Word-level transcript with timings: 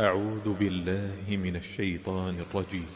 أعوذ 0.00 0.48
بالله 0.60 1.36
من 1.36 1.56
الشيطان 1.56 2.34
الرجيم. 2.40 2.86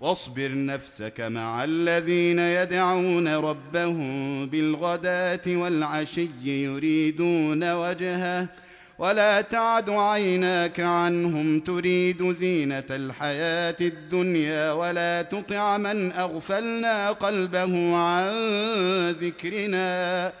واصبر 0.00 0.50
نفسك 0.54 1.20
مع 1.20 1.64
الذين 1.64 2.38
يدعون 2.38 3.28
ربهم 3.28 4.46
بالغداة 4.46 5.46
والعشي 5.46 6.28
يريدون 6.44 7.72
وجهه 7.72 8.48
ولا 8.98 9.40
تعد 9.40 9.90
عيناك 9.90 10.80
عنهم 10.80 11.60
تريد 11.60 12.32
زينة 12.32 12.90
الحياة 12.90 13.76
الدنيا 13.80 14.72
ولا 14.72 15.22
تطع 15.22 15.78
من 15.78 16.12
أغفلنا 16.12 17.10
قلبه 17.10 17.96
عن 17.96 18.30
ذكرنا. 19.10 20.32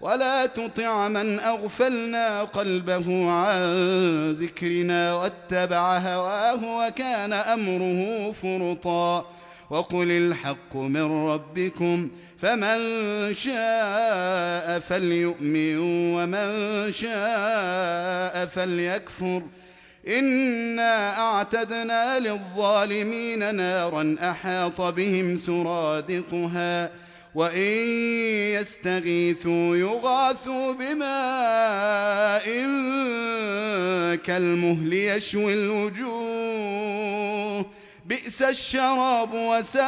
ولا 0.00 0.46
تطع 0.46 1.08
من 1.08 1.40
أغفلنا 1.40 2.42
قلبه 2.44 3.30
عن 3.30 3.62
ذكرنا 4.40 5.14
واتبع 5.14 5.98
هواه 5.98 6.86
وكان 6.86 7.32
أمره 7.32 8.32
فرطا 8.32 9.26
وقل 9.70 10.10
الحق 10.10 10.76
من 10.76 11.26
ربكم 11.28 12.10
فمن 12.38 12.78
شاء 13.34 14.78
فليؤمن 14.78 15.76
ومن 16.14 16.92
شاء 16.92 18.46
فليكفر 18.46 19.42
إنا 20.08 21.18
أعتدنا 21.18 22.18
للظالمين 22.18 23.54
نارا 23.54 24.16
أحاط 24.22 24.80
بهم 24.80 25.36
سرادقها 25.36 26.90
وإن 27.34 27.88
يستغيثوا 28.60 29.76
يغاثوا 29.76 30.72
بماء 30.72 32.44
كالمهل 34.16 34.92
يشوي 34.92 35.54
الوجوه. 35.54 36.14
بئس 38.06 38.42
الشراب 38.42 39.34
وساءت 39.34 39.86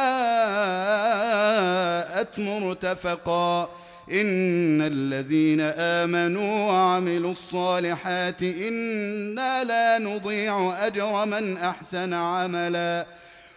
مرتفقا. 2.39 3.69
إن 4.11 4.81
الذين 4.81 5.61
آمنوا 5.77 6.71
وعملوا 6.71 7.31
الصالحات 7.31 8.43
إنا 8.43 9.63
لا 9.63 9.97
نضيع 9.97 10.85
أجر 10.85 11.25
من 11.25 11.57
أحسن 11.57 12.13
عملاً. 12.13 13.05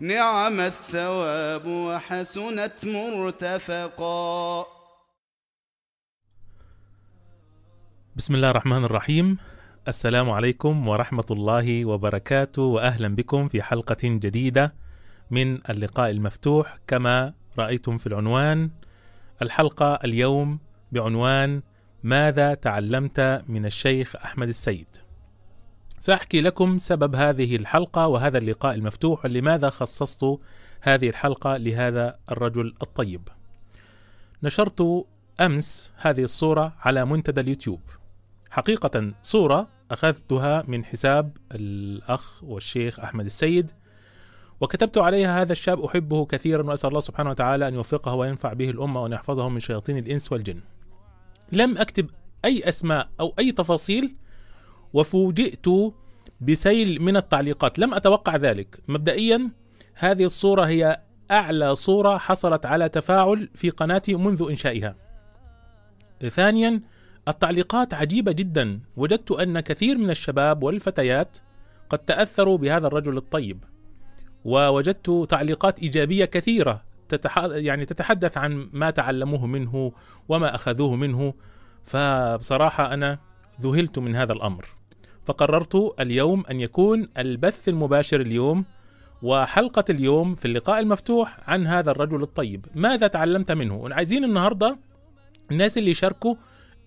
نعم 0.00 0.60
الثواب 0.60 1.66
وحسنت 1.66 2.72
مرتفقا. 2.84 4.66
بسم 8.16 8.34
الله 8.34 8.50
الرحمن 8.50 8.84
الرحيم. 8.84 9.38
السلام 9.88 10.30
عليكم 10.30 10.88
ورحمة 10.88 11.24
الله 11.30 11.84
وبركاته 11.84 12.62
وأهلا 12.62 13.08
بكم 13.08 13.48
في 13.48 13.62
حلقة 13.62 13.96
جديدة 14.02 14.74
من 15.30 15.70
اللقاء 15.70 16.10
المفتوح. 16.10 16.78
كما 16.86 17.34
رأيتم 17.58 17.98
في 17.98 18.06
العنوان 18.06 18.70
الحلقة 19.42 19.94
اليوم 20.04 20.58
بعنوان 20.92 21.62
ماذا 22.02 22.54
تعلمت 22.54 23.44
من 23.48 23.66
الشيخ 23.66 24.16
أحمد 24.16 24.48
السيد؟ 24.48 25.05
سأحكي 25.98 26.40
لكم 26.40 26.78
سبب 26.78 27.14
هذه 27.14 27.56
الحلقة 27.56 28.06
وهذا 28.06 28.38
اللقاء 28.38 28.74
المفتوح 28.74 29.24
ولماذا 29.24 29.70
خصصت 29.70 30.24
هذه 30.80 31.08
الحلقة 31.08 31.56
لهذا 31.56 32.18
الرجل 32.30 32.74
الطيب. 32.82 33.28
نشرت 34.42 35.06
أمس 35.40 35.92
هذه 35.96 36.22
الصورة 36.22 36.76
على 36.80 37.04
منتدى 37.04 37.40
اليوتيوب. 37.40 37.80
حقيقة 38.50 39.12
صورة 39.22 39.68
أخذتها 39.90 40.64
من 40.68 40.84
حساب 40.84 41.36
الأخ 41.52 42.44
والشيخ 42.44 43.00
أحمد 43.00 43.24
السيد 43.24 43.70
وكتبت 44.60 44.98
عليها 44.98 45.42
هذا 45.42 45.52
الشاب 45.52 45.84
أحبه 45.84 46.26
كثيرا 46.26 46.62
وأسأل 46.62 46.88
الله 46.88 47.00
سبحانه 47.00 47.30
وتعالى 47.30 47.68
أن 47.68 47.74
يوفقه 47.74 48.14
وينفع 48.14 48.52
به 48.52 48.70
الأمة 48.70 49.02
وأن 49.02 49.12
يحفظه 49.12 49.48
من 49.48 49.60
شياطين 49.60 49.98
الإنس 49.98 50.32
والجن. 50.32 50.60
لم 51.52 51.78
أكتب 51.78 52.10
أي 52.44 52.68
أسماء 52.68 53.08
أو 53.20 53.34
أي 53.38 53.52
تفاصيل 53.52 54.16
وفوجئت 54.92 55.66
بسيل 56.40 57.02
من 57.02 57.16
التعليقات. 57.16 57.78
لم 57.78 57.94
أتوقع 57.94 58.36
ذلك. 58.36 58.78
مبدئيا 58.88 59.50
هذه 59.94 60.24
الصورة 60.24 60.62
هي 60.62 61.02
أعلى 61.30 61.74
صورة 61.74 62.18
حصلت 62.18 62.66
على 62.66 62.88
تفاعل 62.88 63.48
في 63.54 63.70
قناتي 63.70 64.14
منذ 64.14 64.46
إنشائها. 64.50 64.96
ثانيا 66.28 66.80
التعليقات 67.28 67.94
عجيبة 67.94 68.32
جدا. 68.32 68.80
وجدت 68.96 69.30
أن 69.32 69.60
كثير 69.60 69.98
من 69.98 70.10
الشباب 70.10 70.62
والفتيات 70.62 71.38
قد 71.90 71.98
تأثروا 71.98 72.58
بهذا 72.58 72.86
الرجل 72.86 73.16
الطيب. 73.16 73.64
ووجدت 74.44 75.26
تعليقات 75.30 75.82
إيجابية 75.82 76.24
كثيرة 76.24 76.82
تتح... 77.08 77.38
يعني 77.44 77.84
تتحدث 77.84 78.38
عن 78.38 78.68
ما 78.72 78.90
تعلموه 78.90 79.46
منه 79.46 79.92
وما 80.28 80.54
أخذوه 80.54 80.96
منه. 80.96 81.34
فبصراحة 81.84 82.94
أنا 82.94 83.18
ذهلت 83.60 83.98
من 83.98 84.16
هذا 84.16 84.32
الأمر. 84.32 84.66
فقررت 85.24 85.94
اليوم 86.00 86.42
أن 86.50 86.60
يكون 86.60 87.08
البث 87.18 87.68
المباشر 87.68 88.20
اليوم 88.20 88.64
وحلقة 89.22 89.84
اليوم 89.90 90.34
في 90.34 90.44
اللقاء 90.44 90.80
المفتوح 90.80 91.38
عن 91.46 91.66
هذا 91.66 91.90
الرجل 91.90 92.22
الطيب. 92.22 92.66
ماذا 92.74 93.06
تعلمت 93.06 93.52
منه؟ 93.52 93.76
وعايزين 93.76 94.24
النهارده 94.24 94.78
الناس 95.50 95.78
اللي 95.78 95.94
شاركوا 95.94 96.34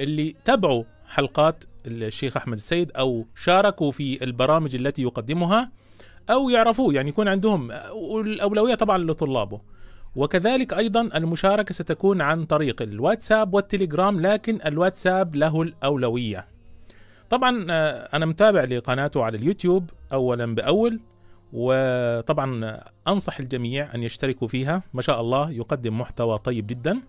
اللي 0.01 0.35
تابعوا 0.45 0.83
حلقات 1.07 1.63
الشيخ 1.85 2.37
أحمد 2.37 2.57
السيد 2.57 2.91
أو 2.91 3.25
شاركوا 3.35 3.91
في 3.91 4.23
البرامج 4.23 4.75
التي 4.75 5.01
يقدمها 5.01 5.71
أو 6.29 6.49
يعرفوه 6.49 6.93
يعني 6.93 7.09
يكون 7.09 7.27
عندهم 7.27 7.71
الأولوية 7.71 8.75
طبعا 8.75 8.97
لطلابه. 8.97 9.61
وكذلك 10.15 10.73
أيضا 10.73 11.01
المشاركة 11.01 11.73
ستكون 11.73 12.21
عن 12.21 12.45
طريق 12.45 12.81
الواتساب 12.81 13.53
والتليجرام 13.53 14.21
لكن 14.21 14.59
الواتساب 14.65 15.35
له 15.35 15.61
الأولوية. 15.61 16.58
طبعا 17.29 17.65
آه، 17.69 18.09
أنا 18.13 18.25
متابع 18.25 18.63
لقناته 18.63 19.23
على 19.23 19.37
اليوتيوب 19.37 19.89
اولا 20.13 20.55
بأول 20.55 20.99
وطبعا 21.53 22.79
أنصح 23.07 23.39
الجميع 23.39 23.95
أن 23.95 24.03
يشتركوا 24.03 24.47
فيها. 24.47 24.83
ما 24.93 25.01
شاء 25.01 25.21
الله 25.21 25.51
يقدم 25.51 25.99
محتوى 25.99 26.37
طيب 26.37 26.67
جدا. 26.67 27.01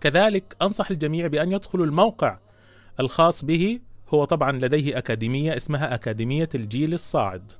كذلك 0.00 0.56
أنصح 0.62 0.90
الجميع 0.90 1.26
بأن 1.26 1.52
يدخلوا 1.52 1.86
الموقع 1.86 2.38
الخاص 3.00 3.44
به. 3.44 3.80
هو 4.14 4.24
طبعا 4.24 4.52
لديه 4.52 4.98
أكاديمية 4.98 5.56
اسمها 5.56 5.94
أكاديمية 5.94 6.48
الجيل 6.54 6.94
الصاعد. 6.94 7.52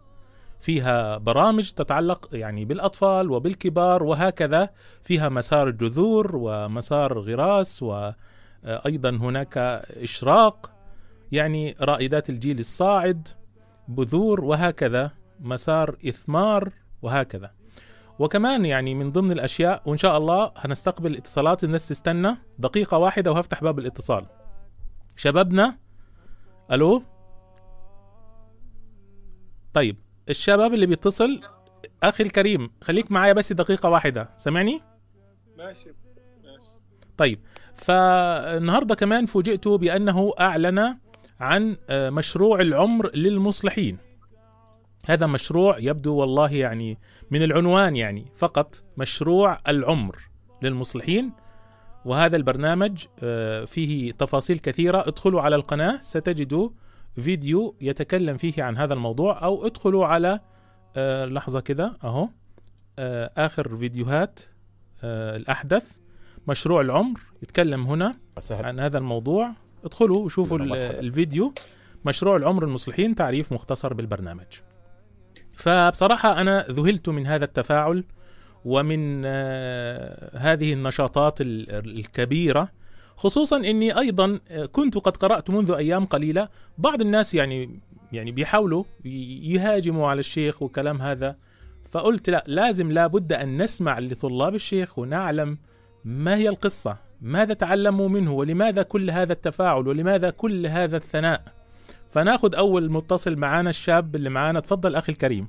فيها 0.61 1.19
برامج 1.19 1.71
تتعلق 1.71 2.29
يعني 2.33 2.65
بالأطفال 2.65 3.31
وبالكبار 3.31 4.03
وهكذا. 4.03 4.71
فيها 5.03 5.29
مسار 5.29 5.69
الجذور 5.69 6.31
ومسار 6.35 7.19
غراس 7.19 7.83
وأيضا 7.83 9.11
هناك 9.11 9.59
إشراق. 10.03 10.80
يعني 11.33 11.77
رائدات 11.81 12.31
الجيل 12.31 12.59
الصاعد 12.59 13.29
بذور 13.89 14.45
وهكذا 14.45 15.11
مسار 15.41 15.97
إثمار 16.09 16.73
وهكذا. 17.03 17.51
وكمان 18.19 18.67
يعني 18.67 18.95
من 18.95 19.13
ضمن 19.13 19.31
الأشياء 19.33 19.83
وإن 19.87 19.97
شاء 19.97 20.19
الله 20.19 20.53
هنستقبل 20.57 21.17
اتصالات 21.17 21.65
الناس 21.65 21.89
تستنى 21.89 22.37
دقيقة 22.59 22.99
واحدة 22.99 23.33
وهفتح 23.33 23.63
باب 23.63 23.79
الاتصال. 23.79 24.27
شبابنا 25.17 25.77
ألو؟ 26.73 27.03
طيب 29.73 29.97
الشباب 30.29 30.75
اللي 30.75 30.87
بيتصل 30.87 31.41
أخي 32.03 32.25
الكريم 32.25 32.71
خليك 32.83 33.13
معايا 33.13 33.33
بس 33.33 33.53
دقيقة 33.53 33.89
واحدة 33.89 34.31
سامعني؟ 34.37 34.81
ماشي 35.59 35.95
ماشي. 36.45 36.75
طيب 37.17 37.41
فالنهاردة 37.75 38.95
كمان 38.95 39.27
فوجئت 39.27 39.69
بأنه 39.69 40.33
أعلن 40.41 40.97
عن 41.41 41.77
آه، 41.91 42.11
مشروع 42.11 42.61
العمر 42.61 43.17
للمصلحين. 43.17 43.99
هذا 45.07 45.27
مشروع 45.27 45.79
يبدو 45.79 46.15
والله 46.17 46.53
يعني 46.53 46.99
من 47.31 47.43
العنوان 47.43 47.97
يعني 47.97 48.27
فقط 48.37 48.85
مشروع 48.97 49.59
العمر 49.69 50.19
للمصلحين 50.63 51.33
وهذا 52.05 52.37
البرنامج 52.37 53.05
آه، 53.23 53.65
فيه 53.65 54.13
تفاصيل 54.13 54.59
كثيرة. 54.59 55.09
ادخلوا 55.09 55.41
على 55.41 55.57
القناة 55.57 55.99
ستجدوا 56.03 56.71
فيديو 57.15 57.77
يتكلم 57.81 58.37
فيه 58.37 58.63
عن 58.63 58.77
هذا 58.77 58.95
الموضوع 58.95 59.45
أو 59.45 59.67
ادخلوا 59.67 60.07
على 60.07 60.41
آه 60.97 61.27
لحظة 61.27 61.61
كده 61.61 61.97
أهو 62.05 62.29
آه 62.99 63.31
آخر 63.37 63.77
فيديوهات 63.77 64.41
الأحدث. 65.05 65.97
مشروع 66.49 66.81
العمر 66.81 67.21
يتكلم 67.43 67.87
هنا 67.87 68.17
عن 68.51 68.81
هذا 68.81 68.99
الموضوع. 68.99 69.53
ادخلوا 69.85 70.25
وشوفوا. 70.25 70.59
الفيديو. 70.75 71.55
مشروع 72.05 72.37
العمر 72.37 72.65
المصلحين 72.65 73.15
تعريف 73.15 73.53
مختصر 73.53 73.95
بالبرنامج. 73.95 74.47
فبصراحة 75.55 76.41
أنا 76.41 76.67
ذهلت 76.71 77.09
من 77.09 77.27
هذا 77.27 77.45
التفاعل 77.45 78.05
ومن 78.65 79.23
آه، 79.25 80.39
هذه 80.39 80.73
النشاطات 80.73 81.41
ال- 81.41 81.71
الكبيرة 81.99 82.69
خصوصا 83.17 83.57
إني 83.57 83.99
أيضا 83.99 84.41
آه، 84.51 84.67
كنت 84.67 84.99
قد 84.99 85.17
قرأت 85.17 85.51
منذ 85.51 85.71
أيام 85.71 86.05
قليلة. 86.07 86.49
بعض 86.79 87.01
الناس 87.01 87.35
يعني 87.35 87.81
يعني 88.13 88.33
بيحاولوا 88.33 88.85
يهاجموا 89.05 90.09
على 90.09 90.21
الشيخ 90.21 90.63
وكلام 90.63 91.03
هذا. 91.03 91.37
فقلت 91.91 92.31
لا 92.31 92.45
لازم 92.47 92.93
لابد 92.93 93.33
أن 93.33 93.63
نسمع 93.63 93.99
لطلاب 93.99 94.55
الشيخ 94.55 94.99
ونعلم 94.99 95.59
ما 96.05 96.35
هي 96.37 96.49
القصة. 96.49 96.97
ماذا 97.21 97.55
تعلموا 97.55 98.09
منه 98.09 98.33
ولماذا 98.33 98.83
كل 98.83 99.11
هذا 99.11 99.33
التفاعل 99.33 99.89
ولماذا 99.89 100.31
كل 100.31 100.67
هذا 100.67 100.97
الثناء؟ 100.97 101.43
فناخذ 102.11 102.55
أول 102.55 102.91
متصل 102.91 103.37
معانا 103.37 103.71
الشاب 103.71 104.17
اللي 104.17 104.31
معانا. 104.31 104.61
تفضل 104.61 104.97
أخي 104.97 105.13
الكريم. 105.13 105.49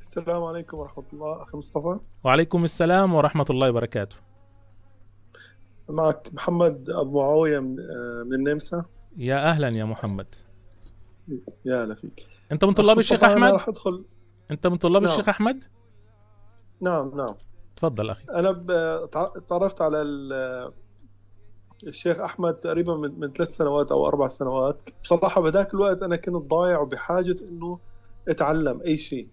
السلام 0.00 0.44
عليكم 0.44 0.76
ورحمة 0.76 1.04
الله. 1.12 1.42
أخي 1.42 1.56
مصطفى. 1.56 1.98
وعليكم 2.24 2.64
السلام 2.64 3.14
ورحمة 3.14 3.46
الله 3.50 3.70
وبركاته. 3.70 4.16
معك 5.88 6.28
محمد 6.32 6.90
أبو 6.90 7.20
معاوية 7.20 7.60
من, 7.60 7.80
آه، 7.80 8.22
النمسا 8.34 8.84
يا 9.16 9.50
أهلا 9.50 9.68
يا 9.68 9.84
محمد. 9.84 10.34
يا 11.64 11.84
هلا 11.84 11.94
فيك. 11.94 12.26
أنت 12.52 12.64
من 12.64 12.72
طلاب 12.72 12.98
الشيخ 12.98 13.24
أنا 13.24 13.32
احمد 13.32 13.68
أدخل. 13.68 14.04
أنت 14.50 14.66
من 14.66 14.76
طلاب 14.76 15.02
نعم. 15.02 15.12
الشيخ 15.12 15.28
أحمد؟ 15.28 15.64
نعم 16.80 17.16
نعم. 17.16 17.34
تفضل 17.76 18.10
أخي. 18.10 18.24
تع- 19.12 19.32
تعرفت 19.48 19.80
على 19.82 20.02
ال- 20.02 20.72
الشيخ 21.86 22.20
أحمد 22.20 22.54
تقريبا 22.54 22.94
من, 22.96 23.20
من 23.20 23.32
ثلاث 23.32 23.56
سنوات 23.56 23.92
أو 23.92 24.08
أربع 24.08 24.28
سنوات. 24.28 24.82
بصراحة 25.04 25.40
بذاك 25.40 25.74
الوقت 25.74 26.02
أنا 26.02 26.16
كنت 26.16 26.34
ضايع 26.34 26.80
وبحاجة 26.80 27.36
إنه 27.48 27.78
أتعلم 28.28 28.80
أي 28.80 28.96
شيء. 28.96 29.28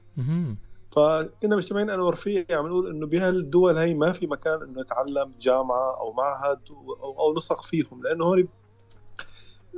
فكنا 0.92 1.56
مجتمعين 1.56 1.90
أنا 1.90 2.04
ورفيقي 2.04 2.56
عم 2.56 2.68
نقول 2.68 2.90
إنه 2.90 3.08
بهالدول 3.08 3.78
هي 3.78 3.94
ما 3.94 4.12
في 4.12 4.28
مكان 4.28 4.62
إنه 4.64 4.82
يتعلم 4.82 5.32
جامعة 5.42 6.00
أو 6.00 6.14
معهد 6.14 6.60
أو, 6.70 7.20
أو 7.20 7.38
نسق 7.38 7.64
فيهم. 7.64 8.04
لأنه 8.04 8.26
هون 8.26 8.48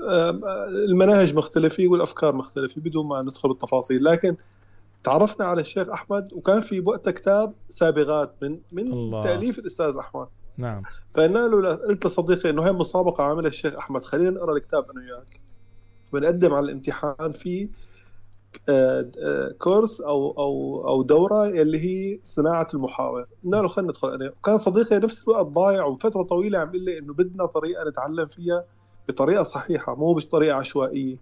آم، 0.10 0.46
المناهج 0.68 1.36
مختلفة 1.36 1.88
والأفكار 1.88 2.36
مختلفة 2.36 2.82
بدون 2.82 3.08
ما 3.08 3.22
ندخل 3.22 3.50
بالتفاصيل. 3.50 4.04
لكن 4.04 4.36
تعرفنا 5.04 5.46
على 5.46 5.62
الشيخ 5.62 5.90
أحمد 5.90 6.34
وكان 6.34 6.62
في 6.62 6.80
وقتها 6.80 7.12
كتاب 7.12 7.54
سابغات 7.70 8.36
من 8.42 8.60
من 8.72 8.94
الله. 8.94 9.24
تأليف 9.24 9.60
الأستاذ 9.60 9.96
أحمد. 10.00 10.28
نعم. 10.58 10.84
فقلنا 11.16 11.40
له 11.40 11.76
قلت 11.76 12.06
لصديقي 12.06 12.50
إنه 12.50 12.64
هي 12.68 12.72
مسابقة 12.72 13.24
عاملها 13.24 13.48
الشيخ 13.48 13.76
أحمد. 13.76 14.06
خلينا 14.06 14.30
نقرأ 14.30 14.54
الكتاب 14.54 14.92
أنا 14.92 15.02
وياك. 15.02 15.42
ونقدم 16.14 16.54
على 16.54 16.66
الامتحان 16.66 17.32
في 17.32 17.70
آه، 18.70 19.12
آه، 19.24 19.56
كورس 19.60 20.02
أو 20.02 20.32
أو 20.32 20.84
أو 20.88 21.04
دورة 21.04 21.46
اللي 21.46 21.80
هي 21.80 22.20
صناعة 22.24 22.68
المحاور. 22.74 23.26
قلنا 23.44 23.58
له 23.58 23.68
خلينا 23.68 23.92
ندخل 23.92 24.14
أنا 24.14 24.32
وكان 24.40 24.58
صديقي 24.58 25.00
نفس 25.00 25.24
الوقت 25.24 25.46
ضايع 25.46 25.86
وفترة 25.86 26.24
طويلة 26.24 26.60
عم 26.60 26.68
يقول 26.68 26.82
لي 26.82 27.00
إنه 27.00 27.14
بدنا 27.14 27.46
طريقة 27.46 27.90
نتعلم 27.90 28.26
فيها 28.26 28.64
بطريقة 29.10 29.44
صحيحة 29.44 29.96
مو 29.96 30.14
بطريقة 30.14 30.56
عشوائية. 30.56 31.18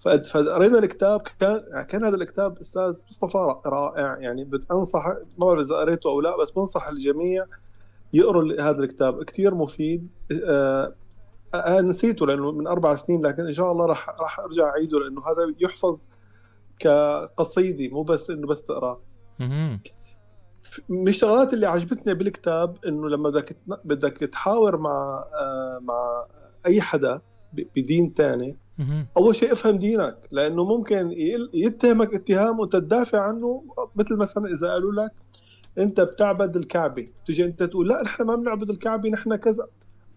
فقرينا 0.00 0.78
الكتاب 0.78 1.20
كان 1.40 1.82
كان 1.88 2.04
هذا 2.04 2.16
الكتاب 2.16 2.58
أستاذ 2.58 3.00
مصطفى 3.10 3.54
رائع 3.66 4.18
يعني 4.18 4.44
بنصح 4.44 5.06
ما 5.08 5.46
بعرف 5.46 5.60
إذا 5.60 5.76
قريته 5.76 6.10
أو 6.10 6.20
لا 6.20 6.36
بس 6.40 6.50
بنصح 6.50 6.88
الجميع 6.88 7.44
يقروا 8.12 8.60
هذا 8.60 8.78
الكتاب 8.78 9.24
كثير 9.24 9.54
مفيد 9.54 10.12
آه 10.44 10.94
آه 11.54 11.80
نسيته 11.80 12.26
لأنه 12.26 12.52
من 12.52 12.66
أربع 12.66 12.96
سنين 12.96 13.26
لكن 13.26 13.46
إن 13.46 13.52
شاء 13.52 13.72
الله 13.72 13.86
راح 13.86 14.08
راح 14.20 14.40
أرجع 14.40 14.68
أعيده 14.68 14.98
لأنه 14.98 15.20
هذا 15.20 15.54
يحفظ 15.60 16.06
كقصيدة 16.78 17.94
مو 17.94 18.02
بس 18.02 18.30
إنه 18.30 18.46
بس 18.46 18.64
تقرأه 18.64 19.00
مهم. 19.40 19.80
من 20.88 21.08
الشغلات 21.08 21.52
اللي 21.52 21.66
عجبتني 21.66 22.14
بالكتاب 22.14 22.84
إنه 22.84 23.08
لما 23.08 23.30
بدك 23.30 23.56
بدك 23.84 24.16
تحاور 24.16 24.76
مع 24.76 25.24
آه 25.34 25.78
مع 25.82 26.26
أي 26.66 26.80
حدا 26.80 27.20
بدين 27.52 28.14
مهم. 28.14 28.65
أول 29.16 29.36
شيء 29.36 29.52
افهم 29.52 29.78
دينك 29.78 30.16
لأنه 30.30 30.64
ممكن 30.64 31.12
يتهمك 31.54 32.14
اتهام 32.14 32.60
وأنت 32.60 32.72
تدافع 32.72 33.20
عنه 33.20 33.64
مثل 33.96 34.16
مثلا 34.16 34.46
إذا 34.46 34.72
قالوا 34.72 34.92
لك 34.92 35.12
أنت 35.78 36.00
بتعبد 36.00 36.56
الكعبة. 36.56 37.08
تجي 37.26 37.44
أنت 37.44 37.62
تقول 37.62 37.88
لا 37.88 38.02
نحن 38.02 38.22
ما 38.22 38.34
بنعبد 38.34 38.70
الكعبة 38.70 39.08
نحن 39.08 39.36
كذا. 39.36 39.66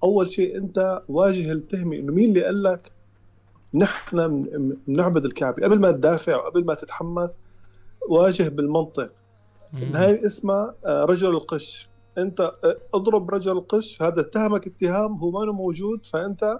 أول 0.03 0.29
شيء 0.29 0.57
أنت 0.57 1.01
واجه 1.09 1.51
التهمة 1.51 1.95
إنه 1.95 2.13
مين 2.13 2.29
اللي 2.29 2.45
قال 2.45 2.63
لك 2.63 2.91
نحن 3.73 4.45
بنعبد 4.87 5.25
الكعبة؟ 5.25 5.63
قبل 5.63 5.79
ما 5.79 5.91
تدافع 5.91 6.35
وقبل 6.35 6.65
ما 6.65 6.73
تتحمس 6.73 7.41
واجه 8.09 8.49
بالمنطق. 8.49 9.11
هاي 9.73 10.25
اسمها 10.25 10.75
آه، 10.85 11.05
رجل 11.05 11.29
القش. 11.29 11.89
أنت 12.17 12.41
آه، 12.41 12.77
اضرب 12.93 13.29
رجل 13.29 13.51
القش 13.51 14.01
هذا 14.01 14.21
اتهمك 14.21 14.67
اتهام 14.67 15.15
هو 15.15 15.31
ما 15.31 15.51
موجود 15.51 16.05
فأنت 16.05 16.59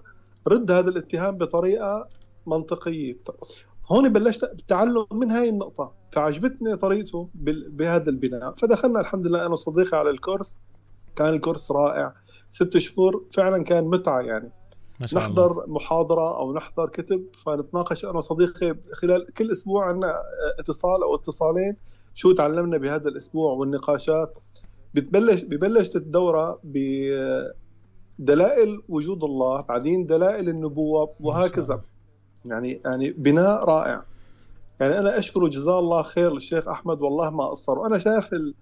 رد 0.50 0.72
هذا 0.72 0.90
الاتهام 0.90 1.38
بطريقة 1.38 2.08
منطقية. 2.48 3.18
هون 3.92 4.10
بلشت 4.10 4.44
التعلم 4.44 5.06
من 5.12 5.32
هاي 5.32 5.50
النقطة 5.50 5.94
فعجبتني 6.12 6.76
طريقته 6.76 7.30
بهذا 7.70 8.10
البناء. 8.10 8.54
فدخلنا 8.58 9.00
الحمد 9.00 9.28
لله 9.28 9.46
أنا 9.46 9.54
وصديقي 9.54 9.98
على 9.98 10.10
الكورس. 10.10 10.58
كان 11.16 11.34
الكورس 11.34 11.72
رائع. 11.72 12.14
ست 12.50 12.78
شهور 12.78 13.26
فعلا 13.34 13.64
كان 13.64 13.84
متعة 13.84 14.22
يعني. 14.22 14.52
ما 15.00 15.08
شاء 15.08 15.20
الله. 15.20 15.30
نحضر 15.30 15.66
محاضرة 15.68 16.38
أو 16.38 16.54
نحضر 16.54 16.90
كتب 16.90 17.26
فنتناقش. 17.46 18.06
أنا 18.06 18.18
وصديقي 18.18 18.76
خلال 18.94 19.34
كل 19.34 19.52
أسبوع 19.52 19.86
عندنا 19.86 20.22
اتصال 20.60 21.04
أو 21.04 21.16
اتصالين 21.16 21.76
شو 22.14 22.32
تعلمنا 22.32 22.78
بهذا 22.78 23.10
الأسبوع 23.10 23.54
والنقاشات. 23.54 24.38
بتبلش 24.94 25.42
ببلش 25.42 25.96
الدورة 25.96 26.60
بدلائل 28.20 28.82
وجود 28.90 29.24
الله 29.24 29.62
بعدين 29.62 30.06
دلائل 30.06 30.50
النبوة 30.50 31.14
وهكذا. 31.20 31.82
يعني 32.46 32.82
يعني 32.86 33.10
بناء 33.12 33.66
رائع. 33.66 34.02
يعني 34.80 35.00
أنا 35.00 35.18
أشكره 35.20 35.48
جزاه 35.48 35.80
الله 35.80 36.02
خير 36.02 36.34
للشيخ 36.34 36.68
أحمد 36.68 37.02
والله 37.02 37.30
ما 37.30 37.46
قصر 37.48 37.80
وأنا 37.80 37.98
شايف 38.00 38.34
ال- 38.34 38.54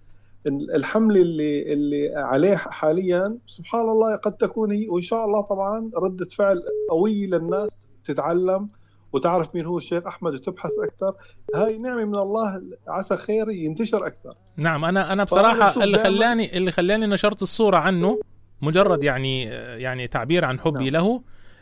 ال- 0.48 0.76
الحملة 0.76 1.22
اللي 1.22 1.74
اللي 1.74 2.16
عليه 2.16 2.56
حاليا 2.56 3.38
سبحان 3.48 3.90
الله 3.90 4.16
قد 4.16 4.34
تكون 4.38 4.72
هي 4.72 4.88
وإن 4.90 5.02
شاء 5.02 5.26
الله 5.26 5.42
طبعا 5.42 5.92
ردة 5.96 6.26
فعل 6.26 6.64
قوية 6.90 7.28
للناس 7.28 7.88
تتعلم 8.04 8.70
وتعرف 9.14 9.56
مين 9.56 9.66
هو 9.66 9.78
الشيخ 9.78 10.08
أحمد 10.08 10.34
وتبحث 10.34 10.72
أكثر. 10.80 11.14
هاي 11.56 11.78
نعمة 11.78 12.06
من 12.06 12.16
الله 12.16 12.62
عسى 12.88 13.18
خير 13.18 13.50
ينتشر 13.50 14.08
أكثر. 14.08 14.34
نعم 14.58 14.86
أنا 14.86 15.14
أنا 15.14 15.24
بصراحة 15.24 15.84
اللي 15.84 15.98
خلاني 15.98 16.58
اللي 16.58 16.72
خلاني 16.72 17.06
نشرت 17.08 17.42
الصورة 17.42 17.78
عنه 17.78 18.20
مجرد 18.62 19.04
يعني 19.04 19.44
يعني 19.84 20.08
تعبير 20.08 20.46
عن 20.46 20.60
حبي 20.60 20.90
نعم. 20.90 21.04
له 21.04 21.22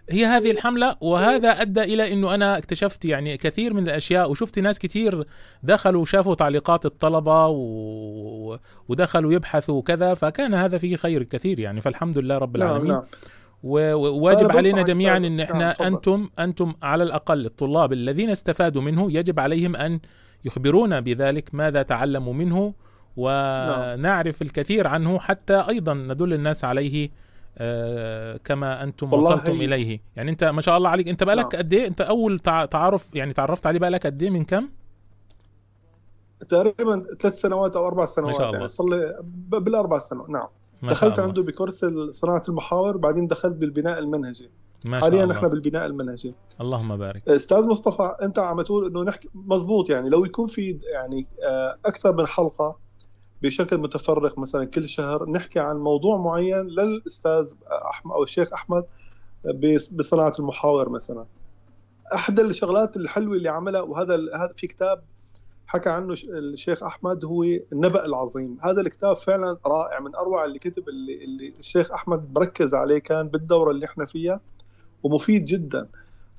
هي 0.10 0.26
هذه 0.26 0.52
الحملة 0.52 0.96
وهذا 1.02 1.50
أدى 1.50 1.82
إلى 1.82 2.14
أنه 2.14 2.36
أنا 2.36 2.58
اكتشفت 2.58 3.06
يعني 3.06 3.38
كثير 3.38 3.74
من 3.74 3.84
الأشياء 3.84 4.32
وشفت 4.32 4.60
ناس 4.60 4.80
كثير 4.80 5.24
دخلوا 5.64 6.02
وشافوا 6.02 6.36
تعليقات 6.36 6.86
الطلبة 6.86 7.48
و... 7.48 8.58
ودخلوا 8.90 9.34
يبحثوا 9.34 9.76
وكذا 9.78 10.14
فكان 10.14 10.54
هذا 10.54 10.78
فيه 10.78 10.96
خير 10.96 11.24
كثير 11.24 11.60
يعني 11.60 11.82
فالحمد 11.82 12.18
لله 12.18 12.38
رب 12.38 12.56
العالمين 12.56 12.88
نعم 12.88 12.96
نعم 12.98 13.06
و- 13.64 13.94
وواجب 13.94 14.52
علينا 14.58 14.82
جميعا. 14.82 15.18
إن 15.18 15.32
نعم، 15.32 15.48
إحنا 15.48 15.72
تفضل. 15.74 15.86
أنتم 15.86 16.30
أنتم 16.40 16.74
على 16.84 17.04
الأقل 17.04 17.46
الطلاب 17.46 17.94
الذين 17.94 18.30
استفادوا 18.30 18.82
منه 18.82 19.12
يجب 19.12 19.40
عليهم 19.40 19.76
أن 19.76 20.00
يخبرونا 20.46 21.00
بذلك 21.00 21.50
ماذا 21.54 21.82
تعلموا 21.82 22.34
منه 22.34 22.74
ونعرف 23.18 24.42
الكثير 24.42 24.88
عنه 24.88 25.20
حتى 25.20 25.54
أيضا 25.70 25.94
ندل 25.94 26.34
الناس 26.34 26.64
عليه 26.66 27.10
آه، 27.58 28.38
كما 28.44 28.84
أنتم 28.84 29.14
وصلتم 29.14 29.52
هي- 29.54 29.66
إليه. 29.66 30.02
يعني 30.16 30.32
أنت 30.32 30.44
ما 30.44 30.62
شاء 30.62 30.78
الله 30.78 30.90
عليك. 30.90 31.08
أنت 31.08 31.24
بقالك 31.24 31.54
نعم. 31.56 31.64
قد 31.64 31.74
إيه؟ 31.74 31.88
أنت 31.88 32.02
أول 32.02 32.40
تع- 32.40 32.66
تعارف 32.66 33.16
يعني 33.16 33.34
تعرفت 33.34 33.68
عليه 33.68 33.80
بقالك 33.80 34.06
قد 34.06 34.22
إيه؟ 34.24 34.30
من 34.30 34.44
كم 34.46 34.70
تقريبا 36.50 37.06
ثلاث 37.22 37.40
سنوات 37.42 37.76
أو 37.76 37.88
أربع 37.88 38.06
سنوات 38.06 38.36
شاء 38.36 38.46
الله. 38.48 38.58
يعني. 38.58 38.70
صار 38.70 38.88
لي 38.90 39.20
ب- 39.24 39.56
بالأربع 39.56 40.00
سنوات. 40.00 40.30
نعم. 40.30 40.48
ما 40.82 40.92
دخلت. 40.92 41.20
عنده 41.20 41.42
بكورس 41.42 41.86
صناعة 42.10 42.42
المحاور 42.50 42.98
بعدين 42.98 43.28
دخلت 43.28 43.56
بالبناء 43.56 44.00
المنهجي. 44.00 44.50
ما 44.86 44.92
شاء 45.00 45.02
حاليا 45.10 45.26
نحن 45.26 45.48
بالبناء 45.48 45.86
المنهجي. 45.86 46.34
اللهم 46.62 46.98
بارك. 46.98 47.30
أستاذ 47.30 47.66
مصطفى 47.66 48.16
أنت 48.22 48.40
عم 48.40 48.62
تقول 48.62 48.86
إنه 48.88 49.04
نحكي 49.04 49.30
مزبوط 49.36 49.90
يعني. 49.90 50.10
لو 50.10 50.26
يكون 50.26 50.48
في 50.48 50.80
يعني 50.94 51.28
آه، 51.48 51.78
أكثر 51.86 52.14
من 52.16 52.28
حلقة 52.28 52.78
بشكل 53.42 53.78
متفرق 53.78 54.40
مثلا 54.40 54.66
كل 54.66 54.90
شهر 54.90 55.30
نحكي 55.30 55.60
عن 55.60 55.78
موضوع 55.78 56.18
معين 56.18 56.62
للأستاذ 56.68 57.52
أحمد 57.90 58.14
أو 58.14 58.24
الشيخ 58.24 58.54
أحمد 58.54 58.84
بص- 59.46 59.88
بصناعة 59.90 60.34
المحاور 60.40 60.90
مثلا. 60.90 61.26
أحد 62.14 62.40
الشغلات 62.40 62.98
الحلوة 62.98 63.36
اللي 63.36 63.50
عملها 63.50 63.82
وهذا 63.82 64.16
هذا 64.16 64.54
في 64.56 64.68
كتاب 64.68 65.04
حكى 65.68 65.90
عنه 65.90 66.14
الشيخ 66.30 66.84
أحمد 66.84 67.26
هو 67.26 67.44
النبأ 67.44 68.06
العظيم. 68.06 68.58
هذا 68.62 68.82
الكتاب 68.82 69.18
فعلا 69.18 69.58
رائع 69.66 70.00
من 70.00 70.16
أروع 70.16 70.46
اللي 70.46 70.60
كتب 70.60 70.90
اللي, 70.90 71.24
اللي 71.24 71.54
الشيخ 71.60 71.92
أحمد 71.92 72.34
مركز 72.36 72.74
عليه 72.74 72.98
كان 72.98 73.28
بالدورة 73.28 73.72
اللي 73.72 73.86
إحنا 73.86 74.06
فيها 74.06 74.42
ومفيد 75.04 75.46
جدا. 75.46 75.88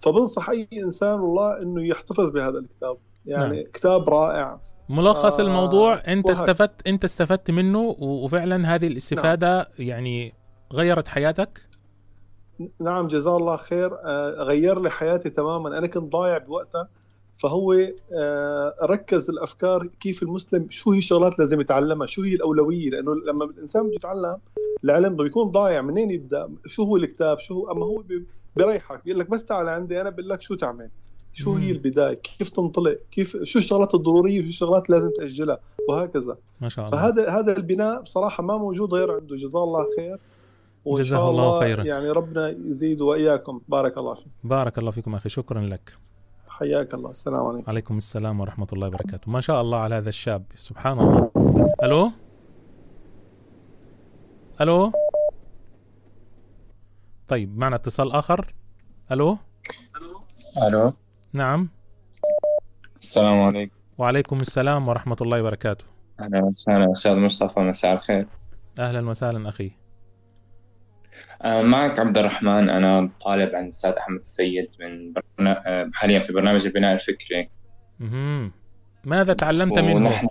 فبنصح 0.02 0.50
أي 0.50 0.68
إنسان 0.72 1.20
والله 1.20 1.62
إنه 1.62 1.86
يحتفظ 1.86 2.30
بهذا 2.30 2.58
الكتاب. 2.58 2.96
يعني 3.26 3.56
نعم. 3.56 3.70
كتاب 3.72 4.08
رائع. 4.10 4.60
ملخص 4.88 5.40
آه 5.40 5.46
الموضوع 5.46 6.02
انت 6.08 6.30
استفدت 6.30 6.86
أنت 6.86 7.04
استفدت 7.04 7.50
منه 7.50 7.96
وفعلا 7.98 8.74
هذه 8.74 8.86
الاستفادة 8.86 9.56
نعم. 9.56 9.66
يعني 9.78 10.32
غيرت 10.72 11.08
حياتك؟ 11.08 11.62
نعم 12.80 13.08
جزاه 13.08 13.36
الله 13.36 13.56
خير. 13.56 13.90
آه 14.04 14.30
غير 14.30 14.80
لي 14.80 14.90
حياتي 14.90 15.30
تماما. 15.30 15.78
أنا 15.78 15.86
كنت 15.86 16.12
ضايع 16.12 16.38
بوقتها. 16.38 16.88
فهو 17.36 17.72
آه 18.12 18.74
ركز 18.82 19.30
الأفكار 19.30 19.86
كيف 19.86 20.22
المسلم 20.22 20.66
شو 20.70 20.92
هي 20.92 20.98
الشغلات 20.98 21.38
لازم 21.38 21.60
يتعلمها؟ 21.60 22.06
شو 22.06 22.22
هي 22.22 22.34
الأولوية؟ 22.34 22.90
لأنه 22.90 23.14
لما 23.14 23.44
الإنسان 23.44 23.82
بده 23.82 23.94
يتعلم 23.94 24.36
العلم 24.84 25.16
بيكون 25.16 25.50
ضايع 25.50 25.82
منين 25.82 26.10
يبدأ؟ 26.10 26.48
شو 26.66 26.82
هو 26.82 26.96
الكتاب؟ 26.96 27.38
شو 27.40 27.54
هو 27.54 27.72
أما 27.72 27.86
هو 27.86 28.02
بيريحك 28.56 29.04
بيقول 29.04 29.20
لك 29.20 29.30
بس 29.30 29.44
تعال 29.44 29.68
عندي 29.68 30.00
أنا 30.00 30.10
بقول 30.10 30.28
لك 30.28 30.42
شو 30.42 30.54
تعمل. 30.54 30.90
شو 31.36 31.54
هي 31.54 31.70
البداية؟ 31.70 32.14
كيف 32.14 32.48
تنطلق؟ 32.48 32.98
كيف 33.10 33.36
شو 33.42 33.58
الشغلات 33.58 33.94
الضرورية؟ 33.94 34.40
وشو 34.40 34.48
الشغلات 34.48 34.90
لازم 34.90 35.10
تأجلها؟ 35.16 35.58
وهكذا. 35.88 36.36
ما 36.60 36.68
شاء 36.68 36.86
الله. 36.86 36.98
فهذا 36.98 37.30
هذا 37.30 37.56
البناء 37.56 38.02
بصراحة 38.02 38.42
ما 38.42 38.56
موجود 38.56 38.94
غير 38.94 39.12
عنده. 39.12 39.36
جزاه 39.36 39.64
الله 39.64 39.86
خير. 39.96 40.18
جزاه 40.86 41.30
الله 41.30 41.60
خيرا. 41.60 41.84
يعني 41.84 42.10
ربنا 42.10 42.48
يزيد 42.48 43.00
وإياكم. 43.00 43.60
بارك 43.68 43.98
الله 43.98 44.14
فيك. 44.14 44.26
بارك 44.44 44.78
الله 44.78 44.90
فيكم 44.90 45.14
أخي. 45.14 45.28
شكرا 45.28 45.60
لك. 45.60 45.92
حياك 46.48 46.94
الله. 46.94 47.10
السلام 47.10 47.46
عليكم. 47.46 47.70
عليكم 47.70 47.96
السلام 47.98 48.40
ورحمة 48.40 48.66
الله 48.72 48.86
وبركاته. 48.86 49.30
ما 49.30 49.40
شاء 49.40 49.60
الله 49.60 49.78
على 49.78 49.94
هذا 49.94 50.08
الشاب. 50.08 50.44
سبحان 50.56 50.98
الله. 50.98 51.30
ألو؟ 51.82 52.10
ألو؟ 54.60 54.92
طيب 57.28 57.58
معنا 57.58 57.76
اتصال 57.76 58.12
آخر. 58.12 58.54
ألو؟ 59.12 59.36
ألو؟ 60.68 60.92
نعم. 61.36 61.68
السلام 63.02 63.40
عليكم. 63.40 63.72
وعليكم 63.98 64.36
السلام 64.36 64.88
ورحمة 64.88 65.16
الله 65.20 65.40
وبركاته. 65.40 65.84
أهلا 66.20 66.44
وسهلا. 66.44 66.92
أستاذ 66.92 67.14
مصطفى 67.14 67.60
مساء 67.60 67.94
الخير. 67.94 68.26
أهلا 68.78 69.08
وسهلا 69.08 69.48
أخي. 69.48 69.72
آه، 71.42 71.62
معك 71.62 71.98
عبد 71.98 72.18
الرحمن 72.18 72.68
أنا 72.68 73.10
طالب 73.20 73.54
عند 73.54 73.64
الأستاذ 73.64 73.90
أحمد 73.90 74.18
السيد 74.18 74.68
من 74.80 75.12
برنا... 75.12 75.62
آه، 75.66 75.90
حاليا 75.94 76.20
في 76.20 76.32
برنامج 76.32 76.66
البناء 76.66 76.94
الفكري. 76.94 77.48
مهم. 78.00 78.52
ماذا 79.04 79.32
تعلمت 79.32 79.78
منه؟ 79.78 80.06
ونحن... 80.06 80.26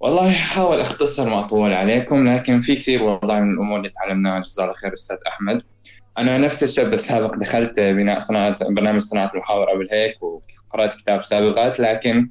والله 0.00 0.32
حاول 0.32 0.80
أختصر 0.80 1.30
ما 1.30 1.40
أطول 1.40 1.72
عليكم 1.72 2.28
لكن 2.28 2.60
في 2.60 2.76
كثير 2.76 3.02
والله 3.02 3.40
من 3.40 3.54
الأمور 3.54 3.78
اللي 3.78 3.88
تعلمناها. 3.88 4.40
جزاه 4.40 4.64
الله 4.64 4.74
خير 4.74 4.94
أستاذ 4.94 5.16
أحمد. 5.28 5.62
أنا 6.18 6.38
نفس 6.38 6.62
الشاب 6.62 6.92
السابق 6.92 7.34
دخلت 7.34 7.80
بناء 7.80 8.18
صناعة 8.18 8.70
برنامج 8.70 9.00
صناعة 9.00 9.30
المحاور 9.34 9.70
قبل 9.70 9.88
هيك 9.90 10.16
وقرأت 10.22 10.94
كتاب 10.94 11.24
سابقات 11.24 11.80
لكن 11.80 12.30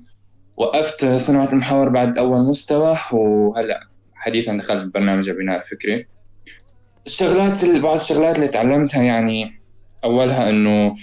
وقفت 0.58 1.06
صناعة 1.06 1.54
المحاور 1.54 1.90
بعد 1.90 2.18
أول 2.18 2.40
مستوى 2.40 2.98
وهلأ 3.12 3.80
حديثا 4.16 4.58
دخلت 4.58 4.94
برنامج 4.94 5.30
البناء 5.30 5.62
الفكري 5.62 6.08
الشغلات 7.06 7.66
بعض 7.66 7.96
الشغلات 7.96 8.36
اللي 8.36 8.48
تعلمتها 8.48 9.04
يعني 9.04 9.62
أولها 10.04 10.50
إنه 10.50 10.96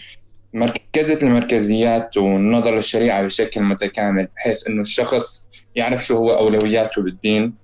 مركزة 0.54 1.18
المركزيات 1.22 2.16
والنظر 2.16 2.74
للشريعة 2.74 3.22
بشكل 3.22 3.60
متكامل 3.60 4.28
بحيث 4.36 4.66
إنه 4.66 4.82
الشخص 4.82 5.48
يعرف 5.76 6.04
شو 6.04 6.16
هو 6.16 6.30
أولوياته 6.30 7.02
بالدين 7.02 7.61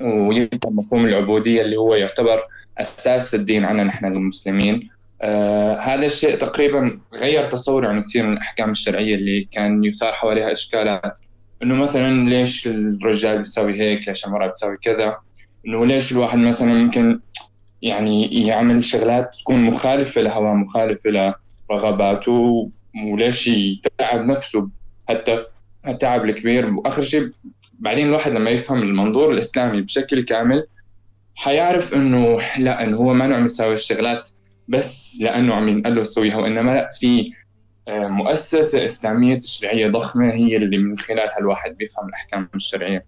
ويفهم 0.00 0.76
مفهوم 0.76 1.04
العبودية 1.04 1.62
اللي 1.62 1.76
هو 1.76 1.94
يعتبر 1.94 2.42
أساس 2.78 3.34
الدين 3.34 3.64
عنا 3.64 3.84
نحن 3.84 4.04
المسلمين. 4.06 4.88
آه 5.22 5.78
هذا 5.78 6.06
الشيء 6.06 6.36
تقريبا 6.36 7.00
غير 7.14 7.50
تصوري 7.50 7.86
عن 7.86 8.02
كثير 8.02 8.26
من 8.26 8.32
الأحكام 8.32 8.70
الشرعية 8.70 9.14
اللي 9.14 9.48
كان 9.52 9.84
يثار 9.84 10.12
حواليها 10.12 10.52
إشكالات. 10.52 11.18
إنه 11.62 11.74
مثلا 11.74 12.28
ليش 12.28 12.66
الرجال 12.68 13.38
بيسوي 13.38 13.80
هيك 13.80 14.08
ليش 14.08 14.26
المرأة 14.26 14.46
بتسوي 14.46 14.76
كذا؟ 14.76 15.16
إنه 15.66 15.86
ليش 15.86 16.12
الواحد 16.12 16.38
مثلا 16.38 16.74
ممكن 16.74 17.20
يعني 17.82 18.46
يعمل 18.46 18.84
شغلات 18.84 19.34
تكون 19.40 19.56
مخالفة 19.56 20.20
لهواه 20.20 20.54
مخالفة 20.54 21.34
لرغباته 21.70 22.70
وليش 23.04 23.48
يتعب 23.48 24.26
نفسه 24.26 24.70
حتى 25.08 25.44
التعب 25.88 26.24
الكبير. 26.24 26.74
وآخر 26.74 27.02
شيء 27.02 27.30
بعدين 27.82 28.06
الواحد 28.06 28.32
لما 28.32 28.50
يفهم 28.50 28.82
المنظور 28.82 29.30
الإسلامي 29.32 29.82
بشكل 29.82 30.22
كامل 30.22 30.66
حيعرف 31.34 31.94
إنه 31.94 32.38
لا 32.58 32.84
إنه 32.84 32.96
هو 32.96 33.14
ما 33.14 33.36
عم 33.36 33.44
يساوي 33.44 33.74
الشغلات 33.74 34.28
بس 34.68 35.18
لأنه 35.22 35.54
عم 35.54 35.68
ينقل 35.68 35.94
له 35.94 36.00
يسويها 36.00 36.36
وإنما 36.36 36.70
لا 36.70 36.90
في 37.00 37.32
آه، 37.88 38.08
مؤسسة 38.08 38.84
إسلامية 38.84 39.36
تشريعيه 39.36 39.88
ضخمة 39.88 40.32
هي 40.32 40.56
اللي 40.56 40.78
من 40.78 40.98
خلالها 40.98 41.38
الواحد 41.38 41.76
بيفهم 41.76 42.08
الأحكام 42.08 42.48
الشرعية. 42.54 43.06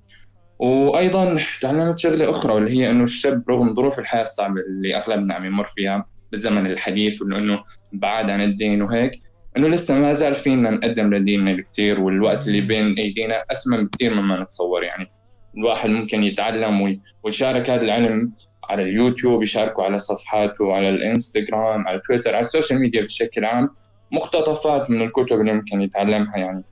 وأيضا 0.59 1.39
تعلمت 1.61 1.99
شغلة 1.99 2.31
أخرى 2.31 2.55
واللي 2.55 2.71
هي 2.71 2.91
إنه 2.91 3.05
الشاب 3.05 3.51
رغم 3.51 3.75
ظروف 3.75 3.99
الحياة 3.99 4.23
الصعبة 4.23 4.61
اللي 4.61 4.97
أغلبنا 4.97 5.35
عم 5.35 5.45
يمر 5.45 5.67
فيها 5.67 6.07
بالزمن 6.33 6.67
الحديث 6.67 7.23
وانه 7.23 7.65
بعاد 7.93 8.31
عن 8.31 8.41
الدين 8.41 8.83
وهيك 8.83 9.24
إنه 9.57 9.69
لسه 9.69 9.99
ما 9.99 10.13
زال 10.13 10.35
فينا 10.35 10.71
نقدم 10.71 11.15
لديننا 11.15 11.53
بكثير 11.53 12.01
والوقت 12.01 12.47
اللي 12.47 12.61
بين 12.61 12.95
أيدينا 12.99 13.45
اثمن 13.53 13.87
بكثير 13.87 14.15
مما 14.15 14.43
نتصور. 14.43 14.83
يعني. 14.83 15.11
الواحد 15.57 15.91
ممكن 15.91 16.23
يتعلم 16.23 17.01
ويشارك 17.23 17.71
هذا 17.71 17.83
العلم 17.83 18.33
على 18.65 18.83
اليوتيوب 18.83 19.43
يشاركوا 19.43 19.85
على 19.85 19.99
صفحاته 19.99 20.73
على 20.73 20.89
الإنستغرام 20.89 21.89
على 21.89 22.01
تويتر 22.07 22.31
على 22.31 22.41
السوشيال 22.41 22.81
ميديا 22.81 23.03
بشكل 23.03 23.45
عام. 23.45 23.69
مقتطفات 24.13 24.91
من 24.91 25.03
الكتب 25.03 25.41
اللي 25.41 25.53
ممكن 25.53 25.81
يتعلمها 25.81 26.37
يعني. 26.37 26.65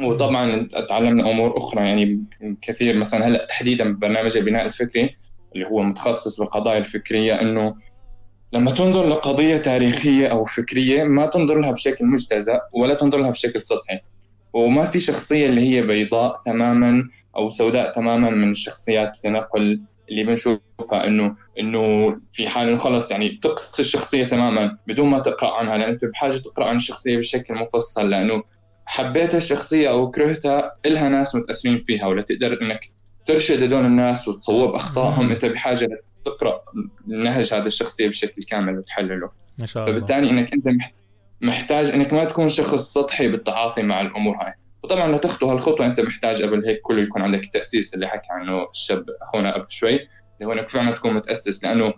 وطبعا 0.00 0.68
تعلمنا 0.88 1.30
أمور 1.30 1.58
أخرى 1.58 1.84
يعني 1.84 2.24
كثير. 2.62 2.96
مثلا 2.96 3.26
هلأ 3.28 3.46
تحديدا 3.46 3.92
ببرنامج 3.92 4.36
البناء 4.36 4.66
الفكري 4.66 5.16
اللي 5.54 5.66
هو 5.66 5.82
متخصص 5.82 6.40
بالقضايا 6.40 6.78
الفكرية 6.78 7.40
إنه 7.40 7.74
لما 8.52 8.70
تنظر 8.70 9.08
لقضية 9.08 9.56
تاريخية 9.56 10.26
أو 10.26 10.44
فكرية 10.44 11.04
ما 11.04 11.26
تنظر 11.26 11.60
لها 11.60 11.70
بشكل 11.70 12.06
مجتزأ 12.06 12.60
ولا 12.72 12.94
تنظر 12.94 13.18
لها 13.18 13.30
بشكل 13.30 13.62
سطحي. 13.62 14.00
وما 14.52 14.84
في 14.84 15.00
شخصية 15.00 15.46
اللي 15.46 15.60
هي 15.60 15.82
بيضاء 15.82 16.40
تماما 16.46 17.08
أو 17.36 17.48
سوداء 17.48 17.92
تماما 17.92 18.30
من 18.30 18.50
الشخصيات 18.50 19.16
في 19.16 19.28
نقل 19.28 19.80
اللي 20.10 20.24
بنشوفها 20.24 21.06
إنه 21.06 21.36
إنه 21.60 22.16
في 22.32 22.48
حال 22.48 22.68
إنه 22.68 22.78
خلص 22.78 23.10
يعني 23.10 23.28
تقصي 23.42 23.82
الشخصية 23.82 24.24
تماما 24.24 24.78
بدون 24.86 25.08
ما 25.08 25.18
تقرأ 25.18 25.54
عنها 25.54 25.78
لأن 25.78 25.90
أنت 25.90 26.04
بحاجة 26.04 26.36
تقرأ 26.36 26.64
عن 26.66 26.76
الشخصية 26.76 27.18
بشكل 27.18 27.54
مفصل 27.54 28.10
لأنه 28.10 28.42
حبيت 28.86 29.34
الشخصية 29.34 29.90
أو 29.90 30.10
كرهتها 30.10 30.72
إلها 30.86 31.08
ناس 31.08 31.34
متأثرين 31.34 31.84
فيها 31.86 32.06
ولا 32.06 32.22
تقدر 32.22 32.58
إنك 32.62 32.90
ترشد 33.26 33.62
هدول 33.62 33.84
الناس 33.86 34.28
وتصوب 34.28 34.74
أخطائهم. 34.74 35.30
أنت 35.30 35.44
بحاجة 35.44 35.88
تقرأ 36.24 36.62
نهج 37.06 37.54
هذه 37.54 37.66
الشخصية 37.66 38.08
بشكل 38.08 38.42
كامل 38.42 38.78
وتحلله. 38.78 39.30
ما 39.58 39.66
شاء 39.66 39.84
الله. 39.84 39.98
فبالتالي 39.98 40.30
إنك 40.30 40.52
أنت 40.52 40.68
محتاج 41.40 41.90
إنك 41.90 42.12
ما 42.12 42.24
تكون 42.24 42.48
شخص 42.48 42.94
سطحي 42.94 43.28
بالتعاطي 43.28 43.82
مع 43.82 44.00
الأمور 44.00 44.36
هاي. 44.36 44.52
وطبعا 44.82 45.16
لتخطو 45.16 45.50
هالخطوة 45.50 45.86
أنت 45.86 46.00
محتاج 46.00 46.42
قبل 46.42 46.66
هيك 46.66 46.80
كله 46.82 47.02
يكون 47.02 47.22
عندك 47.22 47.44
التأسيس 47.44 47.94
اللي 47.94 48.08
حكى 48.08 48.26
عنه 48.30 48.70
الشاب 48.70 49.04
أخونا 49.22 49.54
قبل 49.54 49.66
شوي 49.68 49.94
اللي 49.94 50.44
هو 50.44 50.52
إنك 50.52 50.68
فعلا 50.68 50.90
تكون 50.90 51.14
متأسس 51.14 51.64
لأنه 51.64 51.94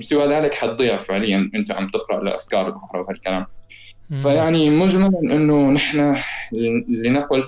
سوى 0.00 0.26
ذلك 0.26 0.54
حتضيع 0.54 0.96
فعليا 0.96 1.50
أنت 1.54 1.70
عم 1.70 1.90
تقرأ 1.90 2.24
لأفكار 2.24 2.76
أخرى 2.76 3.00
وهالكلام. 3.00 3.46
فيعني 4.18 4.70
مجملا 4.70 5.20
إنه 5.22 5.70
نحن 5.70 6.16
لنقل 6.88 7.44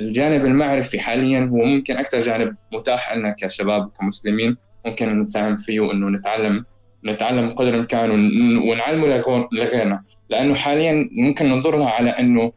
الجانب 0.00 0.44
المعرفي 0.44 1.00
حاليا 1.00 1.40
هو 1.40 1.56
ممكن 1.56 1.96
أكثر 1.96 2.20
جانب 2.20 2.56
متاح 2.72 3.16
لنا 3.16 3.30
كشباب 3.38 3.90
كمسلمين 4.00 4.56
ممكن 4.86 5.20
نساهم 5.20 5.56
فيه 5.56 5.92
انه 5.92 6.18
نتعلم 6.18 6.64
نتعلم 7.04 7.50
قدر 7.50 7.68
الإمكان 7.68 8.10
ونعلمه 8.58 9.06
لغيرنا. 9.52 10.02
لأنه 10.28 10.54
حاليا 10.54 11.08
ممكن 11.12 11.46
ننظر 11.46 11.76
لها 11.76 11.90
على 11.90 12.10
إنه 12.10 12.52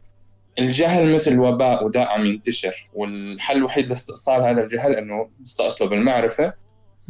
الجهل 0.58 1.14
مثل 1.14 1.38
وباء 1.38 1.84
وداء 1.84 2.08
عم 2.08 2.26
ينتشر 2.26 2.88
والحل 2.94 3.56
الوحيد 3.56 3.88
لاستئصال 3.88 4.42
هذا 4.42 4.64
الجهل 4.64 4.94
إنه 4.94 5.28
نستأصله 5.42 5.88
بالمعرفة. 5.88 6.52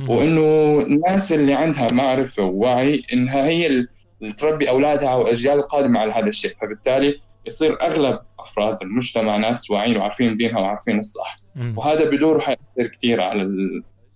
وإنه 0.09 0.80
الناس 0.80 1.33
اللي 1.33 1.54
عندها 1.54 1.88
معرفة 1.92 2.42
ووعي 2.42 3.02
إنها 3.12 3.44
هي 3.44 3.66
اللي 3.66 4.33
تربي 4.33 4.68
أولادها 4.68 5.14
والاجيال 5.14 5.59
القادمه 5.59 6.00
على 6.00 6.12
هذا 6.12 6.28
الشيء. 6.28 6.50
فبالتالي 6.61 7.21
يصير 7.47 7.83
أغلب 7.83 8.18
أفراد 8.38 8.83
المجتمع 8.83 9.37
ناس 9.37 9.71
واعيين 9.71 9.97
وعارفين 9.97 10.37
دينها 10.37 10.61
وعارفين 10.61 10.99
الصح. 10.99 11.38
وهذا 11.76 12.11
بدوره 12.11 12.40
حيأثر 12.40 12.87
كثير 12.97 13.21
على 13.21 13.42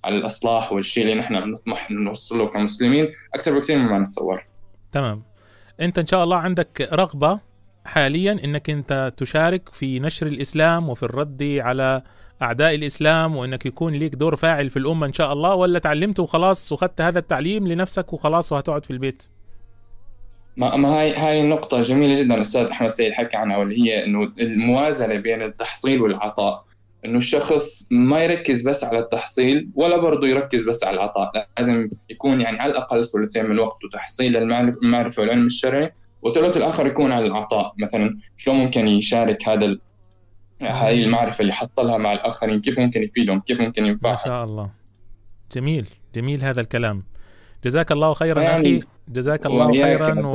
على 0.04 0.16
الإصلاح 0.16 0.72
والشيء 0.72 1.02
اللي 1.02 1.14
نحن 1.14 1.40
بنطمح 1.40 1.90
نوصله 1.90 2.46
كمسلمين 2.46 3.08
أكثر 3.34 3.58
بكثير 3.58 3.78
مما 3.78 3.98
نتصور. 3.98 4.46
تمام. 4.92 5.22
أنت 5.80 5.98
إن 5.98 6.06
شاء 6.06 6.24
الله 6.24 6.36
عندك 6.36 6.88
رغبة 6.92 7.40
حاليا 7.84 8.32
إنك 8.44 8.70
أنت 8.70 9.12
تشارك 9.16 9.68
في 9.68 10.00
نشر 10.00 10.26
الإسلام 10.26 10.88
وفي 10.88 11.02
الرد 11.02 11.42
على 11.42 12.02
أعداء 12.42 12.74
الإسلام 12.74 13.36
وإنك 13.36 13.66
يكون 13.66 13.92
ليك 13.92 14.14
دور 14.14 14.36
فاعل 14.36 14.70
في 14.70 14.78
الأمة 14.78 15.06
إن 15.06 15.12
شاء 15.12 15.32
الله 15.32 15.54
ولا 15.54 15.78
تعلمت 15.78 16.20
وخلاص 16.20 16.72
وخدت 16.72 17.00
هذا 17.00 17.18
التعليم 17.18 17.68
لنفسك 17.68 18.12
وخلاص 18.12 18.52
وهتقعد 18.52 18.84
في 18.84 18.90
البيت؟ 18.90 19.22
ما 20.56 20.76
ما 20.76 20.88
هاي 20.88 21.16
هاي 21.16 21.40
النقطة 21.40 21.80
جميلة 21.80 22.22
جدا 22.22 22.34
الأستاذ 22.34 22.66
أحمد 22.66 22.88
سيد 22.88 23.12
حكى 23.12 23.36
عنها 23.36 23.56
واللي 23.56 23.82
هي 23.82 24.04
إنه 24.04 24.32
الموازنة 24.40 25.14
بين 25.14 25.42
التحصيل 25.42 26.02
والعطاء. 26.02 26.64
إنه 27.04 27.18
الشخص 27.18 27.88
ما 27.92 28.24
يركز 28.24 28.68
بس 28.68 28.84
على 28.84 28.98
التحصيل 28.98 29.68
ولا 29.74 29.96
برضه 29.96 30.26
يركز 30.26 30.68
بس 30.68 30.84
على 30.84 30.94
العطاء. 30.94 31.48
لازم 31.58 31.90
يكون 32.10 32.40
يعني 32.40 32.58
على 32.58 32.72
الأقل 32.72 33.04
ثلثين 33.04 33.46
من 33.46 33.58
وقته 33.58 33.88
تحصيل 33.92 34.36
المعرفة 34.36 35.22
والعلم 35.22 35.46
الشرعي 35.46 35.92
والثلث 36.22 36.56
الآخر 36.56 36.86
يكون 36.86 37.12
على 37.12 37.26
العطاء. 37.26 37.74
مثلا 37.78 38.18
شلون 38.36 38.56
ممكن 38.56 38.88
يشارك 38.88 39.48
هذا 39.48 39.64
ال... 39.64 39.80
هاي 40.62 41.04
المعرفة 41.04 41.42
اللي 41.42 41.52
حصلها 41.52 41.98
مع 41.98 42.12
الآخرين؟ 42.12 42.60
كيف 42.60 42.80
ممكن 42.80 43.02
يفيدهم؟ 43.02 43.40
كيف 43.40 43.60
ممكن 43.60 43.86
ينفعهم؟ 43.86 44.12
ما 44.12 44.20
شاء 44.24 44.44
الله. 44.44 44.70
جميل. 45.54 45.88
جميل 46.14 46.44
هذا 46.44 46.60
الكلام. 46.60 47.02
جزاك 47.64 47.92
الله 47.92 48.14
خيرا 48.14 48.42
يعني 48.42 48.78
أخي. 48.78 48.86
جزاك 49.08 49.46
الله 49.46 49.72
خيرا 49.72 50.26
و... 50.26 50.32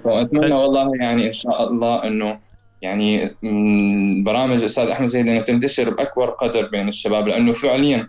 خل- 0.00 0.52
والله 0.52 0.90
يعني 1.00 1.26
إن 1.26 1.32
شاء 1.32 1.68
الله 1.70 2.04
إنه 2.04 2.38
يعني 2.82 3.34
برامج 4.24 4.58
الاستاذ 4.58 4.88
أحمد 4.88 5.06
زيد 5.06 5.28
انه 5.28 5.40
تنتشر 5.40 5.90
بأكبر 5.90 6.30
قدر 6.30 6.68
بين 6.68 6.88
الشباب 6.88 7.28
لأنه 7.28 7.52
فعليا 7.52 8.08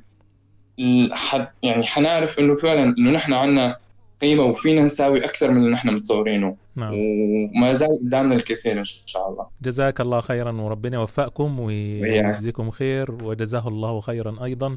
يعني 1.63 1.83
حنعرف 1.83 2.39
إنه 2.39 2.55
فعلا 2.55 2.95
إنه 2.97 3.11
نحن 3.11 3.33
عندنا 3.33 3.77
قيمة 4.21 4.43
وفينا 4.43 4.81
نساوي 4.81 5.25
أكثر 5.25 5.51
من 5.51 5.57
اللي 5.57 5.71
نحن 5.71 5.89
متصورينه. 5.89 6.55
نعم. 6.75 6.93
وما 6.93 7.73
زال 7.73 7.89
قدامنا 8.01 8.35
الكثير 8.35 8.79
إن 8.79 8.83
شاء 8.83 9.29
الله. 9.29 9.47
جزاك 9.61 10.01
الله 10.01 10.19
خيرا 10.19 10.51
وربنا 10.51 10.97
يوفقكم 10.97 11.59
ويجزيكم 11.59 12.69
خير 12.69 13.11
وجزاه 13.11 13.67
الله 13.67 13.99
خيرا 13.99 14.35
أيضا 14.43 14.75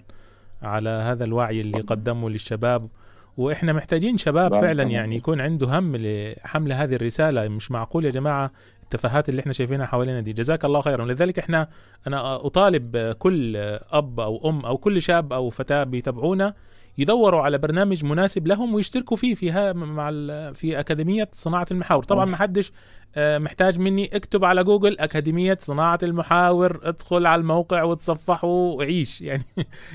على 0.62 0.90
هذا 0.90 1.24
الوعي 1.24 1.60
اللي 1.60 1.80
قدمه 1.80 2.30
للشباب. 2.30 2.88
وإحنا 3.36 3.72
محتاجين 3.72 4.18
شباب 4.18 4.60
فعلا 4.60 4.82
يعني 4.82 5.16
يكون 5.16 5.40
عنده 5.40 5.78
هم 5.78 5.96
لحمل 5.96 6.72
هذه 6.72 6.94
الرسالة. 6.94 7.48
مش 7.48 7.70
معقول 7.70 8.04
يا 8.04 8.10
جماعة 8.10 8.50
التفاهات 8.94 9.28
اللي 9.28 9.40
إحنا 9.40 9.52
شايفينها 9.52 9.86
حوالينا 9.86 10.20
دي. 10.20 10.32
جزاك 10.32 10.64
الله 10.64 10.80
خيرا. 10.80 11.02
ولذلك 11.02 11.38
إحنا 11.38 11.68
أنا 12.06 12.36
أطالب 12.46 12.96
كل 13.18 13.56
أب 13.90 14.20
أو 14.20 14.48
أم 14.50 14.66
أو 14.66 14.78
كل 14.78 15.02
شاب 15.02 15.32
أو 15.32 15.50
فتاة 15.50 15.84
بيتابعونا 15.84 16.54
يدوروا 17.00 17.40
على 17.40 17.58
برنامج 17.58 18.04
مناسب 18.04 18.46
لهم 18.46 18.74
ويشتركوا 18.74 19.16
فيه 19.16 19.34
فيها 19.34 19.72
مع 19.72 20.10
في 20.52 20.80
أكاديمية 20.80 21.28
صناعة 21.32 21.66
المحاور. 21.70 22.02
طبعا 22.02 22.24
ما 22.24 22.36
حدش 22.36 22.72
آه، 23.16 23.38
محتاج 23.38 23.78
مني 23.78 24.16
اكتب 24.16 24.44
على 24.44 24.64
جوجل 24.64 24.96
أكاديمية 24.98 25.58
صناعة 25.60 25.98
المحاور 26.02 26.80
ادخل 26.82 27.26
على 27.26 27.40
الموقع 27.40 27.82
وتصفحه 27.82 28.48
وعيش. 28.48 29.20
يعني 29.30 29.44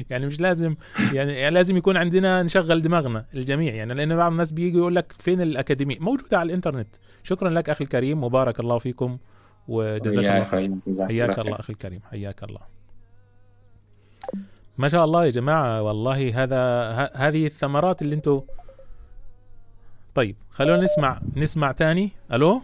يعني 0.09 0.25
مش 0.25 0.39
لازم 0.39 0.75
يعني, 1.13 1.49
لازم 1.49 1.77
يكون 1.77 1.97
عندنا 1.97 2.43
نشغل 2.43 2.81
دماغنا 2.81 3.25
الجميع. 3.33 3.73
يعني 3.73 3.93
لأن 3.93 4.15
بعض 4.15 4.31
الناس 4.31 4.51
بيجي 4.51 4.77
يقول 4.77 4.95
لك 4.95 5.11
فين 5.19 5.41
الأكاديمية؟ 5.41 5.97
موجودة 5.99 6.39
على 6.39 6.47
الإنترنت. 6.47 6.95
شكرا 7.23 7.49
لك 7.49 7.69
أخي 7.69 7.83
الكريم 7.83 8.23
وبارك 8.23 8.59
الله 8.59 8.77
فيكم 8.77 9.17
وجزاك 9.67 10.25
الله 10.25 10.43
خير 10.43 10.77
حياك. 11.07 11.39
الله 11.39 11.59
أخي 11.59 11.73
الكريم 11.73 11.99
حياك 12.11 12.43
الله. 12.43 12.84
ما 14.77 14.89
شاء 14.89 15.05
الله 15.05 15.25
يا 15.25 15.29
جماعة 15.31 15.81
والله 15.81 16.43
هذا 16.43 16.57
ه- 16.91 17.11
هذه 17.15 17.45
الثمرات 17.45 18.01
اللي 18.01 18.15
أنتم 18.15 18.41
طيب 20.15 20.35
خلونا 20.49 20.83
نسمع 20.83 21.19
نسمع 21.35 21.71
تاني. 21.71 22.11
ألو؟ 22.33 22.61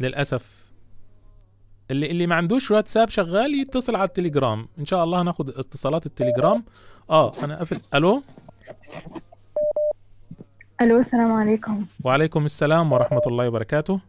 للأسف. 0.00 0.70
اللي 1.90 2.10
اللي 2.10 2.26
ما 2.26 2.34
عندوش 2.34 2.70
واتساب 2.70 3.08
شغال 3.08 3.54
يتصل 3.54 3.96
على 3.96 4.04
التليجرام. 4.04 4.68
إن 4.78 4.84
شاء 4.84 5.04
الله 5.04 5.22
هناخد 5.22 5.48
اتصالات 5.48 6.06
التليجرام. 6.06 6.64
آه 7.10 7.30
أنا 7.42 7.56
قافل. 7.56 7.80
ألو؟ 7.94 8.22
ألو 10.80 10.98
السلام 10.98 11.32
عليكم. 11.32 11.86
وعليكم 12.04 12.44
السلام 12.44 12.92
ورحمة 12.92 13.22
الله 13.26 13.48
وبركاته. 13.48 14.00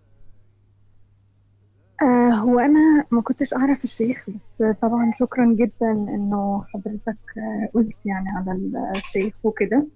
آه 2.02 2.30
هو 2.34 2.60
أنا 2.60 3.06
ما 3.12 3.22
كنتش 3.22 3.54
أعرف 3.54 3.84
الشيخ 3.84 4.30
بس 4.36 4.64
طبعا 4.82 5.12
شكرا 5.20 5.46
جدا 5.54 5.92
إنه 5.92 6.64
حضرتك 6.74 7.18
آه 7.38 7.70
قلت 7.74 8.06
يعني 8.06 8.30
على 8.30 8.60
الشيخ 8.96 9.34
وكده. 9.44 9.88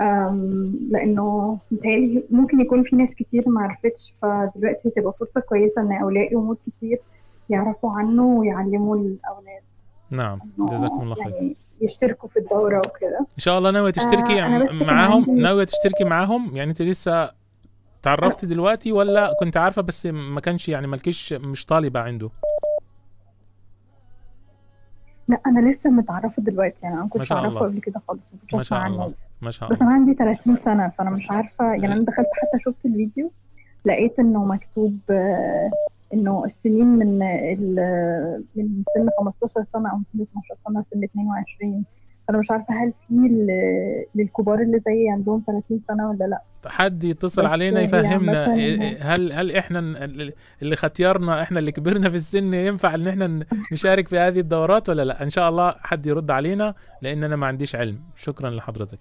آم، 0.00 0.74
لأنه 0.90 1.58
متهيألي 1.70 2.24
ممكن 2.30 2.60
يكون 2.60 2.82
في 2.82 2.96
ناس 2.96 3.14
كتير 3.14 3.48
ما 3.48 3.60
عرفتش 3.62 4.14
فدلوقتي 4.22 4.88
هتبقى 4.88 5.12
فرصة 5.20 5.40
كويسة 5.40 5.82
إن 5.82 5.92
أولياء 5.92 6.36
امور 6.36 6.56
كتير 6.66 6.98
يعرفوا 7.50 7.90
عنه 7.92 8.22
ويعلموا 8.26 8.96
الأولاد. 8.96 9.62
نعم 10.10 10.38
إنه 10.58 10.66
جزاكم 10.78 11.02
الله 11.02 11.14
خير. 11.14 11.26
يعني 11.34 11.56
يشتركوا 11.80 12.28
في 12.28 12.38
الدورة 12.38 12.78
وكده. 12.78 13.18
إن 13.18 13.38
شاء 13.38 13.58
الله 13.58 13.70
ناوية 13.70 13.90
تشتركي 13.92 14.42
آه، 14.42 14.46
أنا 14.46 14.64
بس 14.64 14.70
كان 14.70 14.86
معاهم؟ 14.86 15.38
ناوية 15.40 15.64
تشتركي 15.64 16.04
معاهم؟ 16.04 16.56
يعني 16.56 16.70
أنت 16.70 16.82
لسه 16.82 17.30
تعرفتي 18.06 18.46
دلوقتي 18.46 18.92
ولا 18.92 19.34
كنت 19.40 19.56
عارفة 19.56 19.82
بس 19.82 20.06
ما 20.06 20.40
كانش 20.40 20.68
يعني 20.68 20.86
مالكيش 20.86 21.32
مش 21.32 21.66
طالبة 21.66 22.00
عنده؟ 22.00 22.30
لا 25.28 25.40
أنا 25.46 25.68
لسه 25.70 25.90
متعرفة 25.90 26.42
دلوقتي 26.42 26.80
يعني 26.86 26.94
أنا 26.96 27.04
ما 27.04 27.08
كنتش 27.08 27.32
أعرفه. 27.32 27.58
قبل 27.60 27.80
كده 27.80 28.02
خالص 28.08 28.32
ما 28.32 28.38
كنتش 28.40 28.54
ما 28.54 28.60
أسمع 28.60 28.78
شاء 28.78 28.84
عنه. 28.84 28.94
الله. 29.04 29.14
ما 29.42 29.50
شاء 29.50 29.68
بس 29.70 29.82
الله. 29.82 29.90
أنا 29.92 29.98
عندي 29.98 30.14
30 30.14 30.56
سنة 30.56 30.88
فأنا 30.88 31.10
مش 31.10 31.30
عارفة 31.30 31.64
يعني 31.64 31.86
أنا 31.86 32.04
دخلت 32.04 32.26
حتى 32.34 32.62
شفت 32.64 32.86
الفيديو 32.86 33.30
لقيت 33.84 34.18
إنه 34.18 34.44
مكتوب 34.44 34.98
آه، 35.10 35.70
إنه 36.14 36.44
السنين 36.44 36.86
من 36.86 37.22
ال- 37.22 38.44
من 38.56 38.82
سن 38.94 39.08
15 39.18 39.62
سنة 39.72 39.90
أو 39.90 39.96
من 39.96 40.04
سن 40.04 40.20
12 40.22 40.54
سنة 40.68 40.82
سن 40.82 41.04
22 41.04 41.84
فانا 42.28 42.38
مش 42.38 42.50
عارفة 42.50 42.74
هل 42.74 42.92
في 43.08 43.14
للكبار 44.14 44.62
اللي 44.62 44.80
زيي 44.86 45.10
عندهم 45.10 45.42
30 45.46 45.80
سنة 45.88 46.10
ولا 46.10 46.24
لأ. 46.24 46.42
حد 46.66 47.04
يتصل 47.04 47.46
علينا 47.46 47.80
هي 47.80 47.84
يفهمنا. 47.84 48.46
إيه- 48.46 48.78
إيه- 48.98 49.02
هل 49.02 49.32
هل 49.32 49.56
إحنا 49.56 49.78
اللي 50.62 50.76
ختيارنا 50.76 51.42
إحنا 51.42 51.58
اللي 51.58 51.72
كبرنا 51.72 52.10
في 52.10 52.14
السن 52.16 52.54
ينفع 52.54 52.94
إن 52.94 53.08
إحنا 53.08 53.44
نشارك 53.72 54.08
في 54.08 54.18
هذه 54.18 54.40
الدورات 54.40 54.88
ولا 54.88 55.04
لأ؟ 55.04 55.22
إن 55.22 55.30
شاء 55.30 55.48
الله 55.48 55.74
حد 55.78 56.06
يرد 56.06 56.30
علينا 56.30 56.74
لأن 57.02 57.24
أنا 57.24 57.36
ما 57.36 57.46
عنديش 57.46 57.76
علم. 57.76 57.98
شكرا 58.16 58.50
لحضرتك. 58.50 58.98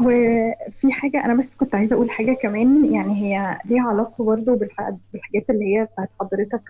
وفي 0.00 0.92
حاجة 0.92 1.24
أنا 1.24 1.34
بس 1.34 1.54
كنت 1.54 1.74
عايزة 1.74 1.94
أقول 1.96 2.10
حاجة 2.10 2.32
كمان. 2.42 2.94
يعني 2.94 3.14
هي 3.22 3.58
ليها 3.64 3.82
علاقة 3.82 4.24
برضه 4.24 4.54
بالح- 4.58 4.94
بالحاجات 5.12 5.50
اللي 5.50 5.76
هي 5.76 5.84
بتاعت 5.84 6.08
حضرتك 6.20 6.62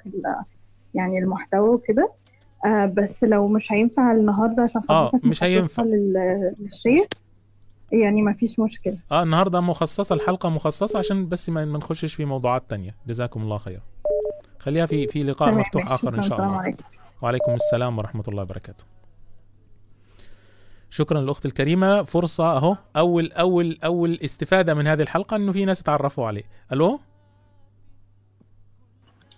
يعني 0.95 1.19
المحتوى 1.19 1.69
وكده. 1.69 2.13
آه 2.65 2.87
بس 2.87 3.25
لو 3.25 3.49
مش 3.49 3.73
هينفع 3.73 4.13
النهارده 4.13 4.63
عشان 4.63 4.83
آه، 4.91 5.09
حضرتك 5.09 5.25
مش 5.25 5.43
هينفع. 5.43 5.83
للشيخ 5.83 7.07
يعني 7.93 8.23
ما 8.23 8.33
فيش 8.33 8.59
مشكلة. 8.59 8.99
آه 9.13 9.23
النهارده 9.23 9.61
مخصصة 9.61 10.15
الحلقة 10.15 10.49
مخصصة 10.49 10.99
عشان 10.99 11.29
بس 11.29 11.49
ما 11.51 11.65
نخشش 11.65 12.15
في 12.15 12.25
موضوعات 12.25 12.63
تانية. 12.69 12.95
جزاكم 13.07 13.43
الله 13.43 13.59
خير 13.59 13.81
خليها 14.59 14.87
في 14.87 15.07
في 15.07 15.23
لقاء 15.23 15.55
مفتوح 15.55 15.93
آخر 15.93 16.15
إن 16.15 16.23
شاء 16.23 16.39
الله. 16.45 16.57
عليكم. 16.57 16.85
وعليكم 17.23 17.55
السلام 17.55 17.99
ورحمة 17.99 18.25
الله 18.29 18.43
وبركاته. 18.43 18.85
شكرا 20.91 21.21
للأخت 21.21 21.47
الكريمة. 21.47 22.03
فرصة 22.03 22.57
أهو. 22.57 22.77
أول 22.97 23.33
أول 23.33 23.79
أول 23.85 24.19
استفادة 24.25 24.75
من 24.75 24.87
هذه 24.87 25.03
الحلقة 25.03 25.37
إنه 25.37 25.53
في 25.53 25.65
ناس 25.65 25.81
اتعرفوا 25.81 26.27
عليه. 26.27 26.43
ألو؟ 26.73 27.01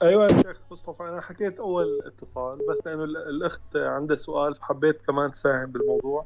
أيوه 0.03 0.25
يا 0.25 0.43
شيخ 0.43 0.57
مصطفى 0.71 1.03
أنا 1.03 1.21
حكيت 1.21 1.59
أول 1.61 2.01
اتصال 2.07 2.59
بس 2.71 2.87
لأنه 2.87 3.05
ال- 3.05 3.17
الأخت 3.17 3.77
عندها 3.77 4.17
سؤال 4.17 4.55
فحبيت 4.55 5.03
كمان 5.03 5.31
تساهم 5.33 5.67
بالموضوع 5.67 6.25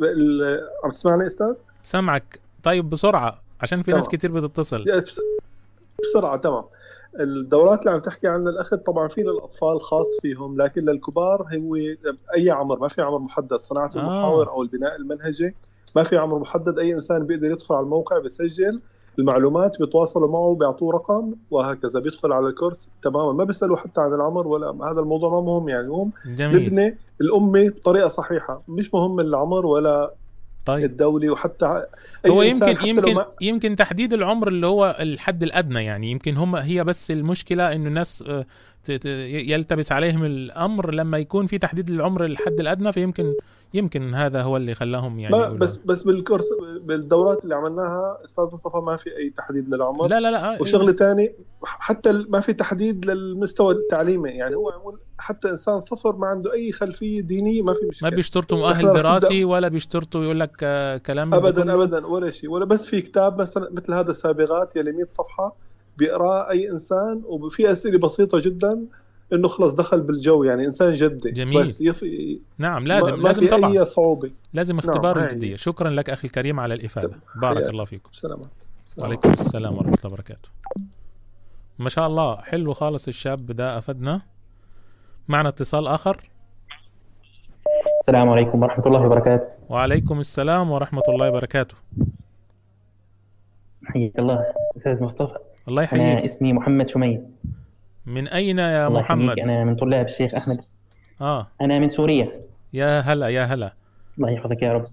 ال- 0.00 0.68
عم 0.84 0.90
تسمعني 0.90 1.26
أستاذ؟ 1.26 1.54
سامعك 1.82 2.40
طيب 2.62 2.90
بسرعة 2.90 3.42
عشان 3.60 3.82
في 3.82 3.92
ناس 3.92 4.04
تمام. 4.06 4.16
كتير 4.18 4.32
بتتصل 4.32 4.84
بس- 5.02 5.20
بسرعة 6.02 6.36
تمام 6.36 6.64
الدورات 7.20 7.78
اللي 7.80 7.90
عم 7.90 8.00
تحكي 8.00 8.28
عنها 8.28 8.50
الأخت 8.52 8.74
طبعا 8.74 9.08
في 9.08 9.22
للأطفال 9.22 9.80
خاص 9.80 10.06
فيهم 10.22 10.62
لكن 10.62 10.80
للكبار 10.84 11.46
هو 11.56 11.76
أي 12.34 12.50
عمر 12.50 12.78
ما 12.78 12.88
في 12.88 13.02
عمر 13.02 13.18
محدد 13.18 13.56
صناعة 13.56 13.90
آه. 13.96 13.98
المحاور 14.00 14.48
أو 14.50 14.62
البناء 14.62 14.96
المنهجي 14.96 15.54
ما 15.96 16.02
في 16.02 16.16
عمر 16.16 16.38
محدد 16.38 16.78
أي 16.78 16.94
إنسان 16.94 17.26
بيقدر 17.26 17.50
يدخل 17.50 17.74
على 17.74 17.84
الموقع 17.84 18.18
بيسجل 18.18 18.80
المعلومات 19.18 19.78
بيتواصلوا 19.80 20.28
معه 20.32 20.56
بيعطوه 20.60 20.92
رقم 20.92 21.32
وهكذا. 21.50 22.00
بيدخل 22.00 22.32
على 22.32 22.46
الكورس 22.46 22.90
تماما. 23.02 23.32
ما 23.32 23.44
بيسألوا 23.44 23.76
حتى 23.76 24.00
عن 24.00 24.14
العمر 24.14 24.46
ولا 24.48 24.90
هذا 24.90 25.00
الموضوع 25.00 25.30
ما 25.30 25.40
مهم 25.40 25.68
يعني. 25.68 26.10
جميل. 26.36 26.66
نبني 26.66 26.96
الأمة 27.20 27.68
بطريقة 27.68 28.08
صحيحة. 28.08 28.62
مش 28.68 28.94
مهم 28.94 29.20
العمر 29.20 29.66
ولا 29.66 30.14
طيب. 30.66 30.84
الدولي 30.84 31.30
وحتى 31.30 31.84
أي 32.26 32.30
هو 32.30 32.42
يمكن 32.42 32.86
يمكن 32.86 33.14
ما- 33.14 33.26
يمكن 33.40 33.76
تحديد 33.76 34.12
العمر 34.12 34.48
اللي 34.48 34.66
هو 34.66 34.96
الحد 35.00 35.42
الأدنى 35.42 35.84
يعني. 35.84 36.10
يمكن 36.10 36.36
هم 36.36 36.56
هي 36.56 36.84
بس 36.84 37.10
المشكلة 37.10 37.72
إنه 37.72 37.88
الناس 37.88 38.24
آه، 38.28 38.46
يلتبس 39.28 39.92
عليهم 39.92 40.24
الأمر. 40.24 40.94
لما 40.94 41.18
يكون 41.18 41.46
في 41.46 41.58
تحديد 41.58 41.90
العمر 41.90 42.24
الحد 42.24 42.60
الأدنى 42.60 42.92
فيمكن 42.92 43.34
يمكن 43.74 44.14
هذا 44.14 44.42
هو 44.42 44.56
اللي 44.56 44.74
خلاهم 44.74 45.18
يعني 45.18 45.54
بس 45.58 45.76
بس 45.76 46.02
بالكورس 46.02 46.46
بالدورات 46.80 47.44
اللي 47.44 47.54
عملناها 47.54 48.18
أستاذ 48.24 48.44
مصطفى 48.44 48.76
ما 48.76 48.96
في 48.96 49.16
أي 49.16 49.30
تحديد 49.30 49.68
للعمر. 49.68 50.06
لا 50.06 50.20
لا 50.20 50.30
لا 50.30 50.62
وشغلة 50.62 50.92
ثاني 50.92 51.34
حتى 51.64 52.12
ما 52.28 52.40
في 52.40 52.52
تحديد 52.52 53.04
للمستوى 53.06 53.74
التعليمي. 53.74 54.30
يعني 54.30 54.54
هو 54.56 54.72
حتى 55.18 55.50
إنسان 55.50 55.80
صفر 55.80 56.16
ما 56.16 56.26
عنده 56.26 56.52
أي 56.52 56.72
خلفية 56.72 57.20
دينية 57.20 57.62
ما 57.62 57.72
في 57.72 57.86
مشكلة. 57.88 58.10
ما 58.10 58.16
بيشترطوا 58.16 58.58
مؤهل 58.58 58.92
دراسي 58.92 59.44
ولا 59.44 59.68
بيشترطوا 59.68 60.24
يقول 60.24 60.40
لك 60.40 60.56
آه، 60.62 60.96
كلام 60.96 61.34
ابدا. 61.34 61.74
ابدا 61.74 62.06
ولا 62.06 62.30
شيء. 62.30 62.50
ولا 62.50 62.64
بس 62.64 62.86
في 62.86 63.00
كتاب 63.00 63.40
مثلا 63.40 63.68
مثل 63.72 63.94
هذا 63.94 64.10
السابغات 64.10 64.76
يلي 64.76 64.92
100 64.92 65.06
صفحة 65.08 65.56
بيقرأه 65.96 66.50
أي 66.50 66.70
إنسان 66.70 67.22
وفي 67.24 67.72
أسئلة 67.72 67.98
بسيطة 67.98 68.40
جدا. 68.40 68.86
إنه 69.32 69.48
خلص 69.48 69.74
دخل 69.74 70.00
بالجو 70.00 70.44
يعني 70.44 70.64
إنسان 70.64 70.92
جدي. 70.92 71.30
جميل. 71.30 71.66
بس 71.66 71.80
يف... 71.80 72.04
نعم 72.58 72.86
لازم 72.86 73.18
ما, 73.18 73.22
لازم 73.22 73.40
في 73.40 73.48
طبعا. 73.48 73.72
اي 73.72 73.84
صعوبة. 73.84 74.30
لازم 74.52 74.78
اختبار 74.78 75.18
هاي. 75.18 75.26
الجدية. 75.26 75.56
شكرا 75.56 75.90
لك 75.90 76.10
أخي 76.10 76.26
الكريم 76.26 76.60
على 76.60 76.74
الإفادة. 76.74 77.18
بارك 77.36 77.56
حياك. 77.56 77.70
الله 77.70 77.84
فيكم. 77.84 78.10
سلامات. 78.12 78.64
وعليكم 78.98 79.30
السلام 79.30 79.76
ورحمة 79.76 79.98
الله 80.04 80.12
وبركاته. 80.12 80.48
ما 81.78 81.88
شاء 81.88 82.06
الله 82.06 82.36
حلو 82.36 82.72
خالص 82.72 83.08
الشاب 83.08 83.46
ده 83.46 83.78
أفدنا. 83.78 84.20
معنا 85.28 85.48
اتصال 85.48 85.86
آخر. 85.86 86.30
السلام 88.00 88.28
عليكم 88.28 88.62
ورحمة 88.62 88.86
الله 88.86 89.06
وبركاته. 89.06 89.46
وعليكم 89.68 90.20
السلام 90.20 90.70
ورحمة 90.70 91.02
الله 91.08 91.28
وبركاته. 91.28 91.74
حياك 93.84 94.18
الله 94.18 94.44
أستاذ 94.76 95.02
مصطفى. 95.02 95.36
الله 95.68 95.82
أنا 95.82 96.12
يحييك 96.12 96.24
اسمي 96.24 96.52
محمد 96.52 96.88
شميس. 96.88 97.34
من 98.06 98.28
أين 98.28 98.58
يا 98.58 98.88
محمد؟ 98.88 99.38
أنا 99.38 99.64
من 99.64 99.76
طلاب 99.76 100.06
الشيخ 100.06 100.34
أحمد. 100.34 100.60
آه. 101.20 101.46
أنا 101.60 101.78
من 101.78 101.90
سوريا. 101.90 102.32
يا 102.72 103.00
هلا 103.00 103.28
يا 103.28 103.44
هلا. 103.44 103.74
الله 104.18 104.30
يحفظك 104.30 104.62
يا 104.62 104.72
رب. 104.72 104.86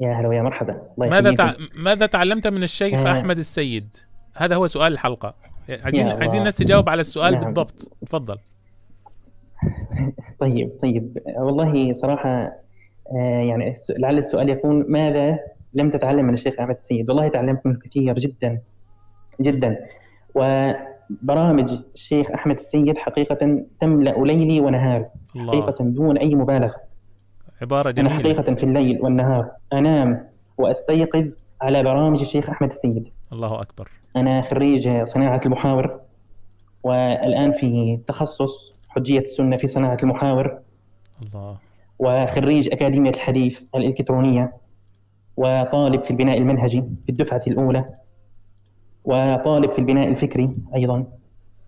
يا 0.00 0.12
هلا 0.12 0.28
ويا 0.28 0.42
مرحبا. 0.42 0.82
الله 0.98 1.08
ماذا. 1.08 1.34
تع... 1.34 1.52
ماذا 1.76 2.06
تعلمت 2.06 2.46
من 2.46 2.62
الشيخ 2.62 3.06
آه. 3.06 3.12
أحمد 3.12 3.38
السيد؟ 3.38 3.96
هذا 4.36 4.56
هو 4.56 4.66
سؤال 4.66 4.92
الحلقة. 4.92 5.34
عايزين. 5.70 6.08
عايزين 6.08 6.38
الناس 6.38 6.56
تجاوب 6.56 6.88
على 6.88 7.00
السؤال 7.00 7.32
نعم. 7.32 7.44
بالضبط. 7.44 7.96
تفضل. 8.06 8.36
طيب 10.40 10.70
طيب. 10.82 11.18
والله 11.38 11.92
صراحة 11.92 12.30
آه، 13.12 13.40
يعني 13.48 13.74
لعل 13.98 14.18
السؤال 14.18 14.50
يكون 14.50 14.84
ماذا 14.88 15.38
لم 15.74 15.90
تتعلم 15.90 16.24
من 16.24 16.34
الشيخ 16.34 16.54
أحمد 16.60 16.76
السيد؟ 16.76 17.08
والله 17.08 17.28
تعلمت 17.28 17.66
منه 17.66 17.78
كثير 17.78 18.18
جدا 18.18 18.60
جدا. 19.40 19.78
وبرامج 21.22 21.78
الشيخ 21.94 22.30
أحمد 22.30 22.54
السيد 22.54 22.98
حقيقة 22.98 23.64
تملأ 23.80 24.14
ليلي 24.18 24.60
ونهاري 24.60 25.06
الله. 25.36 25.62
حقيقة 25.62 25.84
دون 25.84 26.18
أي 26.18 26.34
مبالغة. 26.34 26.74
عبارة 27.62 27.90
أنا 27.90 28.08
جميلة. 28.08 28.14
حقيقة 28.14 28.54
في 28.54 28.64
الليل 28.64 28.98
والنهار 29.02 29.50
أنام 29.72 30.28
وأستيقظ 30.58 31.32
على 31.62 31.82
برامج 31.82 32.20
الشيخ 32.20 32.50
أحمد 32.50 32.68
السيد. 32.68 33.08
الله 33.32 33.60
أكبر. 33.60 33.88
أنا 34.16 34.42
خريج 34.42 35.02
صناعة 35.04 35.40
المحاور 35.46 36.00
والآن 36.82 37.52
في 37.52 37.98
تخصص 38.06 38.72
حجية 38.88 39.20
السنة 39.20 39.56
في 39.56 39.66
صناعة 39.66 39.98
المحاور. 40.02 40.58
الله. 41.22 41.56
وخريج 41.98 42.72
أكاديمية 42.72 43.10
الحديث 43.10 43.60
الإلكترونية 43.74 44.52
وطالب 45.36 46.02
في 46.02 46.10
البناء 46.10 46.38
المنهجي 46.38 46.84
في 47.04 47.08
الدفعة 47.08 47.40
الأولى. 47.46 47.84
وطالب 49.04 49.72
في 49.72 49.78
البناء 49.78 50.08
الفكري 50.08 50.50
أيضا. 50.74 51.04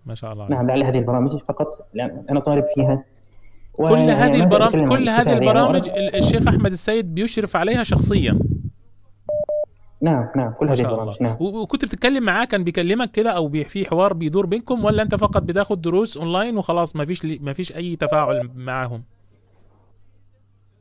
ما 0.05 0.15
شاء 0.15 0.33
الله. 0.33 0.47
نعم 0.49 0.67
لعل 0.67 0.83
هذه 0.83 0.97
البرامج 0.97 1.37
فقط. 1.47 1.87
أنا 2.29 2.39
طالب 2.39 2.65
فيها. 2.75 3.03
كل 3.73 3.95
هذه 3.95 4.33
زلت 4.33 4.43
البرامج 4.43 4.89
كل 4.89 5.09
هذه 5.09 5.27
يعني. 5.29 5.39
البرامج 5.39 5.89
الشيخ 6.15 6.47
أحمد 6.47 6.71
السيد 6.71 7.15
بيشرف 7.15 7.55
عليها 7.55 7.83
شخصيا. 7.83 8.39
نعم 10.01 10.27
نعم 10.35 10.53
كل 10.53 10.69
هذه 10.69 10.79
البرامج. 10.81 11.15
نعم. 11.21 11.35
وكنت 11.39 11.85
بتتكلم 11.85 12.23
معاه 12.23 12.45
كان 12.45 12.63
بيكلمك 12.63 13.11
كده 13.11 13.31
أو 13.31 13.49
في 13.49 13.85
حوار 13.85 14.13
بيدور 14.13 14.45
بينكم 14.45 14.85
ولا 14.85 15.01
أنت 15.03 15.15
فقط 15.15 15.43
بتاخد 15.43 15.81
دروس 15.81 16.17
أونلاين 16.17 16.57
وخلاص 16.57 16.95
ما 16.95 17.05
فيش 17.05 17.25
ما 17.25 17.53
فيش 17.53 17.75
أي 17.75 17.95
تفاعل 17.95 18.49
معاهم؟ 18.55 19.03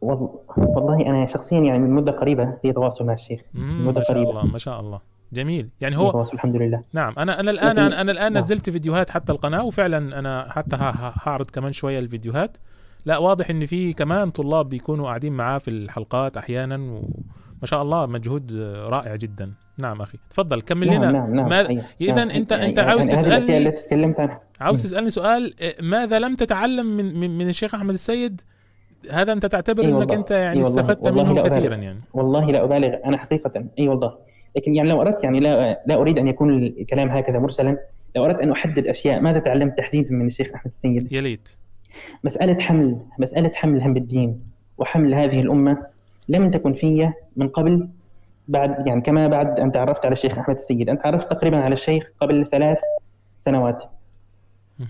وال- 0.01 0.29
والله 0.59 1.07
أنا 1.07 1.27
شخصيا 1.27 1.61
يعني 1.61 1.79
من 1.79 1.91
مدة 1.91 2.13
قريبة 2.13 2.57
في 2.63 2.73
تواصل 2.73 3.05
مع 3.07 3.13
الشيخ. 3.13 3.41
مم، 3.55 3.87
مدة 3.89 3.99
ما 3.99 4.05
شاء 4.05 4.17
قريبة. 4.17 4.31
الله 4.31 4.47
ما 4.47 4.59
شاء 4.59 4.81
الله. 4.81 5.01
جميل 5.33 5.69
يعني 5.81 5.97
هو 5.99 6.23
الحمد 6.35 6.57
لله 6.57 6.83
نعم 6.93 7.13
أنا 7.19 7.41
أنا 7.41 7.51
الان 7.51 7.79
أنا, 7.79 8.01
أنا 8.01 8.13
الآن 8.13 8.33
نعم. 8.33 8.43
نزلت 8.43 8.71
فيديوهات 8.71 9.11
حتى 9.11 9.33
القناة 9.33 9.65
وفعلا 9.65 10.19
أنا 10.19 10.47
حتى 10.51 10.77
هعرض 11.27 11.51
كمان 11.51 11.73
شوية 11.73 11.99
الفيديوهات 11.99 12.57
لا 13.05 13.19
واضح 13.19 13.51
إن 13.51 13.67
في 13.67 13.93
كمان 13.93 14.31
طلاب 14.31 14.69
بيكونوا 14.69 15.07
قاعدين 15.07 15.33
معاه 15.33 15.59
في 15.59 15.71
الحلقات 15.71 16.37
أحيانا 16.37 16.75
وما 16.77 17.65
شاء 17.65 17.83
الله 17.83 18.07
مجهود 18.07 18.53
رائع 18.89 19.17
جدا 19.17 19.53
نعم 19.79 20.03
أخي 20.03 20.19
تفضل 20.31 20.63
كمل 20.63 20.87
نعم 20.91 20.97
لنا 21.03 21.13
نعم 21.13 21.35
نعم 21.35 21.49
ماذا- 21.49 21.69
أيوة. 21.69 21.83
إذن 22.01 22.15
نعم. 22.15 22.29
أنت- 22.31 22.53
يعني 22.53 22.67
أنت 22.67 22.79
عاوز 22.79 23.07
يعني 23.49 23.71
تكلمت 23.71 24.21
عنها 24.21 24.41
عاوز. 24.61 24.83
تسألني 24.83 25.11
سؤال 25.11 25.55
إيه، 25.61 25.75
ماذا 25.83 26.19
لم 26.19 26.35
تتعلم 26.37 26.87
من 26.87 27.21
من, 27.21 27.39
من 27.39 27.49
الشيخ 27.49 27.75
أحمد 27.75 27.95
السيد 27.95 28.41
هذا 29.11 29.33
أنت 29.33 29.47
تعتبر 29.47 29.83
إي 29.83 29.89
إنك 29.89 29.99
والله. 29.99 30.15
أنت 30.15 30.31
يعني 30.31 30.63
والله. 30.63 30.81
استفدت 30.81 31.07
والله 31.07 31.25
منه. 31.33 31.43
كثيرا 31.43 31.75
يعني 31.77 32.01
والله 32.15 32.51
لا 32.51 32.65
أبالغ 32.65 32.95
أنا 33.05 33.17
حقيقه 33.19 33.65
إي 33.79 33.89
والله 33.89 34.15
لكن 34.57 34.75
يعني 34.75 34.89
لو 34.89 35.01
أردت 35.01 35.25
يعني 35.25 35.41
لا 35.41 35.83
لا 35.87 35.95
أريد 35.95 36.19
أن 36.19 36.29
يكون 36.29 36.63
الكلام 36.63 37.09
هكذا 37.09 37.39
مرسلا 37.39 37.79
لو 38.17 38.25
أردت 38.25 38.41
أن 38.41 38.51
أحدد 38.51 38.87
أشياء 38.87 39.21
ماذا 39.21 39.39
تعلمت 39.39 39.79
تحديدا 39.79 40.15
من 40.15 40.27
الشيخ 40.27 40.55
أحمد 40.55 40.73
السيد؟ 40.73 41.13
يا 41.13 41.21
ليت. 41.21 41.49
مسألة 42.25 42.59
حمل 42.61 42.99
مسألة 43.19 43.51
حمل 43.55 43.83
هم 43.83 43.97
الدين 43.97 44.41
وحمل 44.79 45.15
هذه 45.15 45.41
الأمة 45.41 45.79
لم 46.29 46.51
تكن 46.51 46.73
في 46.73 47.13
من 47.37 47.49
قبل 47.49 47.89
بعد 48.49 48.87
يعني 48.87 49.01
كما 49.01 49.29
بعد 49.29 49.61
أن 49.61 49.73
تعرفت 49.73 50.07
على 50.07 50.13
الشيخ 50.13 50.39
أحمد 50.39 50.57
السيد. 50.57 50.89
أنت 50.89 51.03
تعرفت 51.03 51.31
تقريبا 51.31 51.61
على 51.61 51.73
الشيخ 51.73 52.05
قبل 52.21 52.49
ثلاث 52.53 52.79
سنوات. 53.39 53.85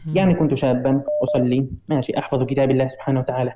يعني 0.07 0.35
كنت 0.35 0.55
شابا 0.55 1.03
أصلي 1.25 1.67
ماشي 1.89 2.19
أحفظ 2.19 2.45
كتاب 2.45 2.71
الله 2.71 2.89
سبحانه 2.89 3.21
وتعالى. 3.21 3.53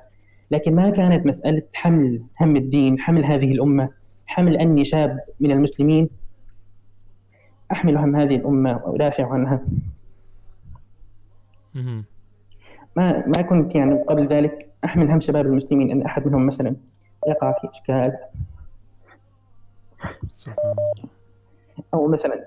لكن 0.51 0.75
ما 0.75 0.91
كانت 0.91 1.27
مسألة 1.27 1.63
حمل 1.75 2.23
هم 2.41 2.57
الدين 2.57 3.01
حمل 3.01 3.25
هذه 3.25 3.53
الأمة 3.53 3.89
حمل 4.27 4.57
أني 4.57 4.85
شاب 4.85 5.21
من 5.41 5.51
المسلمين 5.51 6.09
أحمل 7.73 7.97
هم 7.97 8.17
هذه 8.17 8.37
الأمة 8.37 8.81
وأدافع 8.85 9.33
عنها. 9.33 9.61
ما 12.97 13.27
ما 13.27 13.43
كنت 13.43 13.75
يعني 13.75 14.03
قبل 14.03 14.27
ذلك 14.27 14.69
أحمل 14.85 15.11
هم 15.11 15.21
شباب 15.21 15.47
المسلمين 15.47 15.91
أن 15.91 16.03
أحد 16.03 16.27
منهم 16.27 16.47
مثلا 16.47 16.77
يقع 17.29 17.53
في 17.53 17.69
إشكال 17.69 18.19
سبحان 20.29 20.71
الله. 20.73 21.11
أو 21.95 22.09
مثلا 22.09 22.45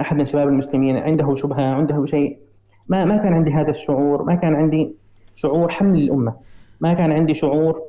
أحد 0.00 0.16
من 0.16 0.24
شباب 0.24 0.48
المسلمين 0.48 0.96
عنده 0.96 1.34
شبهة 1.34 1.62
عنده 1.62 2.06
شيء. 2.06 2.38
ما 2.88 3.04
ما 3.04 3.16
كان 3.16 3.32
عندي 3.32 3.50
هذا 3.50 3.70
الشعور 3.70 4.22
ما 4.22 4.34
كان 4.34 4.54
عندي 4.54 4.94
شعور 5.34 5.70
حمل 5.70 5.98
الأمة. 5.98 6.34
ما 6.80 6.94
كان 6.94 7.12
عندي 7.12 7.34
شعور 7.34 7.82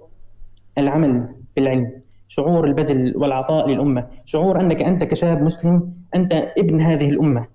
العمل 0.77 1.35
بالعلم. 1.55 2.00
شعور 2.31 2.65
البذل 2.65 3.13
والعطاء 3.17 3.69
للأمة. 3.69 4.07
شعور 4.25 4.59
أنك 4.59 4.81
أنت 4.81 5.03
كشاب 5.03 5.41
مسلم 5.41 5.93
أنت 6.15 6.33
ابن 6.57 6.81
هذه 6.81 7.09
الأمة. 7.09 7.47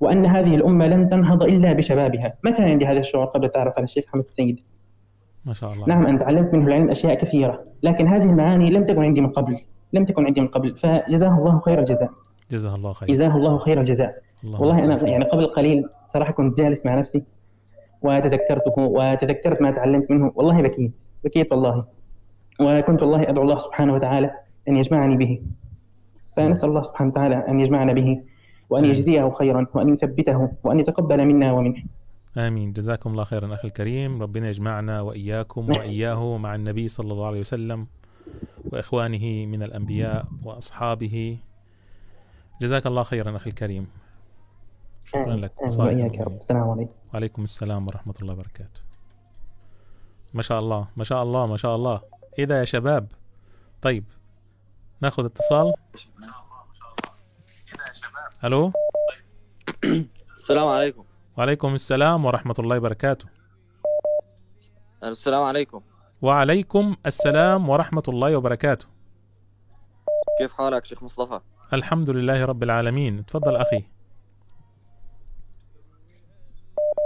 وأن 0.00 0.26
هذه 0.26 0.54
الأمة 0.54 0.86
لن 0.86 1.08
تنهض 1.08 1.42
إلا 1.42 1.72
بشبابها. 1.72 2.34
ما 2.44 2.50
كان 2.50 2.68
عندي 2.68 2.86
هذا 2.86 3.00
الشعور 3.00 3.24
قبل 3.24 3.44
التعرف 3.44 3.74
على 3.76 3.84
الشيخ 3.84 4.04
محمد 4.08 4.24
السيد؟ 4.24 4.60
ما 5.44 5.52
شاء 5.52 5.72
الله. 5.72 5.86
نعم 5.88 6.06
أنا 6.06 6.18
تعلمت 6.18 6.54
منه 6.54 6.66
العلم 6.66 6.90
أشياء 6.90 7.14
كثيرة. 7.14 7.64
لكن 7.82 8.08
هذه 8.08 8.24
المعاني 8.24 8.70
لم 8.70 8.84
تكن 8.84 9.04
عندي 9.04 9.20
من 9.20 9.28
قبل. 9.28 9.58
لم 9.92 10.04
تكن 10.04 10.26
عندي 10.26 10.40
من 10.40 10.48
قبل. 10.48 10.74
فجزاه 10.74 11.38
الله 11.38 11.60
خير 11.60 11.78
الجزاء. 11.78 12.10
جزاه 12.50 12.74
الله 12.74 12.92
خير. 12.92 13.08
جزاه 13.08 13.36
الله 13.36 13.58
خير 13.58 13.80
الجزاء. 13.80 14.14
اللهم 14.44 14.60
والله 14.60 14.84
أنا. 14.84 15.08
يعني 15.08 15.24
قبل 15.24 15.46
قليل 15.46 15.84
صراحة 16.06 16.32
كنت 16.32 16.58
جالس 16.58 16.86
مع 16.86 16.94
نفسي 16.94 17.22
وتذكرته 18.02 18.78
وتذكرت 18.78 19.62
ما 19.62 19.70
تعلمت 19.70 20.10
منه. 20.10 20.32
والله 20.34 20.62
بكيت. 20.62 21.02
بكيت 21.24 21.52
والله. 21.52 22.01
وكنت 22.60 23.02
والله 23.02 23.22
أدعو 23.22 23.42
الله 23.42 23.58
سبحانه 23.58 23.94
وتعالى 23.94 24.30
أن 24.68 24.76
يجمعني 24.76 25.16
به. 25.16 25.42
فنسأل 26.36 26.68
الله 26.68 26.82
سبحانه 26.82 27.10
وتعالى 27.10 27.48
أن 27.48 27.60
يجمعنا 27.60 27.92
به 27.92 28.22
وأن. 28.70 28.84
يجزيه 28.84 29.30
خيرا 29.30 29.66
وأن 29.74 29.94
يثبته 29.94 30.52
وأن 30.64 30.80
يتقبل 30.80 31.26
منا 31.26 31.52
ومنه. 31.52 31.82
آمين. 32.36 32.72
جزاكم 32.72 33.10
الله 33.10 33.24
خيرا 33.24 33.54
أخي 33.54 33.68
الكريم. 33.68 34.22
ربنا 34.22 34.48
يجمعنا 34.48 35.00
وإياكم 35.00 35.68
وإياه 35.68 36.36
مع 36.36 36.54
النبي 36.54 36.88
صلى 36.88 37.12
الله 37.12 37.26
عليه 37.26 37.40
وسلم 37.40 37.86
وإخوانه 38.72 39.46
من 39.46 39.62
الأنبياء 39.62 40.24
وأصحابه. 40.44 41.38
جزاك 42.62 42.86
الله 42.86 43.02
خيرا 43.02 43.36
أخي 43.36 43.50
الكريم. 43.50 43.86
شكرا 45.04 45.36
لك. 45.36 45.52
وإياك 45.78 46.14
يا 46.14 46.24
رب. 46.24 46.36
السلام 46.36 46.70
عليكم. 46.70 46.92
وعليكم 47.14 47.44
السلام 47.44 47.86
ورحمة 47.86 48.14
الله 48.22 48.32
وبركاته. 48.32 48.80
ما 50.34 50.42
شاء 50.42 50.60
الله 50.60 50.88
ما 50.96 51.04
شاء 51.04 51.22
الله 51.22 51.46
ما 51.46 51.56
شاء 51.56 51.76
الله. 51.76 52.11
إيه 52.38 52.44
ده 52.44 52.60
يا 52.60 52.64
شباب؟ 52.64 53.12
طيب 53.82 54.04
ناخذ 55.00 55.24
اتصال. 55.24 55.72
ألو؟ 58.44 58.72
السلام 60.32 60.68
عليكم. 60.68 61.04
وعليكم 61.36 61.74
السلام 61.74 62.24
ورحمة 62.24 62.54
الله 62.58 62.76
وبركاته. 62.76 63.26
السلام 65.04 65.42
عليكم. 65.42 65.82
وعليكم 66.22 66.96
السلام 67.06 67.68
ورحمة 67.68 68.02
الله 68.08 68.36
وبركاته. 68.36 68.86
كيف 70.38 70.52
حالك 70.52 70.84
شيخ 70.84 71.02
مصطفى؟ 71.02 71.40
الحمد 71.72 72.10
لله 72.10 72.44
رب 72.44 72.62
العالمين. 72.62 73.26
تفضل 73.26 73.56
أخي. 73.56 73.84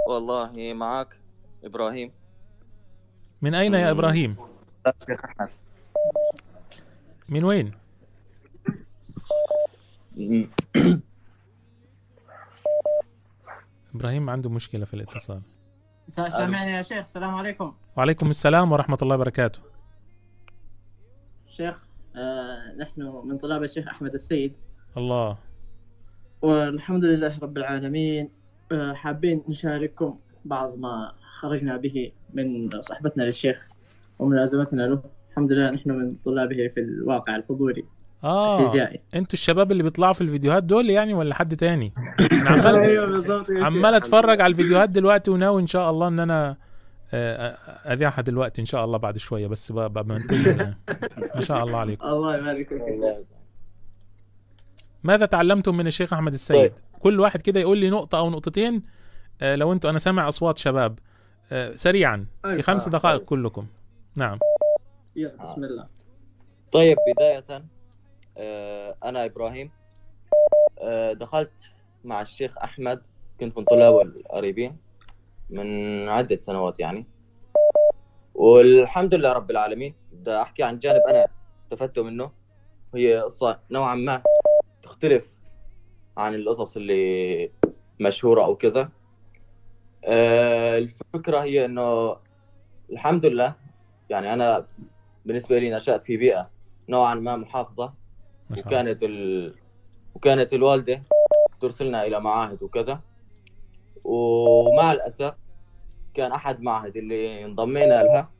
والله 0.09 0.73
معك 0.75 1.21
إبراهيم. 1.65 2.12
من 3.43 3.55
أين 3.55 3.75
يا 3.75 3.91
إبراهيم؟ 3.91 4.37
شيخ 5.07 5.20
من 7.29 7.44
وين؟ 7.44 7.70
إبراهيم 13.94 14.31
عنده 14.31 14.51
مشكلة 14.51 14.85
في 14.85 14.94
الاتصال. 14.94 15.42
سا- 16.09 16.29
سامعني 16.29 16.70
يا 16.70 16.83
شيخ؟ 16.83 16.99
السلام 16.99 17.35
عليكم. 17.35 17.75
وعليكم 17.96 18.31
السلام 18.31 18.72
ورحمة 18.72 18.99
الله 19.03 19.14
وبركاته. 19.14 19.61
شيخ 21.46 21.75
آه 22.16 22.75
نحن 22.79 23.03
من 23.25 23.38
طلاب 23.38 23.62
الشيخ 23.62 23.88
أحمد 23.88 24.14
السيد. 24.14 24.53
الله. 24.96 25.38
والحمد 26.42 27.05
لله 27.05 27.38
رب 27.38 27.57
العالمين. 27.59 28.31
آه 28.72 28.92
حابين 28.92 29.42
نشارككم 29.49 30.16
بعض 30.44 30.79
ما 30.79 31.12
خرجنا 31.40 31.77
به 31.77 32.12
من 32.35 32.70
صحبتنا 32.83 33.22
للشيخ. 33.22 33.68
وملازمتنا 34.19 34.83
له. 34.83 35.03
الحمد 35.31 35.53
لله 35.53 35.71
نحن 35.71 35.91
من 35.91 36.15
طلابه 36.25 36.71
في 36.75 36.81
الواقع 36.81 37.37
الحضوري. 37.37 37.85
الفيزيائي. 38.25 39.01
أنتوا 39.15 39.33
الشباب 39.33 39.73
اللي 39.73 39.83
بيطلعوا 39.83 40.13
في 40.13 40.21
الفيديوهات 40.21 40.65
دول 40.65 40.91
يعني 40.91 41.15
ولا 41.15 41.35
حد 41.35 41.57
تاني؟ 41.57 41.93
أنا 42.33 42.51
عمال 42.51 42.75
أيوه 42.91 43.07
بالضبط. 43.07 43.51
يا 43.51 43.65
عمال. 43.65 43.95
أتفرج 43.95 44.41
على 44.41 44.51
الفيديوهات 44.51 44.91
دلوقتي 44.91 45.31
وناوي 45.31 45.63
إن 45.63 45.67
شاء 45.67 45.91
الله 45.91 46.09
إن 46.09 46.21
أنا 46.21 46.57
آه، 47.15 47.35
آه، 47.35 47.93
أذيعها 47.93 48.21
دلوقتي 48.21 48.61
إن 48.61 48.67
شاء 48.67 48.85
الله 48.85 48.99
بعد 48.99 49.19
شوية 49.19 49.47
بس 49.47 49.73
بمنتجها 49.73 50.79
ما 51.35 51.41
شاء 51.41 51.65
الله 51.65 51.79
عليكم. 51.79 52.07
الله 52.13 52.37
يبارك 52.37 52.69
فيك. 52.69 52.83
ماذا 55.05 55.27
تعلمتم 55.27 55.77
من 55.77 55.87
الشيخ 55.87 56.13
أحمد 56.13 56.33
السيد؟ 56.33 56.73
كل 57.01 57.21
واحد 57.21 57.43
كده 57.43 57.61
يقول 57.61 57.79
لي 57.79 57.91
نقطة 57.91 58.19
أو 58.19 58.31
نقطتين 58.31 58.83
آه، 59.41 59.57
لو 59.57 59.73
أنتوا 59.73 59.91
أنا 59.91 59.99
سامع 59.99 60.29
أصوات 60.29 60.59
شباب. 60.59 60.99
سريعا 61.75 62.27
في 62.43 62.49
أيوة. 62.49 62.63
خمس 62.63 62.89
دقائق 62.89 63.21
كلكم. 63.25 63.67
نعم. 64.17 64.39
يلا 65.17 65.37
بسم 65.43 65.65
الله. 65.65 65.89
طيب 66.73 66.97
بداية 67.17 67.65
آه، 68.39 68.97
أنا 69.05 69.25
إبراهيم. 69.25 69.71
آه، 70.79 71.13
دخلت 71.13 71.71
مع 72.05 72.23
الشيخ 72.23 72.59
أحمد 72.59 73.03
كنت 73.41 73.59
من 73.59 73.65
طلابه 73.65 74.03
القريبين 74.03 74.77
من 75.51 76.09
عدة 76.09 76.41
سنوات 76.41 76.81
يعني. 76.81 77.07
والحمد 78.35 79.15
لله 79.15 79.33
رب 79.33 79.51
العالمين 79.51 79.95
بدي 80.13 80.43
أحكي 80.43 80.63
عن 80.63 80.79
جانب 80.79 81.01
أنا 81.09 81.27
استفدته 81.59 82.03
منه. 82.03 82.31
هي 82.95 83.19
قصة 83.21 83.59
نوعا 83.71 83.95
ما 83.95 84.23
تختلف 84.83 85.37
عن 86.17 86.35
القصص 86.35 86.77
اللي 86.77 87.51
مشهورة 88.01 88.45
أو 88.45 88.57
كذا. 88.57 88.89
آه، 90.05 90.79
الفكرة 90.79 91.43
هي 91.43 91.65
إنه 91.65 92.17
الحمد 92.93 93.27
لله 93.27 93.66
يعني 94.11 94.33
أنا 94.33 94.66
بالنسبة 95.25 95.59
لي 95.59 95.71
نشأت 95.71 96.05
في 96.05 96.16
بيئة 96.16 96.51
نوعا 96.88 97.14
ما 97.14 97.37
محافظة 97.37 97.95
ما 98.51 98.57
شاء 98.57 98.66
وكانت 98.66 99.03
ال... 99.03 99.55
وكانت 100.14 100.53
الوالدة 100.53 101.03
ترسلنا 101.61 102.07
إلى 102.07 102.21
معاهد 102.21 102.62
وكذا. 102.62 103.01
ومع 104.05 104.92
الأسف 104.92 105.35
كان 106.14 106.33
أحد 106.33 106.61
معهد 106.61 106.97
اللي 106.97 107.45
انضمينا 107.45 108.03
لها 108.03 108.31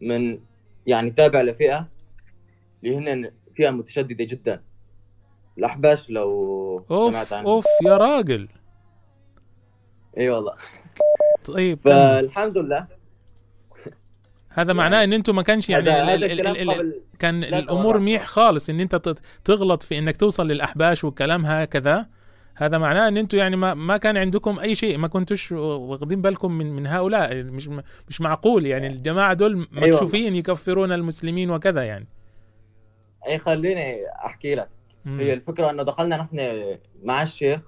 من 0.00 0.40
يعني 0.86 1.10
تابع 1.10 1.42
لفئة 1.42 1.88
اللي 2.84 2.96
هن 2.96 3.32
فئة 3.54 3.70
متشددة 3.70 4.24
جدا. 4.24 4.62
الأحباش 5.58 6.10
لو 6.10 6.30
أوف 6.90 7.14
سمعت 7.14 7.32
عنهم. 7.32 7.52
أوف 7.52 7.64
يا 7.84 7.96
راجل. 7.96 8.48
إي 10.18 10.30
والله. 10.30 10.54
طيب. 11.44 11.78
فالحمد 11.84 12.58
لله 12.58 12.86
هذا 14.54 14.72
معناه 14.72 15.04
إن 15.04 15.12
أنتوا 15.12 15.34
ما 15.34 15.42
كانش 15.42 15.70
يعني 15.70 15.90
هذا- 15.90 16.02
ال- 16.02 16.08
هذا 16.08 16.14
ال- 16.14 16.24
الكلام 16.24 16.54
ال- 16.54 16.60
ال- 16.60 16.70
قبل 16.70 17.00
كان 17.18 17.40
لا 17.40 17.58
الأمور. 17.58 17.98
ميح 17.98 18.24
خالص 18.26 18.70
إن 18.70 18.80
أنت 18.80 19.14
تغلط 19.44 19.82
في 19.82 19.98
إنك 19.98 20.16
توصل 20.16 20.48
للأحباش 20.48 21.04
والكلام 21.04 21.46
هكذا. 21.46 22.06
هذا 22.56 22.78
معناه 22.78 23.08
إن 23.08 23.16
أنتوا 23.16 23.38
يعني 23.38 23.56
ما 23.56 23.74
ما 23.74 23.96
كان 23.96 24.16
عندكم 24.16 24.58
أي 24.58 24.74
شيء 24.74 24.98
ما 24.98 25.08
كنتوش 25.08 25.52
واخدين 25.52 26.22
بالكم 26.22 26.52
من 26.52 26.72
من 26.72 26.86
هؤلاء. 26.86 27.42
مش 27.42 27.68
مش 28.08 28.20
معقول 28.20 28.66
يعني 28.66 28.86
الجماعة 28.86 29.32
دول 29.34 29.66
مكشوفين 29.72 30.34
يكفرون 30.36 30.92
المسلمين 30.92 31.50
وكذا 31.50 31.82
يعني. 31.82 32.06
أي 33.26 33.38
خليني 33.38 34.06
أحكي 34.26 34.54
لك. 34.54 34.68
مم. 35.04 35.20
هي 35.20 35.32
الفكرة 35.32 35.70
إنه 35.70 35.82
دخلنا 35.82 36.16
نحن 36.16 36.60
مع 37.02 37.22
الشيخ 37.22 37.60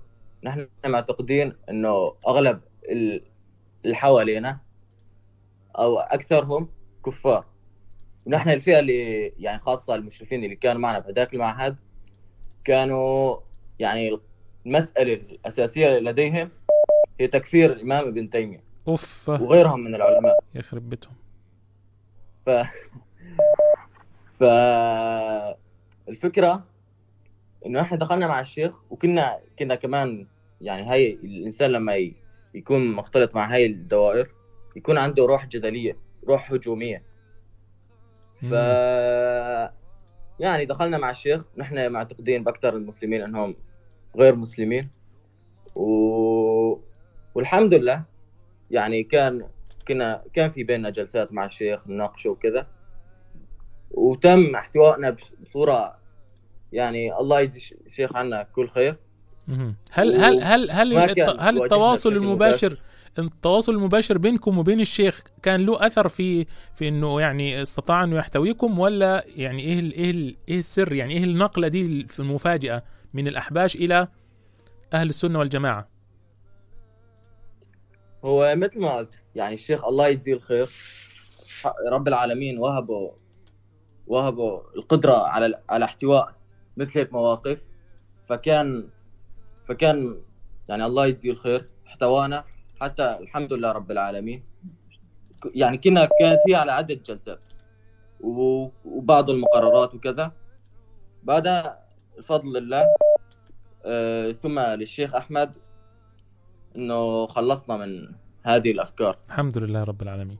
نحن 0.45 0.67
معتقدين 0.87 1.53
إنه 1.71 2.15
أغلب 2.29 2.61
ال- 2.91 3.23
اللي 3.85 3.97
حوالينا 3.97 4.59
أو 5.79 5.99
أكثرهم 5.99 6.69
كفار 7.07 7.45
ونحن 8.27 8.49
الفئة 8.51 8.79
اللي 8.79 9.27
يعني 9.39 9.59
خاصة 9.61 9.95
المشرفين 9.95 10.45
اللي 10.45 10.57
كانوا 10.57 10.81
معنا 10.81 10.99
بهذاك 10.99 11.35
المعهد 11.35 11.77
كانوا 12.65 13.37
يعني 13.79 14.19
المسألة 14.67 15.13
الأساسية 15.13 15.99
لديهم 15.99 16.51
هي 17.21 17.27
تكفير 17.27 17.73
الإمام 17.73 18.09
ابن 18.09 18.31
تيمية. 18.31 18.65
أوف. 18.89 19.29
وغيرهم 19.29 19.81
من 19.81 19.95
العلماء. 19.95 20.39
يخرب 20.55 20.91
بيتهم 20.91 21.15
ف 22.47 22.51
ف 24.39 24.45
الفكرة 26.09 26.65
إنه 27.67 27.81
إحنا 27.81 27.99
دخلنا 27.99 28.27
مع 28.27 28.41
الشيخ 28.41 28.75
وكنا 28.91 29.39
كنا 29.59 29.75
كمان 29.75 30.27
يعني 30.61 30.83
هاي 30.83 31.13
الإنسان 31.13 31.71
لما 31.71 32.11
يكون 32.55 32.93
مختلط 32.93 33.35
مع 33.35 33.55
هاي 33.55 33.67
الدوائر 33.67 34.29
يكون 34.77 34.99
عنده 34.99 35.27
روح 35.27 35.47
جدلية. 35.47 35.97
روح 36.29 36.53
هجومية. 36.53 37.03
ف 38.51 38.53
يعني 40.41 40.65
دخلنا 40.65 40.99
مع 40.99 41.11
الشيخ 41.11 41.45
نحن 41.57 41.93
معتقدين 41.93 42.45
بأكثر 42.45 42.77
المسلمين 42.77 43.23
إنهم 43.23 43.57
غير 44.17 44.35
مسلمين. 44.37 44.89
و... 45.75 46.79
والحمد 47.35 47.75
لله 47.75 48.03
يعني 48.71 49.03
كان 49.03 49.49
كنا 49.89 50.23
كان 50.33 50.49
في 50.51 50.65
بيننا 50.65 50.91
جلسات 50.91 51.33
مع 51.33 51.45
الشيخ 51.45 51.89
نناقشه 51.89 52.31
وكذا. 52.31 52.67
وتم 53.91 54.55
احتوائنا 54.57 55.17
بصورة 55.43 55.97
يعني 56.73 57.19
الله 57.19 57.41
يجزي 57.41 57.57
الش- 57.57 57.75
الشيخ 57.87 58.17
عنا 58.17 58.43
كل 58.43 58.69
خير. 58.69 58.97
هل 59.93 60.15
هل 60.15 60.43
هل 60.43 60.71
هل 60.71 60.93
هل 61.41 61.63
التواصل 61.63 62.13
المباشر 62.13 62.79
التواصل 63.19 63.73
المباشر 63.73 64.19
بينكم 64.19 64.59
وبين 64.59 64.81
الشيخ 64.81 65.23
كان 65.43 65.67
له 65.67 65.87
أثر 65.87 66.09
في 66.09 66.47
في 66.75 66.89
إنه 66.89 67.21
يعني 67.21 67.63
استطاع 67.63 68.05
إنه 68.05 68.17
يحتويكم 68.17 68.79
ولا 68.79 69.25
يعني 69.37 69.63
إيه 69.63 69.79
ال 69.79 69.93
إيه 69.93 70.11
ال 70.11 70.37
إيه 70.49 70.59
السر 70.59 70.93
يعني 70.93 71.15
إيه 71.15 71.25
النقلة 71.25 71.69
دي 71.69 72.07
المفاجاه 72.19 72.83
من 73.15 73.29
الأحباش 73.29 73.77
إلى 73.77 74.09
أهل 74.93 75.09
السنة 75.09 75.39
والجماعة؟ 75.39 75.89
هو 78.25 78.55
مثل 78.57 78.81
ما 78.81 78.97
قلت 78.97 79.15
يعني 79.35 79.55
الشيخ 79.55 79.85
الله 79.85 80.09
يجزيه 80.09 80.35
الخير 80.35 80.69
رب 81.93 82.09
العالمين 82.09 82.59
وهبه 82.59 83.13
وهبه 84.07 84.63
القدرة 84.77 85.17
على 85.17 85.63
على 85.69 85.85
احتواء 85.85 86.35
مثل 86.77 86.99
هيك 86.99 87.13
مواقف 87.13 87.63
فكان 88.29 88.89
فكان 89.69 90.21
يعني 90.69 90.87
الله 90.87 91.07
يجزيه 91.07 91.31
الخير 91.31 91.69
احتوانا 91.87 92.45
حتى 92.81 93.19
الحمد 93.21 93.53
لله 93.53 93.73
رب 93.73 93.91
العالمين. 93.91 94.43
يعني 95.55 95.79
كنا 95.79 96.09
كانت 96.21 96.39
هي 96.49 96.55
على 96.55 96.73
عدة 96.73 96.95
جلسات 96.95 97.41
وبعض 98.21 99.31
المقررات 99.31 99.95
وكذا. 99.95 100.33
بعدها 101.23 101.79
بفضل 102.19 102.57
الله 102.57 102.85
آه، 103.85 104.33
ثم 104.33 104.59
للشيخ 104.61 105.15
أحمد 105.15 105.53
إنه 106.77 107.27
خلصنا 107.27 107.77
من 107.77 108.09
هذه 108.43 108.71
الأفكار. 108.71 109.19
الحمد 109.29 109.59
لله 109.59 109.85
رب 109.85 110.03
العالمين. 110.03 110.39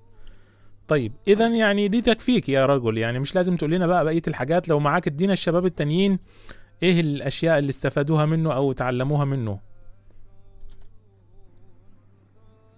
طيب 0.89 1.13
اذا 1.29 1.49
يعني 1.49 1.89
دي 1.89 2.01
تكفيك 2.01 2.49
يا 2.49 2.67
رجل. 2.67 2.99
يعني 2.99 3.19
مش 3.19 3.35
لازم 3.35 3.57
تقول 3.57 3.71
لنا 3.71 3.87
بقى 3.87 4.05
بقية 4.05 4.23
الحاجات. 4.29 4.69
لو 4.69 4.81
معاك 4.81 5.07
ادينا 5.07 5.33
الشباب 5.33 5.67
التانيين 5.67 6.19
إيه 6.83 7.01
الأشياء 7.01 7.59
اللي 7.59 7.71
استفادوها 7.71 8.25
منه 8.25 8.53
أو 8.53 8.73
تعلموها 8.73 9.25
منه. 9.25 9.61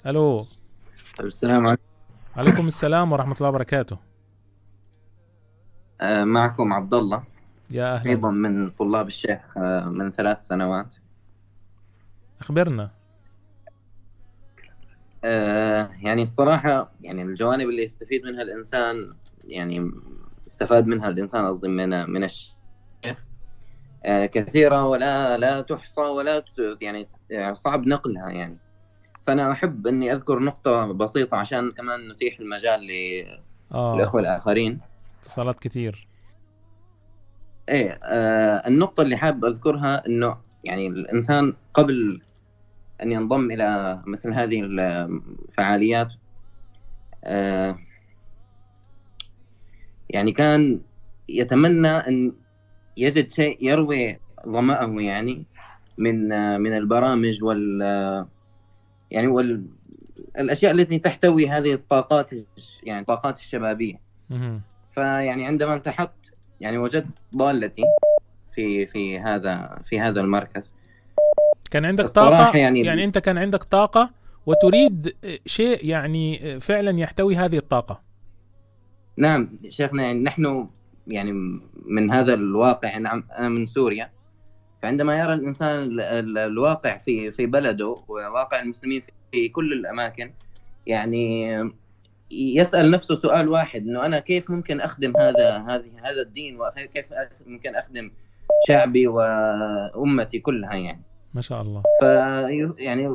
ألو. 0.09 0.47
السلام 1.21 1.67
عليكم. 1.67 1.83
عليكم 2.37 2.67
السلام 2.67 3.13
ورحمة 3.13 3.35
الله 3.35 3.49
وبركاته. 3.49 3.99
آه، 6.01 6.25
معكم 6.25 6.73
عبد 6.73 6.95
الله 6.95 7.23
يا 7.71 7.95
أهلا. 7.95 8.11
أيضا 8.11 8.31
من 8.31 8.71
طلاب 8.71 9.07
الشيخ 9.09 9.59
آه، 9.59 9.85
من 9.85 10.11
ثلاث 10.11 10.41
سنوات. 10.47 10.95
أخبرنا. 12.41 12.91
آه 15.25 15.91
يعني 16.03 16.23
الصراحة 16.23 16.91
يعني 17.01 17.23
الجوانب 17.23 17.69
اللي 17.69 17.83
يستفيد 17.83 18.25
منها 18.25 18.43
الإنسان 18.43 19.13
يعني 19.45 19.91
استفاد 20.47 20.87
منها 20.87 21.09
الإنسان 21.09 21.47
قصدي 21.49 21.69
من 21.69 22.11
من 22.11 22.25
الشيخ. 22.25 22.55
كثيرة 24.05 24.87
ولا 24.87 25.37
لا 25.39 25.61
تحصى 25.61 26.01
ولا 26.01 26.45
يعني 26.81 27.09
صعب 27.53 27.87
نقلها 27.87 28.31
يعني. 28.31 28.59
فأنا 29.29 29.53
أحب 29.53 29.87
إني 29.87 30.13
أذكر 30.13 30.39
نقطة 30.39 30.93
بسيطة 30.93 31.37
عشان 31.37 31.73
كمان 31.73 32.09
نتيح 32.09 32.41
المجال 32.41 32.91
آه. 33.73 33.97
للإخوة 33.97 34.21
الآخرين. 34.21 34.81
اتصالات 35.21 35.61
كتير. 35.61 36.09
إيه 37.69 37.91
آه 38.05 38.69
النقطة 38.69 39.03
اللي 39.03 39.17
حابب 39.17 39.45
أذكرها 39.45 40.07
إنه 40.07 40.37
يعني 40.65 40.87
الإنسان 40.87 41.55
قبل 41.75 42.21
أن 43.03 43.13
ينضم 43.13 43.51
إلى 43.51 44.01
مثل 44.07 44.33
هذه 44.33 44.61
الفعاليات 44.63 46.13
آه 47.25 47.79
يعني 50.11 50.33
كان 50.33 50.81
يتمنى 51.29 51.89
أن 51.89 52.33
يجد 52.97 53.31
شيء 53.31 53.59
يروي 53.61 54.19
ظمأه 54.47 55.01
يعني 55.01 55.45
من 55.99 56.33
آه 56.33 56.59
من 56.59 56.77
البرامج 56.77 57.45
وال 57.45 57.83
آه، 57.83 58.38
يعني 59.11 59.27
وال 59.27 59.67
الأشياء 60.39 60.73
التي 60.73 60.99
تحتوي 60.99 61.49
هذه 61.49 61.73
الطاقات 61.73 62.31
يعني 62.83 63.05
طاقات 63.05 63.39
الشبابية. 63.39 64.01
فيعني 64.95 65.47
عندما 65.47 65.75
التحقت 65.75 66.33
يعني 66.61 66.79
وجدت 66.79 67.07
ضالتي 67.37 67.83
في 68.55 68.87
في 68.87 69.19
هذا 69.19 69.79
في 69.85 70.01
هذا 70.01 70.21
المركز. 70.21 70.75
كان 71.71 71.85
عندك 71.85 72.09
طاقة؟ 72.09 72.57
يعني, 72.59 72.81
يعني- 72.81 73.05
أنت 73.05 73.19
كان 73.19 73.39
عندك 73.39 73.65
طاقة 73.65 74.11
وتريد 74.47 75.17
شيء 75.47 75.87
يعني 75.87 76.61
فعلا 76.61 76.99
يحتوي 76.99 77.37
هذه 77.37 77.59
الطاقة. 77.59 78.01
نعم 79.17 79.49
شيخنا 79.69 80.03
يعني 80.03 80.23
نحن 80.23 80.69
يعني 81.07 81.33
من 81.87 82.11
هذا 82.11 82.35
الواقع 82.35 82.99
نعم 82.99 83.25
أنا 83.39 83.49
من 83.49 83.67
سوريا. 83.67 84.11
فعندما 84.83 85.19
يرى 85.19 85.35
الإنسان 85.35 85.71
ال- 85.83 86.01
ال- 86.01 86.39
الواقع 86.39 86.99
في 86.99 87.31
في 87.33 87.47
بلده 87.47 87.97
وواقع 88.09 88.63
المسلمين 88.63 89.01
في- 89.01 89.13
في 89.33 89.49
كل 89.49 89.73
الأماكن 89.73 90.33
يعني 90.87 91.49
يسأل 92.31 92.91
نفسه 92.91 93.15
سؤال 93.15 93.49
واحد 93.49 93.87
إنه 93.87 94.07
أنا 94.07 94.19
كيف 94.19 94.51
ممكن 94.51 94.81
أخدم 94.81 95.13
هذا 95.17 95.57
هذه 95.69 95.91
هذا 96.05 96.23
الدين؟ 96.23 96.61
وكيف 96.61 97.07
ممكن 97.47 97.75
أخدم 97.75 98.11
شعبي 98.69 99.07
وأمتي 99.07 100.39
كلها 100.39 100.75
يعني؟ 100.75 101.03
ما 101.35 101.41
شاء 101.41 101.63
الله. 101.63 101.83
ف 102.01 102.05
يعني 102.81 103.07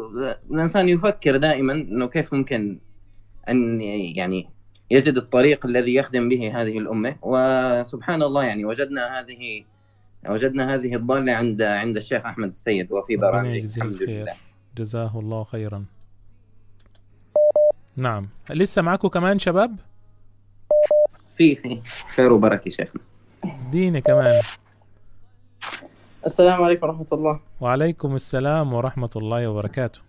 الإنسان 0.52 0.90
يفكر 0.90 1.38
دائما 1.38 1.74
إنه 1.74 2.08
كيف 2.08 2.34
ممكن 2.34 2.80
أن 3.50 3.82
يعني 3.82 4.50
يجد 4.92 5.18
الطريق 5.18 5.66
الذي 5.66 5.96
يخدم 5.96 6.30
به 6.30 6.62
هذه 6.62 6.78
الأمة. 6.78 7.16
وسبحان 7.22 8.24
الله 8.24 8.44
يعني 8.44 8.66
وجدنا 8.66 9.20
هذه 9.20 9.64
وجدنا 10.30 10.74
هذه 10.76 10.96
الضالة 10.96 11.34
عند 11.34 11.62
عند 11.62 11.98
الشيخ 11.98 12.26
أحمد 12.26 12.50
السيد 12.50 12.92
وفي 12.92 13.14
يجزيه 13.14 13.82
الحمد 13.82 14.02
الخير. 14.02 14.24
لله. 14.24 14.34
جزاه 14.78 15.20
الله 15.20 15.44
خيرا. 15.44 15.86
نعم. 17.98 18.30
لسه 18.50 18.82
معكم 18.82 19.08
كمان 19.08 19.40
شباب؟ 19.40 19.76
في 21.38 21.56
في 21.56 21.82
خير 22.16 22.34
وبركة 22.34 22.72
شيخنا. 22.72 23.02
ديني 23.72 24.02
كمان. 24.02 24.42
السلام 26.26 26.64
عليكم 26.64 26.88
ورحمة 26.88 27.08
الله. 27.14 27.40
وعليكم 27.62 28.16
السلام 28.16 28.74
ورحمة 28.74 29.10
الله 29.16 29.48
وبركاته. 29.48 30.00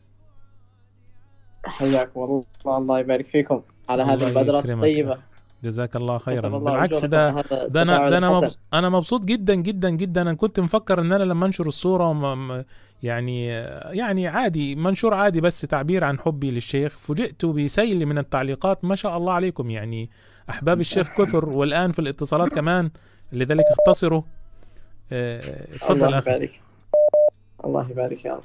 حياكم 1.64 2.20
الله. 2.20 2.78
الله 2.78 2.98
يبارك 3.00 3.26
فيكم 3.26 3.62
على 3.88 4.02
هذه 4.02 4.28
البدرة 4.28 4.58
يكرمك. 4.58 4.74
الطيبة. 4.74 5.18
جزاك 5.64 5.96
الله 5.96 6.18
خيرا. 6.18 6.46
الله 6.46 6.58
بالعكس 6.58 7.04
ده 7.04 7.40
ده 7.66 7.82
أنا 7.82 8.10
ده 8.10 8.18
أنا 8.18 8.50
أنا 8.74 8.88
مبسوط 8.88 9.24
جدا 9.24 9.54
جدا 9.54 9.90
جدا. 9.90 10.22
أنا 10.22 10.34
كنت 10.34 10.60
مفكر 10.60 11.00
إن 11.00 11.12
أنا 11.12 11.24
لما 11.24 11.46
أنشر 11.46 11.66
الصورة 11.66 12.64
يعني 13.02 13.46
يعني 14.00 14.28
عادي 14.28 14.74
منشور 14.74 15.14
عادي 15.14 15.40
بس 15.40 15.60
تعبير 15.60 16.04
عن 16.04 16.18
حبي 16.18 16.50
للشيخ. 16.50 16.98
فوجئت 16.98 17.46
بسيل 17.46 18.06
من 18.06 18.18
التعليقات 18.18 18.84
ما 18.84 18.94
شاء 18.94 19.16
الله 19.16 19.32
عليكم. 19.32 19.70
يعني 19.70 20.10
أحباب 20.50 20.80
الشيخ 20.80 21.08
كثر 21.08 21.48
والآن 21.48 21.92
في 21.92 21.98
الاتصالات 21.98 22.52
كمان. 22.54 22.90
لذلك 23.32 23.64
اختصروا. 23.78 24.22
آه، 25.12 25.74
اتفضل 25.74 26.04
الله 26.04 26.18
أخي. 26.18 26.30
يبارك. 26.30 26.60
الله 27.64 27.90
يبارك 27.90 28.24
يا 28.24 28.32
رب. 28.32 28.42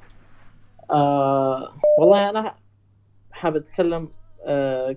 آه 0.91 1.73
والله 1.99 2.29
أنا 2.29 2.55
حابب 3.31 3.55
أتكلم 3.55 4.03
آه 4.03 4.18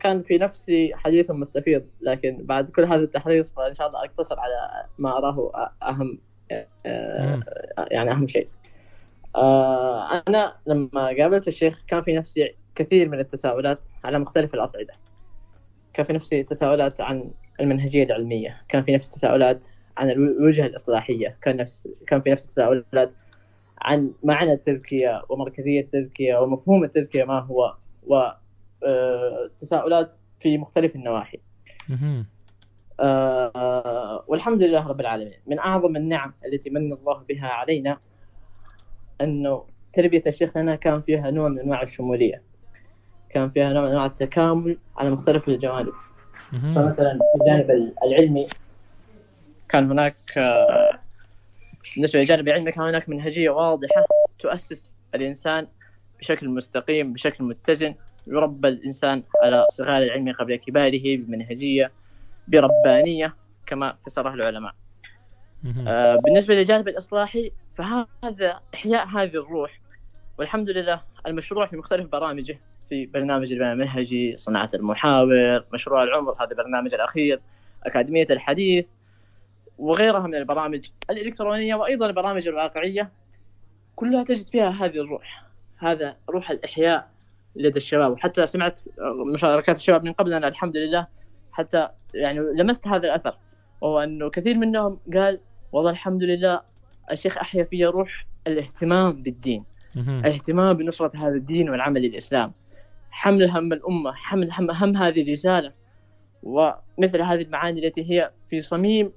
كان 0.01 0.23
في 0.23 0.39
نفسي 0.39 0.95
حديث 0.95 1.31
مستفيض 1.31 1.85
لكن 2.01 2.39
بعد 2.43 2.71
كل 2.71 2.85
هذا 2.85 3.03
التحريص 3.03 3.53
فإن 3.53 3.75
شاء 3.75 3.87
الله 3.87 4.05
أقتصر 4.05 4.41
على 4.41 4.87
ما 4.99 5.19
أراه 5.19 5.71
أهم 5.83 6.19
آه. 6.87 7.41
يعني 7.91 8.11
أهم 8.11 8.27
شيء 8.27 8.49
آه 9.37 10.23
أنا 10.29 10.55
لما 10.67 11.07
قابلت 11.07 11.49
الشيخ 11.49 11.83
كان 11.87 12.03
في 12.03 12.17
نفسي 12.17 12.55
كثير 12.75 13.09
من 13.09 13.21
التساؤلات 13.21 13.87
على 14.05 14.19
مختلف 14.19 14.55
الأصعدة 14.55 14.95
كان 15.95 16.07
في 16.07 16.13
نفسي 16.13 16.43
تساؤلات 16.43 17.01
عن 17.01 17.31
المنهجية 17.61 18.05
العلمية 18.05 18.63
كان 18.69 18.83
في 18.83 18.95
نفسي 18.95 19.13
تساؤلات 19.13 19.67
عن 19.97 20.11
الوجهة 20.11 20.67
الإصلاحية 20.67 21.39
كان 21.43 21.57
نفس 21.57 21.89
كان 22.07 22.21
في 22.21 22.31
نفس 22.31 22.47
تساؤلات 22.47 23.13
عن 23.83 24.13
معنى 24.23 24.53
التزكية 24.53 25.23
ومركزية 25.29 25.81
التزكية 25.81 26.37
ومفهوم 26.37 26.85
التزكية 26.85 27.25
ما 27.25 27.39
هو 27.39 27.77
و 28.07 28.15
آه، 28.15 28.42
تساؤلات 29.59 30.15
في 30.41 30.59
مختلف 30.59 30.97
النواحي. 30.97 31.41
آه، 33.01 34.25
والحمد 34.27 34.63
لله 34.63 34.89
رب 34.89 35.01
العالمين. 35.01 35.39
من 35.47 35.59
أعظم 35.59 35.97
النعم 35.97 36.35
التي 36.47 36.71
من 36.71 36.93
الله 36.93 37.25
بها 37.29 37.47
علينا 37.49 37.99
أنه 39.21 39.65
تربية 39.93 40.23
الشيخ 40.27 40.57
لنا 40.57 40.77
كان 40.77 41.03
فيها 41.03 41.31
نوع 41.31 41.49
من 41.49 41.59
أنواع 41.59 41.83
الشمولية. 41.83 42.43
كان 43.31 43.51
فيها 43.51 43.73
نوع 43.73 43.83
من 43.83 43.89
أنواع 43.89 44.07
التكامل 44.07 44.79
على 44.97 45.11
مختلف 45.11 45.49
الجوانب. 45.49 45.93
فمثلا 46.53 47.19
في 47.19 47.41
الجانب 47.41 47.93
العلمي 48.07 48.47
كان 49.69 49.91
هناك 49.91 50.17
آه، 50.37 50.99
بالنسبة 51.95 52.19
للجانب 52.19 52.49
العلمي 52.49 52.73
كان 52.73 52.85
هناك 52.85 53.09
منهجية 53.09 53.51
واضحة 53.51 54.05
تؤسس 54.39 54.93
الإنسان 55.15 55.67
بشكل 56.19 56.49
مستقيم 56.49 57.13
بشكل 57.13 57.45
متزن. 57.45 57.95
يربى 58.27 58.69
الإنسان 58.69 59.23
على 59.43 59.67
صغار 59.71 60.03
العلم 60.03 60.33
قبل 60.33 60.57
كباره 60.57 61.17
بمنهجية 61.17 61.93
بربانية 62.49 63.35
كما 63.67 63.95
فسرها 64.07 64.35
العلماء. 64.35 64.75
آه، 65.87 66.17
بالنسبة 66.17 66.55
للجانب 66.55 66.89
الإصلاحي 66.89 67.53
فهذا 67.75 68.61
إحياء 68.75 69.07
هذه 69.07 69.37
الروح. 69.37 69.81
والحمد 70.39 70.71
لله 70.71 71.03
المشروع 71.27 71.67
في 71.67 71.77
مختلف 71.77 72.07
برامجه 72.07 72.59
في 72.89 73.07
برنامج 73.07 73.53
المنهجي 73.53 74.37
صناعة 74.37 74.71
المحاور 74.75 75.65
مشروع 75.73 76.03
العمر 76.03 76.33
هذا 76.43 76.51
البرنامج 76.51 76.95
الأخير 76.95 77.41
أكاديمية 77.85 78.27
الحديث 78.31 78.91
وغيرها 79.79 80.27
من 80.27 80.35
البرامج 80.35 80.89
الإلكترونية 81.11 81.75
وأيضا 81.75 82.07
البرامج 82.07 82.49
الواقعية. 82.49 83.11
كلها 83.97 84.25
تجد 84.25 84.49
فيها 84.49 84.69
هذه 84.71 85.01
الروح 85.01 85.43
هذا 85.79 86.17
روح 86.31 86.51
الإحياء. 86.51 87.11
لدى 87.57 87.77
الشباب. 87.77 88.13
وحتى 88.13 88.47
سمعت 88.47 88.81
مشاركات 89.35 89.77
الشباب 89.77 90.05
من 90.05 90.13
قبلنا 90.13 90.49
الحمد 90.49 90.77
لله 90.77 91.07
حتى 91.53 91.89
يعني 92.15 92.39
لمست 92.39 92.89
هذا 92.89 93.07
الأثر. 93.07 93.39
وهو 93.81 94.01
أنه 94.01 94.31
كثير 94.31 94.59
منهم 94.59 94.99
قال 95.15 95.41
والله 95.73 95.91
الحمد 95.91 96.23
لله 96.23 96.61
الشيخ 97.11 97.39
أحيا 97.39 97.65
في 97.65 97.87
روح 97.87 98.27
الاهتمام 98.47 99.23
بالدين. 99.23 99.65
الاهتمام 99.97 100.77
بنصرة 100.77 101.13
هذا 101.15 101.35
الدين 101.35 101.71
والعمل 101.71 102.03
للإسلام 102.03 102.53
حمل 103.11 103.51
هم 103.51 103.73
الأمة 103.73 104.13
حمل 104.13 104.53
هم, 104.53 104.71
هم 104.71 104.97
هذه 104.97 105.23
الرسالة. 105.23 105.73
ومثل 106.43 107.23
هذه 107.23 107.43
المعاني 107.43 107.87
التي 107.87 108.11
هي 108.11 108.31
في 108.51 108.61
صميم 108.61 109.13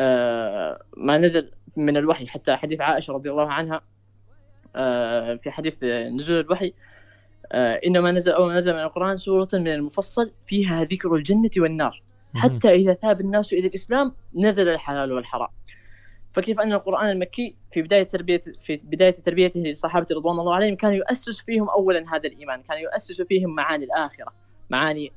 آه، 0.00 0.82
ما 0.96 1.18
نزل 1.18 1.50
من 1.76 1.96
الوحي. 1.96 2.26
حتى 2.26 2.56
حديث 2.56 2.80
عائشة 2.80 3.12
رضي 3.14 3.30
الله 3.30 3.52
عنها 3.52 3.80
آه، 4.76 5.34
في 5.34 5.50
حديث 5.50 5.84
نزول 5.84 6.40
الوحي 6.40 6.74
آه، 7.52 7.80
إنما 7.86 8.12
نزل 8.12 8.32
أو 8.32 8.52
نزل 8.52 8.72
من 8.72 8.80
القرآن 8.80 9.16
سورة 9.16 9.48
من 9.52 9.68
المفصل 9.68 10.30
فيها 10.46 10.84
ذكر 10.84 11.14
الجنة 11.14 11.50
والنار. 11.56 12.02
حتى 12.34 12.70
إذا 12.70 12.94
ثاب 12.94 13.20
الناس 13.20 13.52
إلى 13.52 13.66
الإسلام 13.66 14.12
نزل 14.34 14.68
الحلال 14.68 15.12
والحرام. 15.12 15.48
فكيف 16.32 16.60
أن 16.60 16.72
القرآن 16.72 17.08
المكي 17.10 17.54
في 17.72 17.82
بداية 17.82 18.02
تربية 18.02 18.40
في 18.60 18.76
بداية 18.76 19.16
تربيته 19.26 19.60
للصحابة 19.60 20.06
رضوان 20.12 20.40
الله 20.40 20.54
عليهم 20.54 20.76
كان 20.76 20.92
يؤسس 20.92 21.40
فيهم 21.40 21.68
أولا 21.68 22.16
هذا 22.16 22.28
الإيمان 22.28 22.62
كان 22.62 22.78
يؤسس 22.78 23.22
فيهم 23.22 23.54
معاني 23.54 23.84
الآخرة 23.84 24.32
معاني 24.70 25.12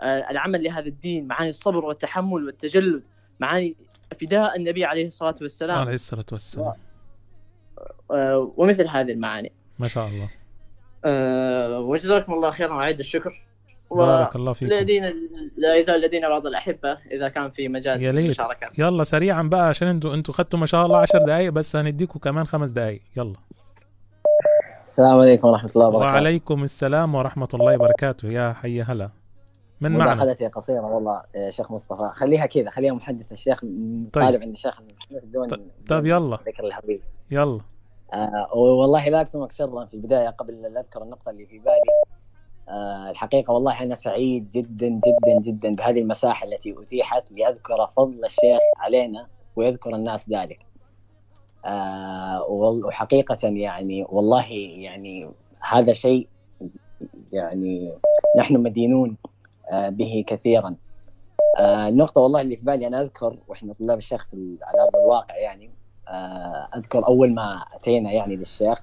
آه، 0.00 0.30
العمل 0.30 0.64
لهذا 0.64 0.86
الدين 0.86 1.26
معاني 1.26 1.48
الصبر 1.48 1.84
والتحمل 1.84 2.44
والتجلد 2.44 3.06
معاني 3.40 3.76
فداء 4.20 4.56
النبي 4.56 4.84
عليه 4.84 5.06
الصلاة 5.06 5.34
والسلام. 5.40 5.78
عليه 5.78 5.94
الصلاة 5.94 6.26
والسلام. 6.32 6.72
آه، 8.10 8.52
ومثل 8.56 8.88
هذه 8.88 9.12
المعاني. 9.12 9.52
ما 9.78 9.88
شاء 9.88 10.08
الله. 10.08 10.39
آه 11.04 11.80
وجزاكم 11.80 12.32
الله 12.32 12.50
خيرا 12.50 12.74
وأعيد 12.74 12.98
الشكر. 12.98 13.42
بارك 13.90 14.36
الله 14.36 14.52
فيكم. 14.52 14.72
الذين 14.72 15.04
لا 15.56 15.76
يزال 15.76 16.00
لدينا 16.00 16.28
بعض 16.28 16.46
الأحبة 16.46 16.98
إذا 17.12 17.28
كان 17.28 17.50
في 17.50 17.68
مجال 17.68 18.18
المشاركة. 18.18 18.66
يلا 18.78 19.04
سريعا 19.04 19.42
بقى 19.42 19.68
عشان 19.68 19.88
أنتوا 19.88 20.14
أنتوا 20.14 20.34
خدتوا 20.34 20.58
ما 20.58 20.66
شاء 20.66 20.86
الله 20.86 20.98
10 20.98 21.18
دقائق 21.18 21.52
بس 21.52 21.76
هنديكم 21.76 22.18
كمان 22.18 22.46
خمس 22.46 22.70
دقائق 22.70 23.00
يلا. 23.16 23.34
السلام 24.80 25.18
عليكم 25.18 25.48
ورحمة 25.48 25.70
الله 25.76 25.86
وبركاته. 25.86 26.12
وعليكم 26.12 26.62
السلام 26.62 27.14
ورحمة 27.14 27.48
الله 27.54 27.74
وبركاته. 27.74 28.28
يا 28.28 28.52
حي 28.52 28.82
هلا. 28.82 29.10
من 29.80 29.92
معنا؟ 29.92 30.14
مداخلتي 30.14 30.46
قصيرة 30.46 30.80
والله 30.80 31.22
يا 31.34 31.50
شيخ 31.50 31.72
مصطفى. 31.72 32.10
خليها 32.14 32.46
كذا 32.46 32.70
خليها 32.70 32.92
محدث 32.92 33.32
الشيخ 33.32 33.60
طالب 34.12 34.42
عند 34.42 34.52
الشيخ 34.52 34.80
محمد 34.80 35.32
دون 35.32 35.48
طيب 35.88 36.06
يلا. 36.06 36.38
ذكر 36.46 36.64
الحبيب 36.64 37.00
يلا. 37.30 37.60
آه 38.12 38.56
والله 38.56 39.08
لا 39.08 39.20
أكتمك 39.20 39.52
سرا 39.52 39.84
في 39.84 39.94
البداية 39.94 40.28
قبل 40.28 40.62
لا 40.62 40.80
أذكر 40.80 41.02
النقطة 41.02 41.30
اللي 41.30 41.46
في 41.46 41.58
بالي. 41.58 41.80
آه 42.68 43.10
الحقيقة 43.10 43.52
والله 43.52 43.82
أنا 43.82 43.94
سعيد 43.94 44.50
جدا 44.50 44.88
جدا 44.88 45.40
جدا 45.42 45.74
بهذه 45.74 46.00
المساحة 46.00 46.46
التي 46.46 46.74
أتيحت 46.82 47.32
لأذكر 47.32 47.86
فضل 47.96 48.24
الشيخ 48.24 48.60
علينا 48.76 49.26
ويذكر 49.56 49.94
الناس 49.94 50.30
ذلك. 50.30 50.66
آه 51.64 52.42
وحقيقة 52.50 53.48
يعني 53.48 54.06
والله 54.08 54.46
يعني 54.52 55.30
هذا 55.60 55.92
شيء 55.92 56.28
يعني 57.32 57.92
نحن 58.38 58.56
مدينون 58.56 59.16
آه 59.70 59.88
به 59.88 60.24
كثيرا. 60.26 60.76
آه 61.58 61.88
النقطة 61.88 62.20
والله 62.20 62.40
اللي 62.40 62.56
في 62.56 62.64
بالي 62.64 62.86
أنا 62.86 63.00
أذكر 63.00 63.36
وإحنا 63.48 63.72
طلاب 63.72 63.98
الشيخ 63.98 64.26
على 64.62 64.82
أرض 64.82 64.96
الواقع 64.96 65.36
يعني 65.36 65.70
آه 66.10 66.68
أذكر 66.76 67.06
أول 67.06 67.34
ما 67.34 67.64
أتينا 67.74 68.12
يعني 68.12 68.36
للشيخ. 68.36 68.78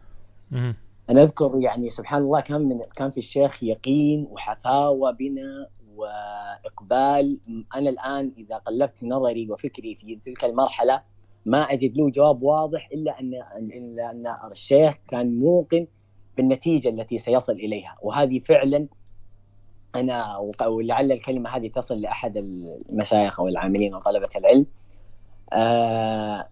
أنا 1.09 1.23
أذكر 1.23 1.51
يعني 1.55 1.89
سبحان 1.89 2.21
الله 2.21 2.39
كان 2.39 2.61
من 2.61 2.79
كان 2.95 3.11
في 3.11 3.17
الشيخ 3.17 3.63
يقين 3.63 4.27
وحفاوه 4.31 5.11
بنا 5.11 5.67
وإقبال. 5.95 7.39
أنا 7.75 7.89
الآن 7.89 8.31
إذا 8.37 8.57
قلبت 8.57 9.03
نظري 9.03 9.51
وفكري 9.51 9.95
في 9.95 10.15
تلك 10.15 10.45
المرحلة 10.45 11.01
ما 11.45 11.61
أجد 11.61 11.97
له 11.97 12.09
جواب 12.09 12.43
واضح 12.43 12.89
إلا 12.93 13.19
ان 13.19 13.33
إلا 13.59 14.11
أن 14.11 14.51
الشيخ 14.51 14.93
كان 15.07 15.39
موقن 15.39 15.87
بالنتيجة 16.37 16.89
التي 16.89 17.17
سيصل 17.17 17.53
إليها. 17.53 17.97
وهذه 18.01 18.39
فعلا 18.39 18.87
أنا 19.95 20.37
ولعل 20.67 21.11
الكلمة 21.11 21.49
هذه 21.49 21.67
تصل 21.67 22.01
لأحد 22.01 22.37
المشايخ 22.37 23.39
أو 23.39 23.47
العاملين 23.47 23.95
وطلبة 23.95 24.29
العلم. 24.35 24.65
آه 25.53 26.47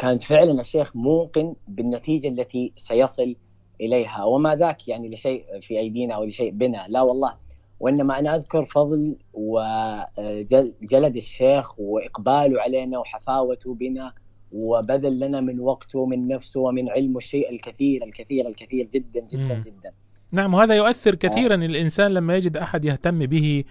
كان 0.00 0.18
فعلا 0.18 0.60
الشيخ 0.60 0.96
موقن 0.96 1.54
بالنتيجة 1.68 2.28
التي 2.28 2.72
سيصل 2.76 3.36
إليها 3.80 4.24
وما 4.24 4.56
ذاك 4.56 4.88
يعني 4.88 5.08
لشيء 5.08 5.44
في 5.60 5.78
أيدينا 5.78 6.14
أو 6.14 6.24
لشيء 6.24 6.50
بنا 6.50 6.86
لا 6.88 7.02
والله. 7.02 7.34
وإنما 7.80 8.18
أنا 8.18 8.36
أذكر 8.36 8.64
فضل 8.64 9.16
وجلد 9.34 11.16
الشيخ 11.16 11.80
وإقباله 11.80 12.60
علينا 12.60 12.98
وحفاوته 12.98 13.74
بنا 13.74 14.12
وبذل 14.52 15.20
لنا 15.20 15.40
من 15.40 15.60
وقته 15.60 15.98
ومن 15.98 16.28
نفسه 16.28 16.60
ومن 16.60 16.88
علمه 16.88 17.18
الشيء 17.18 17.50
الكثير 17.50 18.04
الكثير 18.04 18.48
الكثير 18.48 18.88
جدا 18.94 19.20
جدا 19.20 19.54
مم. 19.54 19.60
جدا. 19.60 19.92
نعم 20.32 20.54
وهذا 20.54 20.74
يؤثر 20.74 21.14
كثيرا. 21.14 21.54
الإنسان 21.54 22.14
لما 22.14 22.36
يجد 22.36 22.56
أحد 22.56 22.84
يهتم 22.84 23.18
به 23.18 23.64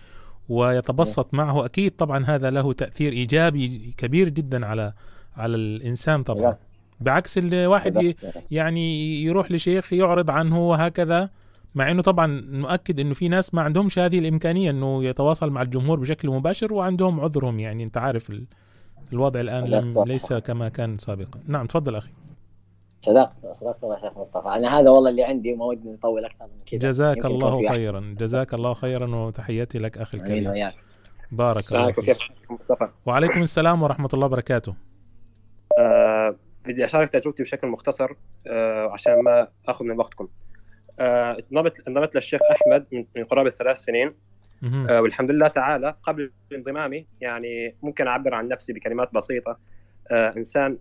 ويتبسط 0.50 1.34
معه 1.34 1.66
أكيد 1.66 1.92
طبعا 1.92 2.26
هذا 2.26 2.50
له 2.50 2.74
تأثير 2.74 3.12
إيجابي 3.14 3.94
كبير 3.98 4.30
جدا 4.30 4.66
على 4.66 4.94
على 5.40 5.56
الإنسان 5.56 6.24
طبعا. 6.24 6.58
بعكس 7.02 7.38
الواحد 7.38 8.16
يعني 8.52 9.16
يروح 9.24 9.52
لشيخ 9.52 9.94
يعرض 9.94 10.32
عنه 10.32 10.70
وهكذا 10.70 11.30
مع 11.76 11.92
إنه 11.92 12.02
طبعا 12.02 12.42
نؤكد 12.52 13.00
إنه 13.00 13.14
في 13.14 13.28
ناس 13.28 13.54
ما 13.54 13.62
عندهمش 13.62 14.00
هذه 14.00 14.20
الإمكانية 14.20 14.70
إنه 14.72 15.04
يتواصل 15.04 15.50
مع 15.50 15.62
الجمهور 15.62 16.00
بشكل 16.00 16.30
مباشر 16.30 16.74
وعندهم 16.74 17.20
عذرهم. 17.20 17.60
يعني 17.60 17.84
أنت 17.84 17.98
عارف 17.98 18.30
ال- 18.30 18.46
الوضع 19.14 19.40
الآن 19.40 19.64
لم 19.66 20.04
ليس 20.04 20.34
كما 20.34 20.70
كان 20.70 20.98
سابقا. 20.98 21.40
نعم 21.48 21.66
تفضل 21.66 21.96
أخي. 21.96 22.10
صدقت 23.02 23.34
صدقت 23.52 23.84
يا 23.84 24.10
شيخ 24.10 24.18
مصطفى. 24.18 24.48
أنا 24.48 24.80
هذا 24.80 24.90
والله 24.90 25.10
اللي 25.10 25.24
عندي 25.24 25.54
وما 25.54 25.66
ودي 25.66 25.90
نطول 25.90 26.26
أكثر 26.26 26.46
من 26.46 26.64
كذا. 26.66 26.90
جزاك 26.90 27.26
الله. 27.26 27.70
خيرا. 27.70 28.16
جزاك 28.20 28.54
الله 28.54 28.74
خيرا 28.74 29.16
وتحياتي 29.16 29.80
لك 29.80 29.98
أخي 29.98 30.18
الكريم. 30.18 30.72
بارك 31.32 31.64
الله 31.72 31.92
فيك. 31.92 32.18
مصطفى؟ 32.50 32.88
وعليكم 33.06 33.42
السلام 33.42 33.84
ورحمة 33.84 34.10
الله 34.14 34.26
وبركاته. 34.26 34.89
آه 35.80 36.36
بدي 36.66 36.86
أشارك 36.86 37.10
تجربتي 37.10 37.44
بشكل 37.44 37.68
مختصر 37.68 38.12
آه 38.48 38.90
عشان 38.94 39.24
ما 39.24 39.48
آخذ 39.68 39.86
من 39.86 39.98
وقتكم. 40.00 40.28
آه 41.00 41.38
انضمت 41.52 41.88
انضمت 41.88 42.16
للشيخ 42.16 42.42
أحمد 42.52 43.06
من 43.16 43.24
قرابة 43.24 43.50
ثلاث 43.50 43.78
سنين. 43.78 44.14
آه 44.90 45.02
والحمد 45.02 45.32
لله 45.32 45.48
تعالى 45.48 45.96
قبل 46.04 46.32
انضمامي 46.56 47.08
يعني 47.22 47.76
ممكن 47.84 48.08
أعبر 48.08 48.34
عن 48.34 48.48
نفسي 48.48 48.74
بكلمات 48.74 49.14
بسيطة 49.14 49.60
آه 50.12 50.34
إنسان 50.38 50.78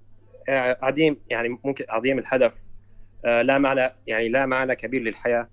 عديم 0.82 1.16
يعني 1.30 1.48
ممكن 1.64 1.84
عظيم 1.88 2.18
الهدف 2.18 2.54
آه 3.24 3.42
لا 3.42 3.58
معنى 3.58 3.90
يعني 4.06 4.28
لا 4.28 4.46
معنى 4.46 4.76
كبير 4.76 5.02
للحياة. 5.02 5.48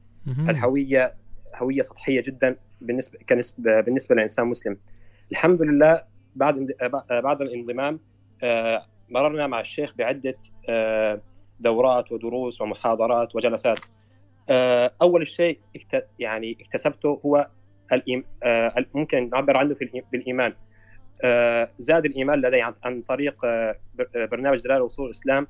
الهويه 0.50 1.14
هوية 1.56 1.82
سطحية 1.82 2.22
جدا 2.22 2.56
بالنسبة 2.82 3.20
كنسبه 3.30 3.82
بالنسبة 3.82 4.16
لإنسان 4.16 4.48
مسلم. 4.48 4.78
الحمد 5.32 5.62
لله 5.62 6.04
بعد 6.36 6.68
بعد 7.10 7.42
الانضمام 7.42 8.00
آه، 8.44 8.86
مررنا 9.10 9.48
مع 9.48 9.60
الشيخ 9.60 9.94
بعدة 9.96 10.36
آه، 10.70 11.22
دورات 11.60 12.12
ودروس 12.12 12.62
ومحاضرات 12.62 13.36
وجلسات. 13.36 13.80
آه، 14.50 14.92
أول 15.02 15.28
شيء 15.28 15.60
يعني 16.20 16.58
اكتسبته 16.62 17.22
هو. 17.26 17.48
آه، 18.44 18.72
ممكن 18.94 19.30
نعبر 19.30 19.58
عنه. 20.40 20.56
آه، 21.24 21.70
زاد 21.78 22.06
الإيمان 22.06 22.42
لدي 22.42 22.62
عن, 22.84 23.02
طريق 23.02 23.46
بر- 23.96 24.26
برنامج 24.26 24.64
دلال 24.64 24.82
وصول 24.82 25.06
الإسلام 25.06 25.48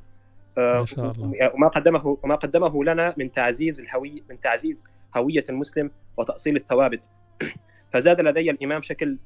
آه، 0.58 0.80
ما 0.80 0.86
شاء 0.86 1.12
الله 1.12 1.52
وما 1.54 1.68
قدمه 1.68 2.18
وما 2.24 2.36
قدمه 2.36 2.84
لنا 2.84 3.14
من 3.18 3.32
تعزيز 3.32 3.80
الهوية 3.80 4.22
من 4.30 4.40
تعزيز 4.40 4.84
هوية 5.18 5.44
المسلم 5.50 5.92
وتأصيل 6.18 6.56
الثوابت 6.56 7.10
فزاد 7.94 8.22
لدي 8.22 8.52
الإمام 8.52 8.80
بشكل 8.80 9.18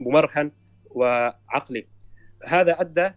ممرهن 0.00 0.50
وعقلي 0.90 1.86
هذا 2.46 2.80
أدى 2.80 3.10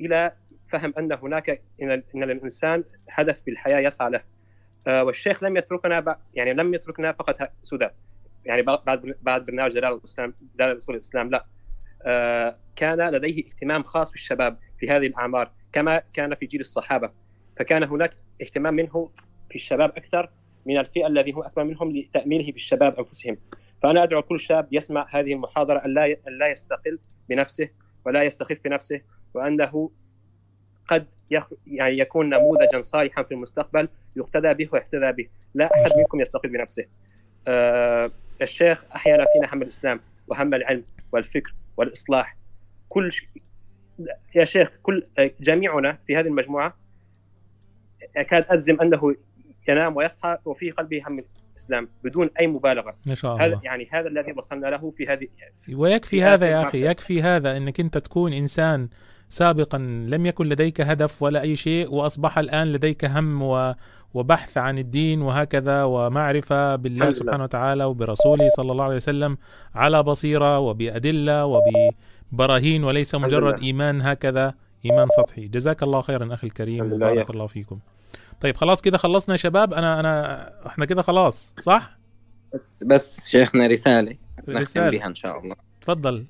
إلى 0.00 0.32
فهم 0.72 0.94
أن 0.98 1.12
هناك 1.12 1.62
إن 1.82 2.02
للإنسان 2.14 2.84
هدف 3.10 3.42
بالحياة 3.46 3.78
يسعى 3.80 4.10
له. 4.10 4.20
آه، 4.86 5.04
والشيخ 5.04 5.44
لم 5.44 5.56
يتركنا 5.56 6.18
يعني 6.34 6.52
لم 6.52 6.74
يتركنا 6.74 7.12
فقط 7.12 7.50
سدى 7.62 7.88
يعني 8.44 8.62
بعد 8.62 9.16
بعد 9.22 9.46
برنامج 9.46 9.72
دلال 9.72 9.92
الإسلام 9.92 10.34
دلال 10.54 10.78
أصول 10.78 10.94
الإسلام 10.94 11.30
لا. 11.30 11.46
آه، 12.02 12.56
كان 12.76 13.10
لديه 13.10 13.44
اهتمام 13.46 13.82
خاص 13.82 14.10
بالشباب 14.10 14.58
في 14.78 14.90
هذه 14.90 15.06
الأعمار 15.06 15.50
كما 15.72 16.02
كان 16.12 16.34
في 16.34 16.46
جيل 16.46 16.60
الصحابة. 16.60 17.10
فكان 17.56 17.82
هناك 17.82 18.16
اهتمام 18.42 18.74
منه 18.74 19.10
في 19.48 19.54
الشباب 19.54 19.90
أكثر 19.96 20.30
من 20.66 20.78
الفئة 20.78 21.06
الذي 21.06 21.32
هم 21.32 21.42
أكبر 21.42 21.64
منهم 21.64 21.96
لتأمينه 21.96 22.52
بالشباب 22.52 22.98
أنفسهم. 22.98 23.36
فأنا 23.82 24.02
أدعو 24.02 24.22
كل 24.22 24.40
شاب 24.40 24.68
يسمع 24.72 25.06
هذه 25.10 25.32
المحاضرة 25.32 25.78
أن 25.84 25.94
لا 25.94 26.04
أن 26.04 26.38
لا 26.38 26.48
يستقل 26.48 26.98
بنفسه 27.28 27.68
ولا 28.06 28.22
يستخف 28.22 28.58
بنفسه 28.64 29.00
وأنه 29.34 29.90
قد 30.88 31.06
يخ... 31.30 31.44
يعني 31.66 31.98
يكون 31.98 32.28
نموذجا 32.28 32.80
صالحا 32.80 33.22
في 33.22 33.34
المستقبل 33.34 33.88
يقتدى 34.16 34.54
به 34.54 34.68
ويحتذى 34.72 35.12
به. 35.12 35.28
لا 35.54 35.70
أحد 35.74 35.90
منكم 35.96 36.20
يستقل 36.20 36.48
بنفسه. 36.48 36.84
آه 37.48 38.10
الشيخ 38.42 38.84
أحيانا 38.94 39.24
فينا 39.32 39.54
هم 39.54 39.62
الإسلام 39.62 40.00
وهم 40.28 40.54
العلم 40.54 40.84
والفكر 41.12 41.54
والإصلاح. 41.76 42.36
كل 42.88 43.12
ش... 43.12 43.26
يا 44.34 44.44
شيخ 44.44 44.70
كل 44.82 45.02
جميعنا 45.40 45.98
في 46.06 46.16
هذه 46.16 46.26
المجموعة 46.26 46.76
أكاد 48.16 48.46
أجزم 48.48 48.80
أنه 48.80 49.14
ينام 49.68 49.96
ويصحى 49.96 50.38
وفي 50.44 50.70
قلبه 50.70 51.02
هم 51.06 51.24
الإسلام 51.52 51.88
بدون 52.04 52.30
أي 52.40 52.46
مبالغة. 52.46 52.96
ما 53.06 53.14
شاء 53.14 53.36
هذا 53.36 53.44
الله. 53.44 53.60
يعني 53.64 53.88
هذا 53.92 54.08
الذي 54.08 54.32
وصلنا 54.32 54.66
له 54.66 54.90
في 54.90 55.06
هذه 55.06 55.28
ويكفي 55.74 56.10
في 56.10 56.22
هذا 56.22 56.50
يا 56.50 56.62
أخي 56.62 56.86
يكفي 56.86 57.22
هذا 57.22 57.56
إنك 57.56 57.80
أنت 57.80 57.98
تكون 57.98 58.32
إنسان 58.32 58.88
سابقا 59.28 59.78
لم 60.08 60.26
يكن 60.26 60.48
لديك 60.48 60.80
هدف 60.80 61.22
ولا 61.22 61.40
أي 61.40 61.56
شيء 61.56 61.94
وأصبح 61.94 62.38
الآن 62.38 62.72
لديك 62.72 63.04
هم 63.04 63.42
و 63.42 63.74
وبحث 64.14 64.58
عن 64.58 64.78
الدين 64.78 65.22
وهكذا 65.22 65.84
ومعرفة 65.84 66.76
بالله. 66.76 67.10
سبحانه 67.10 67.42
وتعالى 67.44 67.84
وبرسوله 67.84 68.48
صلى 68.48 68.72
الله 68.72 68.84
عليه 68.84 68.96
وسلم 68.96 69.38
على 69.74 70.02
بصيرة 70.02 70.58
وبأدلة 70.58 71.46
وببراهين 72.32 72.84
وليس 72.84 73.14
مجرد 73.14 73.54
لله. 73.58 73.66
إيمان 73.66 74.02
هكذا 74.02 74.54
إيمان 74.84 75.08
سطحي 75.16 75.48
جزاك 75.48 75.82
الله 75.82 76.00
خيرا 76.00 76.34
أخي 76.34 76.46
الكريم 76.46 76.92
وبارك. 76.92 77.30
الله 77.30 77.46
فيكم 77.46 77.78
طيب 78.40 78.56
خلاص 78.56 78.82
كده 78.82 78.98
خلصنا 78.98 79.34
يا 79.34 79.38
شباب 79.38 79.74
أنا 79.74 80.00
أنا 80.00 80.66
إحنا 80.66 80.84
كده 80.84 81.02
خلاص 81.02 81.54
صح 81.60 81.98
بس 82.54 82.84
بس 82.86 83.28
شيخنا 83.30 83.66
رسالة 83.66 84.16
نختم 84.38 84.58
رسالة. 84.58 84.90
بها 84.90 85.06
إن 85.06 85.14
شاء 85.14 85.40
الله 85.40 85.56
تفضل 85.80 86.24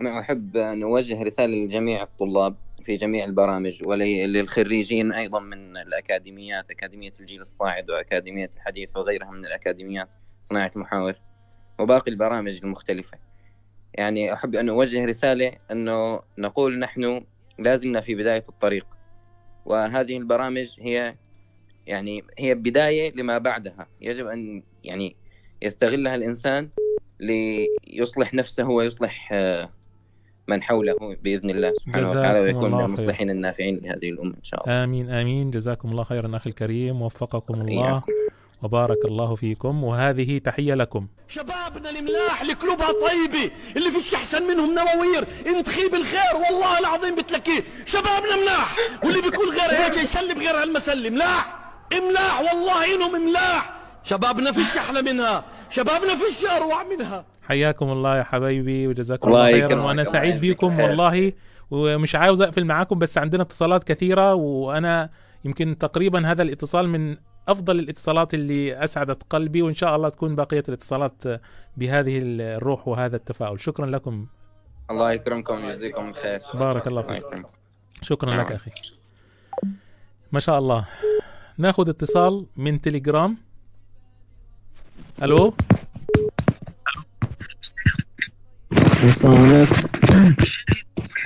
أنا 0.00 0.20
أحب 0.20 0.56
أن 0.56 0.82
أوجه 0.82 1.22
رسالة 1.22 1.64
لجميع 1.64 2.02
الطلاب 2.02 2.56
في 2.84 2.96
جميع 2.96 3.24
البرامج 3.24 3.82
وللخريجين 3.86 5.12
أيضا 5.12 5.40
من 5.40 5.76
الأكاديميات 5.76 6.70
أكاديمية 6.70 7.12
الجيل 7.20 7.40
الصاعد 7.40 7.90
وأكاديمية 7.90 8.50
الحديث 8.56 8.96
وغيرها 8.96 9.30
من 9.30 9.46
الأكاديميات 9.46 10.08
صناعة 10.40 10.70
المحاور 10.76 11.14
وباقي 11.80 12.10
البرامج 12.10 12.60
المختلفة. 12.62 13.18
يعني 13.94 14.32
أحب 14.32 14.54
أن 14.54 14.68
أوجه 14.68 15.04
رسالة 15.04 15.52
أنه 15.70 16.20
نقول 16.38 16.78
نحن 16.78 17.24
لازلنا 17.58 18.00
في 18.00 18.14
بداية 18.14 18.44
الطريق 18.48 18.86
وهذه 19.64 20.16
البرامج 20.16 20.80
هي 20.80 21.14
يعني 21.86 22.24
هي 22.38 22.54
بداية 22.54 23.12
لما 23.14 23.38
بعدها. 23.38 23.86
يجب 24.00 24.26
أن 24.26 24.62
يعني 24.84 25.16
يستغلها 25.62 26.14
الإنسان 26.14 26.70
ليصلح 27.20 28.34
نفسه 28.34 28.68
ويصلح 28.68 29.28
آه، 29.32 29.70
من 30.48 30.62
حوله 30.62 31.16
بإذن 31.22 31.50
الله 31.50 31.72
سبحانه 31.86 32.10
وتعالى 32.10 32.40
ويكون 32.40 32.70
من 32.72 32.80
المصلحين 32.80 33.30
النافعين 33.30 33.80
لهذه 33.82 34.10
الأمة 34.10 34.34
إن 34.34 34.44
شاء 34.44 34.62
الله. 34.64 34.84
آمين 34.84 35.10
آمين. 35.10 35.50
جزاكم 35.50 35.90
الله 35.90 36.04
خيرا 36.04 36.36
أخي 36.36 36.50
الكريم. 36.50 37.02
وفقكم 37.02 37.54
الله. 37.54 37.92
إياكم. 37.92 38.12
وبارك 38.62 39.04
الله 39.04 39.34
فيكم. 39.34 39.84
وهذه 39.84 40.38
تحية 40.38 40.74
لكم. 40.74 41.06
شبابنا 41.28 41.90
الملاح 41.90 42.40
اللي 42.40 42.52
قلوبها 42.52 42.92
طيبة 42.92 43.50
اللي 43.76 43.90
فيش 43.90 44.14
احسن 44.14 44.42
منهم 44.42 44.74
نواوير 44.74 45.24
انت 45.46 45.68
خيب 45.68 45.94
الخير 45.94 46.34
والله 46.34 46.78
العظيم 46.78 47.14
بتلاقيه 47.14 47.60
شبابنا 47.86 48.36
ملاح 48.42 48.76
واللي 49.04 49.22
بيكون 49.22 49.48
غير 49.48 49.70
هيك 49.84 49.96
يسلم 49.96 50.38
غير 50.38 50.62
هالمسلي 50.62 51.10
ملاح 51.10 51.58
ملاح 51.92 52.40
والله 52.40 52.94
إنهم 52.94 53.28
ملاح 53.28 53.76
شبابنا 54.04 54.52
فيش 54.52 54.76
أحلى 54.76 55.02
منها 55.02 55.44
شبابنا 55.70 56.14
فيش 56.16 56.44
اروع 56.44 56.82
منها. 56.84 57.24
حياكم 57.52 57.92
الله 57.92 58.18
يا 58.18 58.22
حبايبي 58.22 58.86
وجزاكم 58.86 59.28
الله 59.28 59.52
خيرا 59.52 59.82
وأنا 59.82 60.04
سعيد 60.04 60.40
بكم 60.40 60.80
والله 60.80 61.32
ومش 61.70 62.14
عاوز 62.14 62.42
أقفل 62.42 62.64
معاكم 62.64 62.98
بس 62.98 63.18
عندنا 63.18 63.42
اتصالات 63.42 63.84
كثيرة 63.84 64.34
وأنا 64.34 65.10
يمكن 65.44 65.78
تقريبا 65.78 66.30
هذا 66.30 66.42
الاتصال 66.42 66.88
من 66.88 67.16
أفضل 67.48 67.78
الاتصالات 67.78 68.34
اللي 68.34 68.84
أسعدت 68.84 69.22
قلبي 69.30 69.62
وإن 69.62 69.74
شاء 69.74 69.96
الله 69.96 70.08
تكون 70.08 70.34
بقية 70.34 70.62
الاتصالات 70.68 71.22
بهذه 71.76 72.20
الروح 72.22 72.88
وهذا 72.88 73.16
التفاؤل. 73.16 73.60
شكرا 73.60 73.86
لكم. 73.86 74.26
الله 74.90 75.12
يكرمكم 75.12 75.64
ويجزيكم 75.64 76.08
الخير. 76.08 76.40
بارك 76.54 76.86
الله 76.86 77.02
فيك. 77.02 77.24
شكرا 78.02 78.42
لك 78.42 78.52
أخي. 78.52 78.70
ما 80.32 80.40
شاء 80.40 80.58
الله. 80.58 80.84
ناخذ 81.58 81.88
اتصال 81.88 82.46
من 82.56 82.80
تليجرام. 82.80 83.36
ألو؟ 85.22 85.54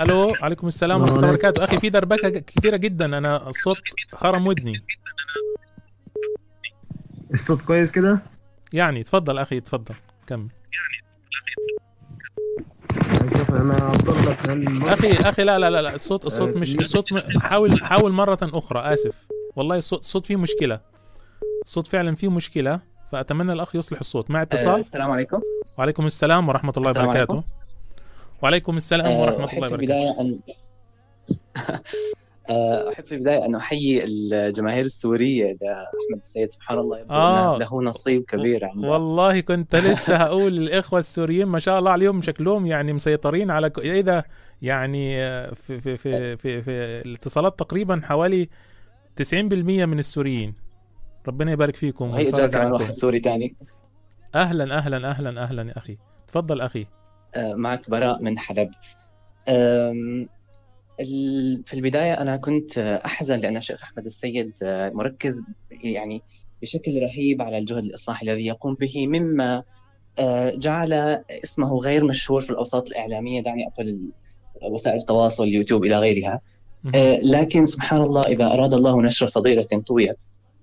ألو 0.00 0.34
عليكم 0.42 0.66
السلام 0.66 1.00
ورحمة 1.00 1.16
الله 1.16 1.28
وبركاته. 1.28 1.64
أخي 1.64 1.78
في 1.80 1.90
دربكة 1.90 2.28
كثيره 2.28 2.76
جدا. 2.76 3.18
أنا 3.18 3.48
الصوت 3.48 3.76
خرم 4.14 4.46
ودني. 4.46 4.82
الصوت 7.34 7.60
كويس 7.60 7.90
كده؟ 7.90 8.22
يعني 8.72 9.02
تفضل 9.02 9.38
أخي 9.38 9.60
تفضل 9.60 9.94
كمل. 10.26 10.48
أخي 14.82 15.12
أخي 15.12 15.44
لا 15.44 15.58
لا 15.58 15.82
لا 15.82 15.94
الصوت 15.94 16.26
الصوت 16.26 16.50
مش 16.50 16.76
الصوت 16.76 17.04
حاول 17.40 17.84
حاول 17.84 18.12
مرة 18.12 18.38
أخرى 18.42 18.80
آسف. 18.80 19.26
والله 19.56 19.76
الصوت 19.76 20.00
الصوت 20.00 20.26
فيه 20.26 20.36
مشكلة. 20.36 20.80
الصوت 21.64 21.86
فعلا 21.86 22.14
فيه 22.14 22.30
مشكلة 22.30 22.80
فأتمنى 23.12 23.52
الأخ 23.52 23.76
يصلح 23.76 23.98
الصوت. 23.98 24.30
مع 24.30 24.42
اتصال. 24.42 24.78
السلام 24.78 25.10
عليكم. 25.10 25.40
وعليكم 25.78 26.06
السلام 26.06 26.48
ورحمة 26.48 26.72
الله 26.76 26.90
وبركاته 26.90 27.16
عليكم. 27.18 27.42
وعليكم 28.42 28.76
السلام 28.76 29.12
ورحمة 29.12 29.52
الله 29.52 29.68
وبركاته. 29.68 30.20
ان 30.20 30.34
أحب 32.92 33.06
في 33.06 33.14
البداية 33.14 33.44
أن 33.46 33.54
أحيي 33.54 34.04
الجماهير 34.04 34.84
السورية 34.84 35.44
لاحمد 35.44 36.18
السيد 36.18 36.50
سبحان 36.50 36.78
الله 36.78 36.98
يبدو 36.98 37.14
آه. 37.14 37.58
له 37.58 37.82
نصيب 37.82 38.22
كبير 38.24 38.64
عنده 38.64 38.88
والله 38.88 39.40
كنت 39.40 39.76
لسه 39.76 40.16
هقول 40.22 40.58
الاخوه 40.58 40.98
السوريين 40.98 41.46
ما 41.46 41.58
شاء 41.58 41.78
الله 41.78 41.90
عليهم 41.90 42.22
شكلهم 42.22 42.66
يعني 42.66 42.92
مسيطرين 42.92 43.50
على 43.50 43.70
ك... 43.70 43.78
إيه 43.78 44.00
ده 44.00 44.24
يعني 44.62 45.16
في 45.54 45.80
في 45.80 45.96
في 45.96 46.36
في, 46.36 46.62
في 46.62 46.70
الاتصالات 47.06 47.58
تقريبا 47.58 48.00
حوالي 48.04 48.48
90% 49.22 49.34
من 49.34 49.98
السوريين. 49.98 50.54
ربنا 51.28 51.52
يبارك 51.52 51.76
فيكم 51.76 52.10
وهي 52.10 52.30
جاء 52.30 52.46
كمان 52.46 52.72
واحد 52.72 52.94
سوري 52.94 53.20
ثاني 53.20 53.56
أهلا 54.34 54.76
أهلا 54.78 55.10
أهلا 55.10 55.42
أهلا 55.42 55.62
يا 55.62 55.78
أخي. 55.78 55.98
تفضل 56.28 56.60
أخي. 56.60 56.86
معك 57.36 57.90
براء 57.90 58.22
من 58.22 58.38
حلب. 58.38 58.70
في 61.66 61.74
البداية 61.74 62.12
أنا 62.12 62.36
كنت 62.36 62.78
أحزن 62.78 63.40
لأن 63.40 63.56
الشيخ 63.56 63.82
أحمد 63.82 64.04
السيد 64.04 64.52
مركز 64.94 65.42
يعني 65.70 66.22
بشكل 66.62 67.02
رهيب 67.02 67.42
على 67.42 67.58
الجهد 67.58 67.84
الإصلاحي 67.84 68.26
الذي 68.26 68.46
يقوم 68.46 68.74
به 68.74 69.06
مما 69.06 69.62
جعل 70.50 70.92
اسمه 71.44 71.78
غير 71.78 72.04
مشهور 72.04 72.40
في 72.40 72.50
الأوساط 72.50 72.88
الإعلامية 72.88 73.42
دعني 73.42 73.68
أقول 73.68 73.98
وسائل 74.62 74.96
التواصل 74.96 75.42
اليوتيوب 75.42 75.84
إلى 75.84 75.98
غيرها. 75.98 76.40
لكن 77.22 77.66
سبحان 77.66 78.02
الله 78.02 78.20
إذا 78.22 78.46
أراد 78.46 78.74
الله 78.74 79.02
نشر 79.02 79.26
فضيلة 79.26 79.82
طويت 79.86 80.22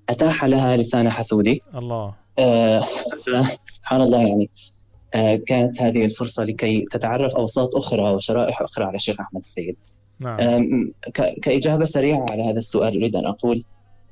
أتاح 0.10 0.46
لها 0.46 0.78
لسان 0.78 1.10
حسودي. 1.10 1.62
الله. 1.76 2.16
سبحان 3.76 4.02
الله 4.02 4.28
يعني. 4.28 4.50
كانت 5.48 5.82
هذه 5.82 6.06
الفرصة 6.06 6.44
لكي 6.44 6.86
تتعرف 6.92 7.36
أوساط 7.36 7.76
أخرى 7.76 8.14
وشرائح 8.14 8.62
أخرى 8.62 8.86
على 8.86 8.96
الشيخ 8.96 9.20
أحمد 9.20 9.40
السيد. 9.40 9.76
نعم. 10.20 10.38
كإجابة 11.42 11.86
سريعة 11.86 12.26
على 12.32 12.44
هذا 12.44 12.58
السؤال 12.58 12.98
أريد 12.98 13.16
أن 13.16 13.26
أقول 13.26 13.64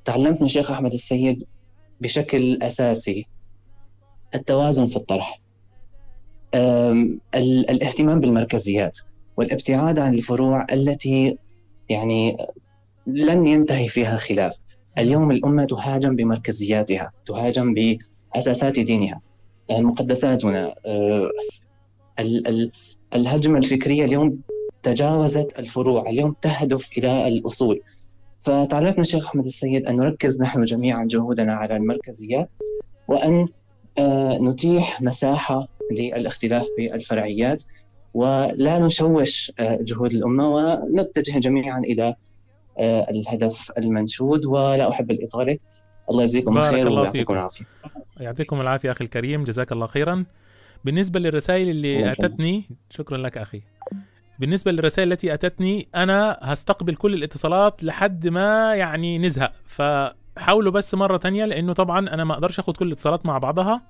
تعلمت 0.05 0.41
من 0.41 0.45
الشيخ 0.45 0.71
أحمد 0.71 0.93
السيد 0.93 1.43
بشكل 2.01 2.59
أساسي 2.61 3.27
التوازن 4.35 4.87
في 4.87 4.95
الطرح. 4.95 5.41
الاهتمام 7.35 8.19
بالمركزيات 8.19 8.97
والابتعاد 9.37 9.99
عن 9.99 10.13
الفروع 10.13 10.65
التي 10.71 11.37
يعني 11.89 12.37
لن 13.07 13.45
ينتهي 13.45 13.87
فيها 13.87 14.17
خلاف. 14.17 14.55
اليوم 14.97 15.31
الأمة 15.31 15.65
تهاجم 15.65 16.15
بمركزياتها 16.15 17.11
تهاجم 17.25 17.73
بأساسات 17.73 18.79
دينها. 18.79 19.21
مقدساتنا 19.69 20.75
الهجمة 23.15 23.57
الفكرية 23.57 24.05
اليوم 24.05 24.39
تجاوزت 24.83 25.59
الفروع 25.59 26.09
اليوم 26.09 26.35
تهدف 26.41 26.89
إلى 26.97 27.27
الأصول 27.27 27.81
فتعلمنا 28.39 29.01
الشيخ 29.01 29.25
أحمد 29.25 29.45
السيد 29.45 29.87
أن 29.87 29.95
نركز 29.97 30.41
نحن 30.41 30.63
جميعا 30.63 31.05
جهودنا 31.09 31.53
على 31.53 31.77
المركزيات 31.77 32.49
وأن 33.07 33.47
نتيح 34.49 35.01
مساحة 35.01 35.67
للاختلاف 35.91 36.65
بالفرعيات 36.77 37.63
ولا 38.13 38.79
نشوش 38.79 39.51
جهود 39.59 40.13
الأمة 40.13 40.49
ونتجه 40.53 41.39
جميعا 41.39 41.79
إلى 41.79 42.15
الهدف 42.79 43.71
المنشود. 43.77 44.45
ولا 44.45 44.89
أحب 44.89 45.11
الإطالة. 45.11 45.57
الله 46.09 46.23
يجزيكم 46.23 46.57
الخير 46.57 46.89
ويعطيكم 46.89 47.33
العافية. 47.33 47.65
يعطيكم 48.19 48.61
العافية 48.61 48.91
أخي 48.91 49.03
الكريم 49.03 49.43
جزاك 49.43 49.71
الله 49.71 49.85
خيرا. 49.85 50.25
بالنسبة 50.85 51.19
للرسائل 51.19 51.69
اللي 51.69 52.11
أتتني 52.11 52.65
شكرا 52.89 53.17
لك 53.17 53.37
أخي. 53.37 53.61
بالنسبة 54.39 54.71
للرسائل 54.71 55.11
التي 55.11 55.33
أتتني 55.33 55.87
أنا 55.95 56.37
هستقبل 56.41 56.95
كل 56.95 57.13
الاتصالات 57.13 57.83
لحد 57.83 58.27
ما 58.27 58.75
يعني 58.75 59.17
نزهق. 59.17 59.51
فحاولوا 59.65 60.71
بس 60.71 60.95
مرة 60.95 61.17
تانية 61.17 61.45
لأنه 61.45 61.73
طبعا 61.73 61.99
أنا 61.99 62.23
ما 62.23 62.33
أقدرش 62.33 62.59
أخد 62.59 62.77
كل 62.77 62.87
الاتصالات 62.87 63.25
مع 63.25 63.37
بعضها. 63.37 63.81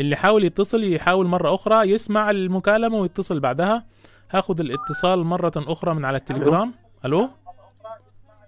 اللي 0.00 0.16
حاول 0.16 0.44
يتصل 0.44 0.84
يحاول 0.84 1.26
مرة 1.26 1.54
أخرى 1.54 1.90
يسمع 1.90 2.30
المكالمة 2.30 2.98
ويتصل 2.98 3.40
بعدها. 3.40 3.86
هاخد 4.30 4.60
الاتصال 4.60 5.24
مرة 5.24 5.52
أخرى 5.56 5.94
من 5.94 6.04
على 6.04 6.18
التليجرام. 6.18 6.74
ألو؟ 7.04 7.30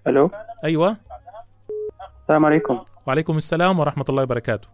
ألو؟ 0.07 0.31
أيوة. 0.65 0.97
السلام 2.23 2.47
عليكم. 2.47 2.79
وعليكم 3.09 3.37
السلام 3.37 3.81
ورحمة 3.81 4.05
الله 4.09 4.23
وبركاته. 4.23 4.69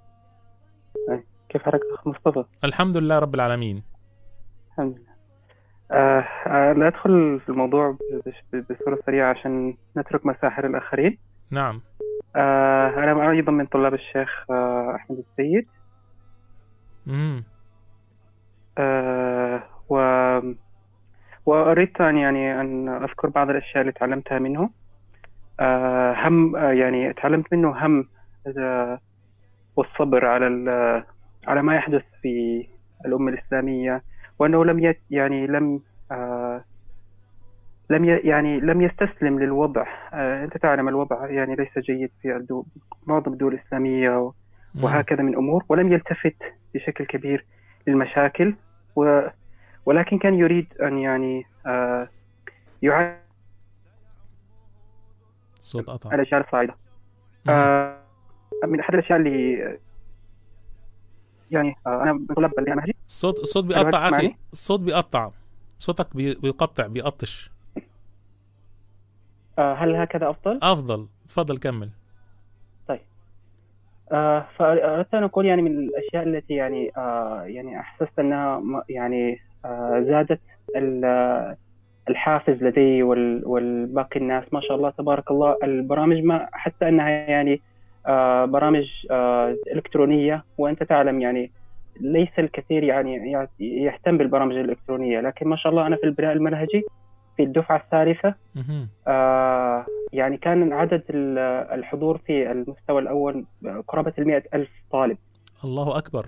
كيف 1.49 1.63
حالك 1.63 1.81
أخ 1.95 2.07
مصطفى؟ 2.07 2.45
الحمد 2.65 2.97
لله 2.97 3.19
رب 3.19 3.35
العالمين. 3.35 3.83
الحمد 4.71 4.97
لله. 4.97 5.15
آه 5.93 6.25
آه 6.47 6.73
لا 6.73 6.89
أدخل 6.89 7.41
في 7.41 7.49
الموضوع 7.49 7.97
بصورة 8.71 8.99
سريعة 9.07 9.31
عشان 9.31 9.77
نترك 9.97 10.27
مساحة 10.27 10.63
للآخرين 10.63 11.19
نعم. 11.51 11.81
آه 12.37 12.89
أنا 12.89 13.31
أيضا 13.31 13.53
من 13.53 13.67
طلاب 13.67 13.95
الشيخ 13.95 14.51
آه 14.51 14.95
أحمد 14.95 15.19
السيد. 15.19 15.67
امم 17.09 17.45
آه 18.79 19.63
و 19.89 19.97
وأردت 21.47 22.01
أن 22.01 22.17
يعني 22.17 22.61
أن 22.61 22.89
أذكر 22.89 23.29
بعض 23.29 23.51
الأشياء 23.51 23.81
اللي 23.81 23.93
تعلمتها 23.93 24.39
منه. 24.39 24.71
آه 25.61 26.15
هم 26.29 26.57
آه 26.57 26.73
يعني 26.73 27.13
تعلمت 27.13 27.53
منه 27.53 27.87
هم 27.87 28.09
والصبر 29.77 30.27
على 30.27 30.47
على 31.47 31.63
ما 31.63 31.77
يحدث 31.77 32.03
في 32.23 32.67
الأمة 33.07 33.33
الإسلامية 33.33 34.03
وأنه 34.39 34.65
لم 34.65 34.79
يت 34.79 35.01
يعني 35.11 35.47
لم 35.47 35.81
آه 36.13 36.65
لم. 37.91 38.05
يعني 38.05 38.61
لم 38.61 38.81
يستسلم 38.81 39.39
للوضع 39.41 39.87
آه، 40.13 40.45
أنت 40.45 40.57
تعلم 40.57 40.89
الوضع 40.89 41.31
يعني 41.31 41.55
ليس 41.57 41.79
جيد 41.79 42.11
في 42.23 42.37
الدول 42.37 42.65
معظم 43.07 43.33
الدول 43.33 43.55
الإسلامية. 43.55 44.33
وهكذا 44.83 45.23
من 45.23 45.37
أمور 45.37 45.65
ولم 45.69 45.93
يلتفت 45.93 46.37
بشكل 46.75 47.05
كبير 47.05 47.45
للمشاكل 47.87 48.55
و... 48.97 49.21
ولكن 49.87 50.19
كان 50.19 50.35
يريد 50.35 50.67
أن 50.83 50.99
يعني 50.99 51.47
آه، 51.67 52.09
يعالج 52.83 53.17
الصوت 55.59 55.87
قطع 55.91 56.15
الأشياء 56.15 56.41
الصاعدة 56.41 56.75
آه، 57.49 57.99
من 58.67 58.81
أحد 58.81 58.95
الأشياء 58.95 59.19
اللي 59.19 59.53
يعني 61.51 61.75
آه، 61.87 62.03
أنا 62.03 62.13
من 62.13 62.27
طلاب 62.27 62.51
المنهجي 62.59 62.95
الصوت 63.07 63.39
الصوت 63.39 63.65
بيقطع؟ 63.65 64.09
أخي. 64.09 64.35
الصوت 64.53 64.81
بيقطع. 64.81 65.31
صوتك 65.79 66.17
بي- 66.17 66.35
بيقطع 66.43 66.87
بيقطش. 66.87 67.51
آه، 69.59 69.75
هل 69.75 69.97
هكذا 69.97 70.31
أفضل؟ 70.31 70.59
أفضل. 70.63 71.07
تفضل 71.29 71.59
كمل. 71.59 71.91
آه، 74.13 74.47
فأردت 74.57 75.15
أن 75.15 75.23
أقول 75.25 75.47
يعني 75.47 75.63
من 75.63 75.71
الأشياء 75.79 76.23
التي 76.29 76.55
يعني 76.55 76.91
آه، 76.97 77.43
يعني 77.43 77.81
أحسست 77.81 78.19
أنها 78.19 78.59
م- 78.59 78.83
يعني 78.89 79.41
آه، 79.65 80.05
زادت 80.09 80.41
ال- 80.77 81.57
الحافز 82.09 82.63
لدي 82.65 83.03
وال- 83.03 83.43
والباقي 83.47 84.21
الناس. 84.21 84.45
ما 84.53 84.61
شاء 84.61 84.77
الله 84.77 84.91
تبارك 84.91 85.31
الله. 85.31 85.57
البرامج 85.63 86.17
ما 86.23 86.49
حتى 86.53 86.89
أنها 86.89 87.09
يعني 87.09 87.53
آه، 87.55 87.59
برامج 88.47 88.87
آه، 89.11 89.57
إلكترونية 89.75 90.45
وأنت 90.59 90.83
تعلم 90.83 91.21
يعني 91.21 91.51
ليس 92.01 92.29
الكثير 92.39 92.83
يعني 92.83 93.31
يع- 93.33 93.47
يهتم 93.61 94.19
بالبرامج 94.19 94.57
الإلكترونية 94.57 95.21
لكن 95.21 95.49
ما 95.49 95.57
شاء 95.57 95.73
الله 95.73 95.87
أنا 95.87 95.97
في 95.97 96.05
البناء 96.05 96.33
المنهجي 96.33 96.83
في 97.37 97.43
الدفعة 97.43 97.77
الثالثة 97.77 98.35
مهم. 98.55 98.89
آه، 99.09 99.87
يعني 100.13 100.37
كان 100.37 100.73
عدد 100.73 101.03
ال- 101.11 101.39
الحضور 101.79 102.19
في 102.19 102.51
المستوى 102.51 103.03
الأول 103.03 103.45
قرابة 103.89 104.13
المئة 104.19 104.43
ألف 104.55 104.71
طالب. 104.93 105.19
الله 105.65 105.99
أكبر. 105.99 106.27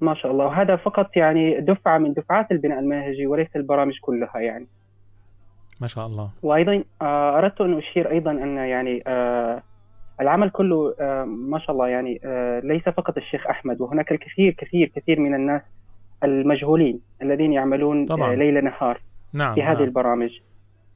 ما 0.00 0.14
شاء 0.14 0.32
الله. 0.32 0.44
وهذا 0.46 0.76
فقط 0.76 1.16
يعني 1.16 1.60
دفعة 1.60 1.98
من 1.98 2.12
دفعات 2.12 2.52
البناء 2.52 2.78
المنهجي 2.78 3.26
وليس 3.26 3.48
البرامج 3.56 3.98
كلها 4.00 4.38
يعني. 4.38 4.66
ما 5.80 5.86
شاء 5.86 6.06
الله. 6.06 6.30
وأيضا 6.42 6.84
آه، 7.02 7.38
أردت 7.38 7.60
أن 7.60 7.78
أشير 7.78 8.10
أيضا 8.10 8.30
أن 8.30 8.56
يعني 8.56 9.02
آه، 9.06 9.62
العمل 10.20 10.50
كله 10.50 10.94
آه، 11.00 11.24
ما 11.24 11.58
شاء 11.58 11.70
الله 11.70 11.88
يعني 11.88 12.20
آه، 12.24 12.60
ليس 12.60 12.82
فقط 12.82 13.16
الشيخ 13.16 13.46
أحمد 13.46 13.80
وهناك 13.80 14.12
الكثير 14.12 14.52
كثير 14.52 14.92
كثير 14.96 15.20
من 15.20 15.34
الناس 15.34 15.62
المجهولين 16.24 17.00
الذين 17.22 17.52
يعملون 17.52 18.06
طبعاً. 18.06 18.32
آه، 18.32 18.34
ليل 18.34 18.64
نهار 18.64 19.00
نعم 19.32 19.54
في 19.54 19.62
هذه 19.62 19.74
نعم. 19.74 19.82
البرامج 19.82 20.30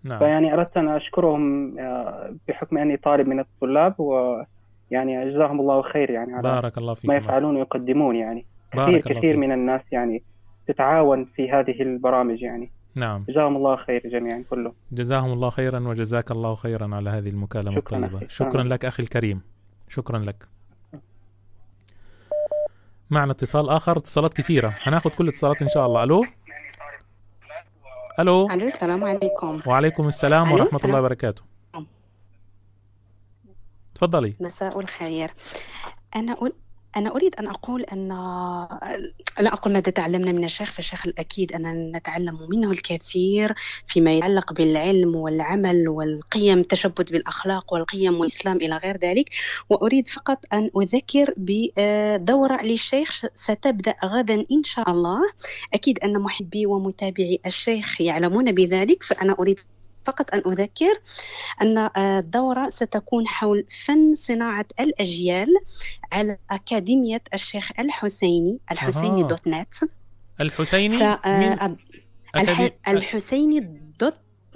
نعم 0.05 0.19
فيعني 0.19 0.55
أردت 0.55 0.77
أن 0.77 0.89
أشكرهم 0.89 1.75
آه، 1.79 2.35
بحكم 2.49 2.79
أني 2.79 2.97
طالب 2.97 3.29
من 3.29 3.41
الطلاب 3.41 4.01
ويعني 4.01 5.31
جزاهم 5.31 5.61
الله 5.61 5.83
خير 5.83 6.11
يعني 6.11 6.33
على 6.33 6.43
بارك 6.43 6.79
الله 6.79 6.91
ما 6.91 6.95
فيكم 6.95 7.13
يفعلون 7.13 7.57
ويقدمون 7.57 8.17
يعني 8.17 8.47
كثير 8.73 8.99
كثير 8.99 9.21
فيك. 9.21 9.37
من 9.37 9.53
الناس 9.53 9.81
يعني 9.93 10.23
تتعاون 10.67 11.25
في 11.25 11.51
هذه 11.51 11.83
البرامج 11.83 12.43
يعني 12.43 12.71
نعم. 12.95 13.25
جزاهم 13.29 13.57
الله 13.57 13.77
خير 13.77 14.03
جميعا 14.09 14.45
كلهم 14.51 14.73
جزاهم 14.93 15.33
الله 15.33 15.51
خيرا 15.51 15.89
وجزاك 15.89 16.31
الله 16.31 16.55
خيرا 16.55 16.95
على 16.97 17.11
هذه 17.11 17.29
المكالمة 17.29 17.75
شكراً 17.75 17.99
الطيبة. 17.99 18.19
أخي. 18.19 18.29
شكرا 18.29 18.51
شكراً. 18.51 18.63
لك 18.63 18.85
أخي 18.85 19.03
الكريم. 19.03 19.41
شكرا 19.89 20.19
لك. 20.19 20.49
معنا 23.11 23.33
اتصال 23.33 23.69
آخر. 23.69 23.97
اتصالات 23.97 24.35
كثيرة. 24.35 24.75
هناخد 24.83 25.11
كل 25.11 25.25
الاتصالات 25.25 25.63
إن 25.63 25.69
شاء 25.69 25.87
الله. 25.87 26.05
ألو؟ 26.05 26.25
ألو؟ 28.19 28.51
ألو 28.51 28.67
السلام 28.67 29.05
عليكم. 29.05 29.61
وعليكم 29.67 30.09
السلام 30.09 30.47
ألو، 30.47 30.55
ورحمة 30.55 30.67
السلام. 30.67 30.85
الله 30.87 30.99
وبركاته. 31.01 31.43
تفضلي. 33.95 34.35
مساء 34.41 34.81
الخير. 34.81 35.31
أنا 36.17 36.33
أقول 36.33 36.53
أنا 36.97 37.11
أريد 37.11 37.35
أن 37.35 37.47
أقول 37.47 37.83
أن 37.83 38.09
لا 39.41 39.53
أقول 39.53 39.73
ماذا 39.73 39.91
تعلمنا 39.91 40.33
من 40.33 40.45
الشيخ 40.45 40.71
فالشيخ 40.73 41.07
الأكيد 41.07 41.53
أننا 41.53 41.99
نتعلم 41.99 42.39
منه 42.51 42.71
الكثير 42.71 43.55
فيما 43.87 44.13
يتعلق 44.13 44.53
بالعلم 44.53 45.17
والعمل 45.17 45.89
والقيم 45.89 46.59
التشبث 46.59 47.11
بالأخلاق 47.11 47.73
والقيم 47.73 48.15
والإسلام 48.21 48.57
إلى 48.57 48.77
غير 48.77 48.97
ذلك. 48.97 49.31
وأريد 49.71 50.09
فقط 50.09 50.39
أن 50.53 50.71
أذكر 50.83 51.35
بدورة 51.37 52.63
للشيخ 52.63 53.23
ستبدأ 53.35 53.95
غدا 54.05 54.35
إن 54.53 54.65
شاء 54.65 54.91
الله. 54.91 55.21
أكيد 55.75 55.99
أن 55.99 56.19
محبي 56.19 56.67
ومتابعي 56.67 57.41
الشيخ 57.47 58.01
يعلمون 58.01 58.53
بذلك 58.53 59.03
فأنا 59.03 59.37
أريد 59.39 59.61
فقط 60.05 60.35
أن 60.35 60.43
أذكر 60.47 61.01
أن 61.63 61.79
آه، 61.79 61.91
الدورة 62.19 62.69
ستكون 62.71 63.27
حول 63.29 63.65
فن 63.85 64.15
صناعة 64.15 64.67
الأجيال 64.81 65.49
على 66.13 66.39
أكاديمية 66.51 67.23
الشيخ 67.35 67.71
الحسيني 67.79 68.59
الحسيني 68.73 69.23
أها. 69.23 69.29
دوت 69.29 69.47
نت 69.49 69.75
الحسيني 70.41 70.99
ف- 70.99 71.03
آه، 71.03 71.77
الح- 72.37 72.67
أكادي- 72.69 72.89
الحسيني 72.89 73.84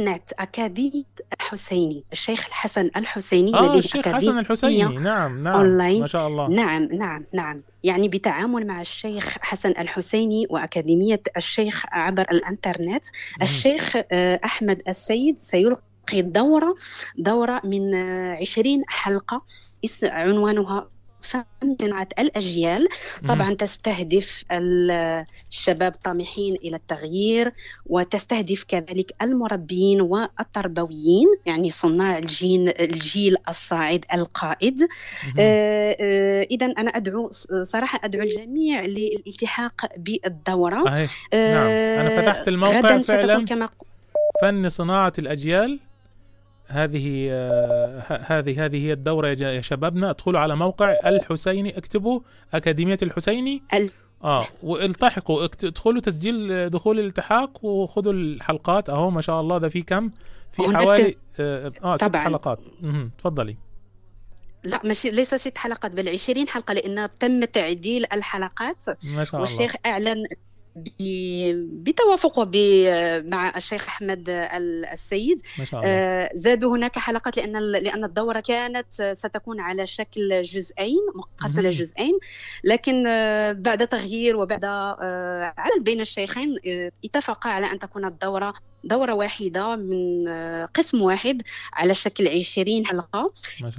نت 0.00 0.32
أكاديمية 0.38 1.04
الحسيني 1.40 2.04
الشيخ 2.12 2.46
الحسن 2.46 2.90
الحسيني 2.96 3.54
آه 3.54 3.78
الشيخ 3.78 4.08
حسن 4.08 4.38
الحسيني. 4.38 4.98
نعم 4.98 5.40
نعم 5.40 5.54
أونلاين. 5.56 6.00
ما 6.00 6.06
شاء 6.06 6.28
الله. 6.28 6.48
نعم 6.48 6.82
نعم 6.84 7.24
نعم. 7.34 7.62
يعني 7.84 8.08
بتعامل 8.08 8.66
مع 8.66 8.80
الشيخ 8.80 9.36
حسن 9.40 9.70
الحسيني 9.70 10.46
وأكاديمية 10.50 11.22
الشيخ 11.36 11.84
عبر 11.92 12.22
الإنترنت. 12.32 13.04
الشيخ 13.42 13.96
آه، 14.12 14.40
أحمد 14.44 14.82
السيد 14.88 15.38
سيلقي 15.38 15.80
الدورة 16.20 16.74
دورة 17.18 17.60
من 17.64 17.94
آه، 17.94 18.36
20 18.40 18.82
حلقة 18.88 19.42
إس- 19.86 20.04
عنوانها 20.04 20.88
فن 21.20 21.44
صناعة 21.80 22.08
الأجيال. 22.18 22.88
طبعا 23.28 23.54
تستهدف 23.54 24.44
ال- 24.52 25.24
الشباب 25.50 25.94
الطامحين 25.94 26.54
إلى 26.54 26.76
التغيير 26.76 27.52
وتستهدف 27.86 28.64
كذلك 28.68 29.14
المربين 29.22 30.00
والتربويين 30.00 31.26
يعني 31.46 31.70
صناع 31.70 32.18
الجيل 32.18 32.68
الجيل 32.80 33.36
الصاعد 33.48 34.04
القائد. 34.14 34.88
إذا 36.50 36.66
أنا 36.66 36.90
أدعو 36.90 37.30
صراحة 37.62 38.00
أدعو 38.04 38.22
الجميع 38.22 38.84
للالتحاق 38.84 39.86
بالدورة. 39.96 40.88
آه، 40.88 41.06
نعم. 41.54 42.06
أنا 42.06 42.22
فتحت 42.22 42.48
الموقع 42.48 42.78
غدا 42.78 43.02
فعلا. 43.02 43.44
كما 43.44 43.68
فن 44.42 44.68
صناعة 44.68 45.12
الأجيال 45.18 45.80
هذه 46.68 47.28
آه، 47.30 48.02
هذه 48.26 48.64
هذه 48.64 48.86
هي 48.86 48.92
الدورة 48.92 49.28
يا 49.28 49.60
شبابنا. 49.60 50.10
ادخلوا 50.10 50.40
على 50.40 50.56
موقع 50.56 50.96
الحسيني 51.06 51.78
اكتبوا 51.78 52.20
أكاديمية 52.54 52.98
الحسيني. 53.02 53.62
آه 54.24 54.46
والتحقوا 54.62 55.44
ادخلوا 55.44 56.00
تسجيل 56.00 56.52
آه، 56.52 56.68
دخول 56.68 57.00
الالتحاق 57.00 57.64
وخذوا 57.64 58.12
الحلقات. 58.12 58.90
أهو 58.90 59.10
ما 59.10 59.20
شاء 59.20 59.40
الله 59.40 59.58
ده 59.58 59.68
في 59.68 59.82
كم؟ 59.82 60.10
في 60.52 60.62
حوالي 60.76 61.10
تس- 61.10 61.16
آه, 61.40 61.72
آه 61.84 61.96
ست 61.96 62.04
طبعاً. 62.04 62.22
حلقات. 62.24 62.58
تفضلي. 63.18 63.56
لا 64.64 64.80
ماشي 64.84 65.10
ليس 65.10 65.34
ست 65.34 65.58
حلقات 65.58 65.90
بل 65.92 66.08
20 66.08 66.48
حلقة 66.48 66.74
لأن 66.74 67.08
تم 67.20 67.44
تعديل 67.44 68.04
الحلقات. 68.12 68.86
ما 69.04 69.24
شاء 69.24 69.40
الله. 69.40 69.50
والشيخ 69.50 69.74
أعلن 69.86 70.22
ب- 70.22 70.47
بتوافقه 71.54 72.44
ب- 72.52 73.24
مع 73.26 73.56
الشيخ 73.56 73.86
أحمد 73.88 74.28
ال- 74.28 74.84
السيد. 74.86 75.42
ما 75.58 75.64
شاء 75.64 75.80
الله. 75.80 75.90
آه، 75.92 76.30
زادوا 76.34 76.76
هناك 76.76 76.98
حلقات 76.98 77.36
لأن 77.36 77.56
ال- 77.56 77.72
لأن 77.72 78.04
الدورة 78.04 78.40
كانت 78.40 79.12
ستكون 79.12 79.60
على 79.60 79.86
شكل 79.86 80.42
جزئين 80.42 80.98
مقسمة 81.14 81.62
مهم. 81.62 81.70
جزئين 81.70 82.18
لكن 82.64 83.04
آه، 83.06 83.52
بعد 83.52 83.88
تغيير 83.88 84.36
وبعد 84.36 84.64
آه، 84.64 85.54
عمل 85.58 85.80
بين 85.82 86.00
الشيخين 86.00 86.56
اتفقا 87.04 87.50
على 87.50 87.66
أن 87.72 87.78
تكون 87.78 88.04
الدورة 88.04 88.54
دورة 88.84 89.12
واحدة 89.12 89.76
من 89.76 90.28
قسم 90.66 91.02
واحد 91.02 91.42
على 91.72 91.94
شكل 91.94 92.28
20 92.28 92.86
حلقة. 92.86 93.32
ما 93.62 93.70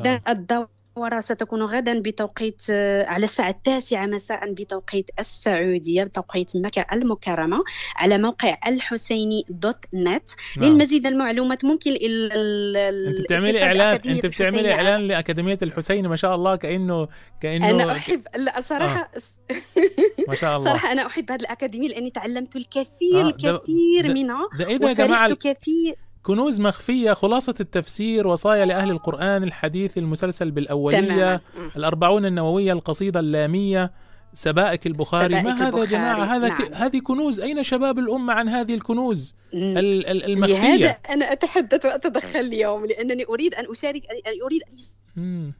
الدورة 1.00 1.20
ستكون 1.20 1.62
غدا 1.64 2.00
بتوقيت 2.00 2.66
آه، 2.70 3.06
على 3.06 3.24
الساعة 3.24 3.50
التاسعة 3.50 4.06
مساء 4.06 4.54
بتوقيت 4.54 5.10
السعودية 5.20 6.04
بتوقيت 6.04 6.56
مكة 6.58 6.86
المكرمة 6.94 7.64
على 7.96 8.18
موقع 8.18 8.58
الحسيني 8.68 9.44
دوت 9.50 9.86
نت. 9.94 10.30
نعم. 10.58 10.66
للمزيد 10.70 11.08
من 11.08 11.14
المعلومات 11.14 11.66
ممكن 11.66 11.92
ال 11.92 12.32
ال 12.34 13.08
أنت 13.08 13.22
بتعملي 13.22 13.64
إعلان 13.64 14.00
أنت 14.06 14.26
بتعملي 14.26 14.74
إعلان 14.74 15.02
لأكاديمية 15.08 15.58
الحسيني 15.62 16.08
ما 16.08 16.16
شاء 16.16 16.36
الله 16.36 16.56
كأنه 16.56 17.08
كأنه 17.42 17.70
أنا 17.70 17.92
أحب 17.92 18.22
لا 18.36 18.62
صراحة 18.62 19.12
ما 20.28 20.36
شاء 20.36 20.56
الله. 20.58 20.70
صراحة 20.70 20.92
أنا 20.92 21.06
أحب 21.06 21.32
هذه 21.32 21.40
الأكاديمية 21.42 21.90
لأني 21.90 22.10
تعلمت 22.10 22.56
الكثير 22.56 23.28
آه، 23.28 23.32
ده- 23.32 23.56
الكثير 23.56 24.08
ده- 24.08 24.14
منها 24.14 24.50
ده 24.60 24.68
إيه 24.68 24.78
ده 24.78 24.88
يا 24.90 24.94
جماعة؟ 24.94 25.34
كثير. 25.34 25.96
كنوز 26.24 26.60
مخفية 26.62 27.14
خلاصة 27.14 27.56
التفسير 27.60 28.28
وصايا 28.28 28.66
لأهل 28.66 28.90
القرآن 28.92 29.44
الحديث 29.44 29.98
المسلسل 29.98 30.52
بالأولية. 30.52 31.42
الأربعون 31.76 32.26
النووية 32.26 32.74
القصيدة 32.74 33.20
اللامية 33.20 33.92
سبائك 34.34 34.88
البخاري. 34.88 35.36
ما 35.36 35.42
سبائك 35.42 35.62
هذا 35.62 35.80
يا 35.80 35.86
جماعة؟ 35.86 36.24
هذا 36.24 36.48
نعم. 36.48 36.58
ك... 36.58 36.74
هذه 36.74 37.00
كنوز. 37.00 37.40
أين 37.40 37.64
شباب 37.64 38.00
الأمة 38.00 38.34
عن 38.34 38.50
هذه 38.50 38.74
الكنوز. 38.76 39.36
ال- 39.54 39.78
ال- 39.78 40.08
لهذا 40.08 40.26
المخفية. 40.26 41.00
أنا 41.10 41.32
أتحدث 41.32 41.86
وأتدخل 41.86 42.40
اليوم 42.40 42.86
لأنني 42.86 43.26
أريد 43.26 43.54
أن 43.54 43.66
أشارك 43.72 44.02
أن 44.12 44.42
أريد 44.46 44.62
أن 45.18 45.52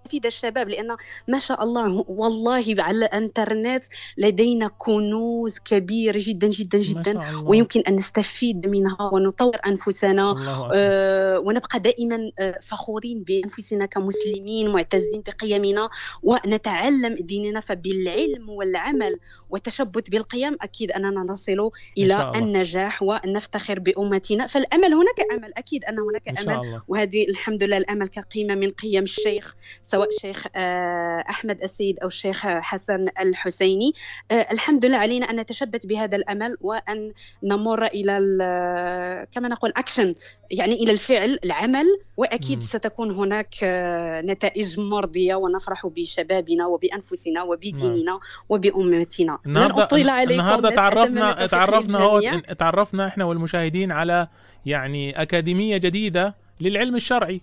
مم. 0.00 0.06
يستفيد 0.06 0.26
الشباب 0.26 0.68
لأن 0.68 0.96
ما 1.28 1.38
شاء 1.38 1.62
الله 1.64 2.04
والله 2.08 2.74
على 2.78 2.98
الإنترنت 2.98 3.84
لدينا 4.18 4.70
كنوز 4.78 5.58
كبيرة 5.58 6.18
جدا 6.22 6.46
جدا 6.48 6.78
جدا. 6.78 7.20
ويمكن 7.44 7.80
أن 7.80 7.94
نستفيد 7.94 8.66
منها 8.66 9.10
ونطور 9.12 9.56
أنفسنا. 9.66 10.34
آه، 10.74 11.38
ونبقى 11.38 11.80
دائما 11.80 12.30
آه، 12.38 12.58
فخورين 12.62 13.22
بأنفسنا 13.22 13.86
كمسلمين 13.86 14.68
معتزين 14.70 15.22
بقيمنا 15.26 15.88
ونتعلم 16.22 17.14
ديننا 17.20 17.60
فبالعلم 17.60 18.48
والعمل 18.50 19.16
والتشبث 19.50 20.08
بالقيم 20.08 20.56
أكيد 20.62 20.92
أننا 20.92 21.20
نصل 21.20 21.70
إلى. 21.98 22.32
النجاح 22.36 23.02
ونفتخر 23.02 23.78
بأمتنا 23.78 24.46
فالأمل 24.46 24.94
هناك 24.94 25.20
أمل 25.32 25.52
أكيد 25.56 25.84
أن 25.84 25.96
هناك 25.98 26.28
أمل. 26.28 26.80
وهذه 26.88 27.28
الحمد 27.28 27.62
لله 27.62 27.76
الأمل 27.76 28.06
كقيمة 28.08 28.54
من 28.54 28.70
قيم 28.70 29.02
الشيخ 29.02 29.56
سواء 29.90 30.08
شيخ 30.20 30.46
آه، 30.56 31.24
أحمد 31.30 31.62
السيد 31.62 31.98
أو 32.00 32.06
الشيخ 32.06 32.46
حسن 32.46 33.06
الحسيني 33.20 33.92
آه، 34.30 34.34
الحمد 34.50 34.84
لله 34.84 34.96
علينا 34.96 35.30
أن 35.30 35.40
نتشبث 35.40 35.86
بهذا 35.86 36.16
الأمل 36.16 36.56
وأن 36.60 37.12
نمر 37.42 37.84
إلى 37.86 38.18
ال- 38.18 39.26
كما 39.32 39.48
نقول 39.48 39.72
أكشن 39.76 40.14
يعني 40.50 40.74
إلى 40.74 40.92
الفعل 40.92 41.38
العمل 41.44 41.86
وأكيد. 42.16 42.62
ستكون 42.62 43.10
هناك 43.10 43.54
آه، 43.62 44.20
نتائج 44.20 44.80
مرضية 44.80 45.34
ونفرح 45.34 45.86
بشبابنا 45.86 46.66
وبأنفسنا 46.66 47.42
وبديننا 47.42 48.20
وبأمتنا 48.48 49.38
لن 49.46 49.56
أطيل 49.56 50.08
عليكم 50.08 50.40
أتمنى 50.40 50.74
تعرفنا 50.76 51.46
تعرفنا. 51.46 52.40
تعرفنا 52.54 53.06
إحنا 53.06 53.24
والمشاهدين 53.24 53.92
على 53.92 54.28
يعني 54.66 55.22
أكاديمية 55.22 55.76
جديدة 55.76 56.36
للعلم 56.60 56.96
الشرعي. 56.96 57.40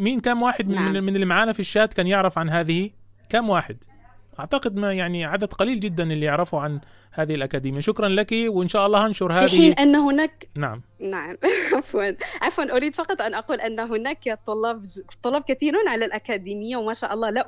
مين 0.00 0.20
كم 0.20 0.42
واحد 0.42 0.68
من 0.68 0.74
نعم. 0.74 1.04
من 1.04 1.14
اللي 1.14 1.26
معانا 1.26 1.52
في 1.52 1.60
الشات 1.60 1.94
كان 1.94 2.06
يعرف 2.06 2.38
عن 2.38 2.50
هذه؟ 2.50 2.90
كم 3.28 3.50
واحد؟ 3.50 3.76
أعتقد 4.40 4.76
ما 4.76 4.92
يعني 4.92 5.24
عدد 5.24 5.52
قليل 5.52 5.80
جدا 5.80 6.12
اللي 6.12 6.26
يعرفوا 6.26 6.60
عن 6.60 6.80
هذه 7.16 7.34
الأكاديمية. 7.34 7.80
شكرا 7.80 8.08
لك 8.08 8.32
وإن 8.32 8.68
شاء 8.68 8.86
الله 8.86 9.06
هنشر 9.06 9.32
في 9.32 9.48
حين 9.48 9.72
هذه 9.72 9.82
أن 9.82 9.96
هناك 9.96 10.48
نعم. 10.58 10.82
نعم. 11.00 11.36
عفوا. 11.76 12.12
عفوا 12.42 12.76
أريد 12.76 12.94
فقط 12.94 13.22
أن 13.22 13.34
أقول 13.34 13.60
أن 13.60 13.80
هناك 13.80 14.38
طلاب 14.46 14.86
طلاب 15.22 15.42
كثيرون 15.42 15.88
على 15.88 16.04
الأكاديمية 16.04 16.76
وما 16.76 16.92
شاء 16.92 17.14
الله. 17.14 17.30
لا 17.30 17.46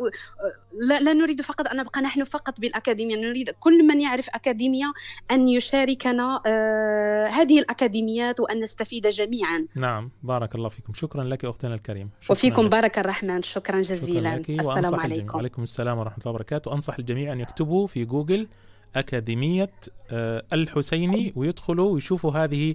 لا, 0.73 1.01
لا 1.01 1.13
نريد 1.13 1.43
فقط 1.43 1.69
أن 1.69 1.77
نبقى 1.77 2.01
نحن 2.01 2.25
فقط 2.25 2.61
بالأكاديمية. 2.61 3.17
نريد 3.17 3.51
كل 3.51 3.87
من 3.87 4.01
يعرف 4.01 4.29
أكاديمية 4.35 4.93
أن 5.31 5.49
يشاركنا 5.49 6.43
آه 6.47 7.27
هذه 7.27 7.59
الأكاديميات 7.59 8.41
وأن 8.41 8.61
نستفيد 8.61 9.07
جميعا. 9.07 9.67
نعم. 9.75 10.11
بارك 10.23 10.55
الله 10.55 10.69
فيكم. 10.69 10.93
شكرا 10.93 11.25
لك 11.25 11.45
أختنا 11.45 11.75
الكريمه 11.75 12.11
وفيكم 12.31 12.63
لك. 12.63 12.71
بارك 12.71 12.99
الرحمن. 12.99 13.43
شكرا 13.43 13.81
جزيلا. 13.81 14.43
شكرا 14.43 14.55
لك 14.55 14.61
السلام 14.61 14.95
عليكم. 14.95 15.37
وعليكم 15.37 15.63
السلام 15.63 15.99
ورحمة 15.99 16.19
الله 16.19 16.31
وبركاته. 16.31 16.78
أنصح 16.79 16.99
الجميع 16.99 17.33
أن 17.33 17.41
يكتبوا 17.41 17.87
في 17.87 18.05
جوجل 18.05 18.49
أكاديمية 18.97 19.73
آه، 20.11 20.45
الحسيني 20.53 21.33
ويدخلوا 21.37 21.93
ويشوفوا 21.93 22.33
هذه 22.33 22.75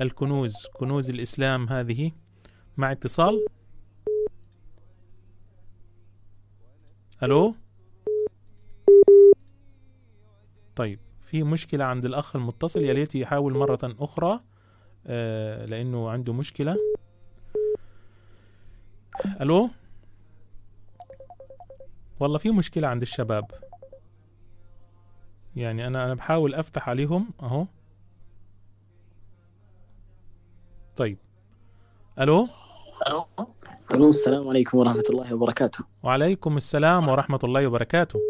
الكنوز 0.00 0.52
كنوز 0.74 1.10
الإسلام 1.10 1.68
هذه. 1.68 2.12
مع 2.76 2.92
اتصال. 2.92 3.46
ألو؟ 7.22 7.54
طيب 10.76 10.98
في 11.20 11.42
مشكلة 11.42 11.84
عند 11.84 12.04
الأخ 12.04 12.36
المتصل 12.36 12.80
يا 12.80 12.92
ليت 12.92 13.14
يحاول 13.14 13.56
مرة 13.58 13.78
أخرى 13.84 14.40
آه، 15.06 15.64
لأنه 15.66 16.10
عنده 16.10 16.32
مشكلة. 16.32 16.76
ألو؟ 19.40 19.70
والله 22.20 22.38
في 22.38 22.50
مشكلة 22.50 22.88
عند 22.88 23.02
الشباب. 23.02 23.50
يعني 25.56 25.86
أنا 25.86 26.04
أنا 26.04 26.14
بحاول 26.14 26.54
أفتح 26.54 26.88
عليهم 26.88 27.30
أهو. 27.42 27.66
طيب. 30.96 31.18
ألو؟ 32.20 32.48
ألو 33.94 34.08
السلام 34.08 34.48
عليكم 34.48 34.78
ورحمة 34.78 35.04
الله 35.10 35.34
وبركاته. 35.34 35.84
وعليكم 36.02 36.56
السلام 36.56 37.08
ورحمة 37.08 37.38
الله 37.44 37.66
وبركاته. 37.66 38.20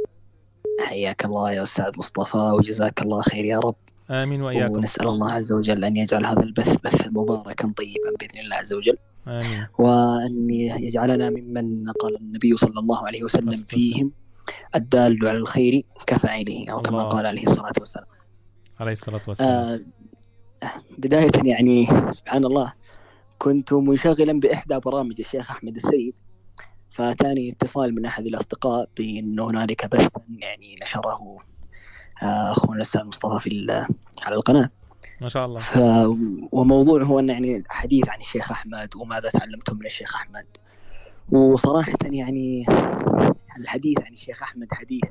حياك 0.86 1.24
الله 1.24 1.52
يا 1.52 1.62
أستاذ 1.62 1.98
مصطفى 1.98 2.36
وجزاك 2.36 3.02
الله 3.02 3.22
خير 3.22 3.44
يا 3.44 3.58
رب. 3.58 3.74
آمين 4.10 4.42
وإياكم. 4.42 4.74
ونسأل 4.74 5.08
الله 5.08 5.32
عز 5.32 5.52
وجل 5.52 5.84
أن 5.84 5.96
يجعل 5.96 6.26
هذا 6.26 6.42
البث 6.42 6.76
بث 6.76 7.06
مباركا 7.06 7.72
طيبا 7.76 8.10
بإذن 8.20 8.40
الله 8.40 8.56
عز 8.56 8.72
وجل. 8.72 8.96
آمين. 9.28 9.66
وأن 9.78 10.50
يجعلنا 10.50 11.30
ممن 11.30 11.90
قال 11.90 12.16
النبي 12.16 12.56
صلى 12.56 12.80
الله 12.80 13.06
عليه 13.06 13.24
وسلم 13.24 13.50
فيهم 13.50 14.12
الدال 14.74 15.18
على 15.22 15.38
الخير 15.38 15.82
كفاعله 16.06 16.64
أو 16.70 16.82
كما. 16.82 17.02
قال 17.02 17.26
عليه 17.26 17.46
الصلاة 17.46 17.72
والسلام. 17.78 18.06
عليه 18.80 18.92
الصلاة 18.92 19.22
والسلام. 19.28 19.50
آه 19.50 19.80
بداية 20.98 21.30
يعني 21.44 21.86
سبحان 22.10 22.44
الله 22.44 22.72
كنت 23.38 23.72
منشغلا 23.72 24.40
بإحدى 24.40 24.78
برامج 24.78 25.14
الشيخ 25.18 25.50
أحمد 25.50 25.76
السيد 25.76 26.14
فأتاني 26.90 27.52
اتصال 27.52 27.94
من 27.94 28.06
أحد 28.06 28.26
الأصدقاء 28.26 28.88
بأن 28.96 29.40
هنالك 29.40 29.86
بثا 29.86 30.10
يعني 30.38 30.76
نشره 30.82 31.38
آه، 32.22 32.50
أخونا 32.50 32.76
الأستاذ 32.76 33.04
مصطفى 33.04 33.50
في 33.50 33.66
على 34.22 34.34
القناة. 34.34 34.70
ما 35.20 35.28
شاء 35.28 35.46
الله 35.46 35.60
ف... 35.60 35.78
وموضوع 36.52 37.02
هو 37.02 37.18
أن 37.18 37.28
يعني 37.28 37.62
حديث 37.68 38.08
عن 38.08 38.20
الشيخ 38.20 38.50
أحمد 38.50 38.96
وماذا 38.96 39.30
تعلمتم 39.30 39.76
من 39.76 39.86
الشيخ 39.86 40.14
أحمد 40.14 40.46
وصراحة 41.32 41.92
يعني 42.02 42.66
الحديث 43.58 43.98
عن 44.00 44.12
الشيخ 44.12 44.42
أحمد 44.42 44.68
حديث 44.72 45.04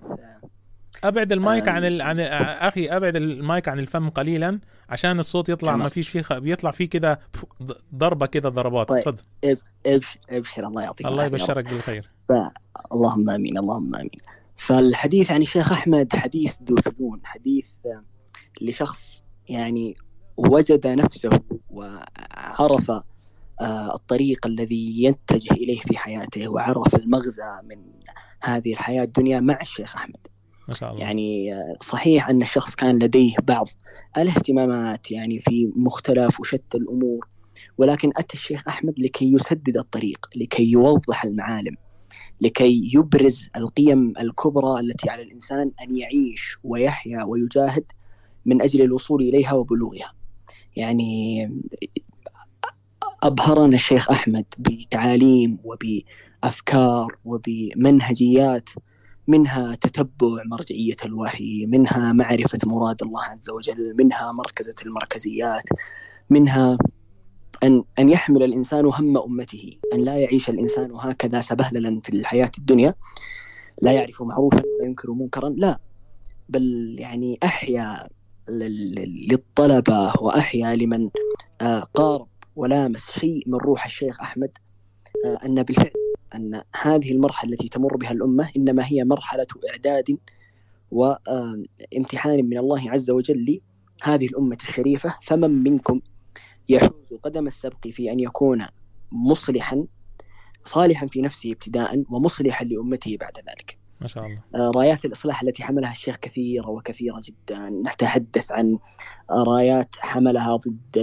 أبعد 1.03 1.32
المايك 1.32 1.68
آه. 1.68 1.72
عن 1.72 1.86
ال... 1.86 2.01
عن 2.01 2.20
أخي 2.20 2.88
أبعد 2.88 3.16
المايك 3.16 3.70
عن 3.70 3.80
الفم 3.80 4.10
قليلا 4.10 4.60
عشان 4.89 5.20
الصوت 5.20 5.49
يطلع 5.49 5.72
تمام. 5.72 5.84
ما 5.84 5.89
فيش 5.89 6.10
فيه 6.10 6.22
خ... 6.22 6.34
بيطلع 6.34 6.72
فيه 6.72 6.89
كده 6.89 7.20
ضربة 7.95 8.26
كده 8.26 8.49
ضربات 8.49 8.89
طيب. 8.89 9.03
تفضل 9.03 9.24
إب- 9.45 9.57
ابشر 9.86 10.20
إبشر 10.30 10.68
الله 10.68 10.82
يعطيك 10.82 11.07
الله. 11.07 11.26
يبشرك 11.26 11.66
بالخير 11.66 12.10
ف... 12.30 12.32
اللهم 12.93 13.30
آمين 13.30 13.57
اللهم 13.57 13.95
آمين 13.95 14.20
فالحديث 14.55 15.32
عن 15.32 15.41
الشيخ 15.41 15.72
أحمد 15.72 16.16
حديث 16.16 16.55
ذو 16.64 16.78
شجون 16.86 17.22
حديث 17.24 17.68
لشخص 18.62 19.24
يعني 19.50 19.95
وجد 20.38 20.88
نفسه 20.88 21.30
وعرف 21.70 22.91
آه، 23.62 23.95
الطريق 23.95 24.47
الذي 24.47 25.04
يتجه 25.04 25.54
إليه 25.54 25.80
في 25.80 25.97
حياته 25.97 26.47
وعرف 26.47 26.95
المغزى 26.95 27.60
من 27.64 27.78
هذه 28.41 28.74
الحياة 28.74 29.04
الدنيا 29.04 29.39
مع 29.39 29.58
الشيخ 29.62 29.95
أحمد. 29.95 30.28
ما 30.68 30.74
شاء 30.74 30.91
الله. 30.91 31.02
يعني 31.02 31.54
آه، 31.54 31.74
صحيح 31.82 32.30
أن 32.30 32.41
الشخص 32.41 32.76
كان 32.76 32.95
لديه 32.95 33.36
بعض 33.43 33.68
الاهتمامات 34.18 35.12
يعني 35.12 35.39
في 35.39 35.72
مختلف 35.76 36.39
وشتى 36.39 36.78
الأمور 36.78 37.28
ولكن 37.78 38.12
أتى 38.18 38.34
الشيخ 38.34 38.64
أحمد 38.68 39.00
لكي 39.00 39.34
يسدد 39.34 39.78
الطريق 39.78 40.26
لكي 40.36 40.72
يوضح 40.72 41.24
المعالم 41.24 41.76
لكي 42.41 42.91
يبرز 42.93 43.50
القيم 43.56 44.14
الكبرى 44.20 44.80
التي 44.80 45.10
على 45.10 45.22
الإنسان 45.22 45.72
أن 45.82 45.97
يعيش 45.97 46.58
ويحيا 46.64 47.24
ويجاهد. 47.24 47.84
من 48.46 48.62
أجل 48.62 48.82
الوصول 48.82 49.22
إليها 49.22 49.54
وبلوغها. 49.54 50.14
يعني 50.76 51.44
أبهرنا 53.24 53.76
الشيخ 53.76 54.12
أحمد 54.12 54.46
بتعاليم 54.58 55.58
وبأفكار 55.64 57.18
وبمنهجيات 57.26 58.70
منها 59.28 59.76
تتبع 59.76 60.44
مرجعية 60.46 60.96
الوحي، 61.06 61.66
منها 61.66 62.14
معرفة 62.14 62.60
مراد 62.66 63.04
الله 63.04 63.24
عز 63.24 63.50
وجل، 63.50 63.96
منها 63.98 64.32
مركزة 64.32 64.76
المركزيات، 64.86 65.64
منها 66.30 66.78
أن 67.64 67.84
أن 68.00 68.10
يحمل 68.10 68.44
الإنسان 68.44 68.86
هم 68.86 69.18
أمته 69.18 69.78
أن 69.94 70.02
لا 70.02 70.18
يعيش 70.18 70.50
الإنسان 70.50 70.92
هكذا 70.96 71.42
سبهللا 71.42 72.00
في 72.00 72.10
الحياة 72.10 72.52
الدنيا 72.58 72.96
لا 73.82 73.92
يعرف 73.92 74.22
معروفا 74.22 74.58
ولا 74.58 74.88
ينكر 74.88 75.12
منكرا 75.12 75.50
لا 75.50 75.80
بل 76.50 76.96
يعني 77.00 77.40
أحيا 77.44 78.10
للطلبة 78.50 80.14
وأحيا 80.20 80.76
لمن 80.76 81.10
آه، 81.62 81.80
قارب 81.80 82.28
ولامس 82.56 83.12
شيء 83.12 83.43
من 83.47 83.58
روح 83.58 83.86
الشيخ 83.86 84.22
أحمد 84.22 84.52
آه، 85.26 85.45
أن 85.45 85.64
بالفعل 85.64 85.91
أن 86.36 86.62
هذه 86.82 87.12
المرحلة 87.12 87.52
التي 87.52 87.70
تمر 87.70 87.97
بها 87.97 88.12
الأمة 88.12 88.50
إنما 88.58 88.86
هي 88.86 89.04
مرحلة 89.04 89.47
إعداد 89.72 90.18
وامتحان 90.91 92.45
من 92.45 92.58
الله 92.58 92.91
عز 92.91 93.12
وجل 93.12 93.62
لهذه 94.06 94.26
الأمة 94.26 94.58
الشريفة 94.62 95.18
فمن 95.24 95.64
منكم 95.64 96.02
يحوز 96.70 97.14
قدم 97.24 97.47
السبق 97.47 97.88
في 97.88 98.12
أن 98.12 98.20
يكون 98.20 98.66
مصلحا 99.12 99.88
صالحا 100.62 101.08
في 101.08 101.22
نفسه 101.22 101.52
ابتداء 101.52 102.04
ومصلحا 102.10 102.66
لأمته 102.66 103.18
بعد 103.18 103.38
ذلك؟ 103.38 103.79
ما 104.02 104.08
شاء 104.08 104.26
الله. 104.26 104.39
آه، 104.56 104.72
رايات 104.76 105.06
الإصلاح 105.06 105.41
التي 105.41 105.64
حملها 105.64 105.91
الشيخ 105.91 106.16
كثيرة 106.16 106.70
وكثيرة 106.70 107.22
جدا. 107.24 107.70
نتحدث 107.70 108.52
عن 108.52 108.80
رايات 109.32 109.95
حملها 110.00 110.56
ضد 110.56 110.97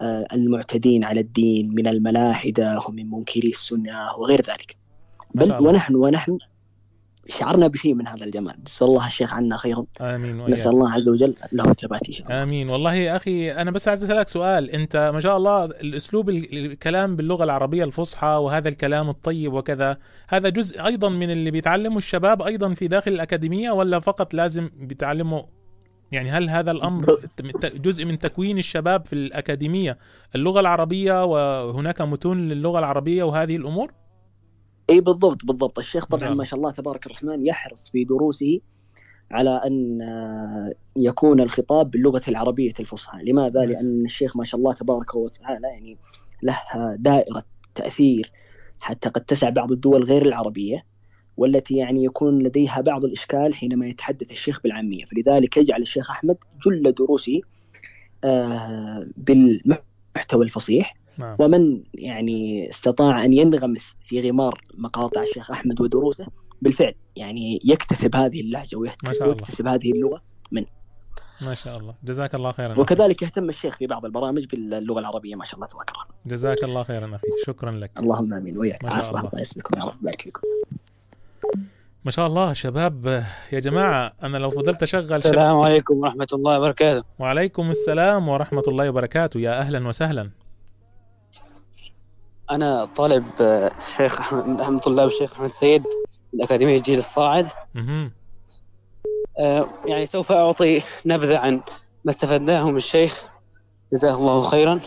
آه، 0.00 0.26
المعتدين 0.32 1.04
على 1.04 1.20
الدين 1.20 1.74
من 1.74 1.86
الملاحدة 1.86 2.80
ومن 2.88 3.10
منكري 3.10 3.50
السنة 3.50 4.14
وغير 4.18 4.40
ذلك. 4.40 4.76
بل. 5.34 5.66
ونحن 5.66 5.94
ونحن 5.94 6.38
شعرنا 7.28 7.66
بشيء 7.66 7.94
من 7.94 8.08
هذا 8.08 8.24
الجمال. 8.24 8.54
نسأل 8.66 8.86
الله 8.86 9.06
الشيخ 9.06 9.34
عنا 9.34 9.56
خيرا 9.56 9.84
آمين 10.00 10.40
وإياك. 10.40 10.50
نسأل 10.50 10.70
الله 10.72 10.92
عز 10.92 11.08
وجل 11.08 11.34
له 11.52 11.70
الثبات 11.70 12.06
إن 12.08 12.12
شاء 12.12 12.26
الله. 12.26 12.42
آمين. 12.42 12.68
والله 12.70 12.94
يا 12.94 13.16
أخي 13.16 13.52
أنا 13.52 13.70
بس 13.70 13.88
عايز 13.88 14.04
أسألك 14.04 14.28
سؤال. 14.28 14.70
أنت 14.70 15.10
ما 15.14 15.20
شاء 15.20 15.36
الله 15.36 15.64
الأسلوب 15.64 16.28
ال- 16.30 16.66
الكلام 16.66 17.16
باللغة 17.16 17.44
العربية 17.44 17.84
الفصحى 17.84 18.26
وهذا 18.26 18.68
الكلام 18.68 19.08
الطيب 19.10 19.52
وكذا 19.52 19.96
هذا 20.28 20.48
جزء 20.48 20.86
أيضا 20.86 21.08
من 21.08 21.30
اللي 21.30 21.50
بيتعلمه 21.50 21.98
الشباب 21.98 22.42
أيضا 22.42 22.74
في 22.74 22.88
داخل 22.88 23.12
الأكاديمية 23.12 23.70
ولا 23.70 24.00
فقط 24.00 24.34
لازم 24.34 24.70
بيتعلموا 24.76 25.42
يعني 26.12 26.30
هل 26.30 26.50
هذا 26.50 26.70
الأمر 26.70 27.18
جزء 27.62 28.04
من 28.04 28.18
تكوين 28.18 28.58
الشباب 28.58 29.06
في 29.06 29.12
الأكاديمية؟ 29.12 29.98
اللغة 30.34 30.60
العربية 30.60 31.24
وهناك 31.24 32.00
متون 32.00 32.48
للغة 32.48 32.78
العربية 32.78 33.22
وهذه 33.24 33.56
الأمور؟ 33.56 33.92
اي 34.90 35.00
بالضبط 35.00 35.44
بالضبط. 35.44 35.78
الشيخ 35.78 36.06
طبعا 36.06 36.28
نعم. 36.28 36.36
ما 36.36 36.44
شاء 36.44 36.58
الله 36.58 36.70
تبارك 36.70 37.06
الرحمن 37.06 37.46
يحرص 37.46 37.90
في 37.90 38.04
دروسه 38.04 38.60
على 39.30 39.50
أن 39.66 40.02
آه، 40.02 40.72
يكون 40.96 41.40
الخطاب 41.40 41.90
باللغة 41.90 42.22
العربية 42.28 42.72
الفصحى، 42.80 43.24
لماذا؟ 43.24 43.60
لأن 43.60 44.04
الشيخ 44.04 44.36
ما 44.36 44.44
شاء 44.44 44.58
الله 44.58 44.72
تبارك 44.72 45.14
وتعالى 45.14 45.66
يعني 45.68 45.98
له 46.42 46.58
دائرة 46.96 47.44
تأثير 47.74 48.32
حتى 48.80 49.08
قد 49.08 49.20
تسع 49.20 49.48
بعض 49.50 49.72
الدول 49.72 50.04
غير 50.04 50.26
العربية 50.26 50.84
والتي 51.36 51.76
يعني 51.76 52.04
يكون 52.04 52.42
لديها 52.42 52.80
بعض 52.80 53.04
الإشكال 53.04 53.54
حينما 53.54 53.86
يتحدث 53.86 54.30
الشيخ 54.30 54.60
بالعامية، 54.62 55.04
فلذلك 55.04 55.56
يجعل 55.56 55.82
الشيخ 55.82 56.10
أحمد 56.10 56.36
جل 56.66 56.92
دروسه 56.92 57.40
آه، 58.24 59.06
بالمحتوى 59.16 60.44
الفصيح. 60.44 60.94
نعم. 61.20 61.36
ومن 61.38 61.82
يعني 61.94 62.70
استطاع 62.70 63.24
أن 63.24 63.32
ينغمس 63.32 63.96
في 64.06 64.30
غمار 64.30 64.60
مقاطع 64.74 65.22
الشيخ 65.22 65.50
أحمد 65.50 65.80
ودروسه 65.80 66.26
بالفعل 66.62 66.94
يعني 67.16 67.60
يكتسب 67.64 68.16
هذه 68.16 68.40
اللهجة 68.40 68.76
ما 68.76 68.80
ويكتسب. 68.80 69.26
ويكتسب 69.26 69.66
هذه 69.66 69.92
اللغة 69.92 70.22
منه 70.52 70.66
ما 71.40 71.54
شاء 71.54 71.78
الله. 71.78 71.94
جزاك 72.04 72.34
الله 72.34 72.52
خيرا 72.52 72.72
أخي. 72.72 72.80
وكذلك 72.80 73.22
يهتم 73.22 73.48
الشيخ 73.48 73.76
في 73.76 73.86
بعض 73.86 74.04
البرامج 74.04 74.46
باللغة 74.46 74.98
العربية 74.98 75.34
ما 75.34 75.44
شاء 75.44 75.54
الله 75.54 75.66
تبارك 75.66 75.90
الرحمن 75.90 76.14
جزاك 76.26 76.64
الله 76.64 76.82
خيرا 76.82 77.14
أخي. 77.14 77.26
شكرا 77.46 77.70
لك. 77.70 77.90
اللهم 77.98 78.34
آمين. 78.34 78.58
وياك. 78.58 78.84
ما 78.84 78.90
شاء 78.90 79.08
الله. 79.08 79.20
الله 79.20 79.40
يسلمكم 79.40 79.80
يا 79.80 79.84
رب. 79.84 79.94
يبارك 80.00 80.22
فيكم. 80.22 80.40
ما 82.04 82.10
شاء 82.10 82.26
الله. 82.26 82.52
شباب 82.52 83.24
يا 83.52 83.60
جماعة 83.60 84.12
أنا 84.22 84.38
لو 84.38 84.50
فضلت 84.50 84.82
أشغل 84.82 85.04
شباب. 85.04 85.16
السلام 85.16 85.60
عليكم 85.60 85.98
ورحمة 85.98 86.28
الله 86.32 86.58
وبركاته. 86.58 87.04
وعليكم 87.18 87.70
السلام 87.70 88.28
ورحمة 88.28 88.62
الله 88.68 88.88
وبركاته. 88.88 89.40
يا 89.40 89.60
أهلا 89.60 89.88
وسهلا. 89.88 90.30
أنا 92.50 92.84
طالب 92.84 93.24
آه، 93.40 93.70
الشيخ 93.88 94.20
أحمد 94.20 94.46
من 94.46 94.60
أهم 94.60 94.78
طلاب 94.78 95.08
الشيخ 95.08 95.32
أحمد 95.32 95.52
سيد 95.52 95.84
من 96.32 96.42
أكاديمية 96.42 96.76
الجيل 96.76 96.98
الصاعد. 96.98 97.46
آه، 99.38 99.66
يعني 99.86 100.06
سوف 100.06 100.32
أعطي 100.32 100.82
نبذة 101.06 101.38
عن 101.38 101.54
ما 102.04 102.10
استفدناه 102.10 102.70
من 102.70 102.76
الشيخ. 102.76 103.22
جزاه 103.92 104.14
الله 104.14 104.42
خيرا. 104.42 104.80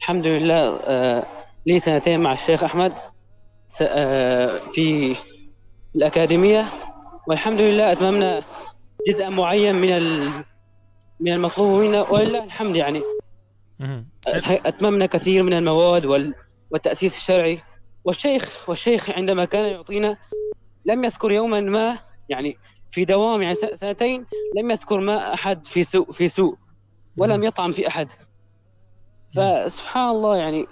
الحمد 0.00 0.26
لله 0.26 0.76
آه، 0.84 1.22
لي 1.66 1.78
سنتين 1.78 2.20
مع 2.20 2.32
الشيخ 2.32 2.64
أحمد. 2.64 2.92
س- 3.66 3.82
آه، 3.88 4.58
في 4.72 5.16
الأكاديمية. 5.96 6.64
والحمد 7.28 7.60
لله 7.60 7.92
أتممنا 7.92 8.42
جزءا 9.08 9.28
معين 9.28 9.74
من 9.74 9.90
ال- 9.96 10.44
من 11.20 11.32
المطلوب 11.32 11.82
منا 11.82 12.10
ولله 12.10 12.44
الحمد 12.44 12.76
يعني 12.76 13.02
مهم. 13.78 14.08
أتممنا 14.66 15.06
كثير 15.06 15.42
من 15.42 15.52
المواد 15.52 16.06
وال... 16.06 16.34
والتأسيس 16.70 17.16
الشرعي. 17.16 17.60
والشيخ 18.04 18.68
والشيخ 18.68 19.10
عندما 19.10 19.44
كان 19.44 19.66
يعطينا 19.66 20.16
لم 20.86 21.04
يذكر 21.04 21.32
يوما 21.32 21.60
ما 21.60 21.98
يعني 22.28 22.56
في 22.90 23.04
دوام 23.04 23.42
يعني 23.42 23.54
سنتين 23.54 24.26
لم 24.56 24.70
يذكر 24.70 25.00
ما 25.00 25.34
أحد 25.34 25.66
في 25.66 25.82
سوء 25.82 26.12
في 26.12 26.28
سوء 26.28 26.56
ولم 27.16 27.42
يطعن 27.42 27.70
في 27.70 27.88
أحد. 27.88 28.10
فسبحان 29.28 30.10
الله 30.10 30.36
يعني 30.36 30.66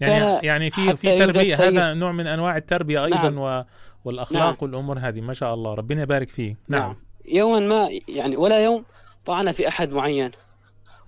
يعني 0.00 0.46
يعني 0.46 0.70
في 0.70 0.96
في 0.96 1.18
تربية 1.18 1.68
هذا 1.68 1.94
نوع 1.94 2.12
من 2.12 2.26
أنواع 2.26 2.56
التربية 2.56 3.04
أيضا 3.04 3.30
نعم. 3.30 3.64
والأخلاق 4.04 4.42
نعم. 4.42 4.56
والأمور 4.62 4.98
هذه 4.98 5.20
ما 5.20 5.34
شاء 5.34 5.54
الله 5.54 5.74
ربنا 5.74 6.02
يبارك 6.02 6.28
فيه 6.28 6.56
نعم. 6.68 6.96
يوما 7.24 7.60
ما 7.60 7.88
يعني 8.08 8.36
ولا 8.36 8.64
يوم 8.64 8.84
طعن 9.24 9.52
في 9.52 9.68
أحد 9.68 9.92
معين. 9.92 10.30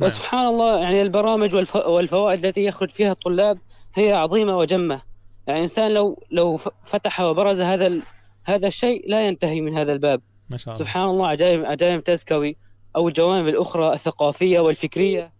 وسبحان 0.00 0.46
الله 0.46 0.80
يعني 0.80 1.02
البرامج 1.02 1.54
والف... 1.54 1.76
والفوائد 1.76 2.44
التي 2.44 2.64
يخرج 2.64 2.90
فيها 2.90 3.12
الطلاب 3.12 3.58
هي 3.94 4.12
عظيمة 4.12 4.56
وجمة. 4.56 5.02
يعني 5.46 5.58
الإنسان 5.58 5.94
لو 5.94 6.22
لو 6.30 6.56
فتح 6.82 7.20
وبرز 7.20 7.60
هذا 7.60 7.86
ال... 7.86 8.02
هذا 8.44 8.66
الشيء 8.66 9.10
لا 9.10 9.26
ينتهي 9.26 9.60
من 9.60 9.74
هذا 9.74 9.92
الباب. 9.92 10.20
ما 10.50 10.56
شاء 10.56 10.74
الله. 10.74 10.84
سبحان 10.84 11.04
الله 11.04 11.26
عجائب 11.26 11.64
عجائب 11.64 12.04
تزكوي. 12.04 12.56
أو 12.96 13.08
الجوانب 13.08 13.48
الأخرى 13.48 13.92
الثقافية 13.92 14.60
والفكرية. 14.60 15.32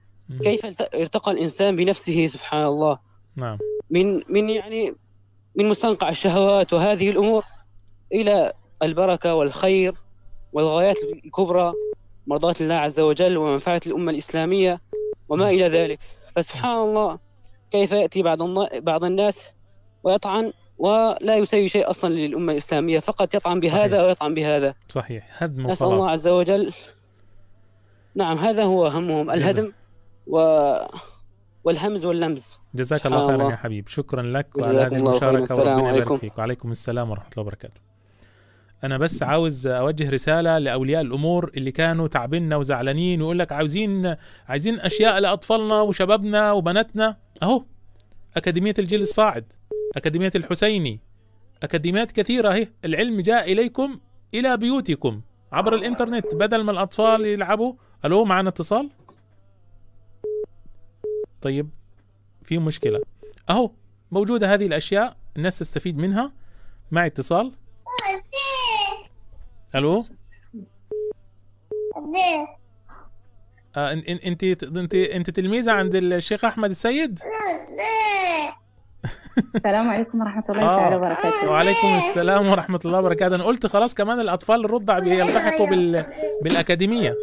كيف 0.42 0.66
الت- 0.66 0.94
ارتقى 0.94 1.30
الإنسان 1.30 1.76
بنفسه؟ 1.76 2.26
سبحان 2.26 2.66
الله. 2.66 2.98
نعم. 3.36 3.58
من 3.90 4.20
من 4.28 4.50
يعني 4.50 4.94
من 5.54 5.68
مستنقع 5.68 6.08
الشهوات 6.08 6.72
وهذه 6.72 7.10
الأمور 7.10 7.44
إلى 8.12 8.52
البركة 8.82 9.34
والخير 9.34 9.94
والغايات 10.52 10.96
الكبرى 11.24 11.72
مرضاة 12.26 12.54
الله 12.60 12.74
عز 12.74 13.00
وجل 13.00 13.36
ومنفعة 13.36 13.80
الأمة 13.86 14.10
الإسلامية 14.10 14.80
وما 15.28 15.50
إلى 15.50 15.68
ذلك. 15.68 15.98
فسبحان 16.36 16.78
الله 16.78 17.18
كيف 17.70 17.92
يأتي 17.92 18.22
بعض 18.22 18.38
بعض 18.82 19.04
الناس 19.04 19.50
ويطعن 20.02 20.52
ولا 20.78 21.36
يسوي 21.36 21.68
شيء 21.68 21.90
أصلا 21.90 22.14
للأمة 22.14 22.52
الإسلامية 22.52 22.98
فقط 22.98 23.34
يطعن 23.34 23.60
بهذا 23.60 24.06
ويطعن 24.06 24.34
بهذا. 24.34 24.74
صحيح. 24.88 25.42
هدم 25.42 25.66
نسأل 25.66 25.86
الله 25.86 26.10
عز 26.10 26.28
وجل. 26.28 26.72
نعم 28.14 28.38
هذا 28.38 28.64
هو 28.64 28.86
همهم 28.86 29.30
الهدم 29.30 29.72
و... 30.26 30.38
والهمز 31.64 32.04
واللمز. 32.04 32.58
جزاك 32.74 33.06
الله 33.06 33.26
خيرا. 33.26 33.50
يا 33.50 33.56
حبيب. 33.56 33.88
شكرا 33.88 34.22
لك 34.22 34.46
وعلى 34.56 34.80
هذه. 34.80 34.96
المشاركة 34.96 35.54
وربنا 35.56 35.72
يبارك 35.72 35.86
عليكم. 35.86 36.18
فيك 36.18 36.38
وعليكم 36.38 36.70
السلام 36.70 37.10
ورحمة 37.10 37.28
الله 37.32 37.42
وبركاته. 37.42 37.80
أنا 38.84 38.98
بس 38.98 39.22
عاوز 39.22 39.66
أوجه 39.66 40.10
رسالة 40.10 40.58
لأولياء 40.58 41.02
الأمور 41.02 41.50
اللي 41.56 41.72
كانوا 41.72 42.08
تعبنا 42.08 42.56
وزعلانين 42.56 43.22
ويقول 43.22 43.38
لك 43.38 43.52
عاوزين 43.52 44.16
عايزين 44.48 44.80
أشياء 44.80 45.18
لأطفالنا 45.18 45.80
وشبابنا 45.80 46.52
وبناتنا. 46.52 47.16
أهو 47.42 47.64
أكاديمية 48.36 48.74
الجيل 48.78 49.00
الصاعد 49.00 49.52
أكاديمية 49.96 50.30
الحسيني 50.34 51.00
أكاديميات 51.62 52.12
كثيرة 52.12 52.52
أهي. 52.52 52.68
العلم 52.84 53.20
جاء 53.20 53.52
إليكم 53.52 54.00
إلى 54.34 54.56
بيوتكم 54.56 55.20
عبر 55.52 55.74
الإنترنت 55.74 56.34
بدل 56.34 56.62
ما 56.64 56.72
الأطفال 56.72 57.26
يلعبوا. 57.26 57.74
ألو 58.04 58.24
معنا 58.24 58.48
اتصال؟ 58.48 58.90
طيب 61.42 61.70
في 62.42 62.58
مشكلة. 62.58 63.00
أهو 63.50 63.70
موجودة 64.10 64.54
هذه 64.54 64.66
الأشياء 64.66 65.16
الناس 65.36 65.58
تستفيد 65.58 65.98
منها. 65.98 66.32
مع 66.90 67.06
اتصال؟ 67.06 67.52
ألو؟ 69.74 70.04
آه 73.76 73.94
إن- 73.94 74.04
إن- 74.04 74.26
انت 74.26 74.44
انت 74.64 74.94
انت 74.94 75.30
تلميذة 75.30 75.72
عند 75.72 75.94
الشيخ 75.94 76.44
أحمد 76.44 76.70
السيد؟ 76.70 77.18
السلام 79.56 79.90
عليكم 79.90 80.20
ورحمة 80.20 80.44
الله 80.48 80.60
تعالى 80.78 80.96
وبركاته. 80.96 81.50
وعليكم 81.50 81.88
السلام 81.98 82.46
ورحمة 82.48 82.80
الله 82.84 82.98
وبركاته. 82.98 83.34
أنا 83.34 83.44
قلت 83.44 83.66
خلاص 83.66 83.94
كمان 83.94 84.20
الأطفال 84.20 84.64
الرضع 84.64 84.98
بيلتحقوا 84.98 85.66
بال 85.66 86.06
بالأكاديمية. 86.42 87.14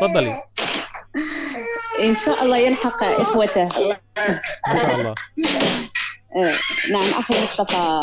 تفضلي. 0.00 0.42
إن 2.02 2.14
شاء 2.24 2.44
الله 2.44 2.56
يلحق 2.56 3.04
إخوته. 3.04 3.64
ما 3.64 4.76
شاء 4.76 5.00
الله. 5.00 5.10
آه، 5.10 5.14
نعم 6.92 7.10
أخي 7.18 7.42
مصطفى. 7.42 8.00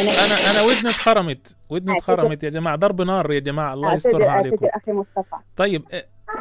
أنا 0.00 0.24
أنا 0.24 0.50
أنا 0.50 0.62
ودني 0.62 0.90
اتخرمت. 0.90 1.56
ودني 1.70 1.96
اتخرمت 1.96 2.44
يا 2.44 2.50
جماعة. 2.50 2.76
ضرب 2.76 3.00
نار 3.00 3.32
يا 3.32 3.40
جماعة. 3.40 3.74
الله 3.74 3.94
يسترها 3.94 4.30
عليكم. 4.30 4.66
أعتذر 4.66 4.82
أخي 4.82 4.92
مصطفى. 4.92 5.36
طيب 5.56 5.82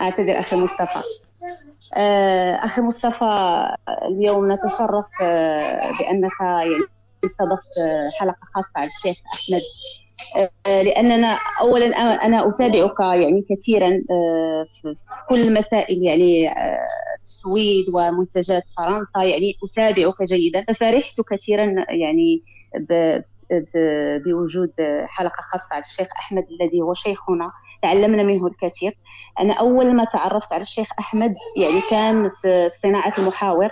أعتذر 0.01 0.39
أخي 0.39 0.55
مصطفى. 0.55 1.01
أخي 2.63 2.81
مصطفى 2.81 3.65
اليوم 4.07 4.51
نتشرف 4.51 5.21
آه، 5.23 5.91
بأنك 5.99 6.31
يعني 6.41 6.75
استضفت 7.25 7.67
حلقة 8.19 8.37
خاصة 8.55 8.71
على 8.75 8.87
الشيخ 8.87 9.17
أحمد. 9.33 9.61
آه، 10.65 10.81
لأننا 10.81 11.39
أولا 11.61 11.85
أنا- 11.95 12.23
أنا 12.23 12.49
أتابعك 12.49 12.99
يعني 12.99 13.45
كثيرا 13.49 13.87
آه، 13.87 14.65
في 14.81 14.95
كل 15.29 15.53
مسائل 15.53 16.03
يعني 16.03 16.49
آه، 16.49 16.85
السويد 17.23 17.85
ومنتجات 17.93 18.63
فرنسا 18.77 19.23
يعني 19.29 19.53
أتابعك 19.63 20.23
جيدا. 20.23 20.65
ففرحت 20.67 21.21
كثيرا 21.31 21.85
يعني 21.89 22.43
بوجود 24.25 24.71
حلقة 25.05 25.41
خاصة 25.51 25.67
على 25.71 25.83
الشيخ 25.83 26.07
أحمد 26.19 26.43
الذي 26.61 26.81
هو 26.81 26.93
شيخنا 26.93 27.51
تعلمنا 27.81 28.23
منه 28.23 28.47
الكثير. 28.47 28.97
أنا 29.39 29.53
أول 29.53 29.95
ما 29.95 30.05
تعرفت 30.05 30.53
على 30.53 30.61
الشيخ 30.61 30.87
أحمد 30.99 31.33
يعني 31.57 31.81
كان 31.89 32.29
في 32.41 32.69
صناعة 32.83 33.13
المحاور. 33.17 33.69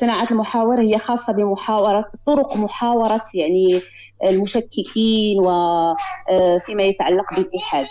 صناعة 0.00 0.26
المحاور 0.30 0.80
هي 0.80 0.98
خاصة 0.98 1.32
بمحاورة 1.32 2.10
طرق 2.26 2.56
محاورة 2.56 3.22
يعني 3.34 3.82
المشككين 4.24 5.40
وفيما 5.40 6.82
يتعلق 6.82 7.34
بالإلحاد 7.34 7.86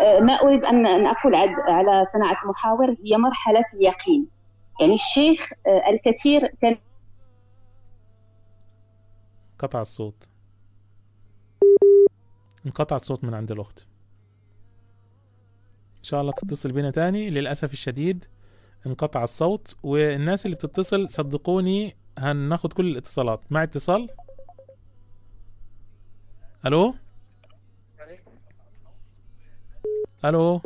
آه، 0.00 0.20
ما 0.20 0.32
أريد 0.32 0.64
أن 0.64 1.06
أقول 1.06 1.34
على 1.68 2.06
صناعة 2.12 2.42
المحاور 2.44 2.96
هي 3.04 3.16
مرحلة 3.16 3.64
اليقين. 3.74 4.28
يعني 4.80 4.94
الشيخ 4.94 5.50
آه، 5.66 5.90
الكثير 5.90 6.46
كان 6.62 6.78
قطع 9.58 9.80
الصوت. 9.80 10.28
انقطع 12.66 12.96
الصوت 12.96 13.24
من 13.24 13.34
عند 13.34 13.52
الأخت. 13.52 13.86
إن 15.98 16.02
شاء 16.02 16.20
الله 16.20 16.32
تتصل 16.32 16.72
بنا 16.72 16.90
تاني. 16.90 17.30
للأسف 17.30 17.72
الشديد 17.72 18.24
انقطع 18.86 19.22
الصوت 19.22 19.76
والناس 19.82 20.46
اللي 20.46 20.56
بتتصل 20.56 21.10
صدقوني 21.10 21.96
هناخد 22.18 22.72
كل 22.72 22.86
الاتصالات. 22.86 23.40
مع 23.50 23.62
اتصال؟ 23.62 24.08
ألو؟ 26.66 26.94
ألو؟ 30.24 30.60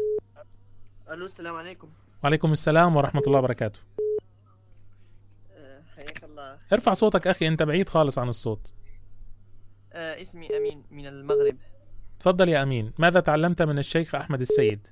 ألو 1.11 1.27
السلام 1.27 1.57
عليكم. 1.57 1.89
وعليكم 2.25 2.53
السلام 2.53 2.97
ورحمة 2.97 3.23
الله 3.27 3.39
وبركاته. 3.39 3.81
آه، 5.53 5.83
حياك 5.97 6.25
الله. 6.25 6.59
ارفع 6.73 6.93
صوتك 6.93 7.27
أخي 7.27 7.49
أنت 7.49 7.63
بعيد 7.63 7.89
خالص 7.89 8.19
عن 8.19 8.29
الصوت. 8.29 8.73
آه، 9.93 10.23
اسمي 10.23 10.57
أمين 10.57 10.85
من 10.91 11.07
المغرب. 11.07 11.57
تفضل 12.21 12.49
يا 12.49 12.63
أمين. 12.63 12.93
ماذا 12.99 13.21
تعلمت 13.21 13.63
من 13.63 13.79
الشيخ 13.79 14.15
أحمد 14.15 14.41
السيد؟ 14.41 14.87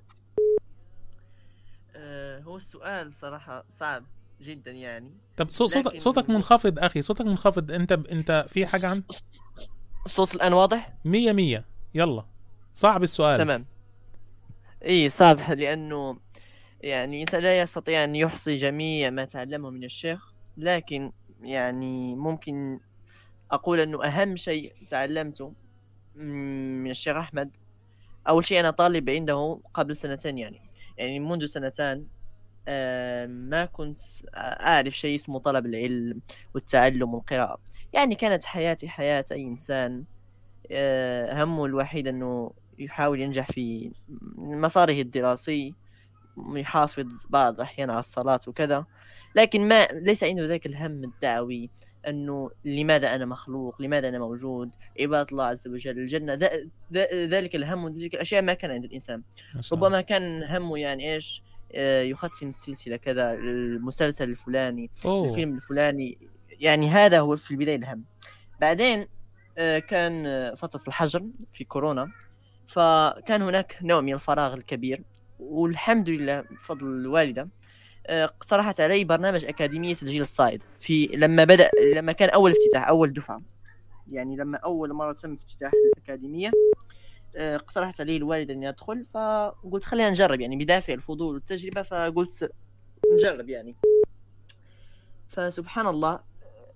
السؤال 2.58 3.14
صراحة 3.14 3.64
صعب 3.68 4.04
جدا 4.42 4.70
يعني. 4.70 5.10
طب 5.36 5.50
صو- 5.50 5.66
صوتك 5.66 5.86
لكن- 5.86 5.98
صوتك 5.98 6.30
منخفض 6.30 6.78
أخي 6.78 7.02
صوتك 7.02 7.26
منخفض. 7.26 7.70
أنت 7.72 7.92
أنت 7.92 8.46
في 8.48 8.66
حاجة 8.66 8.88
عن 8.88 9.02
الصوت 10.06 10.34
الآن 10.34 10.52
واضح؟ 10.52 10.92
مية 11.04 11.32
مية. 11.32 11.64
يلا. 11.94 12.24
صعب 12.74 13.02
السؤال. 13.02 13.38
تمام. 13.38 13.66
اي 14.84 15.10
صعب 15.10 15.50
لأنه 15.50 16.18
يعني 16.80 17.24
لا 17.24 17.60
يستطيع 17.60 18.04
أن 18.04 18.16
يحصي 18.16 18.56
جميع 18.56 19.10
ما 19.10 19.24
تعلمه 19.24 19.70
من 19.70 19.84
الشيخ 19.84 20.32
لكن 20.56 21.12
يعني 21.42 22.14
ممكن 22.14 22.80
أقول 23.50 23.80
أنه 23.80 24.04
أهم 24.04 24.36
شيء 24.36 24.72
تعلمته 24.88 25.52
من 26.14 26.90
الشيخ 26.90 27.16
أحمد 27.16 27.56
أول 28.28 28.44
شيء 28.44 28.60
أنا 28.60 28.70
طالب 28.70 29.10
عنده 29.10 29.60
قبل 29.74 29.96
سنتين 29.96 30.38
يعني. 30.38 30.60
يعني 30.98 31.18
منذ 31.20 31.46
سنتان 31.46 32.06
ما 33.26 33.64
كنت 33.72 34.00
أعرف 34.36 34.94
شيء 34.94 35.14
اسمه 35.14 35.38
طلب 35.38 35.66
العلم 35.66 36.20
والتعلم 36.54 37.14
والقراءة. 37.14 37.60
يعني 37.92 38.14
كانت 38.14 38.44
حياتي 38.44 38.88
حياة 38.88 39.24
أي 39.32 39.42
إنسان. 39.42 40.04
آه، 40.70 41.44
همه 41.44 41.64
الوحيد 41.64 42.08
أنه 42.08 42.52
يحاول 42.78 43.20
ينجح 43.20 43.46
في 43.46 43.90
مساره 44.36 45.00
الدراسي 45.00 45.74
يحافظ 46.52 47.06
بعض 47.30 47.54
الأحيان 47.54 47.90
على 47.90 47.98
الصلاة 47.98 48.40
وكذا. 48.46 48.84
لكن 49.34 49.68
ما 49.68 49.84
ليس 49.84 50.24
عنده 50.24 50.46
ذاك 50.46 50.66
الهم 50.66 51.04
الدعوي 51.04 51.70
أنه 52.08 52.50
لماذا 52.64 53.14
أنا 53.14 53.24
مخلوق 53.24 53.82
لماذا 53.82 54.08
أنا 54.08 54.18
موجود 54.18 54.70
عبادة 55.00 55.28
الله 55.32 55.44
عز 55.44 55.68
وجل 55.68 55.98
الجنة. 55.98 56.38
ذلك 57.12 57.56
الهم 57.56 57.84
وذلك 57.84 58.14
الأشياء 58.14 58.42
ما 58.42 58.54
كان 58.54 58.70
عند 58.70 58.84
الإنسان. 58.84 59.22
ربما 59.72 60.00
كان 60.00 60.42
همه 60.42 60.78
يعني 60.78 61.14
إيش؟ 61.14 61.42
يختم 61.74 62.48
السلسلة 62.48 62.96
كذا 62.96 63.32
المسلسل 63.32 64.30
الفلاني 64.30 64.90
أوه. 65.04 65.28
الفيلم 65.28 65.54
الفلاني. 65.54 66.18
يعني 66.50 66.88
هذا 66.88 67.20
هو 67.20 67.36
في 67.36 67.50
البداية 67.50 67.76
الهم 67.76 68.04
بعدين 68.60 69.06
آه، 69.58 69.78
كان 69.78 70.26
آه، 70.26 70.54
فترة 70.54 70.80
الحجر 70.88 71.24
في 71.52 71.64
كورونا. 71.64 72.10
فكان 72.68 73.42
هناك 73.42 73.78
نوع 73.82 74.00
من 74.00 74.14
الفراغ 74.14 74.54
الكبير. 74.54 75.02
والحمد 75.38 76.08
لله 76.08 76.40
بفضل 76.40 76.86
الوالدة 76.86 77.48
آه، 78.06 78.24
اقترحت 78.24 78.80
علي 78.80 79.04
برنامج 79.04 79.44
أكاديمية 79.44 79.96
الجيل 80.02 80.22
الصاعد 80.22 80.62
في 80.80 81.06
لما 81.06 81.44
بدأ 81.44 81.70
لما 81.94 82.12
كان 82.12 82.28
أول 82.28 82.50
افتتاح 82.50 82.88
أول 82.88 83.12
دفعة. 83.12 83.42
يعني 84.10 84.36
لما 84.36 84.58
أول 84.58 84.92
مرة 84.92 85.12
تم 85.12 85.32
افتتاح 85.32 85.72
الأكاديمية 85.96 86.48
آه، 86.48 86.87
اقترحت 87.38 88.00
علي 88.00 88.16
الوالدة 88.16 88.54
إني 88.54 88.68
أدخل 88.68 89.06
فقلت 89.14 89.84
خلينا 89.84 90.10
نجرب 90.10 90.40
يعني 90.40 90.56
بدافع 90.56 90.92
الفضول 90.92 91.34
والتجربة 91.34 91.82
فقلت 91.82 92.52
نجرب 93.14 93.48
يعني. 93.48 93.76
فسبحان 95.28 95.86
الله 95.86 96.20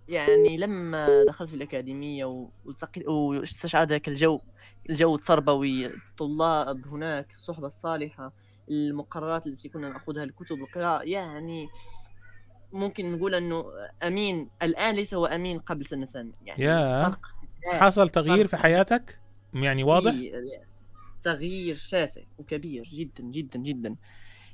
يعني 0.09 0.57
لما 0.57 1.25
دخلت 1.25 1.49
في 1.49 1.57
الأكاديمية 1.57 2.49
واستشعرت 3.07 3.89
ذاك 3.89 4.09
الجو 4.09 4.41
الجو 4.91 5.15
التربوي 5.15 5.87
الطلاب 5.87 6.87
هناك 6.87 7.31
الصحبة 7.33 7.67
الصالحة 7.67 8.33
المقررات 8.71 9.47
التي 9.47 9.69
كنا 9.69 9.89
نأخذها 9.89 10.25
الكتب 10.25 10.63
القراءة 10.63 11.03
يعني 11.03 11.69
ممكن 12.73 13.13
نقول 13.13 13.35
أنه 13.35 13.65
أمين 14.03 14.51
الآن 14.63 14.95
ليس 14.95 15.15
هو 15.15 15.27
أمين 15.27 15.59
قبل 15.59 15.87
سنتين 15.87 16.33
يعني 16.45 16.65
يا 16.65 17.03
فرق 17.03 17.21
حصل 17.67 18.09
تغيير 18.09 18.47
في 18.47 18.57
حياتك؟ 18.57 19.22
يعني 19.55 19.85
واضح؟ 19.85 20.15
تغيير 21.23 21.75
شاسع 21.77 22.21
وكبير 22.39 22.85
جدا 22.85 23.25
جدا 23.25 23.59
جدا. 23.59 23.97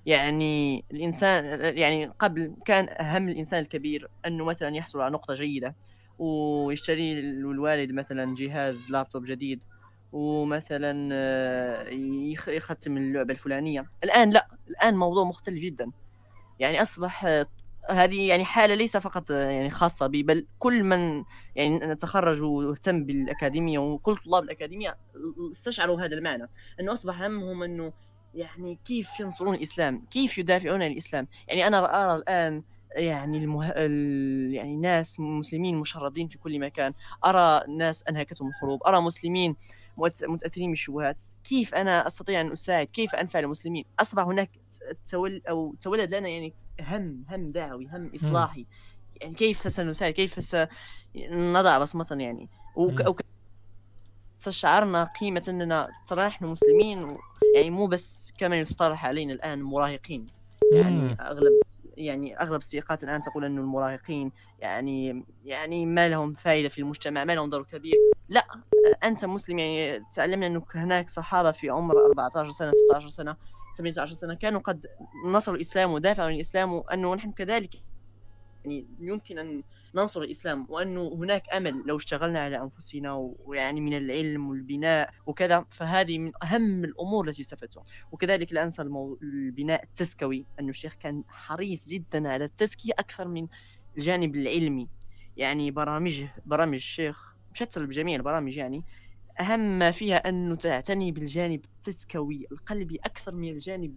يعني 0.07 0.84
الإنسان 0.90 1.61
يعني 1.78 2.07
قبل 2.07 2.55
كان 2.64 2.88
أهم 2.88 3.28
الإنسان 3.28 3.61
الكبير 3.61 4.09
أنه 4.26 4.44
مثلا 4.44 4.76
يحصل 4.76 5.01
على 5.01 5.12
نقطة 5.12 5.34
جيدة 5.34 5.76
ويشتري 6.18 7.20
الوالد 7.20 7.92
مثلا 7.92 8.34
جهاز 8.34 8.90
لابتوب 8.90 9.24
جديد 9.24 9.62
ومثلا 10.12 11.09
آه، 11.12 11.88
يخ- 12.32 12.49
يختم 12.49 12.96
اللعبة 12.96 13.32
الفلانية. 13.32 13.84
الآن 14.05 14.30
لا 14.30 14.49
الآن 14.68 14.96
موضوع 14.96 15.24
مختلف 15.24 15.59
جدا. 15.62 15.90
يعني 16.59 16.82
أصبح 16.82 17.24
آه، 17.24 17.46
هذه 17.91 18.28
يعني 18.28 18.45
حالة 18.45 18.74
ليس 18.74 18.97
فقط 18.97 19.30
يعني 19.30 19.70
خاصة 19.70 20.07
بي 20.07 20.22
بل 20.22 20.47
كل 20.59 20.84
من 20.84 21.24
يعني 21.57 21.95
تخرج 21.95 22.43
واهتم 22.43 23.05
بالأكاديمية 23.05 23.78
وكل 23.78 24.16
طلاب 24.16 24.43
الأكاديمية 24.43 24.97
استشعروا 25.51 26.01
هذا 26.01 26.14
المعنى. 26.14 26.49
أنه 26.80 26.93
أصبح 26.93 27.22
همهم 27.22 27.62
أنه 27.62 27.93
يعني 28.34 28.78
كيف 28.84 29.20
ينصرون 29.20 29.55
الإسلام 29.55 30.07
كيف 30.11 30.39
يدافعون 30.39 30.82
عن 30.82 30.93
الإسلام. 30.93 31.28
يعني 31.49 31.66
أنا 31.66 32.05
أرى 32.05 32.16
الآن 32.18 32.62
يعني 32.97 33.39
المه... 33.39 33.68
ال... 33.68 34.55
يعني 34.55 34.76
ناس 34.76 35.20
مسلمين 35.20 35.76
مشردين 35.76 36.28
في 36.28 36.39
كل 36.39 36.59
مكان. 36.61 36.93
أرى 37.26 37.62
ناس 37.76 38.03
أنهكتهم 38.03 38.49
الحروب 38.49 38.82
أرى 38.86 39.01
مسلمين 39.01 39.57
متأثرين 40.28 40.70
بالشبهات. 40.70 41.20
كيف 41.45 41.74
أنا 41.74 42.07
أستطيع 42.07 42.41
أن 42.41 42.53
أساعد؟ 42.53 42.86
كيف 42.86 43.14
أنفع 43.14 43.39
المسلمين؟ 43.39 43.84
أصبح 44.01 44.22
هناك 44.22 44.51
تول 45.11 45.43
أو 45.49 45.74
تولد 45.80 46.14
لنا 46.14 46.28
يعني 46.28 46.55
هم 46.80 47.24
هم 47.28 47.52
دعوي 47.52 47.86
هم 47.86 48.10
إصلاحي. 48.14 48.66
يعني 49.20 49.34
كيف 49.34 49.72
سنساعد 49.72 50.12
كيف 50.12 50.44
سنضع 50.44 51.78
بصمة 51.78 52.16
يعني؟ 52.20 52.48
وك... 52.76 53.20
استشعرنا 54.40 55.04
قيمة 55.04 55.44
أننا 55.48 55.88
ترى 56.06 56.26
إحنا 56.26 56.48
مسلمين 56.48 57.04
و... 57.04 57.18
يعني 57.54 57.70
مو 57.70 57.86
بس 57.86 58.32
كما 58.38 58.60
يصطلح 58.60 59.06
علينا 59.06 59.32
الآن 59.32 59.62
مراهقين. 59.62 60.26
يعني. 60.72 61.16
أغلب 61.20 61.52
يعني 61.96 62.40
أغلب 62.40 62.60
السياقات 62.60 63.02
الآن 63.02 63.20
تقول 63.20 63.44
أنه 63.44 63.60
المراهقين 63.60 64.32
يعني 64.58 65.24
يعني 65.44 65.86
ما 65.86 66.08
لهم 66.08 66.34
فائدة 66.34 66.68
في 66.68 66.78
المجتمع 66.78 67.24
ما 67.24 67.34
لهم 67.34 67.50
دور 67.50 67.62
كبير. 67.62 67.96
لا 68.28 68.46
أنت 69.04 69.24
مسلم 69.24 69.58
يعني 69.58 70.04
تعلمنا 70.14 70.46
أنه 70.46 70.62
هناك 70.74 71.10
صحابة 71.10 71.50
في 71.50 71.70
عمر 71.70 72.06
14 72.06 72.50
سنة 72.50 72.72
16 72.88 73.08
سنة 73.08 73.36
18 73.78 74.14
سنة 74.14 74.34
كانوا 74.34 74.60
قد 74.60 74.86
نصروا 75.26 75.56
الإسلام 75.56 75.92
ودافعوا 75.92 76.28
عن 76.28 76.34
الإسلام 76.34 76.72
وأنه 76.72 77.14
نحن 77.14 77.32
كذلك 77.32 77.74
يعني 78.64 78.86
يمكن 79.00 79.38
أن 79.38 79.62
ننصر 79.94 80.22
الإسلام 80.22 80.66
وأنه 80.68 81.08
هناك 81.14 81.42
أمل 81.54 81.82
لو 81.86 81.96
اشتغلنا 81.96 82.40
على 82.40 82.62
أنفسنا 82.62 83.34
ويعني 83.44 83.80
من 83.80 83.96
العلم 83.96 84.48
والبناء 84.48 85.10
وكذا 85.26 85.64
فهذه 85.70 86.18
من 86.18 86.32
أهم 86.42 86.84
الأمور 86.84 87.28
التي 87.28 87.42
استفدتها 87.42 87.84
وكذلك 88.12 88.52
لا 88.52 88.62
أنسى. 88.62 88.82
البناء 89.22 89.82
التزكوي 89.82 90.46
أنه 90.60 90.68
الشيخ 90.68 90.94
كان 90.94 91.24
حريص 91.28 91.88
جدا 91.88 92.28
على 92.28 92.44
التزكية 92.44 92.92
أكثر 92.98 93.28
من 93.28 93.48
الجانب 93.98 94.36
العلمي 94.36 94.88
يعني 95.36 95.70
برامجه 95.70 96.34
برامج 96.46 96.74
الشيخ 96.74 97.36
مشتل 97.50 97.86
بجميع 97.86 98.16
البرامج 98.16 98.56
يعني 98.56 98.84
أهم 99.41 99.78
ما 99.78 99.91
فيها 99.91 100.16
أنه 100.28 100.57
تعتني 100.57 101.12
بالجانب 101.12 101.64
التزكوي 101.64 102.47
القلبي 102.53 102.97
أكثر 103.05 103.34
من 103.34 103.49
الجانب 103.49 103.97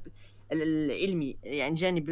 ال- 0.52 0.62
العلمي. 0.92 1.38
يعني 1.44 1.76
جانب 1.76 2.10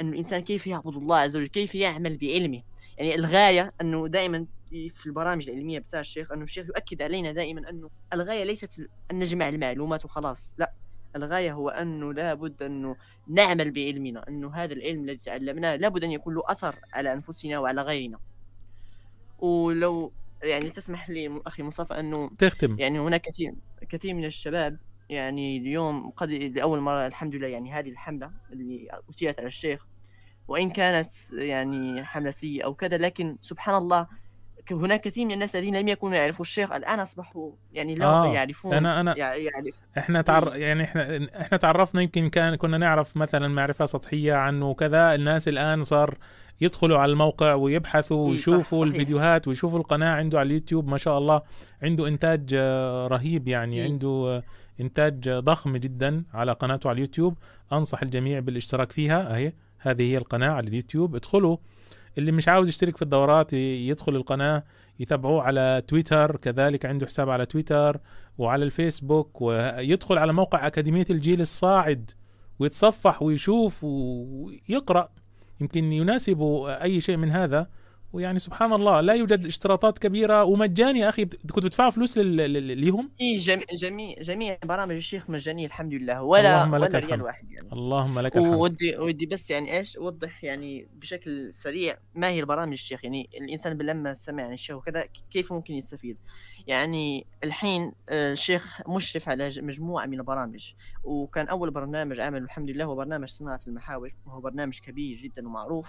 أن 0.00 0.08
الإنسان 0.08 0.40
كيف 0.40 0.66
يعبد 0.66 0.96
الله 0.96 1.16
عز 1.16 1.36
وجل 1.36 1.46
كيف 1.46 1.74
يعمل 1.74 2.16
بعلمه. 2.16 2.62
يعني 2.98 3.14
الغاية 3.14 3.72
أنه 3.80 4.08
دائما 4.08 4.46
في 4.70 5.06
البرامج 5.06 5.48
العلمية 5.48 5.78
بتاع 5.78 6.00
الشيخ 6.00 6.32
أنه 6.32 6.42
الشيخ 6.42 6.66
يؤكد 6.66 7.02
علينا 7.02 7.32
دائما 7.32 7.70
أنه 7.70 7.90
الغاية 8.12 8.44
ليست 8.44 8.88
أن 9.10 9.18
نجمع 9.18 9.48
المعلومات 9.48 10.04
وخلاص. 10.04 10.54
لا 10.58 10.72
الغاية 11.16 11.52
هو 11.52 11.68
أنه 11.68 12.12
لابد 12.12 12.62
أنه 12.62 12.96
نعمل 13.28 13.70
بعلمنا 13.70 14.28
أنه 14.28 14.54
هذا 14.54 14.72
العلم 14.72 15.04
الذي 15.04 15.16
تعلمناه 15.16 15.76
لابد 15.76 16.04
أن 16.04 16.10
يكون 16.12 16.34
له 16.34 16.42
أثر 16.46 16.76
على 16.94 17.12
أنفسنا 17.12 17.58
وعلى 17.58 17.82
غيرنا. 17.82 18.18
ولو 19.38 20.12
يعني 20.42 20.70
تسمح 20.70 21.10
لي 21.10 21.40
أخي 21.46 21.62
مصطفى 21.62 22.00
أنه 22.00 22.30
تختم. 22.38 22.78
يعني 22.78 22.98
هناك 22.98 23.20
كثير 23.20 23.54
كثير 23.88 24.14
من 24.14 24.24
الشباب 24.24 24.78
يعني 25.08 25.56
اليوم 25.56 26.10
قد 26.10 26.30
لأول 26.30 26.80
مرة 26.80 27.06
الحمد 27.06 27.34
لله 27.34 27.48
يعني 27.48 27.72
هذه 27.72 27.88
الحملة 27.88 28.30
اللي 28.52 28.88
أثيرت 29.10 29.38
على 29.38 29.46
الشيخ. 29.46 29.86
وإن 30.48 30.70
كانت 30.70 31.10
يعني 31.32 32.04
حملة 32.04 32.30
سيئة 32.30 32.64
أو 32.64 32.74
كذا 32.74 32.96
لكن 32.96 33.36
سبحان 33.42 33.74
الله 33.74 34.06
هناك 34.72 35.00
كثير 35.00 35.24
من 35.26 35.32
الناس 35.32 35.56
الذين 35.56 35.76
لم 35.76 35.88
يكونوا 35.88 36.16
يعرفوا 36.16 36.44
الشيخ 36.44 36.72
الآن 36.72 37.00
أصبحوا 37.00 37.50
يعني 37.72 37.94
لا 37.94 38.06
آه، 38.06 38.32
يعرفون 38.34 38.72
أنا- 38.72 38.74
أنا- 39.14 39.18
يع- 39.18 39.34
يعرف. 39.34 39.80
إحنا 39.98 40.22
تعر... 40.22 40.56
يعني 40.56 40.82
إحنا 40.84 41.26
إحنا 41.40 41.58
تعرفنا 41.58 42.02
يمكن 42.02 42.28
كان 42.28 42.54
كنا 42.54 42.78
نعرف 42.78 43.16
مثلا 43.16 43.48
معرفة 43.48 43.86
سطحية 43.86 44.34
عنه 44.34 44.70
وكذا. 44.70 45.14
الناس 45.14 45.48
الآن 45.48 45.84
صار 45.84 46.18
يدخلوا 46.60 46.98
على 46.98 47.12
الموقع 47.12 47.54
ويبحثوا 47.54 48.24
صح، 48.26 48.30
ويشوفوا 48.30 48.78
صحيح. 48.84 48.92
الفيديوهات 48.94 49.48
ويشوفوا 49.48 49.78
القناة 49.78 50.14
عنده 50.14 50.38
على 50.38 50.46
اليوتيوب. 50.46 50.88
ما 50.88 50.96
شاء 50.98 51.18
الله 51.18 51.42
عنده 51.82 52.08
إنتاج 52.08 52.50
آه، 52.54 53.06
رهيب 53.06 53.48
يعني. 53.48 53.82
عنده 53.82 54.08
آه، 54.08 54.42
إنتاج 54.80 55.28
آه، 55.28 55.40
ضخم 55.40 55.76
جدا 55.76 56.24
على 56.34 56.52
قناته 56.52 56.88
على 56.88 56.94
اليوتيوب. 56.96 57.38
أنصح 57.72 58.02
الجميع 58.02 58.38
بالاشتراك 58.40 58.92
فيها. 58.92 59.34
أهي 59.34 59.52
هذه 59.78 60.02
هي 60.12 60.18
القناة 60.18 60.50
على 60.50 60.68
اليوتيوب. 60.68 61.14
ادخلوا 61.14 61.56
اللي 62.18 62.32
مش 62.32 62.48
عاوز 62.48 62.68
يشترك 62.68 62.96
في 62.96 63.02
الدورات 63.02 63.52
يدخل 63.52 64.16
القناة 64.16 64.64
يتابعوه 65.00 65.42
على 65.42 65.82
تويتر 65.88 66.36
كذلك 66.36 66.86
عنده 66.86 67.06
حساب 67.06 67.30
على 67.30 67.46
تويتر 67.46 68.00
وعلى 68.38 68.64
الفيسبوك 68.64 69.40
ويدخل 69.42 70.18
على 70.18 70.32
موقع 70.32 70.66
أكاديمية 70.66 71.06
الجيل 71.10 71.40
الصاعد 71.40 72.10
ويتصفح 72.58 73.22
ويشوف 73.22 73.84
ويقرأ. 73.84 75.08
يمكن 75.60 75.92
يناسبه 75.92 76.74
أي 76.82 77.00
شيء 77.00 77.16
من 77.16 77.30
هذا. 77.30 77.66
ويعني 78.12 78.38
سبحان 78.38 78.72
الله 78.72 79.00
لا 79.00 79.12
يوجد 79.12 79.46
اشتراطات 79.46 79.98
كبيرة. 79.98 80.44
ومجاني 80.44 80.98
يا 81.00 81.08
أخي 81.08 81.24
كنت 81.24 81.56
بتدفعوا 81.56 81.90
فلوس 81.90 82.18
لل- 82.18 82.36
لل- 82.36 82.78
ليهم؟ 82.78 83.10
إيه 83.20 83.38
جميع 83.38 83.64
جميع 83.72 84.22
جميع 84.22 84.58
برامج 84.64 84.94
الشيخ 84.94 85.30
مجانية 85.30 85.66
الحمد 85.66 85.94
لله. 85.94 86.22
ولا 86.22 86.64
اللهم 86.64 86.76
لك 86.76 86.90
ولا 86.94 86.98
ريال. 86.98 87.22
واحد 87.22 87.50
يعني. 87.52 87.72
اللهم 87.72 88.18
لك 88.18 88.36
الحمد. 88.36 88.54
ودي 88.54 88.96
ودي 88.96 89.26
بس 89.26 89.50
يعني 89.50 89.76
إيش 89.78 89.96
أوضح 89.96 90.44
يعني 90.44 90.86
بشكل 91.00 91.52
سريع 91.54 91.98
ما 92.14 92.28
هي 92.28 92.40
البرامج 92.40 92.72
الشيخ. 92.72 93.04
يعني 93.04 93.28
الإنسان 93.34 93.78
لما 93.78 94.14
سمع 94.14 94.42
عن 94.42 94.52
الشيخ 94.52 94.76
وكذا 94.76 95.04
كيف 95.30 95.52
ممكن 95.52 95.74
يستفيد؟ 95.74 96.16
يعني 96.66 97.26
الحين 97.44 97.92
آه، 98.08 98.32
الشيخ 98.32 98.80
مشرف 98.88 99.28
على 99.28 99.50
مجموعة 99.56 100.06
من 100.06 100.18
البرامج. 100.18 100.72
وكان 101.04 101.48
أول 101.48 101.70
برنامج 101.70 102.20
عمله 102.20 102.44
الحمد 102.44 102.70
لله 102.70 102.84
هو 102.84 102.94
برنامج 102.94 103.28
صناعة 103.28 103.60
المحاور. 103.66 104.12
وهو 104.26 104.40
برنامج 104.40 104.78
كبير 104.78 105.18
جدا 105.18 105.48
ومعروف. 105.48 105.86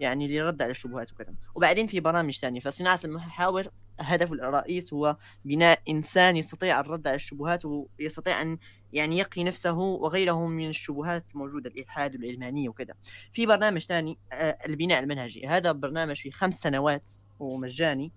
يعني 0.00 0.28
للرد 0.28 0.62
على 0.62 0.70
الشبهات 0.70 1.12
وكذا 1.12 1.34
وبعدين 1.54 1.86
في 1.86 2.00
برامج 2.00 2.38
ثانية 2.38 2.60
فصناعة 2.60 3.00
المحاور 3.04 3.68
هدفه 4.00 4.34
الرئيس 4.34 4.92
هو 4.92 5.16
بناء 5.44 5.80
إنسان 5.88 6.36
يستطيع 6.36 6.80
الرد 6.80 7.06
على 7.06 7.16
الشبهات 7.16 7.62
ويستطيع 7.64 8.42
أن 8.42 8.58
يعني 8.92 9.18
يقي 9.18 9.44
نفسه 9.44 9.78
وغيره 9.78 10.46
من 10.46 10.68
الشبهات 10.68 11.24
الموجودة 11.34 11.70
الإلحاد 11.70 12.16
والعلمانيه 12.16 12.68
وكذا. 12.68 12.94
في 13.32 13.46
برنامج 13.46 13.80
ثاني 13.80 14.18
آه، 14.32 14.58
البناء 14.66 15.02
المنهجي، 15.02 15.46
هذا 15.46 15.72
برنامج 15.72 16.16
في 16.16 16.30
خمس 16.30 16.54
سنوات 16.60 17.10
ومجاني. 17.38 18.12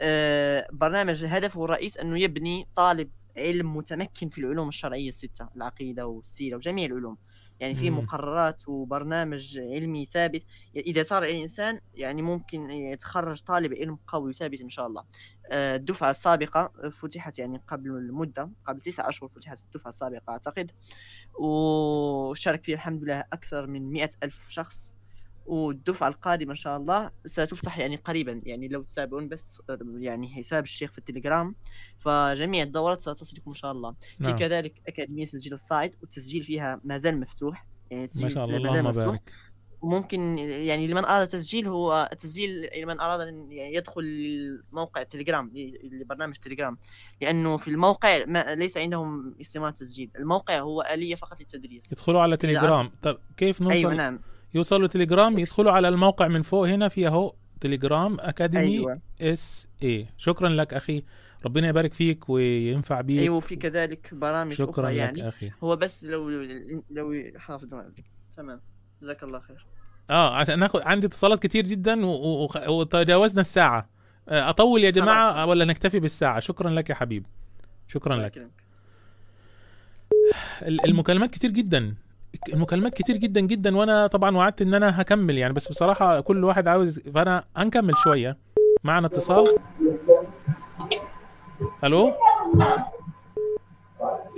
آه، 0.00 0.68
برنامج 0.72 1.24
هدفه 1.24 1.64
الرئيس 1.64 1.98
أنه 1.98 2.20
يبني 2.20 2.66
طالب 2.76 3.10
علم 3.36 3.76
متمكن 3.76 4.28
في 4.28 4.38
العلوم 4.38 4.68
الشرعية 4.68 5.08
الستة، 5.08 5.48
العقيدة 5.56 6.06
والسيرة 6.06 6.56
وجميع 6.56 6.86
العلوم. 6.86 7.16
يعني 7.60 7.74
في. 7.74 7.90
مقررات 7.90 8.68
وبرنامج 8.68 9.58
علمي 9.58 10.04
ثابت 10.04 10.44
إذا 10.76 11.02
صار 11.02 11.22
الإنسان 11.24 11.80
يعني 11.94 12.22
ممكن 12.22 12.70
يتخرج 12.70 13.40
طالب 13.40 13.74
علم 13.74 13.98
قوي 14.06 14.30
وثابت 14.30 14.60
إن 14.60 14.68
شاء 14.68 14.86
الله. 14.86 15.04
آه، 15.50 15.76
الدفعة 15.76 16.10
السابقة 16.10 16.72
فتحت 16.90 17.38
يعني 17.38 17.62
قبل 17.68 17.90
المدة 17.90 18.50
قبل 18.66 18.80
تسعة 18.80 19.08
أشهر 19.08 19.28
فتحت 19.28 19.64
الدفعة 19.64 19.88
السابقة 19.88 20.22
أعتقد 20.28 20.70
وشارك 21.40 22.64
فيها 22.64 22.74
الحمد 22.74 23.04
لله 23.04 23.24
أكثر 23.32 23.66
من 23.66 23.90
مئة 23.92 24.10
ألف 24.22 24.40
شخص 24.48 24.97
والدفعة 25.48 26.08
القادمة 26.08 26.50
إن 26.50 26.56
شاء 26.56 26.76
الله 26.76 27.10
ستفتح 27.26 27.78
يعني 27.78 27.96
قريبا 27.96 28.40
يعني 28.44 28.68
لو 28.68 28.82
تتابعون 28.82 29.28
بس 29.28 29.62
يعني 29.98 30.28
حساب 30.28 30.64
الشيخ 30.64 30.92
في 30.92 30.98
التليجرام. 30.98 31.54
فجميع 31.98 32.62
الدورات 32.62 33.00
ستصلكم 33.00 33.50
إن 33.50 33.54
شاء 33.54 33.72
الله. 33.72 33.94
نعم. 34.18 34.32
في 34.32 34.38
كذلك 34.38 34.82
أكاديمية 34.88 35.26
الجيل 35.34 35.52
الصاعد 35.52 35.92
والتسجيل 36.00 36.42
فيها 36.42 36.80
ما 36.84 36.98
زال 36.98 37.20
مفتوح. 37.20 37.66
يعني 37.90 38.08
ما 38.22 38.28
شاء 38.28 38.44
الله 38.44 38.56
اللهم. 38.56 38.92
بارك. 38.92 39.32
وممكن 39.80 40.38
يعني 40.38 40.86
لمن 40.86 41.04
أراد 41.04 41.22
التسجيل 41.22 41.68
هو 41.68 42.08
التسجيل 42.12 42.68
لمن 42.82 43.00
أراد 43.00 43.20
أن 43.20 43.52
يدخل 43.52 44.04
موقع 44.72 45.00
التليجرام 45.00 45.52
لبرنامج 45.84 46.36
تليجرام. 46.36 46.78
لأنه 47.20 47.56
في 47.56 47.68
الموقع 47.68 48.24
ما 48.26 48.54
ليس 48.54 48.76
عندهم 48.76 49.34
استمارة 49.40 49.70
تسجيل 49.70 50.10
الموقع 50.18 50.60
هو 50.60 50.82
آلية 50.82 51.14
فقط 51.14 51.40
للتدريس. 51.40 51.92
يدخلوا 51.92 52.20
على 52.20 52.36
تليجرام. 52.36 52.90
طب 53.02 53.18
كيف 53.36 53.62
نوصل؟ 53.62 53.74
أيوة 53.74 53.94
نعم. 53.94 54.20
يوصلوا 54.54 54.88
تليجرام 54.88 55.38
يدخلوا 55.38 55.72
على 55.72 55.88
الموقع 55.88 56.28
من 56.28 56.42
فوق 56.42 56.68
هنا 56.68 56.88
في 56.88 57.06
أهو 57.06 57.34
تليجرام 57.60 58.16
أكاديمي 58.20 58.64
أيوة. 58.64 59.00
إس 59.20 59.68
اي 59.82 60.06
شكرا 60.16 60.48
لك 60.48 60.74
أخي. 60.74 61.02
ربنا 61.46 61.68
يبارك 61.68 61.94
فيك 61.94 62.28
وينفع 62.28 63.00
بيك. 63.00 63.20
أيوه 63.20 63.40
في 63.40 63.56
كذلك 63.56 64.14
برامج 64.14 64.52
شكراً 64.52 64.70
أخرى 64.70 64.86
لك 64.92 64.96
يعني. 64.98 65.28
أخي. 65.28 65.50
هو 65.64 65.76
بس 65.76 66.04
لو 66.04 66.30
لو 66.90 67.32
حافظ 67.36 67.68
تمام. 68.36 68.60
جزاك 69.02 69.22
الله 69.22 69.38
خير. 69.40 69.66
آه 70.10 70.36
عشان 70.36 70.58
ناخذ 70.58 70.82
عندي 70.82 71.06
اتصالات 71.06 71.42
كتير 71.42 71.66
جدا 71.66 72.06
وتجاوزنا 72.68 73.40
الساعة. 73.40 73.88
آه، 74.28 74.50
أطول 74.50 74.84
يا 74.84 74.90
جماعة 74.90 75.46
ولا 75.46 75.64
نكتفي 75.64 76.00
بالساعة؟ 76.00 76.40
شكرا 76.40 76.70
لك 76.70 76.90
يا 76.90 76.94
حبيب. 76.94 77.26
شكرا 77.88 78.16
لك. 78.16 78.48
ال- 80.62 80.84
المكالمات 80.84 81.30
كتير 81.30 81.50
جدا. 81.50 81.94
المكالمات 82.54 82.94
كتير 82.94 83.16
جدا 83.16 83.40
جدا 83.40 83.76
وأنا 83.76 84.06
طبعا 84.06 84.36
وعدت 84.36 84.62
إن 84.62 84.74
أنا 84.74 85.00
هكمل 85.00 85.38
يعني. 85.38 85.52
بس 85.52 85.68
بصراحة 85.68 86.20
كل 86.20 86.44
واحد 86.44 86.68
عاوز 86.68 86.98
فأنا 86.98 87.44
هنكمل 87.56 87.94
شوية. 87.96 88.36
معنا 88.84 89.06
اتصال. 89.06 89.58
ألو؟ 91.84 92.12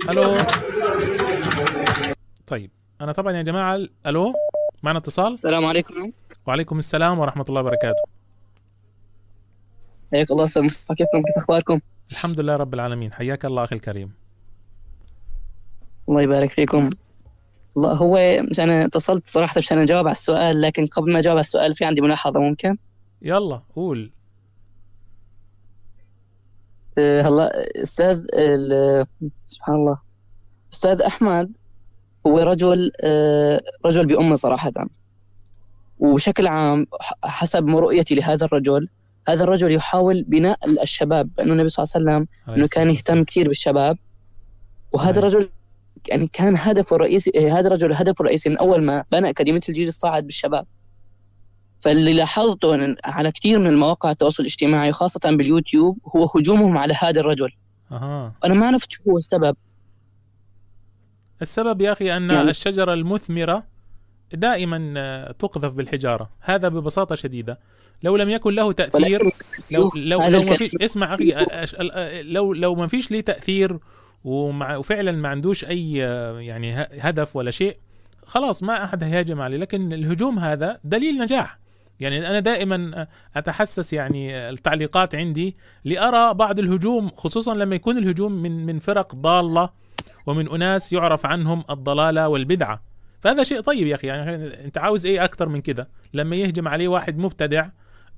ألو؟ 0.09 0.37
طيب 2.47 2.71
أنا 3.01 3.11
طبعا 3.11 3.33
يا 3.33 3.41
جماعة 3.41 3.79
ألو؟ 4.07 4.33
معنا 4.83 4.99
اتصال؟ 4.99 5.31
السلام 5.31 5.65
عليكم. 5.65 6.11
وعليكم 6.47 6.77
السلام 6.77 7.19
ورحمة 7.19 7.45
الله 7.49 7.61
وبركاته. 7.61 8.03
حياك 10.11 10.31
الله 10.31 10.45
أستاذ 10.45 10.63
مصطفى 10.63 10.95
كيفكم؟ 10.95 11.21
كيف 11.21 11.37
أخباركم؟ 11.37 11.79
الحمد 12.11 12.39
لله 12.39 12.55
رب 12.55 12.73
العالمين. 12.73 13.13
حياك 13.13 13.45
الله 13.45 13.63
أخي 13.63 13.75
الكريم. 13.75 14.13
الله 16.09 16.21
يبارك 16.21 16.51
فيكم. 16.51 16.89
الله 17.77 17.93
هو 17.93 18.41
مش 18.51 18.59
أنا 18.59 18.85
اتصلت 18.85 19.27
صراحة 19.27 19.57
مشان 19.57 19.77
اجاوب 19.77 20.07
على 20.07 20.11
السؤال 20.11 20.61
لكن 20.61 20.85
قبل 20.85 21.13
ما 21.13 21.19
أجاوب 21.19 21.37
على 21.37 21.41
السؤال 21.41 21.75
في 21.75 21.85
عندي 21.85 22.01
ملاحظة 22.01 22.39
ممكن؟ 22.39 22.77
يلا 23.21 23.61
قول. 23.75 24.11
أه، 26.97 27.21
هلا 27.21 27.51
أستاذ 27.81 28.25
ال- 28.33 29.05
سبحان 29.47 29.75
الله. 29.75 29.97
أستاذ 30.73 31.01
أحمد 31.01 31.51
هو 32.27 32.39
رجل 32.39 32.91
أه، 33.01 33.61
رجل 33.85 34.05
بأمة 34.05 34.35
صراحة. 34.35 34.71
وبشكل 35.99 36.47
عام 36.47 36.87
حسب 37.23 37.69
رؤيتي 37.69 38.15
لهذا 38.15 38.45
الرجل 38.45 38.87
هذا 39.27 39.43
الرجل 39.43 39.71
يحاول 39.71 40.23
بناء 40.23 40.57
الشباب 40.83 41.29
لأنه 41.37 41.53
النبي 41.53 41.69
صلى 41.69 41.83
الله 41.83 42.11
عليه 42.11 42.21
وسلم 42.25 42.55
إنه 42.57 42.67
كان 42.67 42.89
يهتم 42.91 43.23
كثير 43.23 43.47
بالشباب. 43.47 43.97
وهذا 44.91 45.19
الرجل 45.19 45.49
يعني 46.07 46.27
كان 46.33 46.57
هدفه 46.57 46.95
الرئيسي 46.95 47.31
إيه، 47.35 47.59
هذا 47.59 47.67
الرجل 47.67 47.93
هدفه 47.93 48.21
الرئيسي 48.21 48.49
من 48.49 48.57
أول 48.57 48.83
ما 48.83 49.03
بنى 49.11 49.29
أكاديمية 49.29 49.61
الجيل 49.69 49.87
الصاعد 49.87 50.23
بالشباب. 50.23 50.65
فاللي 51.81 52.13
لاحظته 52.13 52.95
على 53.03 53.31
كثير 53.31 53.59
من 53.59 53.79
مواقع 53.79 54.11
التواصل 54.11 54.43
الاجتماعي 54.43 54.91
خاصة 54.91 55.19
باليوتيوب 55.23 55.97
هو 56.15 56.25
هجومهم 56.35 56.77
على 56.77 56.93
هذا 56.93 57.19
الرجل. 57.19 57.51
أها. 57.91 58.33
أنا 58.45 58.53
ما 58.53 58.67
عرفت 58.67 58.91
شو 58.91 59.03
هو 59.09 59.17
السبب. 59.17 59.55
السبب 61.41 61.81
يا 61.81 61.91
أخي 61.91 62.17
أن 62.17 62.29
يعني- 62.29 62.49
الشجرة 62.49 62.93
المثمرة 62.93 63.63
دائما 64.33 65.35
تقذف 65.39 65.71
بالحجارة. 65.73 66.29
هذا 66.39 66.67
ببساطة 66.67 67.15
شديدة. 67.15 67.59
لو 68.03 68.17
لم 68.17 68.29
يكن 68.29 68.53
له 68.53 68.65
ولكن 68.65 69.31
لو 69.71 69.91
لو 69.95 70.21
لو 70.23 70.41
ما 70.41 70.57
فيش 70.57 70.71
اسمع 70.81 71.13
أخي 71.13 71.33
لو 72.23 72.53
لو 72.53 72.75
ما 72.75 72.87
فيش 72.87 73.11
ليه 73.11 73.21
تأثير 73.21 73.79
ومع 74.23 74.77
وفعلا 74.77 75.11
ما 75.11 75.29
عندوش 75.29 75.65
أي 75.65 75.93
يعني 76.45 76.73
هدف 76.79 77.35
ولا 77.35 77.51
شيء 77.51 77.77
خلاص 78.25 78.63
ما 78.63 78.83
أحد 78.83 79.03
هيهاجم 79.03 79.41
عليه. 79.41 79.57
لكن 79.57 79.93
الهجوم 79.93 80.39
هذا 80.39 80.79
دليل 80.83 81.17
نجاح. 81.17 81.59
يعني 81.99 82.27
أنا 82.27 82.39
دائما 82.39 83.07
أتحسس 83.35 83.93
يعني 83.93 84.49
التعليقات 84.49 85.15
عندي 85.15 85.57
لأرى 85.85 86.33
بعض 86.33 86.59
الهجوم 86.59 87.09
خصوصا 87.09 87.55
لما 87.55 87.75
يكون 87.75 87.97
الهجوم 87.97 88.31
من 88.31 88.65
من 88.65 88.79
فرق 88.79 89.15
ضالة 89.15 89.69
ومن 90.25 90.49
أناس 90.49 90.93
يعرف 90.93 91.25
عنهم 91.25 91.63
الضلالة 91.69 92.27
والبدعة. 92.27 92.83
فهذا 93.19 93.43
شيء 93.43 93.61
طيب 93.61 93.87
يا 93.87 93.95
أخي. 93.95 94.07
يعني 94.07 94.35
أنت 94.65 94.77
عاوز 94.77 95.05
إيه 95.05 95.23
أكثر 95.23 95.49
من 95.49 95.61
كده؟ 95.61 95.89
لما 96.13 96.35
يهجم 96.35 96.67
عليه 96.67 96.87
واحد 96.87 97.17
مبتدع 97.17 97.67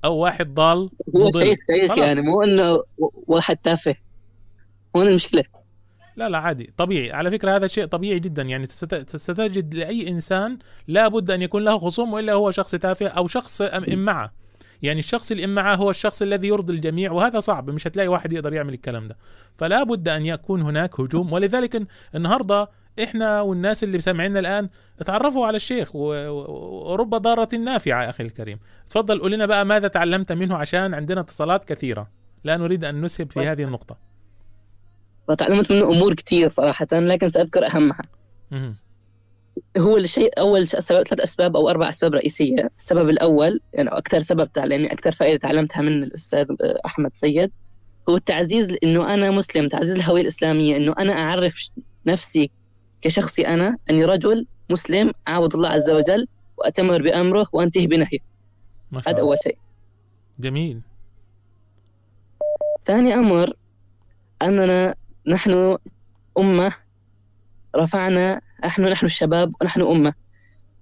أو 0.04 0.16
واحد 0.16 0.54
ضال 0.54 0.90
هو. 1.16 1.30
شيخ 1.30 1.58
شيخ. 1.80 1.98
يعني 1.98 2.20
مو 2.20 2.42
إنه 2.42 2.82
واحد 3.26 3.56
تافه. 3.56 3.94
هون 4.96 5.08
المشكلة. 5.08 5.44
لا 6.16 6.28
لا 6.28 6.38
عادي 6.38 6.72
طبيعي. 6.76 7.12
على 7.12 7.30
فكرة 7.30 7.56
هذا 7.56 7.66
شيء 7.66 7.84
طبيعي 7.84 8.18
جدا. 8.18 8.42
يعني 8.42 8.64
ست- 8.66 9.16
ستجد 9.16 9.74
لأي 9.74 10.08
إنسان 10.08 10.58
لابد 10.88 11.30
أن 11.30 11.42
يكون 11.42 11.64
له 11.64 11.78
خصوم 11.78 12.12
وإلا 12.12 12.32
هو 12.32 12.50
شخص 12.50 12.74
تافه 12.74 13.06
أو 13.08 13.26
شخص 13.26 13.62
أم- 13.62 13.92
إمعة 13.92 14.32
يعني 14.82 14.98
الشخص 14.98 15.32
الإمعة 15.32 15.74
هو 15.74 15.90
الشخص 15.90 16.22
الذي 16.22 16.48
يرضي 16.48 16.72
الجميع 16.72 17.12
وهذا 17.12 17.40
صعب. 17.40 17.70
مش 17.70 17.86
هتلاقي 17.86 18.08
واحد 18.08 18.32
يقدر 18.32 18.52
يعمل 18.52 18.74
الكلام 18.74 19.08
ده. 19.08 19.16
فلا 19.56 19.82
بد 19.82 20.08
أن 20.08 20.26
يكون 20.26 20.62
هناك 20.62 21.00
هجوم. 21.00 21.32
ولذلك 21.32 21.82
النهاردة 22.14 22.70
إحنا 23.02 23.40
والناس 23.40 23.84
اللي 23.84 24.00
سامعيننا 24.00 24.40
الآن 24.40 24.68
اتعرفوا 25.00 25.46
على 25.46 25.56
الشيخ 25.56 25.96
ورب 25.96 27.10
ضارة 27.14 27.56
نافعة 27.56 28.08
أخي 28.10 28.22
الكريم. 28.24 28.58
تفضل 28.90 29.20
قول 29.20 29.32
لنا 29.32 29.46
بقى 29.46 29.64
ماذا 29.66 29.88
تعلمت 29.88 30.32
منه 30.32 30.56
عشان 30.56 30.94
عندنا 30.94 31.20
اتصالات 31.20 31.64
كثيرة. 31.64 32.10
لا 32.44 32.56
نريد 32.56 32.84
أن 32.84 33.00
نسهب 33.00 33.30
في 33.32 33.40
هذه 33.40 33.64
النقطة. 33.64 34.13
وتعلمت 35.28 35.72
منه 35.72 35.84
أمور 35.84 36.14
كثير 36.14 36.48
صراحة 36.48 36.86
لكن 36.92 37.30
سأذكر 37.30 37.66
أهمها. 37.66 38.02
هو 39.78 39.96
الشيء 39.96 40.40
أول 40.40 40.68
ثلاث 40.68 41.20
أسباب 41.20 41.56
أو 41.56 41.70
أربع 41.70 41.88
أسباب 41.88 42.14
رئيسية. 42.14 42.70
السبب 42.78 43.08
الأول 43.08 43.60
يعني 43.72 43.88
أكثر 43.88 44.20
سبب 44.20 44.48
لاني 44.56 44.92
أكثر 44.92 45.12
فائدة 45.12 45.38
تعلمتها 45.38 45.82
من 45.82 46.02
الأستاذ 46.02 46.46
آه، 46.50 46.80
أحمد 46.86 47.14
سيد 47.14 47.50
هو 48.08 48.16
التعزيز 48.16 48.76
إنه 48.84 49.14
أنا 49.14 49.30
مسلم 49.30 49.68
تعزيز 49.68 49.94
الهوية 49.96 50.22
الإسلامية 50.22 50.76
إنه 50.76 50.94
أنا 50.98 51.12
أعرف 51.12 51.70
نفسي 52.06 52.50
كشخصي 53.02 53.46
أنا 53.46 53.76
أني 53.90 54.04
رجل 54.04 54.46
مسلم 54.70 55.12
أعبد 55.28 55.54
الله 55.54 55.68
عز 55.68 55.90
وجل 55.90 56.26
وأتمر 56.56 57.02
بأمره 57.02 57.46
وأنتهي 57.52 57.86
بنهيه. 57.86 58.18
هذا 59.06 59.20
أول 59.20 59.36
شيء. 59.44 59.58
جميل. 60.38 60.80
ثاني 62.84 63.14
أمر 63.14 63.52
أننا 64.42 64.94
نحن 65.26 65.76
أمة 66.38 66.72
رفعنا 67.76 68.40
نحن 68.64 68.82
نحن 68.84 69.06
الشباب 69.06 69.52
ونحن 69.60 69.80
أمة. 69.80 70.14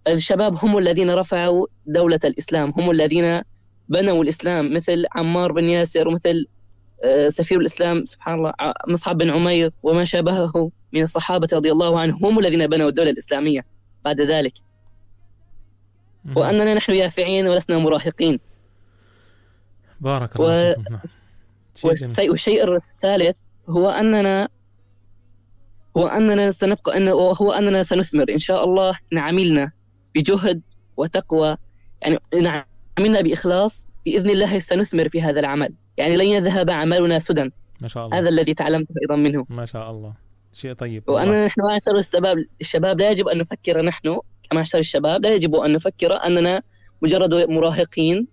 الشباب 0.09 0.56
هم 0.64 0.78
الذين 0.78 1.10
رفعوا 1.10 1.66
دولة 1.86 2.20
الإسلام 2.24 2.73
هم 2.77 2.90
الذين 2.90 3.43
بنوا 3.89 4.23
الإسلام 4.23 4.74
مثل 4.74 5.05
عمار 5.14 5.52
بن 5.52 5.64
ياسر 5.64 6.09
ومثل 6.09 6.47
آه، 7.05 7.28
سفير 7.28 7.60
الإسلام 7.60 8.05
سبحان 8.05 8.35
الله 8.39 8.52
ع- 8.60 8.73
مصعب 8.89 9.19
بن 9.19 9.31
عمير 9.31 9.70
وما 9.82 10.05
شابهه 10.05 10.70
من 10.93 11.02
الصحابة 11.02 11.48
رضي 11.52 11.73
الله 11.73 12.01
عنهم 12.01 12.24
هم 12.24 12.39
الذين 12.39 12.66
بنوا 12.66 12.89
الدولة 12.89 13.10
الإسلامية 13.10 13.64
بعد 14.05 14.20
ذلك. 14.20 14.52
وأننا 16.36 16.74
نحن 16.74 16.93
يافعين 16.94 17.47
ولسنا 17.47 17.78
مراهقين. 17.78 18.40
بارك. 20.01 20.36
الله 20.36 20.74
فيكم. 20.74 20.82
نعم. 20.90 21.01
شيء 21.74 21.90
والشيء, 21.90 22.31
والشيء 22.31 22.77
الثالث 22.77 23.39
هو 23.68 23.90
أننا 23.90 24.48
هو 25.97 26.06
أننا 26.06 26.51
سنبقى 26.51 26.97
أنه 26.97 27.12
هو 27.12 27.52
أننا 27.52 27.82
سنثمر. 27.82 28.30
إن 28.30 28.39
شاء 28.39 28.64
الله 28.64 28.98
إن 29.12 29.18
عملنا 29.18 29.72
بجهد 30.14 30.62
وتقوى. 30.97 31.56
يعني 32.02 32.18
إن 32.34 32.62
عملنا 32.98 33.20
بإخلاص 33.20 33.89
بإذن 34.05 34.30
الله 34.30 34.59
سنثمر 34.59 35.09
في 35.09 35.22
هذا 35.22 35.40
العمل. 35.40 35.74
يعني 35.97 36.16
لن 36.16 36.26
يذهب 36.26 36.70
عملنا 36.70 37.18
سدى. 37.18 37.51
ما 37.80 37.89
شاء 37.89 38.06
الله. 38.06 38.18
هذا 38.18 38.28
الذي 38.28 38.55
تعلمته 38.55 38.94
أيضا 39.02 39.16
منه. 39.16 39.47
ما 39.48 39.66
شاء 39.66 39.90
الله. 39.90 40.14
شيء 40.52 40.72
طيب. 40.72 41.02
وأننا 41.09 41.47
نحن 41.47 41.60
معشر 41.60 41.98
الشباب 41.98 42.36
الشباب 42.60 43.01
لا 43.01 43.10
يجب 43.10 43.28
أن 43.28 43.39
نفكر 43.39 43.82
نحن 43.82 44.18
كمعشر 44.51 44.78
الشباب. 44.78 45.22
لا 45.22 45.34
يجب 45.34 45.55
أن 45.55 45.72
نفكر 45.72 46.12
أننا 46.12 46.62
مجرد 47.02 47.34
مراهقين. 47.34 48.28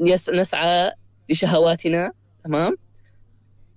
يس- 0.00 0.30
نسعى 0.30 0.92
لشهواتنا. 1.30 2.12
تمام؟ 2.44 2.76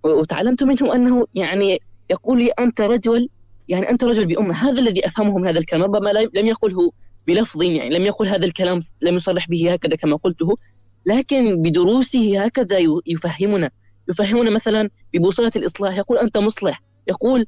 وتعلمت 0.06 0.64
منه 0.64 0.96
أنه 0.96 1.26
يعني 1.36 1.80
يقول 2.10 2.40
لي 2.40 2.50
أنت 2.50 2.82
رجل 2.82 3.30
يعني 3.68 3.90
أنت 3.90 4.04
رجل 4.04 4.26
بأمة. 4.26 4.56
هذا 4.56 4.80
الذي 4.80 5.06
أفهمه 5.06 5.38
من 5.38 5.48
هذا 5.48 5.60
الكلام. 5.60 5.84
ربما 5.84 6.10
لم 6.36 6.48
يقله 6.48 6.92
بلفظ 7.28 7.64
يعني 7.64 7.90
لم 7.90 8.02
يقل 8.02 8.28
هذا 8.28 8.46
الكلام 8.46 8.80
لم 9.02 9.16
يصرح 9.16 9.50
به 9.50 9.74
هكذا 9.74 9.96
كما 9.96 10.18
قلته. 10.18 10.58
لكن 11.06 11.62
بدروسه 11.62 12.44
هكذا 12.46 12.78
يفهمنا. 13.06 13.70
يفهمنا 14.10 14.50
مثلا 14.50 14.90
ببوصلة 15.14 15.52
الإصلاح. 15.56 15.98
يقول 15.98 16.18
أنت 16.18 16.38
مصلح. 16.38 16.82
يقول 17.08 17.46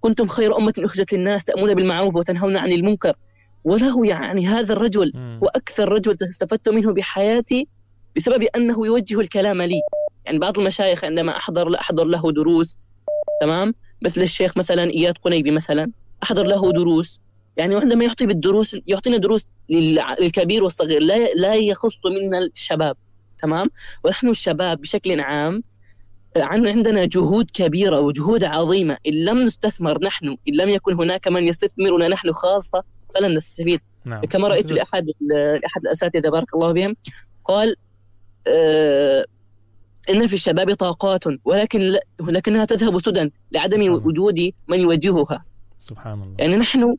كنتم 0.00 0.26
خير 0.26 0.56
أمة 0.56 0.74
أخرجت 0.78 1.12
للناس 1.12 1.44
تأمون 1.44 1.74
بالمعروف 1.74 2.14
وتنهون 2.14 2.56
عن 2.56 2.72
المنكر. 2.72 3.14
وله 3.64 4.06
يعني 4.06 4.46
هذا 4.46 4.72
الرجل 4.72 5.12
هو 5.42 5.46
أكثر 5.46 5.88
رجل 5.88 6.16
استفدت 6.22 6.68
منه 6.68 6.92
بحياتي 6.92 7.68
بسبب 8.16 8.46
أنه 8.56 8.86
يوجه 8.86 9.20
الكلام 9.20 9.62
لي. 9.62 9.80
يعني 10.30 10.38
بعض 10.40 10.58
المشايخ 10.58 11.04
عندما 11.04 11.36
أحضر 11.36 11.68
لا 11.68 11.80
أحضر 11.80 12.04
له 12.04 12.32
دروس 12.32 12.78
تمام؟ 13.40 13.74
مثل 14.02 14.20
الشيخ 14.22 14.56
مثلا 14.56 14.90
إياد 14.90 15.18
قنيبي 15.18 15.50
مثلا 15.50 15.90
أحضر 16.22 16.46
له 16.46 16.72
دروس. 16.72 17.20
يعني 17.56 17.76
عندما 17.76 18.04
يعطي 18.04 18.26
بالدروس 18.26 18.76
يعطينا 18.86 19.16
دروس 19.16 19.46
للكبير 19.70 20.64
والصغير 20.64 21.00
لا 21.00 21.32
لا 21.34 21.54
يخص 21.54 21.94
منا 22.04 22.38
الشباب 22.38 22.96
تمام؟ 23.38 23.70
ونحن 24.04 24.28
الشباب 24.28 24.80
بشكل 24.80 25.20
عام 25.20 25.62
عن- 26.36 26.66
عندنا 26.68 27.04
جهود 27.04 27.50
كبيرة 27.54 28.00
وجهود 28.00 28.44
عظيمة. 28.44 28.96
إن 29.06 29.12
لم 29.12 29.38
نستثمر 29.38 30.02
نحن 30.02 30.26
إن 30.26 30.54
لم 30.54 30.68
يكن 30.68 30.94
هناك 30.94 31.28
من 31.28 31.44
يستثمرنا 31.44 32.08
نحن 32.08 32.32
خاصة 32.32 32.82
فلن 33.14 33.36
نستفيد. 33.36 33.80
نعم. 34.04 34.20
كما 34.24 34.48
رأيت 34.48 34.72
لأحد 34.72 35.06
لأحد 35.20 35.82
الأساتذة 35.82 36.28
بارك 36.30 36.54
الله 36.54 36.72
بهم 36.72 36.96
قال 37.44 37.74
آه 38.46 39.24
إن 40.10 40.26
في 40.26 40.34
الشباب 40.34 40.74
طاقات 40.74 41.24
ولكن 41.44 41.96
ولكنها 42.20 42.64
تذهب 42.64 42.98
سدى 43.00 43.32
لعدم 43.52 43.92
وجود 43.92 44.50
من 44.68 44.80
يوجهها 44.80 45.44
سبحان 45.78 46.22
الله. 46.22 46.34
يعني 46.38 46.56
نحن 46.56 46.96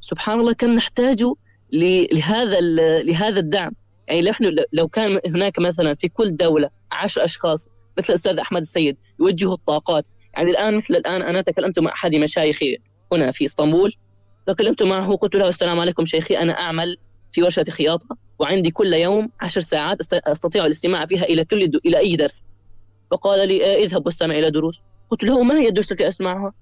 سبحان 0.00 0.40
الله 0.40 0.52
كم 0.52 0.74
نحتاج 0.74 1.24
لهذا 1.72 2.60
لهذا 3.02 3.40
الدعم. 3.40 3.72
يعني 4.08 4.22
نحن 4.30 4.44
لو- 4.44 4.64
لو 4.72 4.88
كان 4.88 5.20
هناك 5.26 5.58
مثلا 5.58 5.94
في 5.94 6.08
كل 6.08 6.36
دولة 6.36 6.70
عشر 6.92 7.24
أشخاص 7.24 7.68
مثل 7.98 8.08
الأستاذ 8.08 8.38
أحمد 8.38 8.60
السيد 8.60 8.96
يوجهوا 9.20 9.54
الطاقات. 9.54 10.04
يعني 10.34 10.50
الآن 10.50 10.76
مثل 10.76 10.94
الآن 10.94 11.22
أنا 11.22 11.40
تكلمت 11.40 11.78
مع 11.78 11.92
أحد 11.92 12.14
مشايخي 12.14 12.78
هنا 13.12 13.30
في 13.32 13.44
إسطنبول. 13.44 13.92
تكلمت 14.46 14.82
معه 14.82 15.16
قلت 15.16 15.34
له 15.34 15.48
السلام 15.48 15.80
عليكم 15.80 16.04
شيخي 16.04 16.38
أنا 16.38 16.52
أعمل 16.52 16.96
في 17.32 17.42
ورشة 17.42 17.64
خياطة 17.70 18.16
وعندي 18.38 18.70
كل 18.70 18.92
يوم 18.94 19.30
عشر 19.40 19.60
ساعات 19.60 20.02
أست- 20.02 20.20
أستطيع 20.30 20.66
الاستماع 20.66 21.06
فيها 21.06 21.24
إلى 21.24 21.44
كل 21.44 21.80
إلى 21.86 21.98
أي 21.98 22.16
درس. 22.16 22.44
فقال 23.10 23.48
لي 23.48 23.64
آه، 23.64 23.76
اذهب 23.84 24.06
واستمع 24.06 24.34
إلى 24.34 24.50
دروس. 24.50 24.80
قلت 25.10 25.24
له 25.24 25.42
ما 25.42 25.58
هي 25.60 25.68
الدروس 25.68 25.92
التي 25.92 26.08
أسمعها؟ 26.08 26.52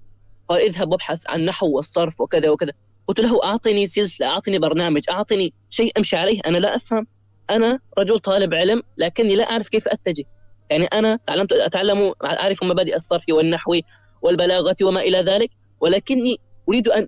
قال 0.49 0.61
اذهب 0.61 0.91
وابحث 0.91 1.23
عن 1.27 1.45
نحو 1.45 1.67
والصرف 1.75 2.21
وكذا 2.21 2.49
وكذا. 2.49 2.71
قلت 3.07 3.19
له 3.19 3.43
أعطني 3.43 3.85
سلسلة 3.85 4.27
أعطني 4.27 4.59
برنامج 4.59 5.01
أعطني 5.09 5.53
شيء 5.69 5.91
أمشي 5.97 6.15
عليه 6.15 6.39
أنا 6.45 6.57
لا 6.57 6.75
أفهم. 6.75 7.07
أنا 7.49 7.79
رجل 7.97 8.19
طالب 8.19 8.53
علم 8.53 8.81
لكني 8.97 9.35
لا 9.35 9.51
أعرف 9.51 9.69
كيف 9.69 9.87
أتجه. 9.87 10.23
يعني 10.69 10.85
أنا 10.85 11.19
تعلمت 11.27 11.53
أتعلم 11.53 12.13
أعرف 12.23 12.63
مبادئ 12.63 12.95
الصرف 12.95 13.23
والنحو 13.29 13.75
والبلاغة 14.21 14.75
وما 14.83 14.99
إلى 15.01 15.17
ذلك 15.21 15.49
ولكني 15.81 16.37
أريد 16.69 16.87
أن 16.87 17.07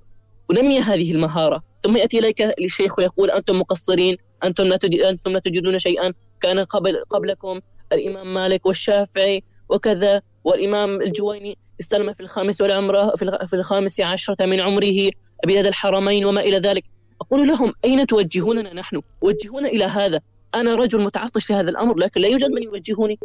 أنمي 0.51 0.79
هذه 0.79 1.11
المهارة. 1.11 1.63
ثم 1.83 1.97
يأتي 1.97 2.19
إليك 2.19 2.41
الشيخ 2.41 2.99
ويقول 2.99 3.31
أنتم 3.31 3.59
مقصرين 3.59 4.17
أنتم 4.43 4.63
لا 4.63 4.79
أنتم 5.09 5.31
لا 5.31 5.39
تجدون 5.39 5.79
شيئا. 5.79 6.13
كان 6.41 6.59
قبل 6.59 7.03
قبلكم 7.09 7.59
الإمام 7.91 8.33
مالك 8.33 8.65
والشافعي 8.65 9.43
وكذا 9.69 10.21
والإمام 10.43 11.01
الجويني 11.01 11.57
استلم 11.79 12.13
في 12.13 12.19
الخامس 12.19 12.61
والعمرة 12.61 13.15
في 13.15 13.23
الخ- 13.23 13.45
في 13.45 13.55
الخامس 13.55 13.99
عشرة 14.01 14.45
من 14.45 14.61
عمره 14.61 15.09
بيد 15.45 15.65
الحرمين 15.65 16.25
وما 16.25 16.41
إلى 16.41 16.57
ذلك. 16.57 16.83
أقول 17.21 17.47
لهم 17.47 17.73
أين 17.85 18.07
توجهوننا 18.07 18.73
نحن؟ 18.73 19.01
وجهونا 19.21 19.67
إلى 19.67 19.83
هذا. 19.83 20.19
أنا 20.55 20.75
رجل 20.75 21.01
متعطش 21.01 21.45
في 21.45 21.53
هذا 21.53 21.69
الأمر 21.69 21.97
لكن 21.97 22.21
لا 22.21 22.27
يوجد 22.27 22.51
من 22.51 22.63
يوجهوني. 22.63 23.19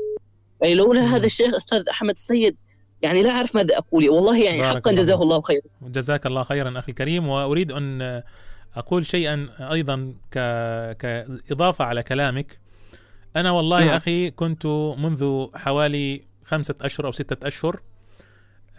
يعني 0.63 0.75
لولا 0.75 1.01
هذا 1.03 1.27
الشيخ 1.27 1.55
أستاذ 1.55 1.83
أحمد 1.91 2.11
السيد 2.11 2.57
يعني 3.03 3.23
لا 3.23 3.31
أعرف 3.31 3.55
ماذا 3.55 3.79
أقول. 3.79 4.11
والله 4.11 4.43
يعني 4.45 4.65
حقا 4.65 4.93
جزاه. 4.93 5.23
الله 5.23 5.41
خيرا. 5.41 5.63
جزاك 5.83 6.27
الله 6.27 6.43
خيرا 6.43 6.79
أخي 6.79 6.89
الكريم. 6.89 7.29
وأريد 7.29 7.73
أن 7.73 8.23
أقول 8.79 9.07
شيئا 9.07 9.49
أيضا 9.73 10.15
ك... 10.31 10.35
كإضافة 10.97 11.85
على 11.85 12.03
كلامك. 12.03 12.59
أنا 13.37 13.51
والله 13.51 13.85
نعم. 13.85 13.89
أخي 13.95 14.31
كنت 14.31 14.67
منذ 14.99 15.47
حوالي 15.55 16.23
خمسة 16.45 16.75
أشهر 16.81 17.07
أو 17.07 17.13
ستة 17.13 17.47
أشهر 17.49 17.81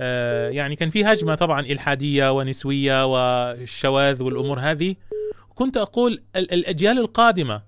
آه، 0.02 0.50
يعني 0.50 0.76
كان 0.76 0.90
في 0.90 1.06
هجمة 1.06 1.36
طبعا 1.36 1.60
إلحادية 1.62 2.32
ونسوية 2.32 3.06
والشواذ 3.06 4.24
والأمور 4.24 4.60
هذه. 4.60 4.96
كنت 5.56 5.78
أقول 5.78 6.24
ال- 6.36 6.54
الأجيال 6.54 6.98
القادمة 7.00 7.62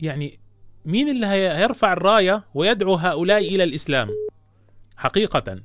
يعني 0.00 0.38
مين 0.84 1.08
اللي 1.08 1.26
هي- 1.26 1.56
هيرفع 1.56 1.92
الراية 1.92 2.44
ويدعو 2.54 2.94
هؤلاء 2.94 3.38
إلى 3.54 3.64
الإسلام؟ 3.64 4.08
حقيقة. 4.96 5.58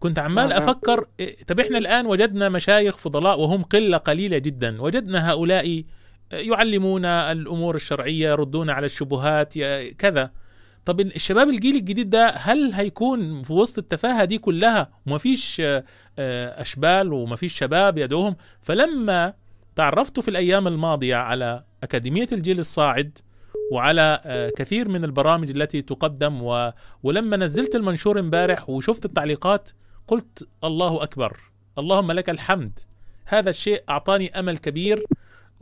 كنت 0.00 0.18
عمال 0.18 0.48
نعم. 0.48 0.62
أفكر 0.62 1.06
إيه، 1.20 1.36
طب 1.46 1.60
إحنا 1.60 1.78
الآن 1.78 2.06
وجدنا 2.06 2.48
مشايخ 2.48 2.96
فضلاء 2.96 3.40
وهم 3.40 3.62
قلة 3.62 3.96
قليلة 3.96 4.38
جدا. 4.38 4.82
وجدنا 4.82 5.30
هؤلاء 5.30 5.84
يعلمون 6.32 7.04
الأمور 7.04 7.74
الشرعية 7.74 8.30
يردون 8.30 8.70
على 8.70 8.86
الشبهات 8.86 9.58
كذا. 9.98 10.30
طب 10.84 11.00
الشباب 11.00 11.48
الجيل 11.48 11.76
الجديد 11.76 12.10
ده 12.10 12.28
هل 12.28 12.72
هيكون 12.72 13.42
في 13.42 13.52
وسط 13.52 13.78
التفاهة 13.78 14.24
دي 14.24 14.38
كلها 14.38 14.90
ومفيش 15.06 15.60
آه، 15.60 15.84
آه، 16.18 16.62
أشبال 16.62 17.12
ومفيش 17.12 17.58
شباب 17.58 17.98
يدعوهم؟ 17.98 18.36
فلما 18.62 19.34
تعرفت 19.76 20.20
في 20.20 20.28
الأيام 20.28 20.68
الماضية 20.68 21.16
على 21.16 21.64
أكاديمية 21.82 22.26
الجيل 22.32 22.58
الصاعد 22.58 23.18
وعلى 23.72 24.20
آه، 24.26 24.50
كثير 24.56 24.88
من 24.88 25.04
البرامج 25.04 25.50
التي 25.50 25.82
تقدم 25.82 26.42
و... 26.42 26.72
ولما 27.02 27.36
نزلت 27.36 27.74
المنشور 27.74 28.18
امبارح 28.18 28.70
وشفت 28.70 29.04
التعليقات 29.04 29.70
قلت 30.10 30.48
الله 30.64 31.02
أكبر. 31.02 31.40
اللهم 31.78 32.12
لك 32.12 32.30
الحمد. 32.30 32.78
هذا 33.24 33.50
الشيء 33.50 33.82
أعطاني 33.88 34.38
أمل 34.38 34.58
كبير 34.58 35.04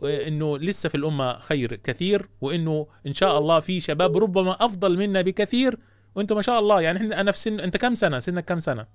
انه 0.02 0.58
لسه 0.58 0.88
في 0.88 0.94
الأمة 0.94 1.38
خير 1.40 1.74
كثير 1.74 2.28
وإنه 2.40 2.86
إن 3.06 3.14
شاء 3.14 3.38
الله 3.38 3.60
في 3.60 3.80
شباب 3.80 4.16
ربما 4.16 4.56
أفضل 4.64 4.98
منا 4.98 5.22
بكثير. 5.22 5.78
وأنتم 6.14 6.36
ما 6.36 6.42
شاء 6.42 6.58
الله 6.58 6.80
يعني 6.80 6.98
إحنا 6.98 7.20
أنا 7.20 7.32
في 7.32 7.38
سن 7.38 7.60
أنت 7.60 7.76
كم 7.76 7.94
سنة؟ 7.94 8.18
سنك 8.18 8.44
كم 8.44 8.60
سنة؟ 8.60 8.86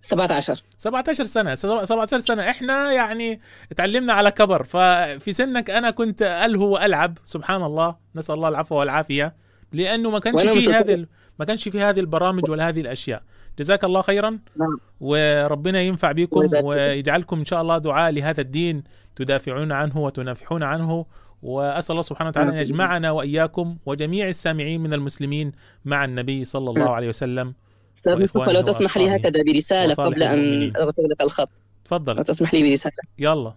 17 0.00 0.62
17 0.78 1.24
سنة. 1.24 1.54
17 1.54 2.18
سنة. 2.18 2.50
إحنا 2.50 2.92
يعني 2.92 3.40
تعلمنا 3.76 4.12
على 4.12 4.30
كبر. 4.30 4.64
ففي 4.64 5.32
سنك 5.32 5.70
أنا 5.70 5.90
كنت 5.90 6.22
ألهو 6.22 6.74
وألعب. 6.74 7.18
سبحان 7.24 7.62
الله. 7.62 7.96
نسأل 8.16 8.34
الله 8.34 8.48
العفو 8.48 8.74
والعافية. 8.74 9.34
لأنه 9.72 10.10
ما 10.10 10.18
كانش 10.18 10.42
في. 10.42 10.72
هذه 10.72 11.06
ما 11.38 11.44
كانش 11.44 11.68
في 11.68 11.80
هذه 11.80 12.00
البرامج 12.00 12.50
ولا 12.50 12.68
هذه 12.68 12.80
الأشياء. 12.80 13.22
جزاك 13.58 13.84
الله 13.84 14.02
خيرا 14.02 14.30
نعم. 14.30 14.78
وربنا 15.00 15.80
ينفع 15.80 16.12
بكم. 16.12 16.50
ويجعلكم 16.64 17.38
إن 17.38 17.44
شاء 17.44 17.62
الله 17.62 17.78
دعاء 17.78 18.12
لهذا 18.12 18.40
الدين 18.40 18.84
تدافعون 19.16 19.72
عنه 19.72 19.98
وتنافحون 19.98 20.62
عنه 20.62 21.06
وأسأل 21.42 21.92
الله 21.92 22.02
سبحانه 22.02 22.28
وتعالى 22.28 22.48
أن 22.48 22.54
آمين. 22.54 22.64
يجمعنا 22.66 23.10
وإياكم 23.10 23.76
وجميع 23.86 24.28
السامعين 24.28 24.80
من 24.80 24.94
المسلمين 24.94 25.52
مع 25.84 26.04
النبي 26.04 26.44
صلى 26.44 26.70
الله 26.70 26.90
عليه 26.90 27.08
وسلم 27.08 27.54
أستاذ 27.96 28.22
مصطفى 28.22 28.52
لو 28.52 28.62
تسمح 28.62 28.98
لي. 28.98 29.16
هكذا 29.16 29.42
برسالة 29.42 29.94
قبل 29.94 30.22
أن 30.22 30.38
المؤمنين. 30.38 30.72
تغلق 30.72 31.22
الخط 31.22 31.50
تفضل 31.84 32.16
لو 32.16 32.22
تسمح 32.22 32.54
لي 32.54 32.70
برسالة 32.70 32.94
يلا 33.18 33.54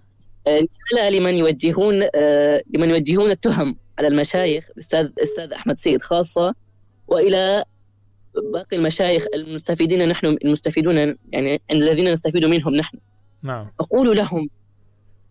آه، 0.47 0.59
رسالة 0.59 1.09
لمن 1.09 1.37
يوجهون 1.37 2.03
آه، 2.15 2.63
لمن 2.73 2.89
يوجهون 2.89 3.31
التهم 3.31 3.75
على 3.99 4.07
المشايخ 4.07 4.67
الاستاذ 4.71 5.05
الاستاذ 5.05 5.53
أحمد 5.53 5.77
سيد 5.77 6.01
خاصة 6.01 6.53
وإلى 7.07 7.63
باقي 8.53 8.77
المشايخ 8.77 9.25
المستفيدين 9.33 10.09
نحن 10.09 10.25
المستفيدون 10.25 11.17
يعني 11.31 11.61
الذين 11.71 12.13
نستفيد 12.13 12.45
منهم 12.45 12.75
نحن. 12.75 12.97
نعم. 13.43 13.67
أقول 13.79 14.17
لهم 14.17 14.49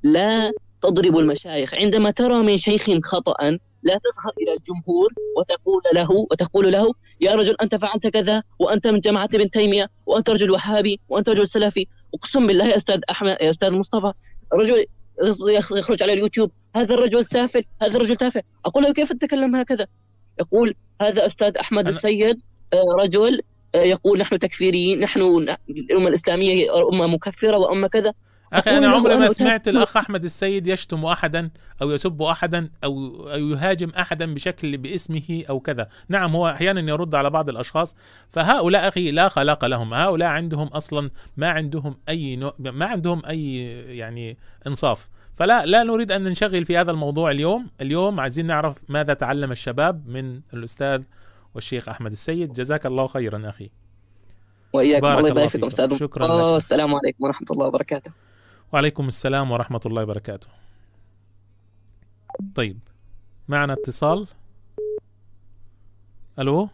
لا 0.02 0.52
تضربوا 0.82 1.20
المشايخ. 1.20 1.74
عندما 1.74 2.10
ترى 2.10 2.42
من 2.42 2.56
شيخ 2.56 2.90
خطأ 3.04 3.58
لا 3.82 3.94
تظهر 3.94 4.32
إلى 4.42 4.52
الجمهور 4.52 5.12
وتقول 5.38 5.82
له 5.94 6.10
وتقول 6.10 6.72
له 6.72 6.92
يا 7.20 7.34
رجل 7.34 7.56
أنت 7.62 7.74
فعلت 7.74 8.06
كذا 8.06 8.42
وأنت 8.58 8.86
من 8.86 9.00
جماعة 9.00 9.28
ابن 9.34 9.50
تيمية 9.50 9.90
وأنت 10.06 10.30
رجل 10.30 10.50
وهابي 10.50 11.00
وأنت 11.08 11.28
رجل 11.28 11.48
سلفي. 11.48 11.86
أقسم 12.14 12.46
بالله 12.46 12.66
يا 12.66 12.76
أستاذ 12.76 13.00
أحمد 13.10 13.36
يا 13.40 13.50
أستاذ 13.50 13.70
مصطفى 13.70 14.12
رجل 14.52 14.86
يخرج 15.78 16.02
على 16.02 16.12
اليوتيوب 16.12 16.50
هذا 16.76 16.94
الرجل 16.94 17.26
سافل 17.26 17.64
هذا 17.82 17.96
الرجل 17.96 18.16
تافه. 18.16 18.42
أقول 18.66 18.82
له 18.82 18.92
كيف 18.92 19.12
تتكلم 19.12 19.56
هكذا؟ 19.56 19.86
يقول 20.40 20.74
هذا 21.00 21.26
أستاذ 21.26 21.56
أحمد 21.56 21.88
السيد 21.88 22.40
رجل 23.00 23.40
يقول 23.74 24.18
نحن 24.18 24.38
تكفيريين 24.38 25.00
نحن 25.00 25.20
الأمة 25.70 26.08
الإسلامية 26.08 26.52
هي 26.52 26.70
أمة 26.92 27.06
مكفرة 27.06 27.56
وأمة 27.56 27.88
كذا. 27.88 28.12
أخي 28.52 28.78
أنا 28.78 28.88
عمري 28.88 29.16
ما 29.16 29.28
سمعت 29.28 29.68
الأخ 29.68 29.96
أحمد 29.96 30.24
السيد 30.24 30.66
يشتم 30.66 31.04
أحدا 31.04 31.50
أو 31.82 31.90
يسب 31.90 32.22
أحدا 32.22 32.70
أو 32.84 33.28
يهاجم 33.28 33.90
أحدا 33.98 34.34
بشكل 34.34 34.76
باسمه 34.76 35.42
أو 35.50 35.60
كذا. 35.60 35.88
نعم 36.08 36.36
هو 36.36 36.48
أحيانا 36.48 36.90
يرد 36.90 37.14
على 37.14 37.30
بعض 37.30 37.48
الأشخاص. 37.48 37.96
فهؤلاء 38.28 38.88
أخي 38.88 39.10
لا 39.10 39.28
خلاق 39.28 39.64
لهم. 39.64 39.94
هؤلاء 39.94 40.28
عندهم 40.28 40.66
أصلا 40.66 41.10
ما 41.36 41.50
عندهم 41.50 41.96
أي 42.08 42.36
نوع 42.36 42.54
ما 42.58 42.86
عندهم 42.86 43.22
أي 43.26 43.56
يعني 43.98 44.36
إنصاف. 44.66 45.08
فلا 45.34 45.66
لا 45.66 45.82
نريد 45.82 46.12
أن 46.12 46.22
ننشغل 46.22 46.64
في 46.64 46.76
هذا 46.76 46.90
الموضوع 46.90 47.30
اليوم. 47.30 47.70
اليوم 47.80 48.20
عايزين 48.20 48.46
نعرف 48.46 48.76
ماذا 48.88 49.14
تعلم 49.14 49.52
الشباب 49.52 50.08
من 50.08 50.40
الأستاذ 50.54 51.02
والشيخ 51.58 51.88
أحمد 51.88 52.12
السيد. 52.12 52.52
جزاك 52.52 52.86
الله 52.86 53.06
خيرا 53.06 53.48
أخي. 53.48 53.70
وإياكم. 54.72 55.02
بارك 55.06 55.18
الله 55.18 55.28
يبارك 55.30 55.48
فيكم. 55.48 55.66
أستاذ. 55.66 55.96
شكراً. 55.96 56.26
لك. 56.26 56.30
والسلام 56.52 56.94
عليكم 56.94 57.24
ورحمة 57.24 57.46
الله 57.50 57.66
وبركاته. 57.66 58.12
وعليكم 58.72 59.08
السلام 59.08 59.50
ورحمة 59.50 59.80
الله 59.86 60.02
وبركاته. 60.02 60.48
طيب 62.54 62.78
معنا 63.48 63.72
اتصال. 63.72 64.26
ألو؟ 66.38 66.68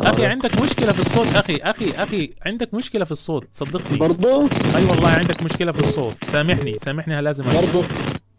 أخي 0.00 0.26
عندك 0.26 0.54
مشكلة 0.60 0.92
في 0.92 1.00
الصوت 1.00 1.26
أخي 1.26 1.56
أخي 1.56 1.90
أخي 1.90 2.34
عندك 2.46 2.74
مشكلة 2.74 3.04
في 3.04 3.12
الصوت. 3.12 3.48
صدقني. 3.52 3.98
برضو؟ 3.98 4.46
أي 4.48 4.84
والله 4.84 5.08
عندك 5.08 5.42
مشكلة 5.42 5.72
في 5.72 5.78
الصوت. 5.78 6.24
سامحني 6.24 6.78
سامحني 6.78 7.20
لازم 7.20 7.48
اقفل 7.48 7.72
برضو؟ 7.72 7.88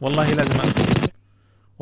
والله 0.02 0.34
لازم 0.34 0.56
اقفل 0.56 1.03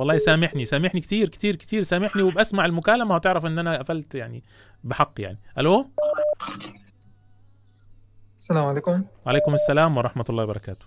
والله 0.02 0.18
سامحني 0.18 0.66
سامحني 0.66 1.02
كثير 1.02 1.30
كثير 1.30 1.56
كثير 1.56 1.82
سامحني 1.84 2.22
وبسمع 2.22 2.66
المكالمة 2.66 3.16
وتعرف 3.16 3.46
إن 3.46 3.60
أنا 3.60 3.78
قفلت 3.78 4.16
يعني 4.16 4.44
بحق 4.84 5.22
يعني. 5.22 5.40
ألو؟ 5.58 5.92
السلام 8.36 8.66
عليكم. 8.66 9.04
وعليكم 9.26 9.54
السلام 9.54 9.98
ورحمة 9.98 10.26
الله 10.30 10.44
وبركاته. 10.44 10.86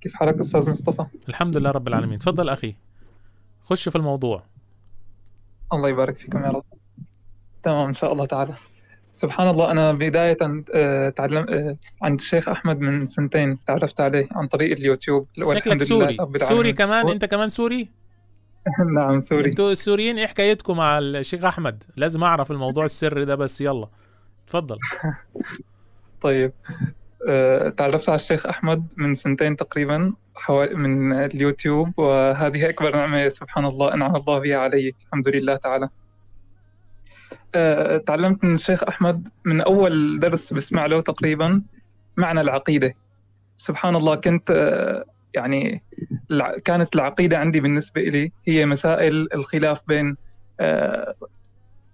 كيف 0.00 0.14
حالك 0.14 0.40
أستاذ 0.40 0.70
مصطفى؟ 0.70 1.06
الحمد 1.28 1.56
لله 1.56 1.70
رب 1.70 1.88
العالمين. 1.88 2.18
تفضل 2.18 2.48
أخي. 2.48 2.76
خش 3.62 3.88
في 3.88 3.96
الموضوع. 3.96 4.42
الله 5.72 5.88
يبارك 5.88 6.16
فيكم 6.16 6.44
يا 6.44 6.48
رب. 6.48 6.64
تمام 7.62 7.88
إن 7.88 7.94
شاء 7.94 8.12
الله 8.12 8.26
تعالى. 8.26 8.54
سبحان 9.20 9.48
الله 9.48 9.70
أنا 9.70 9.92
بداية 9.92 10.38
آه، 10.74 11.08
تعلم 11.08 11.46
آه، 11.48 11.76
عند 12.02 12.20
الشيخ 12.20 12.48
أحمد 12.48 12.80
من 12.80 13.06
سنتين 13.06 13.58
تعرفت 13.66 14.00
عليه 14.00 14.28
عن 14.32 14.46
طريق 14.46 14.70
اليوتيوب. 14.76 15.26
شكلك 15.54 15.82
سوري. 15.82 16.16
سوري. 16.38 16.72
كمان؟ 16.72 17.08
أنت 17.08 17.24
كمان 17.24 17.48
سوري؟ 17.48 17.88
نعم 18.96 19.20
سوري. 19.20 19.46
أنتوا 19.46 19.72
السوريين 19.72 20.18
إيه 20.18 20.26
حكايتكم 20.26 20.76
مع 20.76 20.98
الشيخ 20.98 21.44
أحمد. 21.44 21.84
لازم 21.96 22.24
أعرف 22.24 22.50
الموضوع 22.50 22.84
السري 22.84 23.24
ده 23.24 23.34
بس 23.34 23.60
يلا. 23.60 23.88
تفضل. 24.46 24.78
طيب 26.22 26.52
آه، 27.28 27.68
تعرفت 27.68 28.08
على 28.08 28.16
الشيخ 28.16 28.46
أحمد 28.46 28.86
من 28.96 29.14
سنتين 29.14 29.56
تقريبا 29.56 30.12
حوالي 30.34 30.74
من 30.74 31.12
اليوتيوب 31.12 31.98
وهذه 31.98 32.68
أكبر 32.68 32.96
نعمة 32.96 33.28
سبحان 33.28 33.64
الله 33.64 33.94
أنعم 33.94 34.16
الله 34.16 34.38
بها 34.38 34.56
علي 34.56 34.94
الحمد 35.06 35.28
لله 35.28 35.56
تعالى. 35.56 35.88
تعلمت 38.06 38.44
من 38.44 38.54
الشيخ 38.54 38.82
أحمد 38.84 39.28
من 39.44 39.60
أول 39.60 40.20
درس 40.20 40.52
بسمع 40.52 40.86
له 40.86 41.00
تقريبا 41.00 41.62
معنى 42.16 42.40
العقيدة. 42.40 42.94
سبحان 43.56 43.96
الله 43.96 44.14
كنت 44.14 44.50
آه، 44.50 45.04
يعني 45.34 45.82
كانت 46.64 46.94
العقيدة 46.94 47.38
عندي 47.38 47.60
بالنسبة 47.60 48.00
لي 48.00 48.32
هي 48.46 48.66
مسائل 48.66 49.28
الخلاف 49.34 49.82
بين 49.88 50.16
آه، 50.60 51.14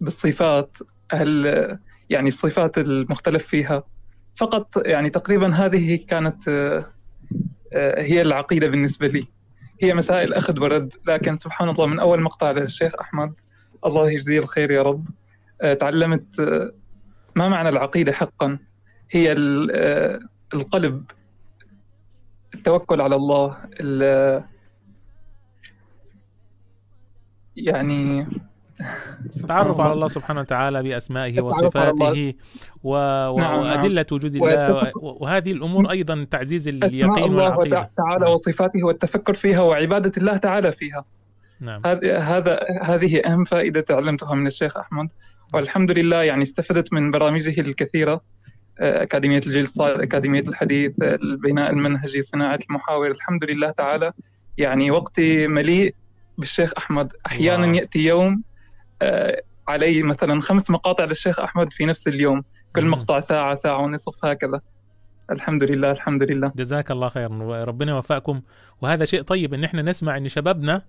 بالصفات 0.00 0.78
هل 1.12 1.78
يعني 2.10 2.28
الصفات 2.28 2.78
المختلف 2.78 3.46
فيها. 3.46 3.82
فقط 4.36 4.86
يعني 4.86 5.10
تقريبا 5.10 5.54
هذه 5.54 5.96
كانت 6.08 6.48
آه، 6.48 6.86
آه، 7.72 8.02
هي 8.02 8.22
العقيدة 8.22 8.66
بالنسبة 8.66 9.06
لي. 9.06 9.26
هي 9.82 9.94
مسائل 9.94 10.34
أخذ 10.34 10.60
ورد 10.60 10.92
لكن 11.06 11.36
سبحان 11.36 11.68
الله 11.68 11.86
من 11.86 11.98
أول 11.98 12.22
مقطع 12.22 12.50
للشيخ 12.50 12.92
أحمد 13.00 13.32
الله 13.86 14.10
يجزيه 14.10 14.38
الخير 14.38 14.70
يا 14.70 14.82
رب. 14.82 15.06
آه، 15.08 15.25
تعلمت 15.74 16.40
آه، 16.40 16.72
ما 17.36 17.48
معنى 17.48 17.68
العقيدة 17.68 18.12
حقا 18.12 18.58
هي 19.10 19.32
آه، 19.72 20.20
القلب 20.54 21.04
التوكل 22.54 23.00
على 23.00 23.16
الله 23.16 23.56
ال- 23.80 24.42
يعني 27.56 28.26
تعرف 29.48 29.80
على 29.80 29.92
الله 29.92 30.08
سبحانه 30.08 30.40
وتعالى 30.40 30.80
التعرف 31.38 31.94
الله. 32.00 32.08
وصفاته 32.08 32.34
و... 32.84 32.96
نعم، 33.38 33.54
نعم. 33.54 33.58
وأدلة 33.60 34.06
وجود 34.12 34.34
الله. 34.34 34.92
وهذه 34.96 35.52
الأمور 35.52 35.90
أيضا 35.90 36.26
تعزيز 36.30 36.68
اليقين 36.68 37.04
الله 37.24 37.26
والعقيدة 37.44 37.80
وتع- 37.80 37.88
تعالى 37.96 38.30
وصفاته 38.30 38.84
والتفكر 38.84 39.34
فيها 39.34 39.60
وعبادة 39.60 40.12
الله 40.16 40.36
تعالى 40.36 40.72
فيها 40.72 41.04
نعم 41.60 41.82
هذا 41.86 42.18
هذا 42.18 42.60
هذه 42.82 43.20
أهم 43.26 43.44
فائدة 43.44 43.80
تعلمتها 43.80 44.34
من 44.34 44.46
الشيخ 44.46 44.76
أحمد 44.76 45.08
والحمد 45.54 45.90
لله 45.90 46.22
يعني 46.22 46.42
استفدت 46.42 46.92
من 46.92 47.10
برامجه 47.10 47.60
الكثيرة 47.60 48.20
آه، 48.80 49.02
أكاديمية 49.02 49.40
الجيل 49.46 49.62
الصالح 49.62 50.00
أكاديمية 50.00 50.44
الحديث 50.48 51.02
البناء 51.02 51.70
المنهجي 51.70 52.22
صناعة 52.22 52.58
المحاور 52.70 53.10
الحمد 53.10 53.44
لله 53.44 53.70
تعالى. 53.70 54.12
يعني 54.58 54.90
وقتي 54.90 55.46
مليء 55.46 55.94
بالشيخ 56.38 56.72
أحمد. 56.78 57.12
أحيانا 57.26 57.64
الله. 57.64 57.76
يأتي 57.76 57.98
يوم 57.98 58.42
آه، 59.02 59.42
علي 59.68 60.02
مثلا 60.02 60.40
خمس 60.40 60.70
مقاطع 60.70 61.04
للشيخ 61.04 61.40
أحمد 61.40 61.72
في 61.72 61.84
نفس 61.86 62.08
اليوم. 62.08 62.44
كل. 62.76 62.86
مقطع 62.86 63.20
ساعة 63.20 63.54
ساعة 63.54 63.78
ونصف 63.78 64.24
هكذا. 64.24 64.60
الحمد 65.30 65.64
لله 65.64 65.90
الحمد 65.90 66.22
لله. 66.22 66.52
جزاك 66.56 66.90
الله 66.90 67.08
خير 67.08 67.30
ربنا 67.68 67.92
يوفقكم. 67.92 68.40
وهذا 68.82 69.04
شيء 69.04 69.22
طيب 69.22 69.54
إن 69.54 69.64
إحنا 69.64 69.82
نسمع 69.82 70.16
إن 70.16 70.28
شبابنا 70.28 70.82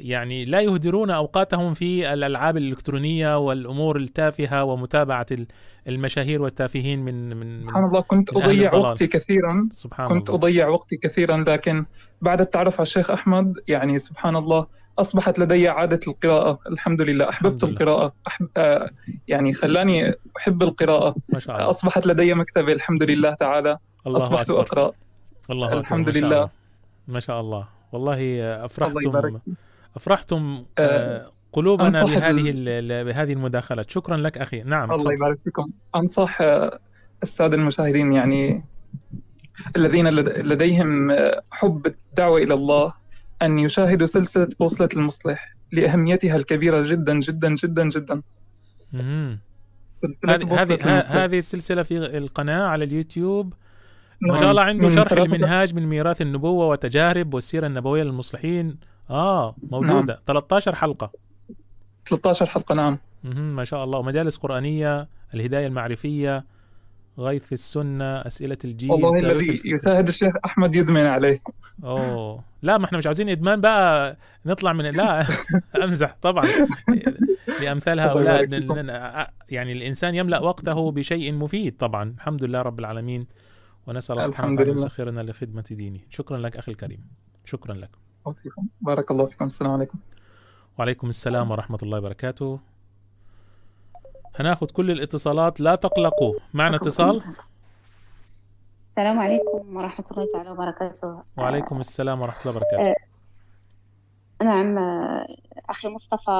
يعني 0.00 0.44
لا 0.44 0.60
يهدرون 0.60 1.10
أوقاتهم 1.10 1.74
في 1.74 2.12
الألعاب 2.12 2.56
الإلكترونية 2.56 3.38
والأمور 3.38 3.96
التافهة 3.96 4.64
ومتابعة 4.64 5.26
ال- 5.32 5.46
المشاهير 5.88 6.42
والتافهين 6.42 7.04
من 7.04 7.36
من 7.36 7.60
سبحان 7.62 7.84
الله 7.84 8.00
كنت 8.00 8.28
الضلال. 8.28 8.74
وقتي 8.74 9.06
كثيرا. 9.06 9.68
سبحان 9.70 10.08
كنت 10.08 10.28
الله. 10.30 10.38
أضيع 10.40 10.68
وقتي 10.68 10.96
كثيرا 10.96 11.44
لكن 11.48 11.84
بعد 12.22 12.40
التعرف 12.40 12.74
على 12.74 12.82
الشيخ 12.82 13.10
أحمد 13.10 13.54
يعني 13.68 13.98
سبحان 13.98 14.36
الله 14.36 14.66
أصبحت 14.98 15.38
لدي 15.38 15.68
عادة 15.68 16.00
القراءة. 16.08 16.58
الحمد 16.66 17.02
لله. 17.02 17.28
أحببت 17.28 17.64
الحمد 17.64 17.64
لله. 17.82 17.92
القراءة. 17.92 18.12
أحب 18.26 18.48
آه 18.56 18.90
يعني 19.28 19.52
خلاني 19.52 20.14
أحب 20.36 20.62
القراءة. 20.62 21.14
ما 21.28 21.38
شاء 21.38 21.56
الله. 21.56 21.70
أصبحت 21.70 22.06
لدي 22.06 22.34
مكتبة 22.34 22.72
الحمد 22.72 23.02
لله 23.02 23.34
تعالى. 23.34 23.78
الله 24.06 24.16
أصبحت 24.16 24.50
أكبر. 24.50 24.60
أقرأ. 24.60 24.92
الله 25.50 25.66
أكبر. 25.68 25.80
الحمد 25.80 26.10
شاء 26.10 26.22
لله. 26.22 26.48
ما 27.08 27.20
شاء 27.20 27.40
الله. 27.40 27.73
والله 27.94 28.14
الله 28.14 28.64
افرحتم 28.64 29.38
أفرحتم 29.96 30.64
آه، 30.78 30.82
آه، 30.82 31.26
قلوبنا 31.52 32.04
بهذه 32.04 32.52
بهذه 33.04 33.32
المداخلات. 33.32 33.90
شكرا 33.90 34.16
لك 34.16 34.38
أخي. 34.38 34.62
نعم 34.62 34.92
الله. 34.92 35.12
يبارك 35.12 35.38
فيكم. 35.44 35.70
أنصح 35.96 36.40
آه، 36.40 36.78
السادة 37.22 37.56
المشاهدين 37.56 38.12
يعني 38.12 38.64
الذين 39.76 40.08
لد- 40.08 40.38
لديهم 40.38 41.10
آه، 41.10 41.42
حب 41.50 41.86
الدعوة 41.86 42.38
إلى 42.42 42.54
الله 42.54 42.92
أن 43.42 43.58
يشاهدوا 43.58 44.06
سلسلة 44.06 44.48
بوصلة 44.60 44.88
المصلح 44.96 45.54
لأهميتها 45.72 46.36
الكبيرة 46.36 46.80
جدا 46.82 47.20
جدا 47.20 47.54
جدا 47.54 47.88
جدا. 47.88 48.22
هذه 50.28 51.00
هذه 51.24 51.38
السلسلة 51.38 51.82
في 51.82 52.18
القناة 52.18 52.62
على 52.62 52.84
اليوتيوب. 52.84 53.54
ما 54.24 54.28
نعم، 54.28 54.36
شاء 54.40 54.50
الله 54.50 54.62
عنده 54.62 54.88
شرح 54.88 55.12
المنهاج 55.12 55.74
من 55.74 55.86
ميراث 55.86 56.22
النبوة 56.22 56.68
وتجارب 56.68 57.34
والسيرة 57.34 57.66
النبوية 57.66 58.02
للمصلحين. 58.02 58.76
آه 59.10 59.56
موجودة. 59.70 60.20
13 60.26 60.74
حلقة. 60.74 61.10
13 62.08 62.46
حلقة 62.46 62.74
نعم. 62.74 62.98
ما 63.56 63.64
شاء 63.64 63.84
الله. 63.84 63.98
ومجالس 63.98 64.36
قرآنية 64.36 65.08
الهداية 65.34 65.66
المعرفية 65.66 66.44
غيث 67.18 67.52
السنة 67.52 68.04
أسئلة 68.04 68.58
الجيل 68.64 68.90
والله 68.90 69.18
الذي. 69.18 69.62
يشاهد 69.64 70.08
الشيخ 70.08 70.34
أحمد 70.44 70.74
يدمن 70.74 71.06
عليه. 71.06 71.42
أوه. 71.84 72.42
لا 72.62 72.78
ما 72.78 72.84
إحنا 72.84 72.98
مش 72.98 73.06
عاوزين 73.06 73.28
إدمان 73.28 73.60
بقى. 73.60 74.16
نطلع 74.46 74.72
من 74.72 74.84
لا 74.84 75.24
أمزح 75.84 76.16
طبعا. 76.22 76.46
لأمثال 77.60 78.00
هؤلاء 78.00 78.44
يعني 79.50 79.72
الإنسان 79.72 80.14
يملأ 80.14 80.38
وقته 80.38 80.92
بشيء 80.92 81.32
مفيد 81.32 81.76
طبعا. 81.76 82.14
الحمد 82.16 82.44
لله 82.44 82.62
رب 82.62 82.78
العالمين. 82.78 83.26
ونسأل 83.86 84.16
الله 84.16 84.26
سبحانه 84.26 84.52
وتعالى 84.52 84.70
لله. 84.70 84.84
يسخرنا 84.84 85.20
لخدمة 85.20 85.64
دينه. 85.70 86.00
شكرا 86.10 86.38
لك 86.38 86.56
أخي 86.56 86.72
الكريم. 86.72 87.08
شكرا 87.44 87.74
لك. 87.74 87.90
وفيكم. 88.24 88.66
بارك 88.80 89.10
الله 89.10 89.26
فيكم. 89.26 89.44
السلام 89.44 89.70
عليكم. 89.70 89.98
وعليكم 90.78 91.08
السلام 91.08 91.50
ورحمة 91.50 91.78
الله 91.82 91.98
وبركاته. 91.98 92.60
هناخد 94.36 94.70
كل 94.70 94.90
الاتصالات. 94.90 95.60
لا 95.60 95.74
تقلقوا. 95.74 96.34
معنا 96.54 96.76
اتصال؟ 96.76 97.22
السلام 98.90 99.18
عليكم 99.18 99.76
ورحمة 99.76 100.06
الله 100.10 100.28
تعالى 100.32 100.50
وبركاته. 100.50 101.22
وعليكم 101.36 101.80
السلام 101.80 102.20
ورحمة 102.20 102.40
الله 102.42 102.56
وبركاته. 102.56 102.90
آه، 102.90 104.44
نعم 104.44 104.78
آه، 104.78 105.26
أخي 105.68 105.88
مصطفى 105.88 106.30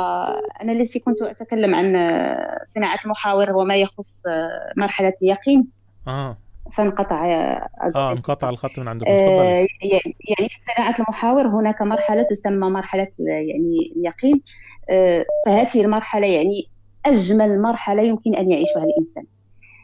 أنا 0.62 0.72
التي 0.72 0.98
كنت 0.98 1.22
أتكلم 1.22 1.74
عن 1.74 1.96
آه، 1.96 2.64
صناعة 2.64 2.98
المحاور 3.04 3.52
وما 3.52 3.76
يخص 3.76 4.22
آه، 4.26 4.72
مرحلة 4.76 5.12
اليقين. 5.22 5.68
آه. 6.08 6.36
فانقطع 6.74 7.26
آه، 7.26 7.68
آه 7.94 8.12
انقطع 8.12 8.48
الخط 8.48 8.78
من 8.78 8.88
عندكم. 8.88 9.10
تفضلي. 9.10 9.62
آه، 9.62 9.66
يعني 9.82 10.48
في 10.48 10.58
صناعة 10.76 10.94
المحاور 10.98 11.46
هناك 11.46 11.82
مرحلة 11.82 12.22
تسمى 12.30 12.70
مرحلة 12.70 13.08
يعني 13.18 13.92
اليقين. 13.96 14.42
آه، 14.90 15.24
فهذه 15.46 15.80
المرحلة 15.80 16.26
يعني 16.26 16.68
أجمل 17.06 17.62
مرحلة 17.62 18.02
يمكن 18.02 18.34
أن 18.34 18.50
يعيشها 18.50 18.84
الإنسان. 18.84 19.24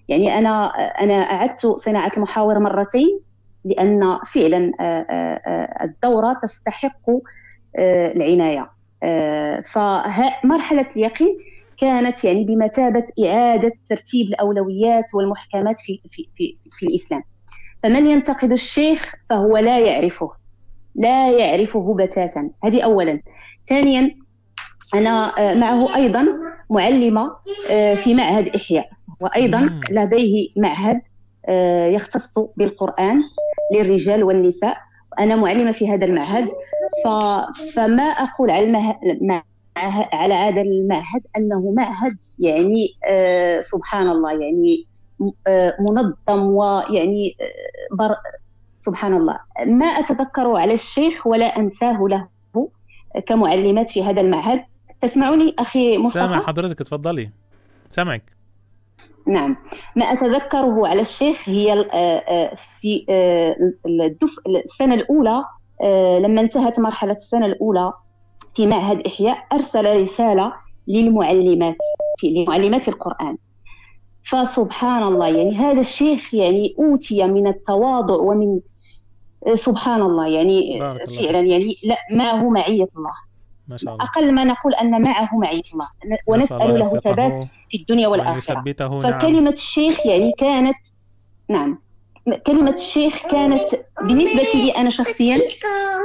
يعني 0.08 0.38
أنا 0.38 0.66
أنا 1.00 1.14
أعدت 1.14 1.66
صناعة 1.66 2.12
المحاور 2.16 2.58
مرتين 2.58 3.20
لأن 3.64 4.18
فعلا 4.26 4.72
آه، 4.80 5.06
آه، 5.10 5.40
آه، 5.46 5.84
الدورة 5.84 6.40
تستحق 6.42 7.10
آه، 7.76 8.12
العناية. 8.12 8.70
فمرحلة 9.62 10.86
اليقين 10.96 11.38
كانت 11.80 12.24
يعني 12.24 12.44
بمثابة 12.44 13.04
إعادة 13.26 13.72
ترتيب 13.86 14.26
الأولويات 14.26 15.14
والمحكمات 15.14 15.78
في 15.78 16.00
في 16.10 16.28
في, 16.36 16.56
في 16.70 16.86
الإسلام. 16.86 17.22
فمن 17.82 18.06
ينتقد 18.06 18.52
الشيخ 18.52 19.14
فهو 19.30 19.56
لا 19.56 19.78
يعرفه 19.78 20.30
لا 20.94 21.30
يعرفه 21.30 21.94
بتاتا. 21.94 22.50
هذه 22.64 22.82
أولا. 22.82 23.22
ثانيا 23.68 24.14
أنا 24.94 25.38
آه، 25.38 25.54
معه 25.54 25.96
أيضا 25.96 26.26
معلمة 26.70 27.30
آه، 27.70 27.94
في 27.94 28.14
معهد 28.14 28.48
إحياء. 28.48 28.90
وأيضا 29.20 29.80
لديه 29.90 30.48
معهد 30.56 31.00
آه، 31.46 31.86
يختص 31.86 32.38
بالقرآن 32.56 33.22
للرجال 33.74 34.24
والنساء. 34.24 34.76
أنا 35.20 35.36
معلمة 35.36 35.72
في 35.72 35.90
هذا 35.90 36.04
المعهد 36.04 36.48
ف... 37.04 37.08
فما 37.74 38.02
أقول 38.02 38.50
على 38.50 38.64
المه... 38.64 39.42
على 40.12 40.34
هذا 40.34 40.60
المعهد 40.60 41.22
أنه 41.36 41.72
معهد 41.76 42.16
يعني 42.38 42.88
آه 43.08 43.60
سبحان 43.60 44.08
الله 44.08 44.32
يعني 44.32 44.86
آه 45.46 45.74
منظم 45.80 46.46
ويعني 46.46 47.36
آه 47.40 47.94
بر... 47.96 48.14
سبحان 48.78 49.16
الله. 49.16 49.38
ما 49.66 49.86
أتذكر 49.86 50.56
على 50.56 50.74
الشيخ 50.74 51.26
ولا 51.26 51.58
أنساه 51.58 52.06
له 52.08 52.28
كمعلمات 53.26 53.90
في 53.90 54.02
هذا 54.02 54.20
المعهد 54.20 54.64
تسمعني 55.02 55.54
أخي 55.58 55.98
مصطفى؟ 55.98 56.20
سامع 56.20 56.40
حضرتك 56.40 56.78
تفضلي 56.78 57.30
سامعك. 57.88 58.40
نعم. 59.26 59.56
ما 59.96 60.04
أتذكره 60.04 60.88
على 60.88 61.00
الشيخ 61.00 61.48
هي 61.48 61.84
في 62.80 63.06
الدف... 63.86 64.36
الأولى 64.82 65.44
آه، 65.82 66.18
لما 66.18 66.40
انتهت 66.40 66.80
مرحلة 66.80 67.12
السنة 67.12 67.46
الأولى 67.46 67.92
في 68.54 68.66
معهد 68.66 69.06
إحياء 69.06 69.46
أرسل 69.52 70.00
رسالة 70.02 70.52
للمعلمات 70.88 71.76
في 72.18 72.30
لمعلمات 72.30 72.88
القرآن. 72.88 73.36
فسبحان 74.22 75.02
الله 75.02 75.26
يعني 75.26 75.56
هذا 75.56 75.80
الشيخ 75.80 76.34
يعني 76.34 76.74
أوتي 76.78 77.26
من 77.26 77.46
التواضع 77.46 78.14
ومن 78.14 78.60
سبحان 79.54 80.02
الله 80.02 80.26
يعني 80.26 80.78
فعلا 81.18 81.40
يعني 81.40 81.76
لا 81.84 81.96
معه 82.10 82.48
معية 82.48 82.88
الله. 82.96 83.12
ما 83.68 83.76
شاء 83.76 83.94
الله. 83.94 84.04
أقل 84.04 84.32
ما 84.32 84.44
نقول 84.44 84.74
أن 84.74 85.02
معه 85.02 85.28
معية 85.36 85.62
الله. 85.72 85.88
نسأل 86.36 86.62
الله 86.62 86.64
ونسأل 86.64 86.78
له 86.78 87.00
ثبات 87.00 87.48
في 87.70 87.76
الدنيا 87.76 88.08
والآخرة. 88.08 88.54
نعم. 88.54 89.00
فكلمة 89.00 89.50
الشيخ 89.50 90.06
يعني 90.06 90.32
كانت 90.38 90.76
نعم 91.48 91.78
كلمة 92.46 92.74
الشيخ 92.74 93.22
كانت 93.30 93.62
بالنسبة 94.02 94.46
لي 94.54 94.70
أنا 94.70 94.90
شخصيا 94.90 95.38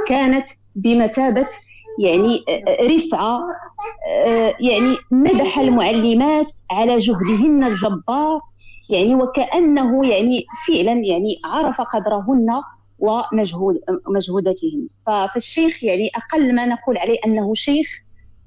كانت 0.08 0.46
بمثابة 0.74 1.48
يعني 1.98 2.44
رفعة 2.80 3.40
يعني 4.60 4.96
مدح 5.10 5.58
المعلمات 5.58 6.46
على 6.70 6.98
جهدهن 6.98 7.64
الجبار. 7.64 8.40
يعني 8.90 9.14
وكأنه 9.14 10.06
يعني 10.06 10.46
فعلا 10.68 10.92
يعني 10.92 11.38
عرف 11.44 11.80
قدرهن 11.80 12.62
ومجهود 12.98 13.80
مجهوداتهن. 14.08 14.86
فالشيخ 15.06 15.84
يعني 15.84 16.10
أقل 16.16 16.54
ما 16.54 16.66
نقول 16.66 16.98
عليه 16.98 17.18
أنه 17.26 17.54
شيخ 17.54 17.86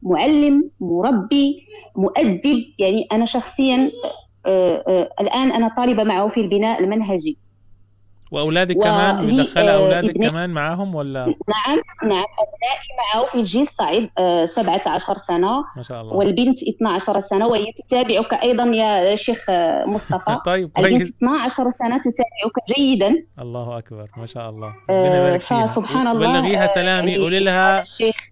معلم 0.04 0.70
مربي 0.80 1.68
مؤدب. 1.96 2.64
يعني 2.80 3.08
أنا 3.12 3.26
شخصيا 3.26 3.92
آه، 4.46 4.84
آه، 4.88 5.10
الآن 5.22 5.52
أنا 5.52 5.74
طالبة 5.78 6.04
معه 6.04 6.30
في 6.30 6.42
البناء 6.42 6.84
المنهجي. 6.84 7.38
وأولادك 8.32 8.76
ولي- 8.76 8.84
كمان؟ 8.86 9.26
مدخلة 9.26 9.72
آه، 9.72 9.76
أولادك 9.76 10.10
ابني- 10.10 10.30
كمان 10.30 10.50
معاهم 10.50 10.96
ولا؟ 10.96 11.26
نعم 11.26 11.82
نعم. 12.04 12.26
أبنائي 12.40 12.90
معه 13.14 13.26
في 13.32 13.36
الجيل 13.36 13.62
الصعيد 13.62 14.10
آه، 14.18 14.46
17 14.46 15.18
سنة. 15.18 15.64
ما 15.78 15.82
شاء 15.84 16.02
الله. 16.02 16.14
والبنت 16.14 16.64
12 16.64 17.20
سنة 17.20 17.48
وهي 17.48 17.66
تتابعك 17.72 18.34
أيضا 18.34 18.64
يا 18.64 19.16
شيخ 19.16 19.46
آه، 19.50 19.86
مصطفى. 19.86 20.38
طيب 20.46 20.72
البنت 20.78 20.98
كويس 20.98 21.16
12 21.16 21.70
سنة 21.70 21.98
تتابعك 21.98 22.78
جيدا. 22.78 23.24
الله 23.40 23.78
أكبر 23.78 24.08
ما 24.18 24.26
شاء 24.26 24.50
الله. 24.50 24.68
آه، 24.90 25.04
ربنا 25.06 25.18
يبارك 25.28 25.42
فيها. 25.42 25.66
فسبحان 25.68 26.08
الله، 26.08 26.40
بلغيها 26.40 26.64
آه، 26.64 26.68
سلامي. 26.68 27.18
قولي 27.18 27.40
لها 27.40 27.84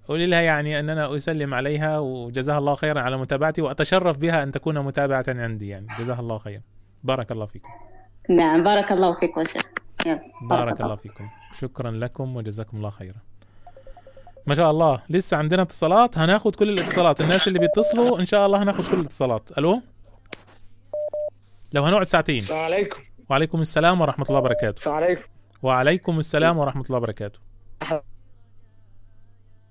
قولي 0.08 0.26
لها 0.26 0.42
يعني 0.42 0.80
أن 0.80 0.90
أنا 0.90 1.16
أسلم 1.16 1.54
عليها 1.54 2.00
وجزاها 2.00 2.58
الله 2.58 2.76
خيرا 2.76 3.00
على 3.02 3.18
متابعتي 3.18 3.62
وأتشرف 3.62 4.18
بها 4.18 4.44
أن 4.44 4.52
تكون 4.52 4.80
متابعة 4.80 5.26
عندي 5.28 5.68
يعني. 5.68 5.88
جزاها 6.00 6.20
الله 6.20 6.38
خيرا. 6.38 6.62
بارك 7.04 7.32
الله 7.32 7.46
فيكم. 7.46 7.70
نعم 8.30 8.64
بارك 8.64 8.92
الله 8.92 9.14
فيكم 9.20 9.46
شيخ. 9.46 9.64
بارك 10.42 10.82
الله 10.82 10.96
فيكم. 10.96 11.30
شكرا 11.60 11.92
لكم 11.92 12.36
وجزاكم 12.36 12.78
الله 12.78 12.90
خيرا. 12.90 13.18
ما 14.48 14.56
شاء 14.56 14.72
الله. 14.72 15.02
لسه 15.10 15.38
عندنا 15.38 15.62
اتصالات. 15.62 16.18
هناخد 16.18 16.56
كل 16.56 16.70
الاتصالات. 16.70 17.22
الناس 17.22 17.48
اللي 17.48 17.60
بيتصلوا 17.60 18.20
إن 18.20 18.26
شاء 18.26 18.46
الله 18.46 18.64
هناخد 18.64 18.92
كل 18.92 19.00
الاتصالات. 19.00 19.58
ألو؟ 19.58 19.82
لو 21.74 21.84
هنقعد 21.84 22.04
ساعتين. 22.06 22.38
السلام 22.38 22.60
عليكم. 22.60 23.02
وعليكم 23.30 23.62
السلام 23.62 24.02
ورحمة 24.02 24.26
الله 24.30 24.40
وبركاته. 24.40 24.78
السلام 24.78 24.96
عليكم. 24.96 25.24
وعليكم 25.64 26.20
السلام 26.20 26.58
ورحمة 26.58 26.84
الله 26.86 26.98
وبركاته. 26.98 27.40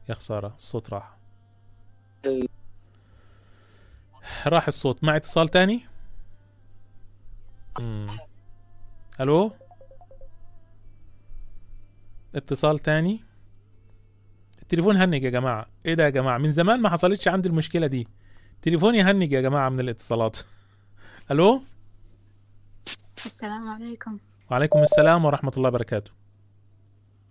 يا 0.08 0.14
خسارة 0.14 0.54
الصوت 0.56 0.90
راح. 0.90 1.16
راح 4.46 4.66
الصوت. 4.66 5.04
مع 5.04 5.16
اتصال 5.16 5.48
تاني؟ 5.48 5.86
مم. 7.78 8.16
ألو؟ 9.20 9.52
اتصال 12.36 12.78
تاني. 12.78 13.20
التليفون 14.62 14.96
هنج 14.96 15.22
يا 15.22 15.30
جماعة. 15.30 15.66
إيه 15.86 15.94
ده 15.94 16.04
يا 16.04 16.10
جماعة؟ 16.10 16.38
من 16.38 16.52
زمان 16.52 16.80
ما 16.80 16.88
حصلتش 16.88 17.28
عندي 17.28 17.48
المشكلة 17.48 17.86
دي. 17.86 18.08
تليفوني 18.62 19.02
هنج 19.02 19.32
يا 19.32 19.40
جماعة 19.40 19.68
من 19.68 19.80
الاتصالات. 19.80 20.38
ألو؟ 21.30 21.62
السلام 23.26 23.68
عليكم. 23.68 24.18
وعليكم 24.50 24.82
السلام 24.82 25.24
ورحمة 25.24 25.52
الله 25.56 25.68
وبركاته. 25.68 26.10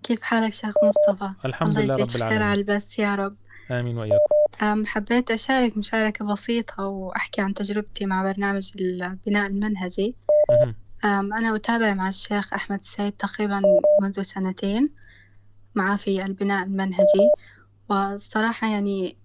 كيف 0.03 0.21
حالك 0.21 0.53
شيخ 0.53 0.73
مصطفى؟ 0.83 1.31
الحمد 1.45 1.79
لله 1.79 1.95
رب 1.95 2.07
خير 2.07 2.23
على 2.23 2.37
العالمين 2.37 2.69
البث 2.69 2.99
يا 2.99 3.15
رب. 3.15 3.35
آمين 3.71 3.97
وإياكم. 3.97 4.35
أم 4.61 4.85
حبيت 4.85 5.31
أشارك 5.31 5.77
مشاركة 5.77 6.25
بسيطة 6.25 6.85
وأحكي 6.85 7.41
عن 7.41 7.53
تجربتي 7.53 8.05
مع 8.05 8.23
برنامج 8.23 8.71
البناء 8.75 9.47
المنهجي. 9.47 10.15
أنا 11.05 11.55
أتابع 11.55 11.93
مع 11.93 12.09
الشيخ 12.09 12.53
أحمد 12.53 12.79
السيد 12.79 13.11
تقريبا 13.11 13.61
منذ 14.01 14.21
سنتين 14.21 14.89
معاه 15.75 15.95
في 15.95 16.25
البناء 16.25 16.63
المنهجي. 16.63 17.29
والصراحة 17.89 18.67
يعني 18.67 19.17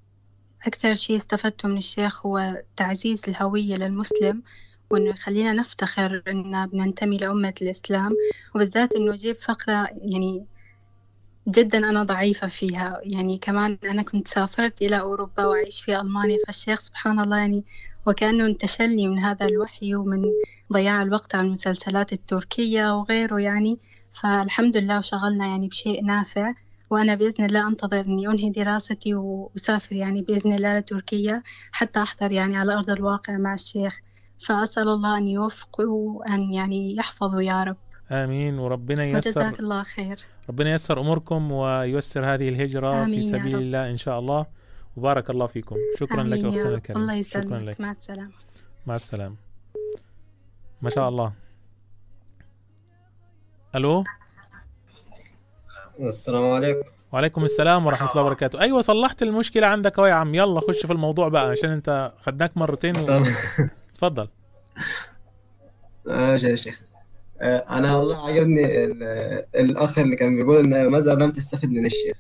أكثر 0.66 0.94
شيء 0.94 1.16
استفدته 1.16 1.68
من 1.68 1.76
الشيخ 1.76 2.26
هو 2.26 2.62
تعزيز 2.76 3.28
الهوية 3.28 3.74
للمسلم 3.76 4.42
وإنه 4.90 5.10
يخلينا 5.10 5.52
نفتخر 5.52 6.22
إن 6.28 6.66
بننتمي 6.66 7.16
لأمة 7.16 7.54
الإسلام. 7.62 8.12
وبالذات 8.54 8.92
إنه 8.92 9.12
يجيب 9.12 9.36
فقرة 9.36 9.88
يعني 10.02 10.46
جدا 11.48 11.78
أنا 11.78 12.02
ضعيفة 12.02 12.48
فيها. 12.48 13.00
يعني 13.02 13.38
كمان 13.38 13.78
أنا 13.84 14.02
كنت 14.02 14.28
سافرت 14.28 14.82
إلى 14.82 15.00
أوروبا 15.00 15.46
وأعيش 15.46 15.80
في 15.82 16.00
ألمانيا 16.00 16.38
فالشيخ 16.46 16.80
سبحان 16.80 17.20
الله 17.20 17.36
يعني 17.36 17.64
وكأنه 18.06 18.46
انتشلني 18.46 19.08
من 19.08 19.18
هذا 19.18 19.46
الوحي 19.46 19.94
ومن 19.94 20.22
ضياع 20.72 21.02
الوقت 21.02 21.34
على 21.34 21.46
المسلسلات 21.46 22.12
التركية 22.12 22.96
وغيره 22.96 23.40
يعني. 23.40 23.78
فالحمد 24.22 24.76
لله 24.76 24.98
وشغلنا 24.98 25.46
يعني 25.46 25.68
بشيء 25.68 26.04
نافع 26.04 26.52
وأنا 26.90 27.14
بإذن 27.14 27.44
الله 27.44 27.68
أنتظر 27.68 28.00
إني 28.00 28.26
أنهي 28.26 28.50
دراستي 28.50 29.14
وأسافر 29.14 29.96
يعني 29.96 30.22
بإذن 30.22 30.52
الله 30.52 30.78
لتركيا 30.78 31.42
حتى 31.72 32.02
أحضر 32.02 32.32
يعني 32.32 32.56
على 32.56 32.74
أرض 32.74 32.90
الواقع 32.90 33.36
مع 33.36 33.54
الشيخ. 33.54 34.00
فأسأل 34.46 34.88
الله 34.88 35.18
أن 35.18 35.26
يوفقه 35.28 35.88
وأن 35.88 36.52
يعني 36.52 36.96
يحفظه 36.96 37.40
يا 37.42 37.62
رب. 37.62 37.76
آمين. 38.10 38.58
وربنا 38.58 39.04
ييسر 39.04 39.40
وجزاك 39.40 39.60
الله 39.60 39.82
خير. 39.82 40.18
ربنا 40.48 40.70
ييسر 40.70 41.00
أموركم 41.00 41.52
وييسر 41.52 42.34
هذه 42.34 42.48
الهجرة 42.48 43.04
في 43.04 43.22
سبيل. 43.22 43.56
الله 43.56 43.90
إن 43.90 43.96
شاء 43.96 44.18
الله. 44.18 44.46
وبارك 44.96 45.30
الله 45.30 45.46
فيكم. 45.46 45.76
شكرا 46.00 46.22
لك 46.22 46.44
أختنا. 46.44 46.74
الكريمة. 46.74 47.02
الله 47.02 47.22
شكرا 47.22 47.42
يسلمك. 47.42 47.68
لك. 47.68 47.80
مع 47.80 47.90
السلامة. 47.90 48.30
مع 48.86 48.96
السلامة. 48.96 49.36
ما 50.82 50.90
شاء 50.90 51.08
الله. 51.08 51.32
ألو؟ 53.74 54.04
السلام 56.00 56.50
عليكم. 56.50 56.88
وعليكم 57.12 57.44
السلام 57.44 57.86
ورحمة 57.86 58.10
الله 58.10 58.22
وبركاته. 58.22 58.60
أيوة 58.60 58.80
صلحت 58.80 59.22
المشكلة 59.22 59.66
عندك 59.66 59.98
أهو 59.98 60.06
يا 60.06 60.12
عم. 60.14 60.34
يلا 60.34 60.60
خش 60.60 60.86
في 60.86 60.92
الموضوع 60.92 61.28
بقى 61.28 61.48
عشان 61.48 61.70
أنت 61.70 62.12
خدناك 62.20 62.56
مرتين 62.56 62.92
و... 62.98 63.22
تفضل 63.94 64.28
ماشي 66.06 66.46
يا 66.46 66.54
شيخ. 66.54 66.82
آه، 67.40 67.58
أنا 67.58 67.96
والله 67.96 68.26
عجبني 68.26 68.84
ال- 68.84 69.02
الأخ 69.54 69.98
اللي 69.98 70.16
كان 70.16 70.36
بيقول 70.36 70.58
إن 70.58 70.86
ماذا 70.88 71.14
لم 71.14 71.30
تستفد 71.30 71.68
من 71.70 71.86
الشيخ. 71.86 72.18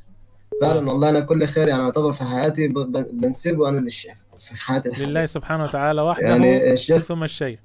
فعلا 0.60 0.90
والله 0.90 1.08
أنا 1.10 1.20
كل 1.20 1.46
خير 1.46 1.68
يعني 1.68 1.82
اعتبر 1.82 2.12
في 2.12 2.24
حياتي 2.24 2.68
ب- 2.68 2.78
ب- 2.78 3.20
بنسبه 3.20 3.68
أنا 3.68 3.80
للشيخ 3.80 4.24
في 4.38 4.62
حياتي 4.62 4.88
الحالية. 4.88 5.08
لله 5.08 5.26
سبحانه 5.26 5.64
وتعالى 5.64 6.02
وحده 6.02 6.26
يعني 6.26 6.72
الشيخ 6.72 7.02
ثم 7.02 7.24
الشيخ. 7.24 7.58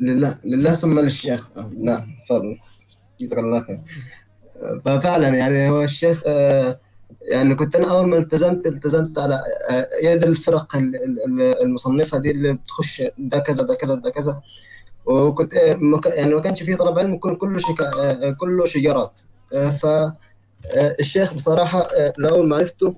لله 0.00 0.38
لله 0.44 0.74
ثم 0.74 0.98
للشيخ. 0.98 1.50
آه، 1.56 1.70
نعم 1.84 2.06
تفضل. 2.28 2.56
جزاك 3.20 3.38
الله 3.38 3.60
خير. 3.60 3.80
آه، 4.62 4.78
ففعلا 4.84 5.28
يعني 5.28 5.70
هو 5.70 5.82
الشيخ 5.84 6.22
آه، 6.26 6.80
يعني 7.22 7.54
كنت 7.54 7.76
أنا 7.76 7.90
أول 7.90 8.08
ما 8.08 8.16
التزمت 8.16 8.66
التزمت 8.66 9.18
على 9.18 9.42
يد 10.02 10.24
الفرق 10.24 10.76
ال- 10.76 10.96
ال- 10.96 11.24
ال- 11.42 11.62
المصنفة 11.62 12.18
دي 12.18 12.30
اللي 12.30 12.52
بتخش 12.52 13.02
ده 13.18 13.38
كذا 13.38 13.62
ده 13.62 13.74
كذا 13.74 13.94
ده 13.94 14.10
كذا. 14.10 14.42
وكنت 15.06 15.52
يعني 16.06 16.34
ما 16.34 16.40
كانش 16.40 16.62
فيه 16.62 16.74
طلب 16.76 16.98
علم 16.98 17.18
كل 17.18 17.36
كله 17.36 17.58
شكا 17.58 18.30
كله 18.32 18.64
شجارات 18.64 19.20
ف 19.80 19.86
الشيخ 21.00 21.34
بصراحة 21.34 21.80
آه، 21.80 22.12
لاول 22.18 22.48
ما 22.48 22.56
عرفته 22.56 22.96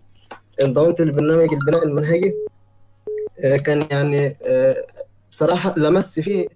انضممت 0.62 1.00
لبرنامج 1.00 1.52
البناء 1.52 1.84
المنهجي 1.84 2.34
آه، 3.44 3.56
كان 3.56 3.86
يعني 3.90 4.36
آه، 4.42 4.86
بصراحة 5.30 5.74
لمس 5.78 6.20
فيه 6.20 6.46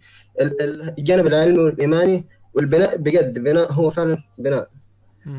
ال- 0.41 0.63
ال- 0.63 0.95
الجانب 0.99 1.27
العلمي 1.27 1.59
والإيماني 1.59 2.25
والبناء 2.55 2.97
بجد 2.97 3.39
بناء 3.39 3.73
هو 3.73 3.91
فعلا 3.91 4.19
بناء. 4.39 4.69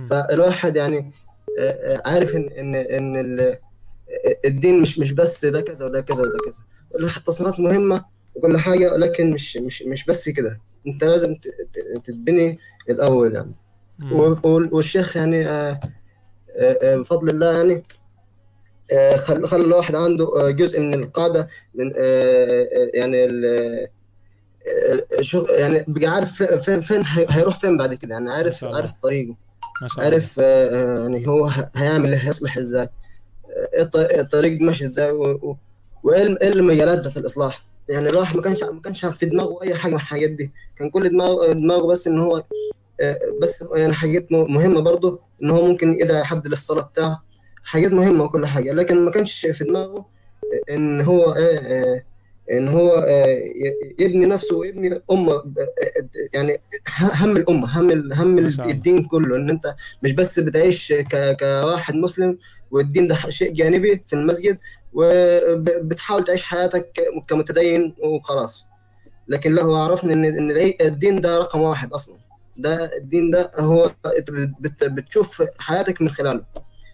فالواحد 0.10 0.76
يعني 0.76 1.12
آه، 1.60 1.72
آه، 1.72 2.02
عارف 2.06 2.36
ان 2.36 2.50
ان 2.52 2.76
إن 2.76 3.20
ال- 3.20 3.58
الدين 4.46 4.82
مش 4.82 5.00
مش 5.00 5.12
بس 5.12 5.46
ده 5.46 5.62
كذا 5.62 5.86
وده 5.86 6.02
كذا 6.02 6.22
وده 6.24 6.38
كذا. 6.46 7.08
التصنيفات 7.18 7.60
مهمة 7.60 8.06
وكل 8.36 8.58
حاجة 8.58 8.98
لكن 8.98 9.32
مش 9.32 9.58
مش 9.58 9.82
مش 9.84 10.06
بس 10.06 10.30
كده. 10.30 10.60
أنت 10.88 11.04
لازم 11.04 11.36
تتبني 12.04 12.60
الأول 12.90 13.36
يعني. 13.36 13.52
والشيخ 14.46 15.18
يعني 15.18 15.48
آه، 15.50 15.80
آه، 16.56 16.78
آه، 16.82 16.96
بفضل 16.96 17.30
الله 17.30 17.58
يعني 17.58 17.84
آه، 18.94 19.16
خل 19.16 19.46
خلى 19.48 19.66
الواحد 19.66 19.96
عنده 19.96 20.52
جزء 20.52 20.80
من 20.80 20.94
القاعدة 20.94 21.48
من 21.76 21.92
يعني 22.94 23.26
ال- 23.26 23.88
يعني 25.50 25.86
بقى 25.88 26.08
عارف 26.08 26.44
فين 26.44 26.82
فين 26.82 27.04
هي- 27.06 27.26
هيروح 27.30 27.60
فين 27.60 27.78
بعد 27.78 27.94
كده؟ 27.94 28.14
يعني 28.14 28.32
عارف 28.32 28.64
عارف 28.64 28.92
طريقه. 29.04 29.36
ما 29.82 29.88
شاء 29.88 29.98
الله. 29.98 30.04
عارف 30.04 30.38
يعني 30.38 31.28
هو 31.28 31.50
هيعمل 31.76 32.14
إيه؟ 32.14 32.20
هيصلح 32.28 32.58
إزاي؟ 32.58 32.90
الط- 33.80 33.96
الطريق 34.12 34.62
ماشي 34.62 34.84
إزاي؟ 34.84 35.12
وإيه 36.04 36.38
إيه 36.42 36.50
المجالات 36.50 37.00
بتاعت 37.00 37.18
الإصلاح؟ 37.18 37.64
يعني 37.90 38.10
الواحد 38.10 38.36
ما 38.36 38.42
كانش 38.42 38.64
ما 38.64 38.82
كانش 38.82 39.06
في 39.06 39.26
دماغه 39.26 39.64
أي 39.64 39.76
حاجة 39.76 39.92
من 39.92 39.98
الحاجات 39.98 40.30
دي. 40.30 40.52
كان 40.80 40.90
كل 40.90 41.10
دماغه 41.10 41.54
دماغه 41.54 41.88
بس 41.88 42.08
إن 42.08 42.20
هو 42.20 42.44
بس 43.42 43.64
يعني 43.76 43.94
حاجات 43.94 44.32
مهمة 44.32 44.80
برضه 44.80 45.20
إن 45.44 45.52
هو 45.52 45.68
ممكن 45.68 46.00
يدعي 46.00 46.24
حد 46.24 46.48
للصلاة 46.48 46.84
بتاعه. 46.84 47.24
حاجات 47.64 47.92
مهمة 47.92 48.24
وكل 48.24 48.46
حاجة 48.46 48.74
لكن 48.74 49.06
ما 49.06 49.12
كانش 49.12 49.46
في 49.46 49.64
دماغه 49.64 50.06
إن 50.70 51.02
هو 51.02 51.24
آه، 51.24 51.38
آه، 51.38 52.04
إن 52.52 52.68
هو 52.68 52.90
آه، 52.90 53.42
يبني 54.00 54.26
نفسه 54.26 54.58
ويبني 54.58 55.02
أمة 55.12 55.34
آه، 55.34 55.44
يعني 56.34 56.62
هم 57.00 57.38
الأمة 57.38 57.80
هم 57.80 58.14
هم. 58.14 58.38
الدين 58.70 59.04
كله. 59.04 59.36
إن 59.36 59.50
أنت 59.50 59.76
مش 60.04 60.12
بس 60.12 60.40
بتعيش 60.40 60.94
كواحد 61.40 61.96
مسلم 61.96 62.38
والدين 62.72 63.08
ده 63.08 63.16
شيء 63.30 63.54
جانبي 63.54 64.04
في 64.06 64.14
المسجد 64.14 64.58
وبتحاول 64.94 66.24
تعيش 66.24 66.44
حياتك 66.44 66.92
كمتدين 67.28 67.96
وخلاص. 68.04 68.68
لكن 69.28 69.56
لا 69.56 69.64
هو 69.64 69.76
عرفنا 69.76 70.14
إن 70.14 70.26
إن 70.26 70.76
الدين 70.82 71.22
ده 71.22 71.38
رقم 71.38 71.62
واحد 71.62 71.94
أصلا. 71.94 72.27
ده 72.58 72.92
الدين 72.98 73.30
ده 73.32 73.52
هو 73.60 73.92
بت- 74.60 74.84
بتشوف 74.84 75.44
حياتك 75.60 76.02
من 76.02 76.10
خلاله. 76.10 76.44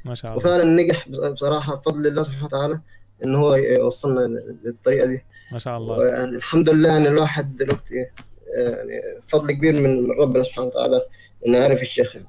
ما 0.06 0.16
شاء 0.16 0.32
الله. 0.32 0.38
وفعلا 0.46 0.64
نجح 0.64 1.10
بصراحة 1.10 1.76
بفضل 1.76 2.08
الله 2.08 2.22
سبحانه 2.22 2.46
وتعالى 2.46 2.82
إن 3.24 3.36
هو 3.36 3.56
يوصلنا 3.56 4.20
للطريقة 4.66 5.06
دي. 5.08 5.26
ما 5.52 5.60
شاء 5.60 5.78
الله. 5.78 6.06
يعني 6.08 6.36
الحمد 6.36 6.70
لله 6.70 6.90
يعني 6.90 7.08
الواحد 7.08 7.56
دلوقتي 7.56 7.96
يعني 7.96 9.02
فضل 9.28 9.52
كبير 9.52 9.74
من 9.82 10.12
ربنا 10.12 10.44
سبحانه 10.44 10.68
وتعالى 10.68 11.02
إنه 11.48 11.60
عارف 11.60 11.82
الشيخ. 11.82 12.16
يعني. 12.16 12.28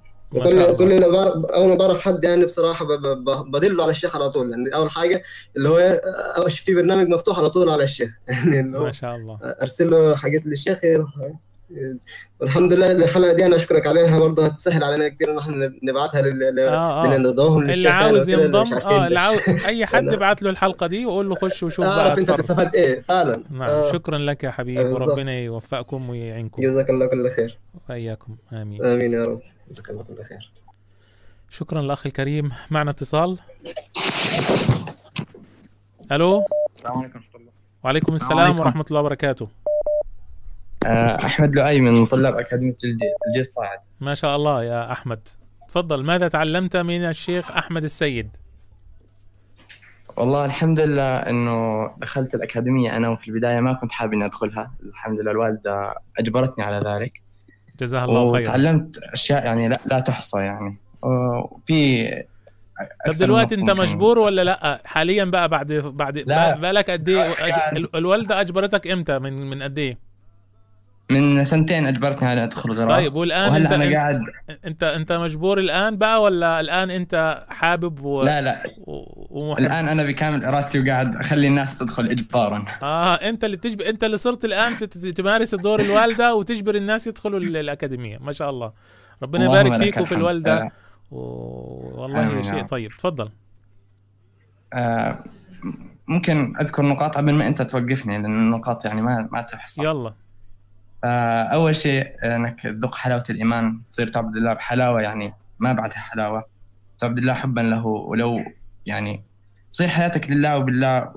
كل 0.76 0.92
اللي 0.92 1.08
بعرف 1.10 1.44
أول 1.44 1.68
ما 1.68 1.74
بعرف 1.74 2.02
حد 2.04 2.24
يعني 2.24 2.44
بصراحة 2.44 2.86
بدله 3.52 3.82
على 3.82 3.90
الشيخ 3.90 4.16
على 4.16 4.30
طول. 4.30 4.50
يعني 4.50 4.74
أول 4.74 4.90
حاجة 4.90 5.22
اللي 5.56 5.68
هو 5.68 6.00
في 6.48 6.74
برنامج 6.74 7.08
مفتوح 7.08 7.38
على 7.38 7.50
طول 7.50 7.70
على 7.70 7.84
الشيخ. 7.84 8.18
يعني 8.54 8.62
ما 8.68 8.92
شاء 8.92 9.16
الله. 9.16 9.38
أرسل 9.42 9.90
له 9.90 10.16
حاجات 10.16 10.46
للشيخ 10.46 10.84
يروح. 10.84 11.10
والحمد 12.40 12.72
لله 12.72 12.92
الحلقة 12.92 13.32
دي 13.32 13.46
أنا 13.46 13.56
أشكرك 13.56 13.86
عليها 13.86 14.18
برضه 14.18 14.46
هتسهل 14.46 14.84
علينا 14.84 15.08
كتير 15.08 15.32
إن 15.32 15.38
إحنا 15.38 15.72
نبعتها 15.82 16.22
لل 16.22 16.58
آه 16.58 17.04
آه. 17.14 17.16
ندوهم 17.16 17.70
اللي 17.70 17.88
عاوز 17.88 18.28
ينضم 18.28 18.72
آه 18.74 19.06
اللي. 19.06 19.20
عاوز 19.20 19.38
أي 19.66 19.86
حد 19.86 20.08
ابعت 20.08 20.42
له 20.42 20.50
الحلقة 20.50 20.86
دي 20.86 21.06
وقول 21.06 21.28
له 21.28 21.34
خش 21.34 21.62
وشوف 21.62 21.84
بقى 21.86 22.00
اعرف 22.00 22.18
أنت 22.18 22.30
اتفرج. 22.30 22.44
تستفاد 22.46 22.74
إيه 22.74 23.00
فعلا. 23.00 23.42
نعم 23.50 23.62
آه. 23.62 23.92
شكرا 23.92 24.18
لك 24.18 24.44
يا 24.44 24.50
حبيب 24.50 24.78
آه،. 24.78 24.92
وربنا 24.92 25.34
يوفقكم 25.38 26.10
ويعينكم. 26.10 26.62
جزاك 26.62 26.90
الله 26.90 27.06
كل 27.06 27.30
خير. 27.30 27.58
وإياكم. 27.90 28.36
آمين. 28.52 28.84
آمين 28.84 29.12
يا 29.12 29.24
رب. 29.24 29.40
جزاك 29.70 29.90
الله 29.90 30.02
كل 30.02 30.22
خير. 30.22 30.50
شكرا 31.50 31.80
الاخ 31.80 32.06
الكريم. 32.06 32.50
معنا 32.70 32.90
اتصال. 32.90 33.38
ألو؟ 36.12 36.44
السلام 36.76 36.98
عليكم 36.98 37.20
وعليكم 37.84 38.14
السلام 38.14 38.30
السلام 38.38 38.38
عليكم. 38.38 38.58
ورحمة 38.60 38.84
الله 38.90 39.00
وبركاته. 39.00 39.48
آه، 40.84 41.16
أحمد 41.26 41.56
لؤي 41.56 41.80
من 41.80 42.06
طلاب 42.06 42.32
أكاديمية 42.34 42.72
الجيل 42.84 42.98
الجيل 43.28 43.40
الصاعد 43.40 43.78
ما 44.00 44.14
شاء 44.14 44.36
الله 44.36 44.64
يا 44.64 44.92
أحمد. 44.92 45.28
تفضل 45.68 46.04
ماذا 46.04 46.28
تعلمت 46.28 46.76
من 46.76 47.04
الشيخ 47.04 47.50
أحمد 47.50 47.84
السيد؟ 47.84 48.28
والله 50.16 50.44
الحمد 50.44 50.80
لله 50.80 51.16
إنه 51.16 51.86
دخلت 51.98 52.34
الأكاديمية 52.34 52.96
أنا 52.96 53.08
وفي 53.08 53.28
البداية 53.28 53.60
ما 53.60 53.72
كنت 53.72 53.92
حابب 53.92 54.12
إني 54.12 54.24
أدخلها. 54.24 54.74
الحمد 54.82 55.20
لله 55.20 55.30
الوالدة 55.30 55.94
أجبرتني 56.18 56.64
على 56.64 56.90
ذلك. 56.90 57.22
جزاها 57.80 58.04
الله 58.04 58.32
خيرا. 58.32 58.42
وتعلمت 58.50 58.98
أشياء 58.98 59.44
يعني 59.44 59.68
لا, 59.68 59.80
لا 59.86 60.00
تحصى 60.00 60.38
يعني. 60.38 60.78
وفي 61.02 62.08
طب 63.06 63.12
دلوقتي 63.12 63.54
أنت 63.54 63.70
مجبور 63.70 64.18
ولا 64.18 64.44
لا؟ 64.44 64.82
حاليا 64.84 65.24
بقى 65.24 65.48
بعد 65.48 65.72
بعد 65.72 66.18
لا. 66.18 66.56
بقى 66.56 66.72
لك 66.72 66.90
قد 66.90 67.08
إيه؟ 67.08 67.32
ال- 67.76 67.96
الوالدة 67.96 68.40
أجبرتك 68.40 68.86
إمتى؟ 68.86 69.18
من 69.18 69.50
من 69.50 69.62
قد 69.62 69.78
إيه؟ 69.78 69.98
من 71.10 71.44
سنتين 71.44 71.86
أجبرتني 71.86 72.28
على 72.28 72.44
أدخل 72.44 72.70
غراس 72.72 73.06
طيب 73.08 73.14
والآن 73.16 73.50
وهلأ 73.50 73.64
أنت 73.64 73.72
أنا 73.72 73.84
أنت, 73.84 73.94
قاعد 73.94 74.20
أنت 74.66 74.82
أنت 74.82 75.12
مجبور 75.12 75.58
الآن 75.58 75.96
بقى 75.96 76.22
ولا 76.22 76.60
الآن 76.60 76.90
أنت 76.90 77.44
حابب 77.48 78.02
و... 78.02 78.22
لا 78.22 78.40
لا. 78.40 78.62
ومحب؟ 78.86 79.58
الآن 79.64 79.88
أنا 79.88 80.02
بكامل 80.02 80.44
إرادتي 80.44 80.80
وقاعد 80.80 81.16
أخلي 81.16 81.46
الناس 81.46 81.78
تدخل 81.78 82.06
إجبارا. 82.06 82.64
آه 82.82 83.14
أنت 83.14 83.44
اللي 83.44 83.56
تجبر 83.56 83.88
أنت 83.88 84.04
اللي 84.04 84.16
صرت 84.16 84.44
الآن 84.44 84.76
تمارس 85.14 85.54
دور 85.54 85.80
الوالدة 85.80 86.34
وتجبر 86.34 86.74
الناس 86.74 87.06
يدخلوا 87.06 87.38
ال- 87.40 87.56
الأكاديمية. 87.56 88.18
ما 88.18 88.32
شاء 88.32 88.50
الله. 88.50 88.72
ربنا 89.22 89.44
يبارك 89.44 89.82
فيك 89.82 89.96
وفي. 89.96 90.14
الوالدة. 90.14 90.62
آه. 90.62 90.70
و- 91.10 92.02
والله 92.02 92.36
يا 92.36 92.42
شيء. 92.42 92.62
طيب. 92.66 92.90
تفضل. 92.90 93.28
آه، 94.72 95.18
ممكن 96.08 96.52
أذكر 96.60 96.82
نقاط 96.82 97.16
قبل 97.16 97.32
ما 97.34 97.46
أنت 97.46 97.62
توقفني 97.62 98.12
لأن 98.18 98.24
النقاط 98.24 98.84
يعني 98.84 99.02
ما 99.02 99.28
ما 99.32 99.42
تحصى 99.42 99.84
يلا. 99.84 100.12
آه، 101.04 101.42
أول 101.42 101.76
شيء 101.76 102.16
إنك 102.24 102.60
تذوق 102.60 102.94
حلاوة 102.94 103.22
الإيمان. 103.30 103.80
تصير 103.92 104.08
تعبد 104.08 104.36
الله 104.36 104.54
بحلاوة 104.54 105.00
يعني 105.02 105.34
ما 105.58 105.72
بعدها 105.72 105.98
حلاوة. 105.98 106.44
تعبد 106.98 107.18
الله 107.18 107.34
حبا 107.34 107.60
له 107.60 107.86
ولو 107.86 108.40
يعني 108.86 109.24
تصير 109.72 109.88
حياتك 109.88 110.30
لله 110.30 110.58
وبالله 110.58 111.12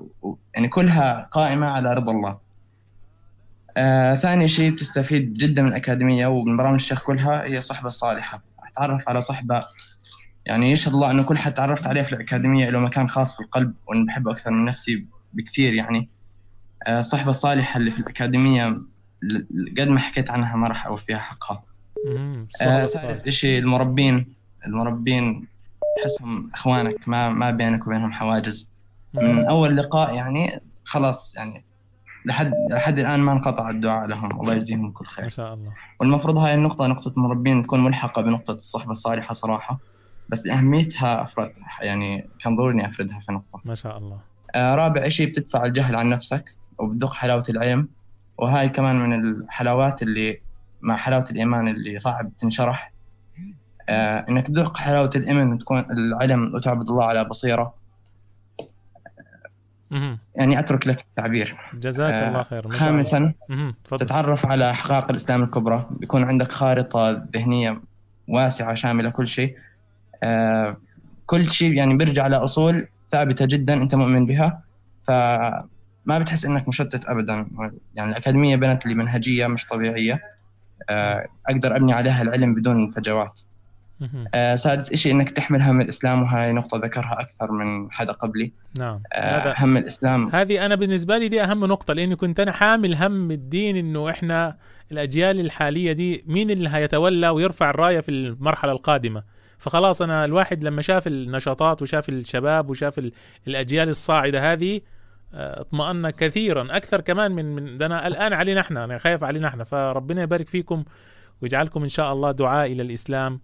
يعني 0.55 0.67
كلها 0.67 1.29
قائمة 1.31 1.67
على 1.67 1.93
رضا 1.93 2.11
الله. 2.11 2.37
آه، 3.77 4.15
ثاني 4.15 4.47
شيء 4.47 4.75
تستفيد 4.75 5.33
جدا 5.33 5.61
من 5.61 5.67
الأكاديمية 5.67 6.27
ومن 6.27 6.57
برامج 6.57 6.73
الشيخ 6.79 7.03
كلها 7.03 7.43
هي 7.43 7.57
الصحبة 7.57 7.87
الصالحة. 7.87 8.43
أتعرف 8.71 9.09
على 9.09 9.21
صحبة 9.21 9.63
يعني 10.45 10.71
يشهد 10.71 10.93
الله؟ 10.93 11.11
أنه 11.11 11.23
كل 11.23 11.37
حد 11.37 11.53
تعرفت 11.53 11.87
عليه 11.87 12.01
في 12.01 12.13
الأكاديمية 12.13 12.69
له 12.69 12.79
مكان 12.79 13.09
خاص 13.09 13.35
في 13.35 13.43
القلب 13.43 13.73
وأنا 13.87 14.05
بحبه 14.05 14.31
أكثر 14.31 14.51
من 14.51 14.65
نفسي 14.65 15.05
بكثير 15.33 15.73
يعني. 15.73 16.09
آه، 16.87 16.99
الصحبة 16.99 17.29
الصالحة 17.29 17.77
اللي 17.77 17.91
في 17.91 17.99
الأكاديمية 17.99 18.81
قد 19.77 19.87
ما 19.87 19.99
حكيت 19.99 20.29
عنها 20.29 20.55
ما 20.55 20.67
راح 20.67 20.87
أوفيها 20.87 21.17
حقها. 21.17 21.63
مم، 22.07 22.47
آه،. 22.61 22.85
ثالث 22.85 23.29
شيء 23.29 23.59
المربين؟ 23.59 24.33
المربين 24.65 25.47
تحسهم 26.01 26.51
إخوانك 26.53 27.07
ما 27.07 27.29
ما 27.29 27.51
بينك 27.51 27.87
وبينهم 27.87 28.11
حواجز. 28.11 28.69
من. 29.13 29.45
أول 29.45 29.77
لقاء 29.77 30.15
يعني 30.15 30.61
خلاص 30.83 31.35
يعني 31.35 31.65
لحد 32.25 32.53
لحد 32.71 32.99
الآن 32.99 33.19
ما 33.19 33.31
انقطع 33.31 33.69
الدعاء 33.69 34.07
لهم. 34.07 34.31
الله 34.41 34.53
يجزيهم 34.53 34.91
كل 34.91 35.05
خير. 35.05 35.23
ما 35.23 35.29
شاء 35.29 35.53
الله. 35.53 35.73
والمفروض 35.99 36.37
هاي 36.37 36.55
النقطة 36.55 36.87
نقطة 36.87 37.13
المربين 37.17 37.61
تكون 37.61 37.83
ملحقة 37.83 38.21
بنقطة 38.21 38.53
الصحبة 38.53 38.91
الصالحة 38.91 39.33
صراحة 39.33 39.79
بس 40.29 40.45
لأهميتها 40.45 41.21
أفرد 41.21 41.53
يعني 41.81 42.29
كان 42.39 42.55
ضروري 42.55 42.85
أفردها 42.85 43.19
في 43.19 43.31
نقطة. 43.31 43.61
ما 43.65 43.75
شاء 43.75 43.97
الله. 43.97 44.19
آه، 44.55 44.75
رابع 44.75 45.09
شيء 45.09 45.27
بتدفع 45.27 45.65
الجهل 45.65 45.95
عن 45.95 46.09
نفسك 46.09 46.55
وبتذوق 46.77 47.13
حلاوة 47.13 47.43
العلم؟ 47.49 47.87
وهاي 48.37 48.69
كمان 48.69 48.95
من 48.99 49.13
الحلاوات 49.13 50.01
اللي 50.01 50.39
مع 50.81 50.95
حلاوة 50.95 51.25
الإيمان 51.31 51.67
اللي 51.67 51.99
صعب 51.99 52.31
تنشرح 52.37 52.91
آه، 53.89 54.25
إنك 54.29 54.47
تذوق 54.47 54.77
حلاوة 54.77 55.09
الإيمان 55.15 55.53
وتكون 55.53 55.79
العلم 55.79 56.55
وتعبد 56.55 56.89
الله 56.89 57.05
على 57.05 57.23
بصيرة. 57.23 57.73
يعني 60.35 60.59
أترك 60.59 60.87
لك 60.87 61.01
التعبير. 61.01 61.57
جزاك 61.73 62.13
آه، 62.13 62.27
الله. 62.27 62.43
خير. 62.43 62.69
خامسا 62.69 63.33
تتعرف 63.83 64.45
على 64.45 64.75
حقائق 64.75 65.09
الإسلام 65.09 65.43
الكبرى. 65.43 65.87
بيكون 65.91 66.23
عندك 66.23 66.51
خارطة 66.51 67.27
ذهنية 67.35 67.81
واسعة 68.27 68.75
شاملة 68.75 69.09
كل 69.09 69.27
شيء. 69.27 69.57
آه، 70.23 70.77
كل 71.25 71.49
شيء 71.49 71.73
يعني 71.73 71.93
بيرجع 71.93 72.23
على 72.23 72.35
أصول 72.35 72.87
ثابتة 73.07 73.45
جدا 73.45 73.73
أنت 73.73 73.95
مؤمن 73.95 74.25
بها. 74.25 74.63
فما 76.07 76.19
بتحس 76.19 76.45
إنك 76.45 76.67
مشتت 76.67 77.05
أبدا. 77.05 77.47
يعني 77.95 78.11
الأكاديمية 78.11 78.55
بنت 78.55 78.85
لي 78.85 78.93
منهجية 78.95 79.47
مش 79.47 79.65
طبيعية. 79.65 80.21
آه، 80.89 81.27
أقدر 81.49 81.75
أبني 81.75 81.93
عليها 81.93 82.21
العلم 82.21 82.55
بدون 82.55 82.89
فجوات. 82.89 83.39
مهم. 83.99 84.25
آه، 84.33 84.55
سادس 84.55 84.91
إشي 84.91 85.11
إنك 85.11 85.29
تحمل 85.29 85.61
هم 85.61 85.81
الإسلام 85.81 86.21
وهاي 86.23 86.53
نقطة 86.53 86.77
ذكرها 86.77 87.17
أكثر 87.19 87.51
من 87.51 87.91
حدا 87.91 88.11
قبلي. 88.13 88.51
نعم. 88.79 89.01
آه، 89.13 89.41
هذا 89.41 89.55
هم 89.57 89.77
الإسلام. 89.77 90.29
هذه 90.35 90.65
أنا 90.65 90.75
بالنسبة 90.75 91.17
لي 91.17 91.27
دي 91.27 91.43
أهم 91.43 91.65
نقطة 91.65 91.93
لأني 91.93 92.15
كنت 92.15 92.39
أنا 92.39 92.51
حامل 92.51 92.95
هم 92.95 93.31
الدين 93.31 93.77
إنه 93.77 94.09
إحنا 94.09 94.57
الأجيال 94.91 95.39
الحالية 95.39 95.91
دي 95.91 96.23
مين 96.27 96.51
اللي 96.51 96.69
هيتولى 96.69 97.29
ويرفع 97.29 97.69
الراية 97.69 97.99
في 97.99 98.11
المرحلة 98.11 98.71
القادمة. 98.71 99.23
فخلاص 99.57 100.01
أنا 100.01 100.25
الواحد 100.25 100.63
لما 100.63 100.81
شاف 100.81 101.07
النشاطات 101.07 101.81
وشاف 101.81 102.09
الشباب 102.09 102.69
وشاف 102.69 102.99
ال- 102.99 103.11
الأجيال 103.47 103.89
الصاعدة 103.89 104.53
هذه 104.53 104.81
اطمأن 105.33 106.09
كثيرا. 106.09 106.77
أكثر 106.77 107.01
كمان 107.01 107.31
من 107.31 107.55
من 107.55 107.77
ده 107.77 107.85
أنا 107.85 108.07
الآن 108.07 108.33
علينا 108.33 108.61
إحنا 108.61 108.83
أنا 108.83 108.97
خايف 108.97 109.23
علينا 109.23 109.47
إحنا. 109.47 109.63
فربنا 109.63 110.21
يبارك 110.21 110.49
فيكم 110.49 110.83
ويجعلكم 111.41 111.83
إن 111.83 111.89
شاء 111.89 112.13
الله 112.13 112.31
دعاء 112.31 112.71
إلى 112.71 112.81
الإسلام 112.81 113.39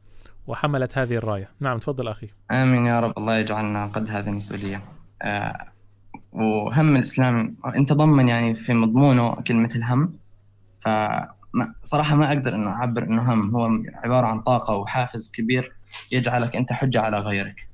وحمله 0.47 0.89
هذه 0.93 1.15
الراية. 1.15 1.49
نعم 1.59 1.77
تفضل 1.77 2.07
أخي. 2.07 2.29
آمين 2.51 2.85
يا 2.85 2.99
رب. 2.99 3.13
الله 3.17 3.37
يجعلنا 3.37 3.87
قد 3.87 4.09
هذه 4.09 4.29
المسؤولية. 4.29 4.81
آه 5.21 5.67
وهم 6.31 6.95
الإسلام 6.95 7.55
أنت 7.75 7.93
ضمن 7.93 8.27
يعني 8.27 8.55
في 8.55 8.73
مضمونه 8.73 9.35
كلمة 9.35 9.69
الهم. 9.75 10.13
فصراحة 10.79 12.15
ما 12.15 12.27
أقدر 12.27 12.55
أنه 12.55 12.69
أعبر 12.69 13.03
أنه 13.03 13.33
هم. 13.33 13.55
هو 13.55 13.69
عبارة 14.03 14.27
عن 14.27 14.41
طاقة 14.41 14.75
وحافز 14.75 15.31
كبير 15.31 15.73
يجعلك 16.11 16.55
أنت 16.55 16.73
حجة 16.73 17.01
على 17.01 17.19
غيرك. 17.19 17.67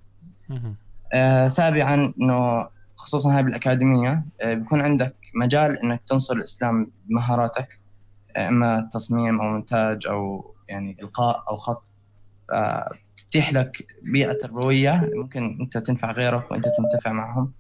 آه 1.14 1.48
سابعا 1.48 2.14
أنه 2.22 2.68
خصوصا 3.00 3.36
هاي 3.38 3.44
بالأكاديمية 3.44 4.24
آه 4.42 4.54
بيكون 4.54 4.82
عندك 4.82 5.16
مجال 5.36 5.80
أنك 5.84 6.02
تنصر 6.08 6.36
الإسلام 6.36 6.92
بمهاراتك 7.06 7.80
آه 8.36 8.48
إما 8.48 8.90
تصميم 8.92 9.42
أو 9.42 9.48
مونتاج 9.48 10.08
أو 10.08 10.54
يعني 10.70 10.98
إلقاء 11.02 11.44
أو 11.50 11.58
خط. 11.58 11.84
تتيح 13.18 13.54
لك 13.54 13.88
بيئة 14.02 14.34
تربوية 14.34 15.10
ممكن 15.14 15.58
أنت 15.62 15.78
تنفع 15.78 16.12
غيرك 16.12 16.52
وأنت 16.52 16.66
تنتفع 16.78 17.12
معهم. 17.12 17.52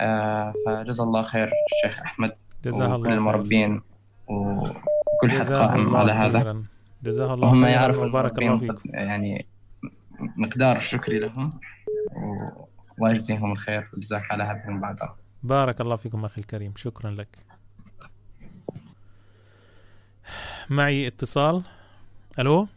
آه، 0.00 0.54
فجزا 0.66 1.04
الله 1.04 1.22
خير 1.22 1.50
الشيخ 1.84 2.00
أحمد 2.00 2.32
جزاه 2.64 2.96
الله. 2.96 3.12
المربين 3.14 3.82
وكل 4.26 5.30
حد 5.30 5.52
قائم 5.52 5.96
على 5.96 6.12
هذا. 6.12 6.62
جزاه 7.02 7.34
الله 7.34 7.52
خيرا 7.52 7.68
يعرفوا 7.68 8.06
وبارك 8.06 8.38
الله 8.38 8.56
فيكم 8.56 8.80
يعني 8.84 9.46
مقدار 10.36 10.78
شكري 10.78 11.18
لهم. 11.18 11.60
و- 12.16 12.64
الله 12.98 13.10
يجزيهم 13.10 13.52
الخير. 13.52 13.90
وجزاك 13.96 14.32
على 14.32 14.44
هذه 14.44 14.68
المبادرة 14.68 15.16
بارك 15.42 15.80
الله 15.80 15.96
فيكم 15.96 16.24
أخي 16.24 16.40
الكريم. 16.40 16.72
شكرا 16.76 17.10
لك. 17.10 17.38
معي 20.70 21.06
اتصال. 21.06 21.62
ألو؟ 22.38 22.68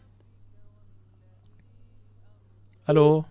ألو؟ 2.90 3.24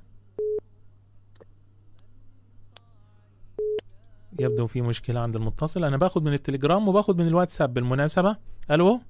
يبدو 4.39 4.67
في 4.67 4.81
مشكلة 4.81 5.19
عند 5.19 5.35
المتصل. 5.35 5.83
أنا 5.83 5.97
باخد 5.97 6.23
من 6.23 6.33
التليجرام 6.33 6.87
وباخد 6.87 7.17
من 7.21 7.27
الواتساب 7.27 7.73
بالمناسبة. 7.73 8.37
ألو؟ 8.71 9.01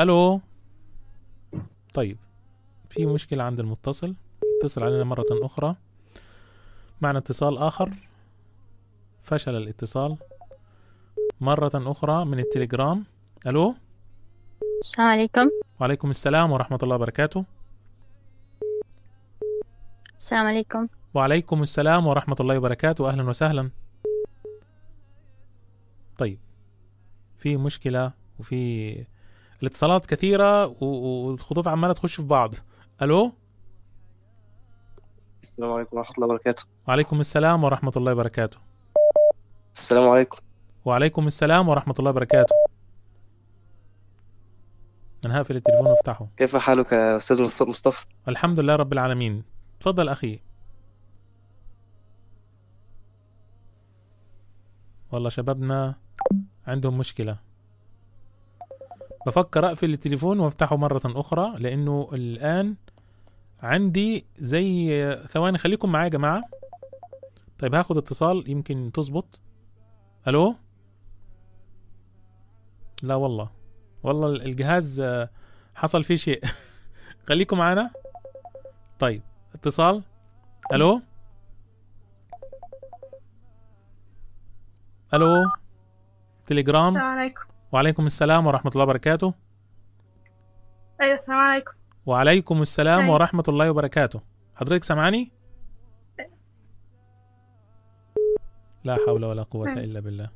ألو؟ 0.00 0.40
طيب. 1.94 2.18
في 2.90 3.06
مشكلة 3.06 3.44
عند 3.44 3.60
المتصل. 3.60 4.14
يتصل 4.60 4.84
علينا 4.84 5.04
مرة 5.04 5.26
أخرى. 5.30 5.76
معنا 7.00 7.18
اتصال 7.18 7.58
آخر. 7.58 7.90
فشل 9.22 9.56
الاتصال. 9.56 10.16
مرة 11.40 11.70
أخرى 11.74 12.24
من 12.24 12.38
التليجرام. 12.38 13.04
ألو؟ 13.46 13.74
السلام 14.80 15.08
عليكم. 15.08 15.50
وعليكم 15.80 16.10
السلام 16.10 16.52
ورحمة 16.52 16.78
الله 16.82 16.96
وبركاته. 16.96 17.44
السلام 20.18 20.46
عليكم. 20.46 20.88
وعليكم 21.14 21.62
السلام 21.62 22.06
ورحمة 22.06 22.36
الله 22.40 22.58
وبركاته. 22.58 23.08
أهلا 23.08 23.22
وسهلا. 23.22 23.70
طيب. 26.18 26.38
في 27.38 27.56
مشكلة 27.56 28.12
وفي 28.38 29.06
الاتصالات 29.62 30.06
كثيرة 30.06 30.66
والخطوط 30.84 31.68
عمالة 31.68 31.92
تخش 31.92 32.14
في 32.14 32.22
بعض. 32.22 32.54
ألو؟ 33.02 33.32
السلام 35.42 35.72
عليكم 35.72 35.96
ورحمة 35.96 36.14
الله 36.14 36.26
وبركاته. 36.26 36.64
وعليكم 36.88 37.20
السلام 37.20 37.64
ورحمة 37.64 37.92
الله 37.96 38.12
وبركاته. 38.12 38.58
السلام 39.74 40.08
عليكم. 40.08 40.38
وعليكم 40.84 41.26
السلام 41.26 41.68
ورحمة 41.68 41.94
الله 41.98 42.10
وبركاته. 42.10 42.54
أنا 45.26 45.38
هقفل 45.38 45.56
التليفون 45.56 45.86
وافتحه 45.86 46.26
كيف 46.36 46.56
حالك 46.56 46.92
يا 46.92 47.16
أستاذ 47.16 47.42
مص- 47.42 47.62
مصطفى؟ 47.62 48.04
الحمد 48.28 48.60
لله 48.60 48.76
رب 48.76 48.92
العالمين. 48.92 49.42
تفضل 49.80 50.08
أخي. 50.08 50.40
والله 55.12 55.28
شبابنا 55.28 55.94
عندهم 56.66 56.98
مشكلة. 56.98 57.36
بفكر 59.26 59.66
أقفل 59.66 59.92
التليفون 59.92 60.40
وأفتحه 60.40 60.76
مرة 60.76 61.02
أخرى 61.04 61.58
لأنه 61.58 62.08
الآن 62.12 62.76
عندي 63.62 64.26
زي 64.38 65.16
ثواني 65.28 65.58
خليكم 65.58 65.92
معايا 65.92 66.04
يا 66.04 66.10
جماعة. 66.10 66.42
طيب 67.58 67.74
هاخد 67.74 67.96
اتصال 67.96 68.50
يمكن 68.50 68.90
تظبط. 68.94 69.40
ألو؟ 70.28 70.54
لا 73.02 73.14
والله. 73.14 73.50
والله 74.02 74.28
الجهاز 74.28 75.00
آه، 75.00 75.30
حصل 75.74 76.04
فيه 76.04 76.16
شيء. 76.16 76.44
خليكم 77.28 77.58
معانا. 77.58 77.90
طيب 78.98 79.22
اتصال. 79.54 80.02
ألو؟ 80.72 81.00
ألو؟ 85.14 85.34
تليجرام؟ 86.44 86.96
السلام 86.96 87.18
عليكم. 87.18 87.42
وعليكم 87.72 88.06
السلام 88.06 88.46
ورحمة 88.46 88.70
الله 88.74 88.84
وبركاته. 88.84 89.34
أيوه 91.00 91.14
السلام 91.14 91.38
عليكم. 91.38 91.79
وعليكم 92.06 92.62
السلام 92.62 93.00
أيوة. 93.00 93.14
ورحمة 93.14 93.44
الله 93.48 93.70
وبركاته. 93.70 94.20
حضرتك 94.54 94.84
سامعاني؟ 94.84 95.32
لا 98.84 98.96
حول 99.06 99.24
ولا 99.24 99.42
قوة 99.42 99.68
أيوة. 99.68 99.80
إلا 99.80 100.00
بالله. 100.00 100.30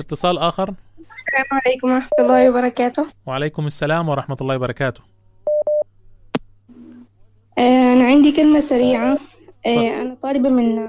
اتصال 0.00 0.38
آخر. 0.38 0.74
السلام 0.98 1.60
عليكم 1.66 1.90
ورحمة 1.90 2.10
الله 2.20 2.50
وبركاته. 2.50 3.06
وعليكم 3.26 3.66
السلام 3.66 4.08
ورحمة 4.08 4.36
الله 4.40 4.56
وبركاته. 4.56 5.00
آه، 7.58 7.92
أنا 7.92 8.04
عندي 8.04 8.32
كلمة 8.32 8.60
سريعة. 8.60 9.18
آه، 9.66 10.02
أنا 10.02 10.16
طالبة 10.22 10.48
من 10.48 10.88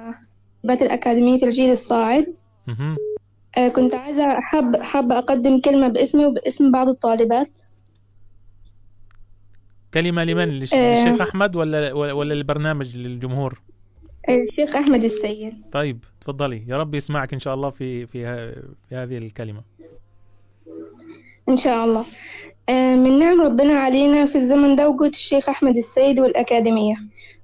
طالبات 0.63 0.81
الأكاديمية 0.81 1.43
الجيل 1.43 1.71
الصاعد. 1.71 2.33
آه، 3.57 3.67
كنت 3.67 3.95
عايزة 3.95 4.39
حاب 4.39 4.81
حابة 4.81 5.17
أقدم 5.17 5.61
كلمة 5.61 5.87
باسمي 5.87 6.25
وباسم 6.25 6.71
بعض 6.71 6.87
الطالبات. 6.89 7.61
كلمة 9.95 10.23
لمن؟ 10.23 10.41
آه. 10.41 10.45
للشيخ 10.45 11.21
أحمد 11.21 11.55
ولا 11.55 11.93
ولا 11.93 12.33
للبرنامج 12.33 12.97
للجمهور؟ 12.97 13.61
آه، 14.29 14.43
الشيخ 14.49 14.75
أحمد 14.75 15.03
السيد. 15.03 15.53
طيب 15.71 15.99
تفضلي. 16.21 16.63
يا 16.67 16.77
رب 16.77 16.95
يسمعك 16.95 17.33
إن 17.33 17.39
شاء 17.39 17.53
الله 17.53 17.69
في 17.69 18.05
في 18.07 18.51
في 18.89 18.95
هذه 18.95 19.17
الكلمة. 19.17 19.61
إن 21.49 21.57
شاء 21.57 21.85
الله. 21.85 22.05
آه، 22.69 22.95
من 22.95 23.19
نعم 23.19 23.41
ربنا 23.41 23.73
علينا 23.73 24.25
في 24.25 24.35
الزمن 24.35 24.75
ده 24.75 24.89
وجود 24.89 25.09
الشيخ 25.09 25.49
أحمد 25.49 25.77
السيد 25.77 26.19
والأكاديمية. 26.19 26.95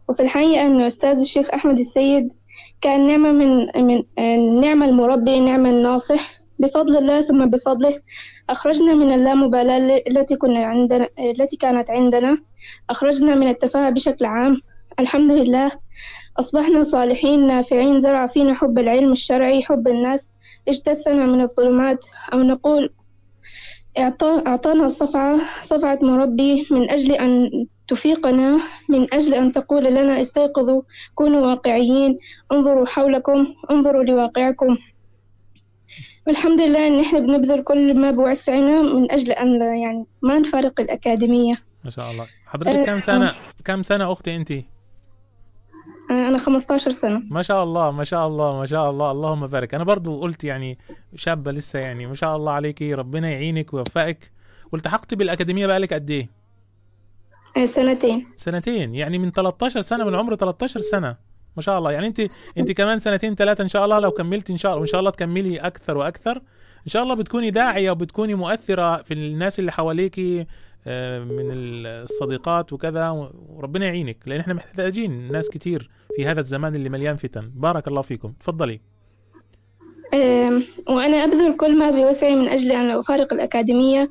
وفي 0.09 0.23
الحقيقة 0.23 0.67
أن 0.67 0.81
أستاذ 0.81 1.19
الشيخ 1.19 1.49
أحمد 1.49 1.79
السيد 1.79 2.33
كان 2.81 3.07
نعمة 3.07 3.31
من 3.31 3.83
من 3.87 4.03
آه، 4.19 4.35
نعمة 4.61 4.85
المربي 4.85 5.39
نعمة 5.39 5.69
الناصح 5.69 6.40
بفضل 6.61 6.97
الله 6.97 7.21
ثم 7.21 7.45
بفضله 7.45 7.99
أخرجنا 8.49 8.93
من 8.93 9.11
اللامبالاة 9.11 10.01
التي 10.07 10.35
كنا 10.35 10.65
عندنا 10.65 11.09
التي 11.19 11.55
كانت 11.57 11.89
عندنا. 11.89 12.37
أخرجنا 12.89 13.35
من 13.35 13.47
التفاهة 13.47 13.89
بشكل 13.89 14.25
عام. 14.25 14.61
الحمد 14.99 15.31
لله. 15.31 15.71
أصبحنا 16.39 16.83
صالحين 16.83 17.47
نافعين 17.47 17.99
زرع 17.99 18.25
فينا 18.25 18.53
حب 18.53 18.79
العلم 18.79 19.11
الشرعي 19.11 19.63
حب 19.63 19.87
الناس. 19.87 20.33
اجتثنا 20.67 21.25
من 21.25 21.41
الظلمات. 21.41 22.05
أو 22.33 22.39
نقول 22.39 22.93
أعطانا 24.47 24.89
صفعة 24.89 25.39
صفعة 25.61 25.99
مربي 26.01 26.67
من 26.71 26.89
أجل 26.89 27.11
أن 27.11 27.49
تفيقنا 27.87 28.59
من 28.89 29.13
أجل 29.13 29.33
أن 29.33 29.51
تقول 29.51 29.83
لنا 29.83 30.21
استيقظوا 30.21 30.81
كونوا 31.15 31.41
واقعيين 31.41 32.17
انظروا 32.51 32.85
حولكم 32.85 33.47
انظروا 33.71 34.03
لواقعكم. 34.03 34.77
والحمد 36.27 36.61
لله 36.61 36.87
إن 36.87 36.99
إحنا 36.99 37.19
بنبذل 37.19 37.63
كل 37.63 37.99
ما 37.99 38.11
بوسعنا 38.11 38.81
من 38.81 39.11
أجل 39.11 39.31
أن 39.31 39.61
يعني 39.61 40.05
ما 40.21 40.39
نفارق 40.39 40.79
الأكاديمية. 40.79 41.55
ما 41.83 41.89
شاء 41.89 42.11
الله. 42.11 42.27
حضرتك 42.45 42.83
كم 42.85 42.99
سنة 42.99 43.31
كم 43.65 43.83
سنة 43.83 44.11
أختي 44.11 44.35
أنت؟ 44.35 44.51
آه، 44.51 46.27
أنا 46.27 46.37
15 46.37 46.91
سنة. 46.91 47.21
ما 47.29 47.41
شاء 47.41 47.63
الله 47.63 47.91
ما 47.91 48.03
شاء 48.03 48.27
الله 48.27 48.57
ما 48.59 48.65
شاء 48.65 48.89
الله. 48.89 49.11
اللهم 49.11 49.47
بارك. 49.47 49.73
أنا 49.75 49.83
برضو 49.83 50.21
قلت 50.21 50.43
يعني 50.43 50.77
شابة 51.15 51.51
لسه 51.51 51.79
يعني 51.79 52.05
ما 52.05 52.15
شاء 52.15 52.35
الله 52.35 52.51
عليكي 52.51 52.93
ربنا 52.93 53.29
يعينك 53.29 53.73
ويوفقك. 53.73 54.31
والتحقتي 54.71 55.15
بالأكاديمية 55.15 55.67
بقالك 55.67 55.93
قد 55.93 56.09
إيه؟ 56.11 56.29
آه، 57.57 57.65
سنتين. 57.65 58.27
سنتين. 58.37 58.95
يعني 58.95 59.17
من 59.17 59.31
13 59.31 59.81
سنة 59.81 60.03
من 60.05 60.15
عمر 60.15 60.35
13 60.35 60.79
سنة. 60.79 61.30
ما 61.55 61.61
شاء 61.61 61.77
الله. 61.77 61.91
يعني 61.91 62.07
انت 62.07 62.21
انت 62.57 62.71
كمان 62.71 62.99
سنتين 62.99 63.35
ثلاثة 63.35 63.61
إن 63.61 63.67
شاء 63.67 63.85
الله 63.85 63.99
لو 63.99 64.11
كملتي 64.11 64.53
إن 64.53 64.57
شاء 64.57 64.71
الله 64.71 64.79
وإن 64.79 64.87
شاء 64.87 64.99
الله 64.99 65.11
تكملي 65.11 65.57
أكثر 65.57 65.97
وأكثر. 65.97 66.37
إن 66.85 66.87
شاء 66.87 67.03
الله 67.03 67.15
بتكوني 67.15 67.51
داعية 67.51 67.91
وبتكوني 67.91 68.35
مؤثرة 68.35 69.01
في 69.01 69.13
الناس 69.13 69.59
اللي 69.59 69.71
حواليكي 69.71 70.45
آه، 70.87 71.19
من 71.19 71.51
الصديقات 71.51 72.73
وكذا 72.73 73.09
وربنا 73.49 73.85
يعينك. 73.85 74.17
لأن 74.25 74.39
إحنا 74.39 74.53
محتاجين 74.53 75.31
ناس 75.31 75.49
كتير 75.49 75.89
في 76.15 76.25
هذا 76.25 76.39
الزمان 76.39 76.75
اللي 76.75 76.89
مليان 76.89 77.15
فتن. 77.15 77.51
بارك 77.55 77.87
الله 77.87 78.01
فيكم. 78.01 78.33
تفضلي. 78.39 78.90
وأنا 80.89 81.23
أبذل 81.23 81.55
كل 81.57 81.77
ما 81.77 81.91
بوسعي 81.91 82.35
من 82.35 82.47
أجل 82.47 82.71
أن 82.71 82.89
أفارق 82.89 83.33
الأكاديمية. 83.33 84.09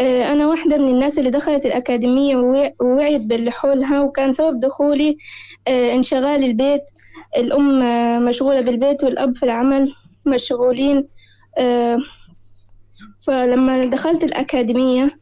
آه، 0.00 0.32
أنا 0.32 0.46
واحدة 0.46 0.76
من 0.78 0.88
الناس 0.88 1.18
اللي 1.18 1.30
دخلت 1.30 1.66
الأكاديمية 1.66 2.36
ووع- 2.36 2.72
ووعيت 2.80 3.20
باللي 3.22 3.50
حولها 3.50 4.00
وكان 4.00 4.32
سبب 4.32 4.60
دخولي 4.60 5.16
آه، 5.68 5.94
انشغال 5.94 6.44
البيت. 6.44 6.82
الأم 7.36 7.82
آه، 7.82 8.18
مشغولة 8.18 8.60
بالبيت 8.60 9.04
والأب 9.04 9.36
في 9.36 9.42
العمل 9.42 9.92
مشغولين. 10.26 11.08
فلما 13.26 13.84
دخلت 13.84 14.24
الأكاديمية 14.24 15.18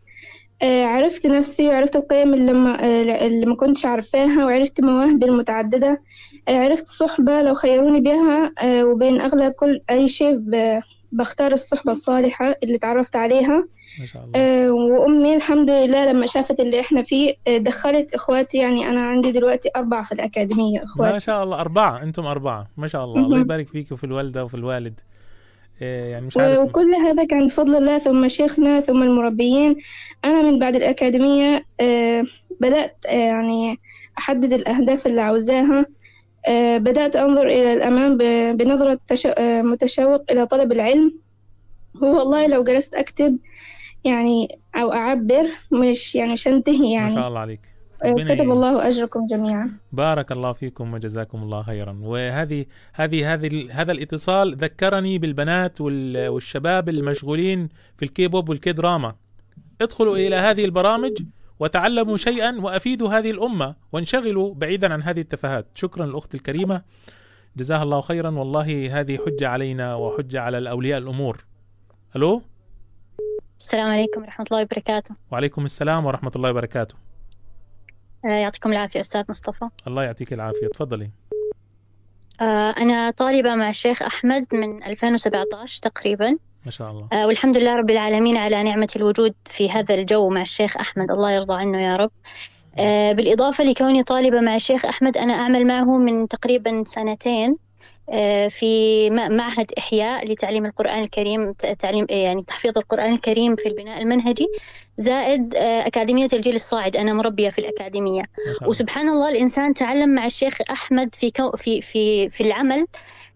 عرفت 0.62 1.26
نفسي 1.26 1.68
وعرفت 1.68 1.96
القيم 1.96 2.34
اللي 2.34 2.52
ما, 2.52 2.86
اللي 3.26 3.46
ما 3.46 3.56
كنتش 3.56 3.84
عارفاها 3.86 4.44
وعرفت 4.44 4.80
مواهبي 4.80 5.26
المتعددة. 5.26 6.02
عرفت 6.48 6.88
صحبة 6.88 7.42
لو 7.42 7.54
خيروني 7.54 8.00
بها 8.00 8.52
آه، 8.62 8.84
وبين 8.84 9.20
أغلى 9.20 9.50
كل 9.50 9.80
أي 9.90 10.08
شيء 10.08 10.40
بختار 11.12 11.52
الصحبة 11.52 11.92
الصالحة 11.92 12.54
اللي 12.62 12.78
تعرفت 12.78 13.16
عليها. 13.16 13.64
ما 14.00 14.06
شاء 14.06 14.24
الله. 14.24 14.32
آه، 14.36 14.70
وأمي 14.72 15.36
الحمد 15.36 15.70
لله 15.70 16.06
لما 16.06 16.26
شافت 16.26 16.60
اللي 16.60 16.80
إحنا 16.80 17.02
فيه 17.02 17.34
آه، 17.48 17.56
دخلت 17.56 18.14
إخواتي 18.14 18.58
يعني 18.58 18.90
أنا 18.90 19.02
عندي 19.02 19.32
دلوقتي 19.32 19.70
أربعة 19.76 20.04
في 20.04 20.12
الأكاديمية 20.12 20.84
إخواتي. 20.84 21.12
ما 21.12 21.18
شاء 21.18 21.44
الله 21.44 21.60
أربعة 21.60 22.02
أنتم 22.02 22.26
أربعة. 22.26 22.66
ما 22.76 22.86
شاء 22.86 23.04
الله. 23.04 23.20
الله 23.20 23.40
يبارك 23.40 23.68
فيك 23.68 23.92
وفي 23.92 24.04
الوالدة 24.04 24.44
وفي 24.44 24.54
الوالد. 24.54 25.00
يعني 25.80 26.26
مش 26.26 26.36
عارف. 26.36 26.58
وكل 26.58 26.94
هذا 26.94 27.24
كان 27.24 27.46
بفضل 27.46 27.76
الله 27.76 27.98
ثم 27.98 28.28
شيخنا 28.28 28.80
ثم 28.80 29.02
المربيين. 29.02 29.76
أنا 30.24 30.42
من 30.42 30.58
بعد 30.58 30.76
الأكاديمية 30.76 31.64
بدأت 32.60 32.96
يعني 33.04 33.78
أحدد 34.18 34.52
الأهداف 34.52 35.06
اللي 35.06 35.20
عاوزاها. 35.20 35.86
بدأت 36.78 37.16
أنظر 37.16 37.46
إلى 37.46 37.72
الأمام 37.72 38.16
بنظرة 38.56 38.98
آه، 39.38 39.62
متشوق 39.62 40.22
إلى 40.30 40.46
طلب 40.46 40.72
العلم. 40.72 41.14
هو 42.02 42.18
والله 42.18 42.46
لو 42.46 42.64
جلست 42.64 42.94
أكتب 42.94 43.38
يعني 44.04 44.58
أو 44.76 44.92
أعبر 44.92 45.46
مش 45.72 46.14
يعني 46.14 46.32
مش 46.32 46.48
أنتهي 46.48 46.78
ما 46.78 46.86
يعني. 46.92 47.14
شاء 47.14 47.28
الله 47.28 47.40
عليك. 47.40 47.60
آه، 48.04 48.12
كتب. 48.12 48.50
الله 48.50 48.88
أجركم 48.88 49.26
جميعا. 49.26 49.70
بارك 49.92 50.32
الله 50.32 50.52
فيكم 50.52 50.94
وجزاكم 50.94 51.42
الله 51.42 51.62
خيرا. 51.62 51.98
وهذه 52.02 52.64
هذه 52.92 53.34
هذه 53.34 53.68
هذا 53.70 53.92
الاتصال 53.92 54.54
ذكرني 54.56 55.18
بالبنات 55.18 55.80
وال- 55.80 56.28
والشباب 56.28 56.88
المشغولين 56.88 57.68
في 57.96 58.04
الكيبوب 58.04 58.48
والكي 58.48 58.72
دراما 58.72 59.14
ادخلوا 59.80 60.16
إلى 60.16 60.36
هذه 60.36 60.64
البرامج 60.64 61.12
وتعلموا 61.62 62.16
شيئا 62.16 62.60
وأفيدوا 62.60 63.08
هذه 63.08 63.30
الأمة 63.30 63.74
وانشغلوا 63.92 64.54
بعيدا 64.54 64.92
عن 64.92 65.02
هذه 65.02 65.20
التفاهات. 65.20 65.66
شكرا 65.74 66.04
الاخت 66.04 66.34
الكريمة. 66.34 66.82
جزاها 67.56 67.82
الله 67.82 68.00
خيرا. 68.00 68.30
والله 68.30 69.00
هذه 69.00 69.18
حجة 69.26 69.48
علينا 69.48 69.94
وحجة 69.94 70.40
على 70.40 70.58
الأولياء 70.58 70.98
الأمور. 70.98 71.44
ألو؟ 72.16 72.42
السلام 73.60 73.90
عليكم 73.90 74.22
ورحمة 74.22 74.46
الله 74.50 74.62
وبركاته. 74.62 75.14
وعليكم 75.30 75.64
السلام 75.64 76.06
ورحمة 76.06 76.32
الله 76.36 76.50
وبركاته. 76.50 76.94
آه، 78.24 78.28
يعطيكم 78.28 78.72
العافية 78.72 79.00
أستاذ 79.00 79.24
مصطفى. 79.28 79.68
الله 79.86 80.02
يعطيك 80.02 80.32
العافية. 80.32 80.68
تفضلي. 80.68 81.10
آه، 82.40 82.70
أنا 82.70 83.10
طالبة 83.10 83.54
مع 83.54 83.68
الشيخ 83.68 84.02
أحمد 84.02 84.46
من 84.52 84.82
2017 84.84 85.82
تقريبا. 85.82 86.36
ما 86.64 86.70
شاء 86.70 86.90
الله. 86.90 87.08
آه، 87.12 87.26
والحمد 87.26 87.56
لله 87.56 87.74
رب 87.74 87.90
العالمين 87.90 88.36
على 88.36 88.62
نعمة 88.62 88.88
الوجود 88.96 89.34
في 89.44 89.70
هذا 89.70 89.94
الجو 89.94 90.28
مع 90.28 90.42
الشيخ 90.42 90.76
أحمد. 90.76 91.10
الله 91.10 91.30
يرضى 91.30 91.54
عنه 91.54 91.82
يا 91.82 91.96
رب. 91.96 92.10
آه، 92.78 93.12
بالإضافة 93.12 93.64
لكوني 93.64 94.02
طالبة 94.02 94.40
مع 94.40 94.56
الشيخ 94.56 94.84
أحمد 94.84 95.16
أنا 95.16 95.34
أعمل 95.34 95.66
معه 95.66 95.98
من 95.98 96.28
تقريبا 96.28 96.82
سنتين 96.86 97.56
آه، 98.10 98.48
في 98.48 99.10
معهد 99.10 99.72
إحياء 99.78 100.32
لتعليم 100.32 100.66
القرآن 100.66 101.02
الكريم 101.02 101.52
تعليم 101.52 102.06
يعني 102.10 102.42
تحفيظ 102.42 102.78
القرآن 102.78 103.12
الكريم 103.12 103.56
في 103.56 103.68
البناء 103.68 104.02
المنهجي 104.02 104.46
زائد 104.96 105.54
آه، 105.54 105.86
أكاديمية 105.86 106.28
الجيل 106.32 106.54
الصاعد. 106.54 106.96
أنا 106.96 107.12
مربية 107.12 107.48
في 107.50 107.58
الأكاديمية. 107.58 108.22
وسبحان 108.66 109.08
الله 109.08 109.28
الإنسان 109.28 109.74
تعلم 109.74 110.14
مع 110.14 110.24
الشيخ 110.24 110.58
أحمد 110.70 111.14
في 111.14 111.30
كو 111.30 111.50
في 111.50 111.80
في 111.80 112.28
في 112.28 112.40
العمل 112.40 112.78
آه، 112.78 112.86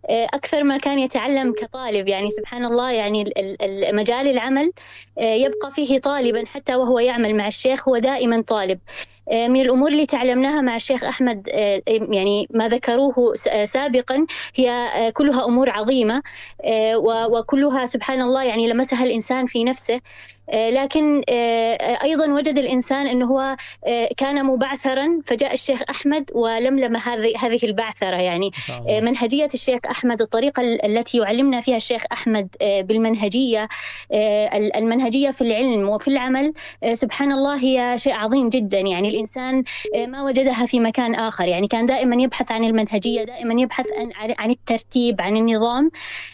أكثر 0.08 0.62
ما 0.64 0.78
كان 0.78 0.98
يتعلم 0.98 1.52
كطالب. 1.52 2.08
يعني 2.08 2.30
سبحان 2.30 2.64
الله 2.64 2.90
يعني 2.90 3.22
ال- 3.22 3.38
ال- 3.38 3.62
ال- 3.84 3.96
مجال 3.96 4.28
العمل 4.28 4.72
آه، 5.18 5.34
يبقى 5.34 5.70
فيه 5.70 5.98
طالبا 5.98 6.44
حتى 6.46 6.74
وهو 6.74 6.98
يعمل 6.98 7.34
مع 7.36 7.46
الشيخ 7.46 7.88
هو 7.88 7.98
دائما 7.98 8.42
طالب. 8.42 8.78
آه، 9.30 9.48
من 9.48 9.60
الأمور 9.60 9.88
اللي 9.88 10.06
تعلمناها 10.06 10.60
مع 10.60 10.76
الشيخ 10.76 11.04
أحمد 11.04 11.48
آه، 11.52 11.82
يعني 11.88 12.46
ما 12.50 12.68
ذكروه 12.68 13.34
آه، 13.50 13.64
سابقا 13.64 14.26
هي 14.54 14.70
آه، 14.70 15.10
كلها 15.10 15.44
أمور 15.44 15.70
عظيمة. 15.70 16.22
آه، 16.64 16.96
وكلها 17.30 17.86
سبحان 17.86 18.22
الله 18.22 18.44
يعني 18.44 18.68
لمسها 18.68 19.04
الإنسان 19.04 19.46
في 19.46 19.64
نفسه. 19.64 19.94
آه، 19.94 20.00
لكن 20.52 21.22
آه، 21.28 21.32
آه، 21.74 22.02
أيضا 22.04 22.26
وجد 22.32 22.58
الإنسان 22.58 23.06
أنه 23.06 23.26
هو 23.26 23.56
آه، 23.86 24.08
كان 24.16 24.44
مبعثرا 24.46 25.20
فجاء 25.24 25.52
الشيخ 25.52 25.82
أحمد 25.90 26.30
ولملم 26.34 26.96
هذه 26.96 27.32
هذه 27.38 27.58
البعثرة 27.64 28.16
يعني. 28.16 28.50
آه، 28.88 29.00
منهجية 29.00 29.48
الشيخ 29.54 29.80
أحمد 29.90 30.20
الطريقة 30.20 30.60
ال- 30.60 30.84
التي 30.84 31.18
يعلمنا 31.18 31.60
فيها 31.60 31.76
الشيخ 31.76 32.02
أحمد 32.12 32.48
آه، 32.62 32.80
بالمنهجية 32.80 33.68
آه، 34.12 34.56
ال- 34.58 34.76
المنهجية 34.76 35.30
في 35.30 35.40
العلم 35.42 35.88
وفي 35.88 36.08
العمل 36.08 36.52
آه، 36.82 36.94
سبحان 36.94 37.32
الله 37.32 37.56
هي 37.64 37.98
شيء 37.98 38.12
عظيم 38.12 38.48
جدا. 38.48 38.78
يعني 38.80 39.08
الإنسان 39.08 39.62
آه، 39.94 40.06
ما 40.06 40.22
وجدها 40.22 40.66
في 40.66 40.80
مكان 40.80 41.14
آخر. 41.14 41.48
يعني 41.48 41.68
كان 41.68 41.86
دائما 41.86 42.22
يبحث 42.22 42.50
عن 42.52 42.64
المنهجية 42.64 43.24
دائما 43.24 43.62
يبحث 43.62 43.86
عن 44.38 44.50
الترتيب 44.50 45.20
عن 45.20 45.36
النظام 45.36 45.90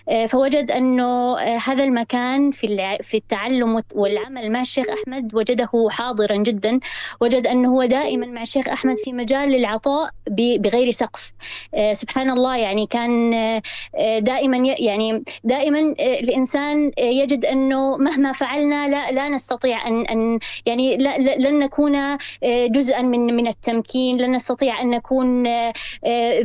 آه، 0.08 0.26
فوجد 0.26 0.70
أنه 0.70 1.38
آه، 1.38 1.58
هذا 1.66 1.84
المكان 1.84 2.50
في 2.50 2.98
في 3.02 3.16
التعلم 3.16 3.74
والعمل 4.02 4.52
مع 4.52 4.60
الشيخ 4.60 4.86
أحمد 4.88 5.34
وجده 5.34 5.70
حاضرا 5.90 6.36
جدا 6.36 6.80
وجد 7.20 7.46
أنه 7.46 7.68
هو 7.74 7.84
دائما 7.84 8.26
مع 8.26 8.42
الشيخ 8.42 8.68
أحمد 8.68 8.96
في 8.98 9.12
مجال 9.12 9.48
للعطاء 9.48 10.10
ب- 10.30 10.62
بغير 10.62 10.90
سقف. 10.90 11.32
آه، 11.74 11.92
سبحان 11.92 12.30
الله 12.30 12.56
يعني 12.56 12.86
كان 12.86 13.34
آه، 13.34 14.18
دائما 14.18 14.56
يعني 14.78 15.22
دائما 15.44 15.94
آه، 16.00 16.20
الإنسان 16.20 16.90
يجد 16.98 17.44
أنه 17.44 17.96
مهما 17.96 18.32
فعلنا 18.32 18.88
لا 18.88 19.12
لا 19.12 19.28
نستطيع 19.28 19.88
أن 19.88 20.06
أن 20.06 20.38
يعني 20.66 20.96
لا 20.96 21.18
لن 21.18 21.58
نكون 21.58 22.16
جزءا 22.44 23.02
من 23.02 23.20
من 23.36 23.46
التمكين 23.46 24.16
لن 24.16 24.32
نستطيع 24.32 24.80
أن 24.82 24.90
نكون 24.90 25.46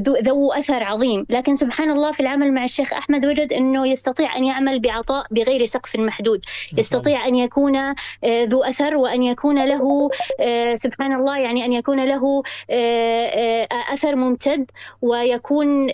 ذو 0.06 0.16
ذو 0.24 0.52
أثر 0.52 0.84
عظيم. 0.84 1.26
لكن 1.30 1.56
سبحان 1.56 1.92
الله 1.92 2.12
في 2.12 2.20
العمل 2.20 2.54
مع 2.54 2.64
الشيخ 2.64 2.94
أحمد 2.94 3.26
وجد 3.26 3.54
أنه 3.54 3.88
يستطيع 3.88 4.38
أن 4.38 4.46
يعمل 4.46 4.80
بعطاء 4.80 5.26
بغير 5.32 5.66
سقف 5.66 5.96
محدود. 5.96 6.42
يستطيع 6.78 7.28
أن 7.28 7.36
يكون 7.48 7.76
آه، 7.76 7.96
ذو 8.44 8.64
أثر 8.64 8.98
وأن 8.98 9.24
يكون 9.24 9.66
له 9.66 10.10
آه، 10.40 10.76
سبحان 10.76 11.14
الله 11.14 11.38
يعني 11.40 11.66
أن 11.66 11.74
يكون 11.74 12.00
له 12.06 12.44
آه، 12.70 13.68
أثر 13.94 14.16
ممتد 14.16 14.72
ويكون 15.02 15.88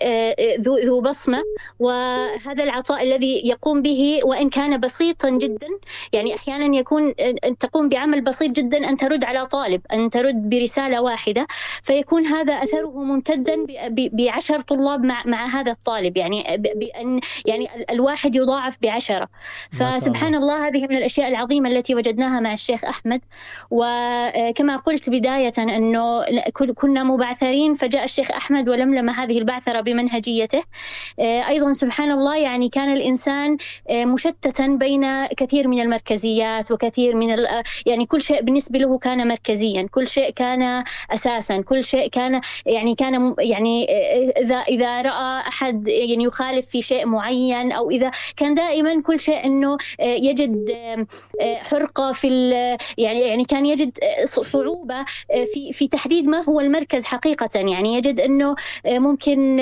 ذو 0.60 0.78
ذو 0.78 1.02
بصمة. 1.02 1.42
وهذا 1.80 2.64
العطاء 2.64 3.04
الذي 3.04 3.42
يقوم 3.48 3.82
به 3.82 4.20
وإن 4.24 4.50
كان 4.50 4.80
بسيطا 4.80 5.30
جدا 5.30 5.68
يعني 6.14 6.36
أحيانا 6.36 6.78
يكون 6.78 7.14
تقوم 7.60 7.90
بعمل 7.90 8.22
بسيط 8.22 8.52
جدا 8.52 8.90
أن 8.90 8.98
ترد 8.98 9.24
على 9.24 9.46
طالب 9.46 9.82
أن 9.94 10.10
ترد 10.10 10.50
برسالة 10.50 11.02
واحدة 11.02 11.48
فيكون 11.84 12.26
هذا 12.26 12.54
أثره 12.54 12.92
ممتدا 13.04 13.66
بعشر 14.14 14.60
طلاب 14.60 15.04
مع 15.06 15.24
مع 15.26 15.46
هذا 15.46 15.72
الطالب. 15.72 16.18
يعني 16.18 16.44
بأن 16.76 17.20
يعني 17.46 17.76
ال- 17.76 17.92
الواحد 17.92 18.36
يضاعف 18.36 18.78
بعشرة. 18.82 19.28
فسبحان 19.72 20.36
الله 20.36 20.68
هذه 20.68 20.82
من 20.88 20.98
الأشياء 20.98 21.28
العظيمة 21.44 21.70
التي 21.70 21.96
وجدناها 21.96 22.40
مع 22.40 22.54
الشيخ 22.54 22.86
أحمد. 22.86 23.22
وكما 23.72 24.78
قلت 24.78 25.10
بداية 25.10 25.52
أنه 25.60 26.24
كن- 26.54 26.74
كنا 26.74 27.04
مبعثرين 27.04 27.74
فجاء 27.74 28.04
الشيخ 28.04 28.32
أحمد 28.32 28.70
ولملم 28.70 29.10
هذه 29.10 29.38
البعثرة 29.38 29.82
بمنهجيته. 29.82 30.64
آه، 31.20 31.48
أيضا 31.48 31.74
سبحان 31.74 32.12
الله 32.12 32.38
يعني 32.38 32.70
كان 32.70 32.94
الإنسان 32.94 33.58
آه، 33.90 34.06
مشتتا 34.06 34.68
بين 34.68 35.26
كثير 35.26 35.68
من 35.68 35.80
المركزيات 35.82 36.72
وكثير 36.72 37.16
من 37.16 37.32
آه، 37.40 37.64
يعني 37.86 38.06
كل 38.06 38.22
شيء 38.22 38.42
بالنسبة 38.42 38.80
له 38.80 38.98
كان 38.98 39.28
مركزيا. 39.28 39.88
كل 39.92 40.08
شيء 40.08 40.30
كان 40.30 40.84
أساسا. 41.12 41.62
كل 41.62 41.84
شيء 41.84 42.10
كان 42.10 42.42
يعني 42.66 42.96
كان 42.96 43.36
يعني 43.40 43.88
آه، 43.90 44.40
إذا 44.42 44.56
إذا 44.56 45.02
رأى 45.02 45.40
أحد 45.48 45.88
يعني 45.88 46.24
يخالف 46.24 46.66
في 46.70 46.82
شيء 46.82 47.06
معين 47.06 47.72
أو 47.72 47.90
إذا 47.92 48.12
كان 48.38 48.54
دائما 48.54 49.02
كل 49.02 49.20
شيء 49.20 49.46
أنه 49.46 49.78
آه، 50.00 50.04
يجد 50.04 50.54
آه، 51.42 51.56
حرقة 51.56 52.12
في 52.12 52.28
ال- 52.28 52.78
يعني 52.98 53.20
يعني 53.22 53.46
كان 53.46 53.66
يجد 53.66 53.98
آه، 54.04 54.26
ص- 54.26 54.40
صعوبة 54.40 54.96
آه، 55.00 55.46
في 55.54 55.74
في 55.74 55.88
تحديد 55.88 56.28
ما 56.28 56.44
هو 56.44 56.60
المركز 56.60 57.06
حقيقة. 57.06 57.50
يعني 57.56 57.94
يجد 57.96 58.20
أنه 58.20 58.56
آه، 58.86 59.00
ممكن 59.00 59.60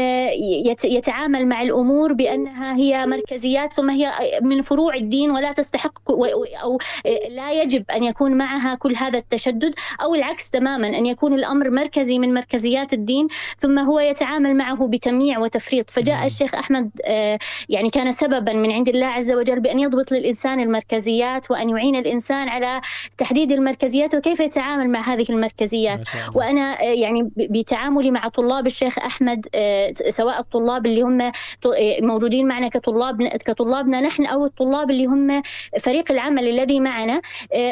يت- 0.65 0.85
يتعامل 0.85 1.47
مع 1.47 1.61
الأمور 1.61 2.13
بأنها 2.13 2.75
هي 2.75 3.05
مركزيات 3.07 3.73
ثم 3.73 3.89
هي 3.89 4.11
من 4.41 4.61
فروع 4.61 4.95
الدين 4.95 5.31
ولا 5.31 5.51
تستحق 5.51 6.11
و- 6.11 6.13
و- 6.13 6.45
أو 6.63 6.77
آه، 7.05 7.27
لا 7.29 7.51
يجب 7.61 7.83
أن 7.91 8.03
يكون 8.03 8.31
معها 8.37 8.75
كل 8.75 8.95
هذا 8.95 9.17
التشدد 9.19 9.73
أو 10.03 10.15
العكس 10.15 10.49
تماما 10.49 10.87
أن 10.87 11.05
يكون 11.05 11.33
الأمر 11.33 11.69
مركزي 11.69 12.19
من 12.19 12.33
مركزيات 12.33 12.93
الدين 12.93 13.27
ثم 13.57 13.79
هو 13.79 13.99
يتعامل 13.99 14.55
معه 14.55 14.87
بتمييع 14.87 15.39
وتفريط. 15.39 15.89
فجاء 15.89 16.25
الشيخ 16.25 16.55
أحمد 16.55 16.89
آه، 17.05 17.39
يعني 17.69 17.89
كان 17.89 18.11
سببا 18.11 18.53
من 18.53 18.71
عند 18.71 18.89
الله 18.89 19.05
عز 19.07 19.31
وجل 19.31 19.59
بأن 19.59 19.79
يضبط 19.79 20.11
للإنسان 20.11 20.59
المركزيات 20.59 21.51
وأن 21.51 21.60
يعين 21.69 21.95
الإنسان 21.95 22.49
على 22.49 22.81
تحديد 23.17 23.51
المركزيات 23.51 24.15
وكيف 24.15 24.39
يتعامل 24.39 24.89
مع 24.89 25.01
هذه 25.01 25.25
المركزيات. 25.29 25.99
وأنا 26.35 26.81
آه، 26.81 26.83
يعني 26.83 27.31
بتعاملي 27.37 28.11
مع 28.11 28.27
طلاب 28.27 28.65
الشيخ 28.65 28.99
أحمد 28.99 29.47
آه، 29.55 29.93
سواء 30.09 30.39
الطلاب 30.39 30.85
اللي 30.85 31.01
هم 31.01 31.21
آه، 31.21 31.31
موجودين 32.01 32.47
معنا 32.47 32.67
كطلاب 32.67 33.27
كطلابنا 33.27 34.01
نحن 34.01 34.25
أو 34.25 34.45
الطلاب 34.45 34.91
اللي 34.91 35.05
هم 35.05 35.41
فريق 35.79 36.11
العمل 36.11 36.47
الذي 36.47 36.79
معنا 36.79 37.21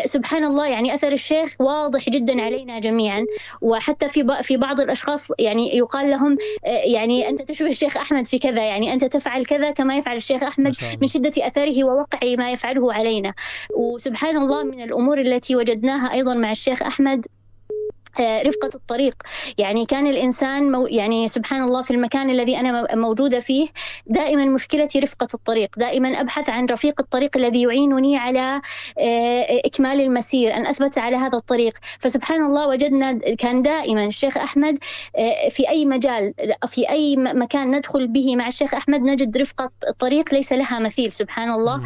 سبحان 0.06 0.44
الله 0.44 0.68
يعني 0.68 0.96
أثر 0.96 1.12
الشيخ 1.12 1.62
واضح 1.62 2.10
جدا 2.10 2.42
علينا 2.42 2.80
جميعا. 2.80 3.26
وحتى 3.62 4.08
في 4.08 4.38
في 4.42 4.58
بعض 4.58 4.80
الأشخاص 4.80 5.32
يعني 5.40 5.78
يقال 5.78 6.10
لهم 6.10 6.38
يعني 6.64 7.30
أنت 7.30 7.42
تشبه 7.42 7.70
الشيخ 7.70 7.98
أحمد 7.98 8.28
في 8.28 8.40
كذا 8.40 8.64
يعني 8.64 8.94
أنت 8.94 9.06
تفعل 9.06 9.46
كذا 9.46 9.72
كما 9.72 9.98
يفعل 9.98 10.16
الشيخ 10.16 10.44
أحمد 10.44 10.76
من 11.02 11.08
شدة 11.08 11.34
أثره 11.38 11.84
ووقع 11.84 12.20
ما 12.38 12.52
يفعله 12.52 12.94
علينا. 12.94 13.34
وسبحان 13.80 14.38
الله 14.38 14.64
من 14.64 14.82
الأمور 14.82 15.22
التي 15.22 15.56
وجدناها 15.56 16.14
أيضا 16.14 16.34
مع 16.34 16.52
الشيخ 16.52 16.84
أحمد 16.84 17.26
رفقة 18.20 18.70
الطريق. 18.76 19.14
يعني 19.58 19.86
كان 19.86 20.08
الإنسان 20.08 20.72
مو 20.72 20.88
يعني 20.88 21.28
سبحان 21.28 21.64
الله 21.64 21.82
في 21.82 21.92
المكان 21.92 22.30
الذي 22.30 22.58
أنا 22.60 22.96
موجودة 22.96 23.40
فيه 23.40 23.68
دائما 24.08 24.46
مشكلتي 24.46 25.00
رفقة 25.00 25.28
الطريق. 25.34 25.70
دائما 25.78 26.22
أبحث 26.22 26.50
عن 26.50 26.66
رفيق 26.66 27.02
الطريق 27.02 27.38
الذي 27.38 27.62
يعينني 27.62 28.18
على 28.18 28.62
آه، 29.00 29.62
إكمال 29.66 30.02
المسير 30.02 30.54
أن 30.54 30.66
أثبت 30.66 30.98
على 30.98 31.16
هذا 31.16 31.38
الطريق. 31.38 31.74
فسبحان 32.00 32.46
الله 32.46 32.68
وجدنا 32.68 33.20
كان 33.36 33.62
دائما 33.62 34.06
الشيخ 34.06 34.38
أحمد 34.38 34.78
آه، 35.16 35.50
في 35.50 35.70
أي 35.70 35.86
مجال 35.86 36.34
في 36.68 36.90
أي 36.90 37.16
مكان 37.18 37.76
ندخل 37.76 38.08
به 38.08 38.36
مع 38.36 38.48
الشيخ 38.48 38.74
أحمد 38.74 39.02
نجد 39.02 39.38
رفقة 39.38 39.72
الطريق 39.90 40.34
ليس 40.34 40.54
لها 40.54 40.80
مثيل 40.80 41.12
سبحان 41.12 41.52
الله. 41.52 41.84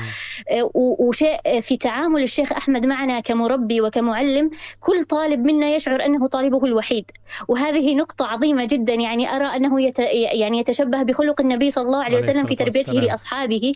آه، 0.49 0.71
وشيء 0.75 1.39
آه، 1.45 1.59
في 1.59 1.77
تعامل 1.77 2.23
الشيخ 2.23 2.51
أحمد 2.51 2.85
معنا 2.85 3.19
كمربي 3.19 3.81
وكمعلم 3.81 4.49
كل 4.79 5.03
طالب 5.05 5.39
منا 5.45 5.67
يشعر 5.75 6.05
أنه 6.15 6.27
طالبه 6.27 6.65
الوحيد 6.65 7.11
وهذه 7.47 7.95
نقطة 7.95 8.27
عظيمة 8.27 8.65
جدا 8.65 8.93
يعني 8.93 9.35
أرى 9.35 9.45
أنه 9.45 9.81
يت... 9.81 9.99
يعني 9.99 10.59
يتشبه 10.59 11.03
بخلق 11.03 11.41
النبي 11.41 11.71
صلى 11.71 11.85
الله 11.85 12.03
عليه 12.03 12.17
وسلم 12.17 12.45
في 12.45 12.55
تربيته. 12.55 12.93
لأصحابه 12.93 13.73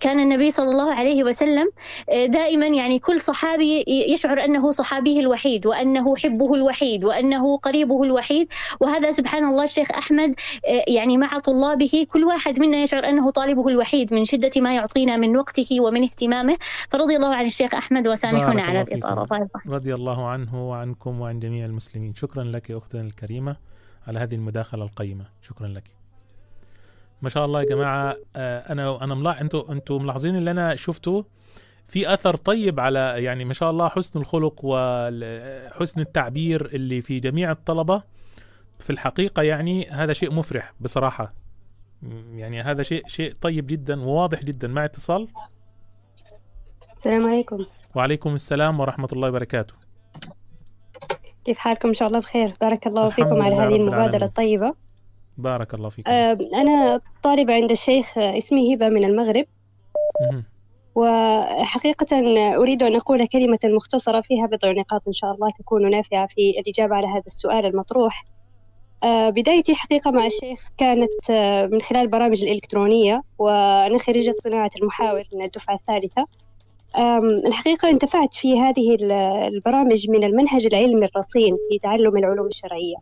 كان 0.00 0.20
النبي 0.20 0.50
صلى 0.50 0.70
الله 0.70 0.94
عليه 0.94 1.24
وسلم 1.24 1.70
آه، 2.10 2.26
دائما 2.26 2.66
يعني 2.66 2.98
كل 2.98 3.20
صحابي 3.20 3.84
يشعر 3.88 4.44
أنه 4.44 4.70
صحابيه 4.70 5.20
الوحيد 5.20 5.66
وأنه 5.66 6.16
حبه 6.16 6.54
الوحيد 6.54 7.04
وأنه 7.04 7.56
قريبه 7.56 8.02
الوحيد. 8.02 8.48
وهذا 8.80 9.10
سبحان 9.10 9.44
الله 9.44 9.64
الشيخ 9.64 9.90
أحمد 9.90 10.34
آه، 10.68 10.84
يعني 10.88 11.16
مع 11.16 11.38
طلابه 11.38 12.06
كل 12.12 12.24
واحد 12.24 12.60
منا 12.60 12.76
يشعر 12.82 13.08
أنه 13.08 13.30
طالبه 13.30 13.68
الوحيد 13.68 14.14
من 14.14 14.24
شدة 14.24 14.50
ما 14.56 14.74
يعطينا 14.74 15.16
من 15.16 15.36
وقته 15.36 15.80
ومن 15.80 16.02
اهتمامه. 16.02 16.56
فرضي 16.90 17.16
الله 17.16 17.34
عن 17.34 17.46
الشيخ 17.46 17.74
أحمد 17.74 18.08
وسامحونا 18.08 18.72
بارك 18.72 19.04
على 19.04 19.26
طيب. 19.26 19.48
رضي 19.68 19.94
الله 19.94 20.28
عنه 20.28 20.68
وعنكم 20.68 21.20
وعن 21.20 21.38
جميع 21.38 21.66
المسلمين. 21.66 22.14
شكرا 22.14 22.44
لك 22.44 22.70
يا 22.70 22.76
أختنا 22.76 23.00
الكريمة 23.00 23.56
على 24.06 24.18
هذه 24.18 24.34
المداخلة 24.34 24.84
القيمة. 24.84 25.24
شكرا 25.42 25.68
لك. 25.68 26.01
ما 27.22 27.28
شاء 27.28 27.44
الله 27.44 27.60
يا 27.60 27.66
جماعة. 27.66 28.16
آه، 28.36 28.72
أنا 28.72 29.04
أنا 29.04 29.14
ملاحظ 29.14 29.40
أنتوا 29.40 29.72
أنتوا 29.72 29.98
ملاحظين 29.98 30.36
اللي 30.36 30.50
أنا 30.50 30.76
شفته؟ 30.76 31.24
في 31.86 32.14
أثر 32.14 32.36
طيب 32.36 32.80
على 32.80 33.14
يعني 33.24 33.44
ما 33.44 33.52
شاء 33.52 33.70
الله 33.70 33.88
حسن 33.88 34.20
الخلق 34.20 34.60
وحسن 34.62 36.00
التعبير 36.00 36.66
اللي 36.66 37.02
في 37.02 37.20
جميع 37.20 37.50
الطلبة. 37.50 38.02
في 38.78 38.90
الحقيقة 38.90 39.42
يعني 39.42 39.86
هذا 39.90 40.12
شيء 40.12 40.32
مفرح 40.34 40.72
بصراحة. 40.80 41.34
م- 42.02 42.38
يعني 42.38 42.62
هذا 42.62 42.82
شيء 42.82 43.08
شيء 43.08 43.34
طيب 43.40 43.66
جدا 43.66 44.02
وواضح 44.02 44.40
جدا. 44.44 44.68
مع 44.68 44.84
اتصال؟ 44.84 45.28
السلام 46.96 47.26
عليكم. 47.28 47.66
وعليكم 47.94 48.34
السلام 48.34 48.80
ورحمة 48.80 49.08
الله 49.12 49.28
وبركاته. 49.28 49.74
كيف 51.44 51.58
حالكم؟ 51.58 51.88
إن 51.88 51.94
شاء 51.94 52.08
الله 52.08 52.18
بخير. 52.20 52.54
بارك 52.60 52.86
الله 52.86 53.08
فيكم 53.08 53.42
على 53.42 53.54
هذه 53.54 53.76
العالمين. 53.76 54.22
الطيبة. 54.22 54.74
بارك 55.38 55.74
الله 55.74 55.88
فيكم. 55.88 56.10
آه، 56.10 56.38
أنا 56.54 57.00
طالبة 57.22 57.54
عند 57.54 57.70
الشيخ 57.70 58.18
آه، 58.18 58.38
اسمي 58.38 58.74
هبة 58.74 58.88
من 58.88 59.04
المغرب. 59.04 59.44
وحقيقة 60.94 62.06
أريد 62.56 62.82
أن 62.82 62.96
أقول 62.96 63.26
كلمة 63.26 63.58
مختصرة 63.64 64.20
فيها 64.20 64.46
بضع 64.46 64.72
نقاط 64.72 65.02
إن 65.06 65.12
شاء 65.12 65.34
الله 65.34 65.48
تكون 65.58 65.90
نافعة 65.90 66.26
في 66.26 66.54
الإجابة 66.60 66.94
على 66.96 67.06
هذا 67.06 67.22
السؤال 67.26 67.66
المطروح. 67.66 68.24
آه، 69.04 69.30
بدايتي 69.30 69.74
حقيقة 69.74 70.10
مع 70.10 70.26
الشيخ 70.26 70.68
كانت 70.78 71.30
من 71.72 71.80
خلال 71.80 72.02
البرامج 72.02 72.42
الإلكترونية 72.44 73.22
وأنا 73.38 73.98
خريجة 73.98 74.34
صناعة 74.44 74.70
المحاور 74.82 75.22
من 75.34 75.42
الدفعة 75.44 75.74
الثالثة. 75.74 76.26
الحقيقة 77.46 77.90
انتفعت 77.90 78.34
في 78.34 78.60
هذه 78.60 78.94
ال- 78.94 79.12
البرامج 79.54 80.10
من 80.10 80.24
المنهج 80.24 80.66
العلمي 80.66 81.06
الرصين 81.06 81.56
في 81.70 81.78
تعلم 81.78 82.16
العلوم 82.16 82.46
الشرعية. 82.46 82.96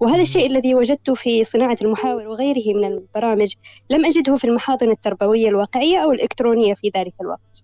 وهذا 0.00 0.20
الشيء 0.20 0.46
الذي 0.46 0.74
وجدته 0.74 1.14
في 1.14 1.44
صناعة 1.44 1.76
المحاور 1.82 2.28
وغيره 2.28 2.76
من 2.76 2.84
البرامج 2.84 3.54
لم 3.90 4.06
أجده 4.06 4.36
في 4.36 4.44
المحاضن 4.44 4.90
التربوية 4.90 5.48
الواقعية 5.48 5.98
أو 5.98 6.12
الإلكترونية 6.12 6.74
في 6.74 6.90
ذلك 6.96 7.14
الوقت. 7.20 7.62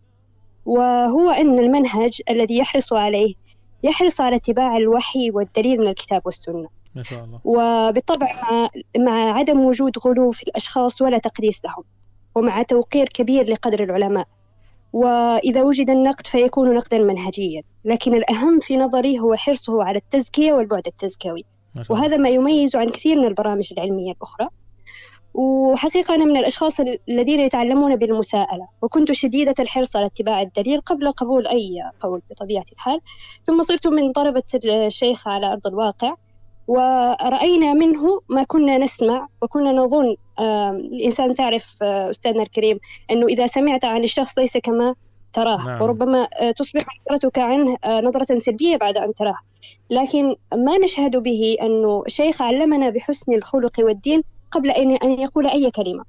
وهو 0.67 1.31
أن 1.31 1.59
المنهج 1.59 2.23
الذي 2.31 2.59
يحرص 2.59 2.93
عليه 2.93 3.35
يحرص 3.83 4.21
على 4.21 4.37
اتباع 4.37 4.77
الوحي 4.77 5.31
والدليل 5.31 5.81
من 5.81 5.89
الكتاب 5.89 6.23
والسنة. 6.25 6.69
ما 6.95 7.03
شاء 7.03 7.25
الله. 7.25 7.41
وبالطبع 7.45 8.27
مع, 8.43 8.69
مع 8.99 9.39
عدم 9.39 9.61
وجود 9.61 9.99
غلو 9.99 10.31
في 10.31 10.43
الأشخاص 10.43 11.03
ولا 11.03 11.19
تقديس 11.19 11.65
لهم 11.65 11.85
ومع 12.35 12.63
توقير 12.63 13.09
كبير 13.09 13.51
لقدر 13.51 13.83
العلماء. 13.83 14.27
وإذا 14.93 15.63
وجد 15.63 15.91
النقد 15.91 16.27
فيكون 16.27 16.75
نقدا 16.75 16.99
منهجيا. 16.99 17.63
لكن 17.85 18.15
الأهم 18.15 18.61
في 18.61 18.77
نظري 18.77 19.19
هو 19.19 19.35
حرصه 19.35 19.85
على 19.85 19.99
التزكية 19.99 20.53
والبعد 20.53 20.87
التزكوي. 20.87 21.45
وهذا 21.91 22.17
ما 22.17 22.29
يميز 22.29 22.77
عن 22.77 22.89
كثير 22.89 23.17
من 23.17 23.27
البرامج 23.27 23.69
العلمية 23.73 24.13
الأخرى. 24.13 24.49
وحقيقة 25.35 26.15
أنا 26.15 26.25
من 26.25 26.37
الأشخاص 26.37 26.81
الذين 27.09 27.41
يتعلمون 27.41 27.97
بالمساءلة 27.97 28.69
وكنت 28.83 29.13
شديدة 29.13 29.55
الحرص 29.59 29.97
على 29.97 30.07
اتباع 30.07 30.43
الدليل 30.43 30.81
قبل 30.81 31.13
قبول 31.13 31.47
أي 31.47 31.83
قول 32.01 32.23
بطبيعة 32.31 32.65
الحال. 32.73 33.01
ثم 33.45 33.63
صرت 33.63 33.87
من 33.87 34.13
طلبة 34.13 34.43
الشيخ 34.65 35.29
على 35.29 35.53
أرض 35.53 35.67
الواقع 35.67 36.15
ورأينا 36.67 37.73
منه 37.73 38.21
ما 38.29 38.43
كنا 38.43 38.79
نسمع 38.79 39.29
وكنا 39.43 39.73
نظن 39.73 40.17
الإنسان 40.41 41.35
تعرف 41.35 41.65
آه، 41.83 42.11
أستاذنا 42.11 42.43
الكريم 42.43 42.79
أنه 43.11 43.27
إذا 43.27 43.47
سمعت 43.47 43.85
عن 43.85 44.05
الشخص 44.05 44.39
ليس 44.39 44.57
كما 44.57 44.95
تراه 45.35 45.67
نعم. 45.67 45.83
وربما 45.83 46.29
آه، 46.41 46.51
تصبح 46.51 46.81
نظرتك 47.11 47.39
عنه 47.39 47.77
آه، 47.85 48.01
نظرة 48.01 48.39
سلبية 48.39 48.77
بعد 48.77 48.97
أن 48.97 49.15
تراه. 49.15 49.39
لكن 49.91 50.35
ما 50.55 50.79
نشهد 50.79 51.17
به 51.17 51.57
أنه 51.63 52.03
شيخ 52.07 52.43
علمنا 52.43 52.91
بحسن 52.91 53.33
الخلق 53.33 53.73
والدين 53.79 54.23
قبل 54.51 54.71
أن 54.71 54.97
أن 54.97 55.11
يقول 55.11 55.47
أي 55.47 55.71
كلمة. 55.71 56.05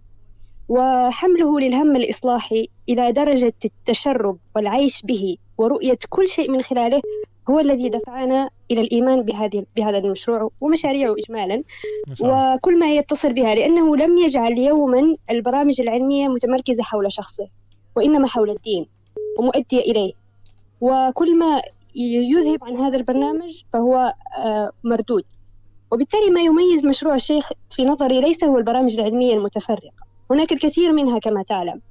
وحمله 0.70 1.60
للهم 1.60 1.96
الإصلاحي 1.96 2.70
إلى 2.90 3.12
درجة 3.12 3.54
التشرب 3.66 4.38
والعيش 4.56 5.02
به 5.02 5.38
ورؤية 5.58 5.98
كل 6.10 6.28
شيء 6.28 6.52
من 6.52 6.62
خلاله 6.62 7.02
هو 7.50 7.60
الذي 7.60 7.90
دفعنا 7.90 8.50
إلى 8.72 8.82
الإيمان 8.82 9.22
بهذه 9.22 9.66
بهذا 9.76 9.98
المشروع 9.98 10.50
ومشاريعه 10.62 11.16
إجمالا. 11.20 11.64
وكل 12.22 12.80
ما 12.80 12.88
يتصل 12.88 13.34
بها 13.34 13.56
لأنه 13.56 13.96
لم 13.96 14.18
يجعل 14.18 14.58
يوما 14.58 15.16
البرامج 15.30 15.82
العلمية 15.82 16.28
متمركزة 16.28 16.84
حول 16.84 17.12
شخصه 17.12 17.48
وإنما 17.96 18.28
حول 18.28 18.50
الدين. 18.50 18.86
ومؤدية 19.40 19.80
إليه. 19.80 20.14
وكل 20.82 21.38
ما 21.38 21.62
يذهب 21.96 22.64
عن 22.64 22.76
هذا 22.78 22.98
البرنامج 22.98 23.62
فهو 23.74 24.14
آه، 24.38 24.72
مردود. 24.84 25.24
وبالتالي 25.92 26.30
ما 26.30 26.42
يميز 26.42 26.86
مشروع 26.86 27.16
الشيخ 27.16 27.50
في 27.72 27.86
نظري 27.86 28.22
ليس 28.22 28.44
هو 28.44 28.58
البرامج 28.58 28.94
العلمية 29.00 29.34
المتفرقة. 29.34 29.92
هناك 30.32 30.52
الكثير 30.52 30.92
منها 30.92 31.20
كما 31.20 31.44
تعلم. 31.44 31.82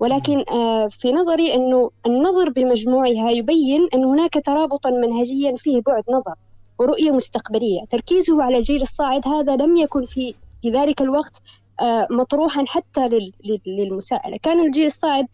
ولكن 0.00 0.44
آه، 0.50 0.86
في 0.88 1.12
نظري 1.12 1.54
أنه 1.54 1.90
النظر 2.06 2.50
بمجموعها 2.50 3.30
يبين 3.30 3.88
أن 3.94 4.04
هناك 4.04 4.34
ترابطا 4.44 4.90
منهجيا 4.90 5.56
فيه 5.56 5.80
بعد 5.86 6.04
نظر 6.10 6.34
ورؤية 6.78 7.10
مستقبلية. 7.10 7.84
تركيزه 7.90 8.42
على 8.42 8.56
الجيل 8.56 8.82
الصاعد 8.82 9.28
هذا 9.28 9.56
لم 9.56 9.76
يكن 9.76 10.04
في 10.04 10.34
في 10.62 10.70
ذلك 10.70 11.00
الوقت 11.00 11.42
آه، 11.80 12.06
مطروحا 12.10 12.64
حتى 12.68 13.08
لل- 13.08 13.32
لل- 13.44 13.60
للمساءلة. 13.66 14.36
كان 14.42 14.60
الجيل 14.60 14.84
الصاعد 14.86 15.26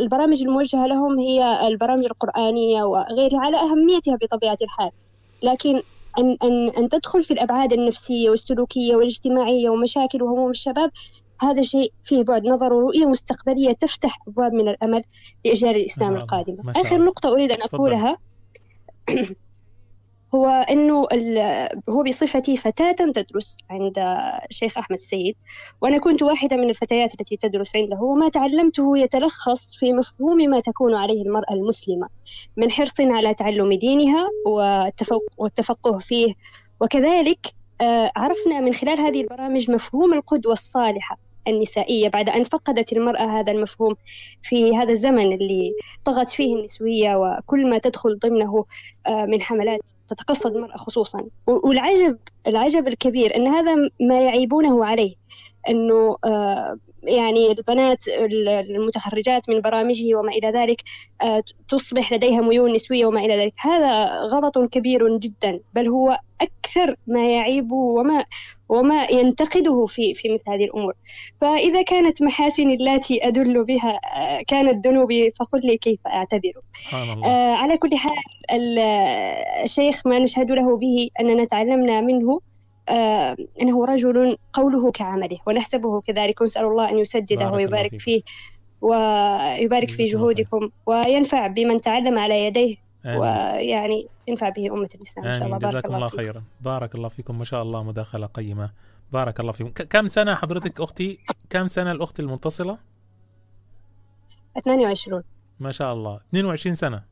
البرامج 0.00 0.42
الموجهة 0.42 0.86
لهم 0.86 1.18
هي 1.18 1.66
البرامج 1.68 2.04
القرآنية 2.04 2.82
وغيرها 2.82 3.40
على 3.40 3.56
أهميتها 3.56 4.16
بطبيعة 4.22 4.56
الحال 4.62 4.90
لكن 5.42 5.82
أن, 6.18 6.36
أن, 6.42 6.68
أن 6.68 6.88
تدخل 6.88 7.22
في 7.22 7.30
الأبعاد 7.30 7.72
النفسية 7.72 8.30
والسلوكية 8.30 8.96
والاجتماعية 8.96 9.70
ومشاكل 9.70 10.22
وهموم 10.22 10.50
الشباب 10.50 10.90
هذا 11.40 11.62
شيء 11.62 11.92
فيه 12.02 12.22
بعد 12.22 12.46
نظر 12.46 12.72
ورؤية 12.72 13.06
مستقبلية 13.06 13.72
تفتح 13.72 14.18
أبواب 14.28 14.52
من 14.52 14.68
الأمل 14.68 15.04
لأجيال 15.44 15.76
الإسلام 15.76 16.16
القادمة 16.16 16.72
آخر. 16.76 17.04
نقطة 17.04 17.32
أريد 17.32 17.52
أن. 17.52 17.62
أقولها 17.62 18.18
هو 20.34 20.66
ال- 21.12 21.68
هو 21.88 22.02
بصفتي 22.02 22.56
فتاة 22.56 22.92
تدرس 22.92 23.56
عند 23.70 23.92
الشيخ 24.50 24.78
أحمد 24.78 24.96
السيد 24.98 25.34
وأنا 25.82 25.98
كنت 25.98 26.22
واحدة 26.22 26.56
من 26.56 26.70
الفتيات 26.70 27.20
التي 27.20 27.36
تدرس 27.36 27.76
عنده. 27.76 27.96
وما 28.02 28.28
تعلمته 28.28 28.98
يتلخص 28.98 29.76
في 29.76 29.92
مفهوم 29.92 30.36
ما 30.36 30.60
تكون 30.60 30.94
عليه 30.94 31.22
المرأة 31.22 31.52
المسلمة 31.52 32.08
من 32.56 32.70
حرص 32.70 33.00
على 33.00 33.34
تعلم 33.34 33.72
دينها 33.72 34.28
والتفق- 34.46 35.34
والتفقه 35.38 35.98
فيه. 35.98 36.34
وكذلك 36.80 37.38
آه، 37.80 38.12
عرفنا 38.16 38.60
من 38.60 38.72
خلال 38.74 38.98
هذه 39.00 39.20
البرامج 39.20 39.70
مفهوم 39.70 40.14
القدوة 40.14 40.52
الصالحة 40.52 41.18
النسائية 41.48 42.08
بعد 42.08 42.28
أن 42.28 42.44
فقدت 42.44 42.92
المرأة 42.92 43.22
هذا 43.40 43.52
المفهوم 43.52 43.94
في 44.42 44.76
هذا 44.76 44.90
الزمن 44.90 45.32
اللي 45.32 45.72
طغت 46.04 46.30
فيه 46.30 46.56
النسوية 46.56 47.16
وكل 47.16 47.70
ما 47.70 47.78
تدخل 47.78 48.18
ضمنه 48.18 48.64
آه، 49.06 49.24
من 49.26 49.42
حملات 49.42 49.80
تتقصد 50.10 50.56
المرأة 50.56 50.76
خصوصا. 50.76 51.24
والعجب 51.46 52.18
العجب 52.46 52.88
الكبير 52.88 53.36
أن 53.36 53.48
هذا 53.48 53.74
ما 54.00 54.20
يعيبونه 54.20 54.84
عليه. 54.84 55.14
أنه 55.68 56.16
آه، 56.24 56.76
يعني 57.02 57.52
البنات 57.52 58.08
ال- 58.08 58.48
المتخرجات 58.48 59.48
من 59.48 59.60
برامجه 59.60 60.14
وما 60.14 60.32
إلى 60.32 60.50
ذلك 60.50 60.82
آه، 61.22 61.42
تصبح 61.68 62.12
لديها 62.12 62.40
ميول 62.40 62.72
نسوية 62.72 63.06
وما 63.06 63.20
إلى 63.20 63.36
ذلك. 63.36 63.54
هذا 63.58 64.10
غلط 64.22 64.58
كبير 64.58 65.18
جدا. 65.18 65.60
بل 65.74 65.88
هو 65.88 66.18
أكثر 66.40 66.96
ما 67.06 67.30
يعيب 67.34 67.72
وما 67.72 68.24
وما 68.70 69.04
ينتقده 69.10 69.86
في 69.86 70.14
في 70.14 70.28
مثل 70.34 70.50
هذه 70.50 70.64
الأمور. 70.64 70.92
فإذا 71.40 71.82
كانت 71.82 72.22
محاسن 72.22 72.70
التي 72.70 73.26
أدل 73.28 73.64
بها 73.64 74.00
آه، 74.16 74.42
كانت 74.46 74.86
ذنوبي 74.86 75.30
فقل 75.30 75.60
لي 75.64 75.76
كيف 75.76 76.00
الله. 77.12 77.26
آه، 77.26 77.54
على 77.54 77.76
كل 77.78 77.96
حال 77.96 78.18
ال- 78.52 78.78
الشيخ 79.62 80.06
ما 80.06 80.18
نشهد 80.18 80.50
له 80.50 80.76
به 80.76 81.10
أننا 81.20 81.44
تعلمنا 81.44 82.00
منه 82.00 82.40
آه، 82.88 83.36
أنه 83.62 83.84
رجل 83.84 84.36
قوله 84.52 84.90
كعمله 84.90 85.38
ونحسبه 85.46 86.00
كذلك. 86.00 86.40
ونسأل 86.40 86.64
الله 86.64 86.90
أن 86.90 86.98
يسدده 86.98 87.44
ويبارك. 87.56 87.90
فيه 88.00 88.22
ويبارك 88.80 89.90
في 89.90 90.04
جهودكم 90.04 90.70
وينفع 90.86 91.46
بمن 91.46 91.80
تعلم 91.80 92.18
على 92.18 92.44
يديه. 92.44 92.76
آمين. 93.06 93.16
ويعني 93.20 94.08
ينفع 94.28 94.48
به 94.48 94.66
أمة 94.72 94.88
الإسلام 94.94 95.26
إن 95.26 95.38
شاء 95.38 95.46
الله. 95.46 95.46
آمين 95.46 95.58
بارك 95.58 95.70
جزاكم 95.72 95.94
الله 95.94 96.06
الله 96.06 96.08
خيرا. 96.08 96.42
بارك 96.60 96.94
الله 96.94 97.08
فيكم. 97.08 97.38
ما 97.38 97.44
شاء 97.44 97.62
الله 97.62 97.82
مداخلة 97.82 98.26
قيمة. 98.26 98.70
بارك 99.12 99.40
الله 99.40 99.52
فيكم. 99.52 99.70
كم 99.70 100.08
سنة 100.08 100.34
حضرتك 100.34 100.80
أختي؟ 100.80 101.18
كم 101.50 101.66
سنة 101.66 101.92
الأخت 101.92 102.20
المتصلة؟ 102.20 102.78
22 104.58 105.22
ما 105.60 105.72
شاء 105.72 105.92
الله. 105.92 106.20
22 106.28 106.74
سنة. 106.74 107.02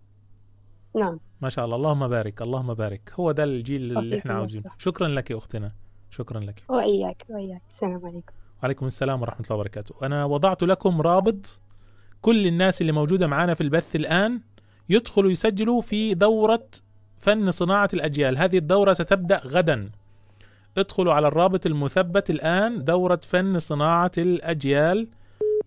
نعم. 0.97 1.21
ما 1.41 1.49
شاء 1.49 1.65
الله. 1.65 1.77
اللهم 1.77 2.09
بارك. 2.09 2.43
اللهم 2.43 2.75
بارك. 2.75 3.13
هو 3.15 3.33
ده 3.33 3.45
الجيل 3.45 3.99
اللي 3.99 4.19
إحنا 4.19 4.35
عاوزينه. 4.35 4.71
شكرا 4.79 5.09
لك 5.09 5.31
يا 5.31 5.37
أختنا. 5.37 5.73
شكرا 6.11 6.41
لك. 6.41 6.63
وإياك. 6.69 7.27
وإياك. 7.29 7.63
السلام 7.71 8.07
عليكم. 8.07 8.33
وعليكم 8.63 8.87
السلام 8.87 9.23
ورحمة 9.23 9.45
الله 9.47 9.55
وبركاته. 9.57 10.07
أنا 10.07 10.25
وضعت 10.25 10.63
لكم 10.63 11.01
رابط. 11.01 11.61
كل 12.21 12.47
الناس 12.47 12.81
اللي 12.81 12.93
موجودة 12.93 13.27
معانا 13.27 13.55
في 13.55 13.61
البث 13.61 13.97
الآن 13.97 14.41
يدخلوا 14.89 15.31
يسجلوا 15.31 15.81
في 15.81 16.15
دورة 16.15 16.69
فن 17.19 17.51
صناعة 17.51 17.89
الأجيال. 17.95 18.39
هذه 18.39 18.59
الدورة 18.59 18.93
ستبدأ 18.93 19.41
غدا. 19.47 19.91
ادخلوا 20.79 21.13
على 21.13 21.29
الرابط 21.29 21.67
المثبت 21.67 22.31
الآن 22.31 22.85
دورة 22.85 23.21
فن 23.23 23.59
صناعة 23.59 24.13
الأجيال. 24.19 25.09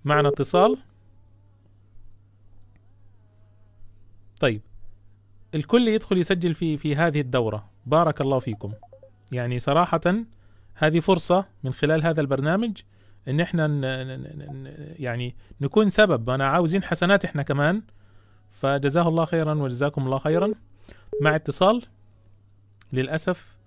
معنا 0.06 0.30
اتصال. 0.30 0.78
طيب 4.40 4.62
الكل 5.56 5.88
يدخل 5.88 6.18
يسجل 6.18 6.54
في 6.54 6.78
في 6.78 6.96
هذه 6.96 7.22
الدورة. 7.22 7.70
بارك 7.86 8.22
الله 8.22 8.40
فيكم. 8.40 8.74
يعني 9.32 9.60
صراحة 9.60 10.02
هذه 10.76 11.00
فرصة 11.00 11.46
من 11.64 11.74
خلال 11.74 12.04
هذا 12.04 12.22
البرنامج 12.22 12.78
إن 13.28 13.40
إحنا. 13.40 13.68
يعني 15.00 15.36
نكون 15.62 15.90
سبب. 15.90 16.30
أنا 16.30 16.48
عاوزين 16.48 16.84
حسنات 16.84 17.26
إحنا 17.26 17.44
كمان. 17.44 17.82
فجزاه 18.52 19.08
الله 19.08 19.26
خيرا 19.26 19.54
وجزاكم 19.54 20.06
الله 20.06 20.18
خيرا. 20.18 20.54
مع 21.22 21.36
اتصال 21.36 21.86
للأسف 22.94 23.58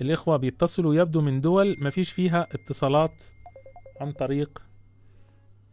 الإخوة 0.00 0.36
بيتصلوا 0.36 0.94
يبدو 0.94 1.20
من 1.20 1.40
دول 1.40 1.76
ما 1.80 1.90
فيش 1.90 2.12
فيها 2.12 2.46
اتصالات 2.52 3.22
عن 4.00 4.12
طريق. 4.12 4.62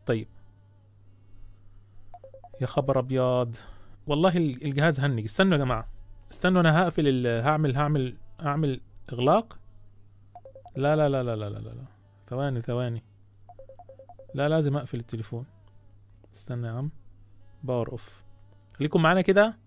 طيب. 0.06 0.28
يا 2.62 2.66
خبر 2.66 3.00
أبيض. 3.00 3.56
والله 4.08 4.38
ال- 4.38 4.66
الجهاز 4.66 5.00
هنج. 5.00 5.24
استنوا 5.24 5.54
يا 5.58 5.64
جماعة. 5.64 5.88
استنوا 6.32 6.62
أنا 6.62 6.84
هقفل 6.84 7.28
هعمل 7.28 7.76
هعمل 7.76 8.18
هعمل 8.40 8.82
إغلاق. 9.14 9.60
لا 10.76 10.96
لا 10.96 11.10
لا 11.10 11.24
لا 11.24 11.36
لا 11.36 11.50
لا 11.50 11.60
لا. 11.60 11.86
ثواني 12.30 12.62
ثواني. 12.62 13.04
لا 14.34 14.50
لازم 14.50 14.78
أقفل 14.78 15.00
التليفون. 15.00 15.46
استنى 16.34 16.68
يا 16.68 16.72
عم. 16.72 16.92
باور 17.64 17.92
أوف. 17.92 18.27
خليكم 18.80 19.02
معانا 19.02 19.22
كده. 19.22 19.58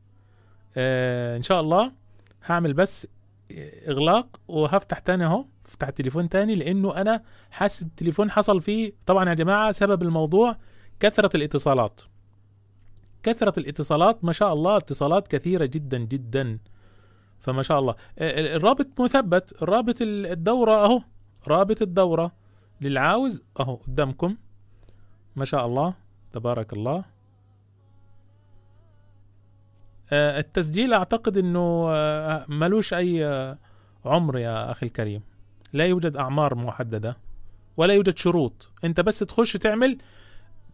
آه 0.76 1.36
إن 1.36 1.42
شاء 1.42 1.60
الله 1.60 1.92
هعمل 2.46 2.72
بس 2.72 3.06
إغلاق 3.88 4.40
وهفتح 4.48 4.98
تاني 4.98 5.24
أهو 5.24 5.44
افتح 5.66 5.88
التليفون 5.88 6.28
تاني 6.28 6.54
لأنه 6.54 6.96
أنا 6.96 7.22
حاسس 7.50 7.82
التليفون 7.82 8.30
حصل 8.30 8.60
فيه 8.60 8.92
طبعا 9.06 9.28
يا 9.28 9.34
جماعة 9.34 9.72
سبب 9.72 10.02
الموضوع 10.02 10.56
كثرة 11.00 11.36
الاتصالات. 11.36 12.00
كثرة 13.22 13.58
الاتصالات 13.60 14.24
ما 14.24 14.32
شاء 14.32 14.52
الله 14.52 14.76
اتصالات 14.76 15.28
كثيرة 15.28 15.64
جدا 15.64 15.98
جدا. 15.98 16.58
فما 17.38 17.62
شاء 17.62 17.78
الله. 17.80 17.94
آه، 18.18 18.40
ال- 18.40 18.46
الرابط 18.56 19.00
مثبت 19.00 19.62
الرابط 19.62 20.02
ال- 20.02 20.26
الدورة 20.26 20.84
أهو 20.84 21.02
رابط 21.48 21.82
الدورة. 21.82 22.32
للعاوز 22.80 23.42
أهو 23.60 23.74
قدامكم. 23.74 24.36
ما 25.36 25.44
شاء 25.44 25.66
الله 25.66 25.94
تبارك 26.32 26.72
الله. 26.72 26.96
آه، 26.96 27.04
التسجيل 30.12 30.92
أعتقد 30.94 31.36
إنه 31.36 31.86
آه، 31.88 32.44
ملوش 32.48 32.94
أي 32.94 33.26
آه، 33.26 33.58
عمر 34.04 34.38
يا 34.38 34.70
أخي 34.70 34.86
الكريم. 34.86 35.22
لا 35.72 35.86
يوجد 35.86 36.16
أعمار 36.16 36.54
محددة 36.54 37.16
ولا 37.76 37.94
يوجد 37.94 38.18
شروط. 38.18 38.70
أنت 38.84 39.00
بس 39.00 39.18
تخش 39.18 39.52
تعمل 39.52 39.98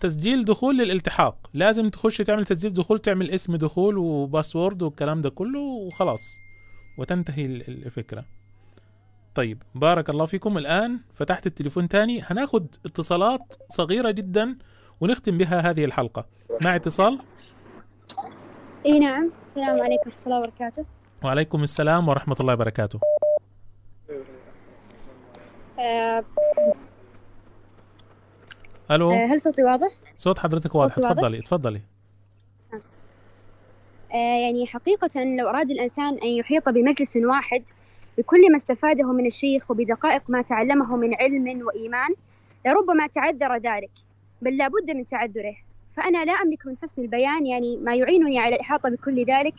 تسجيل 0.01 0.45
دخول 0.45 0.79
للالتحاق. 0.79 1.51
لازم 1.55 1.89
تخش 1.91 2.19
تعمل 2.19 2.45
تسجيل 2.45 2.73
دخول 2.73 2.99
تعمل 2.99 3.31
اسم 3.31 3.57
دخول 3.57 3.99
وباسورد 3.99 4.83
والكلام 4.83 5.21
ده 5.21 5.31
كله 5.31 5.61
وخلاص. 5.61 6.21
وتنتهي 6.99 7.45
ال- 7.45 7.69
ال- 7.69 7.87
الفكرة. 7.87 8.25
طيب 9.35 9.63
بارك 9.75 10.11
الله 10.11 10.27
فيكم. 10.27 10.59
الآن 10.59 11.01
فتحت 11.15 11.47
التليفون 11.47 11.89
تاني. 11.89 12.23
هناخد 12.23 12.67
اتصالات 12.87 13.55
صغيرة 13.69 14.11
جدا 14.11 14.57
ونختم 15.01 15.39
بها 15.39 15.71
هذه 15.71 15.85
الحلقة. 15.85 16.27
مع 16.61 16.77
اتصال. 16.77 17.19
إي 18.87 18.99
نعم. 18.99 19.31
السلام 19.35 19.83
عليكم. 19.83 20.11
ورحمة 20.11 20.27
الله 20.27 20.39
وبركاته. 20.39 20.85
وعليكم 21.25 21.63
السلام 21.63 22.09
ورحمة 22.09 22.37
الله 22.41 22.53
وبركاته. 22.53 23.01
آه 25.79 26.25
ألو؟ 28.91 29.13
آه 29.13 29.27
هل 29.27 29.41
صوتي 29.41 29.63
واضح؟ 29.63 29.91
صوت 30.17 30.39
حضرتك 30.39 30.75
واضح. 30.75 30.99
واضح؟ 30.99 31.13
تفضلي 31.13 31.41
تفضلي. 31.43 31.81
آه 34.13 34.17
يعني 34.17 34.67
حقيقة 34.67 35.25
لو 35.25 35.49
أراد 35.49 35.71
الإنسان 35.71 36.19
أن 36.19 36.29
يحيط 36.29 36.69
بمجلس 36.69 37.17
واحد 37.17 37.63
بكل 38.19 38.51
ما 38.51 38.57
استفاده 38.57 39.13
من 39.13 39.27
الشيخ 39.27 39.71
وبدقائق 39.71 40.23
ما 40.29 40.43
تعلمه 40.43 40.97
من 40.97 41.15
علم 41.15 41.67
وإيمان 41.67 42.15
لربما 42.67 43.07
تعذر 43.07 43.57
ذلك 43.57 43.91
بل 44.43 44.57
لا 44.57 44.69
بد 44.69 44.91
من 44.91 45.07
تعذره. 45.07 45.57
فأنا 45.97 46.25
لا 46.25 46.33
أملك 46.33 46.67
من 46.67 46.77
حسن 46.83 47.03
البيان 47.03 47.47
يعني 47.47 47.77
ما 47.77 47.95
يعينني 47.95 48.39
على 48.39 48.55
الإحاطة 48.55 48.89
بكل 48.89 49.25
ذلك 49.25 49.55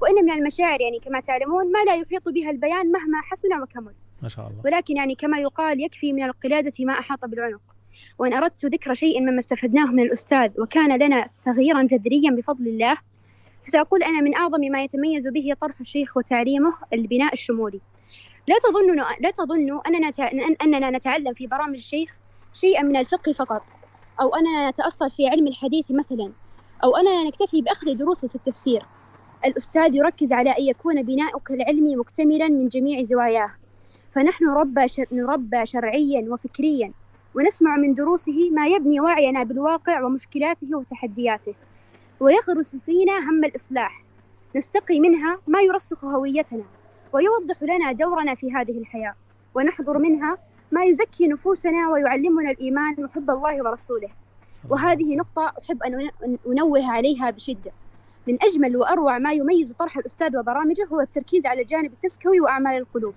وإن 0.00 0.24
من 0.24 0.32
المشاعر 0.32 0.80
يعني 0.80 0.98
كما 0.98 1.20
تعلمون 1.20 1.72
ما 1.72 1.84
لا 1.86 1.94
يحيط 1.94 2.28
بها 2.28 2.50
البيان 2.50 2.92
مهما 2.92 3.20
حسن 3.22 3.62
وكمل 3.62 3.92
ما 4.22 4.28
شاء 4.28 4.48
الله. 4.48 4.60
ولكن 4.64 4.96
يعني 4.96 5.14
كما 5.14 5.38
يقال 5.38 5.84
يكفي 5.84 6.12
من 6.12 6.22
القلادة 6.24 6.72
ما 6.80 6.92
أحاط 6.92 7.24
بالعنق. 7.24 7.60
وإن 8.18 8.34
أردت 8.34 8.66
ذكر 8.66 8.94
شيء 8.94 9.20
مما 9.20 9.38
استفدناه 9.38 9.86
من 9.92 10.00
الأستاذ 10.00 10.60
وكان 10.60 11.02
لنا 11.02 11.28
تغييرا 11.44 11.82
جذريا 11.82 12.30
بفضل 12.30 12.66
الله 12.66 12.96
فسأقول 13.66 14.02
أنا 14.02 14.20
من 14.20 14.34
أعظم 14.34 14.60
ما 14.60 14.84
يتميز 14.84 15.28
به 15.28 15.54
طرح 15.60 15.80
الشيخ 15.80 16.16
وتعليمه 16.16 16.74
البناء 16.92 17.32
الشمولي. 17.32 17.80
لا 18.48 18.56
تظنوا 18.58 19.04
لا 19.20 19.30
تظنوا 19.30 19.88
أننا 19.88 20.10
أننا 20.62 20.90
نتعلم 20.90 21.34
في 21.34 21.46
برامج 21.46 21.76
الشيخ 21.76 22.10
شيئا 22.54 22.82
من 22.82 22.96
الفقه 22.96 23.32
فقط. 23.32 23.62
أو 24.20 24.34
أننا 24.34 24.70
نتأصل 24.70 25.10
في 25.10 25.28
علم 25.28 25.46
الحديث 25.46 25.84
مثلا 25.90 26.32
أو 26.84 26.96
أننا 26.96 27.24
نكتفي 27.24 27.62
بأخذ 27.62 27.94
دروس 27.94 28.26
في 28.26 28.34
التفسير. 28.34 28.86
الأستاذ 29.44 29.94
يركز 29.94 30.32
على 30.32 30.50
أن 30.50 30.62
يكون 30.62 31.02
بناؤك 31.02 31.50
العلمي 31.50 31.96
مكتملا 31.96 32.48
من 32.48 32.68
جميع 32.68 33.04
زواياه. 33.04 33.54
فنحن 34.12 34.44
نربى 34.44 34.88
شر... 34.88 35.06
نربى 35.12 35.66
شرعيا 35.66 36.32
وفكريا 36.32 36.92
ونسمع 37.34 37.76
من 37.76 37.94
دروسه 37.94 38.50
ما 38.50 38.66
يبني 38.66 39.00
وعينا 39.00 39.42
بالواقع 39.42 40.02
ومشكلاته 40.02 40.78
وتحدياته. 40.78 41.54
ويغرس 42.20 42.76
فينا 42.76 43.18
هم 43.18 43.44
الإصلاح. 43.44 44.04
نستقي 44.56 45.00
منها 45.00 45.38
ما 45.46 45.60
يرسخ 45.60 46.04
هويتنا 46.04 46.64
ويوضح 47.12 47.62
لنا 47.62 47.92
دورنا 47.92 48.34
في 48.34 48.52
هذه 48.52 48.78
الحياة. 48.78 49.14
ونحضر 49.54 49.98
منها 49.98 50.38
ما 50.72 50.84
يزكي 50.84 51.26
نفوسنا 51.26 51.88
ويعلمنا 51.88 52.50
الإيمان 52.50 53.04
وحب 53.04 53.30
الله 53.30 53.64
ورسوله. 53.64 54.08
وهذه 54.68 55.16
نقطة 55.16 55.52
أحب 55.62 55.82
أن 55.82 56.10
أن 56.24 56.38
أنوه 56.46 56.90
عليها 56.90 57.30
بشدة. 57.30 57.72
من 58.26 58.38
أجمل 58.42 58.76
وأروع 58.76 59.18
ما 59.18 59.32
يميز 59.32 59.72
طرح 59.72 59.96
الأستاذ 59.96 60.36
وبرامجه 60.38 60.86
هو 60.92 61.00
التركيز 61.00 61.46
على 61.46 61.62
الجانب 61.62 61.92
التزكوي 61.92 62.40
وأعمال 62.40 62.76
القلوب. 62.76 63.14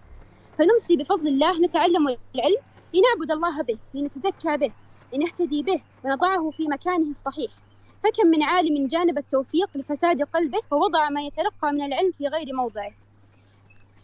فنمسي 0.57 0.97
بفضل 0.97 1.27
الله 1.27 1.59
نتعلم 1.59 2.07
العلم 2.35 2.61
لنعبد 2.93 3.31
الله 3.31 3.61
به 3.61 3.77
لنتزكى 3.93 4.57
به 4.57 4.71
لنهتدي 5.13 5.63
به 5.63 5.81
ونضعه 6.03 6.49
في 6.49 6.67
مكانه 6.67 7.11
الصحيح. 7.11 7.51
فكم 8.03 8.27
من 8.27 8.43
عالم 8.43 8.87
جانب 8.87 9.17
التوفيق 9.17 9.69
لفساد 9.75 10.21
قلبه 10.21 10.59
ووضع 10.71 11.09
ما 11.09 11.21
يتلقى 11.21 11.71
من 11.71 11.81
العلم 11.81 12.11
في 12.17 12.27
غير 12.27 12.53
موضعه. 12.53 12.91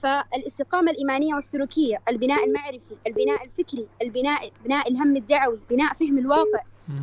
فالاستقامة 0.04 0.92
الإيمانية 0.92 1.36
والسلوكية 1.36 2.02
البناء 2.10 2.46
المعرفي 2.46 2.96
البناء 3.08 3.46
الفكري 3.46 3.88
البناء 4.02 4.52
بناء 4.66 4.92
الهم 4.92 5.16
الدعوي 5.16 5.60
بناء 5.70 5.94
فهم 5.94 6.18
الواقع 6.18 6.62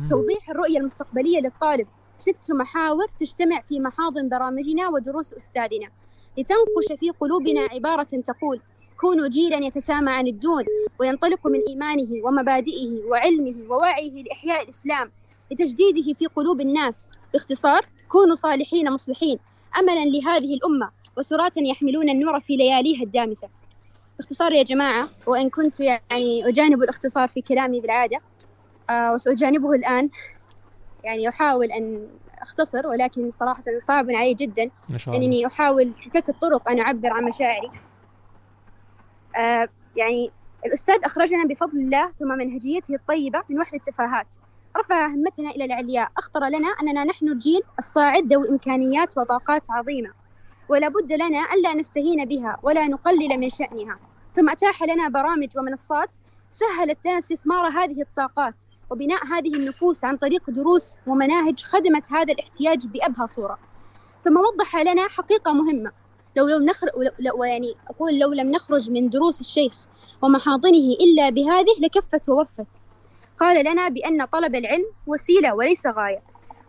توضيح 0.09 0.49
الرؤية 0.49 0.77
المستقبلية 0.77 1.39
للطالب. 1.39 1.87
ست 2.15 2.51
محاور 2.51 3.05
تجتمع 3.19 3.61
في 3.61 3.79
محاضن 3.79 4.29
برامجنا 4.29 4.89
ودروس 4.89 5.33
أستاذنا. 5.33 5.89
لتنقش 6.37 6.99
في 6.99 7.09
قلوبنا 7.09 7.61
عبارة 7.61 8.03
تقول 8.03 8.59
كونوا 8.99 9.27
جيلا 9.27 9.57
يتسامى 9.57 10.11
عن 10.11 10.27
الدون 10.27 10.63
وينطلق 10.99 11.47
من 11.47 11.59
إيمانه 11.69 12.25
ومبادئه 12.25 13.03
وعلمه 13.05 13.55
ووعيه 13.69 14.23
لإحياء 14.23 14.63
الإسلام 14.63 15.11
لتجديده 15.51 16.13
في 16.13 16.25
قلوب 16.25 16.61
الناس. 16.61 17.11
باختصار 17.33 17.85
كونوا 18.09 18.35
صالحين 18.35 18.91
مصلحين 18.91 19.39
أملا 19.79 20.05
لهذه 20.05 20.53
الأمة. 20.53 20.89
وسراة 21.17 21.51
يحملون 21.57 22.09
النور 22.09 22.39
في 22.39 22.55
لياليها 22.55 23.03
الدامسة. 23.03 23.49
باختصار 24.17 24.51
يا 24.51 24.63
جماعة 24.63 25.09
وإن 25.27 25.49
كنت 25.49 25.79
يعني 25.79 26.47
أجانب 26.47 26.83
الاختصار 26.83 27.27
في 27.27 27.41
كلامي 27.41 27.81
بالعادة 27.81 28.19
آه 28.89 29.13
وسأجانبه 29.13 29.71
الآن 29.71 30.09
يعني 31.03 31.29
أحاول 31.29 31.71
أن 31.71 32.07
أختصر 32.41 32.87
ولكن 32.87 33.31
صراحة 33.31 33.63
صعب 33.77 34.11
علي 34.11 34.33
جدا 34.33 34.69
ما 34.89 34.97
شاء 34.97 35.15
الله. 35.15 35.25
أنني 35.25 35.47
أحاول 35.47 35.93
بشتى 36.05 36.31
الطرق 36.31 36.69
أن 36.69 36.79
أعبر 36.79 37.09
عن 37.09 37.23
مشاعري. 37.23 37.71
آه 39.37 39.69
يعني 39.95 40.31
الأستاذ 40.65 41.05
أخرجنا 41.05 41.45
بفضل 41.45 41.77
الله 41.77 42.11
ثم 42.19 42.27
منهجيته 42.27 42.95
الطيبة 42.95 43.41
من 43.49 43.59
وحل 43.59 43.77
التفاهات. 43.77 44.35
رفع 44.77 45.07
همتنا 45.07 45.49
إلى 45.49 45.65
العلياء 45.65 46.11
أخطر 46.17 46.47
لنا 46.47 46.67
أننا 46.67 47.03
نحن 47.03 47.27
الجيل 47.27 47.61
الصاعد 47.79 48.33
ذوي 48.33 48.49
إمكانيات 48.49 49.17
وطاقات 49.17 49.71
عظيمة. 49.71 50.09
ولا 50.69 50.87
بد 50.87 51.13
لنا 51.13 51.53
ألا 51.53 51.73
نستهين 51.73 52.25
بها 52.25 52.59
ولا 52.63 52.87
نقلل 52.87 53.39
من 53.39 53.49
شأنها. 53.49 53.99
ثم 54.33 54.49
أتاح 54.49 54.83
لنا 54.83 55.09
برامج 55.09 55.57
ومنصات 55.57 56.15
سهلت 56.51 56.97
لنا 57.05 57.17
استثمار 57.17 57.67
هذه 57.67 58.01
الطاقات 58.01 58.63
وبناء 58.89 59.25
هذه 59.25 59.55
النفوس 59.55 60.05
عن 60.05 60.17
طريق 60.17 60.49
دروس 60.49 60.99
ومناهج 61.07 61.63
خدمت 61.63 62.11
هذا 62.11 62.33
الاحتياج 62.33 62.85
بأبهى 62.85 63.27
صورة. 63.27 63.59
ثم 64.21 64.37
وضح 64.37 64.75
لنا 64.75 65.07
حقيقة 65.07 65.53
مهمة. 65.53 65.91
لو 66.35 66.47
لم 66.47 66.65
نخرج 66.65 66.91
لو 67.19 67.43
يعني 67.43 67.75
أقول 67.89 68.19
لو 68.19 68.33
لم 68.33 68.51
نخرج 68.51 68.89
من 68.89 69.09
دروس 69.09 69.41
الشيخ 69.41 69.73
ومحاضنه 70.21 70.95
إلا 70.99 71.29
بهذه 71.29 71.75
لكفت 71.79 72.29
ووفت. 72.29 72.81
قال 73.39 73.65
لنا 73.65 73.89
بأن 73.89 74.25
طلب 74.25 74.55
العلم 74.55 74.85
وسيلة 75.07 75.55
وليس 75.55 75.87
غاية. 75.87 76.21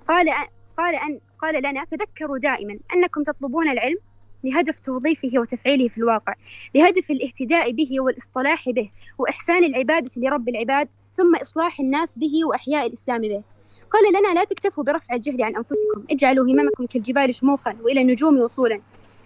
قال 0.08 0.30
قال 0.78 0.94
أن 0.94 1.20
قال 1.42 1.62
لنا 1.62 1.84
تذكروا 1.84 2.38
دائما 2.38 2.78
أنكم 2.94 3.22
تطلبون 3.22 3.68
العلم 3.68 3.98
لهدف 4.44 4.78
توظيفه 4.78 5.30
وتفعيله 5.34 5.88
في 5.88 5.98
الواقع 5.98 6.34
لهدف 6.74 7.10
الاهتداء 7.10 7.72
به 7.72 8.00
والاصطلاح 8.00 8.70
به 8.70 8.90
وإحسان 9.18 9.64
العبادة 9.64 10.10
لرب 10.16 10.48
العباد 10.48 10.88
ثم 11.12 11.36
إصلاح 11.36 11.80
الناس 11.80 12.18
به 12.18 12.32
وإحياء 12.48 12.86
الإسلام 12.86 13.20
به. 13.20 13.42
قال 13.90 14.02
لنا 14.20 14.34
لا 14.34 14.44
تكتفوا 14.44 14.84
برفع 14.84 15.14
الجهل 15.14 15.42
عن 15.42 15.56
أنفسكم 15.56 16.04
اجعلوا 16.10 16.44
هممكم 16.44 16.86
كالجبال 16.86 17.34
شموخا 17.34 17.76
وإلى 17.82 18.00
النجوم 18.00 18.38
وصولا. 18.38 18.80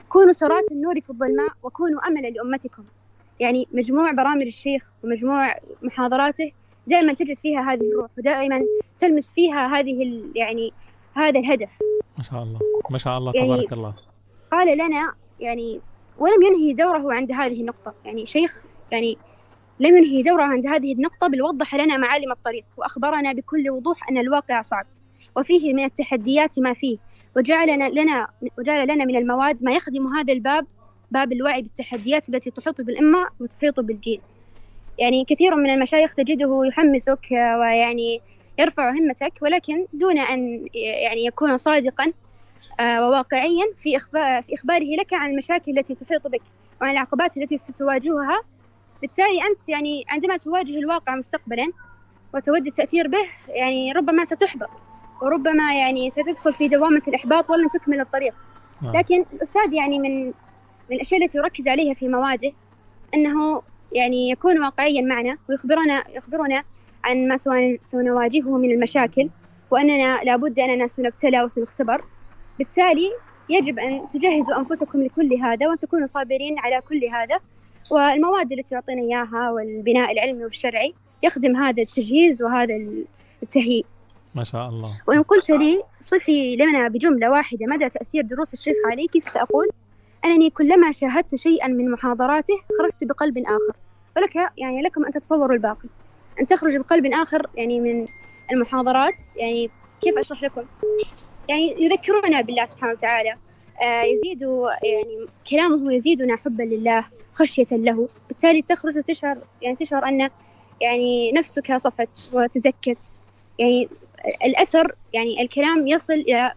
كونوا 0.09 0.33
سرات 0.33 0.73
النور 0.73 1.01
في 1.01 1.11
الظلماء 1.11 1.49
وكونوا 1.63 2.07
أملا 2.07 2.29
لأمتكم. 2.29 2.85
يعني 3.41 3.69
مجموع 3.73 4.13
برامج 4.13 4.43
الشيخ 4.43 4.91
ومجموع 5.05 5.57
محاضراته 5.83 6.53
دائما 6.87 7.13
تجد 7.13 7.37
فيها 7.37 7.73
هذه 7.73 7.91
الروح 7.93 8.11
ودائما 8.19 8.61
تلمس 8.99 9.33
فيها 9.33 9.67
هذه 9.67 10.23
يعني 10.35 10.73
هذا 11.15 11.41
الهدف. 11.41 11.79
ما 12.19 12.25
شاء 12.25 12.43
الله. 12.43 12.61
ما 12.91 12.99
شاء 12.99 13.19
الله 13.19 13.33
يعني 13.35 13.49
تبارك 13.49 13.73
الله. 13.73 13.95
قال 14.53 14.79
لنا 14.79 15.15
يعني 15.41 15.81
ولم 16.19 16.43
ينهي 16.43 16.73
دوره 16.73 17.15
عند 17.15 17.33
هذه 17.33 17.61
النقطة. 17.61 17.95
يعني 18.05 18.27
شيخ 18.27 18.63
يعني 18.91 19.19
لم 19.81 19.97
ينهي 19.97 20.23
دوره 20.23 20.43
عند 20.43 20.67
هذه 20.67 20.93
النقطة 20.93 21.27
بل 21.27 21.43
وضح 21.43 21.75
لنا 21.75 21.97
معالم 21.97 22.33
الطريق 22.33 22.65
وأخبرنا 22.77 23.33
بكل 23.33 23.71
وضوح 23.71 24.09
أن 24.11 24.19
الواقع 24.19 24.63
صعب. 24.63 24.87
وفيه 25.37 25.75
من 25.75 25.85
التحديات 25.85 26.59
ما 26.59 26.75
فيه. 26.75 26.99
وجعل 27.37 27.95
لنا 27.95 28.29
وجعل 28.59 28.89
لنا 28.89 29.05
من 29.05 29.17
المواد 29.17 29.63
ما 29.63 29.73
يخدم 29.73 30.07
هذا 30.07 30.33
الباب 30.33 30.67
باب 31.11 31.33
الوعي 31.33 31.63
بالتحديات 31.63 32.29
التي 32.29 32.51
تحيط 32.51 32.81
بالأمة 32.81 33.27
وتحيط 33.41 33.81
بالجيل 33.81 34.21
يعني 34.99 35.25
كثير 35.25 35.55
من 35.55 35.71
المشايخ 35.71 36.15
تجده 36.15 36.61
يحمسك 36.65 37.27
ويعني 37.31 38.21
يرفع 38.59 38.91
همتك 38.91 39.33
ولكن 39.43 39.87
دون 39.93 40.19
أن 40.19 40.67
يعني 40.75 41.27
يكون 41.27 41.57
صادقا 41.57 42.13
آه، 42.81 43.07
وواقعيا 43.07 43.65
في 43.79 43.97
إخبار 43.97 44.43
في 44.43 44.55
إخباره 44.55 44.97
لك 44.99 45.15
عن 45.15 45.31
المشاكل 45.31 45.79
التي 45.79 45.95
تحيط 45.95 46.27
بك 46.27 46.43
وعن 46.81 46.91
العقبات 46.91 47.37
التي 47.37 47.59
ستواجهها 47.59 48.43
بالتالي 49.03 49.43
أنت 49.51 49.69
يعني 49.69 50.05
عندما 50.09 50.37
تواجه 50.37 50.79
الواقع 50.79 51.17
مستقبلا 51.17 51.73
وتود 52.35 52.67
التأثير 52.67 53.09
به 53.09 53.25
يعني 53.49 53.93
ربما 53.93 54.25
ستحبط 54.25 54.71
وربما 55.23 55.75
يعني 55.75 56.11
ستدخل 56.11 56.53
في 56.53 56.69
دوامة 56.69 57.03
الإحباط 57.09 57.51
ولن 57.51 57.69
تكمل 57.69 58.01
الطريق 58.01 58.35
نعم. 58.83 58.97
لكن 58.97 59.25
الأستاذ 59.33 59.73
يعني 59.73 59.99
من 59.99 60.27
من 60.91 60.97
الأشياء 60.97 61.25
التي 61.25 61.39
يركز 61.39 61.69
عليها 61.69 61.95
في 61.95 62.09
مواده 62.09 62.53
أنه 63.15 63.63
يعني 63.93 64.31
يكون 64.31 64.65
واقعيا 64.65 65.03
معنا 65.03 65.39
ويخبرنا 65.49 66.05
يخبرنا 66.09 66.65
عن 67.05 67.29
ما 67.29 67.37
سنواجهه 67.81 68.59
من 68.59 68.71
المشاكل 68.71 69.31
وأننا 69.71 70.21
لابد 70.25 70.59
أننا 70.59 70.87
سنبتلى 70.87 71.43
وسنختبر. 71.43 72.05
بالتالي 72.59 73.11
يجب 73.49 73.79
أن 73.79 74.09
تجهزوا 74.09 74.59
أنفسكم 74.59 75.03
لكل 75.03 75.35
هذا 75.35 75.69
وأن 75.69 75.79
تكونوا 75.79 76.07
صابرين 76.07 76.59
على 76.59 76.81
كل 76.89 77.05
هذا. 77.05 77.39
والمواد 77.91 78.53
التي 78.53 78.75
يعطينا 78.75 79.01
إياها 79.03 79.51
والبناء 79.51 80.13
العلمي 80.13 80.45
والشرعي 80.45 80.95
يخدم 81.23 81.57
هذا 81.57 81.83
التجهيز 81.83 82.43
وهذا 82.43 82.75
التهيئ. 83.43 83.85
ما 84.35 84.45
شاء 84.45 84.69
الله. 84.69 84.91
وإن 85.09 85.23
قلت 85.23 85.51
لي 85.51 85.83
صفي 86.01 86.57
لنا 86.57 86.89
بجملة 86.89 87.31
واحدة 87.31 87.67
مدى 87.67 87.89
تأثير 87.89 88.25
دروس 88.25 88.53
الشيخ 88.53 88.77
عليك 88.87 89.29
فسأقول 89.29 89.67
أنني 90.25 90.51
كلما 90.51 90.93
شاهدت 90.93 91.35
شيئا 91.35 91.69
من 91.69 91.91
محاضراته 91.91 92.55
خرجت 92.79 93.05
بقلب 93.05 93.39
آخر. 93.39 93.77
ولك 94.17 94.37
يعني 94.37 94.83
لكم 94.83 95.05
أن 95.05 95.11
تتصوروا 95.11 95.55
الباقي. 95.55 95.89
أن 96.41 96.47
تخرج 96.47 96.77
بقلب 96.77 97.07
آخر 97.07 97.47
يعني 97.55 97.81
من 97.81 98.07
المحاضرات. 98.53 99.25
يعني 99.37 99.71
كيف 100.01 100.19
أشرح 100.19 100.43
لكم؟ 100.43 100.65
يعني 101.49 101.77
يذكرنا 101.79 102.41
بالله 102.41 102.67
سبحانه 102.67 102.93
وتعالى 102.93 103.37
آه 103.83 104.03
يزيد 104.03 104.41
يعني 104.83 105.27
كلامه 105.51 105.93
يزيدنا 105.93 106.37
حبا 106.37 106.63
لله 106.63 107.05
خشية 107.33 107.77
له. 107.77 108.09
بالتالي 108.29 108.63
تخرج 108.63 109.03
تشعر 109.03 109.39
يعني 109.63 109.77
تشعر 109.77 110.09
أن 110.09 110.31
يعني 110.81 111.33
نفسك 111.33 111.77
صفت 111.77 112.31
وتزكت. 112.33 113.17
يعني 113.59 113.89
الأثر 114.45 114.95
يعني 115.13 115.43
الكلام 115.43 115.87
يصل 115.89 116.13
إلى 116.13 116.53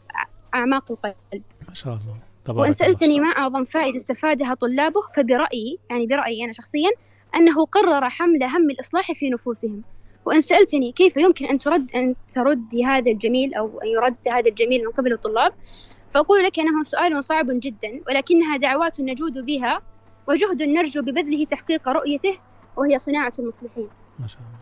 أعماق 0.56 0.91
القلب. 0.91 1.43
ما 1.69 1.73
شاء 1.73 1.93
الله. 1.93 2.18
تبارك 2.45 2.60
وإن 2.60 2.72
سألتني 2.72 3.19
ما 3.19 3.30
أعظم 3.30 3.65
فائدة 3.65 3.97
استفادها 3.97 4.53
طلابه 4.53 5.02
فبرأيي 5.15 5.80
يعني 5.89 6.07
برأيي 6.07 6.45
أنا 6.45 6.53
شخصيا 6.53 6.89
أنه 7.36 7.66
قرر 7.66 8.10
حمل 8.10 8.44
هم 8.44 8.70
الإصلاح 8.70 9.12
في 9.12 9.30
نفوسهم. 9.30 9.84
وإن 10.26 10.41
سألتني 10.41 10.91
كيف 10.91 11.18
يمكن 11.18 11.45
أن 11.45 11.60
ترد 11.60 11.91
أن 11.95 12.16
تردي 12.34 12.86
هذا 12.86 13.12
الجميل 13.12 13.53
أو 13.53 13.80
أن 13.80 13.88
يرد 13.88 14.16
هذا 14.34 14.49
الجميل 14.49 14.86
من 14.86 14.91
قبل 14.91 15.14
الطلاب؟ 15.14 15.53
فأقول 16.14 16.44
لك 16.44 16.60
أنه 16.60 16.84
سؤال 16.84 17.24
صعب 17.24 17.45
جدا 17.49 18.02
ولكنها 18.07 18.57
دعوات 18.57 19.02
نجود 19.02 19.45
بها 19.45 19.82
وجهد 20.28 20.64
نرجو 20.64 21.02
ببذله 21.02 21.45
تحقيق 21.45 21.90
رؤيته 21.90 22.38
وهي 22.78 22.99
صناعة 22.99 23.34
المصلحين. 23.40 23.88
ما 24.20 24.28
شاء 24.28 24.41
الله. 24.41 24.60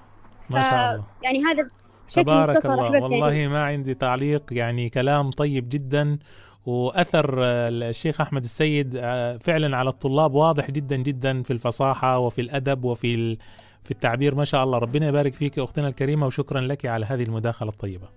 ما 0.50 0.64
شاء 0.64 0.94
الله. 0.94 1.06
يعني 1.24 1.44
هذا 1.44 1.70
تبارك 2.10 2.66
الله. 2.66 3.02
والله 3.02 3.48
ما 3.48 3.64
عندي 3.64 3.94
تعليق 3.94 4.44
يعني 4.52 4.90
كلام 4.90 5.30
طيب 5.30 5.70
جدا 5.70 6.20
وأثر 6.66 7.36
الشيخ 7.40 8.22
أحمد 8.22 8.44
السيد 8.44 8.98
فعلا 9.42 9.78
على 9.78 9.90
الطلاب 9.90 10.34
واضح 10.34 10.72
جدا 10.72 10.96
جدا 10.96 11.44
في 11.44 11.54
الفصاحة 11.54 12.20
وفي 12.20 12.42
الأدب 12.42 12.84
وفي 12.84 13.38
في 13.82 13.92
التعبير 13.92 14.36
ما 14.36 14.44
شاء 14.44 14.64
الله. 14.64 14.78
ربنا 14.78 15.08
يبارك 15.08 15.34
فيك 15.34 15.60
أختنا 15.60 15.88
الكريمة 15.88 16.28
وشكرا 16.28 16.62
لك 16.62 16.86
على 16.86 17.06
هذه 17.06 17.24
المداخلة 17.24 17.70
الطيبة. 17.70 18.08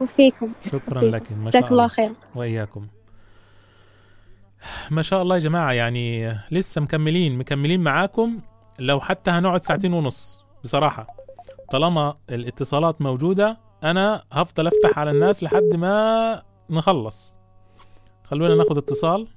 وفيكم. 0.00 0.52
شكرا 0.72 1.02
لك 1.02 1.32
ما 1.32 1.50
شاء 1.50 1.60
الله 1.60 1.70
الله. 1.70 1.88
خير 1.88 2.12
وإياكم. 2.36 2.86
ما 4.90 5.02
شاء 5.02 5.22
الله 5.22 5.34
يا 5.34 5.40
جماعة 5.40 5.72
يعني 5.72 6.38
لسه 6.50 6.80
مكملين 6.80 7.38
مكملين 7.38 7.80
معاكم. 7.80 8.40
لو 8.78 9.00
حتى 9.00 9.30
هنقعد 9.30 9.64
ساعتين 9.64 9.92
ونص 9.92 10.44
بصراحة. 10.64 11.06
طالما 11.70 12.16
الاتصالات 12.30 13.02
موجودة 13.02 13.58
أنا 13.84 14.24
هفضل 14.32 14.66
أفتح 14.66 14.98
على 14.98 15.10
الناس 15.10 15.42
لحد 15.42 15.74
ما 15.74 16.42
نخلص. 16.70 17.37
خلونا 18.30 18.54
ناخذ 18.54 18.78
اتصال. 18.78 19.28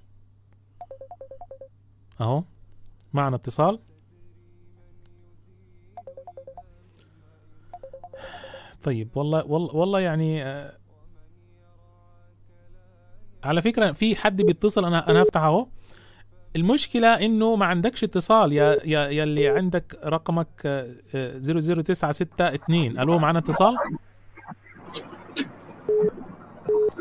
أهو 2.21 2.43
معنا 3.13 3.35
اتصال. 3.35 3.79
طيب 8.83 9.09
والله 9.15 9.45
والله 9.45 9.75
والله 9.75 9.99
يعني 9.99 10.43
آه 10.45 10.77
على 13.43 13.61
فكرة 13.61 13.91
في 13.91 14.15
حد 14.15 14.41
بيتصل 14.41 14.85
أنا 14.85 15.09
أنا 15.11 15.21
هفتح 15.23 15.41
أهو. 15.41 15.67
المشكلة 16.55 17.07
إنه 17.25 17.55
ما 17.55 17.65
عندكش 17.65 18.03
اتصال 18.03 18.53
يا 18.53 18.77
يا 18.85 19.07
يا 19.09 19.23
اللي 19.23 19.47
عندك 19.49 19.99
رقمك 20.05 20.61
00962 21.13 22.99
ألو 22.99 23.19
معنا 23.19 23.39
اتصال؟ 23.39 23.77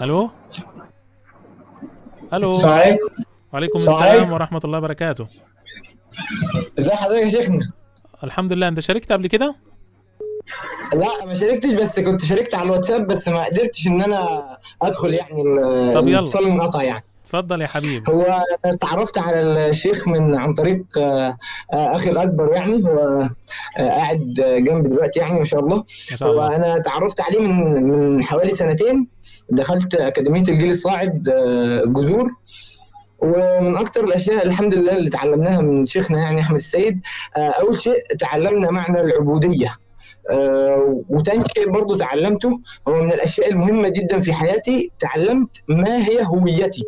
ألو؟ 0.02 0.30
ألو. 2.32 2.52
السلام 2.52 2.72
عليكم 2.78 3.08
وعليكم 3.52 3.78
السلام. 3.78 4.32
ورحمة 4.32 4.60
الله 4.64 4.78
وبركاته. 4.78 5.26
ازي 6.78 6.90
حضرتك 6.90 7.22
يا 7.22 7.30
شيخنا؟ 7.30 7.70
الحمد 8.24 8.52
لله. 8.52 8.68
انت 8.68 8.80
شاركت 8.80 9.12
قبل 9.12 9.26
كده؟ 9.26 9.56
لا 10.92 11.26
ما 11.26 11.34
شاركتش 11.34 11.70
بس 11.70 12.00
كنت 12.00 12.24
شاركت 12.24 12.54
على 12.54 12.66
الواتساب 12.66 13.06
بس 13.06 13.28
ما 13.28 13.44
قدرتش 13.44 13.86
إن 13.86 14.02
أنا 14.02 14.46
أدخل 14.82 15.14
يعني 15.14 15.42
طب 15.94 16.08
يلا. 16.08 16.18
الاتصال 16.18 16.44
انقطع 16.46 16.82
يعني. 16.82 17.04
اتفضل 17.30 17.60
يا 17.60 17.66
حبيبي 17.66 18.12
هو 18.12 18.44
تعرفت 18.80 19.18
على 19.18 19.68
الشيخ 19.68 20.08
من 20.08 20.34
عن 20.34 20.54
طريق 20.54 20.84
آه، 20.98 21.36
آه، 21.72 21.94
أخي 21.94 22.10
الأكبر 22.10 22.52
يعني 22.52 22.84
هو 22.84 22.98
آه، 23.78 23.88
قاعد 23.88 24.32
جنبي 24.38 24.88
دلوقتي 24.88 25.20
يعني 25.20 25.38
ما 25.38 25.44
شاء 25.44 25.60
الله. 25.60 25.76
ما 25.76 26.16
شاء 26.16 26.28
هو 26.28 26.32
الله. 26.32 26.56
أنا 26.56 26.78
تعرفت 26.78 27.20
عليه 27.20 27.40
من 27.40 27.82
من 27.82 28.22
حوالي 28.22 28.50
سنتين. 28.50 29.08
دخلت 29.50 29.94
أكاديمية 29.94 30.40
الجيل 30.40 30.68
الصاعد 30.68 31.22
جذور. 31.86 32.30
ومن 33.18 33.76
أكتر 33.76 34.04
الأشياء 34.04 34.46
الحمد 34.46 34.74
لله 34.74 34.96
اللي 34.96 35.10
تعلمناها 35.10 35.60
من 35.60 35.86
شيخنا 35.86 36.18
يعني 36.18 36.40
أحمد 36.40 36.56
السيد 36.56 37.00
أول 37.36 37.80
شيء 37.80 38.02
تعلمنا 38.18 38.70
معنى 38.70 39.00
العبودية. 39.00 39.76
وتاني 41.08 41.44
شيء 41.56 41.70
برضو 41.70 41.94
تعلمته 41.96 42.60
هو 42.88 42.94
من 43.02 43.12
الأشياء 43.12 43.50
المهمة 43.50 43.88
جدا 43.88 44.20
في 44.20 44.32
حياتي 44.32 44.90
تعلمت 44.98 45.48
ما 45.68 45.96
هي 46.06 46.24
هويتي 46.24 46.82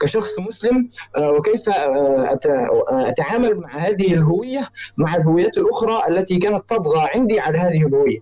كشخص 0.00 0.38
مسلم 0.38 0.88
آه، 1.16 1.30
وكيف 1.30 1.68
آه، 1.68 1.72
آه، 1.72 3.08
أتعامل 3.08 3.56
مع 3.60 3.68
هذه 3.78 4.14
الهوية 4.14 4.68
مع 4.96 5.16
الهويات 5.16 5.58
الأخرى 5.58 6.02
التي 6.08 6.38
كانت 6.38 6.68
تطغى 6.68 7.08
عندي 7.14 7.40
على 7.40 7.58
هذه 7.58 7.86
الهوية. 7.86 8.18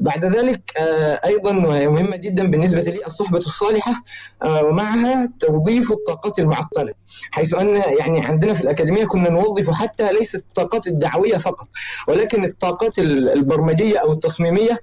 بعد 0.00 0.24
ذلك 0.24 0.60
آه، 0.78 1.20
أيضا 1.24 1.66
وهي 1.66 1.88
مهمة 1.88 2.16
جدا 2.16 2.50
بالنسبة 2.50 2.80
لي 2.80 3.06
الصحبة 3.06 3.38
الصالحة 3.38 3.92
آه، 4.42 4.64
ومعها 4.64 5.32
توظيف 5.40 5.92
الطاقات 5.92 6.38
المعطلة 6.38 6.92
حيث 7.30 7.54
أن 7.54 7.76
يعني 7.98 8.20
عندنا 8.26 8.52
في 8.54 8.60
الأكاديمية 8.60 9.04
كنا 9.04 9.30
نوظف 9.30 9.70
حتى 9.70 10.12
ليست 10.12 10.34
الطاقات 10.36 10.86
الدعوية 10.86 11.36
فقط 11.36 11.68
ولكن 12.08 12.44
الطاقات 12.44 12.98
ال- 12.98 13.28
البرمجيه 13.88 13.98
أو 13.98 14.12
التصميمية 14.12 14.78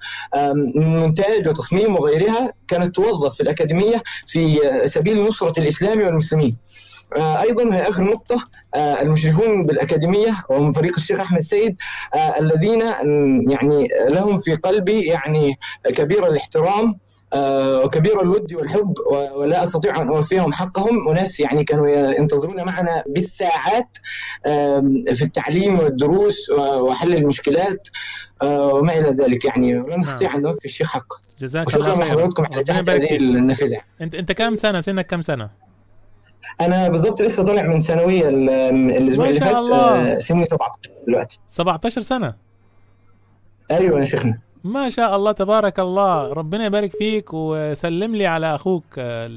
من 0.75 0.99
مونتاج 0.99 1.47
وتصميم 1.47 1.95
وغيرها 1.95 2.51
كانت 2.67 2.95
توظف 2.95 3.35
في 3.35 3.43
الأكاديمية 3.43 4.01
في 4.27 4.67
آه، 4.67 4.85
سبيل 4.85 5.21
نصرة 5.21 5.59
الإسلام 5.59 6.01
والمسلمين. 6.01 6.57
آه، 7.17 7.41
أيضا 7.41 7.63
وهي 7.63 7.81
آخر 7.81 8.03
نقطة 8.03 8.43
آه، 8.75 9.01
المشرفون 9.01 9.65
بالأكاديمية 9.65 10.33
ومن 10.49 10.71
فريق 10.71 10.95
الشيخ 10.97 11.19
أحمد 11.19 11.39
سيد 11.39 11.75
آه، 12.15 12.39
الذين 12.39 12.81
يعني 13.49 13.87
لهم 14.09 14.37
في 14.37 14.55
قلبي 14.55 15.01
يعني 15.01 15.59
كبير 15.85 16.27
الاحترام 16.27 16.99
وكبير 17.83 18.21
الود 18.21 18.53
والحب 18.53 18.93
ولا 19.35 19.63
أستطيع 19.63 20.01
أن 20.01 20.07
أوفيهم 20.07 20.53
حقهم 20.53 21.07
وناس 21.07 21.39
يعني 21.39 21.63
كانوا 21.63 21.87
ينتظرون 21.87 22.63
معنا 22.63 23.03
بالساعات 23.07 23.87
في 25.13 25.21
التعليم 25.21 25.79
والدروس 25.79 26.49
وحل 26.79 27.13
المشكلات 27.13 27.87
وما 28.43 28.93
إلى 28.99 29.09
ذلك. 29.09 29.45
يعني 29.45 29.79
ولا 29.79 29.97
نستطيع 29.97 30.35
أن 30.35 30.41
نوفي 30.41 30.65
الشيخ 30.65 30.91
حقه 30.91 31.17
جزاك 31.39 31.75
الله 31.75 31.95
خير 31.95 32.03
لحضراتكم 32.03 32.43
على 32.43 32.51
ربنا 32.55 32.63
تحت 32.63 32.89
هذه. 32.89 33.15
النافذه 33.15 33.81
انت 34.01 34.15
أنت 34.15 34.31
كم 34.31 34.55
سنة؟ 34.55 34.81
سنك 34.81 35.07
كم 35.07 35.21
سنة؟ 35.21 35.49
أنا 36.61 36.87
بالضبط 36.87 37.21
لسه 37.21 37.43
طالع 37.43 37.61
من 37.61 37.79
ثانوية 37.79 38.29
ال- 38.29 38.49
الأسبوع 38.91 39.25
ما 39.25 39.29
اللي 39.29 39.39
شاء 39.39 39.49
فات 39.53 39.57
الله. 39.57 40.15
آه، 40.15 40.17
سني 40.19 40.45
17 40.45 40.91
دلوقتي. 41.07 41.39
17 41.47 42.01
سنة؟ 42.01 42.33
أيوه 43.71 43.99
يا 43.99 44.05
شيخنا. 44.05 44.39
ما 44.63 44.89
شاء 44.89 45.15
الله 45.15 45.31
تبارك 45.31 45.79
الله. 45.79 46.33
ربنا 46.33 46.65
يبارك 46.65 46.91
فيك 46.91 47.25
وسلم 47.33 48.15
لي 48.15 48.25
على 48.25 48.55
أخوك 48.55 48.83
آه، 48.97 49.31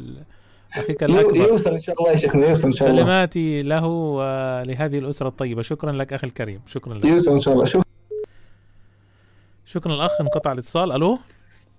أخيك 0.76 1.04
الأكبر. 1.04 1.36
يوصل 1.36 1.70
إن 1.70 1.82
شاء 1.82 1.98
الله 2.00 2.10
يا 2.10 2.16
شيخنا 2.16 2.46
يوصل 2.46 2.64
إن 2.66 2.72
شاء 2.72 2.88
الله. 2.88 3.02
سلاماتي 3.02 3.62
له 3.62 3.86
ولهذه 3.86 4.98
الأسرة 4.98 5.28
الطيبة. 5.28 5.62
شكرا 5.62 5.92
لك 5.92 6.12
أخي 6.12 6.26
الكريم. 6.26 6.60
شكرا 6.66 6.94
لك. 6.94 7.04
يوصل 7.04 7.32
إن 7.32 7.38
شاء 7.38 7.54
الله. 7.54 7.64
شكرا. 7.64 7.82
شكرا 9.68 9.94
الاخ 9.94 10.20
انقطع 10.20 10.52
الاتصال. 10.52 10.92
ألو؟ 10.92 11.18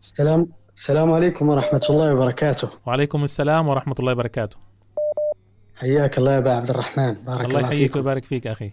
السلام 0.01 0.47
السلام 0.75 1.11
عليكم 1.11 1.49
ورحمة 1.49 1.81
الله 1.89 2.13
وبركاته. 2.13 2.69
وعليكم 2.85 3.23
السلام 3.23 3.67
ورحمة 3.67 3.95
الله 3.99 4.11
وبركاته. 4.11 4.57
حياك 5.75 6.17
الله 6.17 6.33
يا 6.33 6.37
أبا 6.37 6.51
عبد 6.51 6.69
الرحمن. 6.69 7.13
بارك 7.13 7.45
الله 7.45 7.57
الله, 7.57 7.59
يحييك 7.59 7.95
ويبارك 7.95 8.25
فيك 8.25 8.47
أخي. 8.47 8.71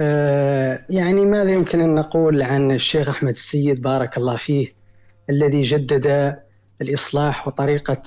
آه 0.00 0.84
يعني 0.90 1.24
ماذا 1.24 1.50
يمكن 1.50 1.80
أن 1.80 1.94
نقول 1.94 2.42
عن 2.42 2.70
الشيخ 2.70 3.08
أحمد 3.08 3.32
السيد؟ 3.32 3.82
بارك 3.82 4.18
الله 4.18 4.36
فيه 4.36 4.74
الذي 5.30 5.60
جدد 5.60 6.36
الإصلاح 6.80 7.48
وطريقة 7.48 8.02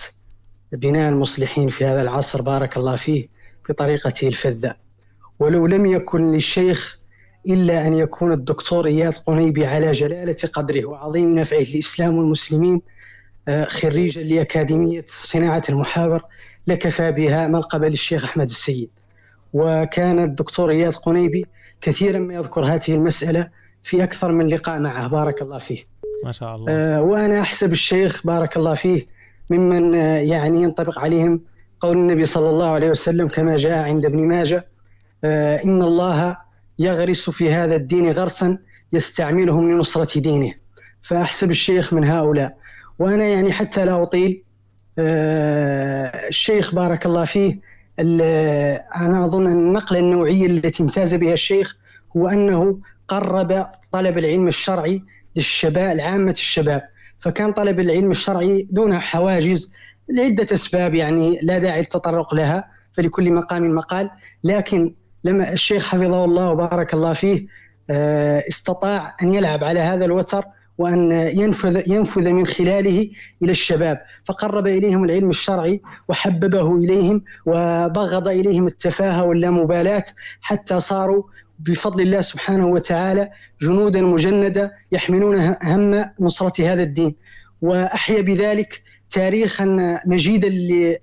بناء 0.71 1.09
المصلحين 1.09 1.67
في 1.67 1.85
هذا 1.85 2.01
العصر. 2.01 2.41
بارك 2.41 2.77
الله 2.77 2.95
فيه 2.95 3.27
بطريقته 3.69 4.27
الفذة. 4.27 4.75
ولو 5.39 5.67
لم 5.67 5.85
يكن 5.85 6.31
للشيخ 6.31 7.00
إلا 7.47 7.87
أن 7.87 7.93
يكون 7.93 8.33
الدكتور 8.33 8.87
إياد 8.87 9.13
قنيبي 9.13 9.65
على 9.65 9.91
جلالة 9.91 10.35
قدره. 10.53 10.85
وعظيم 10.85 11.35
نفعه 11.35 11.59
للإسلام 11.59 12.17
والمسلمين 12.17 12.81
آه، 13.47 13.65
خريجا 13.65 14.23
لأكاديمية 14.23 15.05
صناعة 15.07 15.63
المحاور 15.69 16.21
لكفى 16.67 17.11
بها 17.11 17.47
منقبة 17.47 17.87
للشيخ 17.87 18.23
أحمد 18.23 18.49
السيد. 18.49 18.89
وكان 19.53 20.19
الدكتور 20.19 20.71
إياد 20.71 20.93
قنيبي 20.93 21.45
كثيرا 21.81 22.19
ما 22.19 22.33
يذكر 22.33 22.65
هذه 22.65 22.89
المسألة 22.89 23.49
في 23.83 24.03
أكثر 24.03 24.31
من 24.31 24.47
لقاء 24.47 24.79
معه. 24.79 25.07
بارك 25.07 25.41
الله 25.41 25.57
فيه. 25.57 25.83
ما 26.25 26.31
شاء 26.31 26.55
الله. 26.55 26.71
آه، 26.71 27.01
وأنا 27.01 27.41
أحسب 27.41 27.71
الشيخ 27.71 28.27
بارك 28.27 28.57
الله 28.57 28.73
فيه 28.73 29.07
ممن 29.49 29.95
آه، 29.95 30.17
يعني 30.17 30.61
ينطبق 30.61 30.99
عليهم 30.99 31.41
قول 31.79 31.97
النبي 31.97 32.25
صلى 32.25 32.49
الله 32.49 32.69
عليه 32.69 32.89
وسلم 32.89 33.27
كما 33.27 33.57
جاء 33.57 33.83
عند 33.83 34.05
ابن 34.05 34.27
ماجه 34.27 34.65
آه، 35.23 35.63
إن 35.63 35.81
الله 35.81 36.37
يغرس 36.79 37.29
في 37.29 37.53
هذا 37.53 37.75
الدين 37.75 38.11
غرسا 38.11 38.57
يستعملهم 38.93 39.71
لنصرة 39.71 40.19
دينه. 40.19 40.53
فأحسب 41.01 41.51
الشيخ 41.51 41.93
من 41.93 42.03
هؤلاء. 42.03 42.57
وأنا 42.99 43.25
يعني 43.25 43.51
حتى 43.53 43.85
لا 43.85 44.03
أطيل 44.03 44.43
آه، 44.99 46.27
الشيخ 46.27 46.75
بارك 46.75 47.05
الله 47.05 47.25
فيه 47.25 47.59
أنا 48.95 49.25
أظن 49.25 49.47
النقلة 49.47 49.99
النوعية 49.99 50.45
التي 50.45 50.83
امتاز 50.83 51.13
بها 51.13 51.33
الشيخ 51.33 51.75
هو 52.17 52.27
أنه 52.27 52.79
قرب 53.07 53.67
طلب 53.91 54.17
العلم 54.17 54.47
الشرعي 54.47 55.03
للشباب 55.35 55.97
لعامة 55.97 56.31
الشباب. 56.31 56.81
فكان 57.19 57.51
طلب 57.51 57.79
العلم 57.79 58.11
الشرعي 58.11 58.67
دون 58.71 58.99
حواجز 58.99 59.71
لعدة 60.09 60.47
أسباب 60.53 60.93
يعني 60.93 61.39
لا 61.41 61.57
داعي 61.57 61.79
للتطرق 61.79 62.33
لها 62.33 62.67
فلكل 62.93 63.31
مقام 63.33 63.75
مقال. 63.75 64.09
لكن 64.43 64.95
لما 65.23 65.51
الشيخ 65.53 65.87
حفظه 65.87 66.25
الله 66.25 66.49
وبارك 66.49 66.93
الله 66.93 67.13
فيه 67.13 67.47
آه، 67.89 68.43
استطاع 68.49 69.15
أن 69.23 69.33
يلعب 69.33 69.63
على 69.63 69.79
هذا 69.79 70.05
الوتر 70.05 70.45
وأن 70.77 71.11
ينفذ 71.11 71.89
ينفذ 71.89 72.29
من 72.29 72.45
خلاله 72.45 73.09
إلى 73.43 73.51
الشباب. 73.51 74.01
فقرب 74.25 74.67
إليهم 74.67 75.03
العلم 75.03 75.29
الشرعي 75.29 75.81
وحببه 76.09 76.75
إليهم 76.75 77.23
وبغض 77.45 78.27
إليهم 78.27 78.67
التفاهة 78.67 79.23
واللامبالاة 79.23 80.03
حتى 80.41 80.79
صاروا 80.79 81.23
بفضل 81.59 82.01
الله 82.01 82.21
سبحانه 82.21 82.67
وتعالى 82.67 83.29
جنودا 83.61 84.01
مجندة 84.01 84.73
يحملون 84.91 85.55
هم 85.63 86.05
نصرة 86.19 86.73
هذا 86.73 86.83
الدين. 86.83 87.15
وأحيا 87.61 88.21
بذلك 88.21 88.81
تاريخا 89.11 89.99
مجيدا 90.05 90.49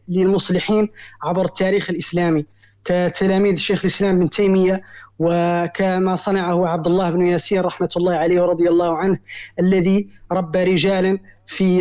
للمصلحين 0.09 0.89
عبر 1.23 1.45
التاريخ 1.45 1.91
الإسلامي. 1.91 2.47
كتلاميذ 2.89 3.57
شيخ 3.57 3.81
الإسلام 3.85 4.17
ابن 4.17 4.31
تيمية 4.31 4.83
وكما 5.19 6.15
صنعه 6.15 6.69
عبد 6.69 6.87
الله 6.87 7.11
بن 7.11 7.23
ياسين 7.23 7.61
رحمة 7.61 7.89
الله 7.97 8.15
عليه 8.15 8.41
ورضي 8.41 8.69
الله 8.69 8.97
عنه 8.97 9.19
الذي 9.61 10.11
ربى 10.33 10.65
رجالا 10.65 11.19
في 11.47 11.79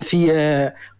في 0.00 0.32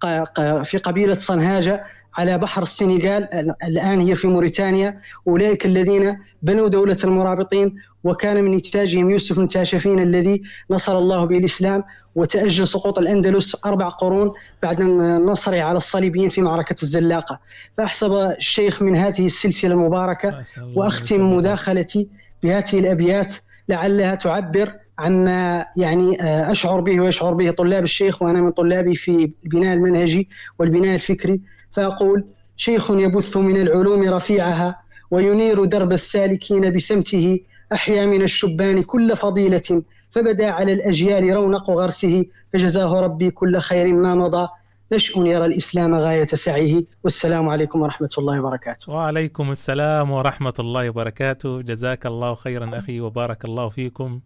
ق- 0.00 0.06
ق- 0.06 0.62
في 0.62 0.76
قبيلة 0.76 1.14
صنهاجة 1.14 1.84
على 2.16 2.38
بحر 2.38 2.62
السنغال 2.62 3.28
الآن 3.64 4.00
هي 4.00 4.14
في 4.14 4.26
موريتانيا. 4.26 5.00
أولئك 5.28 5.66
الذين 5.66 6.18
بنوا 6.42 6.68
دولة 6.68 6.96
المرابطين 7.04 7.76
وكان 8.04 8.44
من 8.44 8.52
إنتاجهم 8.52 9.10
يوسف 9.10 9.36
بن 9.38 9.48
تاشفين 9.48 9.98
الذي 9.98 10.42
نصر 10.70 10.98
الله 10.98 11.24
به 11.24 11.38
الإسلام 11.38 11.84
وتأجل 12.14 12.68
سقوط 12.68 12.98
الأندلس 12.98 13.56
أربع 13.66 13.88
قرون 13.88 14.32
بعد 14.62 14.82
نصره 14.82 15.60
على 15.60 15.76
الصليبيين 15.76 16.28
في 16.28 16.40
معركة 16.40 16.76
الزلاقة. 16.82 17.40
فأحسب 17.78 18.12
الشيخ 18.12 18.82
من 18.82 18.96
هذه 18.96 19.26
السلسلة 19.26 19.74
المباركة 19.74 20.42
وأختم 20.76 21.36
مداخلتي 21.36 22.10
بهذه 22.42 22.78
الأبيات 22.78 23.34
لعلها 23.68 24.14
تعبر 24.14 24.72
عما 24.98 25.66
يعني 25.76 26.16
أشعر 26.50 26.80
به 26.80 27.00
ويشعر 27.00 27.34
به 27.34 27.50
طلاب 27.50 27.82
الشيخ 27.82 28.22
وأنا 28.22 28.40
من 28.40 28.50
طلابي 28.50 28.94
في 28.94 29.30
البناء 29.44 29.74
المنهجي 29.74 30.28
والبناء 30.58 30.94
الفكري. 30.94 31.40
فأقول 31.74 32.24
شيخ 32.56 32.90
يبث 32.90 33.36
من 33.36 33.56
العلوم 33.62 34.02
رفيعها 34.08 34.80
وينير 35.10 35.64
درب 35.64 35.92
السالكين 35.92 36.72
بسمته 36.74 37.40
أحيا 37.72 38.06
من 38.06 38.22
الشبان 38.22 38.82
كل 38.82 39.16
فضيلة 39.16 39.82
فبدا 40.10 40.50
على 40.50 40.72
الأجيال 40.72 41.36
رونق 41.36 41.70
غرسه 41.70 42.24
فجزاه 42.52 43.00
ربي 43.00 43.30
كل 43.30 43.58
خير 43.58 43.92
ما 43.92 44.14
مضى. 44.14 44.48
نشأ 44.92 45.18
يرى 45.18 45.44
الإسلام 45.44 45.94
غاية 45.94 46.24
سعيه. 46.24 46.84
والسلام 47.04 47.48
عليكم 47.48 47.82
ورحمة 47.82 48.08
الله 48.18 48.40
وبركاته. 48.40 48.92
وعليكم 48.92 49.50
السلام 49.50 50.10
ورحمة 50.10 50.54
الله 50.58 50.90
وبركاته. 50.90 51.62
جزاك 51.62 52.06
الله 52.06 52.34
خيرا 52.34 52.78
أخي 52.78 53.00
وبارك 53.00 53.44
الله 53.44 53.68
فيكم. 53.68 54.20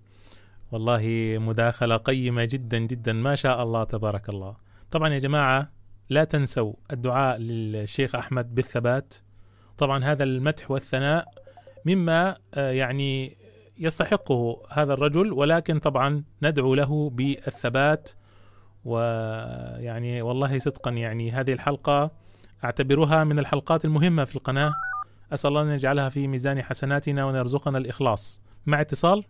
والله 0.72 1.04
مداخلة 1.40 1.96
قيمة 1.96 2.44
جدا 2.44 2.78
جدا 2.78 3.12
ما 3.12 3.34
شاء 3.34 3.62
الله 3.62 3.84
تبارك 3.84 4.28
الله. 4.28 4.54
طبعا 4.90 5.08
يا 5.14 5.18
جماعة 5.18 5.77
لا 6.10 6.24
تنسوا 6.24 6.72
الدعاء 6.92 7.38
للشيخ 7.38 8.14
أحمد 8.14 8.54
بالثبات. 8.54 9.14
طبعا 9.78 10.04
هذا 10.04 10.24
المدح 10.24 10.70
والثناء 10.70 11.28
مما 11.84 12.36
آه، 12.54 12.70
يعني 12.70 13.36
يستحقه 13.78 14.62
هذا 14.70 14.92
الرجل 14.92 15.32
ولكن 15.32 15.78
طبعا 15.78 16.24
ندعو 16.42 16.74
له 16.74 17.10
بالثبات. 17.10 18.10
ويعني 18.84 20.22
والله 20.22 20.58
صدقا 20.58 20.90
يعني 20.90 21.32
هذه 21.32 21.52
الحلقة 21.52 22.10
أعتبرها 22.64 23.24
من 23.24 23.38
الحلقات 23.38 23.84
المهمة 23.84 24.24
في 24.24 24.36
القناة. 24.36 24.72
أسأل 25.32 25.48
الله 25.48 25.62
أن 25.62 25.68
يجعلها 25.68 26.08
في 26.08 26.28
ميزان 26.28 26.62
حسناتنا 26.62 27.24
وأن 27.24 27.34
يرزقنا 27.34 27.78
الإخلاص. 27.78 28.40
مع 28.66 28.80
اتصال. 28.80 29.24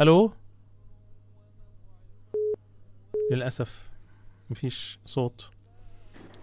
ألو؟ 0.00 0.32
للأسف. 3.30 3.87
مفيش 4.50 4.98
صوت. 5.04 5.50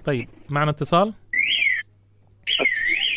طيب 0.06 0.30
معنا 0.50 0.72
اتصال؟ 0.72 1.14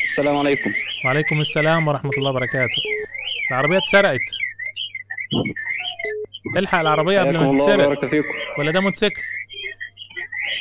السلام 0.03 0.37
عليكم. 0.37 0.73
وعليكم 1.05 1.41
السلام 1.41 1.89
ورحمة 1.89 2.11
الله 2.19 2.31
وبركاته. 2.31 2.83
العربية 3.51 3.79
اتسرقت. 3.79 4.21
الحق 6.57 6.79
العربية 6.79 7.21
قبل 7.21 7.39
ما 7.39 7.59
تتسرق. 7.59 8.29
ولا 8.59 8.71
ده 8.71 8.81
موتوسيكل؟ 8.81 9.23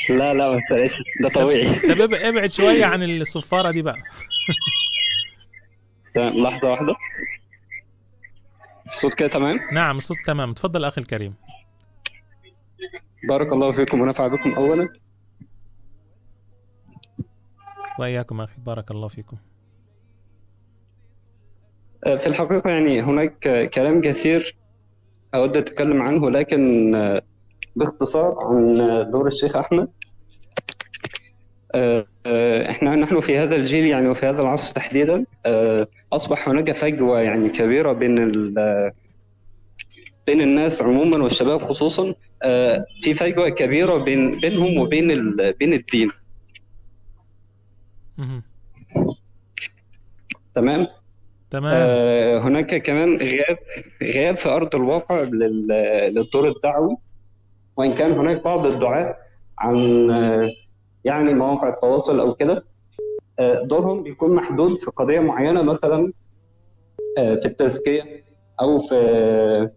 لا 0.10 0.34
لا 0.34 0.50
ما 0.50 0.62
تسألش 0.70 0.94
ده 1.22 1.30
طبيعي. 1.30 1.80
طب 1.80 2.02
اب- 2.02 2.14
ابعد 2.14 2.52
شوية 2.52 2.86
عن 2.86 3.04
الصفارة 3.04 3.72
دي 3.72 3.82
بقى. 3.82 3.98
لحظة 6.16 6.70
واحدة. 6.72 6.96
الصوت 8.86 9.14
كده 9.14 9.28
تمام؟ 9.28 9.60
نعم 9.72 9.98
الصوت 9.98 10.18
تمام. 10.28 10.54
تفضل 10.54 10.86
أخي 10.86 11.02
الكريم. 11.02 11.36
بارك 13.30 13.54
الله 13.54 13.72
فيكم 13.72 14.02
ونفع 14.02 14.28
بكم 14.28 14.54
أولا. 14.54 14.90
وإياكم 18.00 18.42
أخي 18.42 18.62
بارك 18.66 18.92
الله 18.92 19.08
فيكم. 19.08 19.38
آه، 22.06 22.16
في 22.18 22.28
الحقيقة 22.28 22.70
يعني 22.70 23.02
هناك 23.02 23.70
كلام 23.74 24.02
كثير 24.02 24.56
أود 25.36 25.58
أتكلم 25.58 26.02
عنه 26.02 26.30
لكن 26.30 26.96
آه، 26.96 27.22
باختصار 27.76 28.36
عن 28.40 28.76
دور 29.12 29.28
الشيخ 29.28 29.56
أحمد. 29.56 29.88
آه، 31.76 32.06
إحنا 32.70 32.96
نحن 32.96 33.20
في 33.20 33.38
هذا 33.38 33.56
الجيل 33.56 33.86
يعني 33.86 34.08
وفي 34.08 34.26
هذا 34.26 34.42
العصر 34.42 34.74
تحديدا 34.74 35.22
أصبح 36.14 36.50
هناك 36.50 36.72
فجوة 36.72 37.20
يعني 37.22 37.50
كبيرة 37.50 37.94
بين 37.94 38.18
ال- 38.18 38.92
بين 40.28 40.42
الناس 40.42 40.82
عموما 40.82 41.24
والشباب 41.24 41.62
خصوصا 41.62 42.14
آه، 42.44 42.86
في 43.02 43.14
فجوة 43.14 43.50
كبيرة 43.50 43.98
بين 43.98 44.40
بينهم 44.40 44.78
وبين 44.78 45.12
ال- 45.12 45.54
بين 45.54 45.74
الدين. 45.74 46.10
تمام؟ 50.54 50.88
تمام. 51.50 51.74
آه، 51.76 52.40
هناك 52.40 52.76
كمان 52.76 53.18
غياب 53.18 53.58
غياب 54.02 54.38
في 54.38 54.50
أرض 54.50 54.76
الواقع 54.76 55.22
لل- 55.22 55.68
للدور 56.16 56.48
الدعوي. 56.50 56.98
وإن 57.78 57.94
كان 57.94 58.12
هناك 58.12 58.44
بعض 58.44 58.66
الدعاة 58.66 59.16
عن 59.60 59.76
يعني 61.06 61.34
مواقع 61.34 61.70
التواصل 61.70 62.20
أو 62.20 62.34
كده 62.34 62.66
آه، 63.40 63.62
دورهم 63.64 64.04
بيكون 64.04 64.36
محدود 64.36 64.78
في 64.78 64.92
قضية 64.92 65.20
معينة 65.20 65.62
مثلا 65.62 66.14
آه، 67.18 67.36
في 67.36 67.46
التزكية 67.46 68.24
أو 68.62 68.82
في 68.82 68.88
في 68.90 69.77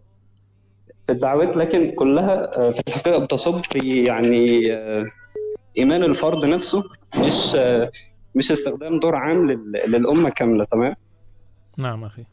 الدعوات 1.11 1.57
لكن 1.57 1.91
كلها 1.91 2.57
آه، 2.67 2.71
في 2.71 2.81
الحقيقة 2.87 3.17
بتصب 3.25 3.65
في 3.65 4.03
يعني 4.03 4.73
آه، 4.73 5.05
إيمان 5.77 6.03
الفرد 6.03 6.45
نفسه 6.45 6.83
مش 7.15 7.55
آه، 7.55 7.89
مش 8.35 8.51
استخدام 8.51 8.99
دور 8.99 9.15
عام 9.15 9.51
لل- 9.51 9.81
للأمة 9.87 10.29
كاملة 10.29 10.65
تمام 10.65 10.95
نعم 11.77 12.03
أخي 12.03 12.23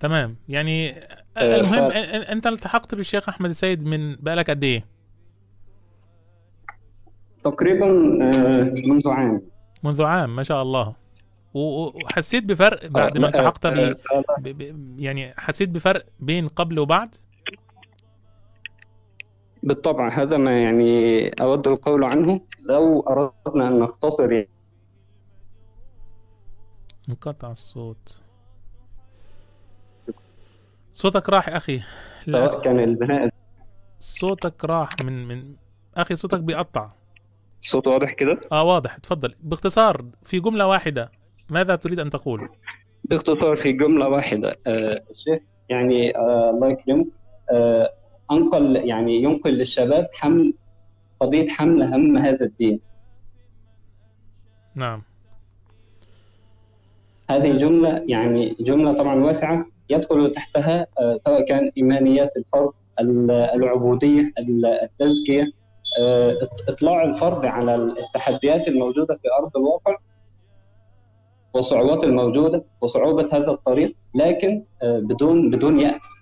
تمام 0.00 0.36
يعني 0.48 0.94
المهم 1.38 1.90
ف- 1.90 1.92
أنت 2.32 2.46
التحقت 2.46 2.94
بالشيخ 2.94 3.28
أحمد 3.28 3.50
السيد 3.50 3.84
من 3.86 4.16
بقالك 4.16 4.50
قد 4.50 4.64
إيه؟ 4.64 4.84
تقريبا 7.44 7.86
منذ 8.88 9.08
عام 9.08 9.42
منذ 9.84 10.02
عام 10.02 10.36
ما 10.36 10.42
شاء 10.42 10.62
الله 10.62 10.94
وحسيت 11.54 12.44
بفرق 12.44 12.86
بعد 12.86 13.18
ما 13.18 13.28
التحقت. 13.28 13.66
ب... 13.66 13.98
ب... 14.42 14.74
يعني 15.00 15.34
حسيت 15.36 15.68
بفرق 15.68 16.04
بين 16.20 16.48
قبل 16.48 16.78
وبعد؟ 16.78 17.14
بالطبع 19.68 20.08
هذا 20.08 20.36
ما 20.36 20.62
يعني 20.62 21.28
أود 21.28 21.68
القول 21.68 22.04
عنه. 22.04 22.40
لو 22.60 23.00
أردنا 23.00 23.68
أن 23.68 23.78
نختصر 23.78 24.32
يعني. 24.32 24.48
انقطع 27.08 27.50
الصوت. 27.50 28.22
صوتك 30.92 31.28
راح 31.28 31.48
أخي. 31.48 31.80
للأسف 32.26 32.60
كان 32.60 32.80
البناء. 32.80 33.30
صوتك 33.98 34.64
راح 34.64 34.90
من 35.00 35.28
من 35.28 35.54
أخي 35.96 36.16
صوتك 36.16 36.40
بيقطع. 36.40 36.90
الصوت 37.62 37.86
واضح 37.86 38.12
كده؟ 38.12 38.40
آه 38.52 38.62
واضح. 38.62 38.96
تفضل. 38.96 39.34
باختصار 39.42 40.04
في 40.22 40.40
جملة 40.40 40.66
واحدة 40.66 41.10
ماذا 41.50 41.76
تريد 41.76 42.00
أن 42.00 42.10
تقول؟ 42.10 42.48
باختصار 43.04 43.56
في 43.56 43.72
جملة 43.72 44.08
واحدة. 44.08 44.58
آه، 44.66 45.02
الشيخ 45.10 45.40
يعني 45.68 46.16
آه، 46.16 46.50
الله 46.50 46.68
يكرمه 46.68 47.06
آه، 47.52 47.97
أنقل 48.30 48.76
يعني 48.76 49.22
ينقل 49.22 49.50
للشباب 49.50 50.08
حمل 50.12 50.54
قضية 51.20 51.48
حمل 51.48 51.82
هم 51.82 52.16
هذا 52.16 52.44
الدين. 52.44 52.80
نعم. 54.74 55.02
هذه 57.30 57.52
جملة 57.58 58.04
يعني 58.06 58.56
جملة 58.60 58.92
طبعا 58.92 59.24
واسعة 59.24 59.66
يدخل 59.90 60.32
تحتها 60.32 60.86
آه، 60.98 61.16
سواء 61.16 61.44
كان 61.46 61.70
إيمانيات 61.76 62.36
الفرد 62.36 62.70
ال- 63.00 63.30
العبودية 63.30 64.32
ال- 64.38 64.66
التزكية 64.66 65.52
آه، 66.00 66.36
إطلاع 66.68 67.04
الفرد 67.04 67.44
على 67.44 67.74
التحديات 67.74 68.68
الموجودة 68.68 69.14
في 69.14 69.28
أرض 69.42 69.56
الواقع 69.56 69.96
والصعوبات 71.54 72.04
الموجودة 72.04 72.64
وصعوبة 72.80 73.28
هذا 73.32 73.50
الطريق 73.50 73.96
لكن 74.14 74.64
آه، 74.82 74.98
بدون 74.98 75.50
بدون 75.50 75.80
يأس. 75.80 76.17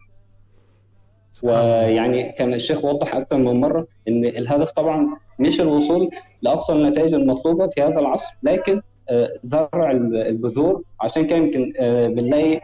ويعني 1.44 2.32
كان 2.32 2.54
الشيخ 2.54 2.84
وضح 2.84 3.14
أكثر 3.14 3.36
من 3.36 3.60
مرة 3.60 3.86
إن 4.08 4.24
الهدف 4.24 4.70
طبعا 4.70 5.06
مش 5.38 5.60
الوصول 5.60 6.10
لأقصى 6.42 6.72
النتائج 6.72 7.14
المطلوبة 7.14 7.68
في 7.68 7.82
هذا 7.82 8.00
العصر 8.00 8.34
لكن 8.42 8.82
آه، 9.10 9.28
زرع 9.44 9.90
البذور. 9.90 10.82
عشان 11.00 11.26
كده 11.26 11.36
يمكن 11.36 11.72
آه، 11.80 12.08
بنلاقي 12.08 12.60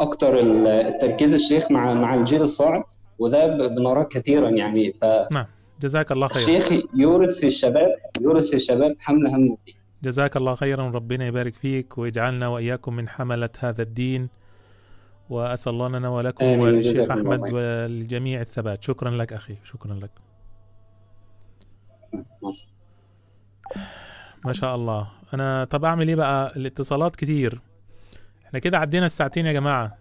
أكتر 0.00 0.40
التركيز 0.40 1.34
الشيخ 1.34 1.70
مع 1.70 1.94
مع 1.94 2.14
الجيل 2.14 2.42
الصاعد 2.42 2.82
وده 3.18 3.66
بنراه 3.66 4.02
كثيرا 4.02 4.50
يعني. 4.50 4.94
نعم. 5.32 5.46
جزاك 5.82 6.12
الله 6.12 6.26
خيرا. 6.28 6.58
فالشيخ 6.58 6.84
يورث 6.94 7.38
في 7.38 7.46
الشباب 7.46 7.88
يورث 8.20 8.48
في 8.48 8.56
الشباب 8.56 8.96
حمل 8.98 9.26
هم 9.26 9.34
الدين 9.34 9.74
جزاك 10.02 10.36
الله 10.36 10.54
خيرا. 10.54 10.90
ربنا 10.90 11.26
يبارك 11.26 11.54
فيك 11.54 11.98
ويجعلنا 11.98 12.48
وإياكم 12.48 12.96
من 12.96 13.08
حملة 13.08 13.50
هذا 13.58 13.82
الدين. 13.82 14.28
وأسأل 15.30 15.72
الله 15.72 15.88
لنا 15.88 16.08
ولكم 16.08 16.44
آمين. 16.44 16.60
وللشيخ 16.60 17.10
الله 17.10 17.14
أحمد 17.14 17.42
خير. 17.44 17.54
ولجميع 17.54 18.40
الثبات. 18.40 18.82
شكرا 18.82 19.10
لك 19.10 19.32
أخي. 19.32 19.56
شكرا 19.64 19.94
لك. 19.94 20.10
ما 24.44 24.52
شاء 24.52 24.74
الله. 24.74 25.08
أنا 25.34 25.64
طب 25.64 25.84
أعمل 25.84 26.08
إيه 26.08 26.16
بقى؟ 26.16 26.56
الاتصالات 26.56 27.16
كتير. 27.16 27.60
إحنا 28.46 28.58
كده 28.58 28.78
عدينا 28.78 29.06
الساعتين 29.06 29.46
يا 29.46 29.52
جماعة. 29.52 29.98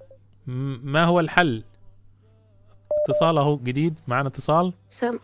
ما 0.48 1.06
هو 1.06 1.20
الحل؟ 1.20 1.64
اتصال 3.06 3.38
أهو 3.38 3.58
جديد. 3.58 4.00
معنا 4.08 4.28
اتصال؟ 4.28 4.74
سم 4.88 5.20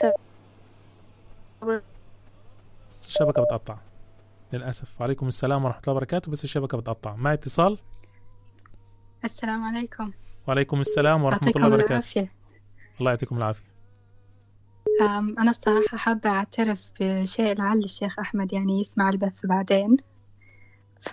سم 0.00 0.12
الشبكة 2.88 3.42
بتقطع. 3.42 3.76
للأسف. 4.52 5.00
وعليكم 5.00 5.28
السلام 5.28 5.64
ورحمة 5.64 5.80
الله 5.82 5.92
وبركاته. 5.92 6.32
بس 6.32 6.44
الشبكة 6.44 6.78
بتقطع. 6.78 7.16
معي 7.16 7.34
اتصال؟ 7.34 7.78
السلام 9.24 9.64
عليكم. 9.64 10.10
وعليكم 10.46 10.80
السلام 10.80 11.24
ورحمة 11.24 11.52
الله 11.56 11.66
وبركاته. 11.66 11.90
العافية. 11.90 12.32
الله 13.00 13.10
يعطيكم 13.10 13.36
العافية. 13.36 13.68
أنا 15.38 15.50
الصراحة 15.50 15.96
حابة 15.96 16.30
أعترف 16.30 16.90
بشيء 17.00 17.58
لعل 17.58 17.78
الشيخ 17.78 18.18
أحمد 18.18 18.52
يعني 18.52 18.80
يسمع 18.80 19.10
البث 19.10 19.46
بعدين. 19.46 19.96
ف 21.00 21.12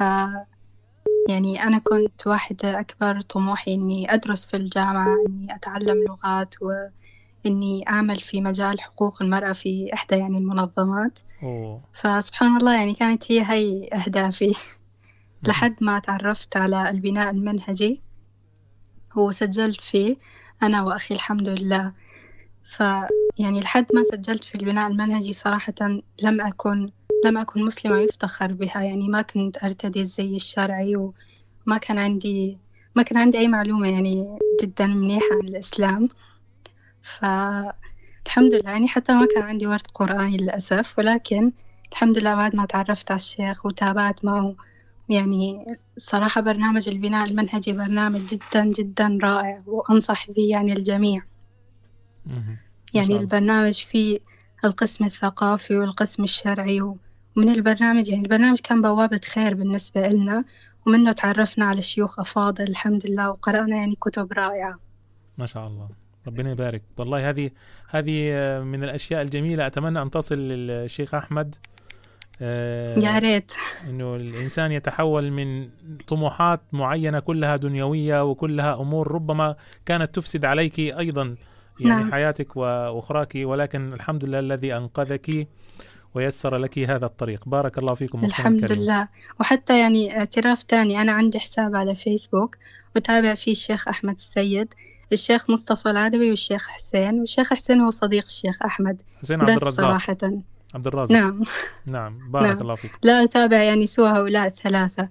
يعني 1.29 1.63
أنا 1.63 1.77
كنت 1.77 2.27
واحدة 2.27 2.79
أكبر 2.79 3.21
طموحي 3.21 3.73
إني 3.73 4.13
أدرس 4.13 4.45
في 4.45 4.57
الجامعة 4.57 5.17
إني 5.29 5.55
أتعلم 5.55 6.03
لغات 6.07 6.55
وإني 6.61 7.89
أعمل 7.89 8.15
في 8.15 8.41
مجال 8.41 8.81
حقوق 8.81 9.21
المرأة 9.21 9.51
في 9.51 9.93
إحدى 9.93 10.15
يعني 10.15 10.37
المنظمات. 10.37 11.19
أوه. 11.43 11.81
فسبحان 11.93 12.57
الله 12.57 12.75
يعني 12.75 12.93
كانت 12.93 13.31
هي 13.31 13.43
هي 13.43 13.89
أهدافي. 13.93 14.53
لحد 15.47 15.75
ما 15.81 15.99
تعرفت 15.99 16.57
على 16.57 16.89
البناء 16.89 17.29
المنهجي. 17.29 18.01
وسجلت 19.15 19.81
فيه 19.81 20.17
أنا 20.63 20.81
وأخي 20.81 21.15
الحمد 21.15 21.49
لله. 21.49 21.93
فيعني 22.63 23.59
لحد 23.59 23.85
ما 23.93 24.03
سجلت 24.11 24.43
في 24.43 24.55
البناء 24.55 24.87
المنهجي 24.87 25.33
صراحة 25.33 25.73
لم 26.23 26.41
أكن 26.41 26.91
لم 27.25 27.37
أكن 27.37 27.65
مسلمة 27.65 27.97
يفتخر 27.97 28.53
بها. 28.53 28.81
يعني 28.81 29.07
ما 29.07 29.21
كنت 29.21 29.63
أرتدي 29.63 30.01
الزي 30.01 30.35
الشرعي 30.35 30.95
وما 30.95 31.77
كان 31.81 31.97
عندي 31.97 32.57
ما 32.95 33.03
كان 33.03 33.17
عندي 33.17 33.37
أي 33.37 33.47
معلومة 33.47 33.87
يعني 33.87 34.39
جدا 34.63 34.87
منيحة 34.87 35.35
عن 35.41 35.47
الإسلام. 35.47 36.09
فالحمد 37.03 38.53
لله. 38.53 38.71
يعني 38.71 38.87
حتى 38.87 39.13
ما 39.13 39.27
كان 39.35 39.43
عندي 39.43 39.67
ورد 39.67 39.87
قرآني 39.93 40.37
للأسف. 40.37 40.99
ولكن 40.99 41.51
الحمد 41.91 42.17
لله 42.17 42.35
بعد 42.35 42.55
ما 42.55 42.65
تعرفت 42.65 43.11
على 43.11 43.17
الشيخ 43.17 43.65
وتابعت 43.65 44.25
معه 44.25 44.55
يعني 45.09 45.65
صراحة 45.97 46.41
برنامج 46.41 46.89
البناء 46.89 47.25
المنهجي 47.25 47.73
برنامج 47.73 48.21
جدا 48.25 48.65
جدا 48.65 49.17
رائع 49.23 49.61
وأنصح 49.65 50.31
به 50.31 50.43
يعني 50.49 50.73
الجميع. 50.73 51.23
يعني 52.93 53.17
البرنامج 53.17 53.73
فيه 53.83 54.19
القسم 54.65 55.05
الثقافي 55.05 55.75
والقسم 55.75 56.23
الشرعي 56.23 56.81
ومن 56.81 57.49
البرنامج 57.49 58.09
يعني 58.09 58.23
البرنامج 58.23 58.59
كان 58.59 58.81
بوابة 58.81 59.21
خير 59.25 59.53
بالنسبة 59.53 60.07
لنا 60.07 60.43
ومنه 60.87 61.11
تعرفنا 61.11 61.65
على 61.65 61.81
شيوخ 61.81 62.19
أفاضل 62.19 62.63
الحمد 62.63 63.07
لله 63.07 63.29
وقرأنا 63.29 63.75
يعني 63.75 63.95
كتب 63.95 64.33
رائعة. 64.33 64.79
ما 65.37 65.45
شاء 65.45 65.67
الله. 65.67 65.89
ربنا 66.27 66.51
يبارك. 66.51 66.83
والله 66.97 67.29
هذه 67.29 67.51
هذه 67.89 68.31
من 68.63 68.83
الأشياء 68.83 69.21
الجميلة. 69.21 69.67
أتمنى 69.67 70.01
أن 70.01 70.11
تصل 70.11 70.35
للشيخ 70.37 71.13
أحمد. 71.13 71.55
آه، 72.41 72.99
يا 72.99 73.19
ريت. 73.19 73.51
إنه 73.89 74.15
الإنسان 74.15 74.71
يتحول 74.71 75.31
من 75.31 75.69
طموحات 76.07 76.61
معينة 76.71 77.19
كلها 77.19 77.55
دنيوية 77.55 78.23
وكلها 78.23 78.81
أمور 78.81 79.11
ربما 79.11 79.55
كانت 79.85 80.15
تفسد 80.15 80.45
عليك 80.45 80.79
أيضا 80.79 81.35
يعني 81.79 82.01
نعم. 82.01 82.11
حياتك 82.11 82.57
وأخراك 82.57 83.33
ولكن 83.35 83.93
الحمد 83.93 84.25
لله 84.25 84.39
الذي 84.39 84.77
أنقذك 84.77 85.47
ويسر 86.13 86.57
لك 86.57 86.79
هذا 86.79 87.05
الطريق. 87.05 87.49
بارك 87.49 87.77
الله 87.77 87.93
فيكم 87.93 88.25
الحمد 88.25 88.63
الكريمة. 88.63 88.83
لله. 88.83 89.07
وحتى 89.39 89.79
يعني 89.79 90.17
اعتراف 90.17 90.63
تاني 90.63 91.01
أنا 91.01 91.11
عندي 91.11 91.39
حساب 91.39 91.75
على 91.75 91.95
فيسبوك 91.95 92.57
وتابع 92.95 93.33
فيه 93.33 93.51
الشيخ 93.51 93.87
أحمد 93.87 94.13
السيد 94.13 94.73
الشيخ 95.13 95.49
مصطفى 95.49 95.89
العدوي 95.89 96.29
والشيخ 96.29 96.67
حسين 96.67 97.19
والشيخ 97.19 97.53
حسين 97.53 97.81
هو 97.81 97.89
صديق 97.89 98.23
الشيخ 98.25 98.61
أحمد. 98.65 99.01
حسين 99.21 99.41
عبد 99.41 99.49
الرزاق. 99.49 99.85
صراحة. 99.85 100.17
عبد 100.73 100.87
الرازق. 100.87 101.11
نعم. 101.11 101.43
نعم. 101.85 102.19
بارك 102.31 102.45
نعم. 102.45 102.61
الله 102.61 102.75
فيكم 102.75 102.97
لا 103.03 103.23
أتابع 103.23 103.63
يعني 103.63 103.87
سوى 103.87 104.09
هؤلاء 104.09 104.47
الثلاثة. 104.47 105.07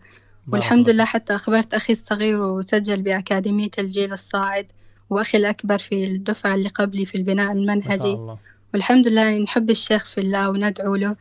والحمد 0.48 0.78
الله 0.78 0.92
لله 0.92 1.04
حتى 1.04 1.34
أخبرت 1.34 1.74
أخي 1.74 1.92
الصغير 1.92 2.42
وسجل 2.42 3.02
بأكاديمية 3.02 3.70
الجيل 3.78 4.12
الصاعد 4.12 4.72
وأخي 5.10 5.38
الأكبر 5.38 5.78
في 5.78 6.04
الدفعة 6.04 6.54
اللي 6.54 6.68
قبلي 6.68 7.04
في 7.04 7.14
البناء 7.14 7.46
ما 7.46 7.52
شاء 7.52 7.62
المنهجي 7.62 8.12
الله. 8.12 8.38
والحمد 8.74 9.08
لله 9.08 9.38
نحب 9.38 9.70
الشيخ 9.70 10.04
في 10.04 10.20
الله 10.20 10.50
وندعو 10.50 10.96
له. 10.96 11.16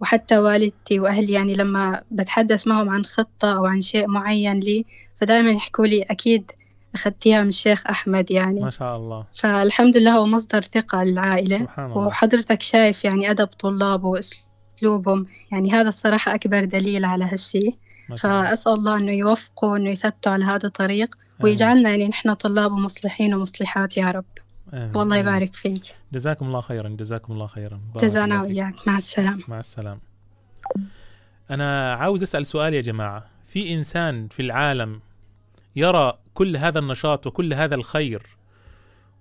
وحتى 0.00 0.38
والدتي 0.38 1.00
وأهلي 1.00 1.32
يعني 1.32 1.54
لما 1.54 2.02
بتحدث 2.10 2.66
معهم 2.66 2.88
عن 2.88 3.04
خطة 3.04 3.56
أو 3.56 3.66
عن 3.66 3.82
شيء 3.82 4.06
معين 4.06 4.60
لي 4.60 4.84
فدائما 5.20 5.50
يحكوا 5.50 5.86
لي 5.86 6.02
أكيد 6.02 6.50
أخذتيها 6.94 7.42
من 7.42 7.48
الشيخ 7.48 7.86
أحمد 7.86 8.30
يعني. 8.30 8.60
ما 8.60 8.70
شاء 8.70 8.96
الله. 8.96 9.24
فالحمد 9.40 9.96
لله 9.96 10.16
هو 10.16 10.26
مصدر 10.26 10.62
ثقة 10.62 11.04
للعائلة. 11.04 11.58
سبحان 11.58 11.90
الله. 11.90 11.98
وحضرتك 11.98 12.62
شايف 12.62 13.04
يعني 13.04 13.30
أدب 13.30 13.46
طلابه 13.46 14.08
وأسلوبهم. 14.08 15.26
يعني 15.52 15.72
هذا 15.72 15.88
الصراحة 15.88 16.34
أكبر 16.34 16.64
دليل 16.64 17.04
على 17.04 17.24
هالشي 17.24 17.78
ما 18.08 18.16
شاء 18.16 18.30
الله. 18.30 18.44
فأسأل 18.44 18.72
الله 18.72 18.96
إنه 18.96 19.12
يوفقه 19.12 19.68
وإنه 19.68 19.90
يثبته 19.90 20.30
على 20.30 20.44
هذا 20.44 20.66
الطريق. 20.66 21.14
ويجعلنا 21.40 21.90
يعني 21.90 22.08
نحن 22.08 22.34
طلاب 22.34 22.72
ومصلحين 22.72 23.34
ومصلحات 23.34 23.96
يا 23.96 24.10
رب. 24.10 24.24
آمين. 24.74 24.96
والله 24.96 25.20
آمين. 25.20 25.28
يبارك 25.28 25.54
فيك. 25.54 25.82
جزاكم 26.12 26.46
الله 26.46 26.60
خيرا. 26.60 26.88
جزاكم 26.88 27.32
الله 27.32 27.46
خيرا. 27.46 27.80
جزانا. 27.96 28.42
وإياك. 28.42 28.74
مع 28.86 28.98
السلامة. 28.98 29.42
مع 29.48 29.58
السلامة. 29.58 30.00
أنا 31.50 31.94
عاوز 31.94 32.22
أسأل 32.22 32.46
سؤال 32.46 32.74
يا 32.74 32.80
جماعة. 32.80 33.24
في 33.44 33.74
إنسان 33.74 34.28
في 34.28 34.42
العالم 34.42 35.00
يرى 35.76 36.18
كل 36.34 36.56
هذا 36.56 36.78
النشاط 36.78 37.26
وكل 37.26 37.54
هذا 37.54 37.74
الخير 37.74 38.36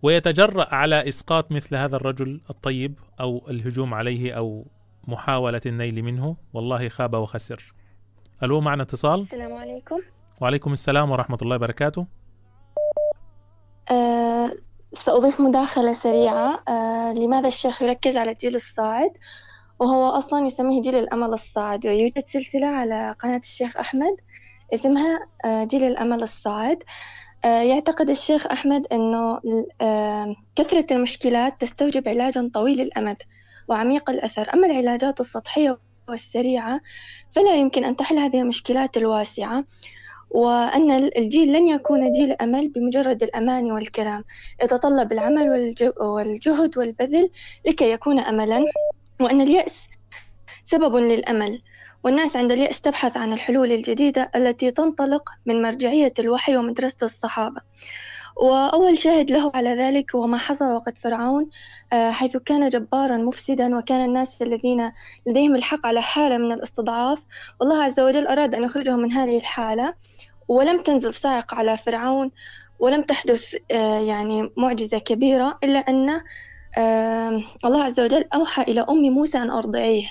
ويتجرأ 0.04 0.76
على 0.76 1.08
إسقاط 1.08 1.52
مثل 1.52 1.76
هذا 1.76 1.96
الرجل 1.96 2.42
الطيب 2.50 3.00
أو 3.20 3.42
الهجوم 3.50 3.94
عليه 3.94 4.34
أو 4.34 4.66
محاولة 5.08 5.62
النيل 5.66 6.04
منه 6.04 6.36
والله 6.54 6.90
خاب 6.90 7.14
وخسر. 7.14 7.74
ألو 8.44 8.62
معنا 8.62 8.84
اتصال؟ 8.84 9.22
السلام 9.22 9.54
عليكم. 9.54 10.00
وعليكم 10.42 10.74
السلام 10.74 11.12
ورحمة 11.12 11.38
الله 11.42 11.56
وبركاته. 11.56 12.08
أه 13.92 14.52
سأضيف 14.94 15.42
مداخلة 15.42 15.94
سريعة. 15.94 16.64
أه 16.68 17.14
لماذا 17.14 17.48
الشيخ 17.48 17.82
يركز 17.82 18.18
على 18.18 18.32
الجيل 18.32 18.56
الصاعد؟ 18.56 19.12
وهو 19.80 20.06
أصلا 20.06 20.46
يسميه 20.46 20.82
جيل 20.82 20.96
الأمل 20.96 21.34
الصاعد 21.34 21.86
ويوجد 21.86 22.24
سلسلة 22.26 22.68
على 22.68 23.16
قناة 23.20 23.38
الشيخ 23.38 23.78
أحمد. 23.78 24.16
اسمها 24.74 25.20
آه، 25.46 25.64
جيل 25.64 25.84
الأمل 25.84 26.24
الصاعد. 26.24 26.84
آه، 27.46 27.62
يعتقد 27.62 28.10
الشيخ 28.10 28.48
أحمد 28.48 28.88
أنه 28.92 29.40
آه، 29.82 30.36
كثرة 30.56 30.86
المشكلات 30.92 31.62
تستوجب 31.62 32.08
علاجا 32.10 32.50
طويل 32.54 32.82
الأمد 32.82 33.18
وعميق 33.68 34.10
الأثر. 34.10 34.54
أما 34.54 34.68
العلاجات 34.68 35.20
السطحية 35.20 35.78
والسريعة 36.10 36.82
فلا 37.32 37.56
يمكن 37.56 37.86
أن 37.86 37.96
تحل 37.96 38.18
هذه 38.18 38.42
المشكلات 38.42 38.98
الواسعة. 38.98 39.64
وأن 40.30 40.92
الجيل 41.18 41.54
لن 41.54 41.68
يكون 41.68 42.12
جيل 42.12 42.32
أمل 42.32 42.68
بمجرد 42.70 43.24
الأماني 43.24 43.72
والكلام 43.72 44.24
يتطلب 44.64 45.12
العمل 45.12 45.50
والج- 45.50 46.02
والجهد 46.02 46.78
والبذل 46.78 47.30
لكي 47.68 47.92
يكون 47.92 48.20
أملا. 48.20 48.66
وأن 49.22 49.42
اليأس 49.42 49.88
سبب 50.64 50.96
للأمل. 50.96 51.62
والناس 52.04 52.36
عند 52.36 52.52
اليأس 52.52 52.82
تبحث 52.82 53.18
عن 53.18 53.34
الحلول 53.34 53.72
الجديدة 53.72 54.32
التي 54.36 54.72
تنطلق 54.72 55.30
من 55.46 55.62
مرجعية 55.62 56.14
الوحي 56.20 56.58
ومدرسة 56.58 57.06
الصحابة. 57.06 57.62
وأول 58.36 58.98
شاهد 58.98 59.32
له 59.32 59.52
على 59.56 59.70
ذلك 59.70 60.16
هو 60.16 60.28
ما 60.28 60.38
حصل 60.38 60.66
وقت 60.66 60.98
فرعون 60.98 61.50
آه، 61.94 62.12
حيث 62.12 62.38
كان 62.38 62.70
جبارا 62.70 63.18
مفسدا 63.18 63.78
وكان 63.78 64.06
الناس 64.06 64.42
الذين 64.42 64.92
لديهم 65.28 65.56
الحق 65.56 65.88
على 65.88 66.02
حالة 66.02 66.38
من 66.38 66.52
الاستضعاف. 66.52 67.20
والله 67.60 67.84
عز 67.84 68.00
وجل 68.00 68.28
أراد 68.28 68.56
أن 68.56 68.64
يخرجهم 68.64 69.00
من 69.00 69.12
هذه 69.12 69.38
الحالة 69.38 69.94
ولم 70.48 70.82
تنزل 70.84 71.14
صاعقة 71.14 71.58
على 71.58 71.78
فرعون 71.78 72.32
ولم 72.80 73.02
تحدث 73.02 73.56
آه، 73.72 74.00
يعني 74.00 74.50
معجزة 74.58 74.98
كبيرة 74.98 75.60
إلا 75.64 75.80
أن 75.80 76.22
آه، 76.78 77.42
الله 77.66 77.84
عز 77.84 78.00
وجل 78.00 78.26
أوحى 78.34 78.62
إلى 78.62 78.82
أم 78.82 79.02
موسى 79.02 79.38
أن 79.38 79.50
أرضعيه. 79.50 80.08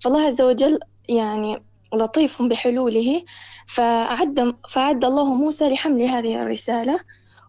فالله 0.00 0.26
عز 0.26 0.40
وجل 0.42 0.78
يعني 1.08 1.62
لطيف 1.94 2.42
بحلوله 2.42 3.24
فأعد 3.66 4.56
فأعد 4.70 5.04
الله 5.04 5.34
موسى 5.34 5.68
لحمل 5.68 6.02
هذه 6.02 6.42
الرسالة 6.42 7.00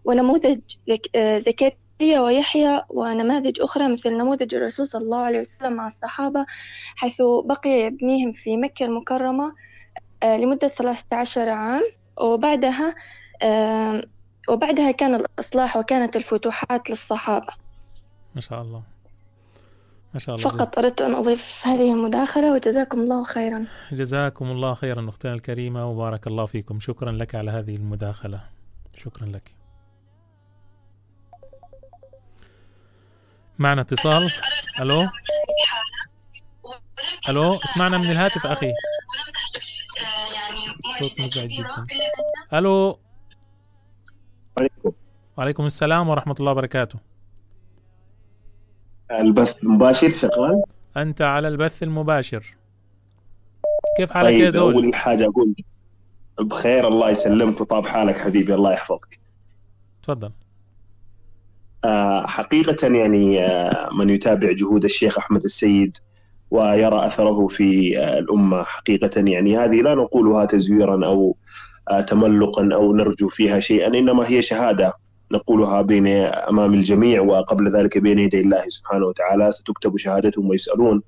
ونموذج 0.05 0.59
آه، 1.15 1.37
زكريا 1.37 2.19
ويحيى 2.19 2.83
ونماذج 2.89 3.61
أخرى 3.61 3.87
مثل 3.87 4.17
نموذج 4.17 4.55
الرسول 4.55 4.87
صلى 4.87 5.01
الله 5.01 5.17
عليه 5.17 5.39
وسلم 5.39 5.73
مع 5.73 5.87
الصحابة 5.87 6.45
حيث 6.95 7.21
بقي 7.45 7.69
يبنيهم 7.69 8.31
في 8.31 8.57
مكة 8.57 8.85
المكرمة 8.85 9.53
آه، 10.23 10.37
لمدة 10.37 10.67
13 10.67 11.49
عام 11.49 11.83
وبعدها 12.21 12.95
آه، 13.41 14.03
وبعدها 14.49 14.91
كان 14.91 15.15
الإصلاح 15.15 15.77
وكانت 15.77 16.15
الفتوحات 16.15 16.89
للصحابة. 16.89 17.53
ما 18.35 18.41
شاء 18.41 18.61
الله. 18.61 18.94
ما 20.15 20.19
شاء 20.19 20.35
الله 20.35 20.49
فقط 20.49 20.79
أردت 20.79 21.01
أن 21.01 21.15
أضيف 21.15 21.67
هذه 21.67 21.93
المداخلة 21.93 22.53
وجزاكم 22.53 22.99
الله 22.99 23.23
خيرا. 23.23 23.65
جزاكم 23.91 24.51
الله 24.51 24.73
خيرا 24.73 25.09
أختنا 25.09 25.33
الكريمة 25.33 25.89
وبارك 25.89 26.27
الله 26.27 26.45
فيكم. 26.45 26.79
شكرا 26.79 27.11
لك 27.11 27.35
على 27.35 27.51
هذه 27.51 27.75
المداخلة. 27.75 28.43
شكرا 28.97 29.25
لك. 29.25 29.55
معنا 33.59 33.81
اتصال. 33.81 34.31
ألو؟ 34.79 35.07
ألو؟ 37.29 37.55
اسمعنا 37.55 37.97
من 37.97 38.11
الهاتف 38.11 38.45
أخي. 38.45 38.71
الصوت 40.85 41.21
مزعج 41.21 41.49
جدا. 41.49 41.85
ألو؟ 42.53 42.99
عليكم. 44.59 44.91
وعليكم 45.37 45.65
السلام 45.65 46.09
ورحمة 46.09 46.35
الله 46.39 46.51
وبركاته. 46.51 46.99
البث 49.11 49.55
المباشر 49.63 50.09
شغال. 50.09 50.63
أنت 50.97 51.21
على 51.21 51.47
البث 51.47 51.83
المباشر. 51.83 52.55
كيف 53.97 54.11
حالك 54.11 54.33
يا 54.33 54.39
طيب 54.39 54.49
زول؟ 54.49 54.73
أول 54.73 54.95
حاجة 54.95 55.23
أقول 55.23 55.55
بخير 56.39 56.87
الله 56.87 57.09
يسلمك 57.09 57.61
وطاب 57.61 57.85
حالك 57.85 58.17
حبيبي 58.17 58.53
الله 58.53 58.73
يحفظك. 58.73 59.19
تفضل. 60.03 60.31
آه، 61.85 62.25
حقيقة 62.27 62.87
يعني 62.87 63.41
آه، 63.41 63.89
من 63.93 64.09
يتابع 64.09 64.51
جهود 64.51 64.83
الشيخ 64.83 65.17
أحمد 65.17 65.43
السيد 65.43 65.97
ويرى 66.51 67.05
أثره 67.05 67.47
في 67.47 67.99
آه، 67.99 68.19
الأمة 68.19 68.63
حقيقة 68.63 69.23
يعني. 69.27 69.57
هذه 69.57 69.81
لا 69.81 69.93
نقولها 69.93 70.45
تزويرا 70.45 71.05
أو 71.05 71.35
آه، 71.91 72.01
تملقا 72.01 72.69
أو 72.73 72.93
نرجو 72.93 73.29
فيها 73.29 73.59
شيئا 73.59 73.87
إنما 73.87 74.29
هي 74.29 74.41
شهادة. 74.41 74.93
نقولها 75.31 75.81
بين 75.81 76.07
أمام 76.49 76.73
الجميع 76.73 77.21
وقبل 77.21 77.77
ذلك 77.77 77.97
بين 77.97 78.19
يدي 78.19 78.41
الله 78.41 78.63
سبحانه 78.67 79.05
وتعالى 79.05 79.51
ستكتب 79.51 79.97
شهادتهم 79.97 80.49
ويسألون. 80.49 81.01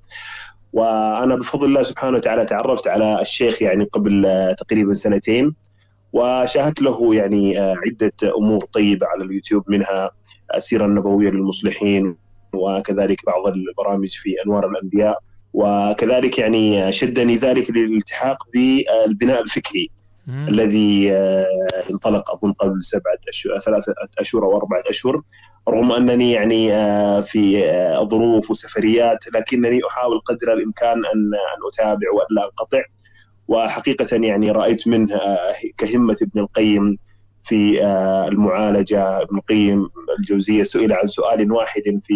وأنا 0.73 1.35
بفضل 1.35 1.67
الله 1.67 1.83
سبحانه 1.83 2.17
وتعالى 2.17 2.45
تعرفت 2.45 2.87
على 2.87 3.21
الشيخ 3.21 3.61
يعني 3.61 3.83
قبل 3.83 4.27
تقريبا 4.59 4.93
سنتين 4.93 5.55
وشاهدت 6.13 6.81
له 6.81 7.15
يعني 7.15 7.59
آه، 7.59 7.75
عدة 7.85 8.13
أمور 8.37 8.59
طيبة 8.73 9.07
على 9.07 9.23
اليوتيوب 9.23 9.63
منها 9.67 10.11
السيرة 10.55 10.85
النبوية 10.85 11.29
للمصلحين 11.29 12.15
وكذلك 12.53 13.25
بعض 13.25 13.47
البرامج 13.47 14.09
في 14.09 14.35
أنوار 14.45 14.69
الأنبياء 14.69 15.19
وكذلك 15.53 16.39
يعني 16.39 16.91
شدني 16.91 17.35
ذلك 17.35 17.71
للالتحاق 17.71 18.43
بالبناء 18.53 19.41
الفكري. 19.41 19.89
الذي 20.29 21.11
آه، 21.11 21.43
انطلق 21.91 22.31
أظن 22.31 22.53
قبل 22.53 22.83
سبعة 22.83 23.17
أشهر 23.29 23.59
ثلاثة 23.59 23.93
أشهر 24.19 24.43
أو 24.43 24.57
أربعة 24.57 24.83
أشهر 24.89 25.21
رغم 25.69 25.91
أنني 25.91 26.31
يعني 26.31 26.73
آه، 26.73 27.21
في 27.21 27.65
آه، 27.65 28.03
ظروف 28.03 28.51
وسفريات 28.51 29.17
لكنني 29.33 29.79
أحاول 29.89 30.19
قدر 30.19 30.53
الإمكان 30.53 30.97
أن 30.97 31.31
أن 31.33 31.61
أتابع 31.73 32.07
والا 32.13 32.45
أنقطع. 32.45 32.81
وحقيقة 33.47 34.15
يعني 34.15 34.51
رأيت 34.51 34.87
منه 34.87 35.19
كهمة 35.77 36.17
ابن 36.21 36.39
القيم 36.39 36.97
في 37.43 37.85
المعالجة. 38.27 39.21
ابن 39.21 39.37
القيم 39.37 39.89
الجوزية 40.19 40.63
سئل 40.63 40.93
عن 40.93 41.07
سؤال 41.07 41.51
واحد 41.51 41.81
في 42.03 42.13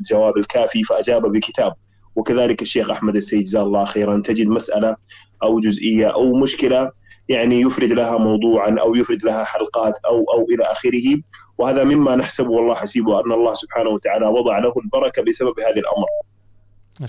الجواب 0.00 0.36
الكافي 0.36 0.82
فأجاب 0.82 1.22
بكتاب. 1.22 1.72
وكذلك 2.16 2.62
الشيخ 2.62 2.90
أحمد 2.90 3.16
السيد 3.16 3.44
جزاه 3.44 3.62
الله 3.62 3.84
خيرا 3.84 4.22
تجد 4.24 4.46
مسألة 4.46 4.96
أو 5.42 5.60
جزئية 5.60 6.06
أو 6.06 6.32
مشكلة 6.34 6.90
يعني 7.28 7.60
يفرد 7.60 7.92
لها 7.92 8.16
موضوعا 8.16 8.76
أو 8.80 8.94
يفرد 8.94 9.24
لها 9.24 9.44
حلقات 9.44 9.98
أو 10.06 10.24
أو 10.34 10.46
إلى 10.54 10.64
آخره. 10.64 11.22
وهذا 11.58 11.84
مما 11.84 12.16
نحسبه 12.16 12.50
والله 12.50 12.74
حسيبه 12.74 13.20
أن 13.20 13.32
الله 13.32 13.54
سبحانه 13.54 13.90
وتعالى 13.90 14.26
وضع 14.26 14.58
له 14.58 14.72
البركة 14.84 15.22
بسبب 15.22 15.60
هذا 15.60 15.80
الأمر. 15.80 16.08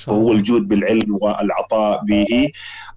وهو 0.07 0.31
الجود 0.31 0.67
بالعلم 0.67 1.17
والعطاء 1.21 2.03
به. 2.05 2.51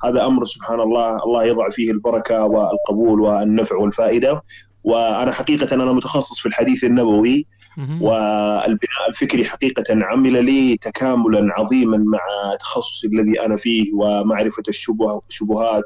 هذا 0.04 0.26
أمر 0.26 0.44
سبحان 0.44 0.80
الله 0.80 1.16
الله 1.24 1.44
يضع 1.44 1.68
فيه 1.68 1.90
البركة 1.90 2.44
والقبول 2.44 3.20
والنفع 3.20 3.76
والفائدة. 3.76 4.42
وأنا 4.84 5.32
حقيقة 5.32 5.74
أنا 5.74 5.92
متخصص 5.92 6.38
في 6.40 6.46
الحديث 6.46 6.84
النبوي. 6.84 7.46
والبناء 8.00 9.08
الفكري 9.08 9.44
حقيقة 9.44 9.84
عمل 9.90 10.44
لي 10.44 10.76
تكاملا 10.76 11.54
عظيما 11.54 11.96
مع 11.96 12.20
تخصصي 12.60 13.06
الذي 13.06 13.40
أنا 13.40 13.56
فيه 13.56 13.92
الشبه 14.68 15.20
الشبهات 15.28 15.84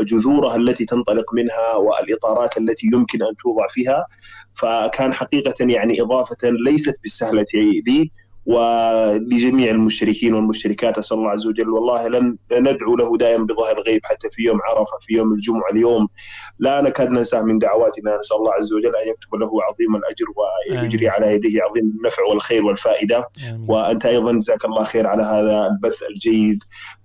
وجذورها 0.00 0.56
التي 0.56 0.84
تنطلق 0.84 1.34
منها 1.34 1.74
والإطارات 1.74 2.58
التي 2.58 2.86
يمكن 2.92 3.18
أن 3.22 3.34
توضع 3.42 3.66
فيها. 3.68 4.06
فكان 4.54 5.12
حقيقة 5.12 5.54
يعني 5.60 6.02
إضافة 6.02 6.36
ليست 6.66 7.00
بالسهلة 7.02 7.46
لي. 7.54 8.10
ولجميع 8.46 9.70
المشركين 9.70 10.34
والمشركات 10.34 10.98
أسأل 10.98 11.16
الله 11.18 11.30
عز 11.30 11.46
وجل. 11.46 11.68
والله 11.68 12.08
لن 12.08 12.36
ندعو 12.52 12.96
له 12.96 13.16
دائما 13.16 13.44
بظهر 13.44 13.78
الغيب 13.78 14.00
حتى 14.04 14.28
في 14.30 14.42
يوم 14.42 14.58
عرفة 14.68 14.98
في 15.00 15.14
يوم 15.14 15.32
الجمعة 15.32 15.70
اليوم. 15.72 16.08
لا 16.58 16.80
نكاد 16.80 17.10
ننساه 17.10 17.42
من 17.42 17.58
دعواتنا. 17.58 18.18
نسأل 18.18 18.36
الله 18.36 18.52
عز 18.52 18.72
وجل 18.72 18.96
أن 18.96 19.08
يكتب 19.08 19.34
له 19.34 19.50
عظيم 19.62 19.96
الأجر 19.96 20.24
ويجري 20.70 21.08
على 21.08 21.34
يديه 21.34 21.60
عظيم 21.62 21.84
النفع 21.84 22.22
والخير 22.30 22.64
والفائدة. 22.64 23.28
وأنت 23.68 24.06
أيضا 24.06 24.32
جزاك 24.32 24.64
الله 24.64 24.84
خير 24.84 25.06
على 25.06 25.22
هذا 25.22 25.66
البث 25.66 26.02
الجيد 26.10 26.58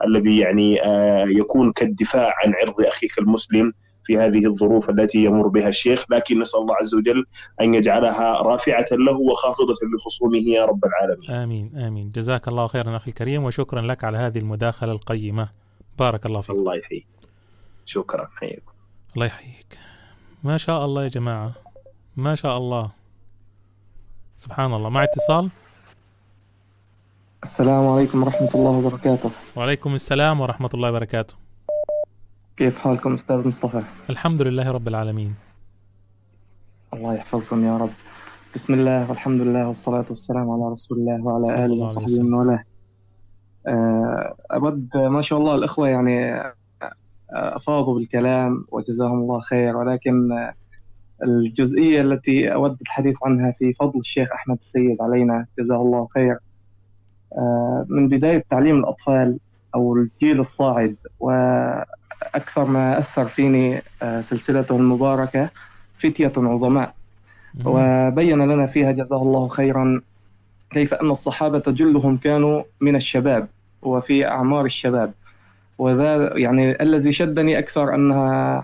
الذي 0.08 0.38
يعني 0.40 0.84
آه، 0.84 1.26
يكون 1.26 1.72
كالدفاع 1.72 2.34
عن 2.44 2.54
عرض 2.62 2.82
أخيك 2.82 3.20
المسلم. 3.20 3.74
في 4.06 4.18
هذه 4.18 4.48
الظروف 4.48 4.90
التي 4.90 5.24
يمر 5.24 5.48
بها 5.48 5.68
الشيخ 5.68 6.06
لكن 6.10 6.40
نسأل 6.40 6.60
الله 6.60 6.76
عز 6.76 6.96
وجل 6.96 7.26
أن 7.62 7.74
يجعلها 7.76 8.42
رافعة 8.42 8.86
له 8.92 9.18
وخافضة 9.18 9.76
لخصومه 9.96 10.38
يا 10.38 10.66
رب 10.66 10.86
العالمين. 10.86 11.32
آمين 11.32 11.78
آمين. 11.78 12.12
جزاك 12.12 12.48
الله 12.48 12.68
خيرا 12.68 12.96
أخي 12.96 13.10
الكريم 13.10 13.44
وشكرا 13.44 13.82
لك 13.82 14.04
على 14.04 14.18
هذه 14.18 14.38
المداخلة 14.38 14.92
القيمة. 14.92 15.50
بارك 16.00 16.26
الله 16.26 16.42
فيك. 16.42 16.56
الله 16.56 16.76
يحييك. 16.76 17.08
شكرا 17.86 18.28
حياكم. 18.36 18.72
الله 19.16 19.26
يحييك. 19.26 19.78
ما 20.44 20.58
شاء 20.58 20.86
الله 20.86 21.04
يا 21.04 21.08
جماعة. 21.08 21.52
ما 22.18 22.36
شاء 22.36 22.58
الله. 22.58 22.92
سبحان 24.38 24.74
الله. 24.74 24.90
مع 24.90 25.04
اتصال؟ 25.04 25.50
السلام 27.44 27.88
عليكم 27.88 28.24
ورحمة 28.24 28.50
الله 28.56 28.72
وبركاته. 28.72 29.32
وعليكم 29.56 29.96
السلام 29.96 30.42
ورحمة 30.42 30.70
الله 30.74 30.90
وبركاته. 30.90 31.45
كيف 32.58 32.80
حالكم 32.80 33.14
أستاذ 33.14 33.48
مصطفى؟ 33.48 33.84
الحمد 34.10 34.42
لله 34.42 34.72
رب 34.72 34.88
العالمين 34.88 35.36
الله 36.94 37.14
يحفظكم 37.14 37.66
يا 37.66 37.78
رب 37.78 37.90
بسم 38.56 38.74
الله 38.74 39.10
والحمد 39.10 39.42
لله 39.42 39.68
والصلاة 39.68 40.06
والسلام 40.10 40.52
على 40.52 40.72
رسول 40.72 40.98
الله 40.98 41.24
وعلى 41.24 41.66
آله 41.66 41.74
وصحبه. 41.74 42.20
ومن 42.20 42.34
والاه 42.34 42.64
آه، 43.68 44.36
أود 44.54 44.90
ما 44.96 45.22
شاء 45.22 45.40
الله 45.40 45.56
الإخوة 45.56 45.90
يعني 45.90 46.36
آه، 46.36 46.54
أفاضوا 47.32 47.96
بالكلام 47.96 48.66
وجزاهم 48.72 49.20
الله 49.20 49.40
خير 49.40 49.78
ولكن 49.78 50.32
آه، 50.32 50.54
الجزئية 51.24 52.02
التي 52.02 52.54
أود 52.54 52.78
الحديث 52.82 53.18
عنها 53.24 53.52
في 53.52 53.74
فضل 53.74 54.00
الشيخ 54.00 54.32
أحمد 54.32 54.58
السيد 54.58 55.02
علينا 55.02 55.46
جزاه 55.60 55.82
الله 55.82 56.08
خير 56.14 56.38
آه، 57.38 57.86
من 57.90 58.10
بداية 58.10 58.44
تعليم 58.50 58.80
الأطفال 58.80 59.40
أو 59.76 59.96
الجيل 59.96 60.40
الصاعد 60.40 60.98
وأكثر 62.26 62.66
ما 62.66 63.00
أثر 63.00 63.28
فيني 63.28 63.82
آه، 64.02 64.22
سلسلته 64.22 64.76
المباركة 64.76 65.50
فتية 65.96 66.34
عظماء. 66.38 66.94
وبين 67.66 68.42
لنا 68.42 68.66
فيها 68.68 68.92
جزاه 68.92 69.22
الله 69.22 69.48
خيرا 69.48 70.02
كيف 70.70 70.94
أن 70.94 71.12
الصحابة 71.12 71.64
جلهم 71.68 72.18
كانوا 72.18 72.64
من 72.82 72.96
الشباب 72.96 73.48
وفي 73.82 74.28
أعمار 74.28 74.66
الشباب. 74.66 75.14
وذا 75.78 76.38
يعني 76.38 76.82
الذي 76.82 77.12
شدني 77.12 77.60
أكثر 77.60 77.96
أن 77.96 78.12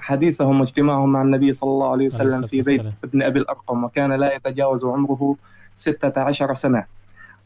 حديثهم 0.02 0.60
واجتماعهم 0.60 1.12
مع 1.12 1.22
النبي 1.22 1.52
صلى 1.52 1.70
الله 1.70 1.92
عليه 1.92 2.06
وسلم 2.06 2.48
في 2.48 2.62
بيت. 2.62 2.82
ابن 3.04 3.24
أبي 3.24 3.40
الأرقم 3.40 3.84
وكان 3.84 4.14
لا 4.14 4.36
يتجاوز 4.36 4.86
عمره 4.86 5.36
ستة 5.76 6.22
عشر 6.22 6.54
سنة. 6.54 6.86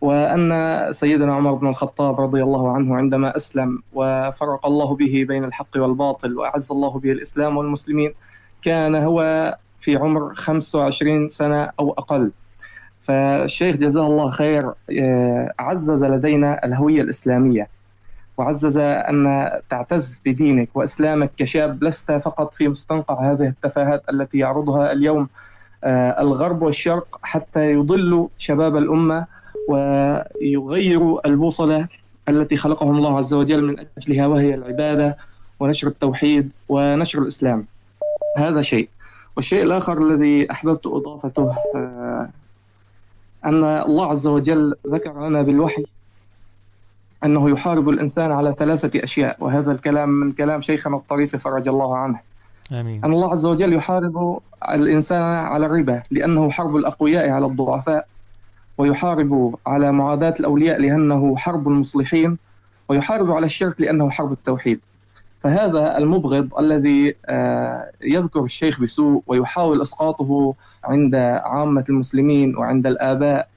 وأن 0.02 0.54
سيدنا 0.92 1.34
عمر 1.34 1.54
بن 1.54 1.68
الخطاب 1.68 2.22
رضي 2.22 2.44
الله 2.44 2.72
عنه 2.72 2.96
عندما 2.96 3.36
أسلم 3.36 3.84
وفرق 3.94 4.66
الله 4.66 4.96
به 4.96 5.26
بين 5.28 5.44
الحق 5.44 5.78
والباطل 5.78 6.38
وأعز 6.38 6.72
الله 6.72 7.00
به 7.00 7.12
الإسلام 7.12 7.58
والمسلمين 7.58 8.14
كان 8.62 8.96
هو 8.96 9.58
في 9.80 9.96
عمر 9.96 10.36
25 10.36 11.30
سنة 11.30 11.72
أو 11.80 11.92
أقل. 11.92 12.32
فالشيخ 13.02 13.76
جزاه 13.76 14.08
الله 14.08 14.30
خير 14.30 14.74
آه، 15.00 15.54
عزز 15.60 16.04
لدينا 16.04 16.66
الهوية 16.66 17.02
الإسلامية 17.02 17.68
وعزز 18.38 18.78
أن 18.78 19.52
تعتز 19.70 20.22
بدينك 20.26 20.70
وإسلامك 20.76 21.32
كشاب 21.38 21.84
لست 21.84 22.12
فقط 22.12 22.54
في 22.54 22.68
مستنقع 22.68 23.32
هذه 23.32 23.48
التفاهات 23.48 24.04
التي 24.10 24.38
يعرضها 24.38 24.92
اليوم 24.92 25.28
الغرب 26.20 26.62
والشرق 26.62 27.20
حتى 27.24 27.72
يضلوا 27.72 28.28
شباب 28.38 28.78
الأمة 28.78 29.26
ويغيروا 29.70 31.28
البوصلة 31.28 31.88
التي 32.30 32.56
خلقهم 32.56 32.98
الله 32.98 33.18
عز 33.18 33.34
وجل 33.34 33.66
من 33.66 33.76
أجلها 33.98 34.28
وهي 34.28 34.54
العبادة 34.54 35.18
ونشر 35.60 35.88
التوحيد 35.88 36.52
ونشر 36.70 37.20
الإسلام. 37.22 37.66
هذا 38.38 38.62
شيء. 38.62 38.90
والشيء 39.38 39.64
الآخر 39.64 39.98
الذي 39.98 40.52
أحببت 40.52 40.88
إضافته 40.88 41.56
آه، 41.76 42.30
أن 43.46 43.64
الله 43.64 44.12
عز 44.12 44.28
وجل 44.28 44.76
ذكر 44.88 45.28
لنا 45.28 45.42
بالوحي 45.42 45.84
أنه 47.24 47.50
يحارب 47.50 47.90
الإنسان 47.90 48.32
على 48.32 48.56
ثلاثة 48.58 49.04
أشياء 49.04 49.38
وهذا 49.40 49.72
الكلام 49.72 50.10
من 50.10 50.32
كلام 50.32 50.62
شيخنا 50.62 50.98
الطريف 50.98 51.36
فرج 51.36 51.68
الله 51.68 51.98
عنه. 51.98 52.20
آمين. 52.72 53.06
أن 53.06 53.14
الله 53.14 53.32
عز 53.32 53.46
وجل 53.46 53.74
يحارب 53.74 54.40
الإنسان 54.70 55.22
على 55.22 55.66
الربا 55.66 56.04
لأنه 56.12 56.52
حرب 56.52 56.76
الأقوياء 56.76 57.30
على 57.30 57.46
الضعفاء 57.46 58.08
ويحارب 58.78 59.56
على 59.68 59.92
معاداة 59.92 60.34
الأولياء 60.40 60.82
لأنه 60.82 61.38
حرب 61.38 61.68
المصلحين 61.68 62.38
ويحارب 62.90 63.32
على 63.32 63.46
الشرك 63.46 63.82
لأنه 63.82 64.10
حرب 64.10 64.32
التوحيد. 64.32 64.80
فهذا 65.40 65.98
المبغض 65.98 66.60
الذي 66.60 67.16
آه، 67.26 67.92
يذكر 68.02 68.44
الشيخ 68.44 68.82
بسوء 68.82 69.24
ويحاول 69.28 69.82
إسقاطه 69.82 70.54
عند 70.84 71.16
عامة 71.46 71.86
المسلمين 71.90 72.58
وعند 72.58 72.88
الآباء. 72.88 73.48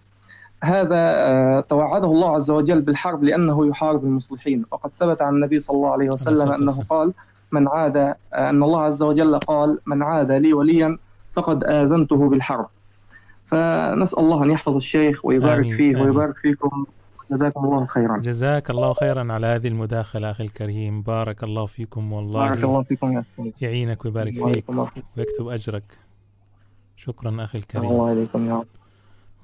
هذا 0.65 0.97
آه، 1.17 1.61
توعده 1.61 2.07
الله 2.07 2.35
عز 2.35 2.51
وجل 2.51 2.81
بالحرب 2.81 3.25
لأنه 3.25 3.67
يحارب 3.67 4.05
المصلحين. 4.05 4.65
وقد 4.71 4.93
ثبت 4.93 5.23
عن 5.23 5.35
النبي 5.35 5.61
صلى 5.61 5.77
الله 5.77 5.93
عليه 5.93 6.11
وسلم 6.11 6.49
والسلام. 6.49 6.87
قال 6.91 7.13
من 7.53 7.69
عاد 7.69 7.97
آه، 7.97 8.17
أن 8.33 8.63
الله 8.63 8.81
عز 8.81 9.03
وجل 9.03 9.39
قال 9.39 9.79
من 9.87 10.03
عاد 10.03 10.33
لي 10.33 10.53
وليا 10.53 10.99
فقد 11.33 11.65
آذنته 11.65 12.29
بالحرب. 12.29 12.67
فنسأل 13.45 14.19
الله 14.19 14.45
أن 14.45 14.51
يحفظ 14.51 14.77
الشيخ 14.77 15.25
ويبارك 15.25 15.59
آمين، 15.59 15.77
فيه 15.77 15.95
آمين. 15.95 16.01
ويبارك 16.01 16.37
فيكم. 16.37 16.87
جزاكم 17.31 17.65
الله 17.65 17.87
خيرا. 17.87 18.19
جزاك 18.19 18.71
الله 18.71 18.93
خيرا 18.93 19.33
على 19.33 19.47
هذه 19.47 19.69
المداخلة 19.69 20.31
أخي 20.31 20.45
الكريم. 20.45 21.03
بارك 21.03 21.45
الله 21.45 21.67
فيكم 21.67 22.13
والله 22.13 22.49
بارك 22.49 22.65
الله 22.65 22.83
فيكم 22.83 23.13
يا 23.13 23.25
أخي. 23.39 23.53
يعينك 23.61 24.05
ويبارك 24.05 24.35
بارك 24.39 24.55
فيك. 24.55 25.05
ويكتب 25.17 25.49
أجرك. 25.49 25.99
شكرا 26.97 27.45
أخي 27.45 27.59
الكريم. 27.59 27.91
الله 27.91 28.09
عليكم 28.09 28.49
يا 28.49 28.55
رب. 28.55 28.67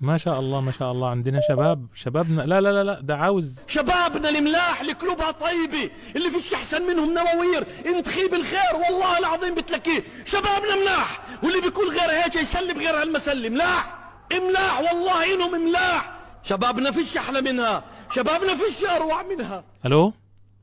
ما 0.00 0.16
شاء 0.16 0.40
الله 0.40 0.60
ما 0.60 0.72
شاء 0.72 0.92
الله. 0.92 1.08
عندنا 1.08 1.40
شباب 1.48 1.86
شبابنا 1.94 2.42
لا 2.42 2.60
لا 2.60 2.72
لا 2.72 2.84
لا 2.84 3.00
ده 3.00 3.16
عاوز 3.16 3.64
شبابنا 3.68 4.28
الملاح 4.28 4.80
اللي 4.80 4.92
قلوبها 4.92 5.30
طيبة. 5.30 5.90
اللي 6.16 6.30
فيش 6.30 6.54
أحسن 6.54 6.82
منهم 6.86 7.14
نواوير. 7.14 7.66
انتخي 7.86 8.28
بالخير 8.28 8.74
والله 8.74 9.18
العظيم 9.18 9.54
بتلاقيه 9.54 10.04
شبابنا 10.24 10.76
ملاح 10.82 11.20
واللي 11.44 11.60
بيكون 11.60 11.88
غير 11.88 12.10
هيك 12.10 12.36
يسلم 12.36 12.78
غير 12.78 13.02
هالمسلم. 13.02 13.52
ملاح 13.52 13.98
ملاح 14.32 14.80
والله 14.80 15.34
إنهم 15.34 15.68
ملاح 15.68 16.18
شبابنا 16.42 16.90
فيش 16.90 17.16
أحلى 17.16 17.40
منها. 17.40 17.84
شبابنا 18.10 18.54
فيش 18.54 18.84
أروع 18.84 19.22
منها. 19.22 19.64
ألو؟ 19.86 20.12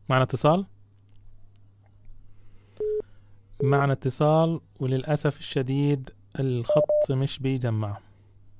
معنا 0.09 0.23
اتصال؟ 0.23 0.65
معنا 3.63 3.93
اتصال 3.93 4.59
وللأسف 4.79 5.39
الشديد 5.39 6.09
الخط 6.39 7.11
مش 7.11 7.39
بيجمع. 7.39 7.97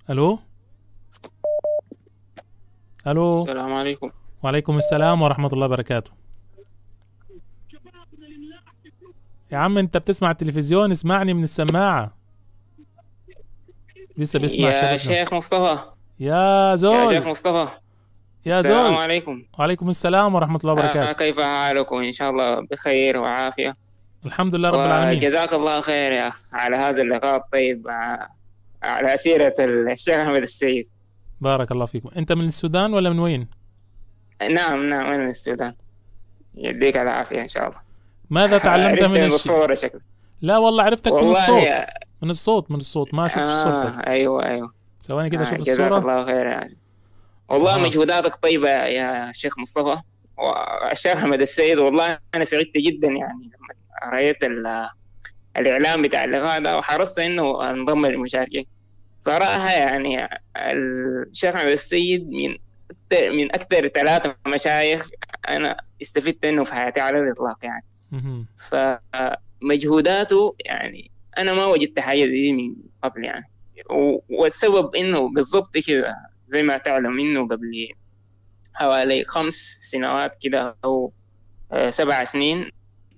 ألو؟ 0.09 0.40
ألو. 3.08 3.42
السلام 3.42 3.74
عليكم. 3.74 4.12
وعليكم 4.44 4.78
السلام 4.78 5.22
ورحمة 5.22 5.50
الله 5.54 5.66
وبركاته. 5.66 6.12
يا 9.52 9.58
عم 9.58 9.78
انت 9.78 9.98
بتسمع 9.98 10.32
التلفزيون 10.32 10.92
اسمعني 10.92 11.34
من 11.34 11.44
السماعة. 11.44 12.14
لسه 14.18 14.40
بيسمع 14.40 14.70
يا. 14.70 14.98
شيخ 14.98 15.34
مصطفى. 15.34 15.78
يا 16.20 16.72
يا 16.72 16.76
زول 16.76 17.16
شيخ 17.16 17.26
مصطفى. 17.26 17.68
يا 18.46 18.60
السلام 18.60 18.94
زول. 18.94 19.02
عليكم. 19.02 19.44
وعليكم 19.60 19.90
السلام 19.90 20.36
ورحمة 20.36 20.60
الله 20.64 20.72
آه 20.72 20.76
وبركاته 20.76 21.12
كيف 21.12 21.40
حالكم؟ 21.40 21.96
إن 21.96 22.12
شاء 22.12 22.30
الله 22.30 22.60
بخير 22.72 23.18
وعافية. 23.18 23.76
الحمد 24.26 24.56
لله 24.56 24.70
رب 24.70 24.80
العالمين. 24.80 25.18
وجزاك 25.18 25.54
الله 25.54 25.80
خير 25.80 26.12
يا 26.12 26.32
على 26.54 26.76
هذا 26.76 27.02
اللقاء 27.02 27.36
الطيب 27.36 27.88
على 28.84 29.18
سيرة 29.18 29.54
الشيخ 29.60 30.16
أحمد 30.16 30.42
السيد. 30.42 30.88
بارك 31.42 31.72
الله 31.72 31.86
فيكم. 31.86 32.10
أنت 32.18 32.32
من 32.32 32.45
السودان 32.45 32.94
ولا 32.94 33.10
من 33.10 33.20
وين؟ 33.20 33.48
نعم 34.50 34.88
نعم 34.88 35.06
أنا 35.06 35.18
من 35.18 35.30
السودان. 35.30 35.74
يديك 36.56 36.98
العافية 36.98 37.42
إن 37.42 37.48
شاء 37.48 37.68
الله. 37.68 37.80
ماذا 38.30 38.58
تعلمت 38.58 39.03
من 39.03 39.18
الش... 39.24 39.32
بالصورة 39.32 39.74
شكل 39.74 40.00
لا 40.42 40.58
والله 40.58 40.84
عرفتك 40.84 41.11
من 41.11 41.18
والله 41.18 41.40
الصوت. 41.40 41.64
يا- 41.64 41.88
من 42.22 42.30
الصوت 42.30 42.72
من 42.72 42.78
الصوت. 42.78 43.14
ما 43.14 43.28
شفت 43.28 43.38
آه 43.38 43.64
صورتك 43.64 44.08
أيوة 44.08 44.45
أيوة. 44.45 44.74
ثواني 45.02 45.30
كده 45.30 45.42
آه 45.42 45.44
أشوف 45.44 45.58
جزاك 45.68 45.80
الصورة. 45.80 45.98
الله 46.00 46.26
خير 46.26 46.45
يعني 46.45 46.78
والله 47.50 47.76
آه. 47.76 47.78
مجهوداتك 47.78 48.36
طيبة 48.36 48.70
يا 48.70 49.32
شيخ 49.32 49.60
مصطفى. 49.60 50.02
والشيخ 50.38 51.18
أحمد 51.18 51.42
السيد 51.42 51.78
والله 51.78 52.20
أنا 52.36 52.44
سعدت 52.44 52.78
جدا 52.78 53.08
يعني 53.08 53.44
لما 53.44 54.11
رأيت 54.14 54.44
ال- 54.44 54.90
الإعلان 55.58 56.02
بتاع 56.02 56.24
اللقاء 56.24 56.61
ده 56.64 56.78
وحرصت 56.78 57.20
إنه 57.20 57.70
أنضم 57.72 58.06
للمشاركين. 58.06 58.66
صراحة 59.22 59.72
يعني 59.72 60.27
الشيخ 60.58 61.56
أحمد 61.56 61.72
السيد 61.72 62.30
من 62.30 62.58
من 63.11 63.56
أكثر 63.56 63.88
ثلاثة 63.88 64.35
مشايخ 64.48 65.09
أنا 65.50 65.77
استفدت 66.01 66.45
منه 66.45 66.64
في 66.64 66.74
حياتي 66.74 67.00
على 67.00 67.19
الإطلاق 67.19 67.58
يعني. 67.64 67.85
فمجهوداته 69.61 70.56
يعني 70.66 71.11
أنا 71.38 71.53
ما 71.53 71.66
وجدت 71.66 72.00
حاجة 72.00 72.25
دي 72.25 72.53
من 72.53 72.75
قبل 73.03 73.24
يعني. 73.24 73.45
والسبب 74.30 74.95
إنه 74.95 75.30
بالضبط 75.33 75.77
كده 75.77 76.16
زي 76.50 76.64
ما 76.64 76.77
تعلم 76.77 77.19
إنه 77.19 77.48
قبل 77.48 77.88
حوالي 78.74 79.24
خمس 79.27 79.77
سنوات 79.82 80.35
كده 80.41 80.75
أو 80.85 81.14
آه، 81.72 81.90
سبع 81.90 82.24
سنين 82.24 82.72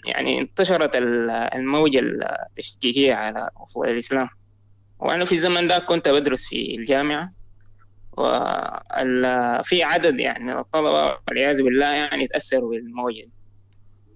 يعني 0.06 0.40
انتشرت 0.40 0.96
ال- 0.96 1.30
الموجة 1.30 2.00
التشكيكية 2.00 3.14
على 3.14 3.50
أصول 3.58 3.90
الإسلام. 3.90 4.30
وأنا 5.04 5.26
في 5.26 5.32
الزمن 5.36 5.68
ده 5.68 5.80
كنت 5.80 6.10
بدرس 6.10 6.46
في 6.46 6.76
الجامعة 6.76 7.32
وفي 8.18 9.84
عدد 9.84 10.20
يعني 10.20 10.44
من 10.44 10.58
الطلبة 10.58 11.18
والعياذ 11.28 11.64
بالله 11.64 11.94
يعني 11.94 12.28
تأثروا 12.28 12.70
بالموجة. 12.70 13.28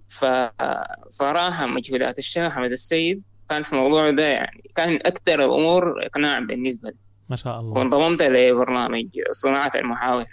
فصراحة 0.09 1.66
مجهودات 1.66 2.19
الشيخ 2.19 2.43
أحمد 2.43 2.72
السيد 2.72 3.24
كان 3.49 3.64
في 3.64 3.74
الموضوع 3.74 4.11
ده 4.11 4.27
يعني 4.27 4.64
كان 4.75 4.95
أكثر 4.95 5.45
الأمور 5.45 6.06
إقناع 6.06 6.40
بالنسبة 6.40 6.90
لي. 6.90 6.95
ما 7.30 7.35
شاء 7.35 7.59
الله. 7.59 7.80
وانضممت 7.80 8.22
لبرنامج 8.22 9.07
صناعة 9.32 9.72
المحاور. 9.75 10.25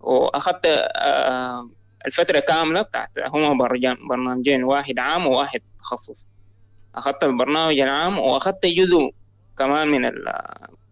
وأخذت 0.00 0.66
آه، 0.66 1.70
الفترة 2.06 2.38
كاملة 2.38 2.82
بتاعت 2.82 3.10
هما 3.28 3.68
برنامجين 4.08 4.64
واحد 4.64 4.98
عام 4.98 5.26
وواحد 5.26 5.60
تخصص. 5.80 6.28
أخذت 6.94 7.24
البرنامج 7.24 7.78
العام 7.78 8.18
وأخذت 8.18 8.66
جزء 8.66 9.10
كمان 9.58 9.88
من 9.88 10.04
ال 10.04 10.32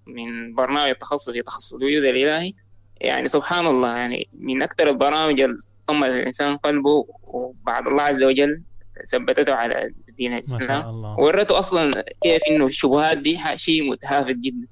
من 0.07 0.55
برنامج 0.55 0.89
التخصصي 0.89 1.43
تخصص 1.43 1.75
الوجود 1.75 2.05
الإلهي. 2.05 2.53
يعني 3.01 3.29
سبحان 3.29 3.67
الله 3.67 3.97
يعني 3.97 4.29
من 4.39 4.63
أكثر 4.63 4.89
البرامج 4.89 5.41
اللي 5.41 5.57
طمت 5.87 6.09
الإنسان 6.09 6.57
قلبه 6.57 7.07
وبعد 7.23 7.89
الله 7.89 8.03
عز 8.03 8.23
وجل 8.23 8.63
ثبتته 9.07 9.55
على 9.55 9.93
دين 10.09 10.37
الإسلام. 10.37 10.95
وريته 11.19 11.59
أصلا 11.59 12.05
كيف 12.23 12.43
إنه 12.51 12.67
الشبهات 12.67 13.19
دي 13.19 13.39
شيء 13.57 13.91
متهافت 13.91 14.37
جدا. 14.37 14.67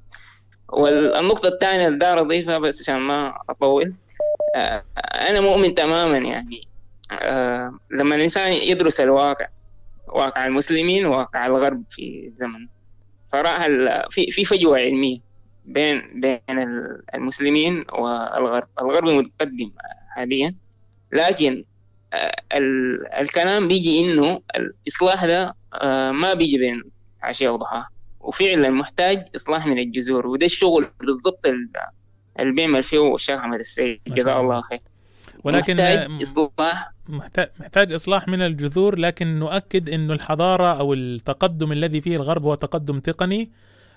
والنقطة 0.72 1.48
الثانية 1.48 1.88
اللي 1.88 1.98
دار 1.98 2.20
أضيفها 2.20 2.58
بس 2.58 2.82
عشان 2.82 2.96
ما 2.96 3.34
أطول 3.50 3.94
آه، 4.56 4.84
أنا 4.98 5.40
مؤمن 5.40 5.74
تماما 5.74 6.18
يعني 6.18 6.68
آه، 7.12 7.78
لما 7.90 8.16
الإنسان 8.16 8.52
يدرس 8.52 9.00
الواقع 9.00 9.48
واقع 10.08 10.44
المسلمين 10.44 11.06
وواقع 11.06 11.46
الغرب 11.46 11.82
في 11.90 12.26
الزمن 12.26 12.68
صراحة 13.32 13.66
ال- 13.66 14.06
في 14.10 14.30
في 14.30 14.44
فجوة 14.44 14.78
علمية 14.78 15.18
بين 15.64 16.20
بين 16.20 16.58
ال- 16.58 17.02
المسلمين 17.14 17.84
والغرب. 17.92 18.68
الغرب 18.80 19.04
متقدم 19.08 19.70
حاليا 20.08 20.54
لكن 21.12 21.64
آه، 22.12 22.32
ال- 22.54 23.06
الكلام 23.12 23.68
بيجي 23.68 24.00
إنه 24.00 24.40
الإصلاح 24.56 25.24
ده 25.24 25.54
آه، 25.74 26.10
ما 26.10 26.34
بيجي 26.34 26.58
بين 26.58 26.82
عشية 27.22 27.48
وضحاها. 27.48 27.88
وفعلا 28.20 28.70
محتاج 28.70 29.24
إصلاح 29.36 29.66
من 29.66 29.78
الجذور. 29.78 30.26
وده 30.26 30.46
الشغل 30.46 30.86
بالضبط 31.00 31.46
ال- 31.46 31.68
اللي 32.40 32.52
بيعمل 32.52 32.82
فيه 32.82 33.14
الشيخ 33.14 33.40
أحمد 33.40 33.58
السيد. 33.60 34.00
جزاه. 34.08 34.40
الله. 34.40 34.60
خير. 34.60 34.78
ولكن 35.44 35.74
محتاج 35.74 36.22
إصلاح. 36.22 36.92
محتاج 37.58 37.92
إصلاح 37.92 38.28
من 38.28 38.42
الجذور 38.42 38.98
لكن 38.98 39.38
نؤكد 39.38 39.90
انه 39.90 40.14
الحضارة 40.14 40.78
أو 40.78 40.94
التقدم 40.94 41.72
الذي 41.72 42.00
فيه 42.00 42.16
الغرب 42.16 42.44
هو 42.44 42.54
تقدم 42.54 42.98
تقني. 42.98 43.50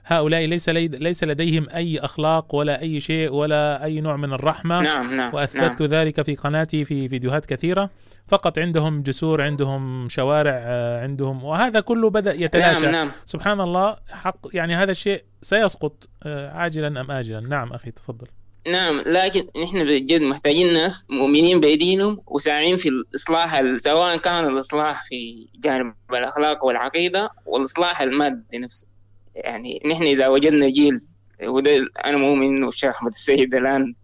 هؤلاء 0.08 0.46
ليس 0.46 0.70
لي 0.70 0.88
ليس 0.88 1.24
لديهم 1.24 1.68
أي 1.76 2.00
أخلاق 2.00 2.56
ولا 2.56 2.82
أي 2.82 3.00
شيء 3.00 3.34
ولا 3.34 3.84
أي 3.84 4.02
نوع 4.02 4.16
من 4.16 4.34
الرحمة. 4.34 4.82
نعم 4.82 5.16
نعم 5.16 5.34
وأثبتت 5.34 5.82
ذلك 5.82 6.22
في 6.22 6.36
قناتي 6.36 6.86
في 6.86 7.10
فيديوهات 7.10 7.46
كثيرة. 7.46 7.90
فقط 8.28 8.60
عندهم 8.60 9.02
جسور 9.02 9.42
عندهم 9.42 10.10
شوارع 10.10 10.54
آه، 10.56 11.04
عندهم 11.04 11.44
وهذا 11.44 11.80
كله 11.80 12.10
بدأ 12.10 12.34
يتلاشى. 12.34 12.80
نعم 12.80 12.92
نعم. 12.92 13.12
سبحان 13.26 13.62
الله 13.62 13.96
حق 14.12 14.38
يعني 14.54 14.76
هذا 14.76 14.92
الشيء 14.92 15.24
سيسقط 15.42 16.10
آه، 16.26 16.52
عاجلا 16.52 17.02
أم 17.02 17.12
اجلا. 17.12 17.40
نعم 17.40 17.74
أخي 17.74 17.92
تفضل. 17.92 18.28
نعم 18.68 19.00
لكن 19.06 19.48
نحن 19.64 19.84
بجد 19.86 20.22
محتاجين 20.22 20.74
ناس 20.74 21.08
مؤمنين 21.10 21.60
بأيدينهم 21.60 22.22
وساعين 22.28 22.78
في 22.78 22.90
الإصلاح 22.90 23.56
ال- 23.56 23.82
سواء 23.82 24.18
كان 24.18 24.48
الإصلاح 24.48 25.06
في 25.10 25.48
جانب 25.60 25.94
الأخلاق 26.12 26.66
والعقيدة 26.66 27.30
والإصلاح 27.46 28.02
المادي 28.02 28.58
نفسه. 28.58 28.88
يعني 29.36 29.82
نحن 29.86 30.04
إذا 30.04 30.28
وجدنا 30.28 30.70
جيل 30.70 31.00
وده 31.44 31.88
أنا 32.06 32.18
مؤمن 32.18 32.58
إنه 32.58 32.68
الشيخ 32.68 32.90
أحمد 32.96 33.12
السيد 33.12 33.56
الآن 33.56 33.96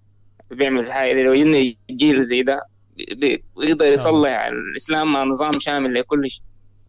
بيعمل 0.52 0.80
الحاجة 0.80 1.14
دي 1.14 1.24
لو 1.24 1.32
وجدنا 1.32 1.74
جيل 1.92 2.24
زي 2.24 2.44
ده 2.44 2.62
بي- 2.98 3.44
بيقدر 3.58 3.86
يصلح 3.86 4.40
الإسلام 4.46 5.14
مع 5.14 5.24
نظام 5.24 5.60
شامل 5.60 5.94
لكل 5.94 6.30
شيء 6.30 6.42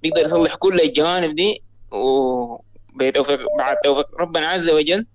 بيقدر 0.02 0.20
يصلح 0.22 0.54
كل 0.54 0.80
الجوانب 0.80 1.34
دي 1.34 1.62
وبتوفيق 1.90 3.40
بعد 3.58 3.76
توفيق 3.84 4.20
ربنا 4.20 4.46
عز 4.46 4.70
وجل 4.70 5.06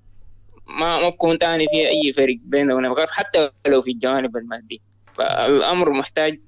ما 0.67 0.99
ما 0.99 1.09
بكون 1.09 1.37
تاني 1.37 1.65
في 1.67 1.87
أي 1.87 2.13
فرق 2.13 2.37
بينه 2.41 2.73
وبين 2.73 2.85
الغرب 2.85 3.09
حتى 3.09 3.49
لو 3.67 3.81
في 3.81 3.91
الجوانب 3.91 4.37
المادية. 4.37 4.77
فالأمر 5.13 5.91
محتاج 5.91 6.39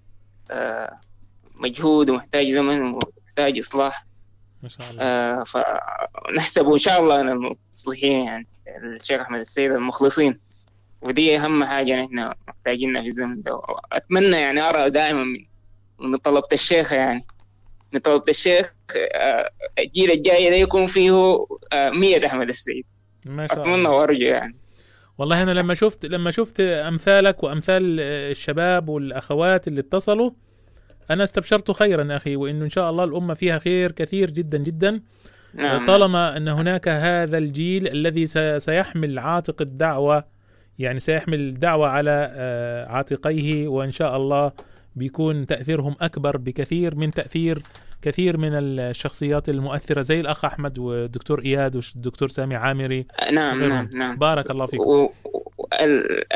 آه، 0.52 1.00
مجهود 1.56 2.10
ومحتاج 2.10 2.52
زمن 2.52 2.82
ومحتاج 2.82 3.60
إصلاح. 3.60 4.06
ما 4.64 4.70
شاء 4.70 4.90
الله. 4.92 5.04
آه، 5.04 5.44
فنحسب 5.44 6.70
ان 6.72 6.78
شاء 6.78 7.02
الله 7.02 7.22
أن 7.22 7.30
المصلحين 7.30 8.26
يعني 8.26 8.48
الشيخ 8.84 9.22
أحمد 9.22 9.40
السيد 9.40 9.72
المخلصين. 9.72 10.40
ودي 11.02 11.38
أهم 11.38 11.64
حاجة 11.64 11.96
نحن 11.96 12.34
محتاجينها 12.48 13.02
في 13.02 13.08
الزمن 13.08 13.42
ده. 13.42 13.62
اتمنى 13.92 14.38
يعني 14.38 14.62
أرى 14.62 14.90
دائما 14.90 15.24
من 15.24 15.46
من 16.00 16.18
طلبة 16.18 16.48
الشيخ 16.54 16.94
يعني. 16.94 17.22
من 17.94 18.00
طلبة 18.00 18.24
الشيخ 18.30 18.74
آه، 18.96 19.52
الجيل 19.80 20.12
الجاي 20.12 20.50
ده 20.50 20.56
يكون 20.56 20.88
فيه 20.88 21.46
مية 21.74 22.26
أحمد 22.26 22.50
السيد. 22.50 22.86
ما 23.26 23.48
شاء 23.48 23.60
أتمنى 23.60 23.76
الله 23.76 23.90
وارجو 23.90 24.26
يعني. 24.26 24.56
والله 25.18 25.44
أنا 25.44 25.52
لما 25.52 25.74
شفت 25.74 26.06
لما 26.06 26.32
شفت 26.32 26.60
أمثالك 26.60 27.44
وأمثال 27.44 28.00
الشباب 28.00 28.90
والأخوات 28.90 29.68
اللي 29.68 29.80
اتصلوا 29.80 30.32
أنا 31.12 31.24
استبشرت 31.24 31.72
خيرا 31.72 32.16
أخي 32.16 32.36
وإنه 32.36 32.66
إن 32.66 32.70
شاء 32.70 32.90
الله 32.90 33.04
الأمة 33.04 33.34
فيها 33.34 33.60
خير 33.60 33.92
كثير 33.92 34.30
جدا 34.32 34.58
جدا. 34.58 35.02
نعم. 35.54 35.86
طالما 35.86 36.38
إن 36.38 36.48
هناك 36.48 36.88
هذا 36.88 37.38
الجيل 37.38 37.88
الذي 37.88 38.26
سي- 38.28 38.60
سيحمل 38.60 39.20
عاتق 39.20 39.62
الدعوة 39.62 40.24
يعني 40.80 41.00
سيحمل 41.00 41.40
الدعوة 41.40 41.88
على 41.88 42.32
آه، 42.34 42.86
عاتقيه 42.86 43.68
وإن 43.68 43.92
شاء 43.92 44.18
الله 44.18 44.52
بيكون 44.96 45.46
تأثيرهم 45.46 45.96
أكبر 46.02 46.38
بكثير 46.38 46.96
من 46.96 47.12
تأثير 47.12 47.62
كثير 48.02 48.38
من 48.38 48.50
الشخصيات 48.54 49.50
المؤثرة 49.50 50.02
زي 50.02 50.20
الأخ 50.20 50.46
أحمد 50.46 50.80
والدكتور 50.80 51.42
إياد 51.42 51.76
والدكتور 51.76 52.28
سامي 52.28 52.56
عامري. 52.56 53.06
نعم. 53.32 53.64
نعم 53.64 53.90
نعم. 53.94 54.18
بارك 54.18 54.52
الله 54.52 54.66
فيكم. 54.66 54.84
و- 54.84 55.12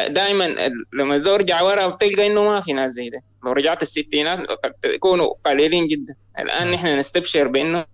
دائما 0.09 0.55
لما 0.93 1.15
يرجع 1.15 1.61
ورا 1.61 1.87
بتلقى 1.87 2.27
إنه 2.27 2.43
ما 2.43 2.61
في 2.61 2.73
ناس 2.73 2.93
زي 2.93 3.09
ده. 3.09 3.21
لو 3.45 3.51
رجعت 3.51 3.81
الستينات 3.81 4.39
قد 4.39 4.73
يكونوا 4.85 5.33
قليلين 5.45 5.87
جدا. 5.87 6.15
الآن 6.39 6.71
نحن 6.71 6.99
نستبشر 6.99 7.47
بإنه 7.47 7.85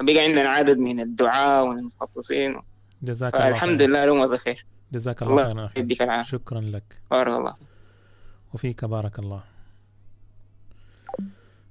بقى 0.00 0.18
عندنا 0.18 0.48
عدد 0.48 0.78
من 0.78 1.00
الدعاة 1.00 1.62
والمتخصصين 1.64 2.60
جزاك 3.02 3.34
الله 3.34 3.48
الحمد. 3.48 3.82
لله 3.82 4.04
الأمة 4.04 4.26
بخير. 4.26 4.66
جزاك 4.92 5.22
الله 5.22 5.68
خيرا 5.68 6.22
شكرا 6.22 6.60
لك. 6.60 6.82
بارك 7.10 7.28
الله 7.28 7.54
وفيك 8.54 8.84
بارك 8.84 9.18
الله. 9.18 9.51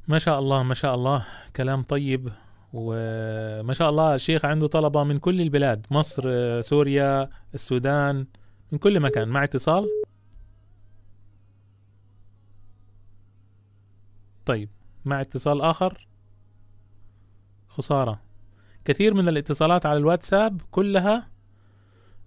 ما 0.08 0.20
شاء 0.20 0.40
الله 0.40 0.64
ما 0.64 0.74
شاء 0.74 0.96
الله. 0.96 1.26
كلام 1.56 1.84
طيب 1.84 2.30
وما 2.74 3.74
شاء 3.74 3.90
الله 3.90 4.16
الشيخ 4.16 4.46
عنده 4.46 4.68
طلبة 4.68 5.04
من 5.04 5.20
كل 5.20 5.42
البلاد 5.42 5.86
مصر 5.92 6.62
سوريا 6.62 7.30
السودان 7.54 8.28
من 8.72 8.78
كل 8.78 9.00
مكان. 9.00 9.28
مع 9.28 9.44
اتصال. 9.44 9.88
طيب 14.46 14.70
مع 15.06 15.22
اتصال 15.22 15.62
آخر. 15.62 16.08
خسارة. 17.68 18.22
كثير 18.86 19.14
من 19.14 19.28
الاتصالات 19.30 19.86
على 19.86 19.98
الواتساب 19.98 20.62
كلها 20.72 21.32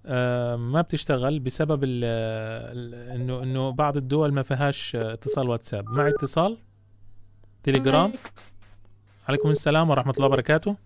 آه، 0.06 0.56
ما 0.56 0.80
بتشتغل 0.80 1.40
بسبب 1.40 1.84
إنه 1.84 3.42
إنه 3.42 3.70
بعض 3.70 3.96
الدول 3.96 4.32
ما 4.32 4.42
فيهاش 4.42 4.96
اتصال 4.96 5.48
واتساب. 5.48 5.88
مع 5.88 6.08
اتصال. 6.08 6.58
تليجرام. 7.64 8.12
عليكم. 9.28 9.50
السلام 9.50 9.90
ورحمة 9.90 10.12
الله 10.16 10.26
وبركاته. 10.26 10.76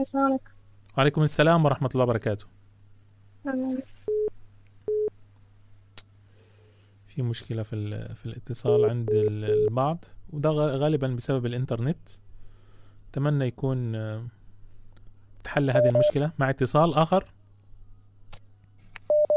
السلام 0.00 0.24
عليكم. 0.24 0.50
وعليكم 0.98 1.22
السلام 1.22 1.64
ورحمة 1.64 1.90
الله 1.94 2.04
وبركاته. 2.04 2.46
في 7.06 7.22
مشكلة 7.22 7.62
في 7.62 7.76
ال- 7.76 8.16
في 8.16 8.26
الاتصال 8.26 8.90
عند 8.90 9.10
ال- 9.10 9.44
البعض 9.44 10.04
وده 10.32 10.50
غالبا 10.50 11.08
بسبب 11.08 11.46
الإنترنت. 11.46 12.08
أتمنى 13.10 13.46
يكون 13.46 13.94
آه، 13.94 14.24
تحل 15.44 15.70
هذه 15.70 15.88
المشكلة 15.88 16.32
مع 16.38 16.50
اتصال 16.50 16.94
آخر. 16.94 17.26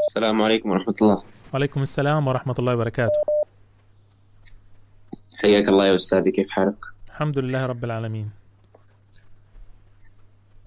السلام 0.08 0.42
عليكم 0.42 0.70
ورحمة 0.70 0.96
الله. 1.02 1.24
وعليكم 1.54 1.82
السلام 1.82 2.28
ورحمة 2.28 2.56
الله 2.60 2.74
وبركاته. 2.74 3.35
حياك 5.38 5.70
الله 5.70 5.88
يا 5.88 5.96
أستاذي 5.96 6.32
كيف 6.32 6.50
حالك؟ 6.50 6.86
الحمد 7.08 7.40
لله 7.40 7.66
رب 7.66 7.84
العالمين. 7.84 8.30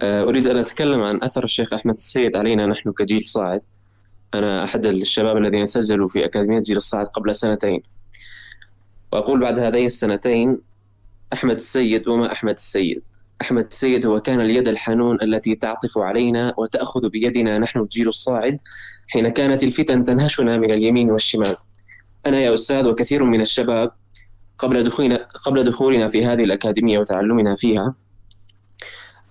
آه، 0.00 0.22
أريد 0.22 0.46
أن 0.46 0.56
أتكلم 0.56 1.02
عن 1.02 1.22
أثر 1.22 1.44
الشيخ 1.44 1.72
أحمد 1.72 1.94
السيد 1.94 2.36
علينا 2.36 2.66
نحن 2.66 2.92
كجيل 2.92 3.20
صاعد. 3.20 3.60
أنا 4.34 4.64
أحد 4.64 4.86
الشباب 4.86 5.36
الذين 5.36 5.66
سجلوا 5.66 6.08
في 6.08 6.24
أكاديمية 6.24 6.60
جيل 6.60 6.76
الصاعد 6.76 7.06
قبل 7.06 7.34
سنتين. 7.34 7.82
وأقول 9.12 9.40
بعد 9.40 9.58
هذين 9.58 9.86
السنتين 9.86 10.58
أحمد 11.32 11.54
السيد 11.54 12.08
وما 12.08 12.32
أحمد 12.32 12.54
السيد. 12.54 13.02
أحمد 13.40 13.64
السيد 13.64 14.06
هو 14.06 14.20
كان 14.20 14.40
اليد 14.40 14.68
الحنون 14.68 15.22
التي 15.22 15.54
تعطف 15.54 15.98
علينا 15.98 16.54
وتأخذ 16.56 17.08
بيدنا 17.08 17.58
نحن 17.58 17.80
الجيل 17.80 18.08
الصاعد 18.08 18.60
حين 19.08 19.28
كانت 19.28 19.62
الفتن 19.62 20.04
تنهشنا 20.04 20.56
من 20.56 20.70
اليمين 20.70 21.10
والشمال. 21.10 21.56
أنا 22.26 22.40
يا 22.40 22.54
أستاذ 22.54 22.88
وكثير 22.88 23.24
من 23.24 23.40
الشباب 23.40 23.92
قبل 24.58 24.84
دخولنا 24.84 25.28
قبل 25.46 25.64
دخولنا 25.64 26.08
في 26.08 26.26
هذه 26.26 26.44
الأكاديمية 26.44 26.98
وتعلمنا 26.98 27.54
فيها 27.54 27.94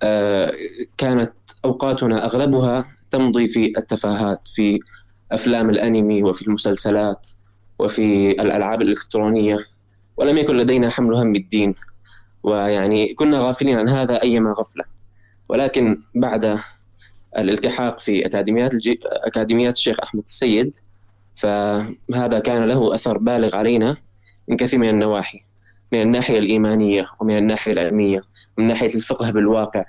آه، 0.04 0.54
كانت 0.98 1.34
أوقاتنا 1.66 2.26
أغلبها 2.26 2.86
تمضي 3.10 3.48
في 3.48 3.74
التفاهات 3.78 4.48
في 4.48 4.80
أفلام 5.32 5.70
الأنمي 5.70 6.24
وفي 6.24 6.42
المسلسلات 6.48 7.30
وفي 7.80 8.32
الألعاب 8.32 8.82
الإلكترونية 8.82 9.60
ولم 10.18 10.38
يكن 10.38 10.58
لدينا 10.58 10.90
حمل 10.90 11.16
هم 11.16 11.36
الدين 11.36 11.76
ويعني 12.44 13.14
كنا 13.14 13.38
غافلين 13.40 13.78
عن 13.78 13.90
هذا 13.90 14.24
أيما 14.24 14.52
غفلة. 14.52 14.84
ولكن 15.50 15.98
بعد 16.16 16.60
الالتحاق 17.38 18.00
في 18.00 18.26
أكاديميات 18.26 18.74
الجي... 18.74 19.00
أكاديميات 19.06 19.74
الشيخ 19.74 19.98
أحمد 20.04 20.24
السيد 20.24 20.74
فهذا 21.36 22.40
كان 22.40 22.64
له 22.66 22.96
أثر 22.96 23.18
بالغ 23.18 23.56
علينا. 23.56 23.98
من 24.48 24.58
كثير 24.58 24.80
من 24.80 24.90
النواحي 24.90 25.40
من 25.94 26.02
الناحية 26.02 26.40
الإيمانية 26.40 27.08
ومن 27.20 27.38
الناحية 27.38 27.72
العلمية 27.74 28.22
من 28.58 28.68
ناحية 28.68 28.96
الفقه 28.96 29.32
بالواقع. 29.32 29.84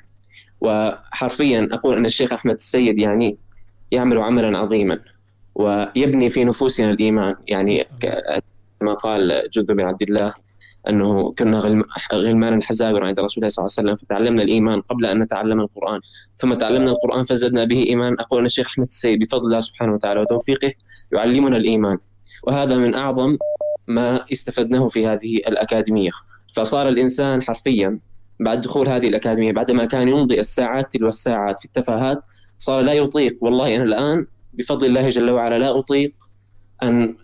وحرفيا 0.61 1.69
أقول 1.73 1.97
أن 1.97 2.07
الشيخ 2.07 2.33
أحمد 2.33 2.55
السيد 2.55 2.99
يعني 2.99 3.39
يعمل 3.91 4.19
عملا 4.19 4.59
عظيما 4.59 4.99
ويبني 5.55 6.31
في 6.31 6.45
نفوسنا 6.45 6.91
الإيمان. 6.91 7.35
يعني 7.49 7.87
كما 8.81 8.95
قال 8.95 9.43
جند 9.53 9.73
بن 9.73 9.85
عبد 9.85 10.03
الله 10.03 10.35
أنه 10.89 11.33
كنا 11.33 11.59
غلم- 11.59 11.85
غلمانا 12.13 12.65
حزابرا 12.65 13.07
عند 13.07 13.21
رسول 13.21 13.45
الله 13.45 13.49
صلى 13.49 13.65
الله 13.67 13.75
عليه 13.79 13.89
وسلم 13.93 14.07
فتعلمنا 14.07 14.43
الإيمان 14.43 14.81
قبل 14.81 15.07
أن 15.07 15.19
نتعلم 15.19 15.61
القرآن. 15.61 16.01
ثم 16.37 16.55
تعلمنا 16.55 16.91
القرآن 16.91 17.25
فزدنا 17.25 17.65
به 17.65 17.87
إيمان. 17.89 18.17
أقول 18.21 18.41
أن 18.41 18.47
الشيخ 18.47 18.67
أحمد 18.67 18.87
السيد 18.87 19.21
بفضل 19.21 19.45
الله 19.47 19.61
سبحانه 19.61 19.95
وتعالى 19.95 20.21
وتوفيقه 20.21 20.73
يعلمنا 21.13 21.57
الإيمان. 21.57 21.99
وهذا 22.43 22.77
من 22.77 22.95
أعظم 22.95 23.37
ما 23.89 24.25
استفدناه 24.33 24.89
في 24.89 25.07
هذه 25.07 25.37
الأكاديمية. 25.37 26.11
فصار 26.57 26.89
الإنسان 26.89 27.43
حرفيا 27.43 27.99
بعد 28.41 28.61
دخول 28.61 28.89
هذه 28.89 29.09
الأكاديمية 29.09 29.53
بعدما 29.53 29.85
كان 29.85 30.09
يمضي 30.09 30.41
الساعات 30.41 30.93
تلو 30.93 31.09
الساعات 31.09 31.57
في 31.57 31.65
التفاهات 31.65 32.21
صار 32.59 32.81
لا 32.81 32.93
يطيق 32.93 33.45
والله 33.45 33.77
أنا 33.77 33.85
الآن 33.85 34.27
بفضل 34.55 34.87
الله 34.87 35.09
جل 35.09 35.31
وعلا 35.31 35.59
لا 35.59 35.79
أطيق 35.79 36.15
أن 36.83 37.17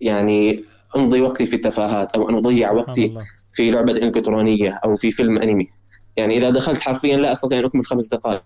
يعني 0.00 0.64
أمضي 0.96 1.20
وقتي 1.20 1.46
في 1.46 1.56
التفاهات 1.56 2.12
أو 2.12 2.30
أن 2.30 2.34
أضيع 2.34 2.72
وقتي 2.72 3.14
في 3.52 3.70
لعبة 3.70 3.92
إلكترونية 3.92 4.80
أو 4.84 4.96
في 4.96 5.10
فيلم 5.10 5.38
أنمي. 5.38 5.66
يعني 6.16 6.36
إذا 6.36 6.50
دخلت 6.50 6.80
حرفيا 6.80 7.16
لا 7.16 7.32
أستطيع 7.32 7.58
أن 7.58 7.64
أكمل 7.64 7.86
خمس 7.86 8.08
دقائق. 8.08 8.42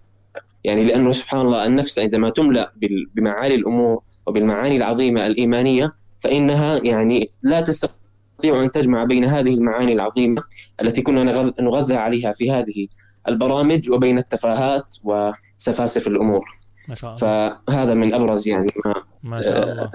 يعني 0.64 0.84
لأنه 0.84 1.12
سبحان 1.12 1.40
الله 1.40 1.66
النفس 1.66 1.98
عندما 1.98 2.30
تملأ 2.30 2.72
بمعالي 3.14 3.54
الأمور 3.54 4.02
وبالمعاني 4.26 4.76
العظيمة 4.76 5.26
الإيمانية 5.26 5.92
فإنها 6.18 6.78
يعني 6.84 7.30
لا 7.42 7.60
تستطيع 7.60 8.62
أن 8.62 8.70
تجمع 8.70 9.04
بين 9.04 9.24
هذه 9.24 9.54
المعاني 9.54 9.92
العظيمة 9.92 10.42
التي 10.82 11.02
كنا 11.02 11.24
نغذ- 11.24 11.62
نغذى 11.62 11.94
عليها 11.94 12.32
في 12.32 12.50
هذه 12.50 12.86
البرامج 13.28 13.90
وبين 13.90 14.18
التفاهات 14.18 14.94
وسفاسف 15.04 16.06
الأمور. 16.06 16.44
ما 16.88 16.94
شاء 16.94 17.10
الله. 17.14 17.20
فهذا 17.68 17.94
من 17.94 18.14
أبرز 18.14 18.48
يعني 18.48 18.72
ما 18.84 18.94
ما 19.22 19.42
شاء 19.42 19.70
الله. 19.72 19.90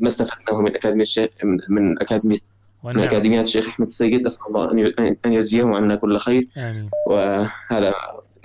ما 0.00 0.08
استفدناه 0.08 0.60
من 0.60 0.76
أكاديمية 0.76 1.02
الشيخ 1.02 1.30
من- 1.44 1.58
من 1.68 2.02
أكاديمية 2.02 2.36
من 2.84 2.90
ونعم. 2.90 3.04
أكاديميات 3.04 3.44
الشيخ 3.46 3.68
أحمد 3.68 3.86
السيد. 3.86 4.26
أسأل 4.26 4.46
الله 4.48 4.72
أن 4.72 4.78
ي- 4.78 5.16
أن 5.26 5.32
يجزيهم 5.32 5.74
عنا 5.74 5.96
كل 5.96 6.18
خير. 6.18 6.48
آمين. 6.56 6.90
وهذا 7.10 7.94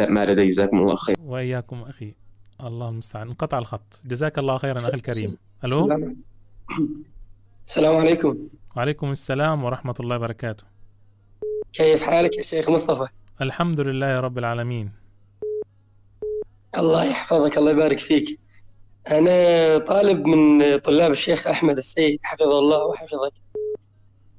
ما 0.10 0.26
لدي. 0.26 0.48
جزاكم 0.50 0.78
الله 0.80 0.96
خير. 0.96 1.16
وإياكم 1.26 1.82
أخي. 1.82 2.14
الله 2.64 2.90
المستعان. 2.90 3.28
انقطع 3.28 3.60
الخط. 3.60 4.02
جزاك 4.06 4.40
الله 4.40 4.58
خيرا 4.58 4.78
أخي 4.78 4.94
الكريم. 4.94 5.36
ألو؟ 5.66 6.14
السلام- 7.70 7.96
عليكم. 7.96 8.38
وعليكم 8.78 9.12
السلام 9.12 9.64
ورحمة 9.64 9.94
الله 10.00 10.16
وبركاته. 10.16 10.64
كيف 11.74 12.04
حالك 12.04 12.38
يا 12.38 12.42
شيخ 12.44 12.70
مصطفى؟ 12.70 13.08
الحمد 13.42 13.80
لله 13.80 14.08
يا 14.08 14.20
رب 14.20 14.38
العالمين. 14.38 14.92
الله 16.78 17.04
يحفظك 17.04 17.58
الله 17.58 17.72
يبارك 17.72 18.00
فيك. 18.00 18.40
أنا 19.08 19.78
طالب 19.78 20.26
من 20.26 20.78
طلاب 20.78 21.12
الشيخ 21.12 21.48
أحمد 21.48 21.78
السيد 21.78 22.20
حفظه 22.24 22.60
الله 22.60 22.86
وحفظك. 22.86 23.34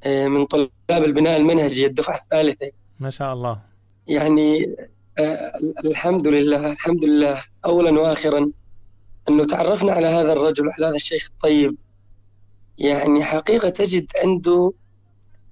آه، 0.05 0.29
من 0.29 0.47
طلاب 0.47 0.71
البناء 0.91 1.37
المنهجي 1.37 1.87
الدفعة 1.87 2.17
الثالثة. 2.17 2.71
ما 3.01 3.11
شاء 3.11 3.33
الله. 3.33 3.61
يعني 4.07 4.77
آه، 5.19 5.53
الحمد 5.85 6.29
لله 6.29 6.67
الحمد 6.67 7.05
لله. 7.05 7.45
أولا 7.65 8.01
وآخرا 8.01 8.51
أنه 9.29 9.45
تعرفنا 9.45 9.93
على 9.93 10.07
هذا 10.07 10.33
الرجل 10.33 10.69
وعلى 10.69 10.87
هذا 10.87 10.97
الشيخ 10.97 11.29
الطيب. 11.33 11.77
يعني 12.81 13.25
حقيقة 13.25 13.69
تجد 13.69 14.07
عنده 14.17 14.73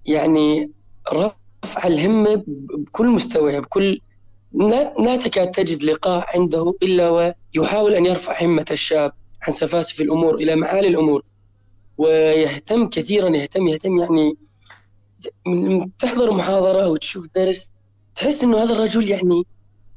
يعني 0.07 0.71
رفع 1.13 1.87
الهمة 1.87 2.43
بكل 2.47 3.07
مستوى 3.09 3.61
بكل 3.61 4.01
لا, 4.53 5.17
تكاد 5.17 5.51
تجد 5.51 5.83
لقاء 5.83 6.27
عنده 6.39 6.75
إلا 6.83 7.35
ويحاول 7.57 7.95
أن 7.95 8.07
يرفع 8.07 8.43
همة 8.45 8.65
الشاب 8.71 9.13
عن 9.43 9.53
سفاسف 9.53 10.01
الأمور 10.01 10.35
إلى 10.35 10.57
معالي 10.57 10.89
الأمور. 10.89 11.23
ويهتم 11.99 12.87
كثيرا 12.89 13.37
يهتم 13.37 13.69
يهتم 13.69 13.99
يعني 13.99 14.35
تحضر 15.99 16.33
محاضرة 16.33 16.85
أو 16.85 16.97
تشوف 16.97 17.27
درس 17.35 17.73
تحس 18.15 18.45
إنه 18.45 18.63
هذا 18.63 18.73
الرجل 18.73 19.09
يعني 19.09 19.43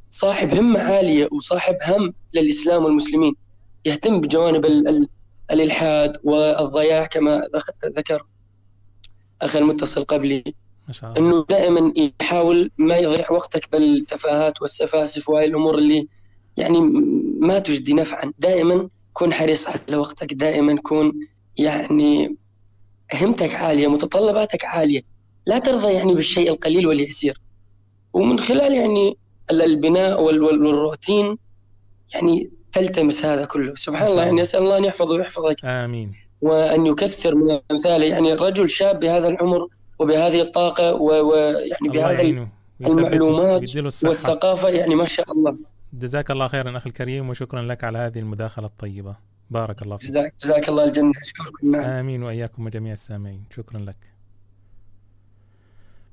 صاحب 0.10 0.54
همة 0.54 0.80
عالية 0.80 1.30
وصاحب 1.32 1.76
هم 1.88 2.14
للإسلام 2.34 2.84
والمسلمين. 2.86 3.36
يهتم 3.86 4.22
بجوانب 4.22 4.66
ال- 4.66 4.88
ال- 4.88 5.10
الإلحاد 5.52 6.18
والضياع 6.24 7.06
كما 7.06 7.42
ذك- 7.56 7.98
ذكر 7.98 8.26
أخي 9.42 9.60
المتصل 9.60 10.04
قبلي. 10.04 10.44
ما 10.88 10.94
شاء 10.94 11.12
الله. 11.18 11.20
أنه 11.30 11.46
دائما 11.50 11.94
يحاول 12.22 12.72
ما 12.78 12.98
يضيع 12.98 13.32
وقتك 13.32 13.72
بالتفاهات 13.72 14.62
والسفاسف 14.62 15.30
وهاي 15.30 15.46
الأمور 15.46 15.78
اللي 15.78 16.08
يعني 16.58 16.80
ما 17.40 17.60
تجدي 17.60 17.94
نفعا. 17.94 18.34
دائما 18.40 18.90
كن 19.14 19.34
حريص 19.34 19.68
على 19.68 19.98
وقتك. 19.98 20.34
دائما 20.34 20.76
كن 20.82 21.14
يعني 21.58 22.36
همتك 23.14 23.56
عالية 23.56 23.88
متطلباتك 23.88 24.66
عالية. 24.66 25.02
لا 25.46 25.60
ترضى 25.60 25.94
يعني 25.94 26.14
بالشيء 26.14 26.50
القليل 26.52 26.88
واليسير. 26.88 27.42
ومن 28.14 28.40
خلال 28.40 28.74
يعني 28.74 29.18
ال- 29.52 29.62
البناء 29.62 30.24
وال- 30.24 30.44
وال- 30.44 30.66
والروتين 30.66 31.38
يعني 32.14 32.52
تلتمس 32.74 33.26
هذا 33.26 33.46
كله. 33.46 33.76
سبحان 33.76 34.08
الله 34.08 34.24
يعني 34.24 34.42
أسأل 34.42 34.62
الله 34.62 34.78
أن 34.78 34.86
يحفظه 34.86 35.16
ويحفظك. 35.16 35.66
آمين. 35.66 36.12
وأن 36.42 36.86
يكثر 36.86 37.36
من 37.36 37.60
أمثاله. 37.72 38.06
يعني 38.06 38.34
رجل 38.34 38.70
شاب 38.70 39.00
بهذا 39.00 39.28
العمر 39.28 39.68
وبهذه 40.00 40.42
الطاقة 40.42 40.94
ويعني 40.94 41.78
الله 41.82 41.92
بهذا 41.94 42.48
المعلومات. 42.82 43.76
والثقافة 43.76 44.70
يعني 44.70 44.96
ما 44.96 45.06
شاء 45.06 45.32
الله. 45.32 45.58
جزاك 45.94 46.32
الله 46.32 46.48
خيرا 46.48 46.78
أخي 46.78 46.90
الكريم 46.90 47.30
وشكرا 47.30 47.62
لك 47.62 47.84
على 47.84 47.98
هذه 47.98 48.20
المداخلة 48.20 48.66
الطيبة. 48.66 49.16
بارك 49.50 49.82
الله 49.82 49.98
فيك. 49.98 50.12
جزاك, 50.12 50.34
جزاك 50.44 50.70
الله 50.70 50.84
الجنة. 50.84 51.12
أشكركم. 51.22 51.72
نعم. 51.72 51.84
آمين 51.84 52.24
وإياكم 52.24 52.66
وجميع 52.66 52.94
السامعين. 52.94 53.44
شكرا 53.56 53.80
لك. 53.80 53.98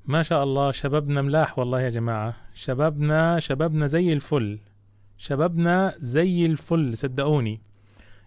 ما 0.07 0.23
شاء 0.23 0.45
الله 0.45 0.73
شبابنا 0.73 1.23
ملاح 1.23 1.59
والله 1.59 1.81
يا 1.81 1.91
جماعة. 1.91 2.37
شبابنا 2.55 3.41
شبابنا 3.41 3.87
زي 3.87 4.13
الفل. 4.13 4.59
شبابنا 5.19 5.95
زي 5.99 6.47
الفل 6.47 6.97
صدقوني. 6.97 7.61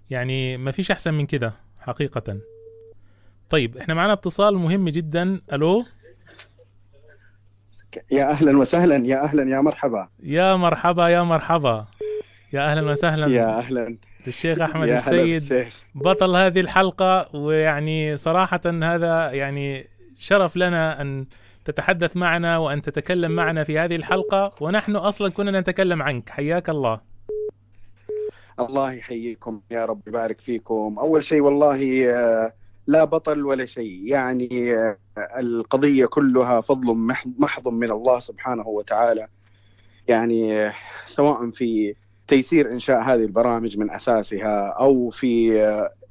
يعني 0.10 0.58
ما 0.58 0.72
فيش 0.72 0.92
أحسن 0.92 1.14
من 1.14 1.26
كده 1.26 1.54
حقيقة. 1.80 2.38
طيب 3.50 3.78
إحنا 3.78 3.94
معنا 3.94 4.14
اتصال 4.14 4.58
مهم 4.58 4.90
جدا. 4.90 5.42
ألو؟ 5.54 5.86
يا 8.12 8.30
أهلا 8.30 8.58
وسهلا 8.58 9.08
يا 9.08 9.24
أهلا 9.24 9.56
يا 9.56 9.62
مرحبا. 9.62 10.10
يا 10.24 10.56
مرحبا 10.56 11.08
يا 11.08 11.22
مرحبا. 11.24 11.86
يا 12.54 12.72
أهلا 12.72 12.92
وسهلا. 12.92 13.28
يا 13.28 13.58
أهلا. 13.58 13.98
الشيخ 14.28 14.62
أحمد 14.62 14.88
يا 14.88 14.98
السيد. 14.98 15.34
بالشيخ. 15.34 15.82
بطل 15.96 16.36
هذه 16.36 16.60
الحلقة 16.60 17.36
ويعني 17.36 18.18
صراحة 18.18 18.62
هذا 18.66 19.32
يعني 19.32 19.88
شرف 20.18 20.58
لنا 20.58 21.02
أن 21.02 21.26
تتحدث 21.66 22.18
معنا 22.18 22.58
وأن 22.58 22.82
تتكلم 22.82 23.32
معنا 23.32 23.64
في 23.64 23.80
هذه 23.80 23.96
الحلقة. 23.96 24.54
ونحن 24.62 24.96
أصلا 24.96 25.30
كنا 25.30 25.60
نتكلم 25.60 26.02
عنك. 26.02 26.30
حياك 26.30 26.70
الله. 26.70 27.00
الله 28.60 28.92
يحييكم 28.94 29.62
يا 29.72 29.86
رب 29.86 30.02
يبارك 30.08 30.42
فيكم. 30.42 30.96
أول 31.00 31.24
شيء 31.24 31.42
والله 31.42 32.10
آه، 32.10 32.54
لا 32.88 33.04
بطل 33.04 33.46
ولا 33.46 33.66
شيء. 33.66 34.02
يعني 34.06 34.74
آه، 34.76 34.98
القضية 35.40 36.06
كلها 36.06 36.62
فضل 36.62 36.94
مح- 36.96 37.28
محض 37.40 37.68
من 37.68 37.92
الله 37.92 38.20
سبحانه 38.20 38.68
وتعالى. 38.68 39.28
يعني 40.08 40.60
آه، 40.68 40.74
سواء 41.06 41.50
في 41.50 41.96
تيسير 42.28 42.72
إنشاء 42.72 43.02
هذه 43.02 43.22
البرامج 43.22 43.78
من 43.78 43.92
أساسها 43.92 44.68
أو 44.68 45.10
في 45.10 45.62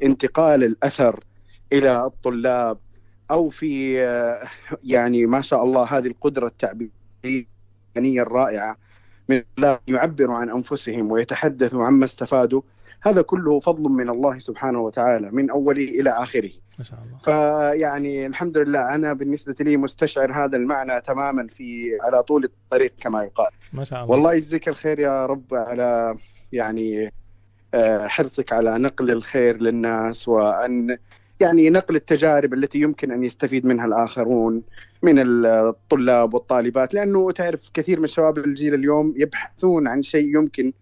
انتقال 0.03 0.65
الأثر 0.65 1.25
إلى 1.73 2.05
الطلاب 2.07 2.79
أو 3.31 3.49
في 3.49 4.03
آه، 4.03 4.49
يعني 4.85 5.27
ما 5.27 5.41
شاء 5.41 5.65
الله 5.65 5.85
هذه 5.85 6.07
القدرة 6.07 6.47
التعبيرية 6.47 7.47
الرائعة 7.97 8.77
من 9.29 9.43
لا 9.57 9.81
يعبروا 9.89 10.35
عن 10.35 10.51
أنفسهم 10.51 11.11
ويتحدثوا 11.11 11.85
عما 11.85 12.05
استفادوا. 12.05 12.63
هذا 13.03 13.23
كله 13.23 13.59
فضل 13.59 13.83
من 13.83 14.11
الله 14.11 14.39
سبحانه 14.39 14.81
وتعالى 14.81 15.31
من 15.31 15.51
أوله 15.51 15.85
إلى 15.85 16.11
آخره. 16.11 16.51
ما 16.79 16.85
شاء 16.85 16.99
الله. 17.07 17.19
فيعني 17.19 18.27
الحمد 18.27 18.59
لله 18.59 18.95
أنا 18.95 19.13
بالنسبة 19.13 19.55
لي 19.61 19.77
مستشعر 19.77 20.33
هذا 20.33 20.57
المعنى 20.57 21.01
تماما 21.01 21.47
في 21.47 21.99
على 22.03 22.23
طول 22.23 22.45
الطريق 22.45 22.93
كما 23.01 23.23
يقال. 23.23 23.51
ما 23.73 23.85
شاء 23.85 24.05
الله. 24.05 24.11
والله 24.11 24.35
يجزيك 24.35 24.69
الخير 24.69 24.99
يا 24.99 25.27
رب 25.27 25.55
على 25.55 26.17
يعني 26.53 27.13
آه، 27.75 28.07
حرصك 28.07 28.53
على 28.53 28.79
نقل 28.79 29.11
الخير 29.11 29.57
للناس 29.57 30.29
وأن 30.29 30.99
يعني 31.41 31.71
نقل 31.71 31.97
التجارب 31.97 32.55
التي 32.55 32.81
يمكن 32.81 33.13
أن 33.13 33.25
يستفيد 33.25 33.67
منها 33.67 33.87
الآخرون 33.87 34.63
من 35.03 35.15
الطلاب 35.47 36.35
والطالبات 36.35 36.95
لأنه 36.95 37.31
تعرف 37.31 37.61
كثير 37.75 38.01
من 38.01 38.07
شباب 38.07 38.39
الجيل 38.39 38.75
اليوم 38.75 39.15
يبحثون 39.17 39.89
عن 39.89 40.03
شيء 40.03 40.37
يمكن 40.37 40.73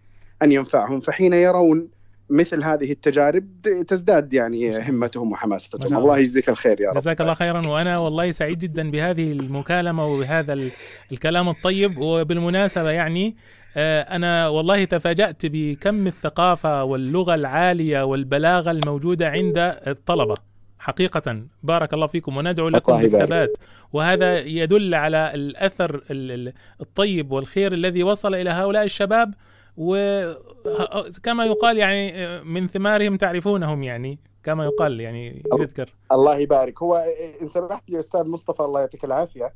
أن 0.43 0.53
ينفعهم 0.53 1.01
فحين 1.01 1.33
يرون 1.33 1.89
مثل 2.31 2.63
هذه 2.65 2.93
التجارب 2.93 3.45
تزداد 3.89 4.33
يعني 4.33 4.79
همتهم 4.91 5.27
ما 5.31 5.33
وحماستهم 5.33 5.89
شاء 5.89 5.99
الله. 5.99 6.19
يجزيك 6.19 6.49
الخير 6.49 6.81
يا 6.81 6.91
رب 6.91 6.97
جزاك 6.97 7.21
الله 7.21 7.35
خيرا 7.35 7.67
وأنا 7.67 7.99
والله 7.99 8.31
سعيد 8.31 8.59
جدا 8.59 8.91
بهذه 8.91 9.33
المكالمة 9.33 10.07
وبهذا 10.07 10.53
ال- 10.53 10.73
الكلام 11.13 11.49
الطيب 11.49 11.99
وبالمناسبة 11.99 12.91
يعني 12.91 13.37
أنا 13.77 14.49
والله 14.49 14.85
تفاجأت 14.85 15.47
بكم 15.47 16.07
الثقافة 16.07 16.85
واللغة 16.85 17.35
العالية 17.35 18.03
والبلاغة 18.03 18.71
الموجودة 18.71 19.29
عند 19.29 19.59
الطلبة. 19.87 20.35
حقيقة 20.79 21.43
بارك 21.63 21.95
الله 21.95 22.07
فيكم 22.07 22.37
وندعو 22.37 22.69
لكم. 22.69 22.99
بالثبات. 23.03 23.57
وهذا 23.93 24.39
يدل 24.39 24.95
على 24.95 25.31
الأثر 25.35 25.95
ال- 26.11 26.33
ال- 26.33 26.53
الطيب 26.81 27.33
والخير 27.33 27.73
الذي 27.73 28.03
وصل 28.03 28.35
إلى 28.35 28.51
هؤلاء 28.51 28.85
الشباب. 28.85 29.35
وكما 29.77 31.45
يقال 31.45 31.79
يعني 31.79 32.27
آه، 32.27 32.43
من 32.43 32.69
ثمارهم 32.69 33.17
تعرفونهم 33.17 33.83
يعني 33.83 34.19
كما 34.43 34.65
يقال 34.65 35.01
يعني 35.01 35.43
يذكر. 35.61 35.95
الله 36.13 36.39
يبارك. 36.39 36.83
هو 36.83 37.05
إن 37.43 37.49
سمحت 37.49 37.91
لي 37.91 37.99
أستاذ 37.99 38.25
مصطفى 38.25 38.61
الله 38.63 38.81
يعطيك 38.81 39.05
العافية. 39.05 39.45
أم، 39.45 39.51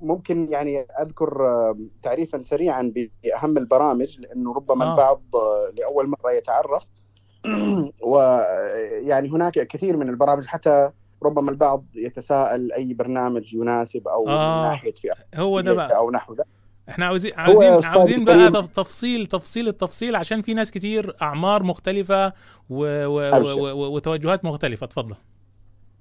ممكن 0.00 0.48
يعني 0.50 0.80
أذكر 0.80 1.36
تعريفا 2.02 2.42
سريعا 2.42 2.92
بأهم 3.22 3.58
البرامج 3.58 4.20
لأنه 4.20 4.54
ربما 4.54 4.84
آه. 4.84 4.92
البعض 4.92 5.22
آه، 5.34 5.70
لأول 5.78 6.08
مرة 6.08 6.32
يتعرف 6.32 6.84
ويعني 8.02 9.28
هناك 9.28 9.52
كثير 9.66 9.96
من 9.96 10.08
البرامج 10.08 10.46
حتى 10.46 10.90
ربما 11.22 11.50
البعض 11.50 11.84
يتساءل 11.94 12.72
أي 12.72 12.94
برنامج 12.94 13.54
يناسب 13.54 14.08
أو 14.08 14.28
آه، 14.28 14.62
من 14.62 14.68
ناحية 14.70 14.94
فئة 14.94 15.14
هو 15.36 15.60
ده 15.60 15.72
بقى. 15.74 15.96
أو 15.96 16.10
نحو 16.10 16.34
ذلك 16.34 16.46
إحنا 16.88 17.06
عاوزين 17.06 17.32
عاوزين 17.36 17.84
عاوزين 17.84 18.24
بقى. 18.24 18.50
تف- 18.50 18.68
تفصيل 18.68 19.26
تفصيل 19.26 19.68
التفصيل 19.68 20.16
عشان 20.16 20.42
في 20.42 20.54
ناس 20.54 20.70
كتير 20.70 21.14
أعمار 21.22 21.62
مختلفة 21.62 22.26
و 22.70 23.06
و. 23.06 23.20
و 23.30 23.70
و 23.72 23.94
وتوجهات 23.96 24.44
مختلفة 24.44 24.84
اتفضل 24.84 25.14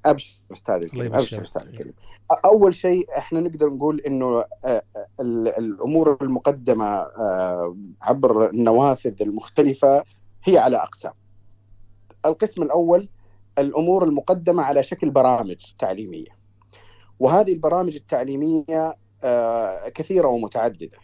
أبشر 0.06 0.42
أستاذ 0.52 0.76
الكريم. 0.76 1.16
أبشر 1.16 1.42
أستاذ 1.42 1.62
الكريم. 1.62 1.94
أول 2.46 2.76
شيء 2.76 3.08
إحنا 3.18 3.40
نقدر 3.40 3.70
نقول 3.70 4.00
إنه 4.00 4.26
آه، 4.40 4.46
آه، 4.66 4.84
ال- 5.20 5.48
الأمور 5.48 6.18
المقدمة 6.22 6.86
آه، 6.86 7.76
عبر 8.02 8.50
النوافذ 8.50 9.22
المختلفة 9.22 10.04
هي 10.44 10.58
على 10.58 10.78
أقسام. 10.78 11.14
القسم 12.26 12.64
الأول 12.64 13.10
الأمور 13.58 14.04
المقدمة 14.04 14.64
على 14.64 14.84
شكل 14.84 15.10
برامج 15.10 15.74
تعليمية. 15.80 16.32
وهذه 17.20 17.52
البرامج 17.54 17.96
التعليمية 17.96 18.96
كثيرة 19.96 20.28
ومتعددة. 20.28 20.98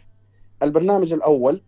البرنامج 0.62 1.12
الأول 1.12 1.62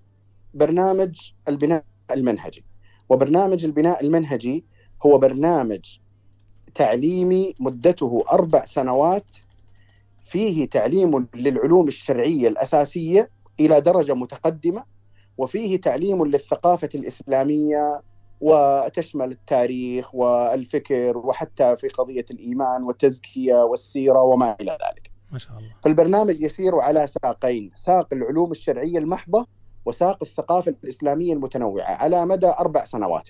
برنامج 0.55 1.33
البناء 1.49 1.85
المنهجي. 2.11 2.65
وبرنامج 3.09 3.65
البناء 3.65 4.01
المنهجي 4.05 4.65
هو 5.07 5.19
برنامج 5.19 5.99
تعليمي 6.75 7.55
مدته 7.60 8.25
أربع 8.33 8.65
سنوات 8.65 9.36
فيه 10.23 10.68
تعليم 10.68 11.28
للعلوم 11.34 11.89
الشرعية 11.89 12.49
الأساسية 12.49 13.31
إلى 13.60 13.81
درجة 13.81 14.15
متقدمة 14.15 14.84
وفيه 15.39 15.81
تعليم 15.81 16.25
للثقافة 16.25 16.89
الإسلامية 16.94 18.02
وتشمل 18.41 19.31
التاريخ 19.31 20.15
والفكر 20.15 21.18
وحتى 21.18 21.76
في 21.76 21.89
قضية 21.89 22.25
الإيمان 22.31 22.83
والتزكية 22.83 23.55
والسيرة 23.55 24.23
وما 24.23 24.57
إلى 24.60 24.70
ذلك. 24.70 25.10
ما 25.33 25.39
شاء 25.39 25.59
الله. 25.59 25.70
فالبرنامج 25.83 26.41
يسير 26.41 26.78
على 26.78 27.07
ساقين 27.07 27.70
ساق 27.75 28.09
العلوم 28.12 28.51
الشرعية 28.51 28.99
المحضة 28.99 29.47
وساق 29.84 30.18
الثقافة 30.23 30.75
الإسلامية 30.84 31.33
المتنوعة 31.33 31.92
على 31.94 32.26
مدى 32.26 32.47
أربع 32.47 32.84
سنوات. 32.84 33.28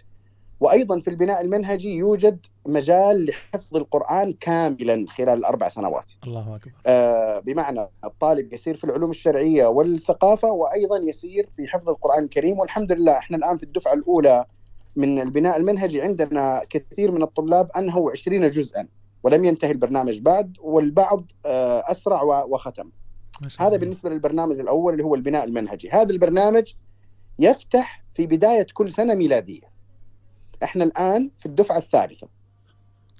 وأيضا 0.63 1.01
في 1.01 1.09
البناء 1.09 1.41
المنهجي 1.41 1.89
يوجد 1.97 2.47
مجال 2.67 3.27
لحفظ 3.27 3.77
القرآن 3.77 4.33
كاملا 4.33 5.07
خلال 5.09 5.39
الأربع 5.39 5.69
سنوات. 5.69 6.13
الله 6.25 6.57
أكبر. 6.57 6.73
آه، 6.87 7.39
بمعنى 7.39 7.89
الطالب 8.05 8.53
يسير 8.53 8.77
في 8.77 8.85
العلوم 8.85 9.11
الشرعية 9.11 9.67
والثقافة 9.67 10.49
وأيضا 10.51 10.97
يسير 10.99 11.49
في 11.57 11.67
حفظ 11.69 11.89
القرآن 11.89 12.25
الكريم. 12.25 12.59
والحمد 12.59 12.93
لله 12.93 13.19
إحنا 13.19 13.37
الآن 13.37 13.57
في 13.57 13.63
الدفعة 13.63 13.93
الأولى 13.95 14.45
من 14.97 15.21
البناء 15.21 15.57
المنهجي. 15.57 16.03
عندنا 16.03 16.63
كثير 16.71 17.11
من 17.11 17.23
الطلاب 17.23 17.71
أنهوا 17.77 18.11
20 18.11 18.51
جزءا 18.51 18.89
ولم 19.23 19.45
ينتهي 19.45 19.71
البرنامج 19.71 20.19
بعد 20.19 20.57
والبعض 20.61 21.25
آه، 21.47 21.85
أسرع 21.91 22.23
و- 22.23 22.55
وختم. 22.55 22.91
هذا 23.59 23.77
بالنسبة 23.77 24.11
للبرنامج 24.11 24.61
الأول 24.61 24.93
اللي 24.93 25.05
هو 25.05 25.15
البناء 25.15 25.45
المنهجي. 25.45 25.91
هذا 25.91 26.11
البرنامج 26.11 26.73
يفتح 27.39 28.05
في 28.15 28.27
بداية 28.27 28.67
كل 28.75 28.93
سنة 28.93 29.15
ميلادية. 29.15 29.72
إحنا 30.65 30.85
الآن 30.85 31.31
في 31.39 31.47
الدفعة 31.47 31.79
الثالثة. 31.79 32.29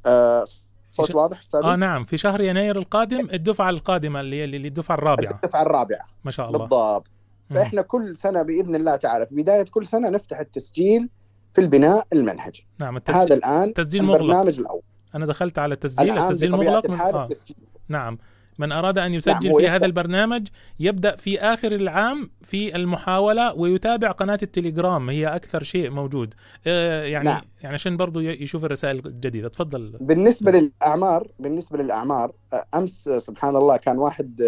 آه، 0.07 0.45
صوت 0.91 1.07
ش- 1.13 1.15
واضح 1.15 1.39
أستاذ 1.39 1.61
آه 1.65 1.77
نعم. 1.77 2.05
في 2.05 2.17
شهر 2.17 2.41
يناير 2.41 2.79
القادم 2.79 3.29
الدفعة 3.33 3.71
القادمة 3.71 4.21
اللي 4.21 4.37
هي 4.37 4.45
اللي 4.45 4.69
الدفعة 4.69 4.95
الرابعة. 4.95 5.31
الدفعة 5.31 5.63
الرابعة. 5.63 6.07
ما 6.25 6.31
شاء 6.31 6.47
الله. 6.47 6.59
بالضبط. 6.59 7.07
فإحنا 7.51 7.83
كل 7.83 8.17
سنة 8.17 8.43
بإذن 8.43 8.75
الله 8.75 8.97
تعالى 8.97 9.27
في 9.27 9.35
بداية 9.35 9.65
كل 9.65 9.87
سنة 9.87 10.11
نفتح 10.11 10.39
التسجيل 10.41 11.09
في 11.53 11.61
البناء 11.61 12.07
المنهجي 12.13 12.67
نعم 12.81 13.01
هذا 13.09 13.35
الآن 13.35 13.63
التسجيل 13.69 14.03
مغلق. 14.03 14.21
البرنامج 14.21 14.59
الأول. 14.59 14.83
أنا 15.15 15.27
دخلت 15.27 15.59
على 15.59 15.75
التسجيل 15.75 16.19
التسجيل 16.19 16.51
مغلق 16.53 16.91
من... 16.91 17.01
آه. 17.01 17.25
التسجيل. 17.25 17.57
نعم. 17.89 18.19
من 18.59 18.73
أراد 18.73 18.99
أن 18.99 19.15
يسجل 19.15 19.51
هو 19.51 19.59
في. 19.59 19.69
هذا 19.69 19.87
البرنامج 19.87 20.49
يبدأ 20.81 21.17
في 21.17 21.41
آخر 21.41 21.73
العام 21.73 22.31
في 22.43 22.77
المحاولة 22.77 23.55
ويتابع 23.55 24.11
قناة 24.11 24.39
التليجرام 24.43 25.11
هي 25.11 25.27
أكثر 25.27 25.63
شيء 25.63 25.91
موجود. 25.91 26.35
آه 26.67 27.05
يعني 27.05 27.25
نعم. 27.25 27.43
يعني 27.63 27.75
عشان 27.75 27.97
برضو 27.97 28.21
يشوف 28.21 28.65
الرسائل 28.65 29.07
الجديدة. 29.07 29.49
تفضل. 29.49 29.97
بالنسبة 30.01 30.51
للأعمار 30.51 31.29
بالنسبة 31.39 31.79
للأعمار 31.79 32.33
آه، 32.53 32.67
أمس 32.75 33.09
آه، 33.09 33.19
سبحان 33.19 33.57
الله 33.57 33.77
كان 33.77 33.99
واحد 33.99 34.43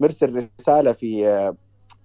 مرسل 0.00 0.48
رسالة 0.60 0.92
في 0.92 1.52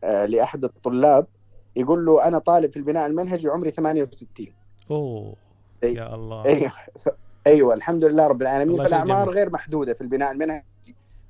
لأحد 0.03 0.63
الطلاب 0.63 1.27
يقول 1.75 2.05
له 2.05 2.27
أنا 2.27 2.39
طالب 2.39 2.71
في 2.71 2.77
البناء 2.77 3.05
المنهجي 3.05 3.47
عمري 3.47 3.71
68 3.71 4.47
أوه 4.91 5.35
يا 5.83 6.15
الله. 6.15 6.45
أيوه 6.45 6.71
أيوه 7.47 7.73
الحمد 7.73 8.05
لله 8.05 8.27
رب 8.27 8.41
العالمين. 8.41 8.85
جميل. 8.85 9.29
غير 9.29 9.49
محدودة 9.49 9.93
في 9.93 10.01
البناء 10.01 10.31
المنهجي. 10.31 10.65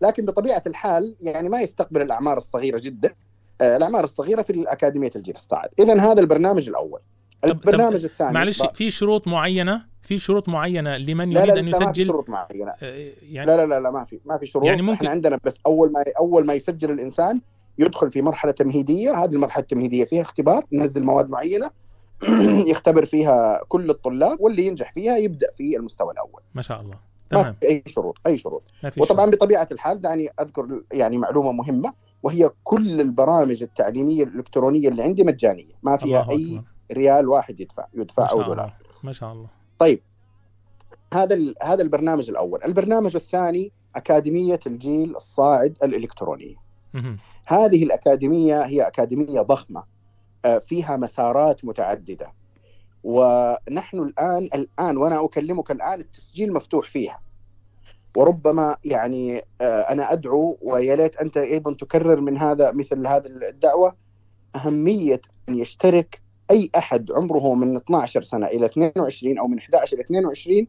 لكن 0.01 0.25
بطبيعة 0.25 0.63
الحال 0.67 1.15
يعني 1.21 1.49
ما 1.49 1.61
يستقبل 1.61 2.01
الأعمار 2.01 2.37
الصغيرة 2.37 2.79
جدا 2.83 3.13
آه، 3.61 3.77
الأعمار 3.77 4.03
الصغيرة 4.03 4.41
في 4.41 4.49
الأكاديمية 4.49 5.11
الجيل 5.15 5.35
الصاعد. 5.35 5.69
اذا 5.79 5.99
هذا 6.01 6.21
البرنامج 6.21 6.69
الأول. 6.69 6.99
البرنامج 7.45 8.03
الثاني 8.03 8.31
معلش 8.33 8.63
في 8.73 8.91
شروط 8.91 9.27
معينة؟ 9.27 9.85
في 10.01 10.19
شروط 10.19 10.49
معينة 10.49 10.97
لمن 10.97 11.29
لا 11.29 11.39
يريد 11.39 11.53
لا 11.53 11.59
أن 11.59 11.65
لا 11.65 11.79
ما 11.79 11.85
في 11.85 11.91
يسجل؟ 11.91 12.05
شروط 12.07 12.29
معينة. 12.29 12.73
يعني 13.21 13.51
لا 13.51 13.57
لا 13.57 13.65
لا 13.65 13.79
لا 13.79 13.91
ما 13.91 14.03
في 14.05 14.19
ما 14.25 14.37
في 14.37 14.45
شروط. 14.45 14.65
يعني 14.65 14.77
يعني 14.77 14.81
ممكن- 14.91 14.95
إحنا 14.97 15.09
عندنا 15.09 15.39
بس 15.43 15.59
أول 15.65 15.91
ما 15.91 16.03
أول 16.19 16.45
ما 16.45 16.53
يسجل 16.53 16.91
الإنسان 16.91 17.41
يدخل 17.79 18.11
في 18.11 18.21
مرحلة 18.21 18.51
تمهيدية. 18.51 19.23
هذه 19.23 19.29
المرحلة 19.31 19.61
التمهيدية 19.61 20.05
فيها 20.05 20.21
اختبار 20.21 20.65
ننزل 20.73 21.03
مواد 21.03 21.29
معينة 21.29 21.71
يختبر 22.71 23.05
فيها 23.05 23.61
كل 23.67 23.89
الطلاب 23.89 24.41
واللي 24.41 24.65
ينجح 24.65 24.93
فيها 24.93 25.17
يبدأ 25.17 25.47
في 25.57 25.77
المستوى 25.77 26.13
الأول. 26.13 26.41
ما 26.55 26.61
شاء 26.61 26.81
الله. 26.81 27.06
ما 27.31 27.41
تمام 27.41 27.55
في 27.61 27.67
أي 27.67 27.83
شروط 27.87 28.17
أي 28.27 28.37
شروط 28.37 28.63
ما 28.83 28.91
وطبعا 28.97 29.25
شروط. 29.25 29.35
بطبيعة 29.35 29.67
الحال 29.71 30.01
دعني 30.01 30.29
أذكر 30.41 30.83
يعني 30.91 31.17
معلومة 31.17 31.51
مهمة 31.51 31.93
وهي 32.23 32.51
كل 32.63 33.01
البرامج 33.01 33.63
التعليمية 33.63 34.23
الإلكترونية 34.23 34.89
اللي 34.89 35.03
عندي 35.03 35.23
مجانية 35.23 35.73
ما 35.83 35.97
فيها 35.97 36.29
أي 36.29 36.55
أكبر. 36.55 36.67
ريال 36.93 37.27
واحد 37.27 37.59
يدفع 37.59 37.85
يدفع 37.93 38.23
ما 38.23 38.29
أو 38.29 38.37
دولار 38.37 38.51
الله 38.51 38.73
ما 39.03 39.11
شاء 39.11 39.31
الله 39.31 39.47
طيب 39.79 40.01
هذا 41.13 41.53
هذا 41.63 41.81
البرنامج 41.81 42.29
الأول، 42.29 42.63
البرنامج 42.63 43.15
الثاني 43.15 43.71
أكاديمية 43.95 44.59
الجيل 44.67 45.15
الصاعد 45.15 45.77
الالكترونيه. 45.83 46.55
هذه 47.47 47.83
الأكاديمية 47.83 48.65
هي 48.65 48.81
أكاديمية 48.81 49.41
ضخمة 49.41 49.83
آه، 50.45 50.57
فيها 50.57 50.97
مسارات 50.97 51.65
متعددة. 51.65 52.33
ونحن 53.07 53.99
الآن 53.99 54.49
الآن 54.55 54.97
وأنا 54.97 55.25
أكلمك 55.25 55.71
الآن 55.71 55.99
التسجيل 55.99 56.53
مفتوح 56.53 56.89
فيها. 56.89 57.19
وربما 58.17 58.77
يعني 58.85 59.45
آه، 59.61 59.81
أنا 59.81 60.13
أدعو 60.13 60.57
ويا 60.61 60.95
ليت 60.95 61.15
أنت 61.15 61.37
أيضا 61.37 61.73
تكرر 61.73 62.21
من 62.21 62.37
هذا 62.37 62.71
مثل 62.71 63.07
هذه 63.07 63.25
الدعوة 63.25 63.95
أهمية 64.55 65.21
أن 65.49 65.55
يشترك 65.55 66.21
أي 66.51 66.69
أحد 66.77 67.11
عمره 67.11 67.53
من 67.53 67.75
12 67.75 68.21
سنة 68.21 68.47
إلى 68.47 68.65
22 68.65 69.37
أو 69.37 69.47
من 69.47 69.57
11 69.59 69.97
إلى 69.97 70.03
22 70.03 70.67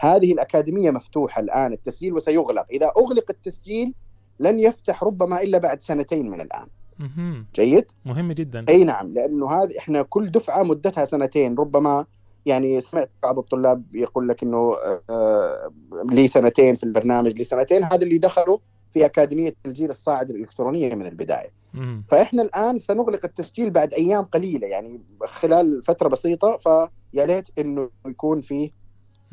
هذه 0.00 0.32
الأكاديمية 0.32 0.90
مفتوحة 0.90 1.40
الآن 1.40 1.72
التسجيل 1.72 2.12
وسيغلق، 2.12 2.66
إذا 2.70 2.92
أغلق 2.96 3.24
التسجيل 3.30 3.94
لن 4.40 4.60
يفتح 4.60 5.04
ربما 5.04 5.42
إلا 5.42 5.58
بعد 5.58 5.82
سنتين 5.82 6.30
من 6.30 6.40
الآن. 6.40 6.66
مهم. 7.00 7.46
جيد؟ 7.54 7.84
مهم 8.04 8.32
جدا 8.32 8.64
أي 8.68 8.84
نعم 8.84 9.14
لأنه 9.14 9.50
هذه 9.50 9.78
إحنا 9.78 10.02
كل 10.02 10.26
دفعة 10.30 10.62
مدتها 10.62 11.04
سنتين 11.04 11.54
ربما 11.54 12.06
يعني 12.46 12.80
سمعت 12.80 13.10
بعض 13.22 13.38
الطلاب 13.38 13.94
يقول 13.94 14.28
لك 14.28 14.42
إنه 14.42 14.76
آه، 15.10 15.70
لي 16.10 16.28
سنتين 16.28 16.74
في 16.76 16.84
البرنامج 16.84 17.32
لي 17.32 17.44
سنتين 17.44 17.84
هذا 17.84 18.02
اللي 18.02 18.18
دخلوا 18.18 18.58
في 18.92 19.04
أكاديمية 19.04 19.54
الجيل 19.66 19.90
الصاعد 19.90 20.30
الإلكترونية 20.30 20.94
من 20.94 21.06
البداية. 21.06 21.50
مهم. 21.74 22.04
فإحنا 22.08 22.42
الآن 22.42 22.78
سنغلق 22.78 23.20
التسجيل 23.24 23.70
بعد 23.70 23.94
أيام 23.94 24.22
قليلة 24.24 24.66
يعني 24.66 25.00
خلال 25.24 25.82
فترة 25.82 26.08
بسيطة 26.08 26.56
فيا 26.56 27.26
ليت 27.26 27.48
إنه 27.58 27.90
يكون 28.06 28.40
في 28.40 28.70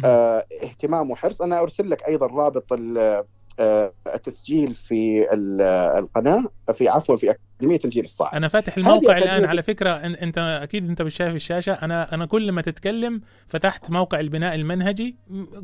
آه 0.05 0.45
اهتمام 0.63 1.11
وحرص 1.11 1.41
أنا 1.41 1.61
أرسل 1.61 1.89
لك 1.89 2.07
أيضا 2.07 2.25
رابط 2.27 2.73
ال- 2.73 2.97
آه 2.97 3.25
التسجيل 3.59 4.75
في 4.75 5.27
ال- 5.33 5.61
القناة 6.03 6.45
في 6.73 6.87
عفوا 6.89 7.15
في 7.17 7.31
أكاديمية 7.31 7.79
الجيل 7.85 8.03
الصاعد. 8.03 8.35
أنا 8.35 8.47
فاتح 8.47 8.77
الموقع 8.77 9.17
الآن. 9.17 9.45
على 9.45 9.63
فكرة 9.63 9.89
أنت 9.89 10.37
أكيد 10.63 10.89
أنت 10.89 11.01
مش 11.01 11.15
شايف 11.15 11.35
الشاشه 11.35 11.73
أنا 11.73 12.13
أنا 12.13 12.25
كل 12.25 12.51
ما 12.51 12.61
تتكلم 12.61 13.21
فتحت 13.47 13.91
موقع 13.91 14.19
البناء 14.19 14.55
المنهجي 14.55 15.15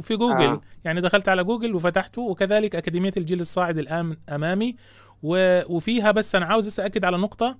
في 0.01 0.15
جوجل. 0.15 0.33
آه. 0.45 0.61
يعني 0.85 1.01
دخلت 1.01 1.29
على 1.29 1.43
جوجل 1.43 1.75
وفتحته 1.75 2.21
وكذلك 2.21 2.75
أكاديمية 2.75 3.13
الجيل 3.17 3.41
الصاعد 3.41 3.77
الآن 3.77 4.17
أمامي. 4.29 4.75
وفيها 5.23 6.11
بس 6.11 6.35
أنا 6.35 6.45
عاوز 6.45 6.79
اكد 6.79 7.05
على 7.05 7.17
نقطة. 7.17 7.57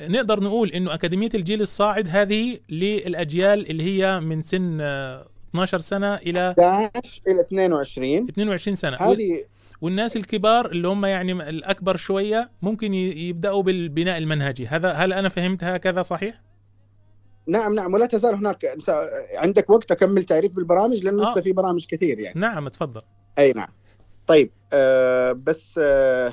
نقدر 0.00 0.40
نقول 0.42 0.70
إنه 0.70 0.94
أكاديمية 0.94 1.28
الجيل 1.34 1.62
الصاعد 1.62 2.08
هذه 2.08 2.58
للأجيال 2.70 3.70
اللي 3.70 3.82
هي 3.82 4.20
من 4.20 4.42
سن 4.42 4.78
آه، 4.80 5.26
12 5.50 5.78
سنة 5.78 6.14
إلى 6.14 6.54
11 6.58 7.20
إلى 7.28 7.40
22 7.40 8.28
22 8.28 8.74
سنة. 8.76 8.96
هذه 8.96 9.44
والناس 9.80 10.16
الكبار 10.16 10.66
اللي 10.66 10.88
هم 10.88 11.04
يعني 11.04 11.32
الأكبر 11.32 11.96
شوية 11.96 12.50
ممكن 12.62 12.94
يبدأوا 12.94 13.62
بالبناء 13.62 14.18
المنهجي 14.18 14.66
هذا 14.66 14.92
هل 14.92 15.12
أنا 15.12 15.28
فهمت 15.28 15.64
هكذا 15.64 16.02
صحيح 16.02 16.40
نعم 17.46 17.74
نعم 17.74 17.94
ولا 17.94 18.06
تزال 18.06 18.34
هناك 18.34 18.76
عندك 19.34 19.70
وقت 19.70 19.90
أكمل 19.90 20.24
تعريف 20.24 20.52
بالبرامج 20.52 21.04
لأنه 21.04 21.26
آه. 21.26 21.32
لسه 21.32 21.40
في 21.40 21.52
برامج 21.52 21.86
كثير 21.86 22.18
يعني 22.18 22.40
نعم 22.40 22.68
تفضل 22.68 23.02
أي 23.38 23.52
نعم 23.52 23.68
طيب 24.26 24.50
آه 24.72 25.32
بس 25.32 25.80
آه 25.82 26.32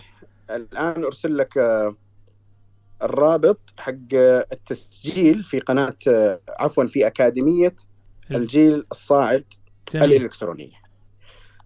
الآن 0.49 1.03
أرسل 1.03 1.37
لك 1.37 1.57
آه 1.57 1.95
الرابط 3.01 3.59
حق 3.77 3.93
آه، 4.13 4.47
التسجيل 4.51 5.43
في 5.43 5.59
قناة 5.59 5.95
آه 6.07 6.39
عفوا 6.59 6.85
في 6.85 7.07
أكاديمية 7.07 7.75
الجيل 8.31 8.85
الصاعد 8.91 9.45
جميل. 9.93 10.13
الإلكترونية. 10.13 10.83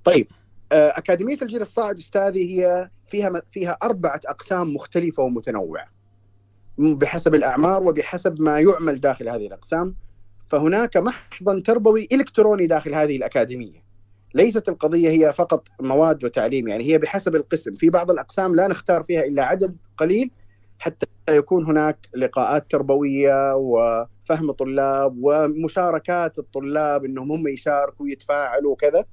طيب 0.03 0.27
أكاديمية 0.71 1.37
الجيل 1.41 1.61
الصاعد 1.61 1.97
أستاذي 1.97 2.59
هي 2.59 2.89
فيها 3.07 3.41
فيها 3.51 3.77
أربعة 3.83 4.21
أقسام 4.25 4.73
مختلفة 4.73 5.23
ومتنوعة. 5.23 5.87
بحسب 6.77 7.35
الأعمار 7.35 7.83
وبحسب 7.83 8.41
ما 8.41 8.59
يعمل 8.59 9.01
داخل 9.01 9.29
هذه 9.29 9.47
الأقسام. 9.47 9.95
فهناك 10.47 10.97
محضن 10.97 11.63
تربوي 11.63 12.07
إلكتروني 12.11 12.67
داخل 12.67 12.95
هذه 12.95 13.17
الأكاديمية. 13.17 13.87
ليست 14.35 14.69
القضية 14.69 15.09
هي 15.09 15.33
فقط 15.33 15.67
مواد 15.81 16.23
وتعليم 16.23 16.67
يعني 16.67 16.83
هي 16.83 16.97
بحسب 16.97 17.35
القسم. 17.35 17.75
في 17.75 17.89
بعض 17.89 18.11
الأقسام 18.11 18.55
لا 18.55 18.67
نختار 18.67 19.03
فيها 19.03 19.25
إلا 19.25 19.43
عدد 19.45 19.75
قليل 19.97 20.31
حتى 20.79 21.05
يكون 21.29 21.65
هناك 21.65 22.09
لقاءات 22.15 22.71
تربوية 22.71 23.55
وفهم 23.55 24.51
طلاب 24.51 25.17
ومشاركات 25.21 26.39
الطلاب 26.39 27.05
إنهم 27.05 27.31
هم 27.31 27.47
يشاركوا 27.47 28.05
ويتفاعلوا 28.05 28.71
وكذا. 28.71 29.05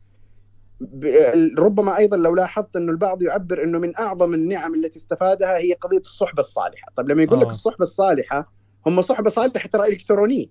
ربما 1.59 1.97
أيضا 1.97 2.17
لو 2.17 2.35
لاحظت 2.35 2.77
إنه 2.77 2.93
البعض 2.93 3.23
يعبر 3.23 3.63
إنه 3.63 3.79
من 3.79 3.97
أعظم 3.97 4.35
النعم 4.35 4.75
التي 4.75 4.99
استفادها 4.99 5.59
هي 5.59 5.73
قضية 5.73 5.99
الصحبة 5.99 6.41
الصالحة، 6.41 6.93
طيب 6.97 7.09
لما 7.09 7.23
يقول 7.23 7.41
لك 7.41 7.47
آه. 7.47 7.51
الصحبة 7.51 7.83
الصالحة 7.83 8.53
هم 8.87 9.01
صحبة 9.01 9.31
صالحة 9.31 9.69
ترى 9.69 9.89
إلكترونية 9.89 10.47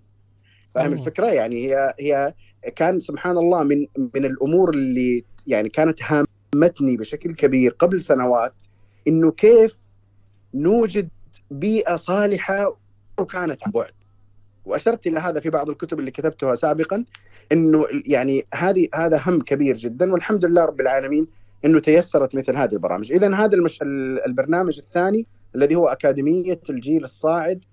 فاهم 0.76 0.86
أوه. 0.86 0.94
الفكرة؟ 0.94 1.28
يعني 1.28 1.68
هي 1.68 1.94
هي 2.00 2.34
كان 2.76 3.00
سبحان 3.00 3.38
الله 3.38 3.64
من 3.64 3.88
من 4.16 4.26
الأمور 4.26 4.70
اللي 4.70 5.24
يعني 5.48 5.70
كانت 5.70 6.00
هامتني 6.04 6.98
بشكل 6.98 7.36
كبير 7.36 7.72
قبل 7.80 8.04
سنوات 8.04 8.54
إنه 9.08 9.32
كيف 9.32 9.78
نوجد 10.54 11.10
بيئة 11.52 11.96
صالحة 11.96 12.78
وكانت 13.20 13.64
عن 13.64 13.72
بعد. 13.72 13.92
وأشرت 14.66 15.08
إلى 15.08 15.20
هذا 15.20 15.40
في 15.40 15.50
بعض 15.50 15.70
الكتب 15.70 16.00
اللي 16.00 16.12
كتبتها 16.12 16.56
سابقا 16.56 17.06
إنه 17.52 17.86
يعني 18.06 18.46
هذه 18.54 18.88
هذا 18.96 19.22
هم 19.26 19.42
كبير 19.42 19.78
جدا 19.78 20.14
والحمد 20.14 20.46
لله 20.46 20.66
رب 20.66 20.82
العالمين 20.82 21.28
إنه 21.66 21.80
تيسرت 21.80 22.36
مثل 22.36 22.58
هذه 22.58 22.74
البرامج، 22.74 23.12
اذا 23.12 23.36
هذا 23.36 23.56
المش... 23.56 23.80
البرنامج 24.28 24.78
الثاني 24.78 25.28
الذي 25.56 25.76
هو 25.76 25.88
أكاديمية 25.88 26.60
الجيل 26.70 27.04
الصاعد 27.04 27.64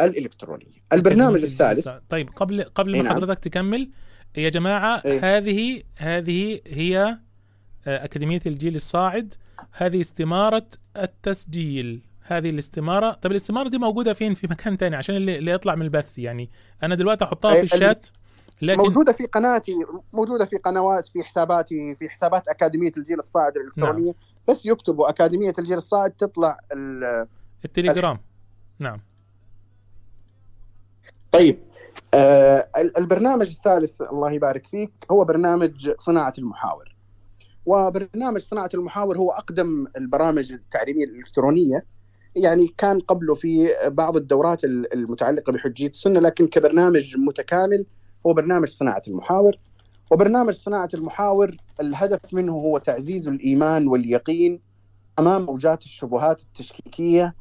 الإلكترونية. 0.00 0.80
البرنامج 0.92 1.42
الثالث 1.42 1.88
طيب 2.08 2.28
قبل 2.36 2.62
قبل 2.62 2.96
ما 2.96 3.02
نعم. 3.02 3.14
حضرتك 3.14 3.38
تكمل 3.38 3.90
يا 4.36 4.48
جماعة 4.48 5.02
إيه. 5.04 5.36
هذه 5.36 5.82
هذه 5.96 6.60
هي 6.66 7.18
آه، 7.86 8.04
أكاديمية 8.04 8.40
الجيل 8.46 8.74
الصاعد. 8.74 9.34
هذه 9.72 10.00
استمارة 10.00 10.66
التسجيل. 10.96 12.02
هذه 12.22 12.50
الاستمارة 12.50 13.10
طيب 13.10 13.32
الاستمارة 13.32 13.68
دي 13.68 13.78
موجودة 13.78 14.12
فين؟ 14.12 14.34
في 14.34 14.46
مكان 14.46 14.78
تاني 14.78 14.96
عشان 14.96 15.16
اللي, 15.16 15.38
اللي 15.38 15.50
يطلع 15.50 15.74
من 15.74 15.82
البث 15.82 16.18
يعني. 16.18 16.50
أنا 16.82 16.94
دلوقتي 16.94 17.24
أحطها 17.24 17.54
في 17.54 17.62
الشات. 17.62 18.06
لكن 18.62 18.78
موجودة 18.82 19.12
في 19.12 19.26
قناتي 19.26 19.74
موجودة 20.12 20.44
في 20.44 20.56
قنوات 20.56 21.08
في 21.08 21.22
حساباتي 21.24 21.94
في 21.96 22.08
حسابات 22.08 22.48
أكاديمية 22.48 22.92
الجيل 22.96 23.18
الصاعد 23.18 23.56
الإلكترونية. 23.56 24.04
نعم. 24.04 24.14
بس 24.48 24.66
يكتبوا 24.66 25.08
أكاديمية 25.10 25.52
الجيل 25.58 25.78
الصاعد 25.78 26.10
تطلع 26.10 26.58
ال- 26.72 27.26
التليجرام. 27.64 28.18
نعم. 28.78 29.00
طيب 31.32 31.58
آه، 32.14 32.68
ال- 32.78 32.98
البرنامج 32.98 33.48
الثالث 33.50 34.02
الله 34.02 34.32
يبارك 34.32 34.66
فيك 34.66 34.90
هو 35.10 35.24
برنامج 35.24 35.90
صناعة 35.98 36.32
المحاور. 36.38 36.94
وبرنامج 37.66 38.40
صناعة 38.40 38.70
المحاور 38.74 39.18
هو 39.18 39.30
أقدم 39.30 39.86
البرامج 39.96 40.52
التعليمية 40.52 41.04
الإلكترونية. 41.04 41.84
يعني 42.36 42.74
كان 42.78 43.00
قبله 43.00 43.34
في 43.34 43.68
بعض 43.86 44.16
الدورات 44.16 44.64
ال- 44.64 44.94
المتعلقة 44.94 45.52
بحجية 45.52 45.88
السنة 45.88 46.20
لكن 46.20 46.46
كبرنامج 46.48 47.16
متكامل 47.18 47.86
هو 48.26 48.32
برنامج 48.32 48.68
صناعة 48.68 49.02
المحاور 49.08 49.52
وبرنامج 50.10 50.52
صناعة 50.54 50.88
المحاور 50.94 51.56
الهدف 51.80 52.34
منه 52.34 52.52
هو 52.52 52.78
تعزيز 52.78 53.28
الإيمان 53.28 53.88
واليقين 53.88 54.60
أمام 55.18 55.42
موجات 55.46 55.84
الشبهات 55.84 56.42
التشكيكية 56.42 57.34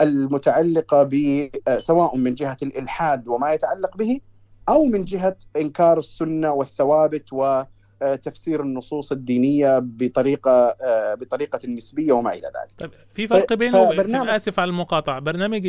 المتعلقة 0.00 1.02
ب 1.02 1.48
سواء 1.78 2.16
من 2.16 2.34
جهة 2.34 2.56
الإلحاد 2.62 3.28
وما 3.28 3.52
يتعلق 3.52 3.96
به 3.96 4.20
أو 4.68 4.84
من 4.84 5.04
جهة 5.04 5.36
إنكار 5.56 5.98
السنة 5.98 6.52
والثوابت 6.52 7.24
وتفسير 7.32 8.62
النصوص 8.62 9.12
الدينية 9.12 9.78
بطريقة 9.78 10.76
بطريقة 11.14 11.58
النسبيه 11.64 12.12
وما 12.12 12.32
إلى 12.32 12.46
ذلك. 12.46 12.72
طيب 12.78 12.90
في 13.14 13.26
فرق 13.26 13.52
بينه 13.54 13.90
فبرنامج- 13.90 14.28
آسف 14.28 14.60
على 14.60 14.68
المقاطعة 14.70 15.20
برنامج 15.20 15.68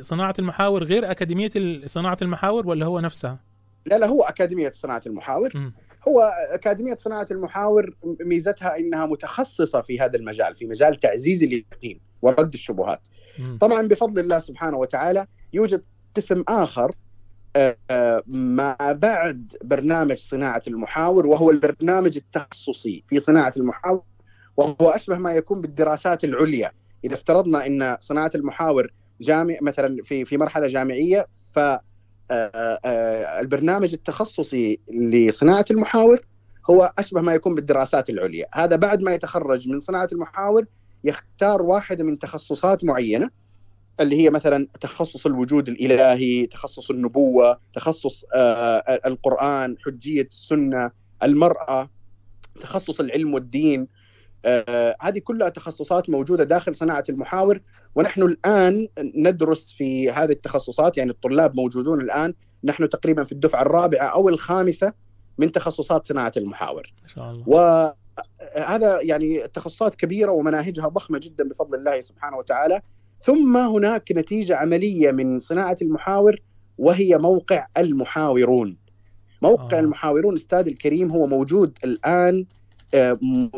صناعة 0.00 0.34
المحاور 0.38 0.84
غير 0.84 1.10
أكاديمية 1.10 1.50
صناعة 1.86 2.16
المحاور 2.22 2.66
ولا 2.68 2.86
هو 2.86 3.00
نفسها 3.00 3.38
لا 3.88 3.98
لا 3.98 4.06
هو 4.06 4.22
أكاديمية 4.22 4.70
صناعة 4.70 5.02
المحاور. 5.06 5.52
هو 6.08 6.32
أكاديمية 6.50 6.96
صناعة 6.96 7.26
المحاور 7.30 7.96
ميزتها 8.20 8.76
إنها 8.78 9.06
متخصصة 9.06 9.80
في 9.80 10.00
هذا 10.00 10.16
المجال 10.16 10.56
في 10.56 10.66
مجال 10.66 11.00
تعزيز 11.00 11.42
اليقين 11.42 12.00
ورد 12.22 12.54
الشبهات. 12.54 13.00
طبعا 13.60 13.82
بفضل 13.88 14.22
الله 14.22 14.38
سبحانه 14.38 14.76
وتعالى 14.76 15.26
يوجد 15.52 15.82
قسم 16.16 16.44
آخر 16.48 16.90
آه، 17.56 18.22
ما 18.26 18.76
بعد 18.80 19.56
برنامج 19.64 20.16
صناعة 20.16 20.62
المحاور 20.68 21.26
وهو 21.26 21.50
البرنامج 21.50 22.16
التخصصي 22.16 23.04
في 23.08 23.18
صناعة 23.18 23.52
المحاور 23.56 24.02
وهو 24.56 24.90
أشبه 24.90 25.18
ما 25.18 25.32
يكون 25.32 25.60
بالدراسات 25.60 26.24
العليا 26.24 26.72
إذا 27.04 27.14
افترضنا 27.14 27.66
إن 27.66 27.96
صناعة 28.00 28.30
المحاور 28.34 28.92
جامع 29.20 29.54
مثلا 29.62 30.02
في 30.02 30.24
في 30.24 30.36
مرحلة 30.36 30.66
جامعية 30.66 31.26
ف 31.52 31.58
البرنامج 33.40 33.92
التخصصي 33.92 34.78
لصناعة 34.90 35.64
المحاور 35.70 36.20
هو 36.70 36.92
أشبه 36.98 37.20
ما 37.20 37.34
يكون 37.34 37.54
بالدراسات 37.54 38.10
العليا. 38.10 38.46
هذا 38.54 38.76
بعد 38.76 39.02
ما 39.02 39.14
يتخرج 39.14 39.68
من 39.68 39.80
صناعة 39.80 40.08
المحاور 40.12 40.64
يختار 41.04 41.62
واحدة 41.62 42.04
من 42.04 42.18
تخصصات 42.18 42.84
معينة 42.84 43.30
اللي 44.00 44.16
هي 44.16 44.30
مثلا 44.30 44.68
تخصص 44.80 45.26
الوجود 45.26 45.68
الإلهي، 45.68 46.46
تخصص 46.46 46.90
النبوة، 46.90 47.60
تخصص 47.74 48.24
آه، 48.34 49.00
القرآن، 49.06 49.76
حجية 49.86 50.22
السنة، 50.22 50.90
المرأة، 51.22 51.90
تخصص 52.60 53.00
العلم 53.00 53.34
والدين، 53.34 53.80
آه، 53.80 53.86
هذه 55.00 55.18
كلها 55.24 55.48
تخصصات 55.48 56.10
موجودة 56.10 56.44
داخل 56.44 56.74
صناعة 56.74 57.04
المحاور 57.08 57.60
ونحن 57.94 58.22
الآن 58.22 58.88
ندرس 58.98 59.72
في 59.72 60.10
هذه 60.10 60.30
التخصصات 60.30 60.98
يعني 60.98 61.10
الطلاب 61.10 61.56
موجودون 61.56 62.00
الآن 62.00 62.34
نحن 62.64 62.88
تقريبا 62.88 63.24
في 63.24 63.32
الدفعة 63.32 63.62
الرابعة 63.62 64.06
أو 64.06 64.28
الخامسة 64.28 64.92
من 65.38 65.52
تخصصات 65.52 66.06
صناعة 66.06 66.32
المحاور. 66.36 66.92
ما 67.02 67.08
شاء 67.08 67.30
الله 67.30 67.44
وهذا 67.46 69.00
يعني 69.00 69.48
تخصصات 69.48 69.94
كبيرة 69.94 70.30
ومناهجها 70.30 70.88
ضخمة 70.88 71.18
جدا 71.18 71.48
بفضل 71.48 71.78
الله 71.78 72.00
سبحانه 72.00 72.36
وتعالى 72.36 72.80
ثم 73.22 73.56
هناك 73.56 74.12
نتيجة 74.12 74.56
عملية 74.56 75.10
من 75.10 75.38
صناعة 75.38 75.76
المحاور 75.82 76.36
وهي 76.78 77.18
موقع 77.18 77.66
المحاورون 77.76 78.76
موقع 79.42 79.76
آه. 79.76 79.78
آه. 79.78 79.80
المحاورون 79.80 80.34
أستاذ 80.34 80.66
الكريم 80.66 81.10
هو 81.10 81.26
موجود 81.26 81.78
الآن 81.84 82.38
آه، 82.38 82.46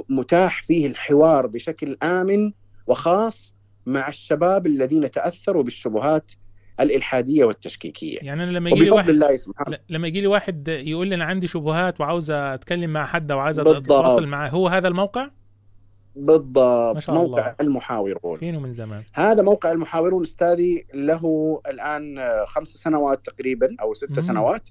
متاح 0.09 0.63
فيه 0.63 0.87
الحوار 0.87 1.47
بشكل 1.47 1.97
آمن 2.03 2.53
وخاص 2.87 3.57
مع 3.87 4.09
الشباب 4.09 4.67
الذين 4.67 5.11
تأثروا 5.11 5.63
بالشبهات 5.63 6.33
الإلحادية 6.81 7.45
والتشكيكية 7.45 8.19
يعني 8.23 8.43
أنا 8.43 8.51
لما 8.51 8.71
يجي 8.71 8.85
لي 8.85 8.91
واحد 8.91 9.09
الله 9.09 9.37
سبحانه 9.37 9.79
لما 9.89 10.09
يجي 10.09 10.21
لي 10.21 10.27
واحد 10.27 10.69
يقول 10.69 11.09
لي 11.09 11.15
أنا 11.15 11.25
عندي 11.25 11.47
شبهات 11.47 12.01
وعاوز 12.01 12.31
أتكلم 12.31 12.93
مع 12.93 13.07
حد 13.07 13.31
أو. 13.31 13.41
أتواصل 13.47 14.27
معاه 14.27 14.49
هو 14.49 14.69
هذا 14.69 14.89
الموقع 14.89 15.31
بالضبط 16.17 16.95
ما 16.95 17.01
شاء 17.01 17.15
موقع 17.15 17.41
الله. 17.41 17.55
المحاورون 17.61 18.37
فينه 18.37 18.61
من 18.61 18.73
زمان 18.73 19.03
هذا 19.13 19.43
موقع 19.43 19.73
المحاورون 19.73 20.23
أستاذي 20.23 20.87
له 20.95 21.61
الآن 21.69 22.19
آه، 22.19 22.45
خمس 22.45 22.69
سنوات 22.69 23.27
تقريبا 23.27 23.77
أو 23.81 23.95
ست 23.95 24.11
مم. 24.11 24.21
سنوات 24.21 24.69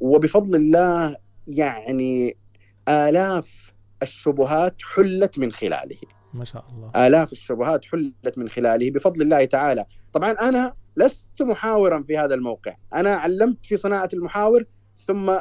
وبفضل 0.00 0.56
الله 0.56 1.16
يعني 1.46 2.36
آلاف 2.88 3.73
الشبهات 4.04 4.74
حلت 4.94 5.38
من 5.38 5.52
خلاله. 5.52 5.96
ما 6.34 6.44
شاء 6.44 6.64
الله. 6.72 7.06
آلاف 7.06 7.32
الشبهات 7.32 7.84
حلت 7.84 8.38
من 8.38 8.48
خلاله 8.48 8.90
بفضل 8.90 9.22
الله 9.22 9.44
تعالى. 9.44 9.84
طبعا 10.12 10.30
أنا 10.30 10.74
لست 10.96 11.42
محاورا 11.42 12.02
في 12.06 12.18
هذا 12.18 12.34
الموقع. 12.34 12.74
أنا 12.94 13.14
علمت 13.16 13.66
في 13.66 13.76
صناعة 13.76 14.08
المحاور 14.14 14.64
ثم 15.06 15.38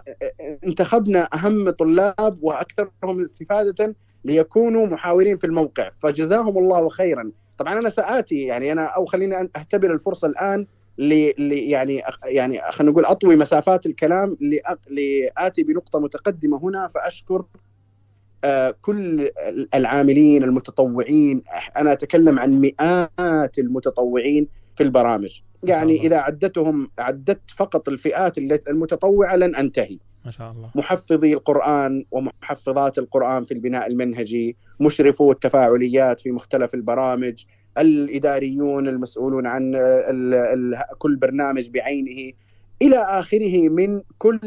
انتخبنا 0.63 1.29
أهم 1.33 1.69
طلاب 1.69 2.37
وأكثرهم 2.41 3.23
استفادة 3.23 3.95
ليكونوا 4.25 4.85
محاورين 4.85 5.37
في 5.37 5.47
الموقع. 5.47 5.91
فجزاهم 5.99 6.57
الله 6.57 6.89
خيرا. 6.89 7.31
طبعا 7.57 7.73
أنا 7.73 7.89
سآتي 7.89 8.41
يعني 8.41 8.71
أنا 8.71 8.85
أو 8.85 9.05
خليني 9.05 9.35
أهتبر 9.41 9.93
الفرصة 9.93 10.27
الآن 10.27 10.67
ل 10.97 11.13
ل- 11.37 11.69
يعني 11.71 12.03
يعني 12.23 12.61
خلينا 12.71 12.91
نقول 12.91 13.05
أطوي 13.05 13.35
مسافات 13.35 13.85
الكلام 13.85 14.37
لآتي 14.89 15.63
بنقطة 15.63 15.99
متقدمة 15.99 16.57
هنا 16.63 16.87
فأشكر 16.87 17.45
كل 18.81 19.29
العاملين 19.75 20.43
المتطوعين 20.43 21.41
أنا 21.77 21.91
أتكلم 21.91 22.39
عن 22.39 22.51
مئات 22.61 23.59
المتطوعين 23.59 24.47
في 24.75 24.83
البرامج. 24.83 25.41
يعني 25.63 26.01
إذا 26.01 26.17
عدتهم 26.17 26.89
عدت 26.99 27.39
فقط 27.57 27.89
الفئات 27.89 28.37
التي- 28.37 28.69
المتطوعة 28.69 29.35
لن 29.35 29.55
أنتهي. 29.55 29.97
ما 30.25 30.31
شاء 30.31 30.51
الله. 30.51 30.69
محفظي 30.75 31.33
القرآن 31.33 32.05
ومحفظات 32.11 32.97
القرآن 32.97 33.45
في 33.45 33.53
البناء 33.53 33.87
المنهجي 33.87 34.55
مشرفو 34.79 35.31
التفاعليات 35.31 36.19
في 36.21 36.31
مختلف 36.31 36.73
البرامج 36.73 37.43
الإداريون 37.77 38.87
المسؤولون 38.87 39.47
عن 39.47 39.75
ال 39.75 40.33
ال 40.33 40.81
كل 40.97 41.15
برنامج 41.15 41.69
بعينه. 41.69 42.33
إلى 42.81 42.97
آخره 42.97 43.69
من 43.69 44.01
كل 44.17 44.39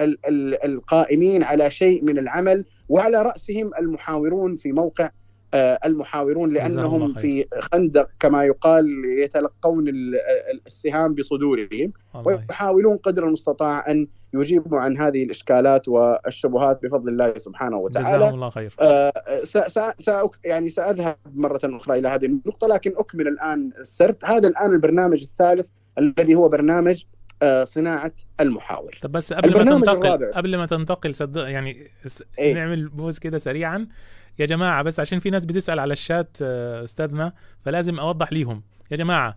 ال 0.00 0.18
ال 0.26 0.64
القائمين 0.64 1.42
على 1.42 1.70
شيء 1.70 2.04
من 2.04 2.18
العمل 2.18 2.64
وعلى 2.88 3.22
رأسهم 3.22 3.70
المحاورون 3.78 4.56
في 4.56 4.72
موقع 4.72 5.10
آه، 5.54 5.78
المحاورون 5.84 6.52
لأنهم. 6.52 7.08
في 7.08 7.46
خندق 7.60 8.08
كما 8.20 8.44
يقال 8.44 8.86
يتلقون 9.24 9.88
ال- 9.88 10.14
ال- 10.14 10.60
السهام 10.66 11.14
بصدورهم 11.14 11.92
ويحاولون 12.24 12.96
قدر 12.96 13.26
المستطاع 13.26 13.90
أن 13.90 14.06
يجيبوا 14.34 14.78
عن 14.80 14.98
هذه 14.98 15.22
الإشكالات 15.24 15.88
والشبهات 15.88 16.82
بفضل 16.82 17.08
الله 17.08 17.32
سبحانه 17.36 17.76
وتعالى. 17.78 18.08
جزاهم 18.18 18.34
الله 18.34 18.48
خير 18.48 18.74
آه، 18.80 19.12
س 19.42 19.58
س 19.58 19.78
س 19.98 20.10
يعني 20.44 20.68
سأذهب 20.68 21.16
مرة 21.34 21.60
أخرى 21.64 21.98
إلى 21.98 22.08
هذه 22.08 22.26
النقطة 22.26 22.66
لكن 22.66 22.92
أكمل 22.96 23.28
الآن 23.28 23.70
السرد، 23.80 24.16
هذا 24.24 24.48
الآن 24.48 24.70
البرنامج 24.70 25.22
الثالث 25.22 25.66
الذي 25.98 26.34
هو 26.34 26.48
برنامج 26.48 27.04
صناعة 27.64 28.12
المحاور. 28.40 28.98
طب 29.02 29.12
بس 29.12 29.32
قبل 29.32 29.54
ما 29.64 29.64
تنتقل 29.76 30.06
الرابع. 30.06 30.30
قبل 30.30 30.56
ما 30.56 30.66
تنتقل 30.66 31.14
صدق 31.14 31.48
يعني 31.50 31.76
س- 32.06 32.22
إيه؟ 32.38 32.54
نعمل 32.54 32.88
بوز 32.88 33.18
كده 33.18 33.38
سريعا 33.38 33.86
يا 34.38 34.46
جماعة 34.46 34.82
بس 34.82 35.00
عشان 35.00 35.18
في 35.18 35.30
ناس 35.30 35.44
بتسأل 35.46 35.78
على 35.78 35.92
الشات 35.92 36.36
آه، 36.42 36.84
أستاذنا 36.84 37.32
فلازم 37.64 37.98
أوضح 38.00 38.32
ليهم 38.32 38.62
يا 38.90 38.96
جماعة 38.96 39.36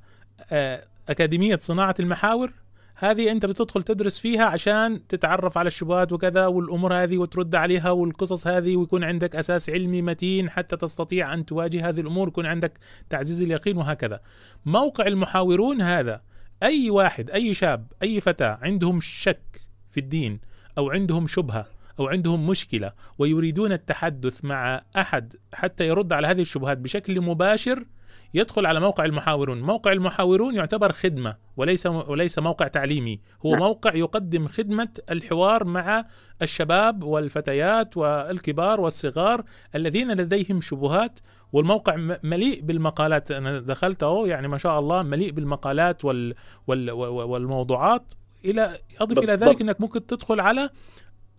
آه، 0.51 0.83
أكاديمية 1.09 1.57
صناعة 1.61 1.95
المحاور 1.99 2.51
هذه 2.95 3.31
أنت 3.31 3.45
بتدخل 3.45 3.83
تدرس 3.83 4.19
فيها 4.19 4.45
عشان 4.45 5.07
تتعرف 5.07 5.57
على 5.57 5.67
الشبهات 5.67 6.11
وكذا 6.11 6.45
والأمور 6.45 6.93
هذه 6.93 7.17
وترد 7.17 7.55
عليها 7.55 7.91
والقصص 7.91 8.47
هذه 8.47 8.75
ويكون 8.75 9.03
عندك 9.03 9.35
أساس 9.35 9.69
علمي 9.69 10.01
متين 10.01 10.49
حتى 10.49 10.77
تستطيع 10.77 11.33
أن 11.33 11.45
تواجه 11.45 11.89
هذه 11.89 11.99
الأمور 12.01 12.27
يكون 12.27 12.45
عندك 12.45 12.73
تعزيز 13.09 13.41
اليقين 13.41 13.77
وهكذا 13.77 14.19
موقع 14.65 15.07
المحاورون 15.07 15.81
هذا 15.81 16.21
أي 16.63 16.89
واحد 16.89 17.29
أي 17.29 17.53
شاب 17.53 17.87
أي 18.03 18.21
فتاة 18.21 18.59
عندهم 18.61 18.99
شك 18.99 19.61
في 19.89 19.99
الدين 19.99 20.39
أو 20.77 20.91
عندهم 20.91 21.27
شبهة 21.27 21.65
أو 21.99 22.07
عندهم 22.07 22.47
مشكلة 22.47 22.93
ويريدون 23.17 23.71
التحدث 23.71 24.45
مع 24.45 24.81
أحد 24.97 25.35
حتى 25.53 25.87
يرد 25.87 26.13
على 26.13 26.27
هذه 26.27 26.41
الشبهات 26.41 26.77
بشكل 26.77 27.21
مباشر 27.21 27.85
يدخل 28.33 28.65
على 28.65 28.79
موقع 28.79 29.05
المحاورون، 29.05 29.61
موقع 29.61 29.91
المحاورون 29.91 30.55
يعتبر 30.55 30.91
خدمة 30.91 31.35
وليس 31.57 31.85
وليس 31.85 32.39
موقع 32.39 32.67
تعليمي، 32.67 33.19
هو 33.45 33.51
نعم. 33.51 33.59
موقع 33.59 33.95
يقدم 33.95 34.47
خدمة 34.47 34.89
الحوار 35.11 35.63
مع 35.63 36.05
الشباب 36.41 37.03
والفتيات 37.03 37.97
والكبار 37.97 38.81
والصغار 38.81 39.43
الذين 39.75 40.11
لديهم 40.11 40.61
شبهات 40.61 41.19
والموقع 41.53 41.95
مليء 42.23 42.61
بالمقالات. 42.61 43.31
أنا 43.31 43.59
دخلت 43.59 44.03
أهو 44.03 44.25
يعني 44.25 44.47
ما 44.47 44.57
شاء 44.57 44.79
الله 44.79 45.03
مليء 45.03 45.31
بالمقالات 45.31 46.05
وال 46.05 46.35
وال 46.67 46.91
وال- 46.91 47.09
والموضوعات. 47.09 48.13
إلى 48.45 48.77
أضف 48.99 49.17
إلى. 49.17 49.33
ذلك 49.33 49.61
إنك 49.61 49.81
ممكن 49.81 50.05
تدخل 50.05 50.39
على 50.39 50.69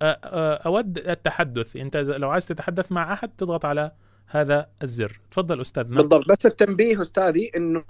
أود 0.02 0.98
التحدث. 0.98 1.76
أنت 1.76 1.96
لو 1.96 2.30
عايز 2.30 2.46
تتحدث 2.46 2.92
مع 2.92 3.12
أحد 3.12 3.28
تضغط 3.28 3.64
على 3.64 3.92
هذا 4.28 4.68
الزر. 4.82 5.20
تفضل 5.30 5.60
استاذنا 5.60 5.96
بالضبط. 5.96 6.28
بس 6.28 6.46
التنبيه 6.46 7.02
أستاذي 7.02 7.50
إنه 7.56 7.84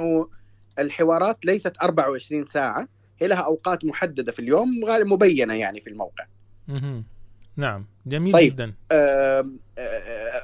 الحوارات 0.78 1.46
ليست 1.46 1.72
24 1.82 2.44
ساعة 2.44 2.88
هي 3.18 3.28
لها 3.28 3.38
أوقات 3.38 3.84
محددة 3.84 4.32
في 4.32 4.38
اليوم 4.38 4.68
مبينة 4.88 5.54
يعني 5.54 5.80
في 5.80 5.90
الموقع. 5.90 6.24
مهم. 6.68 7.04
نعم. 7.56 7.86
جميل 8.06 8.32
طيب. 8.32 8.52
جدا. 8.52 8.74
آه، 8.92 9.50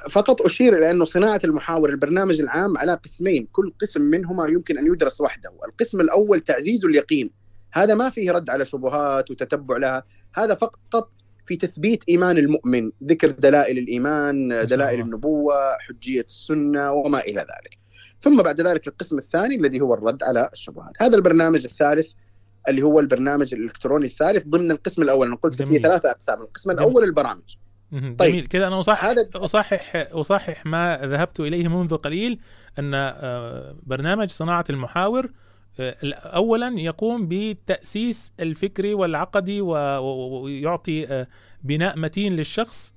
فقط 0.09 0.41
أشير 0.41 0.77
إلى 0.77 0.91
أنه 0.91 1.05
صناعة 1.05 1.41
المحاور 1.43 1.89
البرنامج 1.89 2.39
العام 2.39 2.77
على 2.77 2.93
قسمين 2.93 3.47
كل 3.51 3.73
قسم 3.81 4.01
منهما 4.01 4.47
يمكن 4.47 4.77
أن 4.77 4.87
يدرس 4.87 5.21
وحده. 5.21 5.51
القسم 5.65 6.01
الأول 6.01 6.41
تعزيز 6.41 6.85
اليقين. 6.85 7.31
هذا 7.71 7.95
ما 7.95 8.09
فيه 8.09 8.31
رد 8.31 8.49
على 8.49 8.65
شبهات 8.65 9.31
وتتبع 9.31 9.77
لها. 9.77 10.03
هذا 10.33 10.55
فقط 10.55 11.09
في 11.45 11.55
تثبيت 11.55 12.03
إيمان 12.09 12.37
المؤمن 12.37 12.91
ذكر 13.03 13.31
دلائل 13.31 13.77
الإيمان 13.77 14.65
دلائل 14.65 14.99
النبوة 14.99 15.55
حجية 15.79 16.21
السنة 16.21 16.91
وما 16.91 17.19
إلى 17.19 17.39
ذلك. 17.39 17.77
ثم 18.21 18.41
بعد 18.41 18.61
ذلك 18.61 18.87
القسم 18.87 19.17
الثاني 19.17 19.55
الذي 19.55 19.81
هو 19.81 19.93
الرد 19.93 20.23
على 20.23 20.49
الشبهات. 20.53 20.91
هذا 21.01 21.15
البرنامج 21.15 21.63
الثالث 21.63 22.11
اللي 22.67 22.83
هو 22.83 22.99
البرنامج 22.99 23.53
الإلكتروني 23.53 24.05
الثالث 24.05 24.47
ضمن 24.47 24.71
القسم 24.71 25.01
الأول. 25.01 25.27
أنا 25.27 25.35
قلت 25.35 25.55
فيه 25.55 25.65
جميل. 25.65 25.81
ثلاثة 25.81 26.11
أقسام 26.11 26.41
القسم 26.41 26.71
الأول 26.71 27.03
البرامج. 27.03 27.55
مهم. 27.91 28.15
طيب. 28.15 28.31
جميل. 28.31 28.47
كده 28.47 28.67
أنا 28.67 28.79
اصحح 28.79 29.15
اصحح 29.35 30.07
أصحح 30.11 30.65
ما 30.65 30.99
ذهبت 31.03 31.39
إليه 31.39 31.67
منذ 31.67 31.95
قليل 31.95 32.39
أن 32.79 32.91
آه، 32.93 33.75
برنامج 33.83 34.29
صناعة 34.29 34.65
المحاور 34.69 35.29
اولا 36.25 36.79
يقوم 36.79 37.27
بالتاسيس 37.27 38.33
الفكري 38.39 38.93
والعقدي 38.93 39.61
ويعطي 39.61 41.07
آه، 41.07 41.27
بناء 41.63 41.99
متين 41.99 42.35
للشخص 42.35 42.95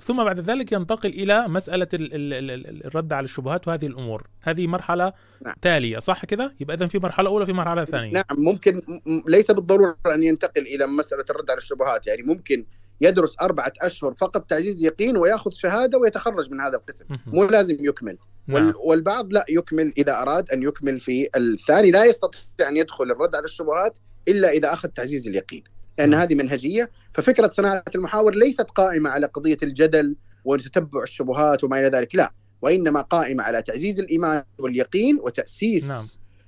ثم 0.00 0.24
بعد 0.24 0.40
ذلك 0.40 0.72
ينتقل 0.72 1.08
إلى 1.08 1.48
مسألة 1.48 1.88
ال- 1.94 2.14
ال- 2.14 2.32
ال- 2.32 2.50
ال- 2.66 2.86
الرد 2.86 3.12
على 3.12 3.24
الشبهات 3.24 3.68
وهذه 3.68 3.86
الأمور. 3.86 4.26
هذه 4.42 4.66
مرحلة 4.66 5.12
نعم. 5.44 5.54
تالية 5.62 5.98
صح 5.98 6.24
كده؟ 6.24 6.54
يبقى 6.60 6.76
اذا 6.76 6.86
في 6.86 6.98
مرحلة 6.98 7.28
أولى 7.30 7.46
في 7.46 7.52
مرحلة 7.52 7.84
ثانية. 7.84 8.12
نعم 8.12 8.24
ممكن 8.38 8.82
ليس 9.26 9.50
بالضرورة 9.50 9.96
أن 10.06 10.22
ينتقل 10.22 10.62
إلى 10.62 10.86
مسألة 10.86 11.24
الرد 11.30 11.50
على 11.50 11.58
الشبهات 11.58 12.06
يعني 12.06 12.22
ممكن 12.22 12.64
يدرس 13.00 13.36
أربعة 13.40 13.72
أشهر 13.80 14.14
فقط 14.14 14.42
تعزيز 14.50 14.82
يقين 14.82 15.16
ويأخذ 15.16 15.50
شهادة 15.50 15.98
ويتخرج 15.98 16.50
من 16.50 16.60
هذا 16.60 16.76
القسم. 16.76 17.04
مو 17.26 17.44
لازم 17.44 17.76
يكمل. 17.80 18.18
نعم. 18.46 18.66
وال- 18.66 18.74
والبعض 18.76 19.32
لا 19.32 19.44
يكمل 19.48 19.92
إذا 19.98 20.22
أراد 20.22 20.50
أن 20.50 20.62
يكمل 20.62 21.00
في 21.00 21.28
الثاني. 21.36 21.90
لا 21.90 22.04
يستطيع 22.04 22.68
أن 22.68 22.76
يدخل 22.76 23.04
الرد 23.04 23.36
على 23.36 23.44
الشبهات 23.44 23.98
إلا 24.28 24.50
إذا 24.50 24.72
أخذ 24.72 24.88
تعزيز 24.88 25.28
اليقين. 25.28 25.64
لأن 25.98 26.14
هذه 26.14 26.34
منهجية. 26.34 26.90
ففكرة 27.14 27.48
صناعة 27.48 27.84
المحاور 27.94 28.34
ليست 28.34 28.70
قائمة 28.70 29.10
على 29.10 29.26
قضية 29.26 29.58
الجدل 29.62 30.16
وتتبع 30.44 31.02
الشبهات 31.02 31.64
وما 31.64 31.78
إلى 31.78 31.88
ذلك. 31.88 32.14
لا. 32.14 32.32
وإنما 32.62 33.00
قائمة 33.00 33.44
على 33.44 33.62
تعزيز 33.62 34.00
الإيمان 34.00 34.42
واليقين 34.58 35.18
وتأسيس 35.22 35.88
نعم. 35.88 36.02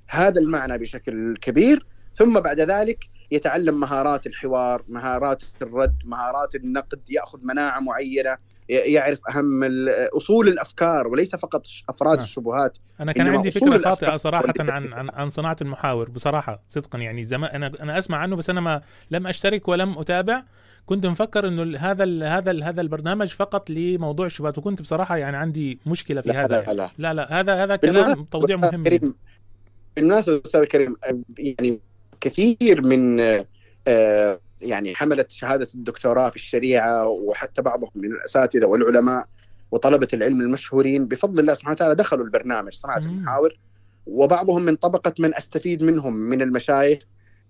هذا 0.09 0.41
المعنى 0.41 0.79
بشكل 0.79 1.37
كبير. 1.43 1.87
ثم 2.19 2.41
بعد 2.41 2.61
ذلك 2.61 2.99
يتعلم 3.31 3.81
مهارات 3.81 4.27
الحوار 4.27 4.83
مهارات 4.89 5.43
الرد 5.63 5.95
مهارات 6.05 6.55
النقد 6.55 7.01
يأخذ 7.11 7.39
مناعة 7.47 7.81
معينة 7.81 8.37
ي- 8.69 8.73
يعرف 8.75 9.19
أهم 9.29 9.65
ال- 9.65 10.17
أصول 10.17 10.49
الأفكار 10.49 11.09
وليس 11.09 11.37
فقط 11.37 11.67
أفراد 11.89 12.17
نعم. 12.17 12.25
الشبهات 12.25 12.79
أنا 13.01 13.13
كان 13.13 13.29
عندي 13.29 13.51
فكرة 13.51 13.79
خاطئة 13.79 14.17
صراحة. 14.17 14.55
عن 14.59 14.93
عن 14.93 15.11
عن 15.11 15.31
صناعة 15.31 15.57
المحاور 15.63 16.11
بصراحة 16.11 16.63
صدقا 16.69 16.99
يعني 16.99 17.25
زمان 17.25 17.51
أنا 17.51 17.73
أنا 17.83 17.99
أسمع 17.99 18.19
عنه 18.19 18.37
بس 18.37 18.51
أنا 18.51 18.61
ما 18.61 18.81
لم 19.11 19.27
أشترك 19.27 19.69
ولم 19.69 19.99
أتابع 19.99 20.43
كنت 20.87 21.07
مفكر 21.07 21.49
إنه 21.49 21.79
هذا 21.79 22.05
ال 22.05 22.25
هذا 22.25 22.51
ال 22.51 22.63
هذا 22.65 22.81
البرنامج 22.81 23.29
فقط 23.29 23.71
لموضوع 23.71 24.27
الشبهات 24.27 24.59
وكنت 24.59 24.83
بصراحة 24.83 25.17
يعني 25.17 25.37
عندي 25.37 25.79
مشكلة 25.87 26.21
في 26.21 26.29
لا 26.29 26.45
هذا 26.45 26.49
لا 26.49 26.63
يعني. 26.63 26.75
لا. 26.77 26.91
لا 26.99 27.15
لا 27.15 27.41
هذا 27.41 27.65
هذا 27.65 27.77
كلام 27.77 28.25
توضيح 28.25 28.59
مهم 28.59 28.83
بالمناسبة 29.97 30.43
أستاذ 30.47 30.65
كريم 30.65 30.97
يعني 31.39 31.81
كثير 32.21 32.87
من 32.87 33.21
آه، 33.89 34.41
يعني 34.61 34.95
حمله 34.95 35.25
شهادة 35.29 35.69
الدكتوراه 35.75 36.31
في 36.31 36.37
الشريعة 36.37 37.07
وحتى 37.07 37.63
بعضهم 37.63 37.91
من 37.95 38.13
الأساتذة 38.13 38.67
والعلماء 38.67 39.27
وطلبة 39.71 40.09
العلم 40.15 40.41
المشهورين 40.41 41.07
بفضل 41.07 41.41
الله 41.41 41.55
سبحانه 41.55 41.73
وتعالى 41.75 41.95
دخلوا 41.95 42.25
البرنامج 42.25 42.73
صناعة 42.73 42.99
المحاور. 42.99 43.59
وبعضهم 44.07 44.63
من 44.63 44.77
طبقة 44.77 45.15
من 45.19 45.35
أستفيد 45.35 45.83
منهم 45.83 46.15
من 46.15 46.43
المشايخ 46.43 46.99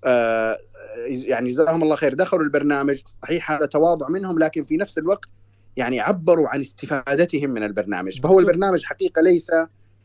آه، 0.04 0.58
يعني 1.06 1.48
جزاهم 1.48 1.82
الله 1.82 1.96
خير 1.96 2.14
دخلوا 2.14 2.44
البرنامج. 2.44 3.02
صحيح 3.22 3.52
هذا 3.52 3.66
تواضع 3.66 4.08
منهم 4.08 4.38
لكن 4.38 4.64
في 4.64 4.76
نفس 4.76 4.98
الوقت 4.98 5.28
يعني 5.76 6.00
عبروا 6.00 6.48
عن 6.48 6.60
استفادتهم 6.60 7.50
من 7.50 7.62
البرنامج. 7.62 8.20
فهو 8.20 8.40
البرنامج 8.40 8.84
حقيقة 8.84 9.22
ليس 9.22 9.50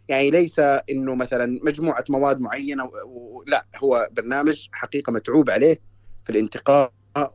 يعني 0.10 0.32
ليس 0.32 0.60
إنه 0.60 1.16
مثلا 1.16 1.60
مجموعة 1.64 2.04
مواد 2.10 2.40
معينة. 2.40 2.92
لا 3.48 3.66
هو 3.78 4.10
برنامج 4.12 4.68
حقيقة 4.72 5.12
متعوب 5.12 5.50
عليه 5.50 5.80
في 6.26 6.32
الانتقاء 6.32 6.92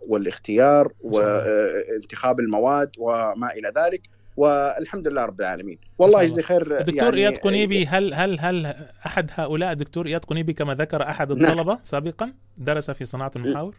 والاختيار 0.09 0.93
وانتخاب 1.01 2.41
المواد 2.41 2.91
وما 2.99 3.53
إلى 3.53 3.73
ذلك 3.77 4.03
والحمد 4.37 5.09
لله 5.09 5.25
رب 5.25 5.41
العالمين 5.41 5.79
والله 5.99 6.23
يجزي 6.23 6.43
خير 6.43 6.79
الدكتور 6.79 7.03
يعني 7.03 7.17
إياد 7.17 7.39
قنيبي 7.39 7.87
هل 7.87 8.15
هل 8.15 8.41
هل 8.41 8.75
أحد 9.07 9.31
هؤلاء 9.35 9.73
الدكتور 9.73 10.07
إياد 10.07 10.25
قنيبي 10.25 10.53
كما 10.53 10.75
ذكر 10.75 11.03
أحد 11.03 11.33
نعم. 11.33 11.51
الطلبة 11.51 11.79
سابقا 11.83 12.33
درس 12.59 12.91
في 12.91 13.05
صناعة 13.05 13.31
المحاور 13.37 13.75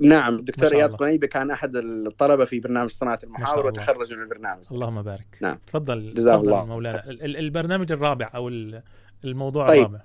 نعم 0.00 0.36
الدكتور 0.36 0.74
إياد. 0.74 0.90
قنيبي 0.94 1.26
كان 1.26 1.50
أحد 1.50 1.76
الطلبة 1.76 2.44
في 2.44 2.60
برنامج 2.60 2.90
صناعة 2.90 3.18
المحاور. 3.24 3.66
وتخرج 3.66 4.12
من 4.12 4.22
البرنامج 4.22 4.64
اللهم 4.72 5.02
بارك 5.02 5.26
نعم 5.40 5.58
تفضل 5.66 6.14
جزاه 6.14 6.34
تفضل 6.36 6.48
الله 6.48 6.64
مولانا 6.64 7.04
ال- 7.10 7.22
ال- 7.22 7.36
البرنامج 7.36 7.92
الرابع 7.92 8.30
أو 8.34 8.48
ال- 8.48 8.82
الموضوع 9.24 9.68
طيب. 9.68 9.78
الرابع 9.86 10.00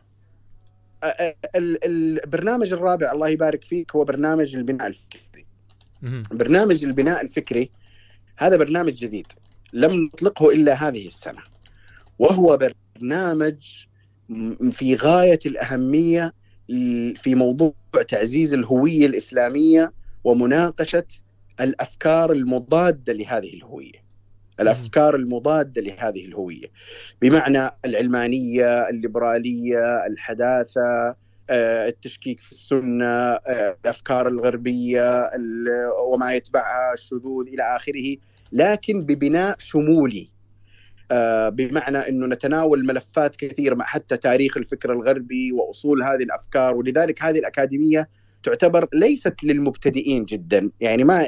ال- 1.56 1.86
البرنامج 1.86 2.74
الرابع 2.74 3.12
الله 3.12 3.30
يبارك 3.30 3.64
فيك 3.64 3.96
هو 3.96 4.04
برنامج 4.04 4.56
البناء 4.56 4.88
الفكري 4.88 5.46
مهم. 6.02 6.24
برنامج 6.32 6.84
البناء 6.84 7.22
الفكري 7.22 7.70
هذا 8.38 8.58
برنامج 8.58 8.94
جديد 8.94 9.28
لم 9.74 9.94
نطلقه 10.06 10.50
إلا 10.50 10.74
هذه 10.88 11.08
السنة 11.08 11.42
وهو 12.20 12.60
برنامج 12.98 13.86
في 14.72 14.96
غاية 14.96 15.40
الأهمية 15.46 16.34
في 17.16 17.36
موضوع 17.36 17.74
تعزيز 18.08 18.54
الهوية 18.54 19.06
الإسلامية 19.06 19.94
ومناقشة 20.24 21.06
الأفكار 21.62 22.32
المضادة 22.32 23.14
لهذه 23.14 23.54
الهوية. 23.54 24.04
الأفكار 24.60 25.16
المضادة 25.16 25.82
لهذه 25.82 26.26
الهوية 26.26 26.72
بمعنى 27.22 27.70
العلمانية، 27.86 28.90
الليبرالية، 28.90 30.06
الحداثة، 30.06 31.16
آه، 31.50 31.88
التشكيك 31.88 32.40
في 32.40 32.52
السنة، 32.52 33.06
آه، 33.06 33.78
الأفكار 33.84 34.28
الغربية 34.28 35.20
ال- 35.20 35.90
وما 36.08 36.34
يتبعها 36.34 36.94
الشذوذ 36.94 37.48
إلى 37.48 37.64
آخره، 37.76 38.16
لكن 38.52 39.02
ببناء 39.02 39.56
شمولي. 39.60 40.33
آه، 41.12 41.50
بمعنى 41.50 41.98
إنه 41.98 42.28
نتناول 42.28 42.86
ملفات 42.86 43.36
كثيره 43.36 43.76
مع 43.76 43.86
حتى 43.86 44.18
تاريخ 44.18 44.58
الفكر 44.58 44.94
الغربي 44.94 45.52
وأصول 45.52 46.04
هذه 46.04 46.24
الأفكار 46.24 46.78
ولذلك 46.78 47.24
هذه 47.24 47.40
الأكاديمية 47.40 48.10
تعتبر 48.44 48.88
ليست 48.94 49.44
للمبتدئين 49.44 50.26
جدا، 50.26 50.70
يعني 50.80 51.04
ما 51.04 51.26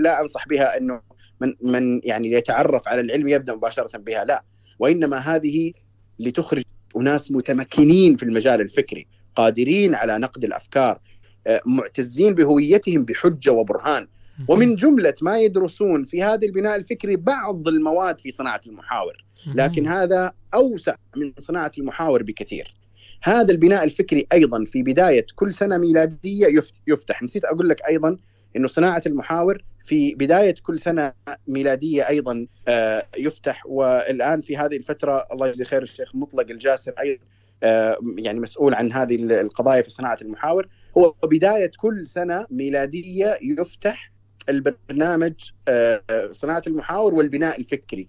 لا 0.00 0.20
أنصح 0.20 0.48
بها 0.48 0.78
إنه 0.78 1.00
من 1.40 1.54
من 1.62 2.00
يعني 2.04 2.32
يتعرف 2.32 2.88
على 2.88 3.00
العلم 3.00 3.28
يبدأ 3.28 3.54
مباشرة 3.54 3.98
بها، 3.98 4.24
لا، 4.24 4.44
وإنما 4.78 5.16
هذه 5.16 5.72
لتخرج 6.18 6.62
أناس 6.96 7.32
متمكنين 7.32 8.16
في 8.16 8.22
المجال 8.22 8.60
الفكري، 8.60 9.06
قادرين 9.36 9.94
على 9.94 10.18
نقد 10.18 10.44
الأفكار، 10.44 10.98
آه، 11.46 11.60
معتزين 11.66 12.34
بهويتهم 12.34 13.04
بحجة 13.04 13.52
وبرهان، 13.52 14.08
ومن 14.48 14.74
جملة 14.74 15.14
ما 15.22 15.38
يدرسون 15.38 16.04
في 16.04 16.22
هذا 16.22 16.46
البناء 16.46 16.76
الفكري 16.76 17.16
بعض 17.16 17.68
المواد 17.68 18.20
في 18.20 18.30
صناعة 18.30 18.60
المحاور، 18.66 19.24
لكن 19.54 19.86
هذا 19.86 20.32
أوسع 20.54 20.94
من 21.16 21.32
صناعة 21.38 21.72
المحاور 21.78 22.22
بكثير. 22.22 22.74
هذا 23.22 23.52
البناء 23.52 23.84
الفكري 23.84 24.26
أيضا 24.32 24.64
في 24.64 24.82
بداية 24.82 25.26
كل 25.34 25.52
سنة 25.54 25.78
ميلادية 25.78 26.46
يفت- 26.46 26.82
يفتح، 26.86 27.22
نسيت 27.22 27.44
أقول 27.44 27.68
لك 27.68 27.80
أيضا 27.88 28.16
إنه 28.56 28.66
صناعة 28.66 29.02
المحاور 29.06 29.64
في 29.84 30.14
بداية 30.14 30.54
كل 30.62 30.78
سنة 30.78 31.12
ميلادية 31.46 32.08
أيضا 32.08 32.46
آه، 32.68 33.06
يفتح. 33.18 33.66
والآن 33.66 34.40
في 34.40 34.56
هذه 34.56 34.76
الفترة 34.76 35.26
الله 35.32 35.48
يجزي 35.48 35.64
خير 35.64 35.82
الشيخ 35.82 36.14
مطلق 36.14 36.50
الجاسر 36.50 36.92
أيضا 37.00 37.22
آه، 37.62 37.98
يعني 38.18 38.40
مسؤول 38.40 38.74
عن 38.74 38.92
هذه 38.92 39.14
القضايا 39.40 39.82
في 39.82 39.90
صناعة 39.90 40.18
المحاور. 40.22 40.68
هو 40.98 41.14
بداية 41.24 41.70
كل 41.78 42.06
سنة 42.06 42.46
ميلادية 42.50 43.38
يفتح 43.42 44.07
البرنامج 44.48 45.32
آه، 45.68 46.02
صناعة 46.30 46.62
المحاور 46.66 47.14
والبناء 47.14 47.60
الفكري. 47.60 48.08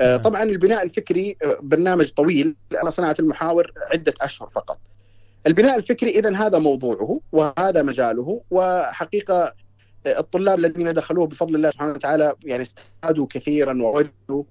آه، 0.00 0.16
طبعا 0.16 0.42
البناء 0.42 0.82
الفكري 0.82 1.36
آه، 1.44 1.58
برنامج 1.62 2.10
طويل 2.10 2.56
صناعة 2.88 3.16
المحاور 3.20 3.72
عدة 3.92 4.14
أشهر 4.20 4.50
فقط. 4.54 4.78
البناء 5.46 5.78
الفكري 5.78 6.10
اذا 6.10 6.36
هذا 6.36 6.58
موضوعه 6.58 7.20
وهذا 7.32 7.82
مجاله 7.82 8.40
وحقيقة 8.50 9.54
الطلاب 10.06 10.58
الذين 10.58 10.94
دخلوه 10.94 11.26
بفضل 11.26 11.54
الله 11.54 11.70
سبحانه 11.70 11.92
وتعالى 11.92 12.34
يعني 12.44 12.62
استفادوا 12.62 13.26
كثيرا 13.30 13.82
ووجدوا 13.82 14.44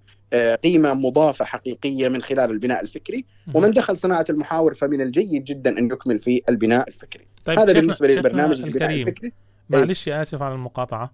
قيمة 0.64 0.93
مضافة 0.93 1.45
حقيقية 1.45 2.07
من 2.07 2.22
خلال 2.22 2.51
البناء 2.51 2.82
الفكري. 2.82 3.25
ومن 3.53 3.72
دخل 3.72 3.98
صناعة 3.98 4.25
المحاور 4.30 4.74
فمن 4.74 5.01
الجيد 5.01 5.43
جدا 5.43 5.80
أن 5.80 5.85
يكمل 5.85 6.19
في 6.19 6.41
البناء 6.49 6.88
الفكري. 6.88 7.27
طيب 7.45 7.59
هذا 7.59 7.74
بالنسبة 7.74 8.07
للبرنامج 8.07 8.61
البناء. 8.61 8.93
الفكري. 8.93 9.33
معلش 9.69 10.09
آسف 10.09 10.41
على 10.41 10.53
المقاطعة. 10.55 11.11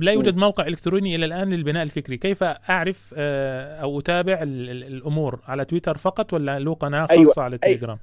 لا 0.00 0.12
يوجد 0.12 0.36
موقع 0.36 0.66
إلكتروني 0.66 1.14
إلى 1.14 1.24
الآن 1.24 1.50
للبناء 1.50 1.82
الفكري. 1.82 2.16
كيف 2.16 2.42
أعرف 2.42 3.14
آه، 3.16 3.80
أو 3.82 3.98
أتابع 3.98 4.42
ال- 4.42 4.70
ال- 4.70 4.84
الأمور؟ 4.84 5.40
على 5.46 5.64
تويتر 5.64 5.96
فقط 5.96 6.32
ولا 6.32 6.58
له 6.58 6.74
قناة 6.74 7.06
أيوة، 7.10 7.24
خاصة 7.24 7.42
على 7.42 7.50
أي- 7.50 7.54
التليجرام 7.54 7.98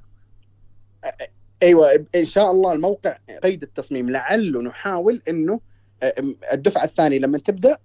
أيوه 1.62 2.06
إن 2.14 2.24
شاء 2.24 2.50
الله 2.50 2.72
الموقع 2.72 3.16
قيد 3.42 3.62
التصميم. 3.62 4.10
لعله 4.10 4.62
نحاول 4.62 5.22
إنه 5.28 5.60
آه، 6.02 6.14
الدفعة 6.52 6.84
الثانية 6.84 7.18
لما 7.18 7.38
تبدأ 7.38 7.76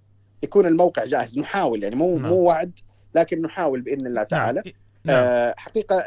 يكون 0.43 0.65
الموقع 0.65 1.05
جاهز. 1.05 1.39
نحاول 1.39 1.83
يعني 1.83 1.95
مو 1.95 2.17
نعم. 2.19 2.29
مو 2.29 2.35
وعد 2.35 2.79
لكن 3.15 3.41
نحاول 3.41 3.81
بإذن 3.81 4.07
الله 4.07 4.23
تعالى. 4.23 4.61
نعم. 5.03 5.15
آه 5.17 5.53
حقيقة 5.57 6.05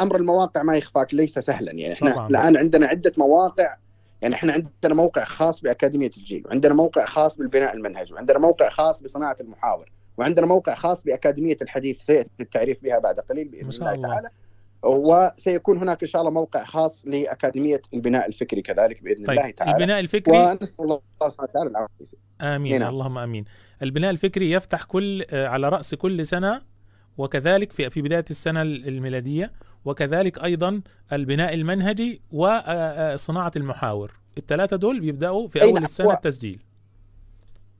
أمر 0.00 0.16
المواقع 0.16 0.62
ما 0.62 0.76
يخفاك 0.76 1.14
ليس 1.14 1.38
سهلا 1.38 1.72
يعني. 1.72 1.92
إحنا. 1.92 2.26
الآن 2.26 2.56
عندنا 2.56 2.86
عدة 2.86 3.12
مواقع 3.18 3.76
يعني 4.24 4.34
إحنا 4.34 4.52
عندنا 4.52 4.94
موقع 4.94 5.24
خاص 5.24 5.60
بأكاديمية 5.60 6.10
الجيل 6.16 6.42
وعندنا 6.46 6.74
موقع 6.74 7.04
خاص 7.04 7.36
بالبناء 7.38 7.74
المنهجي 7.74 8.14
وعندنا 8.14 8.38
موقع 8.38 8.68
خاص 8.68 9.02
بصناعة 9.02 9.36
المحاور 9.40 9.90
وعندنا 10.18 10.46
موقع 10.46 10.74
خاص 10.74 11.02
بأكاديمية 11.04 11.56
الحديث 11.62 12.00
سيأتي 12.00 12.30
التعريف 12.40 12.82
بها 12.82 12.98
بعد 12.98 13.20
قليل 13.20 13.48
بإذن 13.48 13.68
الله 13.70 13.94
الله. 13.94 14.08
تعالى. 14.08 14.28
وسيكون 14.82 15.78
هناك 15.78 16.02
إن 16.02 16.08
شاء 16.08 16.20
الله 16.22 16.32
موقع 16.32 16.64
خاص 16.64 17.04
لأكاديمية 17.06 17.82
البناء 17.94 18.26
الفكري 18.28 18.62
كذلك 18.62 19.02
بإذن 19.02 19.24
طيب، 19.24 19.38
الله 19.38 19.50
تعالى. 19.50 19.76
البناء 19.76 20.00
الفكري- 20.00 20.38
ونسأل 20.38 20.84
الله 20.84 21.00
سبحانه 21.28 21.50
وتعالى 21.50 21.70
العافيه 21.70 22.04
آمين 22.42 22.78
نعم. 22.80 22.92
اللهم 22.92 23.18
آمين. 23.18 23.44
البناء 23.82 24.10
الفكري 24.10 24.50
يفتح 24.50 24.84
كل 24.84 25.24
آه، 25.30 25.46
على 25.48 25.68
رأس 25.68 25.94
كل 25.94 26.26
سنة 26.26 26.62
وكذلك 27.18 27.72
في 27.72 27.90
في 27.90 28.02
بداية 28.02 28.24
السنة 28.30 28.62
الميلادية 28.62 29.52
وكذلك 29.84 30.44
أيضا 30.44 30.80
البناء 31.12 31.54
المنهجي 31.54 32.20
وصناعه 32.32 33.52
المحاور. 33.56 34.12
الثلاثة 34.38 34.76
دول 34.76 35.00
بيبداوا 35.00 35.48
في 35.48 35.62
أول 35.62 35.82
السنة 35.82 36.12
التسجيل. 36.12 36.62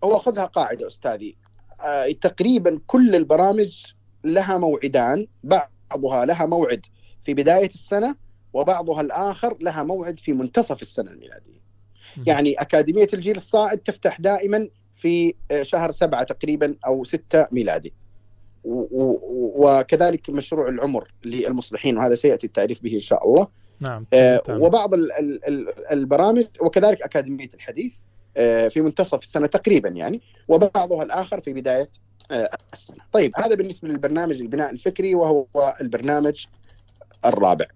هو 0.05 0.18
خذها 0.18 0.44
قاعدة 0.44 0.86
أستاذي. 0.86 1.36
آه، 1.81 2.10
تقريبا 2.20 2.81
كل 2.86 3.15
البرامج 3.15 3.84
لها 4.24 4.58
موعدان 4.58 5.26
بعضها 5.44 6.24
لها 6.24 6.47
موعد 6.47 6.86
في 7.24 7.34
بداية 7.34 7.68
السنة 7.68 8.16
وبعضها 8.52 9.00
الآخر 9.00 9.57
لها 9.60 9.83
موعد 9.83 10.18
في 10.18 10.33
منتصف 10.33 10.83
السنة 10.83 11.10
الميلادية. 11.10 11.65
يعني 12.26 12.55
أكاديمية 12.55 13.08
الجيل 13.15 13.36
الصاعد 13.36 13.78
تفتح 13.78 14.20
دائما 14.20 14.68
في 14.97 15.34
آه، 15.50 15.62
شهر 15.62 15.91
سبعة 15.91 16.23
تقريبا 16.23 16.74
أو 16.86 17.05
ستة 17.05 17.47
ميلادي. 17.52 17.92
وكذلك 18.65 20.31
مشروع 20.31 20.68
العمر 20.68 21.09
للمصلحين 21.25 21.99
وهذا 21.99 22.15
سيأتي 22.15 22.47
التعريف 22.47 22.83
به 22.83 22.94
إن 22.94 23.01
شاء 23.01 23.28
الله. 23.28 23.47
نعم 23.81 24.07
آه،. 24.12 24.43
وبعض 24.49 24.94
ال- 24.94 25.12
ال- 25.12 25.49
ال- 25.49 25.86
البرامج 25.93 26.47
وكذلك 26.60 27.02
أكاديمية 27.02 27.51
الحديث 27.55 27.94
آه، 28.36 28.68
في 28.68 28.81
منتصف 28.81 29.23
السنة 29.23 29.47
تقريبا 29.47 29.89
يعني 29.89 30.20
وبعضها 30.49 31.02
الآخر 31.02 31.41
في 31.41 31.52
بداية 31.52 31.89
آه، 32.31 32.51
السنة 32.73 32.99
طيب 33.12 33.33
هذا 33.36 33.55
بالنسبة 33.55 33.89
للبرنامج 33.89 34.41
البناء 34.41 34.70
الفكري 34.70 35.15
وهو 35.15 35.76
البرنامج 35.81 36.47
الرابع 37.25 37.67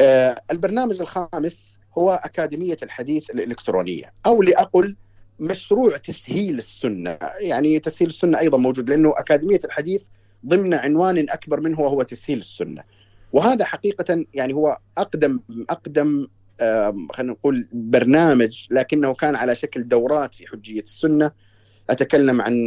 آه، 0.00 0.42
البرنامج 0.50 1.00
الخامس 1.00 1.78
هو 1.98 2.20
أكاديمية 2.24 2.76
الحديث 2.82 3.30
الإلكترونية 3.30 4.12
أو 4.26 4.42
لأقل 4.42 4.96
مشروع 5.40 5.96
تسهيل 5.96 6.58
السنة 6.58 7.18
يعني 7.40 7.78
تسهيل 7.78 8.08
السنة 8.08 8.38
أيضا 8.38 8.58
موجود 8.58 8.90
لأنه 8.90 9.14
أكاديمية 9.16 9.60
الحديث 9.64 10.04
ضمن 10.46 10.74
عنوان 10.74 11.30
أكبر 11.30 11.60
منه 11.60 11.80
وهو 11.80 12.02
تسهيل 12.02 12.38
السنة. 12.38 12.82
وهذا 13.32 13.64
حقيقة 13.64 14.24
يعني 14.34 14.52
هو 14.52 14.78
أقدم 14.98 16.28
آم، 16.60 17.08
خلينا 17.12 17.32
نقول 17.32 17.68
برنامج 17.72 18.66
لكنه 18.70 19.14
كان 19.14 19.36
على 19.36 19.54
شكل 19.54 19.88
دورات 19.88 20.34
في 20.34 20.46
حجية 20.46 20.80
السنة. 20.80 21.30
أتكلم 21.90 22.40
عن 22.40 22.66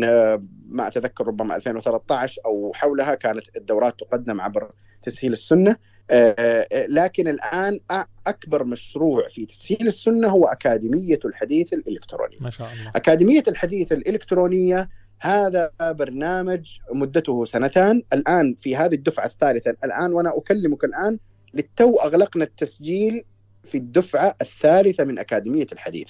ما 0.70 0.88
أتذكر 0.88 1.28
ربما 1.28 1.56
2013 1.56 2.42
أو 2.46 2.72
حولها 2.76 3.16
كانت 3.16 3.58
الدورات 3.58 4.00
تقدم 4.00 4.42
عبر 4.42 4.72
تسهيل 5.04 5.32
السنة. 5.32 5.76
آه، 6.12 6.36
آه، 6.40 6.86
لكن 6.88 7.28
الآن 7.28 7.80
أ- 7.94 8.06
أكبر 8.28 8.64
مشروع 8.64 9.28
في 9.28 9.46
تسهيل 9.46 9.88
السنة 9.88 10.30
هو 10.30 10.46
أكاديمية 10.46 11.20
الحديث 11.26 11.74
الإلكتروني. 11.74 12.38
ما 12.40 12.50
شاء 12.50 12.68
الله. 12.74 12.92
أكاديمية 12.96 13.44
الحديث 13.48 13.92
الإلكترونية 13.92 14.90
هذا 15.20 15.72
برنامج 15.82 16.78
مدته 16.92 17.46
سنتان. 17.46 18.04
الآن 18.14 18.56
في 18.60 18.76
هذه 18.76 18.96
الدفعة 18.96 19.26
الثالثة 19.26 19.76
الآن 19.84 20.14
وأنا 20.14 20.38
أكلمك 20.38 20.84
الآن 20.84 21.20
للتو 21.54 21.96
أغلقنا 21.96 22.44
التسجيل 22.44 23.24
في 23.64 23.78
الدفعة 23.78 24.36
الثالثة 24.42 25.04
من 25.04 25.20
أكاديمية 25.20 25.68
الحديث. 25.72 26.10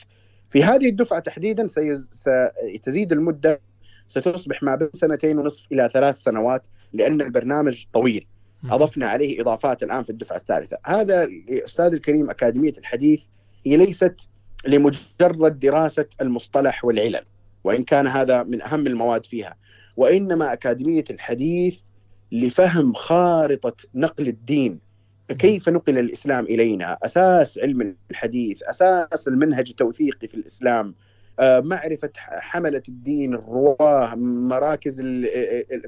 في 0.49 0.63
هذه 0.63 0.89
الدفعة 0.89 1.19
تحديدا 1.19 1.67
سيز... 1.67 2.09
ستزيد 2.11 3.11
المدة 3.11 3.61
ستصبح 4.07 4.63
ما 4.63 4.75
بين 4.75 4.89
سنتين 4.93 5.39
ونصف 5.39 5.71
إلى 5.71 5.89
ثلاث 5.93 6.17
سنوات 6.17 6.67
لأن 6.93 7.21
البرنامج 7.21 7.85
طويل. 7.93 8.27
أضفنا 8.69 9.07
عليه 9.07 9.41
إضافات 9.41 9.83
الآن 9.83 10.03
في 10.03 10.09
الدفعة 10.09 10.37
الثالثة. 10.37 10.77
هذا 10.85 11.29
أستاذ 11.49 11.85
الكريم 11.85 12.29
أكاديمية 12.29 12.73
الحديث 12.77 13.23
هي 13.65 13.77
ليست 13.77 14.15
لمجرد 14.67 15.59
دراسة 15.59 16.05
المصطلح 16.21 16.85
والعلل. 16.85 17.25
وإن 17.67 17.83
كان 17.83 18.07
هذا 18.07 18.43
من 18.43 18.61
أهم 18.61 18.87
المواد 18.87 19.25
فيها. 19.25 19.55
وإنما 19.97 20.53
أكاديمية 20.53 21.03
الحديث 21.09 21.79
لفهم 22.31 22.93
خارطة 22.93 23.73
نقل 23.95 24.27
الدين 24.27 24.79
كيف 25.39 25.69
نقل 25.69 25.97
الإسلام 25.97 26.45
إلينا؟ 26.45 26.97
أساس 27.03 27.59
علم 27.59 27.95
الحديث 28.11 28.63
أساس 28.63 29.27
المنهج 29.27 29.69
التوثيقي 29.69 30.27
في 30.27 30.33
الإسلام 30.33 30.95
آه، 31.39 31.59
معرفة 31.59 32.09
حملة 32.17 32.81
الدين 32.89 33.33
الرواة 33.33 34.15
مراكز 34.15 35.01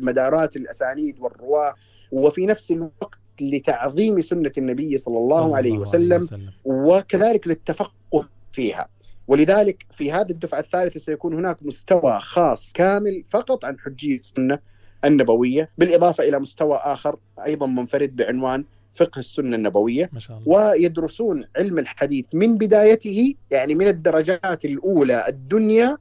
مدارات 0.02 0.56
الأسانيد 0.56 1.20
والرواة 1.20 1.74
وفي 2.12 2.46
نفس 2.46 2.72
الوقت 2.72 3.20
لتعظيم 3.42 4.22
سنة 4.22 4.52
النبي 4.58 4.98
صلى 4.98 5.18
الله, 5.18 5.42
صلى 5.44 5.56
عليه 5.56 5.70
الله 5.70 5.82
وسلم, 5.82 6.14
عليه 6.14 6.18
وسلم. 6.24 6.50
وكذلك 6.66 7.48
للتفقه 7.48 8.30
فيها. 8.52 8.88
ولذلك 9.30 9.86
في 9.92 10.12
هذه 10.12 10.30
الدفعة 10.32 10.60
الثالثة 10.60 11.00
سيكون 11.00 11.34
هناك 11.34 11.66
مستوى 11.66 12.20
خاص 12.22 12.74
كامل 12.74 13.24
فقط 13.30 13.66
عن 13.66 13.80
حجية 13.80 14.18
السنة 14.18 14.60
النبوية 15.06 15.70
بالإضافة 15.78 16.24
إلى 16.24 16.40
مستوى 16.40 16.76
آخر 16.84 17.20
أيضا 17.46 17.68
منفرد 17.68 18.16
بعنوان 18.16 18.64
فقه 18.96 19.20
السنة 19.20 19.56
النبوية. 19.56 20.10
ما 20.14 20.20
شاء 20.20 20.38
الله. 20.38 20.48
ويدرسون 20.70 21.44
علم 21.58 21.80
الحديث 21.80 22.26
من 22.34 22.58
بدايته 22.58 23.34
يعني 23.52 23.76
من 23.76 23.88
الدرجات 23.88 24.66
الأولى 24.66 25.28
الدنيا 25.28 25.98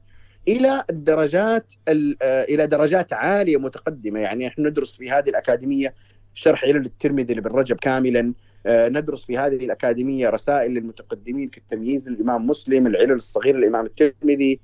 إلى 0.47 0.83
الدرجات 0.89 1.73
ال- 1.87 2.17
آه، 2.21 2.43
إلى 2.43 2.67
درجات 2.67 3.13
عالية 3.13 3.57
متقدمة. 3.57 4.19
يعني 4.19 4.47
نحن 4.47 4.67
ندرس 4.67 4.95
في 4.95 5.11
هذه 5.11 5.29
الأكاديمية 5.29 5.93
شرح 6.33 6.63
علل 6.63 6.85
الترمذي 6.85 7.33
لابن 7.33 7.51
رجب 7.51 7.75
كاملا 7.75 8.33
ندرس 8.69 9.25
في 9.25 9.37
هذه 9.37 9.55
الأكاديمية 9.55 10.29
رسائل 10.29 10.71
للمتقدمين 10.71 11.49
كالتمييز 11.49 12.09
للامام 12.09 12.47
مسلم 12.47 12.87
العلل 12.87 13.11
الصغيره 13.11 13.57
للامام 13.57 13.85
الترمذي 13.85 14.59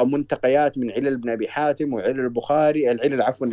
منتقيات 0.00 0.78
من 0.78 0.90
علل 0.90 1.12
ابن 1.14 1.30
أبي 1.30 1.48
حاتم 1.48 1.94
وعلل 1.94 2.20
البخاري 2.20 2.90
العلل 2.90 3.22
عفوا 3.22 3.46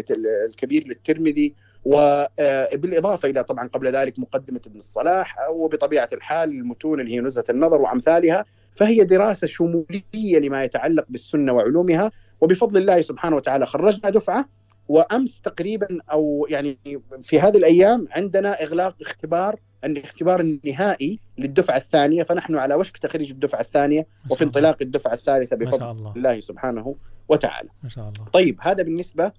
الكبير 0.50 0.88
للترمذي 0.88 1.53
وبالاضافه 1.85 3.30
إلى 3.30 3.43
طبعا 3.43 3.68
قبل 3.68 3.92
ذلك 3.92 4.19
مقدمة 4.19 4.61
ابن 4.68 4.80
الصلاح 4.80 5.50
وبطبيعة 5.50 6.10
الحال 6.14 6.50
المتون 6.50 7.00
اللي 7.00 7.16
هي 7.16 7.19
نزهة 7.19 7.43
النظر 7.50 7.82
وأمثالها 7.82 8.45
فهي 8.76 9.03
دراسة 9.03 9.48
شمولية 9.48 10.40
لما 10.40 10.64
يتعلق 10.64 11.06
بالسنة 11.10 11.53
وعلومها 11.53 12.11
وبفضل 12.42 12.82
الله 12.82 13.02
سبحانه 13.02 13.35
وتعالى 13.35 13.66
خرجنا 13.66 14.10
دفعة 14.10 14.45
وأمس 14.88 15.42
تقريبا 15.42 15.88
أو 16.12 16.48
يعني 16.50 16.78
في 17.24 17.40
هذه 17.40 17.58
الأيام 17.58 18.08
عندنا 18.12 18.64
إغلاق 18.64 18.95
اختبار 19.02 19.60
الاختبار 19.84 20.40
النهائي 20.40 21.20
للدفعة 21.38 21.78
الثانية 21.78 22.24
فنحن 22.24 22.56
على 22.56 22.76
وشك 22.76 22.98
تخريج 22.98 23.32
الدفعة 23.32 23.62
الثانية 23.62 24.08
وفي 24.30 24.44
انطلاق 24.44 24.78
الدفعة 24.82 25.14
الثالثة 25.14 25.56
بفضل 25.56 25.92
الله. 25.92 26.14
الله 26.16 26.40
سبحانه 26.40 26.95
وتعالى. 27.30 27.70
ما 27.84 27.90
شاء 27.90 28.10
الله 28.10 28.30
طيب 28.34 28.58
هذا 28.62 28.84
بالنسبة 28.84 29.32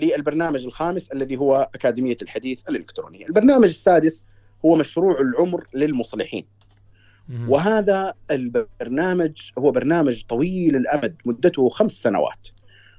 للبرنامج 0.00 0.64
الخامس 0.64 1.12
الذي 1.12 1.36
هو 1.36 1.70
أكاديمية 1.74 2.16
الحديث 2.22 2.68
الالكتروني. 2.68 3.26
البرنامج 3.26 3.68
السادس 3.68 4.26
هو 4.64 4.76
مشروع 4.76 5.20
العمر 5.20 5.66
للمصلحين. 5.74 6.46
وهذا 7.48 8.14
البرنامج 8.30 9.50
هو 9.58 9.70
برنامج 9.70 10.24
طويل 10.24 10.76
الأمد 10.76 11.16
مدته 11.26 11.68
خمس 11.68 11.92
سنوات 11.92 12.48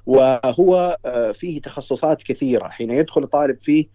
وهو 0.05 0.97
آه، 1.05 1.31
فيه 1.31 1.61
تخصصات 1.61 2.23
كثيرة. 2.23 2.67
حين 2.67 2.91
يدخل 2.91 3.27
طالب 3.27 3.59
فيه 3.59 3.85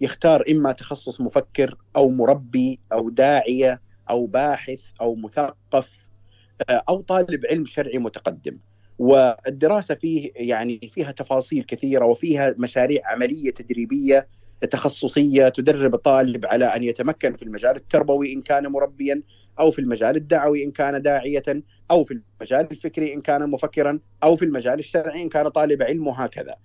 يختار 0.00 0.44
إما 0.50 0.72
تخصص 0.72 1.20
مفكر 1.20 1.76
أو 1.96 2.10
مربي 2.10 2.80
أو 2.92 3.10
داعية 3.10 3.80
أو 4.10 4.26
باحث 4.26 4.80
أو 5.00 5.14
مثقف 5.14 5.98
آه، 6.70 6.82
أو 6.88 7.00
طالب 7.00 7.46
علم 7.46 7.64
شرعي 7.64 7.98
متقدم. 7.98 8.58
والدراسة 8.98 9.94
فيه 9.94 10.32
يعني 10.36 10.80
فيها 10.94 11.12
تفاصيل 11.12 11.62
كثيرة 11.64 12.04
وفيها 12.06 12.54
مشاريع 12.58 13.02
عملية 13.06 13.50
تدريبية 13.50 14.28
تخصصية 14.70 15.48
تدرب 15.48 15.94
الطالب 15.94 16.46
على 16.46 16.64
أن 16.64 16.84
يتمكن 16.84 17.36
في 17.36 17.42
المجال 17.42 17.76
التربوي 17.76 18.32
إن 18.32 18.42
كان 18.42 18.66
مربيا 18.66 19.22
أو 19.60 19.70
في 19.70 19.78
المجال 19.78 20.16
الدعوي 20.16 20.64
إن 20.64 20.70
كان 20.70 21.02
داعية. 21.02 21.42
أو 21.90 22.04
في 22.04 22.20
المجال 22.40 22.68
الفكري 22.70 23.14
إن 23.14 23.20
كان 23.20 23.50
مفكرا 23.50 23.98
أو 24.22 24.36
في 24.36 24.44
المجال 24.44 24.78
الشرعي 24.78 25.22
إن 25.22 25.28
كان 25.28 25.48
طالب 25.48 25.82
علم 25.82 26.06
وهكذا. 26.06 26.56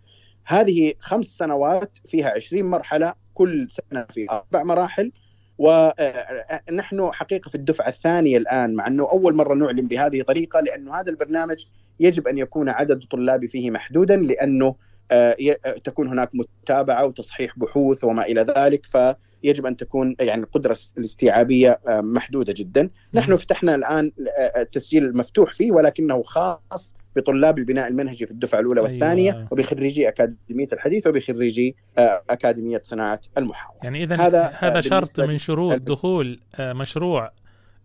هذه 0.45 0.93
خمس 0.99 1.25
سنوات 1.25 1.97
فيها 2.07 2.29
20 2.29 2.63
مرحلة 2.63 3.13
كل 3.33 3.67
سنة 3.69 4.05
في 4.13 4.29
أربع 4.29 4.63
مراحل 4.63 5.11
ونحن 5.57 7.11
حقيقة 7.13 7.49
في 7.49 7.55
الدفعة 7.55 7.89
الثانية 7.89 8.37
الآن 8.37 8.73
مع 8.73 8.87
أنه 8.87 9.11
أول 9.11 9.35
مرة 9.35 9.53
نعلن 9.55 9.87
بهذه 9.87 10.21
الطريقة 10.21 10.59
لأنه 10.59 10.99
هذا 10.99 11.09
البرنامج 11.09 11.65
يجب 11.99 12.27
أن 12.27 12.37
يكون 12.37 12.69
عدد 12.69 13.01
الطلاب 13.01 13.45
فيه 13.45 13.71
محدودا 13.71 14.15
لأنه 14.15 14.65
آه، 14.67 14.75
تكون 15.83 16.07
هناك 16.07 16.29
متابعة 16.33 17.05
وتصحيح 17.05 17.59
بحوث 17.59 18.03
وما 18.03 18.25
إلى 18.25 18.41
ذلك 18.57 18.85
فيجب 18.85 19.65
أن 19.65 19.77
تكون 19.77 20.15
يعني 20.19 20.43
القدرة 20.43 20.77
الاستيعابية 20.97 21.79
آه، 21.87 22.01
محدودة 22.01 22.53
جدا، 22.57 22.89
نحن 23.13 23.35
فتحنا 23.35 23.75
الآن 23.75 24.11
آه، 24.37 24.61
التسجيل 24.61 25.17
مفتوح 25.17 25.53
فيه 25.53 25.71
ولكنه 25.71 26.23
خاص 26.23 26.95
بطلاب 27.15 27.57
البناء 27.57 27.87
المنهجي 27.87 28.25
في 28.25 28.31
الدفعة 28.31 28.59
الأولى 28.59 28.81
والثانية 28.81 29.33
أيوة. 29.33 29.47
وبخريجي 29.51 30.09
أكاديمية 30.09 30.67
الحديث 30.73 31.07
وبخريجي 31.07 31.75
أكاديمية 32.29 32.81
صناعة 32.83 33.21
المحاور. 33.37 33.77
يعني 33.83 34.03
اذا 34.03 34.15
هذا 34.15 34.51
هذا 34.59 34.81
شرط 34.81 35.19
من 35.19 35.37
شروط 35.37 35.81
دخول 35.81 36.39
مشروع 36.59 37.31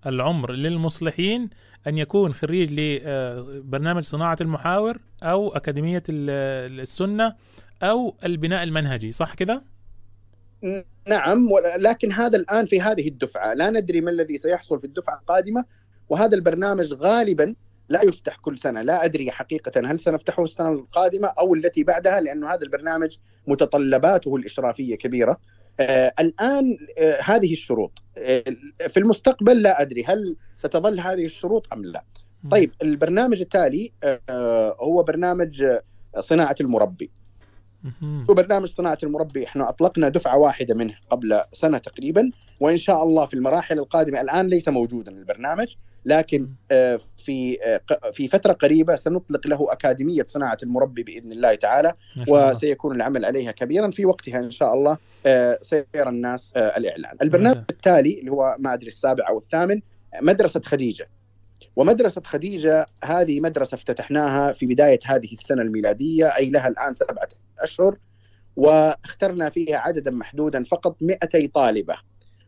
العمر 0.06 0.52
للمصلحين 0.52 1.50
أن 1.86 1.98
يكون 1.98 2.34
خريج 2.34 2.80
لبرنامج 2.80 4.02
صناعة 4.02 4.36
المحاور 4.40 4.98
أو 5.22 5.56
أكاديمية 5.56 6.02
السنة 6.08 7.34
أو 7.82 8.16
البناء 8.24 8.62
المنهجي 8.62 9.12
صح 9.12 9.34
كده؟ 9.34 9.64
نعم 11.08 11.48
لكن 11.78 12.12
هذا 12.12 12.36
الآن 12.36 12.66
في 12.66 12.80
هذه 12.80 13.08
الدفعة. 13.08 13.54
لا 13.54 13.70
ندري 13.70 14.00
ما 14.00 14.10
الذي 14.10 14.38
سيحصل 14.38 14.80
في 14.80 14.86
الدفعة 14.86 15.14
القادمة 15.14 15.64
وهذا 16.08 16.34
البرنامج 16.34 16.94
غالبا 16.94 17.54
لا 17.88 18.02
يفتح 18.02 18.36
كل 18.36 18.58
سنة. 18.58 18.82
لا 18.82 19.04
أدري 19.04 19.30
حقيقة 19.30 19.80
هل 19.86 20.00
سنفتحه 20.00 20.44
السنة 20.44 20.72
القادمة 20.72 21.28
أو 21.28 21.54
التي 21.54 21.84
بعدها 21.84 22.20
لأنه 22.20 22.54
هذا 22.54 22.62
البرنامج 22.62 23.16
متطلباته 23.46 24.36
الاشرافيه 24.36 24.96
كبيرة. 24.96 25.30
آه 25.32 25.38
الآن 26.20 26.76
آه 26.98 27.18
هذه 27.22 27.52
الشروط. 27.52 28.02
آه 28.18 28.44
في 28.88 28.96
المستقبل 28.96 29.62
لا 29.62 29.82
أدري 29.82 30.04
هل 30.04 30.36
ستظل 30.56 31.00
هذه 31.00 31.24
الشروط 31.24 31.72
أم 31.72 31.84
لا. 31.84 32.04
طيب 32.50 32.72
البرنامج 32.82 33.40
التالي 33.40 33.92
آه 34.04 34.76
هو 34.80 35.02
برنامج 35.02 35.66
صناعة 36.20 36.56
المربي. 36.60 37.10
هو 38.30 38.34
برنامج 38.34 38.68
صناعة 38.68 38.98
المربي. 39.02 39.44
إحنا 39.44 39.68
أطلقنا 39.68 40.08
دفعة 40.08 40.38
واحدة 40.38 40.74
منه 40.74 40.94
قبل 41.10 41.40
سنة 41.52 41.78
تقريبا 41.78 42.30
وإن 42.60 42.76
شاء 42.76 43.02
الله 43.02 43.26
في 43.26 43.34
المراحل 43.34 43.78
القادمة 43.78 44.20
الآن 44.20 44.46
ليس 44.46 44.68
موجودا 44.68 45.12
البرنامج 45.12 45.74
لكن 46.04 46.48
في 47.16 47.58
في 48.12 48.28
فترة 48.28 48.52
قريبة 48.52 48.96
سنطلق 48.96 49.46
له 49.46 49.72
أكاديمية 49.72 50.24
صناعة 50.26 50.58
المربي 50.62 51.02
بإذن 51.02 51.32
الله 51.32 51.54
تعالى 51.54 51.94
وسيكون 52.28 52.96
العمل 52.96 53.24
عليها 53.24 53.52
كبيرا. 53.52 53.90
في 53.90 54.06
وقتها 54.06 54.38
إن 54.38 54.50
شاء 54.50 54.74
الله 54.74 54.98
سيرى 55.60 56.08
الناس 56.08 56.52
الإعلان. 56.56 57.16
البرنامج 57.22 57.56
التالي 57.70 58.20
اللي 58.20 58.30
هو 58.30 58.56
ما 58.58 58.74
أدري 58.74 58.88
السابع 58.88 59.28
أو 59.28 59.38
الثامن 59.38 59.80
مدرسة 60.22 60.60
خديجة. 60.60 61.08
ومدرسة 61.76 62.22
خديجة 62.24 62.86
هذه 63.04 63.40
مدرسة 63.40 63.74
افتتحناها 63.74 64.52
في 64.52 64.66
بداية 64.66 65.00
هذه 65.04 65.32
السنة 65.32 65.62
الميلادية 65.62 66.26
أي 66.36 66.50
لها 66.50 66.68
الآن 66.68 66.94
سبعة 66.94 67.28
أشهر 67.64 67.96
واخترنا 68.56 69.50
فيها 69.50 69.76
عددا 69.76 70.10
محدودا 70.10 70.64
فقط 70.64 70.96
200 71.00 71.46
طالبة. 71.54 71.96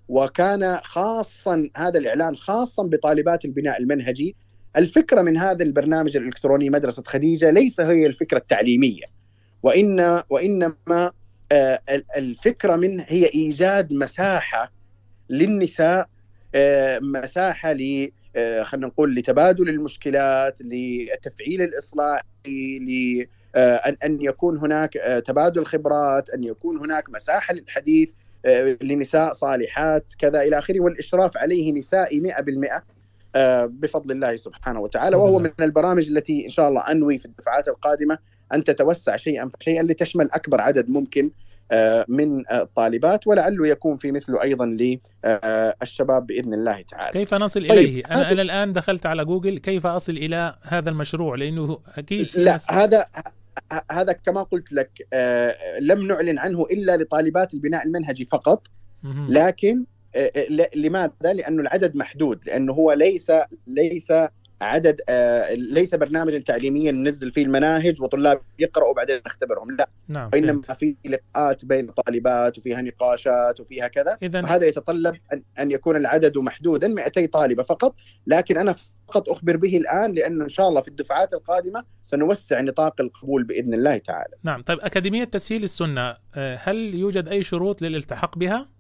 وكان 0.08 0.78
خاصا 0.82 1.70
هذا 1.76 1.98
الإعلان 1.98 2.36
خاصا 2.36 2.82
بطالبات 2.82 3.44
البناء 3.44 3.80
المنهجي. 3.80 4.36
الفكرة 4.76 5.22
من 5.22 5.36
هذا 5.38 5.62
البرنامج 5.62 6.16
الإلكتروني 6.16 6.70
مدرسة 6.70 7.02
خديجة 7.06 7.50
ليس 7.50 7.80
هي 7.80 8.06
الفكرة 8.06 8.38
التعليمية. 8.38 9.04
وإن 9.62 10.22
وإنما 10.30 11.12
الفكرة 12.16 12.76
من 12.76 13.00
هي 13.00 13.26
إيجاد 13.34 13.92
مساحة 13.92 14.72
للنساء 15.30 16.08
مساحة 17.00 17.72
ل 17.72 18.12
خلينا 18.62 18.86
نقول 18.86 19.14
لتبادل 19.14 19.68
المشكلات 19.68 20.58
لتفعيل 20.62 21.62
الاصلاح 21.62 22.22
لأن 23.56 23.96
ان 24.04 24.18
يكون 24.22 24.58
هناك 24.58 25.22
تبادل 25.26 25.64
خبرات 25.64 26.30
أن 26.30 26.44
يكون 26.44 26.78
هناك 26.78 27.10
مساحة 27.10 27.54
للحديث 27.54 28.10
لنساء 28.82 29.32
صالحات 29.32 30.04
كذا 30.18 30.42
إلى 30.42 30.58
آخره 30.58 30.80
والإشراف 30.80 31.36
عليه 31.36 31.72
نسائي 31.72 32.20
100% 32.20 32.82
بفضل 33.64 34.10
الله 34.10 34.36
سبحانه 34.36 34.80
وتعالى 34.80 35.16
وهو 35.16 35.38
من 35.38 35.50
البرامج 35.60 36.08
التي 36.08 36.44
إن 36.44 36.50
شاء 36.50 36.68
الله 36.68 36.90
أنوي 36.90 37.18
في 37.18 37.24
الدفعات 37.24 37.68
القادمة 37.68 38.18
أن 38.54 38.64
تتوسع 38.64 39.16
شيئا 39.16 39.50
فشيئا 39.60 39.82
لتشمل 39.82 40.30
أكبر 40.32 40.60
عدد 40.60 40.88
ممكن 40.88 41.30
من 42.08 42.52
الطالبات 42.52 43.26
ولعله 43.26 43.66
يكون 43.66 43.96
في 43.96 44.12
مثله 44.12 44.42
أيضا 44.42 44.66
للشباب 44.66 46.26
بإذن 46.26 46.54
الله 46.54 46.82
تعالى. 46.82 47.12
كيف 47.12 47.34
نصل 47.34 47.68
طيب 47.68 47.78
إليه؟ 47.78 48.04
أنا 48.10 48.32
أنا 48.32 48.42
الآن 48.42 48.72
دخلت 48.72 49.06
على 49.06 49.24
جوجل 49.24 49.58
كيف 49.58 49.86
أصل 49.86 50.12
إلى 50.12 50.54
هذا 50.62 50.90
المشروع 50.90 51.36
لأنه 51.36 51.78
أكيد 51.96 52.30
في 52.30 52.44
لا. 52.44 52.58
هذا 52.70 53.06
هذا 53.92 54.12
كما 54.12 54.42
قلت 54.42 54.72
لك 54.72 54.90
لم 55.80 56.06
نعلن 56.06 56.38
عنه 56.38 56.62
إلا 56.62 56.96
لطالبات 56.96 57.54
البناء 57.54 57.86
المنهجي 57.86 58.24
فقط 58.24 58.66
لكن 59.28 59.84
لماذا؟ 60.76 61.12
لأنه 61.22 61.62
العدد 61.62 61.96
محدود 61.96 62.46
لأنه 62.46 62.72
هو 62.72 62.92
ليس 62.92 63.32
ليس 63.66 64.12
عدد 64.60 65.00
آه 65.08 65.54
ليس 65.54 65.94
برنامجا 65.94 66.38
تعليميا 66.38 66.92
ننزل 66.92 67.32
فيه 67.32 67.42
المناهج 67.42 68.02
وطلاب 68.02 68.40
يقرأوا 68.58 68.90
وبعدين 68.90 69.20
نختبرهم 69.26 69.76
لا. 69.76 69.88
نعم 70.08 70.30
وإنما 70.32 70.62
في 70.62 70.96
لقاءات 71.04 71.64
بين 71.64 71.88
الطالبات 71.88 72.58
وفيها 72.58 72.82
نقاشات 72.82 73.60
وفيها 73.60 73.88
كذا 73.88 74.18
إذن 74.22 74.44
هذا 74.44 74.66
يتطلب 74.66 75.16
أن, 75.32 75.42
أن 75.58 75.70
يكون 75.70 75.96
العدد 75.96 76.38
محدودا 76.38 76.88
200 76.88 77.26
طالبة 77.26 77.62
فقط. 77.62 77.94
لكن 78.26 78.56
أنا 78.58 78.74
فقط 79.08 79.28
أخبر 79.28 79.56
به 79.56 79.76
الآن 79.76 80.12
لأنه 80.12 80.44
إن 80.44 80.48
شاء 80.48 80.68
الله 80.68 80.80
في 80.80 80.88
الدفعات 80.88 81.34
القادمة 81.34 81.84
سنوسع 82.02 82.60
نطاق 82.60 83.00
القبول 83.00 83.44
بإذن 83.44 83.74
الله 83.74 83.98
تعالى. 83.98 84.34
نعم 84.42 84.62
طيب 84.62 84.78
أكاديمية 84.80 85.24
تسهيل 85.24 85.62
السنة 85.64 86.16
هل 86.36 86.94
يوجد 86.94 87.28
أي 87.28 87.42
شروط 87.42 87.82
للالتحاق 87.82 88.38
بها؟ 88.38 88.75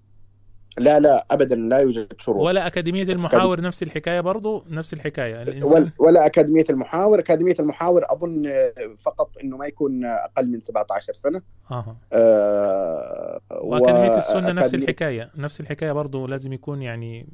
لا 0.78 1.00
لا 1.00 1.26
ابدا 1.30 1.56
لا 1.56 1.78
يوجد 1.78 2.12
شروط. 2.18 2.46
ولا 2.46 2.66
أكاديمية 2.66 3.02
المحاور 3.02 3.60
نفس 3.60 3.82
الحكاية 3.82 4.20
برضو 4.20 4.64
نفس 4.70 4.94
الحكاية. 4.94 5.42
الإنسان... 5.42 5.90
ولا 5.98 6.26
أكاديمية 6.26 6.64
المحاور. 6.70 7.18
أكاديمية 7.18 7.56
المحاور 7.60 8.04
أظن 8.08 8.52
فقط 9.00 9.30
إنه 9.44 9.56
ما 9.56 9.66
يكون 9.66 10.04
أقل 10.04 10.50
من 10.50 10.60
17 10.60 11.12
سنة. 11.12 11.42
آه. 11.70 11.96
آه 12.12 13.40
وأكاديمية 13.50 14.16
السنة 14.16 14.52
نفس 14.52 14.74
الحكاية. 14.74 15.30
نفس 15.36 15.60
الحكاية 15.60 15.92
برضو 15.92 16.26
لازم 16.26 16.52
يكون 16.52 16.82
يعني 16.82 17.28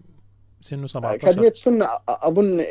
سنه 0.60 0.86
17 0.86 1.14
أكاديمية 1.14 1.48
السنة 1.48 1.88
أظن 2.08 2.64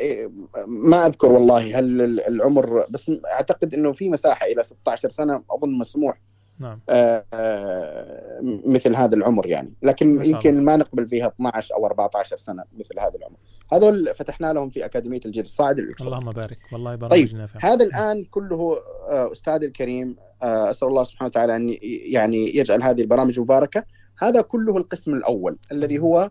ما 0.66 1.06
أذكر 1.06 1.32
والله 1.32 1.78
هل 1.78 2.00
العمر 2.20 2.86
بس 2.90 3.12
أعتقد 3.32 3.74
إنه 3.74 3.92
في 3.92 4.08
مساحة 4.08 4.46
إلى 4.46 4.64
16 4.64 5.08
سنة 5.08 5.42
أظن 5.50 5.70
مسموح. 5.78 6.20
نعم. 6.58 6.80
آه 6.88 7.24
آه 7.34 8.40
مثل 8.66 8.96
هذا 8.96 9.14
العمر 9.14 9.46
يعني. 9.46 9.72
لكن 9.82 10.24
يمكن 10.24 10.64
ما 10.64 10.76
نقبل 10.76 11.06
فيها 11.06 11.26
12 11.26 11.74
أو 11.74 11.86
14 11.86 12.36
سنة 12.36 12.64
مثل 12.78 13.00
هذا 13.00 13.12
العمر. 13.14 13.36
هذول 13.72 14.14
فتحنا 14.14 14.52
لهم 14.52 14.70
في 14.70 14.84
أكاديمية 14.84 15.20
الجيل 15.26 15.42
الصاعد 15.44 15.78
اللهم 15.78 16.30
بارك. 16.30 16.58
والله 16.72 16.94
بارك 16.94 17.10
طيب. 17.12 17.46
هذا 17.60 17.84
الآن 17.84 18.24
كله 18.24 18.76
آه 19.08 19.32
أستاذ 19.32 19.62
الكريم 19.62 20.16
أسأل 20.42 20.88
الله 20.88 21.04
سبحانه 21.04 21.28
وتعالى 21.28 21.56
أن 21.56 21.76
يعني 21.82 22.56
يجعل 22.56 22.82
هذه 22.82 23.00
البرامج 23.00 23.40
مباركة. 23.40 23.84
هذا 24.18 24.40
كله 24.40 24.76
القسم 24.76 25.14
الأول 25.14 25.56
الذي 25.72 25.98
هو 25.98 26.30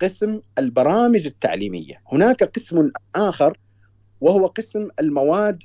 قسم 0.00 0.40
البرامج 0.58 1.26
التعليمية. 1.26 2.02
هناك 2.12 2.44
قسم 2.44 2.90
آخر 3.14 3.58
وهو 4.20 4.46
قسم 4.46 4.88
المواد 5.00 5.62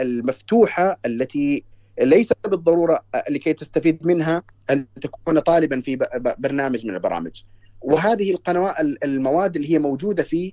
المفتوحة 0.00 0.98
التي 1.06 1.64
ليس 2.00 2.32
بالضرورة 2.48 3.04
لكي 3.30 3.52
تستفيد 3.52 4.06
منها 4.06 4.42
أن 4.70 4.86
تكون 5.00 5.38
طالبا 5.38 5.80
في 5.80 5.98
برنامج 6.38 6.86
من 6.86 6.94
البرامج. 6.94 7.42
وهذه 7.80 8.30
القنوات 8.30 8.74
المواد 8.80 9.56
اللي 9.56 9.72
هي 9.72 9.78
موجودة 9.78 10.22
في 10.22 10.52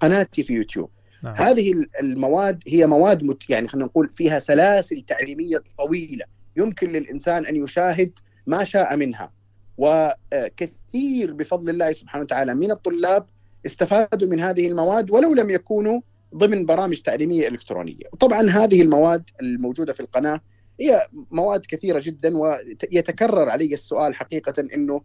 قناتي 0.00 0.42
في 0.42 0.52
يوتيوب. 0.52 0.90
نعم. 1.22 1.34
هذه 1.34 1.74
المواد 2.00 2.62
هي 2.66 2.86
مواد 2.86 3.22
مت 3.22 3.50
يعني 3.50 3.68
خلينا 3.68 3.86
نقول 3.86 4.08
فيها 4.08 4.38
سلاسل 4.38 5.02
تعليمية 5.02 5.62
طويلة 5.78 6.24
يمكن 6.56 6.92
للإنسان 6.92 7.46
أن 7.46 7.64
يشاهد 7.64 8.10
ما 8.46 8.64
شاء 8.64 8.96
منها. 8.96 9.32
وكثير 9.78 11.32
بفضل 11.32 11.70
الله 11.70 11.92
سبحانه 11.92 12.24
وتعالى 12.24 12.54
من 12.54 12.70
الطلاب 12.70 13.26
استفادوا 13.66 14.28
من 14.28 14.40
هذه 14.40 14.66
المواد 14.66 15.10
ولو 15.10 15.34
لم 15.34 15.50
يكونوا 15.50 16.00
ضمن 16.36 16.66
برامج 16.66 17.00
تعليمية 17.00 17.48
إلكترونية، 17.48 18.04
طبعا 18.20 18.50
هذه 18.50 18.82
المواد 18.82 19.30
الموجودة 19.40 19.92
في 19.92 20.00
القناة 20.00 20.40
هي 20.80 21.06
مواد 21.30 21.66
كثيرة 21.68 22.00
جدا 22.04 22.36
ويتكرر 22.38 23.48
علي 23.48 23.74
السؤال 23.74 24.14
حقيقة 24.14 24.60
انه 24.74 25.02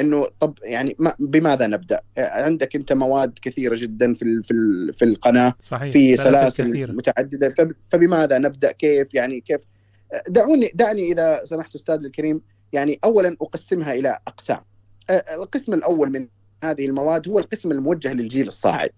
إنه 0.00 0.26
طب 0.40 0.58
يعني 0.62 0.96
ما 0.98 1.14
بماذا 1.18 1.66
نبدأ؟ 1.66 2.00
عندك 2.18 2.76
أنت 2.76 2.92
مواد 2.92 3.38
كثيرة 3.42 3.76
جدا 3.78 4.14
في 4.14 4.42
في 4.42 4.54
في 4.92 5.04
القناة 5.04 5.54
صحيح. 5.60 5.92
في 5.92 6.16
سلاسل 6.16 6.70
كثيرة. 6.70 6.92
متعددة 6.92 7.48
فب- 7.50 7.74
فبماذا 7.84 8.38
نبدأ؟ 8.38 8.72
كيف 8.72 9.14
يعني 9.14 9.40
كيف؟ 9.40 9.60
دعوني 10.28 10.70
دعني 10.74 11.12
إذا 11.12 11.40
سمحت 11.44 11.74
أستاذ 11.74 11.94
الكريم 11.94 12.40
يعني 12.72 12.98
اولا 13.04 13.36
أقسمها 13.42 13.92
إلى 13.94 14.18
أقسام. 14.28 14.60
القسم 15.10 15.74
الأول 15.74 16.10
من 16.10 16.28
هذه 16.64 16.86
المواد 16.86 17.28
هو 17.28 17.38
القسم 17.38 17.70
الموجه 17.72 18.12
للجيل 18.12 18.46
الصاعد. 18.46 18.92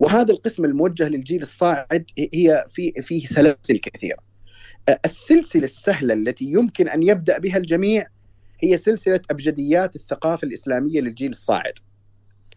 وهذا 0.00 0.32
القسم 0.32 0.64
الموجه 0.64 1.08
للجيل 1.08 1.42
الصاعد 1.42 2.04
هي 2.34 2.64
في 2.70 2.92
فيه 3.02 3.26
سلاسل 3.26 3.78
كثيرة. 3.78 4.18
السلسلة 5.04 5.64
السهلة 5.64 6.14
التي 6.14 6.44
يمكن 6.44 6.88
أن 6.88 7.02
يبدأ 7.02 7.38
بها 7.38 7.56
الجميع 7.56 8.06
هي 8.60 8.76
سلسلة 8.76 9.20
أبجديات 9.30 9.96
الثقافة 9.96 10.46
الإسلامية 10.46 11.00
للجيل 11.00 11.30
الصاعد. 11.30 11.78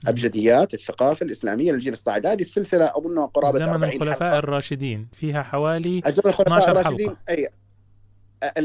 أبجديات 0.07 0.73
الثقافة 0.73 1.23
الإسلامية 1.23 1.71
للجيل 1.71 1.93
الصاعد، 1.93 2.25
هذه 2.25 2.41
السلسلة 2.41 2.85
اظنها 2.85 3.25
قرابة 3.25 3.59
زمن 3.59 3.69
40 3.69 3.93
الخلفاء 3.93 4.39
الراشدين. 4.39 5.07
فيها 5.13 5.43
حوالي 5.43 6.01
الخلفاء 6.07 6.41
12 6.41 6.71
الراشدين 6.71 7.07
حلقة. 7.07 7.19
أي 7.29 7.49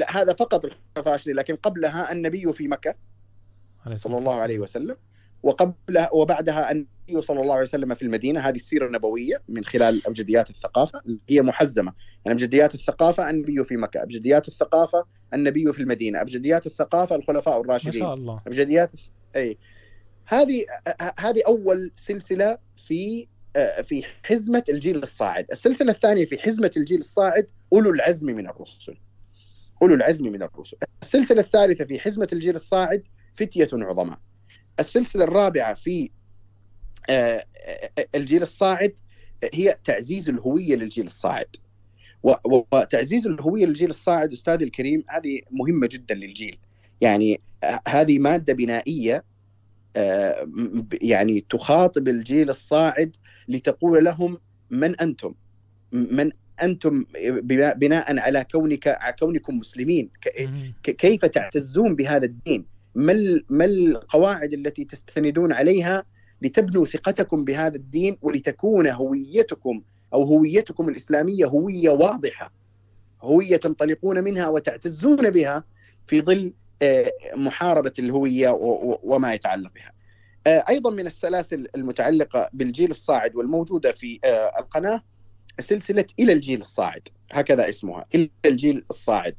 هذا 0.09 0.33
فقط 0.33 0.65
الخلفاء 0.65 0.81
الراشدين 0.97 1.37
لكن 1.37 1.57
قبلها 1.57 2.13
النبي 2.13 2.53
في 2.53 2.69
مكة 2.69 2.95
عليه 3.87 3.97
صلى 3.97 4.19
الله 4.19 4.35
عليه 4.35 4.59
وسلم. 4.59 4.97
وقبلها 5.45 6.11
وبعدها 6.13 6.73
النبي 6.73 7.21
صلى 7.21 7.41
الله 7.41 7.53
عليه 7.53 7.63
وسلم 7.63 7.95
في 7.95 8.03
المدينة 8.03 8.41
هذه 8.41 8.55
السيرة 8.55 8.87
النبوية 8.87 9.43
من 9.49 9.65
خلال 9.65 10.01
أبجديات 10.07 10.51
الثقافة 10.51 11.03
هي 11.29 11.43
محزمة 11.43 11.93
يعني 12.25 12.39
أبجديات 12.39 12.75
الثقافة 12.75 13.31
النبي 13.31 13.65
في 13.65 13.77
مكة 13.77 14.03
أبجديات 14.03 14.49
الثقافة 14.49 15.05
النبي 15.35 15.73
في 15.73 15.81
المدينة 15.81 16.21
أبجديات 16.21 16.67
الثقافة 16.67 17.17
الخلفاء 17.17 17.55
ما 17.55 17.61
الراشدين 17.61 18.03
شاء 18.03 18.15
الله 18.15 18.41
أبجديات 18.47 18.93
أي 19.37 19.59
هذه 20.27 20.65
هذه 21.19 21.43
أول 21.47 21.91
سلسلة 21.97 22.59
في 22.87 23.27
في 23.85 24.05
حزمة 24.23 24.65
الجيل 24.69 25.03
الصاعد، 25.03 25.47
السلسلة 25.53 25.93
الثانية 25.93 26.27
في 26.27 26.39
حزمة 26.39 26.71
الجيل 26.77 26.99
الصاعد 26.99 27.47
أولو 27.73 27.91
العزم 27.91 28.27
من 28.27 28.49
الرسل. 28.49 28.97
أولو 29.83 29.95
العزم 29.95 30.25
من 30.25 30.43
الرسل. 30.43 30.77
السلسلة 31.03 31.41
الثالثة 31.41 31.85
في 31.85 32.01
حزمة 32.01 32.29
الجيل 32.33 32.55
الصاعد 32.55 33.03
فتية 33.35 33.69
عظماء. 33.73 34.19
السلسلة 34.81 35.25
الرابعة 35.25 35.75
في 35.75 36.11
آه، 37.11 37.45
آه، 37.99 38.07
الجيل 38.15 38.43
الصاعد 38.43 38.93
هي 39.55 39.77
تعزيز 39.85 40.29
الهوية 40.29 40.77
للجيل 40.77 41.05
الصاعد. 41.05 41.57
وتعزيز 42.45 43.27
الهوية 43.27 43.67
للجيل 43.67 43.89
الصاعد 43.89 44.33
أستاذي 44.33 44.65
الكريم 44.65 45.05
هذه 45.09 45.41
مهمة 45.51 45.87
جدا 45.87 46.15
للجيل. 46.15 46.59
يعني 47.01 47.41
آه، 47.65 47.81
هذه 47.89 48.19
مادة 48.19 48.53
بنائية 48.53 49.25
يعني 51.03 51.45
تخاطب 51.51 52.09
الجيل 52.09 52.51
الصاعد 52.51 53.17
لتقول 53.49 54.05
لهم 54.05 54.39
من 54.71 55.01
أنتم؟ 55.01 55.35
من 55.93 56.31
أنتم 56.63 57.05
بنا- 57.43 57.73
بناء 57.75 58.19
على 58.19 58.45
كونك 58.53 58.89
على 58.89 59.15
كونكم 59.19 59.59
مسلمين 59.59 60.11
كيف 60.83 61.25
تعتزون 61.25 61.95
بهذا 61.97 62.25
الدين؟ 62.25 62.65
ما 62.95 63.41
ما 63.49 63.65
القواعد 63.65 64.53
التي 64.53 64.85
تستندون 64.85 65.53
عليها 65.53 66.05
لتبنوا 66.43 66.85
ثقتكم 66.85 67.45
بهذا 67.45 67.77
الدين 67.77 68.19
ولتكون 68.23 68.87
هويتكم 68.87 69.83
أو 70.15 70.23
هويتكم 70.23 70.89
الإسلامية 70.89 71.47
هوية 71.47 71.91
واضحة 71.91 72.53
هوية 73.23 73.57
تنطلقون 73.57 74.25
منها 74.25 74.49
وتعتزون 74.49 75.31
بها 75.31 75.65
في 76.07 76.21
ظل 76.21 76.53
آه، 76.83 77.13
محاربة 77.35 77.93
الهوية 77.99 78.49
و- 78.51 78.91
و- 78.93 79.01
وما 79.03 79.35
يتعلق 79.35 79.73
بها. 79.75 79.93
آه، 80.47 80.65
أيضا 80.69 80.91
من 80.91 81.07
السلاسل 81.07 81.69
المتعلقة 81.75 82.49
بالجيل 82.53 82.91
الصاعد 82.91 83.37
والموجودة 83.37 83.93
في 83.93 84.19
آه، 84.25 84.53
القناة 84.61 85.03
سلسلة 85.61 86.05
إلى 86.19 86.33
الجيل 86.33 86.61
الصاعد 86.61 87.09
هكذا 87.33 87.69
اسمها 87.69 88.05
إلى 88.15 88.31
الجيل 88.45 88.85
الصاعد 88.91 89.35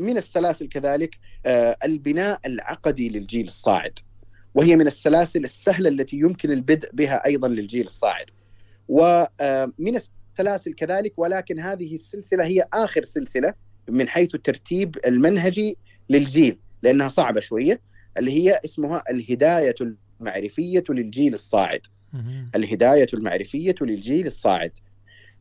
ومن 0.00 0.16
السلاسل 0.16 0.68
كذلك 0.68 1.18
آه، 1.46 1.76
البناء 1.84 2.40
العقدي 2.46 3.08
للجيل 3.08 3.44
الصاعد. 3.44 3.98
وهي 4.54 4.76
من 4.76 4.86
السلاسل 4.86 5.44
السهلة 5.44 5.88
التي 5.88 6.16
يمكن 6.16 6.50
البدء 6.50 6.90
بها 6.92 7.26
أيضا 7.26 7.48
للجيل 7.48 7.86
الصاعد. 7.86 8.30
ومن 8.88 9.96
السلاسل 9.96 10.74
كذلك 10.74 11.12
ولكن 11.16 11.60
هذه 11.60 11.94
السلسلة 11.94 12.44
هي 12.44 12.64
آخر 12.72 13.04
سلسلة 13.04 13.54
من 13.88 14.08
حيث 14.08 14.34
الترتيب 14.34 14.96
المنهجي 15.06 15.76
للجيل 16.10 16.58
لأنها 16.82 17.08
صعبة 17.08 17.40
شوية 17.40 17.80
اللي 18.18 18.32
هي 18.32 18.60
اسمها 18.64 19.02
الهداية 19.10 19.74
المعرفية 20.20 20.84
للجيل 20.88 21.32
الصاعد. 21.32 21.86
الهداية 22.54 23.06
المعرفية 23.14 23.74
للجيل 23.80 24.26
الصاعد. 24.26 24.72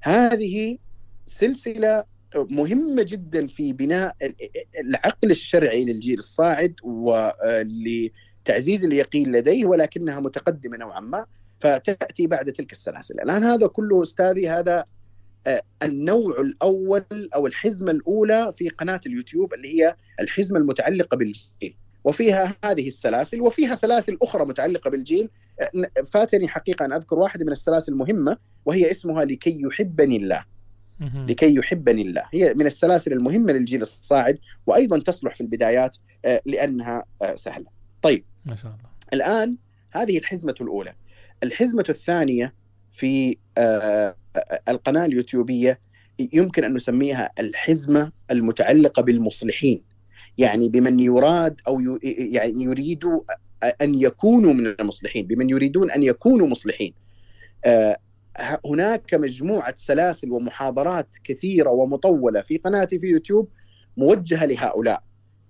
هذه 0.01 0.77
سلسلة 1.25 2.03
مهمه 2.35 3.03
جدا 3.03 3.47
في 3.47 3.73
بناء 3.73 4.15
العقل 4.79 5.31
الشرعي 5.31 5.85
للجيل 5.85 6.19
الصاعد 6.19 6.75
ولتعزيز 6.83 8.85
اليقين 8.85 9.31
لديه 9.31 9.65
ولكنها 9.65 10.19
متقدمة 10.19 10.77
نوعا 10.77 10.99
ما 10.99 11.25
فتأتي 11.59 12.27
بعد 12.27 12.51
تلك 12.51 12.71
السلاسل. 12.71 13.19
الآن 13.19 13.43
هذا 13.43 13.67
كله 13.67 14.01
أستاذي 14.01 14.49
هذا 14.49 14.85
آه، 15.47 15.61
النوع 15.83 16.41
الأول 16.41 17.05
أو 17.35 17.47
الحزمة 17.47 17.91
الأولى 17.91 18.53
في 18.53 18.69
قناة 18.69 19.01
اليوتيوب 19.05 19.53
اللي 19.53 19.81
هي 19.81 19.95
الحزمة 20.19 20.59
المتعلقة 20.59 21.17
بالجيل. 21.17 21.75
وفيها 22.03 22.55
هذه 22.65 22.87
السلاسل 22.87 23.41
وفيها 23.41 23.75
سلاسل 23.75 24.17
أخرى 24.21 24.45
متعلقة 24.45 24.89
بالجيل. 24.89 25.29
آه، 25.61 26.03
فاتني 26.07 26.47
حقيقة 26.47 26.85
أن 26.85 26.93
أذكر 26.93 27.19
واحدة 27.19 27.45
من 27.45 27.51
السلاسل 27.51 27.91
المهمة 27.91 28.37
وهي 28.65 28.91
اسمها 28.91 29.25
لكي 29.25 29.61
يحبني 29.61 30.17
الله. 30.17 30.45
لكي 31.27 31.55
يحبني 31.55 32.01
الله. 32.01 32.23
هي 32.33 32.53
من 32.53 32.65
السلاسل 32.65 33.13
المهمة 33.13 33.51
للجيل 33.53 33.81
الصاعد 33.81 34.39
وأيضا 34.67 34.99
تصلح 34.99 35.35
في 35.35 35.41
البدايات 35.41 35.97
آه، 36.25 36.41
لأنها 36.45 37.03
آه، 37.21 37.35
سهلة. 37.35 37.65
طيب. 38.01 38.23
ما 38.45 38.55
شاء 38.55 38.71
الله. 38.71 38.89
الآن 39.13 39.55
هذه 39.91 40.17
الحزمة 40.17 40.55
الأولى. 40.61 40.93
الحزمة 41.43 41.85
الثانية 41.89 42.53
في 42.91 43.37
آه، 43.57 44.15
القناة 44.69 45.05
اليوتيوبية 45.05 45.79
يمكن 46.33 46.63
أن 46.63 46.73
نسميها 46.73 47.31
الحزمة 47.39 48.11
المتعلقة 48.31 49.01
بالمصلحين. 49.01 49.81
يعني 50.37 50.69
بمن 50.69 50.99
يراد 50.99 51.55
ي- 51.69 51.99
يعني 52.33 52.63
يريدوا 52.63 53.21
أن 53.81 53.95
يكونوا 53.95 54.53
من 54.53 54.67
المصلحين. 54.67 55.27
بمن 55.27 55.49
يريدون 55.49 55.91
أن 55.91 56.03
يكونوا 56.03 56.47
مصلحين. 56.47 56.93
هناك 58.65 59.13
مجموعه 59.13 59.73
سلاسل 59.77 60.31
ومحاضرات 60.31 61.07
كثيرة 61.23 61.69
ومطولة 61.69 62.41
في 62.41 62.57
قناتي 62.57 62.99
في 62.99 63.07
يوتيوب 63.07 63.49
موجهة 63.97 64.45
لهؤلاء. 64.45 65.03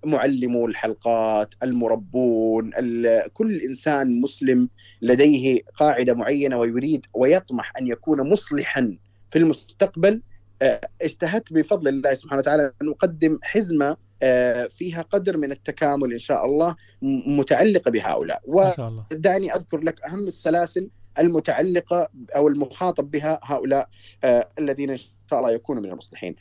معلمو 0.05 0.65
الحلقات 0.67 1.53
المربون 1.63 2.71
ال- 2.77 3.33
كل 3.33 3.57
إنسان 3.61 4.21
مسلم 4.21 4.69
لديه 5.01 5.61
قاعدة 5.75 6.13
معينة 6.13 6.57
ويريد 6.57 7.05
ويطمح 7.13 7.73
أن 7.77 7.87
يكون 7.87 8.29
مصلحا 8.29 8.97
في 9.31 9.39
المستقبل. 9.39 10.21
آه، 10.61 10.81
اجتهدت 11.01 11.53
بفضل 11.53 11.87
الله 11.87 12.13
سبحانه 12.13 12.39
وتعالى 12.39 12.71
أن 12.81 12.89
أقدم 12.89 13.39
حزمة 13.41 13.97
آه، 14.23 14.67
فيها 14.67 15.01
قدر 15.01 15.37
من 15.37 15.51
التكامل 15.51 16.11
إن 16.11 16.17
شاء 16.17 16.45
الله 16.45 16.75
م- 17.01 17.39
متعلقة 17.39 17.91
بهؤلاء. 17.91 18.41
ما 18.47 18.73
شاء 18.77 18.87
الله. 18.87 19.05
ودعني 19.11 19.55
أذكر 19.55 19.77
لك 19.77 20.01
أهم 20.05 20.27
السلاسل 20.27 20.89
المتعلقة 21.19 22.09
أو 22.35 22.47
المخاطب 22.47 23.11
بها 23.11 23.39
هؤلاء 23.43 23.89
آه، 24.23 24.49
الذين 24.59 24.89
إن 24.89 24.97
شاء 24.97 25.39
الله 25.39 25.51
يكونوا 25.51 25.83
من 25.83 25.89
المصلحين. 25.89 26.35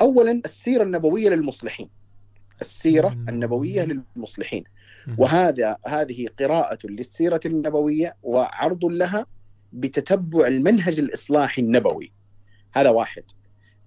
اولا 0.00 0.40
السيرة 0.44 0.82
النبوية 0.82 1.28
للمصلحين. 1.28 1.88
السيرة 2.60 3.08
النبوية 3.28 3.84
للمصلحين. 3.84 4.64
وهذا 5.18 5.76
هذه 5.86 6.26
قراءة 6.40 6.78
للسيرة 6.84 7.40
النبوية 7.46 8.16
وعرض 8.22 8.84
لها 8.84 9.26
بتتبع 9.72 10.46
المنهج 10.46 10.98
الإصلاحي 10.98 11.62
النبوي. 11.62 12.12
هذا 12.72 12.90
واحد. 12.90 13.22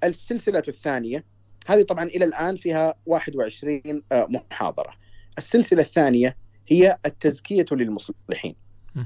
السلسلة 0.04 0.64
الثانية 0.68 1.26
هذه 1.68 1.82
طبعا 1.82 2.04
إلى 2.04 2.26
الآن 2.26 2.56
فيها 2.56 2.94
21 3.06 4.04
آه، 4.12 4.28
محاضرة. 4.30 4.94
السلسلة 5.38 5.82
الثانية 5.82 6.38
هي 6.68 6.98
التزكية 7.06 7.66
للمصلحين. 7.72 8.56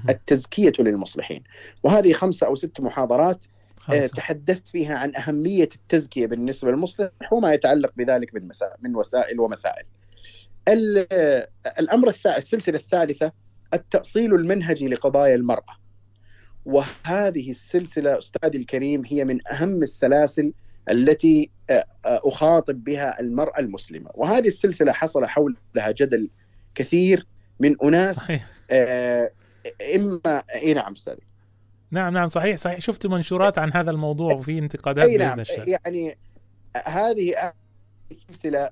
التزكية 0.09 0.73
للمصلحين. 0.79 1.43
وهذه 1.83 2.13
خمسه 2.13 2.47
أو 2.47 2.55
ست 2.55 2.81
محاضرات 2.81 3.45
خمسة. 3.77 4.07
تحدثت 4.07 4.67
فيها 4.67 4.97
عن 4.97 5.15
أهمية 5.15 5.69
التزكية 5.75 6.27
بالنسبة 6.27 6.71
للمصلح 6.71 7.09
وما 7.31 7.53
يتعلق 7.53 7.91
بذلك 7.97 8.35
من 8.35 8.47
مسائل 8.47 8.75
من 8.81 8.95
وسائل 8.95 9.39
ومسائل. 9.39 9.85
الأمر 11.79 12.07
الثالث 12.07 12.37
السلسلة 12.37 12.77
الثالثة 12.77 13.31
التأصيل 13.73 14.35
المنهجي 14.35 14.87
لقضايا 14.87 15.35
المرأة. 15.35 15.77
وهذه 16.65 17.49
السلسلة 17.49 18.17
أستاذي 18.17 18.57
الكريم 18.57 19.05
هي 19.05 19.25
من 19.25 19.47
أهم 19.51 19.83
السلاسل 19.83 20.53
التي 20.89 21.49
أخاطب 22.05 22.83
بها 22.83 23.19
المرأة 23.19 23.59
المسلمة. 23.59 24.09
وهذه 24.13 24.47
السلسلة 24.47 24.91
حصل 24.91 25.25
حولها 25.25 25.91
جدل 25.97 26.29
كثير 26.75 27.27
من 27.59 27.75
أناس 27.83 28.15
صحيح. 28.15 28.47
إما 29.95 30.43
إيه 30.55 30.73
نعم 30.73 30.93
أستاذي. 30.93 31.21
نعم 31.91 32.13
نعم 32.13 32.27
صحيح 32.27 32.57
صحيح. 32.57 32.79
شفت 32.79 33.07
منشورات 33.07 33.59
عن 33.59 33.73
هذا 33.73 33.91
الموضوع 33.91 34.33
وفي 34.33 34.59
انتقادات 34.59 35.09
أي 35.09 35.17
نعم 35.17 35.43
يعني 35.67 36.17
هذه 36.85 37.53
السلسلة 38.11 38.69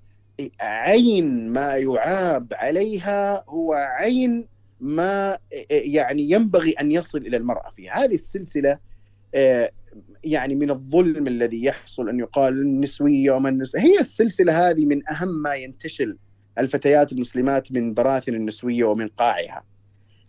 عين 0.61 1.49
ما 1.49 1.75
يعاب 1.75 2.53
عليها 2.53 3.43
هو 3.49 3.73
عين 3.73 4.47
ما 4.79 5.37
يعني 5.69 6.31
ينبغي 6.31 6.71
أن 6.71 6.91
يصل 6.91 7.17
إلى 7.17 7.37
المرأة 7.37 7.71
في 7.75 7.89
هذه 7.89 8.13
السلسلة 8.13 8.77
يعني 10.23 10.55
من 10.55 10.71
الظلم 10.71 11.27
الذي 11.27 11.63
يحصل 11.63 12.09
أن 12.09 12.19
يقال 12.19 12.53
النسوية 12.53 13.31
وما 13.31 13.49
النس... 13.49 13.75
هي 13.75 13.99
السلسلة 13.99 14.69
هذه 14.69 14.85
من 14.85 15.09
أهم 15.09 15.41
ما 15.41 15.55
ينتشل 15.55 16.17
الفتيات 16.57 17.13
المسلمات 17.13 17.71
من 17.71 17.93
براثن 17.93 18.33
النسوية 18.33 18.83
ومن 18.83 19.07
قاعها. 19.07 19.63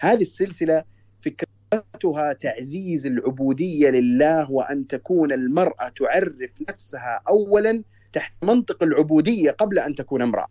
هذه 0.02 0.22
السلسلة 0.22 0.84
فكرتها 1.20 2.32
تعزيز 2.32 3.06
العبودية 3.06 3.90
لله 3.90 4.50
وأن 4.50 4.86
تكون 4.86 5.32
المرأة 5.32 5.89
تعرف 5.89 6.50
نفسها 6.68 7.20
اولا 7.28 7.82
تحت 8.12 8.32
منطق 8.42 8.82
العبودية 8.82 9.50
قبل 9.50 9.78
أن 9.78 9.94
تكون 9.94 10.22
امرأة. 10.22 10.47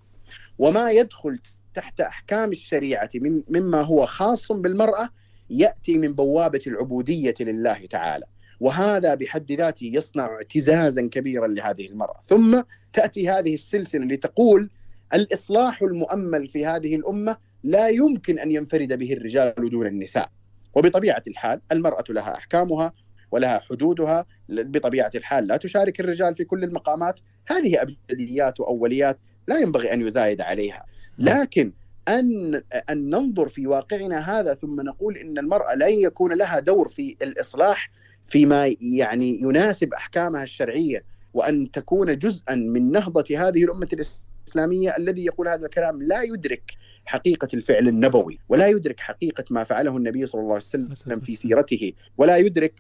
وما 0.60 0.92
يدخل 0.92 1.40
تحت 1.74 2.02
أحكام 2.02 2.52
الشريعة 2.52 3.10
مما 3.50 3.82
هو 3.82 4.06
خاص 4.06 4.52
بالمرأة 4.52 5.10
يأتي 5.50 5.98
من 5.98 6.14
بوابة 6.14 6.62
العبودية 6.68 7.36
لله 7.40 7.86
تعالى. 7.86 8.26
وهذا 8.60 9.16
بحد 9.16 9.52
ذاته 9.52 9.86
يصنع 9.86 10.26
اعتزازا 10.26 11.08
كبيرا 11.08 11.48
لهذه 11.48 11.88
المرأة، 11.88 12.20
ثم 12.24 12.62
تأتي 12.94 13.30
هذه 13.30 13.54
السلسلة 13.54 14.06
لتقول 14.06 14.70
الإصلاح 15.14 15.82
المؤمل 15.82 16.48
في 16.48 16.66
هذه 16.66 16.96
الأمة 16.96 17.51
لا 17.64 17.88
يمكن 17.88 18.40
أن 18.40 18.52
ينفرد 18.52 18.94
به 18.94 19.14
الرجال 19.14 19.54
دون 19.58 19.88
النساء. 19.88 20.30
وبطبيعة 20.74 21.24
الحال 21.28 21.62
المرأة 21.72 22.04
لها 22.10 22.36
أحكامها 22.36 22.94
ولها 23.32 23.60
حدودها. 23.60 24.26
بطبيعة 24.50 25.12
الحال 25.16 25.48
لا 25.48 25.58
تشارك 25.58 26.00
الرجال 26.00 26.36
في 26.36 26.44
كل 26.44 26.64
المقامات، 26.64 27.20
هذه 27.52 27.82
أبجديات 27.82 28.60
وأوليات 28.60 29.20
لا 29.48 29.60
ينبغي 29.60 29.94
أن 29.94 30.08
يزايد 30.08 30.42
عليها، 30.42 30.86
لكن 31.20 31.72
أن 32.08 32.62
أن 32.90 33.10
ننظر 33.10 33.50
في 33.50 33.68
واقعنا 33.68 34.40
هذا 34.40 34.54
ثم 34.54 34.82
نقول 34.82 35.18
إن 35.18 35.38
المرأة 35.38 35.76
لن 35.76 35.94
يكون 35.94 36.34
لها 36.34 36.60
دور 36.60 36.88
في 36.88 37.18
الإصلاح 37.22 37.92
فيما 38.28 38.76
يعني 38.82 39.40
يناسب 39.42 39.94
أحكامها 39.94 40.44
الشرعية. 40.44 41.04
وأن 41.34 41.72
تكون 41.72 42.18
جزءا 42.18 42.56
من 42.56 42.92
نهضة 42.92 43.26
هذه 43.38 43.64
الأمة 43.64 43.88
الإسلامية 43.94 44.96
الذي 44.98 45.26
يقول 45.26 45.48
هذا 45.48 45.66
الكلام 45.66 46.04
لا 46.04 46.22
يدرك 46.22 46.72
حقيقة 47.12 47.48
الفعل 47.54 47.88
النبوي 47.88 48.40
ولا 48.50 48.68
يدرك 48.68 49.00
حقيقة 49.00 49.44
ما 49.50 49.64
فعله 49.64 49.98
النبي 49.98 50.26
صلى 50.26 50.42
الله 50.42 50.54
عليه 50.54 50.86
وسلم 50.92 51.20
في 51.20 51.36
سيرته 51.36 51.94
ولا 52.18 52.38
يدرك 52.38 52.74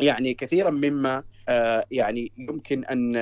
يعني 0.00 0.34
كثيرا 0.34 0.70
مما 0.70 1.22
يعني 1.90 2.32
يمكن 2.38 2.84
أن 2.84 3.16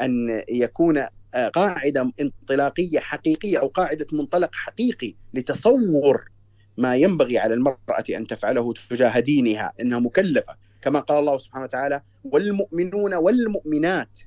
أن 0.00 0.42
يكون 0.48 1.06
قاعدة 1.54 2.12
انطلاقية 2.20 2.98
حقيقية 2.98 3.60
أو 3.60 3.66
قاعدة 3.66 4.06
منطلق 4.12 4.54
حقيقي 4.54 5.14
لتصور 5.34 6.30
ما 6.76 6.96
ينبغي 6.96 7.38
على 7.38 7.54
المرأة 7.54 8.04
أن 8.10 8.26
تفعله 8.26 8.74
تجاه 8.90 9.20
دينها 9.20 9.72
إنها 9.80 9.98
مكلفة. 9.98 10.56
كما 10.82 11.00
قال 11.00 11.18
الله 11.18 11.38
سبحانه 11.38 11.64
وتعالى 11.64 12.02
والمؤمنون 12.24 13.14
والمؤمنات 13.14 14.20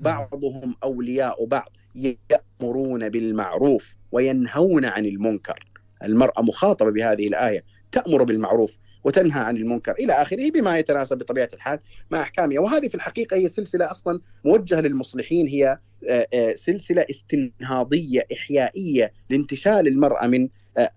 بعضهم 0.00 0.74
أولياء 0.84 1.44
بعض 1.44 1.68
يأمرون 1.94 3.08
بالمعروف. 3.08 3.95
وينهون 4.12 4.84
عن 4.84 5.06
المنكر. 5.06 5.66
المرأة 6.02 6.42
مخاطبة 6.42 6.90
بهذه 6.90 7.28
الآية 7.28 7.64
تأمر 7.92 8.22
بالمعروف 8.22 8.76
وتنهى 9.04 9.40
عن 9.40 9.56
المنكر 9.56 9.92
إلى 9.92 10.12
آخره 10.12 10.50
بما 10.50 10.78
يتناسب 10.78 11.18
بطبيعة 11.18 11.48
الحال 11.54 11.78
مع 12.10 12.22
أحكامها. 12.22 12.60
وهذه 12.60 12.88
في 12.88 12.94
الحقيقة 12.94 13.36
هي 13.36 13.48
سلسلة 13.48 13.90
أصلا 13.90 14.20
موجهة 14.44 14.80
للمصلحين 14.80 15.46
هي 15.46 15.78
سلسلة 16.54 17.06
استنهاضية 17.10 18.26
إحيائية 18.32 19.12
لانتشال 19.30 19.88
المرأة 19.88 20.26
من 20.26 20.48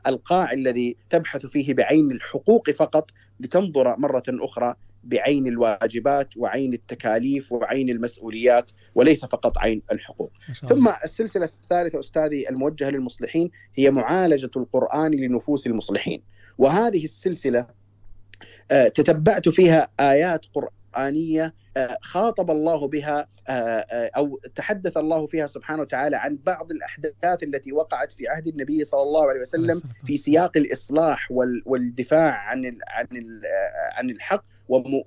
القاع 0.07 0.51
الذي 0.51 0.97
تبحث 1.09 1.45
فيه 1.45 1.73
بعين 1.73 2.11
الحقوق 2.11 2.71
فقط 2.71 3.11
لتنظر 3.39 3.99
مرة 3.99 4.23
أخرى 4.29 4.75
بعين 5.03 5.47
الواجبات 5.47 6.37
وعين 6.37 6.73
التكاليف 6.73 7.51
وعين 7.51 7.89
المسؤوليات 7.89 8.71
وليس 8.95 9.25
فقط 9.25 9.57
عين 9.57 9.81
الحقوق. 9.91 10.31
ثم 10.69 10.89
السلسلة 11.03 11.49
الثالثة 11.63 11.99
أستاذي 11.99 12.49
الموجهة 12.49 12.89
للمصلحين 12.89 13.51
هي 13.75 13.91
معالجة 13.91 14.51
القرآن 14.55 15.11
لنفوس 15.11 15.67
المصلحين. 15.67 16.23
وهذه 16.57 17.03
السلسلة 17.03 17.67
تتبعت 18.69 19.49
فيها 19.49 19.89
آيات 19.99 20.45
قرآنية 20.53 21.53
خاطب 22.01 22.51
الله 22.51 22.87
بها 22.87 23.27
أو 24.17 24.39
تحدث 24.55 24.97
الله 24.97 25.25
فيها 25.25 25.47
سبحانه 25.47 25.81
وتعالى 25.81 26.17
عن 26.17 26.39
بعض 26.45 26.71
الأحداث 26.71 27.43
التي 27.43 27.71
وقعت 27.71 28.13
في 28.13 28.27
عهد 28.27 28.47
النبي 28.47 28.83
صلى 28.83 29.01
الله 29.01 29.29
عليه 29.29 29.41
وسلم 29.41 29.81
في 30.05 30.17
سياق 30.17 30.57
الإصلاح 30.57 31.31
والدفاع 31.65 32.31
عن 32.49 32.77
عن 32.87 33.07
عن 33.97 34.09
الحق. 34.09 34.43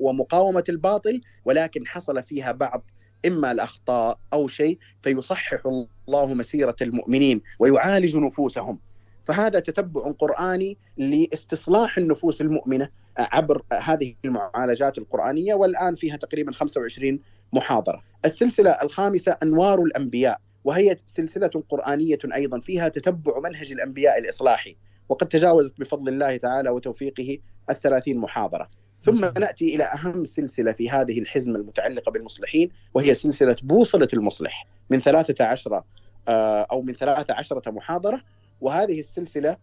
ومقاومة 0.01 0.65
الباطل 0.69 1.21
ولكن 1.45 1.87
حصل 1.87 2.23
فيها 2.23 2.53
بعض 2.53 2.85
إما 3.27 3.53
الأخطاء 3.53 4.19
أو 4.33 4.49
شيء 4.49 4.79
فيصحح 5.03 5.67
الله 6.09 6.35
مسيرة 6.35 6.77
المؤمنين 6.83 7.43
ويعالج 7.59 8.17
نفوسهم. 8.17 8.79
فهذا 9.25 9.61
تتبع 9.61 10.11
قرآني 10.11 10.79
لاستصلاح 10.97 11.99
النفوس 11.99 12.41
المؤمنة 12.41 12.89
عبر 13.19 13.63
هذه 13.73 14.15
المعالجات 14.25 14.99
القرآنية 14.99 15.55
والآن 15.55 15.97
فيها 15.97 16.17
تقريبا 16.17 16.53
25 16.53 17.21
محاضرة. 17.53 18.03
السلسلة 18.25 18.71
الخامسة 18.71 19.37
أنوار 19.43 19.83
الأنبياء 19.83 20.41
وهي 20.65 20.97
سلسلة 21.07 21.51
قرآنية 21.69 22.19
أيضا 22.35 22.61
فيها 22.61 22.89
تتبع 22.89 23.41
منهج 23.41 23.73
الأنبياء 23.73 24.19
الإصلاحي. 24.19 24.77
وقد 25.09 25.29
تجاوزت 25.29 25.81
بفضل 25.81 26.13
الله 26.13 26.37
تعالى 26.37 26.71
وتوفيقه 26.71 27.39
الثلاثين 27.71 28.19
محاضرة. 28.19 28.82
ثم 29.05 29.25
نأتي 29.39 29.75
إلى 29.75 29.85
أهم 29.85 30.25
سلسلة 30.25 30.73
في 30.73 30.91
هذه 30.91 31.19
الحزمة 31.19 31.57
المتعلقة 31.57 32.13
بالمصلحين 32.13 32.71
وهي 32.95 33.15
سلسلة 33.15 33.57
بوصلة 33.63 34.09
المصلح 34.15 34.67
من 34.91 35.01
ثلاثة 35.01 35.45
عشر 35.45 35.83
أو 36.29 36.83
من 36.83 36.95
ثلاثة 36.95 37.35
عشرة 37.35 37.71
محاضرة. 37.71 38.23
وهذه 38.61 38.99
السلسلة 38.99 39.57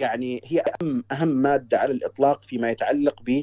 يعني 0.00 0.40
هي 0.44 0.62
أهم 0.82 1.04
أهم 1.12 1.28
مادة 1.28 1.78
على 1.78 1.92
الإطلاق 1.92 2.44
فيما 2.44 2.70
يتعلق 2.70 3.22
ب 3.22 3.42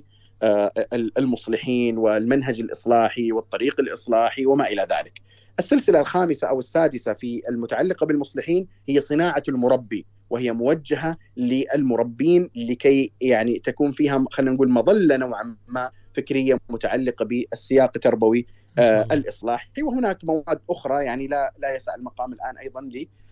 المصلحين 1.17 1.97
والمنهج 1.97 2.59
الإصلاحي 2.59 3.31
والطريق 3.31 3.79
الإصلاحي 3.79 4.45
وما 4.45 4.67
إلى 4.67 4.87
ذلك. 4.91 5.21
السلسلة 5.59 5.99
الخامسة 5.99 6.49
أو 6.49 6.59
السادسة 6.59 7.13
في 7.13 7.41
المتعلقة 7.49 8.05
بالمصلحين 8.05 8.67
هي 8.89 9.01
صناعة 9.01 9.43
المربي. 9.49 10.05
وهي 10.31 10.51
موجهة 10.51 11.17
للمربين 11.37 12.49
لكي 12.55 13.11
يعني 13.21 13.59
تكون 13.59 13.91
فيها 13.91 14.25
خلينا 14.31 14.51
نقول 14.51 14.71
مظلة 14.71 15.17
نوعا 15.17 15.55
ما 15.67 15.91
فكرية 16.13 16.57
متعلقة 16.69 17.25
بالسياق 17.25 17.91
التربوي 17.95 18.45
آه 18.77 19.07
الإصلاحي. 19.11 19.81
وهناك 19.83 20.23
مواد 20.23 20.59
أخرى 20.69 21.05
يعني 21.05 21.27
لا 21.27 21.53
لا 21.59 21.75
يسع 21.75 21.95
المقام 21.95 22.33
الآن 22.33 22.57
أيضا 22.57 22.81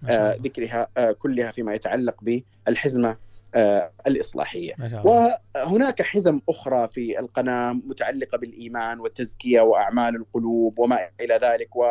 لذكرها 0.03 0.87
آه 0.97 1.11
كلها 1.11 1.51
فيما 1.51 1.73
يتعلق 1.73 2.15
بالحزمة 2.23 3.17
آه 3.55 3.91
الإصلاحية. 4.07 4.73
وهناك 5.05 6.01
حزم 6.01 6.39
أخرى 6.49 6.87
في 6.87 7.19
القناة 7.19 7.73
متعلقة 7.73 8.37
بالإيمان 8.37 8.99
والتزكية 8.99 9.61
وأعمال 9.61 10.15
القلوب 10.15 10.79
وما 10.79 10.97
إلى 11.21 11.39
ذلك 11.43 11.75
و 11.75 11.83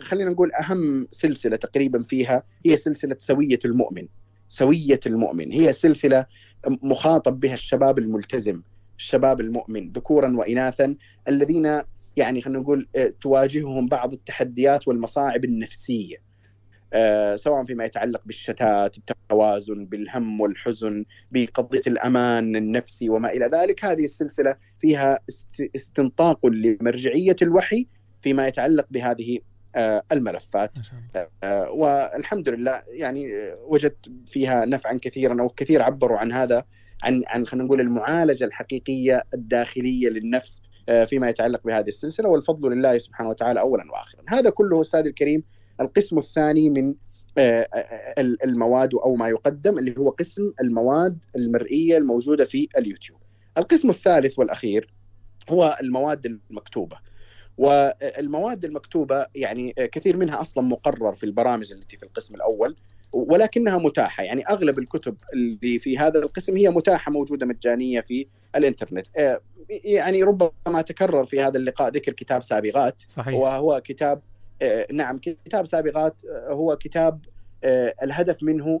خلينا 0.00 0.30
نقول 0.30 0.52
أهم 0.52 1.08
سلسلة 1.10 1.56
تقريبا 1.56 2.02
فيها 2.02 2.42
هي 2.66 2.76
سلسلة 2.76 3.16
سوية 3.18 3.58
المؤمن. 3.64 4.06
سوية 4.48 5.00
المؤمن. 5.06 5.52
هي 5.52 5.72
سلسلة 5.72 6.26
مخاطب 6.66 7.40
بها 7.40 7.54
الشباب 7.54 7.98
الملتزم 7.98 8.62
الشباب 8.98 9.40
المؤمن 9.40 9.88
ذكورا 9.90 10.36
وإناثا 10.36 10.94
الذين 11.28 11.80
يعني 12.16 12.40
خلينا 12.40 12.60
نقول 12.60 12.88
تواجههم 13.20 13.88
بعض 13.88 14.12
التحديات 14.12 14.88
والمصاعب 14.88 15.44
النفسية 15.44 16.16
آه، 16.96 17.36
سواء 17.36 17.64
فيما 17.64 17.84
يتعلق 17.84 18.20
بالشتات 18.26 18.96
بالتوازن 18.98 19.84
بالهم 19.86 20.40
والحزن 20.40 21.04
بقضية 21.32 21.82
الأمان 21.86 22.56
النفسي 22.56 23.08
وما 23.10 23.30
إلى 23.32 23.50
ذلك. 23.52 23.84
هذه 23.84 24.04
السلسلة 24.04 24.56
فيها 24.80 25.18
است- 25.28 25.70
استنطاق 25.76 26.46
لمرجعية 26.46 27.36
الوحي 27.42 27.86
فيما 28.22 28.46
يتعلق 28.46 28.86
بهذه 28.90 29.38
آه، 29.38 29.53
الملفات 30.12 30.70
آه، 31.42 31.70
والحمد 31.70 32.48
لله 32.48 32.82
يعني 32.86 33.36
آه، 33.36 33.58
وجدت 33.68 34.10
فيها 34.26 34.64
نفعا 34.64 34.98
كثيرا 35.02 35.42
أو 35.42 35.48
كثير 35.48 35.82
عبروا 35.82 36.18
عن 36.18 36.32
هذا 36.32 36.64
عن 37.02 37.22
عن 37.26 37.46
خلينا 37.46 37.66
نقول 37.66 37.80
المعالجة 37.80 38.44
الحقيقية 38.44 39.24
الداخلية 39.34 40.08
للنفس 40.08 40.62
آه، 40.88 41.04
فيما 41.04 41.28
يتعلق 41.28 41.60
بهذه 41.64 41.88
السلسلة 41.88 42.28
والفضل 42.28 42.72
لله 42.72 42.98
سبحانه 42.98 43.30
وتعالى 43.30 43.60
اولا 43.60 43.92
واخرا. 43.92 44.22
هذا 44.28 44.50
كله 44.50 44.80
أستاذ 44.80 45.06
الكريم 45.06 45.42
القسم 45.80 46.18
الثاني 46.18 46.70
من 46.70 46.94
آه، 47.38 47.68
آه، 47.74 48.14
المواد 48.18 48.94
أو 48.94 49.14
ما 49.14 49.28
يقدم 49.28 49.78
اللي 49.78 49.94
هو 49.98 50.10
قسم 50.10 50.52
المواد 50.60 51.18
المرئية 51.36 51.96
الموجودة 51.96 52.44
في 52.44 52.68
اليوتيوب. 52.78 53.18
القسم 53.58 53.90
الثالث 53.90 54.38
والأخير 54.38 54.94
هو 55.50 55.78
المواد 55.80 56.26
المكتوبة. 56.26 56.96
والمواد 57.58 58.64
المكتوبة 58.64 59.26
يعني 59.34 59.72
كثير 59.72 60.16
منها 60.16 60.40
أصلا 60.40 60.64
مقرر 60.64 61.14
في 61.14 61.24
البرامج 61.24 61.72
التي 61.72 61.96
في 61.96 62.02
القسم 62.02 62.34
الأول 62.34 62.76
ولكنها 63.14 63.78
متاحة 63.78 64.22
يعني 64.22 64.48
أغلب 64.48 64.78
الكتب 64.78 65.16
اللي 65.32 65.78
في 65.78 65.98
هذا 65.98 66.18
القسم 66.18 66.56
هي 66.56 66.70
متاحة 66.70 67.12
موجودة 67.12 67.46
مجانية 67.46 68.00
في 68.00 68.26
الإنترنت 68.56 69.06
آه، 69.16 69.40
يعني 69.84 70.22
ربما 70.22 70.82
تكرر 70.86 71.26
في 71.26 71.40
هذا 71.40 71.58
اللقاء 71.58 71.90
ذكر 71.90 72.12
كتاب 72.12 72.42
سابغات 72.42 73.02
صحيح. 73.08 73.34
وهو 73.34 73.80
كتاب 73.84 74.20
آه، 74.62 74.86
نعم 74.92 75.18
كتاب 75.18 75.66
سابغات 75.66 76.22
آه، 76.24 76.52
هو 76.52 76.76
كتاب 76.76 77.20
الهدف 78.02 78.42
منه 78.42 78.80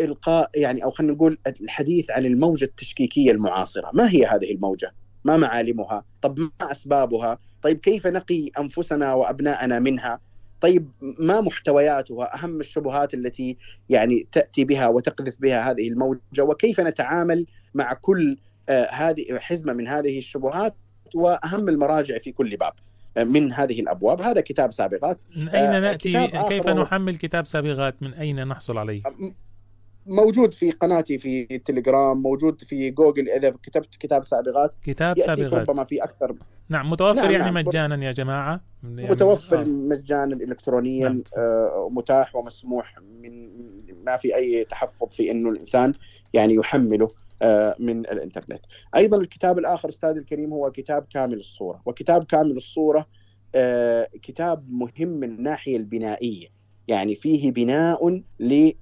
إلقاء 0.00 0.50
يعني 0.54 0.84
أو 0.84 0.90
خلينا 0.90 1.12
نقول 1.12 1.38
الحديث 1.46 2.10
عن 2.10 2.26
الموجة 2.26 2.64
التشكيكية 2.64 3.30
المعاصرة، 3.30 3.90
ما 3.94 4.10
هي 4.10 4.26
هذه 4.26 4.52
الموجة؟ 4.52 4.92
ما 5.24 5.36
معالمها؟ 5.36 6.04
طب 6.22 6.38
ما 6.38 6.50
أسبابها؟ 6.60 7.38
طيب 7.62 7.80
كيف 7.80 8.06
نقي 8.06 8.50
أنفسنا 8.58 9.14
وابنائنا 9.14 9.78
منها؟ 9.78 10.20
طيب 10.60 10.88
ما 11.00 11.40
محتوياتها؟ 11.40 12.34
أهم 12.34 12.60
الشبهات 12.60 13.14
التي 13.14 13.56
يعني 13.88 14.26
تأتي 14.32 14.64
بها 14.64 14.88
وتقذف 14.88 15.40
بها 15.40 15.70
هذه 15.70 15.88
الموجة؟ 15.88 16.20
وكيف 16.42 16.80
نتعامل 16.80 17.46
مع 17.74 17.92
كل 17.92 18.36
آه، 18.68 18.90
هذه 18.90 19.38
حزمة 19.38 19.72
من 19.72 19.88
هذه 19.88 20.18
الشبهات؟ 20.18 20.74
وأهم 21.14 21.68
المراجع 21.68 22.18
في 22.18 22.32
كل 22.32 22.56
باب 22.56 22.72
آه، 23.16 23.24
من 23.24 23.52
هذه 23.52 23.80
الأبواب، 23.80 24.20
هذا 24.20 24.40
كتاب 24.40 24.72
سابقات. 24.72 25.18
من 25.36 25.48
أين 25.48 25.84
آه، 25.84 25.96
آخر 25.96 26.48
كيف 26.48 26.68
نحمل 26.68 27.16
كتاب 27.16 27.46
سابغات 27.46 28.02
من 28.02 28.14
أين 28.14 28.48
نحصل 28.48 28.78
عليه؟ 28.78 29.02
موجود 30.06 30.54
في 30.54 30.70
قناتي 30.70 31.18
في 31.18 31.46
التليجرام 31.50 32.22
موجود 32.22 32.62
في 32.62 32.90
جوجل 32.90 33.28
إذا 33.28 33.50
كتبت 33.50 33.96
كتاب 33.96 34.24
سابغات 34.24 34.74
كتاب 34.82 35.18
سابغات 35.18 35.68
ربما 35.68 35.84
في 35.84 36.04
أكثر 36.04 36.36
نعم 36.68 36.90
متوفر 36.90 37.22
نعم، 37.22 37.30
يعني 37.30 37.44
نعم. 37.44 37.54
مجانا 37.54 38.04
يا 38.04 38.12
جماعة 38.12 38.60
يعني 38.82 39.10
متوفر 39.10 39.60
آه. 39.60 39.64
مجانا 39.64 40.34
الكترونيا 40.34 41.08
نعم. 41.08 41.22
آه، 41.36 41.88
متاح 41.92 42.36
ومسموح 42.36 42.98
من 43.22 43.48
ما 44.04 44.16
في 44.16 44.34
أي 44.34 44.64
تحفظ 44.64 45.08
في 45.08 45.30
إنه 45.30 45.50
الإنسان 45.50 45.92
يعني 46.32 46.54
يحمله 46.54 47.08
آه، 47.42 47.76
من 47.78 47.98
الإنترنت. 47.98 48.60
أيضا 48.96 49.16
الكتاب 49.16 49.58
الآخر 49.58 49.88
أستاذ 49.88 50.16
الكريم 50.16 50.52
هو 50.52 50.70
كتاب 50.70 51.06
كامل 51.10 51.38
الصورة، 51.38 51.82
وكتاب 51.86 52.24
كامل 52.24 52.56
الصورة 52.56 53.06
آه، 53.54 54.08
كتاب 54.22 54.70
مهم 54.70 55.08
من 55.08 55.30
الناحية 55.30 55.76
البنائية، 55.76 56.48
يعني 56.88 57.14
فيه 57.14 57.52
بناء 57.52 58.22
ل 58.40 58.72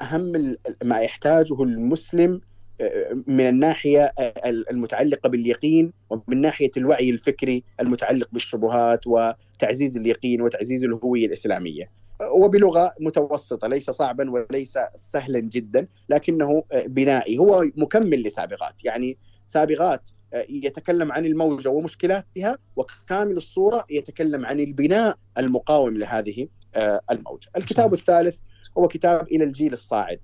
أهم 0.00 0.34
ال- 0.36 0.58
ما 0.84 0.98
يحتاجه 1.00 1.62
المسلم 1.62 2.40
آه، 2.80 3.16
من 3.26 3.48
الناحية 3.48 4.12
آه، 4.18 4.34
المتعلقة 4.46 5.28
باليقين 5.28 5.92
ومن 6.10 6.40
ناحية 6.40 6.70
الوعي 6.76 7.10
الفكري 7.10 7.64
المتعلق 7.80 8.28
بالشبهات 8.32 9.00
وتعزيز 9.06 9.96
اليقين 9.96 10.42
وتعزيز 10.42 10.84
الهوية 10.84 11.26
الإسلامية. 11.26 11.84
آه، 12.20 12.32
وبلغة 12.32 12.94
متوسطة 13.00 13.68
ليس 13.68 13.90
صعبا 13.90 14.30
وليس 14.30 14.78
سهلا 14.94 15.40
جدا 15.40 15.86
لكنه 16.08 16.64
آه، 16.72 16.86
بنائي 16.86 17.38
هو 17.38 17.64
مكمل 17.76 18.22
لسابغات 18.22 18.84
يعني 18.84 19.18
سابغات 19.46 20.08
آه، 20.34 20.46
يتكلم 20.48 21.12
عن 21.12 21.26
الموجة 21.26 21.68
ومشكلاتها 21.68 22.58
وكامل 22.76 23.36
الصورة 23.36 23.84
يتكلم 23.90 24.46
عن 24.46 24.60
البناء 24.60 25.16
المقاوم 25.38 25.96
لهذه 25.98 26.48
آه، 26.74 27.00
الموجة. 27.10 27.48
الكتاب 27.56 27.94
الثالث 27.94 28.36
هو 28.78 28.88
كتاب 28.88 29.26
إلى 29.26 29.44
الجيل 29.44 29.72
الصاعد 29.72 30.20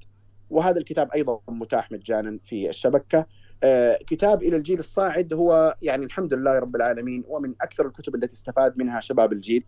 وهذا 0.50 0.78
الكتاب 0.78 1.10
أيضا 1.14 1.40
متاح 1.48 1.92
مجانا 1.92 2.38
في 2.44 2.68
الشبكة. 2.68 3.26
آه، 3.62 3.98
كتاب 4.06 4.42
إلى 4.42 4.56
الجيل 4.56 4.78
الصاعد 4.78 5.32
هو 5.32 5.76
يعني 5.82 6.04
الحمد 6.04 6.34
لله 6.34 6.58
رب 6.58 6.76
العالمين 6.76 7.24
ومن 7.28 7.54
أكثر 7.60 7.86
الكتب 7.86 8.14
التي 8.14 8.32
استفاد 8.34 8.78
منها 8.78 9.00
شباب 9.00 9.32
الجيل 9.32 9.64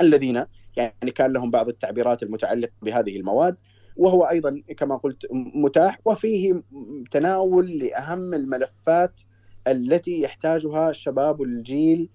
الذين 0.00 0.44
يعني 0.76 1.10
كان 1.14 1.32
لهم 1.32 1.50
بعض 1.50 1.68
التعبيرات 1.68 2.22
المتعلقة 2.22 2.72
بهذه 2.82 3.16
المواد 3.16 3.56
وهو 3.96 4.22
أيضا 4.24 4.62
كما 4.76 4.96
قلت 4.96 5.26
متاح 5.54 5.98
وفيه 6.04 6.62
تناول 7.10 7.78
لأهم 7.78 8.34
الملفات 8.34 9.20
التي 9.68 10.20
يحتاجها 10.20 10.92
شباب 10.92 11.42
الجيل 11.42 12.08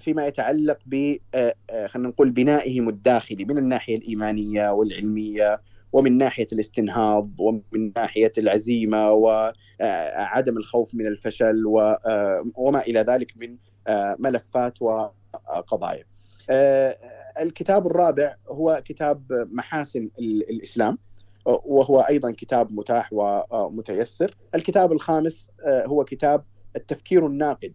فيما 0.00 0.26
يتعلق 0.26 0.78
ب 0.86 1.16
آه، 1.34 1.54
آه، 1.70 1.86
خلينا 1.86 2.08
نقول 2.08 2.30
بنائهم 2.30 2.88
الداخلي 2.88 3.44
من 3.44 3.58
الناحية 3.58 3.96
الإيمانية 3.96 4.70
والعلمية 4.72 5.60
ومن 5.92 6.18
ناحية 6.18 6.46
الاستنهاض 6.52 7.30
ومن 7.40 7.92
ناحية 7.96 8.32
العزيمة 8.38 9.10
وعدم 9.12 10.56
الخوف 10.56 10.94
من 10.94 11.06
الفشل 11.06 11.64
آه، 12.06 12.44
وما 12.56 12.80
إلى 12.80 13.00
ذلك 13.00 13.32
من 13.36 13.56
آه، 13.86 14.16
ملفات 14.18 14.82
وقضايا. 14.82 16.04
آه، 16.50 16.96
الكتاب 17.40 17.86
الرابع 17.86 18.34
هو 18.48 18.82
كتاب 18.84 19.48
محاسن 19.52 20.08
ال- 20.18 20.50
الإسلام 20.50 20.98
وهو 21.44 22.00
أيضا 22.00 22.30
كتاب 22.30 22.72
متاح 22.72 23.08
ومتيسر. 23.12 24.36
الكتاب 24.54 24.92
الخامس 24.92 25.50
آه، 25.66 25.86
هو 25.86 26.04
كتاب 26.04 26.44
التفكير 26.76 27.26
الناقد 27.26 27.72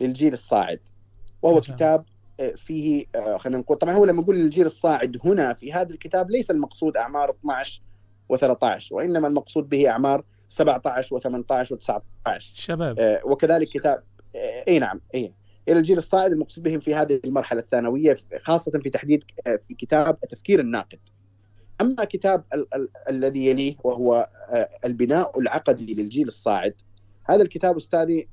للجيل 0.00 0.32
الصاعد 0.32 0.80
وهو 1.42 1.54
كتاب 1.74 2.04
آه، 2.40 2.50
فيه 2.56 3.04
آه، 3.14 3.36
خلينا 3.36 3.58
نقول 3.58 3.76
طبعا 3.78 3.94
هو 3.94 4.04
لما 4.04 4.22
نقول 4.22 4.36
للجيل 4.36 4.66
الصاعد 4.66 5.18
هنا 5.24 5.52
في 5.54 5.72
هذا 5.72 5.92
الكتاب 5.94 6.30
ليس 6.30 6.50
المقصود 6.50 6.96
أعمار 6.96 7.30
12 7.30 7.82
و13 8.32 8.92
وإنما 8.92 9.28
المقصود 9.28 9.68
به 9.68 9.88
أعمار 9.90 10.24
17 10.48 11.20
و18 11.20 11.66
و19 11.66 12.38
شباب. 12.38 12.98
آه، 12.98 13.20
وكذلك 13.24 13.68
كتاب 13.68 14.02
إي 14.68 14.78
نعم 14.78 15.00
إي. 15.14 15.32
إلى 15.68 15.78
الجيل 15.78 15.98
الصاعد 15.98 16.32
المقصود 16.32 16.64
بهم 16.64 16.80
في 16.80 16.94
هذه 16.94 17.20
المرحلة 17.24 17.60
الثانوية 17.60 18.16
خاصة 18.42 18.70
في 18.82 18.90
تحديد 18.90 19.24
في 19.68 19.74
كتاب 19.74 20.16
التفكير 20.24 20.60
الناقد. 20.60 20.98
أما 21.80 22.04
كتاب 22.04 22.44
ال- 22.54 22.74
ال- 22.74 22.88
الذي 23.08 23.46
يليه 23.46 23.76
وهو 23.84 24.28
البناء 24.84 25.38
العقدي 25.40 25.94
للجيل 25.94 26.26
الصاعد 26.28 26.74
هذا 27.24 27.42
الكتاب 27.42 27.76
أستاذي 27.76 28.28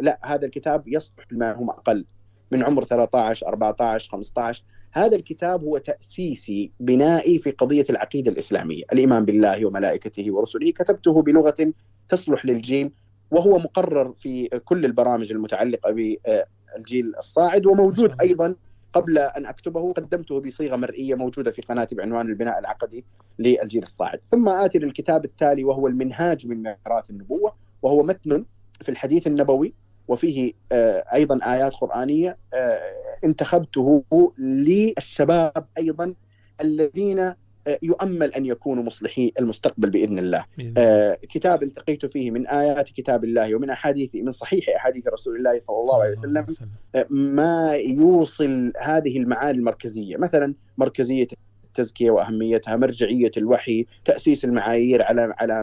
لا 0.00 0.18
هذا 0.24 0.46
الكتاب 0.46 0.88
يصلح 0.88 1.24
لما 1.32 1.52
هم 1.52 1.70
أقل. 1.70 2.04
من 2.50 2.62
عمر 2.62 2.84
13 2.84 3.48
14 3.48 4.10
15 4.10 4.62
هذا 4.92 5.16
الكتاب 5.16 5.64
هو 5.64 5.78
تأسيسي 5.78 6.70
بنائي 6.80 7.38
في 7.38 7.50
قضية 7.50 7.84
العقيدة 7.90 8.32
الإسلامية، 8.32 8.82
الإيمان 8.92 9.24
بالله 9.24 9.66
وملائكته 9.66 10.30
ورسله 10.32 10.70
كتبته 10.70 11.22
بلغة 11.22 11.72
تصلح 12.08 12.46
للجيل 12.46 12.90
وهو 13.30 13.58
مقرر 13.58 14.12
في 14.12 14.48
كل 14.64 14.84
البرامج 14.84 15.32
المتعلقة 15.32 15.90
بالجيل 15.92 17.16
الصاعد 17.18 17.66
وموجود 17.66 18.20
أيضا 18.20 18.54
قبل 18.92 19.18
أن 19.18 19.46
أكتبه 19.46 19.92
قدمته 19.92 20.40
بصيغة 20.40 20.76
مرئية 20.76 21.14
موجودة 21.14 21.50
في 21.50 21.62
قناتي 21.62 21.94
بعنوان 21.94 22.28
البناء 22.28 22.58
العقدي 22.58 23.04
للجيل 23.38 23.82
الصاعد، 23.82 24.20
ثم 24.30 24.48
آتي 24.48 24.78
للكتاب 24.78 25.24
التالي 25.24 25.64
وهو 25.64 25.86
المنهاج 25.86 26.46
من 26.46 26.62
ميراث 26.62 27.10
النبوة 27.10 27.54
وهو 27.82 28.02
متن 28.02 28.44
في 28.82 28.88
الحديث 28.88 29.26
النبوي. 29.26 29.72
وفيه 30.08 30.52
آه، 30.72 31.04
أيضا 31.14 31.38
آيات 31.54 31.74
قرآنية 31.74 32.36
آه، 32.54 32.80
انتخبته 33.24 34.04
للشباب 34.38 35.66
أيضا 35.78 36.14
الذين 36.60 37.20
آه، 37.66 37.78
يؤمل 37.82 38.32
أن 38.34 38.46
يكونوا 38.46 38.84
مصلحي 38.84 39.32
المستقبل 39.38 39.90
بإذن 39.90 40.18
الله. 40.18 40.44
آه، 40.78 41.18
كتاب 41.22 41.62
التقيت 41.62 42.06
فيه 42.06 42.30
من 42.30 42.46
آيات 42.46 42.88
كتاب 42.88 43.24
الله 43.24 43.54
ومن 43.54 43.70
أحاديث 43.70 44.14
من 44.14 44.30
صحيح 44.30 44.64
أحاديث 44.76 45.08
رسول 45.08 45.36
الله 45.36 45.58
صلى 45.58 45.80
الله 45.80 46.02
عليه 46.02 46.12
وسلم 46.12 46.46
ما 47.10 47.72
يوصل 47.74 48.72
هذه 48.80 49.18
المعاني 49.18 49.58
المركزية، 49.58 50.16
مثلا 50.16 50.54
مركزية 50.78 51.26
التزكية 51.78 52.10
وأهميتها، 52.10 52.76
مرجعية 52.76 53.30
الوحي، 53.36 53.86
تأسيس 54.04 54.44
المعايير 54.44 55.02
على 55.02 55.34
على 55.38 55.62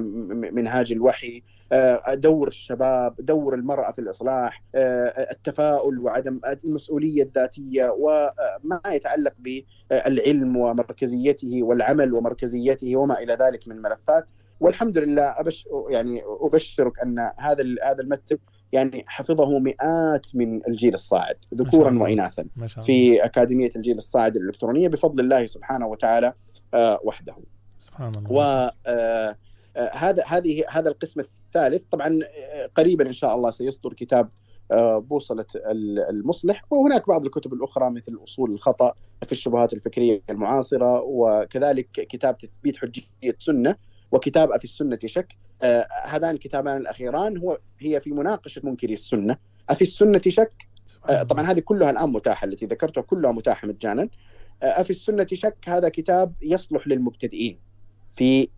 منهاج 0.51 0.91
الوحي، 0.91 1.43
آه، 1.71 2.13
دور 2.13 2.47
الشباب، 2.47 3.15
دور 3.19 3.55
المرأة 3.55 3.91
في 3.91 3.99
الإصلاح، 3.99 4.63
آه، 4.75 5.31
التفاؤل 5.31 5.99
وعدم 5.99 6.39
المسؤولية 6.65 7.23
الذاتية 7.23 7.95
وما 7.99 8.81
يتعلق 8.87 9.33
بالعلم 9.39 10.57
ومركزيته 10.57 11.63
والعمل 11.63 12.13
ومركزيته 12.13 12.95
وما 12.95 13.19
إلى 13.19 13.33
ذلك 13.33 13.67
من 13.67 13.81
ملفات، 13.81 14.31
والحمد 14.59 14.97
لله 14.97 15.39
أبش 15.39 15.67
يعني 15.89 16.21
أبشرك 16.41 16.99
أن 16.99 17.31
هذا 17.37 17.63
هذا 17.83 18.01
المكتب 18.01 18.39
يعني 18.73 19.03
حفظه 19.07 19.59
مئات 19.59 20.27
من 20.33 20.67
الجيل 20.67 20.93
الصاعد 20.93 21.35
ذكورا. 21.53 21.89
واناثا 22.03 22.45
في 22.83 23.25
أكاديمية 23.25 23.71
الجيل 23.75 23.97
الصاعد 23.97 24.35
الإلكترونية 24.35 24.87
بفضل 24.87 25.19
الله 25.23 25.45
سبحانه 25.45 25.87
وتعالى 25.87 26.33
آه، 26.73 26.99
وحده. 27.03 27.35
سبحان 27.79 28.11
الله 28.15 28.31
و 28.31 28.41
آه، 28.87 29.35
آه، 29.77 29.91
هذا 29.95 30.23
هذه 30.27 30.63
هذا 30.69 30.89
القسم 30.89 31.19
الثالث. 31.19 31.83
طبعا 31.91 32.19
قريبا 32.75 33.07
إن 33.07 33.13
شاء 33.13 33.35
الله 33.35 33.51
سيصدر 33.51 33.93
كتاب 33.93 34.29
بوصلة 34.99 35.45
ال- 35.55 35.99
المصلح. 36.09 36.63
وهناك 36.71 37.07
بعض 37.07 37.25
الكتب 37.25 37.53
الأخرى 37.53 37.89
مثل 37.89 38.19
أصول 38.23 38.51
الخطأ 38.51 38.93
في 39.25 39.31
الشبهات 39.31 39.73
الفكرية 39.73 40.21
المعاصرة 40.29 41.01
وكذلك 41.01 41.87
كتاب 41.91 42.37
تثبيت 42.37 42.77
حجية 42.77 43.03
السنة 43.23 43.75
وكتاب 44.11 44.51
أفي 44.51 44.63
السنة 44.63 44.99
شك. 45.05 45.27
هذان 46.03 46.35
الكتابان 46.35 46.77
الأخيران 46.77 47.37
هو 47.37 47.59
هي 47.79 48.01
في 48.01 48.11
مناقشة 48.11 48.61
منكري 48.65 48.93
السنة. 48.93 49.37
أفي 49.69 49.81
السنة 49.81 50.21
شك؟ 50.27 50.67
آه، 51.09 51.23
طبعا 51.23 51.51
هذه 51.51 51.59
كلها 51.59 51.89
الآن 51.89 52.09
متاحة 52.09 52.45
التي 52.45 52.65
ذكرتها 52.65 53.01
كلها 53.01 53.31
متاحة 53.31 53.67
مجانا. 53.67 54.09
آه، 54.63 54.81
أفي 54.81 54.89
السنة 54.89 55.27
شك 55.33 55.57
هذا 55.67 55.89
كتاب 55.89 56.33
يصلح 56.41 56.87
للمبتدئين 56.87 57.59
في 58.13 58.49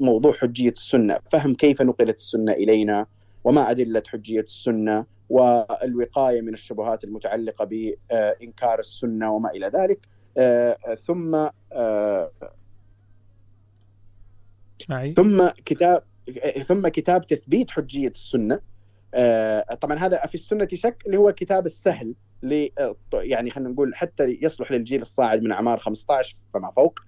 موضوع 0.00 0.32
حجية 0.32 0.70
السنة 0.70 1.18
فهم 1.32 1.54
كيف 1.54 1.82
نقلت 1.82 2.16
السنة 2.16 2.52
إلينا 2.52 3.06
وما 3.44 3.70
أدلة 3.70 4.02
حجية 4.06 4.40
السنة 4.40 5.06
والوقاية 5.28 6.40
من 6.40 6.54
الشبهات 6.54 7.04
المتعلقة 7.04 7.64
بإنكار 7.64 8.78
السنة 8.78 9.32
وما 9.32 9.50
إلى 9.50 9.66
ذلك. 9.66 10.08
آه، 10.38 10.94
ثم 10.94 11.48
آه، 11.72 12.30
معي؟ 14.88 15.14
ثم 15.14 15.48
كتاب 15.48 16.02
ثم 16.66 16.88
كتاب 16.88 17.26
تثبيت 17.26 17.70
حجية 17.70 18.08
السنة. 18.08 18.60
آه، 19.14 19.74
طبعا 19.74 19.98
هذا 19.98 20.26
في 20.26 20.34
السنة 20.34 20.68
شك 20.74 21.02
اللي 21.06 21.16
هو 21.16 21.32
كتاب 21.32 21.66
السهل 21.66 22.14
ل 22.42 22.68
يعني 23.14 23.50
خلينا 23.50 23.70
نقول 23.70 23.94
حتى 23.94 24.38
يصلح 24.42 24.72
للجيل 24.72 25.00
الصاعد 25.02 25.42
من 25.42 25.52
أعمار 25.52 25.78
15 25.78 26.36
فما 26.54 26.70
فوق. 26.70 27.00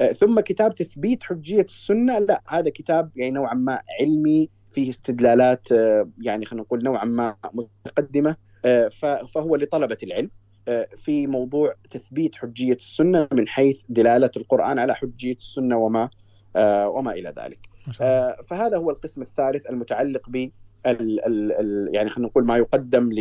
آه، 0.00 0.12
ثم 0.12 0.40
كتاب 0.40 0.74
تثبيت 0.74 1.22
حجية 1.22 1.62
السنة 1.62 2.18
لا 2.18 2.42
هذا 2.48 2.70
كتاب 2.70 3.10
يعني 3.16 3.30
نوعا 3.30 3.54
ما 3.54 3.82
علمي 4.00 4.48
فيه 4.72 4.90
استدلالات 4.90 5.72
آه، 5.72 6.10
يعني 6.20 6.46
خلينا 6.46 6.62
نقول 6.62 6.84
نوعا 6.84 7.04
ما 7.04 7.36
متقدمة 7.54 8.36
آه، 8.64 8.88
فهو 9.34 9.56
لطلبة 9.56 9.98
العلم. 10.02 10.30
آه، 10.68 10.88
في 10.96 11.26
موضوع 11.26 11.74
تثبيت 11.90 12.36
حجية 12.36 12.72
السنة 12.72 13.28
من 13.32 13.48
حيث 13.48 13.80
دلالة 13.88 14.30
القرآن 14.36 14.78
على 14.78 14.94
حجية 14.94 15.32
السنة 15.32 15.76
وما 15.76 16.10
آه، 16.56 16.88
وما 16.88 17.12
إلى 17.12 17.34
ذلك. 17.38 17.67
آه، 18.00 18.36
فهذا 18.46 18.76
هو 18.76 18.90
القسم 18.90 19.22
الثالث 19.22 19.66
المتعلق 19.66 20.30
ب 20.30 20.50
يعني 20.84 22.10
خلينا 22.10 22.28
نقول 22.28 22.46
ما 22.46 22.56
يقدم 22.56 23.12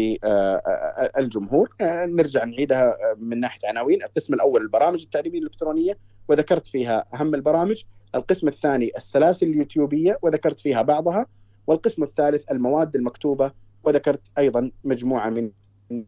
للجمهور 1.17 1.75
آه، 1.81 2.05
نرجع 2.05 2.43
نعيدها 2.43 2.89
آه، 2.89 3.15
من 3.19 3.39
ناحية 3.39 3.67
عناوين. 3.67 4.03
القسم 4.03 4.33
الأول 4.33 4.61
البرامج 4.61 5.01
التعليمية 5.01 5.39
الإلكترونية 5.39 5.97
وذكرت 6.27 6.67
فيها 6.67 7.05
أهم 7.13 7.35
البرامج. 7.35 7.83
القسم 8.15 8.47
الثاني 8.47 8.91
السلاسل 8.97 9.47
اليوتيوبية 9.47 10.19
وذكرت 10.21 10.59
فيها 10.59 10.81
بعضها. 10.81 11.25
والقسم 11.67 12.03
الثالث 12.03 12.51
المواد 12.51 12.95
المكتوبة 12.95 13.51
وذكرت 13.83 14.21
أيضا 14.37 14.71
مجموعة 14.83 15.29
من 15.29 15.51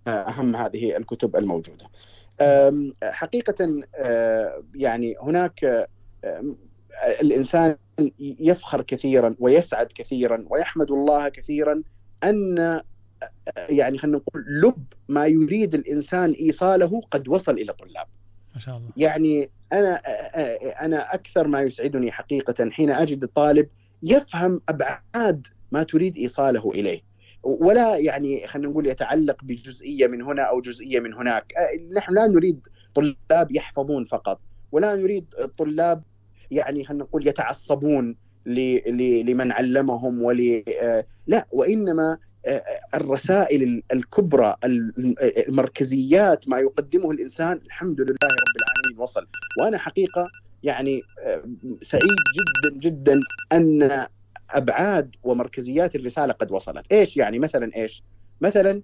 أهم 0.08 0.56
هذه 0.56 0.98
الكتب 0.98 1.36
الموجودة. 1.36 1.86
حقيقة 3.04 3.84
يعني 4.76 5.16
هناك 5.22 5.88
الإنسان 7.22 7.76
يفخر 8.20 8.82
كثيرا 8.82 9.36
ويسعد 9.40 9.88
كثيرا 9.96 10.46
ويحمد 10.50 10.92
الله 10.92 11.30
كثيرا 11.30 11.84
أن 12.24 12.82
يعني 13.70 13.98
خلينا 13.98 14.18
نقول 14.18 14.44
لب 14.64 14.84
ما 15.10 15.26
يريد 15.26 15.76
الإنسان 15.76 16.32
إيصاله 16.32 17.02
قد 17.12 17.28
وصل 17.28 17.54
إلى 17.54 17.74
طلاب. 17.74 18.08
ما 18.56 18.60
شاء 18.62 18.78
الله. 18.78 18.90
يعني 18.98 19.50
أنا 19.74 19.96
أنا 20.86 21.14
أكثر 21.14 21.48
ما 21.48 21.62
يسعدني 21.62 22.12
حقيقة 22.12 22.70
حين 22.70 22.92
أجد 22.92 23.28
طالب 23.28 23.70
يفهم 24.04 24.62
أبعاد 24.70 25.48
ما 25.72 25.84
تريد 25.84 26.18
إيصاله 26.18 26.72
إليه. 26.72 27.02
ولا 27.44 27.98
يعني 27.98 28.48
خلينا 28.48 28.70
نقول 28.70 28.88
يتعلق 28.88 29.44
بجزئية 29.44 30.08
من 30.08 30.22
هنا 30.22 30.44
أو 30.44 30.62
جزئية 30.62 31.00
من 31.00 31.14
هناك. 31.14 31.54
نحن 31.98 32.14
لا 32.14 32.28
نريد 32.28 32.68
طلاب 32.94 33.52
يحفظون 33.52 34.06
فقط 34.06 34.42
ولا 34.72 34.96
نريد 34.96 35.26
طلاب 35.58 36.04
يعني 36.52 36.84
خلينا 36.84 37.04
نقول 37.04 37.28
يتعصبون 37.28 38.16
لمن 38.46 39.52
علمهم 39.52 40.22
ول 40.22 40.64
لا 41.28 41.48
وإنما 41.52 42.18
الرسائل 42.94 43.84
الكبرى 43.94 44.56
المركزيات 45.48 46.50
ما 46.50 46.60
يقدمه 46.60 47.12
الإنسان 47.12 47.60
الحمد 47.66 48.02
لله 48.02 48.10
رب 48.10 48.56
العالمين 48.58 49.02
وصل. 49.02 49.28
وأنا 49.60 49.78
حقيقة 49.78 50.28
يعني 50.64 51.02
سعيد 51.82 52.04
جدا 52.04 52.80
جدا 52.80 53.20
أن 53.52 54.06
أبعاد 54.50 55.16
ومركزيات 55.24 55.96
الرسالة 55.96 56.34
قد 56.34 56.52
وصلت، 56.52 56.94
إيش 56.94 57.18
يعني 57.18 57.40
مثلا 57.40 57.72
إيش؟ 57.76 58.04
مثلا 58.42 58.82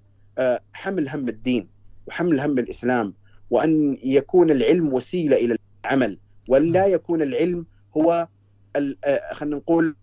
حمل 0.73 1.09
هم 1.09 1.29
الدين 1.29 1.67
وحمل 2.07 2.39
هم 2.39 2.59
الإسلام 2.59 3.13
وأن 3.49 3.97
يكون 4.03 4.51
العلم 4.51 4.93
وسيلة 4.93 5.37
إلى 5.37 5.57
العمل. 5.85 6.17
وان 6.47 6.71
لا 6.71 6.85
يكون 6.85 7.21
العلم 7.21 7.65
هو 7.97 8.27
خلينا 9.31 9.55
نقول 9.55 9.95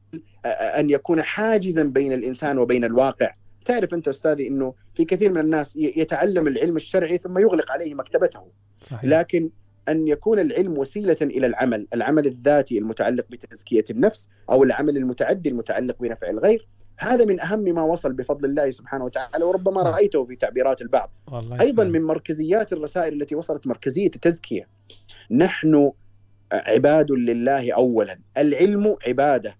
أن 0.44 0.90
يكون 0.90 1.22
حاجزا 1.22 1.82
بين 1.82 2.12
الإنسان 2.12 2.58
وبين 2.58 2.84
الواقع 2.84 3.34
تعرف 3.64 3.94
أنت 3.94 4.08
أستاذي 4.08 4.48
إنه 4.48 4.74
في 4.94 5.04
كثير 5.04 5.32
من 5.32 5.40
الناس 5.40 5.76
يتعلم 5.76 6.46
العلم 6.46 6.76
الشرعي 6.76 7.18
ثم 7.18 7.38
يغلق 7.38 7.72
عليه 7.72 7.94
مكتبته 7.94 8.42
صحيح. 8.80 9.04
لكن 9.04 9.50
أن 9.88 10.08
يكون 10.08 10.38
العلم 10.38 10.78
وسيلة 10.78 11.16
إلى 11.22 11.46
العمل، 11.46 11.86
العمل 11.94 12.26
الذاتي 12.26 12.78
المتعلق 12.78 13.26
بتزكية 13.30 13.84
النفس 13.90 14.28
أو 14.50 14.62
العمل 14.62 14.96
المتعدي 14.96 15.48
المتعلق 15.48 15.96
بنفع 16.00 16.30
الغير، 16.30 16.68
هذا 16.98 17.24
من 17.24 17.40
أهم 17.40 17.60
ما 17.60 17.82
وصل 17.82 18.12
بفضل 18.12 18.44
الله 18.44 18.70
سبحانه 18.70 19.04
وتعالى 19.04 19.44
وربما 19.44 19.82
رأيته 19.82 20.24
في 20.24 20.36
تعبيرات 20.36 20.82
البعض. 20.82 21.12
والله 21.32 21.60
أيضا 21.60 21.84
من 21.84 22.02
مركزيات 22.02 22.72
الرسائل 22.72 23.22
التي 23.22 23.34
وصلت 23.34 23.66
مركزية 23.66 24.06
التزكية. 24.06 24.68
نحن 25.30 25.92
عباد 26.52 27.10
لله 27.10 27.72
اولا، 27.72 28.18
العلم 28.36 28.96
عبادة. 29.06 29.56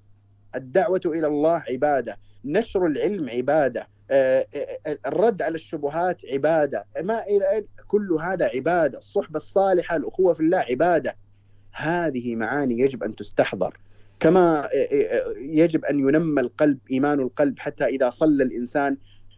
الدعوة 0.55 1.01
إلى 1.07 1.27
الله 1.27 1.63
عبادة، 1.71 2.19
نشر 2.45 2.87
العلم 2.87 3.29
عبادة، 3.31 3.89
الرد 5.07 5.43
على 5.43 5.55
الشبهات 5.55 6.23
عبادة، 6.33 6.85
ما 7.03 7.23
إلى 7.27 7.65
كل 7.87 8.13
هذا 8.13 8.47
عبادة، 8.55 8.99
الصحبة 8.99 9.37
الصالحة، 9.37 9.97
الأخوة 9.97 10.35
في 10.35 10.41
الله 10.41 10.59
عبادة. 10.59 11.17
هذه 11.73 12.37
معاني 12.37 12.79
يجب 12.79 13.05
أن 13.05 13.17
تستحضر. 13.17 13.79
كما 14.21 14.69
يجب 15.39 15.85
أن 15.85 15.99
ينمى 15.99 16.41
القلب 16.41 16.79
إيمان 16.91 17.21
القلب 17.21 17.59
حتى 17.59 17.85
إذا 17.85 18.11
صلى 18.11 18.45
الإنسان 18.45 18.97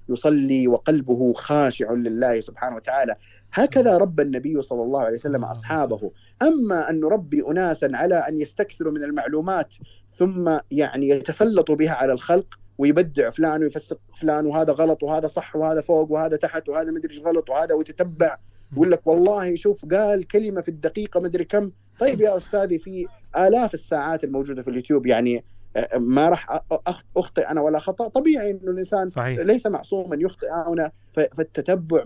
يصلي 0.09 0.69
وقلبه 0.69 1.33
خاشع 1.33 1.93
لله 1.93 2.41
سبحانه 2.41 2.77
وتعالى. 2.77 3.17
هكذا 3.53 3.97
رب 3.97 4.21
النبي 4.21 4.63
صلى 4.63 4.83
الله 4.83 5.01
عليه 5.01 5.13
وسلم 5.13 5.45
أصحابه. 5.45 6.11
أما 6.43 6.91
أن 6.91 7.01
نربي 7.01 7.43
اناسا 7.49 7.91
على 7.95 8.15
أن 8.15 8.41
يستكثروا 8.41 8.93
من 8.93 9.03
المعلومات 9.03 9.75
ثم 10.17 10.59
يعني 10.71 11.09
يتسلطوا 11.09 11.77
بها 11.77 11.93
على 11.93 12.13
الخلق 12.13 12.59
ويبدع 12.79 13.31
فلان 13.31 13.63
ويفسق 13.63 13.99
فلان 14.21 14.47
وهذا 14.47 14.73
غلط 14.73 15.03
وهذا 15.03 15.27
صح 15.27 15.57
وهذا 15.57 15.81
فوق 15.81 16.11
وهذا 16.11 16.37
تحت 16.37 16.69
وهذا 16.69 16.91
مدري 16.91 17.15
إيش 17.15 17.23
غلط 17.23 17.51
وهذا 17.51 17.75
وتتبع 17.75 18.37
يقول 18.73 18.91
لك 18.91 19.07
والله 19.07 19.57
شوف 19.57 19.85
قال 19.85 20.27
كلمة 20.27 20.61
في 20.61 20.69
الدقيقة 20.69 21.21
مدري 21.21 21.45
كم. 21.45 21.71
طيب 22.01 22.21
يا 22.21 22.37
أستاذي 22.37 22.79
في 22.79 23.07
آلاف 23.37 23.75
الساعات 23.75 24.25
الموجودة 24.25 24.63
في 24.63 24.71
اليوتيوب 24.71 25.07
يعني 25.07 25.45
ما 25.97 26.29
راح 26.29 26.61
أخطئ 27.17 27.51
أنا 27.51 27.61
ولا 27.61 27.79
خطأ. 27.79 28.09
طبيعي 28.09 28.51
إنه 28.51 28.71
الإنسان 28.71 29.07
صحيح. 29.07 29.41
ليس 29.41 29.67
معصوما 29.67 30.17
يخطئ. 30.21 30.47
هنا 30.67 30.93
فالتتبع 31.15 32.05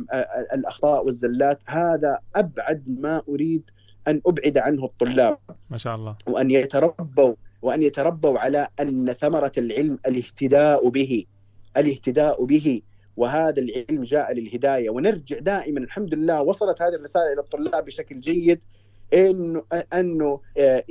الأخطاء 0.53 1.05
والزلات 1.05 1.59
هذا 1.67 2.19
أبعد 2.37 2.85
ما 3.01 3.23
أريد 3.29 3.63
أن 4.09 4.21
أبعد 4.27 4.59
عنه 4.59 4.85
الطلاب. 4.85 5.39
ما 5.71 5.77
شاء 5.77 5.95
الله. 5.95 6.17
وأن 6.27 6.51
يتربوا 6.51 7.35
وأن 7.63 7.83
يتربوا 7.83 8.39
على 8.39 8.69
أن 8.81 9.13
ثمرة 9.13 9.53
العلم 9.59 9.99
الاهتداء 10.07 10.89
به 10.89 11.25
الاهتداء 11.77 12.45
به. 12.45 12.83
وهذا 13.17 13.61
العلم 13.61 14.05
جاء 14.05 14.33
للهداية. 14.33 14.91
ونرجع 14.91 15.39
دائما 15.39 15.81
الحمد 15.81 16.15
لله 16.15 16.43
وصلت 16.43 16.83
هذه 16.83 16.95
الرسالة 16.95 17.33
إلى 17.33 17.41
الطلاب 17.41 17.85
بشكل 17.85 18.21
جيد. 18.21 18.61
إنه 19.15 19.63
أنه 19.95 20.41
آه، 20.59 20.85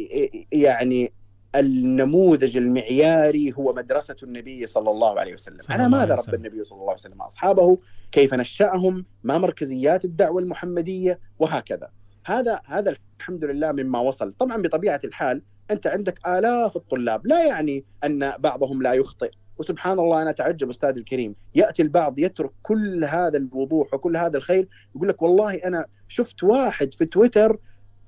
يعني 0.51 1.11
النموذج 1.57 2.57
المعياري 2.57 3.53
هو 3.57 3.73
مدرسة 3.73 4.15
النبي 4.23 4.65
صلى 4.65 4.91
الله 4.91 5.19
عليه 5.19 5.33
وسلم. 5.33 5.57
الله 5.71 5.87
ماذا 5.87 6.15
رب. 6.15 6.33
النبي 6.33 6.63
صلى 6.63 6.75
الله 6.75 6.89
عليه 6.89 6.99
وسلم 6.99 7.21
أصحابه 7.21 7.77
كيف 8.11 8.33
نشأهم 8.33 9.05
ما 9.23 9.37
مركزيات 9.37 10.05
الدعوة 10.05 10.41
المحمدية 10.41 11.19
وهكذا. 11.39 11.89
هذا 12.25 12.61
هذا 12.65 12.95
الحمد 13.19 13.45
لله 13.45 13.71
مما 13.71 13.99
وصل. 13.99 14.31
طبعا 14.31 14.61
بطبيعة 14.61 15.01
الحال 15.03 15.41
أنت 15.71 15.87
عندك 15.87 16.27
آلاف 16.27 16.75
الطلاب. 16.75 17.27
لا 17.27 17.45
يعني 17.45 17.85
أن 18.03 18.33
بعضهم 18.39 18.81
لا 18.81 18.93
يخطئ. 18.93 19.31
وسبحان 19.57 19.99
الله 19.99 20.21
أنا 20.21 20.29
أتعجب 20.29 20.69
أستاذ 20.69 20.97
الكريم. 20.97 21.35
يأتي 21.55 21.81
البعض 21.81 22.19
يترك 22.19 22.51
كل 22.63 23.05
هذا 23.05 23.37
الوضوح 23.37 23.93
وكل 23.93 24.17
هذا 24.17 24.37
الخير 24.37 24.67
يقول 24.95 25.09
لك 25.09 25.21
والله 25.21 25.55
أنا 25.55 25.85
شفت 26.07 26.43
واحد 26.43 26.93
في 26.93 27.05
تويتر 27.05 27.59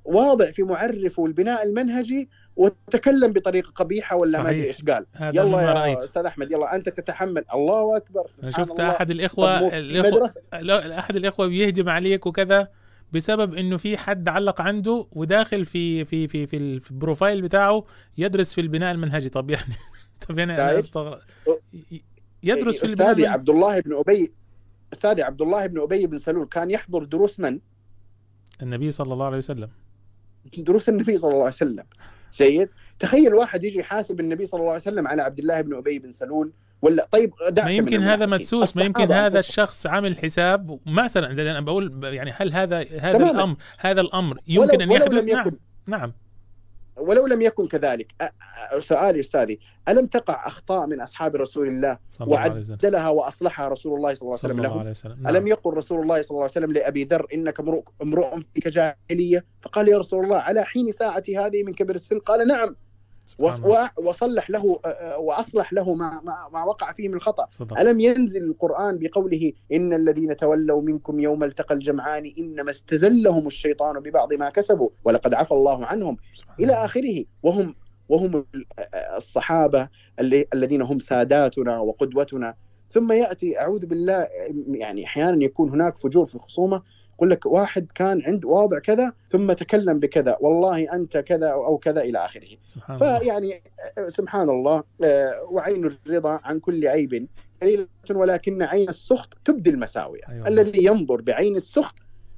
واضع 0.06 0.52
في 0.52 0.64
معرفه 0.64 1.26
البناء 1.26 1.64
المنهجي 1.64 2.30
وتكلم 2.56 3.34
بطريقة 3.34 3.72
قبيحة 3.72 4.16
ولا 4.16 4.44
ما. 4.44 4.50
أدري 4.50 4.68
إيش 4.68 4.84
قال 4.84 5.06
يلا 5.22 5.62
يا 5.62 5.74
رأيت. 5.74 5.98
أستاذ 5.98 6.26
أحمد 6.26 6.52
يلا 6.52 6.76
أنت 6.76 6.90
تتحمل 6.90 7.46
الله 7.54 7.98
أكبر 7.98 8.28
سبحان 8.34 8.52
شفت 8.52 8.80
الله. 8.80 8.90
أحد 8.92 9.12
الاخوه 9.12 9.78
الاخوه 9.78 10.30
أحد 11.00 11.16
الإخوة 11.16 11.48
بيهجم 11.48 11.90
عليك 11.90 12.26
وكذا 12.26 12.68
بسبب 13.14 13.54
إنه 13.54 13.78
في 13.78 13.98
حد 13.98 14.30
علق 14.30 14.62
عنده 14.62 15.06
وداخل 15.12 15.66
في 15.66 16.06
في 16.06 16.28
في 16.28 16.48
في, 16.48 16.58
ال- 16.58 16.82
في 16.82 16.92
البروفايل 16.92 17.42
بتاعه 17.42 17.86
يدرس 18.18 18.54
في 18.54 18.62
البناء 18.62 18.92
المنهجي 18.92 19.30
طب 19.30 19.50
يعني 19.50 19.74
طب 20.30 20.40
يعني 20.40 20.54
أنا 20.56 20.68
شايف؟ 20.68 20.78
استغرب 20.80 21.18
يدرس 22.44 22.80
في 22.80 22.86
البناء 22.86 23.12
أستاذي 23.12 23.28
عبد 23.28 23.50
الله 23.50 23.80
بن 23.80 23.96
ابي 23.98 24.34
أستاذي 24.94 25.24
عبد 25.24 25.42
الله 25.42 25.66
بن 25.66 25.82
أبي 25.82 26.08
بن 26.08 26.18
سلول 26.18 26.48
كان 26.48 26.72
يحضر 26.72 27.04
دروس 27.04 27.40
من؟ 27.40 27.60
النبي 28.62 28.92
صلى 28.92 29.14
الله 29.14 29.26
عليه 29.26 29.38
وسلم 29.38 29.70
دروس 30.58 30.90
النبي 30.90 31.18
صلى 31.18 31.30
الله 31.32 31.44
عليه 31.44 31.54
وسلم 31.56 31.84
جيد 32.36 32.70
تخيل 33.00 33.34
واحد 33.34 33.64
يجي 33.64 33.80
يحاسب 33.80 34.20
النبي 34.20 34.46
صلى 34.46 34.60
الله 34.60 34.72
عليه 34.72 34.82
وسلم 34.82 35.08
على 35.08 35.22
عبد 35.22 35.40
الله 35.40 35.62
بن 35.62 35.76
أبي 35.78 36.00
بن 36.00 36.12
سلول 36.12 36.52
ولا 36.82 37.08
طيب 37.12 37.34
ما 37.64 37.72
يمكن 37.72 38.02
هذا. 38.04 38.26
مدسوس 38.26 38.78
ما 38.78 38.84
يمكن 38.84 39.12
هذا. 39.12 39.40
الشخص 39.40 39.88
عامل 39.88 40.18
حساب 40.18 40.80
مثلا 40.86 41.32
أنا 41.32 41.62
بقول 41.62 42.04
يعني 42.04 42.32
هل 42.38 42.54
هذا 42.54 42.78
هذا 43.00 43.14
تماماً. 43.18 43.32
الامر 43.32 43.56
هذا 43.80 44.02
الأمر 44.02 44.38
يمكن 44.48 44.62
ولو- 44.76 44.84
أن 44.84 44.92
يحدث 44.92 45.24
نعم 45.24 45.52
نعم 45.88 46.14
ولو 47.00 47.28
لم 47.28 47.42
يكن 47.42 47.68
كذلك 47.68 48.08
سؤالي 48.80 49.20
أستاذي 49.20 49.60
ألم 49.90 50.06
تقع 50.06 50.48
أخطاء 50.48 50.88
من 50.88 51.02
أصحاب 51.02 51.36
رسول 51.36 51.68
الله 51.68 51.98
صلى 52.10 52.26
الله 52.26 52.40
عليه 52.40 52.60
وسلم. 52.60 52.78
وعدلها 52.84 53.10
وأصلحها 53.10 53.68
رسول 53.68 53.98
الله 53.98 54.14
صلى 54.14 54.22
الله 54.22 54.40
عليه 54.44 54.54
وسلم 54.54 54.64
له؟ 54.64 54.90
وسلم. 54.90 55.18
نعم. 55.24 55.36
ألم 55.36 55.48
يقل 55.48 55.74
رسول 55.74 56.02
الله 56.02 56.22
صلى 56.22 56.32
الله 56.32 56.42
عليه 56.42 56.52
وسلم 56.52 56.72
لأبي 56.72 57.04
ذر 57.04 57.28
إنك 57.34 57.60
امرؤ 58.02 58.40
فيك 58.54 58.68
جاهلية؟ 58.68 59.46
فقال 59.62 59.90
يا 59.90 59.98
رسول 59.98 60.24
الله 60.26 60.38
على 60.38 60.64
حين 60.64 60.92
ساعتي 60.92 61.38
هذه 61.38 61.64
من 61.64 61.74
كبر 61.74 61.96
السن؟ 61.96 62.20
قال 62.20 62.48
نعم. 62.48 62.76
وصلح 63.98 64.50
له 64.50 64.80
وأصلح 65.20 65.74
له 65.74 65.94
ما 65.94 66.22
ما, 66.54 66.64
وقع 66.64 66.94
فيه 66.94 67.08
من 67.10 67.14
الخطا 67.14 67.48
صدق. 67.50 67.80
ألم 67.80 68.00
ينزل 68.00 68.44
القرآن 68.44 68.98
بقوله 68.98 69.52
إن 69.72 69.94
الذين 69.94 70.38
تولوا 70.38 70.82
منكم 70.82 71.20
يوم 71.20 71.44
التقى 71.44 71.76
الجمعان 71.76 72.32
إنما 72.38 72.72
استزلهم 72.72 73.48
الشيطان 73.48 74.00
ببعض 74.00 74.34
ما 74.34 74.50
كسبوا 74.50 74.90
ولقد 75.04 75.34
عفى 75.34 75.52
الله 75.52 75.86
عنهم. 75.86 76.18
إلى 76.60 76.74
آخره. 76.74 77.26
وهم 77.44 77.76
وهم 78.10 78.46
ال- 78.56 78.66
الصحابة 79.18 79.90
الذين 80.54 80.82
هم 80.82 81.00
ساداتنا 81.00 81.80
وقدوتنا. 81.80 82.56
ثم 82.92 83.12
يأتي 83.12 83.60
أعوذ 83.60 83.86
بالله 83.86 84.28
يعني 84.72 85.06
أحيانا 85.06 85.44
يكون 85.44 85.70
هناك 85.70 85.98
فجور 85.98 86.26
في 86.26 86.36
الخصومة. 86.36 86.82
يقول 87.20 87.30
لك 87.30 87.46
واحد 87.46 87.92
كان 87.96 88.22
عند 88.26 88.46
واضع 88.46 88.80
كذا 88.80 89.14
ثم 89.32 89.52
تكلم 89.52 90.00
بكذا 90.00 90.38
والله 90.42 90.94
أنت 90.94 91.18
كذا 91.18 91.48
أو 91.48 91.78
كذا 91.78 92.02
إلى 92.02 92.26
آخره 92.26 92.48
سبحان 92.66 92.98
فيعني 92.98 93.62
آه، 93.98 94.10
سبحان 94.10 94.50
الله 94.50 94.84
آه، 95.04 95.48
وعين 95.52 95.86
الرضا 95.86 96.40
عن 96.44 96.60
كل 96.60 96.88
عيب 96.88 97.28
قليلة 97.62 97.88
ولكن 98.12 98.62
عين 98.62 98.90
السخط 98.90 99.38
تبدي 99.46 99.70
المساوئ 99.70 100.20
أيوة. 100.30 100.48
الذي 100.48 100.86
ينظر 100.86 101.22
بعين 101.22 101.56
السخط 101.56 101.96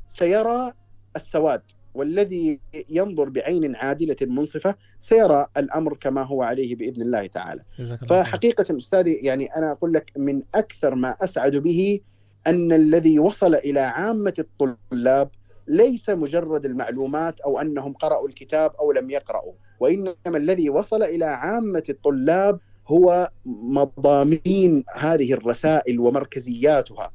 سيرى 0.07 0.73
السواد 1.15 1.61
والذي 1.93 2.59
ينظر 2.89 3.29
بعين 3.29 3.75
عادلة 3.75 4.15
منصفة 4.21 4.75
سيرى 4.99 5.47
الأمر 5.57 5.97
كما 5.97 6.23
هو 6.23 6.43
عليه 6.43 6.75
بإذن 6.75 7.01
الله 7.01 7.27
تعالى. 7.27 7.63
فحقيقة 8.09 8.77
أستاذي 8.77 9.13
يعني 9.13 9.45
أنا 9.45 9.71
أقول 9.71 9.93
لك 9.93 10.11
من 10.17 10.41
أكثر 10.55 10.95
ما 10.95 11.15
أسعد 11.21 11.55
به 11.55 11.99
أن 12.47 12.73
الذي 12.73 13.19
وصل 13.19 13.55
إلى 13.55 13.79
عامة 13.79 14.33
الطلاب 14.39 15.29
ليس 15.67 16.09
مجرد 16.09 16.65
المعلومات 16.65 17.39
أو 17.39 17.61
أنهم 17.61 17.93
قرأوا 17.93 18.27
الكتاب 18.27 18.71
أو 18.79 18.91
لم 18.91 19.09
يقرأوا 19.09 19.53
وإنما 19.79 20.37
الذي 20.37 20.69
وصل 20.69 21.03
إلى 21.03 21.25
عامة 21.25 21.83
الطلاب 21.89 22.59
هو 22.87 23.31
مضامين 23.45 24.83
هذه 24.95 25.33
الرسائل 25.33 25.99
ومركزياتها 25.99 27.11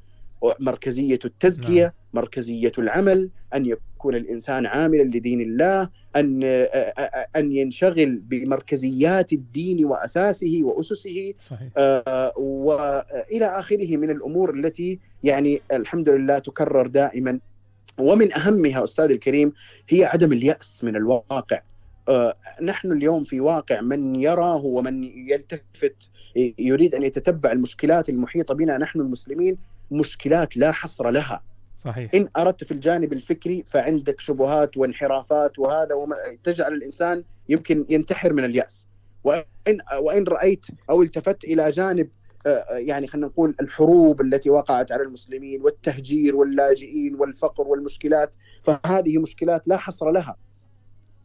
مركزية 0.60 1.18
التزكية 1.24 1.94
مركزية 2.14 2.72
العمل 2.78 3.30
أن 3.55 3.66
يكون 3.66 3.82
الإنسان 4.15 4.67
عاملا 4.67 5.02
لدين 5.02 5.41
الله 5.41 5.89
أن 6.17 6.41
أن 7.36 7.52
ينشغل 7.52 8.17
بمركزيات 8.17 9.33
الدين 9.33 9.85
وأساسه 9.85 10.60
وأسسه 10.62 11.35
صحيح. 11.39 11.68
آه، 11.76 12.33
والى 12.36 13.47
آخره 13.47 13.97
من 13.97 14.10
الأمور 14.10 14.55
التي 14.55 14.99
يعني 15.25 15.60
الحمد 15.73 16.09
لله 16.09 16.39
تكرر 16.39 16.86
دائما. 16.86 17.39
ومن 17.99 18.33
أهمها 18.33 18.85
أستاذ 18.85 19.10
الكريم 19.10 19.52
هي 19.89 20.05
عدم 20.05 20.33
اليأس 20.33 20.85
من 20.85 20.97
الواقع. 20.97 21.60
آه، 22.09 22.35
نحن 22.62 22.93
اليوم 22.93 23.25
في 23.25 23.41
واقع 23.41 23.81
من 23.81 24.15
يراه 24.15 24.65
ومن 24.65 25.05
يلتفت 25.05 26.10
يريد 26.59 26.94
أن 26.94 27.02
يتتبع 27.02 27.52
المشكلات 27.52 28.09
المحيطة 28.09 28.55
بنا 28.55 28.78
نحن 28.78 29.01
المسلمين 29.01 29.57
مشكلات 29.91 30.57
لا 30.57 30.73
حصر 30.73 31.10
لها. 31.10 31.43
صحيح. 31.76 32.10
إن 32.14 32.28
أردت 32.36 32.64
في 32.64 32.72
الجانب 32.72 33.12
الفكري 33.12 33.64
فعندك 33.66 34.20
شبهات 34.20 34.76
وانحرافات 34.76 35.58
وهذا 35.58 35.94
وما 35.94 36.16
تجعل 36.44 36.72
الإنسان 36.72 37.24
يمكن 37.48 37.86
ينتحر 37.88 38.32
من 38.32 38.44
اليأس. 38.44 38.86
وإن, 39.24 39.78
وإن 40.00 40.24
رأيت 40.24 40.66
أو 40.90 41.02
التفت 41.02 41.44
إلى 41.44 41.70
جانب 41.70 42.08
آه، 42.46 42.64
يعني 42.70 43.06
خلينا 43.06 43.26
نقول 43.26 43.55
الحروب 43.60 44.20
التي 44.20 44.50
وقعت 44.50 44.92
على 44.92 45.02
المسلمين 45.02 45.62
والتهجير 45.62 46.36
واللاجئين 46.36 47.14
والفقر 47.14 47.68
والمشكلات 47.68 48.34
فهذه 48.62 49.18
مشكلات 49.18 49.62
لا 49.66 49.76
حصر 49.76 50.10
لها. 50.10 50.36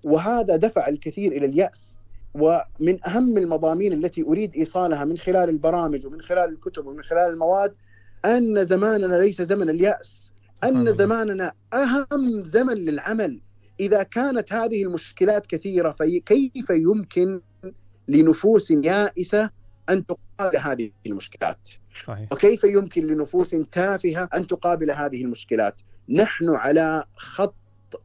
وهذا 0.03 0.55
دفع 0.55 0.87
الكثير 0.87 1.31
إلى 1.31 1.45
اليأس. 1.45 1.97
ومن 2.33 3.07
أهم 3.07 3.37
المضامين 3.37 3.93
التي 3.93 4.23
أريد 4.23 4.55
إيصالها 4.55 5.05
من 5.05 5.17
خلال 5.17 5.49
البرامج 5.49 6.05
ومن 6.05 6.21
خلال 6.21 6.49
الكتب 6.49 6.85
ومن 6.85 7.03
خلال 7.03 7.29
المواد 7.33 7.73
أن 8.25 8.63
زماننا 8.63 9.15
ليس 9.15 9.41
زمن 9.41 9.69
اليأس. 9.69 10.30
أن 10.63 10.93
زماننا 10.93 11.53
أهم 11.73 12.43
زمن 12.43 12.73
للعمل. 12.73 13.41
إذا 13.79 14.03
كانت 14.03 14.53
هذه 14.53 14.83
المشكلات 14.83 15.47
كثيرة 15.47 15.91
فكيف 15.91 16.69
يمكن 16.69 17.41
لنفوس 18.07 18.71
يائسة 18.71 19.49
أن 19.89 20.05
تقابل 20.05 20.57
هذه 20.57 20.91
المشكلات؟ 21.05 21.69
صحيح. 22.03 22.31
وكيف 22.31 22.63
يمكن 22.63 23.07
لنفوس 23.07 23.55
تافهة 23.71 24.29
أن 24.33 24.47
تقابل 24.47 24.91
هذه 24.91 25.21
المشكلات؟ 25.21 25.81
نحن 26.09 26.49
على 26.49 27.03
خط 27.15 27.55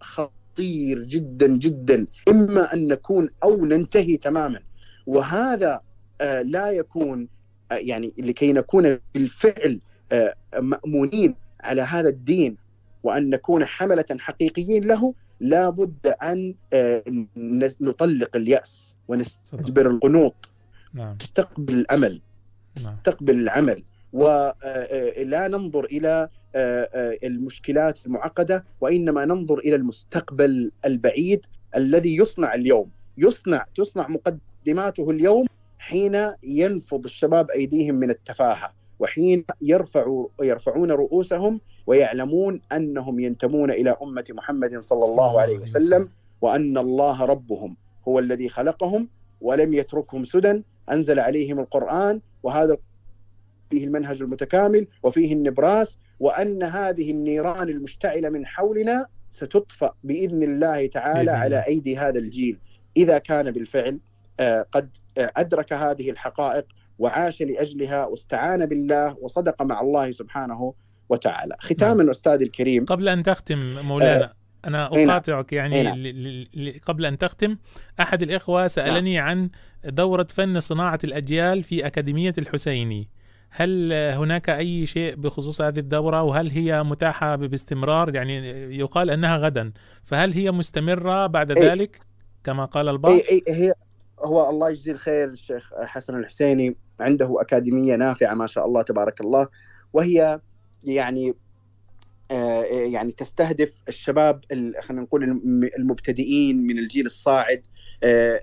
خطير 0.01 1.02
جدا 1.02 1.47
جدا 1.47 2.07
إما 2.28 2.73
أن 2.75 2.89
نكون 2.89 3.28
أو 3.43 3.65
ننتهي 3.65 4.17
تماما. 4.17 4.60
وهذا 5.07 5.81
آه، 6.20 6.43
لا 6.43 6.70
يكون 6.70 7.28
آه، 7.73 7.75
يعني 7.75 8.12
لكي 8.18 8.52
نكون 8.52 8.99
بالفعل 9.15 9.81
آه، 10.12 10.35
مأمونين. 10.60 11.35
على 11.67 11.83
هذا 11.83 12.09
الدين 12.09 12.57
وأن 13.03 13.31
نكون 13.31 13.65
حملة 13.65 14.05
حقيقيين 14.19 14.85
له 14.85 15.15
لا 15.41 15.70
بد 15.70 16.07
أن 16.07 16.55
آه، 16.73 17.03
نطلق 17.81 18.36
اليأس 18.36 18.97
ونستدبر 19.09 19.86
القنوط. 19.86 20.49
نعم. 20.95 21.17
نستقبل 21.20 21.75
الأمل. 21.75 22.20
نستقبل 22.77 23.35
العمل. 23.35 23.83
ولا 24.12 25.49
ننظر 25.49 25.85
إلى 25.85 26.28
آه، 26.55 26.89
آه، 26.95 27.19
المشكلات 27.25 28.07
المعقدة 28.07 28.65
وإنما 28.81 29.25
ننظر 29.25 29.59
إلى 29.59 29.77
المستقبل 29.77 30.73
البعيد 30.85 31.47
الذي 31.77 32.17
يصنع 32.17 32.55
اليوم. 32.55 32.91
يصنع 33.19 33.67
تصنع 33.77 34.09
مقدماته 34.09 35.11
اليوم 35.11 35.47
حين 35.78 36.33
ينفض 36.43 37.05
الشباب 37.05 37.51
أيديهم 37.51 37.95
من 37.95 38.11
التفاهة. 38.11 38.73
وحين 38.99 39.44
يرفعوا 39.62 40.28
يرفعون 40.42 40.91
رؤوسهم 40.91 41.60
ويعلمون 41.86 42.60
أنهم 42.73 43.20
ينتمون 43.20 43.70
إلى 43.70 43.97
أمة 44.02 44.25
محمد 44.31 44.78
صلى 44.78 45.05
الله 45.05 45.41
عليه 45.41 45.58
وسلم 45.58 46.08
وأن 46.41 46.78
الله 46.78 47.25
ربهم 47.25 47.76
هو 48.08 48.18
الذي 48.18 48.49
خلقهم 48.49 49.08
ولم 49.41 49.75
يتركهم 49.75 50.25
سدى. 50.25 50.62
أنزل 50.92 51.18
عليهم 51.20 51.60
القرآن 51.60 52.20
وهذا 52.42 52.76
فيه 53.70 53.84
المنهج 53.84 54.23
المتكامل 54.23 54.86
وفيه 55.02 55.33
النبراس 55.33 55.99
وأن 56.20 56.62
هذه 56.62 57.10
النيران 57.10 57.68
المشتعلة 57.68 58.28
من 58.28 58.47
حولنا 58.47 59.07
ستطفأ 59.31 59.94
بإذن 60.05 60.42
الله 60.42 60.86
تعالى 60.86 61.25
بإذن 61.25 61.28
على 61.28 61.47
الله. 61.47 61.66
أيدي 61.66 61.97
هذا 61.97 62.18
الجيل. 62.18 62.58
إذا 62.97 63.18
كان 63.18 63.50
بالفعل 63.50 63.99
آه، 64.41 64.66
قد 64.73 64.89
آه، 65.18 65.33
أدرك 65.36 65.73
هذه 65.73 66.10
الحقائق 66.10 66.66
وعاش 66.99 67.42
لأجلها 67.42 68.07
واستعان 68.07 68.66
بالله 68.66 69.16
وصدق 69.20 69.62
مع 69.62 69.81
الله 69.81 70.10
سبحانه 70.10 70.75
وتعالى. 71.08 71.57
ختاما 71.60 72.10
أستاذي 72.10 72.44
الكريم. 72.44 72.84
قبل 72.84 73.08
أن 73.08 73.23
تختم 73.23 73.58
مولانا 73.84 74.33
آه، 74.65 74.68
نعم. 74.68 75.08
أقاطعك 75.08 75.52
أي 75.52 75.58
يعني 75.58 75.83
نعم. 75.83 75.97
ل- 75.99 76.25
ل- 76.25 76.49
ل- 76.55 76.81
قبل 76.81 77.07
أن 77.07 77.18
تختم 77.18 77.57
أحد 78.00 78.23
الإخوة 78.23 78.66
سألني 78.66 79.18
عن 79.18 79.50
دورة 79.84 80.26
فن 80.31 80.60
صناعة 80.60 80.99
الأجيال 81.05 81.62
في 81.62 81.86
أكاديمية 81.86 82.33
الحسيني. 82.39 83.08
هل 83.50 83.92
هناك 83.92 84.50
أي 84.50 84.86
شيء 84.86 85.15
بخصوص 85.15 85.60
هذه 85.62 85.78
الدورة؟ 85.78 86.23
وهل 86.23 86.50
هي 86.50 86.83
متاحة 86.83 87.36
باستمرار؟ 87.36 88.15
يعني 88.15 88.36
يقال 88.78 89.10
أنها 89.10 89.36
غدا. 89.36 89.73
فهل 90.05 90.33
هي 90.33 90.50
مستمرة 90.50 91.26
بعد 91.26 91.50
أي. 91.50 91.68
ذلك؟ 91.68 91.99
كما 92.44 92.65
قال 92.65 92.89
البعض. 92.89 93.12
اي 93.12 93.25
اي 93.31 93.42
هي 93.49 93.73
هو 94.25 94.50
الله 94.50 94.70
يجزيه 94.70 94.92
الخير 94.92 95.28
الشيخ 95.28 95.70
حسن 95.84 96.18
الحسيني. 96.18 96.76
عنده 97.00 97.41
أكاديمية 97.41 97.97
نافعة 97.97 98.34
ما 98.34 98.47
شاء 98.47 98.66
الله 98.66 98.83
تبارك 98.83 99.20
الله. 99.20 99.49
وهي 99.92 100.41
يعني 100.84 101.34
آه، 102.31 102.62
يعني 102.65 103.12
تستهدف 103.12 103.73
الشباب 103.89 104.41
ال- 104.52 104.75
خلينا 104.83 105.02
نقول 105.02 105.23
الم- 105.25 105.70
المبتدئين 105.78 106.66
من 106.66 106.78
الجيل 106.78 107.07
الصاعد 107.07 107.66
آه، 108.02 108.41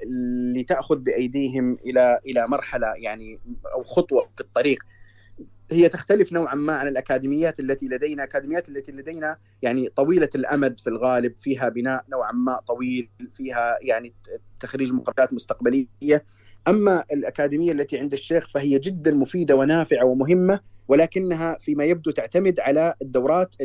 لتأخذ 0.55 0.99
بأيديهم 0.99 1.77
إلى 1.85 2.19
إلى 2.25 2.47
مرحلة 2.47 2.87
يعني 2.95 3.39
أو 3.73 3.83
خطوة 3.83 4.29
في 4.35 4.41
الطريق. 4.41 4.83
هي 5.71 5.89
تختلف 5.89 6.33
نوعا 6.33 6.55
ما 6.55 6.73
عن 6.73 6.87
الأكاديميات 6.87 7.59
التي 7.59 7.85
لدينا، 7.85 8.23
الأكاديميات 8.23 8.69
التي 8.69 8.91
لدينا 8.91 9.37
يعني 9.61 9.89
طويلة 9.89 10.29
الأمد 10.35 10.79
في 10.79 10.87
الغالب، 10.87 11.37
فيها 11.37 11.69
بناء 11.69 12.05
نوعا 12.09 12.31
ما 12.31 12.59
طويل، 12.67 13.09
فيها 13.33 13.77
يعني 13.81 14.13
تخريج 14.59 14.93
مقررات 14.93 15.33
مستقبلية، 15.33 16.23
أما 16.67 17.03
الأكاديمية 17.13 17.71
التي 17.71 17.97
عند 17.97 18.13
الشيخ 18.13 18.47
فهي 18.47 18.79
جدا 18.79 19.11
مفيدة 19.11 19.55
ونافعة 19.55 20.05
ومهمة 20.05 20.59
ولكنها 20.87 21.57
فيما 21.61 21.83
يبدو 21.83 22.11
تعتمد 22.11 22.59
على 22.59 22.93
الدورات. 23.01 23.55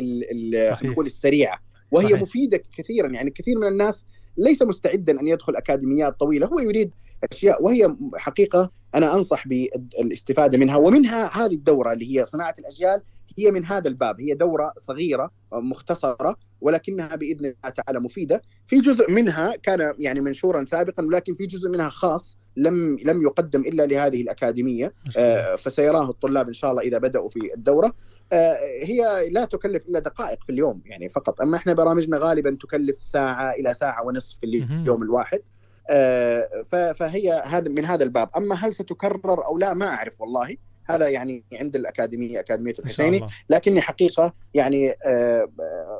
نقول 0.83 1.05
السريعة 1.05 1.59
وهي 1.91 2.05
صحيح. 2.05 2.21
مفيدة 2.21 2.61
كثيرا 2.77 3.07
يعني 3.07 3.31
كثير 3.31 3.57
من 3.57 3.67
الناس 3.67 4.05
ليس 4.37 4.61
مستعدا 4.61 5.21
أن 5.21 5.27
يدخل 5.27 5.55
أكاديميات 5.55 6.19
طويلة 6.19 6.47
هو 6.47 6.59
يريد 6.59 6.91
أشياء 7.31 7.63
وهي 7.63 7.95
حقيقة 8.15 8.71
أنا 8.95 9.15
أنصح 9.15 9.47
بالإستفادة 9.47 10.57
منها 10.57 10.75
ومنها 10.77 11.45
هذه 11.45 11.53
الدورة 11.53 11.93
اللي 11.93 12.19
هي 12.19 12.25
صناعة 12.25 12.55
الأجيال 12.59 13.01
هي 13.39 13.51
من 13.51 13.65
هذا 13.65 13.87
الباب 13.87 14.21
هي 14.21 14.33
دورة 14.33 14.73
صغيرة 14.77 15.31
مختصرة 15.53 16.35
ولكنها 16.61 17.15
بإذن 17.15 17.45
الله 17.45 17.69
تعالى 17.75 17.99
مفيدة. 17.99 18.41
في 18.67 18.77
جزء 18.77 19.11
منها 19.11 19.55
كان 19.55 19.93
يعني 19.99 20.21
منشورا 20.21 20.63
سابقا 20.63 21.05
ولكن 21.05 21.35
في 21.35 21.45
جزء 21.45 21.69
منها 21.69 21.89
خاص 21.89 22.37
لم 22.57 22.97
لم 23.03 23.21
يقدم 23.21 23.61
إلا 23.61 23.85
لهذه 23.85 24.21
الأكاديمية 24.21 24.93
آه، 25.17 25.55
فسيراه 25.55 26.09
الطلاب 26.09 26.47
إن 26.47 26.53
شاء 26.53 26.71
الله 26.71 26.81
إذا 26.81 26.97
بدأوا 26.97 27.29
في 27.29 27.53
الدورة. 27.55 27.93
آه، 28.33 28.57
هي 28.83 29.29
لا 29.31 29.45
تكلف 29.45 29.87
إلا 29.87 29.99
دقائق 29.99 30.43
في 30.43 30.51
اليوم 30.51 30.81
يعني 30.85 31.09
فقط. 31.09 31.41
أما 31.41 31.57
إحنا 31.57 31.73
برامجنا 31.73 32.17
غالبا 32.17 32.57
تكلف 32.61 33.01
ساعة 33.01 33.51
إلى 33.51 33.73
ساعة 33.73 34.05
ونصف 34.05 34.39
في 34.39 34.45
اليوم 34.45 35.03
الواحد. 35.03 35.41
آه، 35.89 36.93
فهي 36.93 37.43
هذا 37.45 37.69
من 37.69 37.85
هذا 37.85 38.03
الباب. 38.03 38.29
أما 38.37 38.55
هل 38.55 38.73
ستكرر 38.73 39.45
أو 39.45 39.57
لا 39.57 39.73
ما 39.73 39.87
أعرف 39.87 40.21
والله. 40.21 40.55
هذا 40.89 41.09
يعني 41.09 41.43
عند 41.53 41.75
الأكاديمية 41.75 42.39
أكاديمية 42.39 42.73
الحسيني. 42.79 43.25
لكني 43.49 43.81
حقيقة 43.81 44.33
يعني 44.53 44.91
آه، 44.91 45.49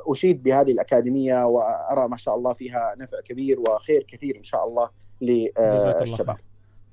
أشيد 0.06 0.42
بهذه 0.42 0.72
الأكاديمية 0.72 1.46
وأرى 1.46 2.08
ما 2.08 2.16
شاء 2.16 2.34
الله 2.34 2.52
فيها 2.52 2.94
نفع 2.98 3.20
كبير 3.20 3.60
وخير 3.60 4.02
كثير 4.02 4.36
إن 4.36 4.44
شاء 4.44 4.68
الله 4.68 4.90
للشباب. 5.20 6.36
خير. 6.36 6.44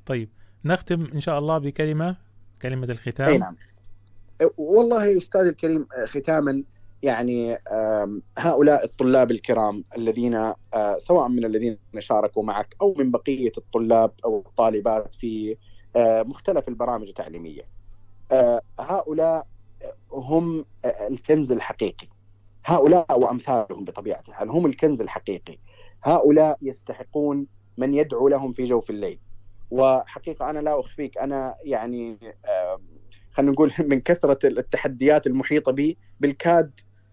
طيب 0.05 0.29
نختم 0.65 1.07
إن 1.13 1.19
شاء 1.19 1.39
الله 1.39 1.57
بكلمة 1.57 2.15
كلمة 2.61 2.85
الختام. 2.85 3.29
أي 3.29 3.37
نعم. 3.37 3.55
والله 4.57 5.17
أستاذ 5.17 5.41
الكريم 5.41 5.87
ختاما 6.05 6.63
يعني 7.03 7.57
هؤلاء 8.37 8.85
الطلاب 8.85 9.31
الكرام 9.31 9.83
الذين 9.97 10.35
آه، 10.35 10.97
سواء 10.97 11.27
من 11.27 11.45
الذين 11.45 11.77
شاركوا 11.99 12.43
معك 12.43 12.75
أو 12.81 12.95
من 12.97 13.11
بقية 13.11 13.51
الطلاب 13.57 14.11
أو 14.25 14.43
الطالبات 14.47 15.15
في 15.15 15.57
آه، 15.95 16.23
مختلف 16.23 16.67
البرامج 16.67 17.07
التعليمية. 17.07 17.76
هؤلاء 18.79 19.47
هم 20.11 20.65
آه، 20.85 21.07
الكنز 21.07 21.51
الحقيقي. 21.51 22.07
هؤلاء 22.65 23.19
وأمثالهم 23.19 23.85
بطبيعة 23.85 24.23
الحال 24.27 24.49
هم 24.49 24.65
الكنز 24.65 25.01
الحقيقي. 25.01 25.57
هؤلاء 26.03 26.57
يستحقون 26.61 27.47
من 27.77 27.93
يدعو 27.93 28.27
لهم 28.27 28.53
في 28.53 28.65
جوف 28.65 28.89
الليل. 28.89 29.19
وحقيقة 29.71 30.49
أنا 30.49 30.59
لا 30.59 30.79
أخفيك 30.79 31.17
أنا 31.17 31.55
يعني 31.63 32.17
آه، 32.45 32.81
خلينا 33.31 33.51
نقول 33.51 33.73
من 33.91 34.01
كثرة 34.01 34.39
التحديات 34.47 35.27
المحيطة 35.27 35.71
بي 35.71 35.97
بالكاد 36.19 36.71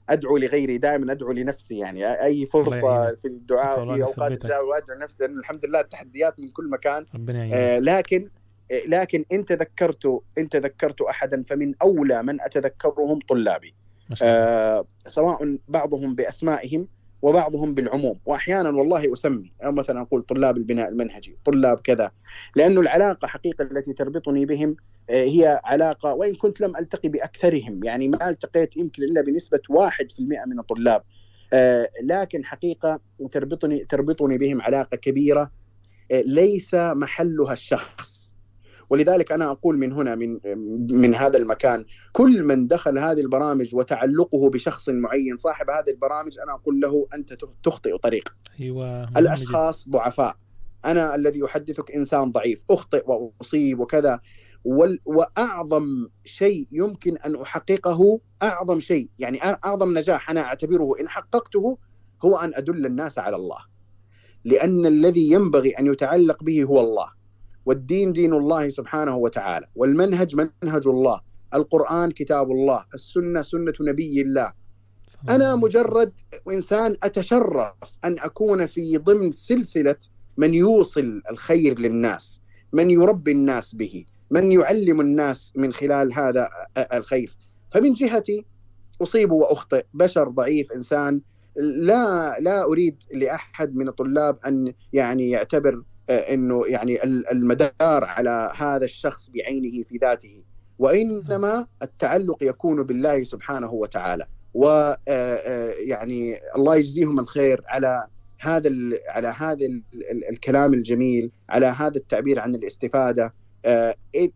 أدعو 0.09 0.36
لغيري 0.36 0.78
دائما 0.78 1.12
أدعو 1.12 1.33
لنفسي 1.33 1.78
يعني. 1.78 2.23
أي 2.23 2.47
فرصة. 2.47 3.15
في 3.15 3.28
الدعاء 3.28 3.84
في 3.84 4.02
أوقات 4.02 4.33
يثبتك. 4.33 4.44
الدعاء 4.44 4.65
وأدعو 4.65 4.99
نفسي 4.99 5.17
لأن 5.20 5.39
الحمد 5.39 5.67
لله 5.67 5.81
التحديات 5.81 6.41
من 6.41 6.49
كل 6.49 6.70
مكان. 6.70 7.07
ربنا 7.15 7.51
آه، 7.52 7.78
لكن 7.78 8.23
آه، 8.23 8.43
لكن 8.70 9.25
إن 9.33 9.44
تذكرت 9.44 10.20
إن 10.39 10.49
تذكرت 10.49 11.01
أحدا 11.01 11.43
فمن 11.43 11.75
أولى 11.83 12.23
من 12.23 12.41
أتذكرهم 12.41 13.18
طلابي. 13.28 13.75
آه، 14.23 14.84
سواء 15.07 15.59
بعضهم 15.68 16.15
بأسمائهم 16.15 16.89
وبعضهم 17.23 17.75
بالعموم. 17.75 18.18
واحيانا 18.26 18.70
والله 18.70 19.12
أسمي. 19.12 19.52
أو 19.65 19.73
مثلا 19.73 20.01
أقول 20.01 20.23
طلاب 20.23 20.57
البناء 20.57 20.89
المنهجي 20.89 21.36
طلاب 21.44 21.78
كذا. 21.78 22.10
لأنه 22.57 22.81
العلاقة 22.81 23.28
حقيقة 23.28 23.62
التي 23.62 23.93
تربطني 23.93 24.47
بهم 24.47 24.76
آه، 25.10 25.25
هي 25.25 25.60
علاقة 25.65 26.15
وإن 26.15 26.34
كنت 26.34 26.60
لم 26.60 26.76
ألتقي 26.76 27.09
بأكثرهم. 27.09 27.84
يعني 27.84 28.09
ما 28.09 28.28
التقيت 28.28 28.76
يمكن 28.76 29.02
إلا 29.02 29.23
بنسبة 29.23 29.60
1% 29.68 30.44
من 30.47 30.59
الطلاب. 30.59 31.02
آه، 31.52 31.89
لكن 32.02 32.44
حقيقة 32.44 33.01
تربطني 33.33 33.84
تربطني 33.84 34.39
بهم 34.39 34.62
علاقة 34.62 34.97
كبيرة 34.97 35.51
آه، 36.10 36.23
ليس 36.26 36.75
محلها 36.75 37.52
الشخص. 37.52 38.14
ولذلك 38.90 39.32
أنا 39.32 39.50
أقول 39.50 39.78
من 39.78 39.92
هنا 39.92 40.14
من 40.14 40.38
من 40.90 41.14
هذا 41.14 41.36
المكان 41.36 41.84
كل 42.12 42.42
من 42.42 42.66
دخل 42.66 42.98
هذه 42.98 43.20
البرامج 43.20 43.74
وتعلقه 43.74 44.50
بشخص 44.50 44.88
معين 44.88 45.36
صاحب 45.36 45.70
هذه 45.70 45.90
البرامج 45.90 46.38
أنا 46.38 46.54
أقول 46.54 46.80
له 46.80 47.06
أنت 47.14 47.34
تخطئ 47.64 47.98
طريق. 47.98 48.34
أيوه. 48.60 49.18
الأشخاص 49.18 49.88
ضعفاء. 49.88 50.36
أنا 50.84 51.14
الذي 51.14 51.44
احدثك 51.44 51.90
إنسان 51.90 52.32
ضعيف 52.32 52.64
أخطئ 52.70 53.04
وأصيب 53.06 53.80
وكذا. 53.80 54.20
وأعظم 55.04 56.08
شيء 56.24 56.66
يمكن 56.72 57.16
أن 57.16 57.36
أحققه 57.36 58.20
أعظم 58.42 58.80
شيء 58.80 59.08
يعني 59.18 59.42
أعظم 59.42 59.98
نجاح 59.98 60.30
أنا 60.30 60.40
أعتبره 60.40 60.94
إن 61.00 61.08
حققته 61.08 61.78
هو 62.24 62.36
أن 62.36 62.54
أدل 62.54 62.86
الناس 62.86 63.18
على 63.18 63.36
الله. 63.36 63.58
لأن 64.44 64.86
الذي 64.86 65.30
ينبغي 65.30 65.70
أن 65.70 65.86
يتعلق 65.86 66.42
به 66.44 66.64
هو 66.64 66.80
الله. 66.80 67.24
والدين 67.67 68.12
دين 68.12 68.33
الله 68.33 68.68
سبحانه 68.68 69.17
وتعالى 69.17 69.67
والمنهج 69.75 70.36
منهج 70.36 70.86
الله 70.86 71.20
القرآن 71.55 72.10
كتاب 72.10 72.51
الله 72.51 72.84
السنة 72.94 73.43
سنة 73.43 73.75
نبي 73.81 74.20
الله. 74.20 74.52
أنا 75.28 75.57
مجرد 75.57 76.12
إنسان 76.51 76.97
أتشرف 77.02 77.75
أن 78.05 78.18
أكون 78.18 78.67
في 78.67 78.99
ضمن 78.99 79.31
سلسلة 79.33 79.97
من 80.36 80.55
يوصل 80.55 81.23
الخير 81.31 81.78
للناس 81.78 82.41
من 82.73 82.91
يربي 82.91 83.33
الناس 83.33 83.75
به 83.75 84.05
من 84.31 84.52
يعلم 84.52 85.01
الناس 85.01 85.52
من 85.57 85.73
خلال 85.73 86.12
هذا 86.15 86.49
الخير. 86.93 87.36
فمن 87.73 87.93
جهتي 87.93 88.44
أصيب 89.02 89.33
وأخطئ 89.33 89.84
بشر 89.94 90.28
ضعيف 90.28 90.73
إنسان 90.73 91.20
لا 91.57 92.36
لا 92.41 92.65
أريد 92.65 92.97
لأحد 93.12 93.76
من 93.76 93.89
الطلاب 93.89 94.39
أن 94.47 94.73
يعني 94.93 95.31
يعتبر 95.31 95.83
إنه 96.10 96.66
يعني 96.66 97.05
المدار 97.05 98.05
على 98.05 98.52
هذا 98.57 98.84
الشخص 98.84 99.31
بعينه 99.31 99.83
في 99.83 99.97
ذاته. 99.97 100.42
وإنما 100.78 101.66
التعلق 101.83 102.42
يكون 102.42 102.83
بالله 102.83 103.23
سبحانه 103.23 103.73
وتعالى. 103.73 104.26
ويعني 104.55 106.41
الله 106.57 106.76
يجزيهم 106.76 107.20
الخير 107.20 107.62
على 107.66 108.07
هذا 108.41 108.70
على 109.08 109.28
هذا 109.28 109.66
الكلام 110.31 110.74
الجميل 110.74 111.31
على 111.49 111.66
هذا 111.66 111.97
التعبير 111.97 112.41
عن 112.41 112.55
الاستفادة. 112.55 113.34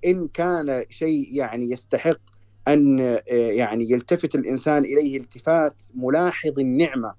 إن 0.06 0.28
كان 0.34 0.84
شيء 0.88 1.28
يعني 1.36 1.70
يستحق 1.70 2.20
أن 2.68 2.98
يعني 3.28 3.90
يلتفت 3.90 4.34
الإنسان 4.34 4.84
إليه 4.84 5.16
التفات 5.16 5.82
ملاحظ 5.94 6.58
النعمة 6.58 7.14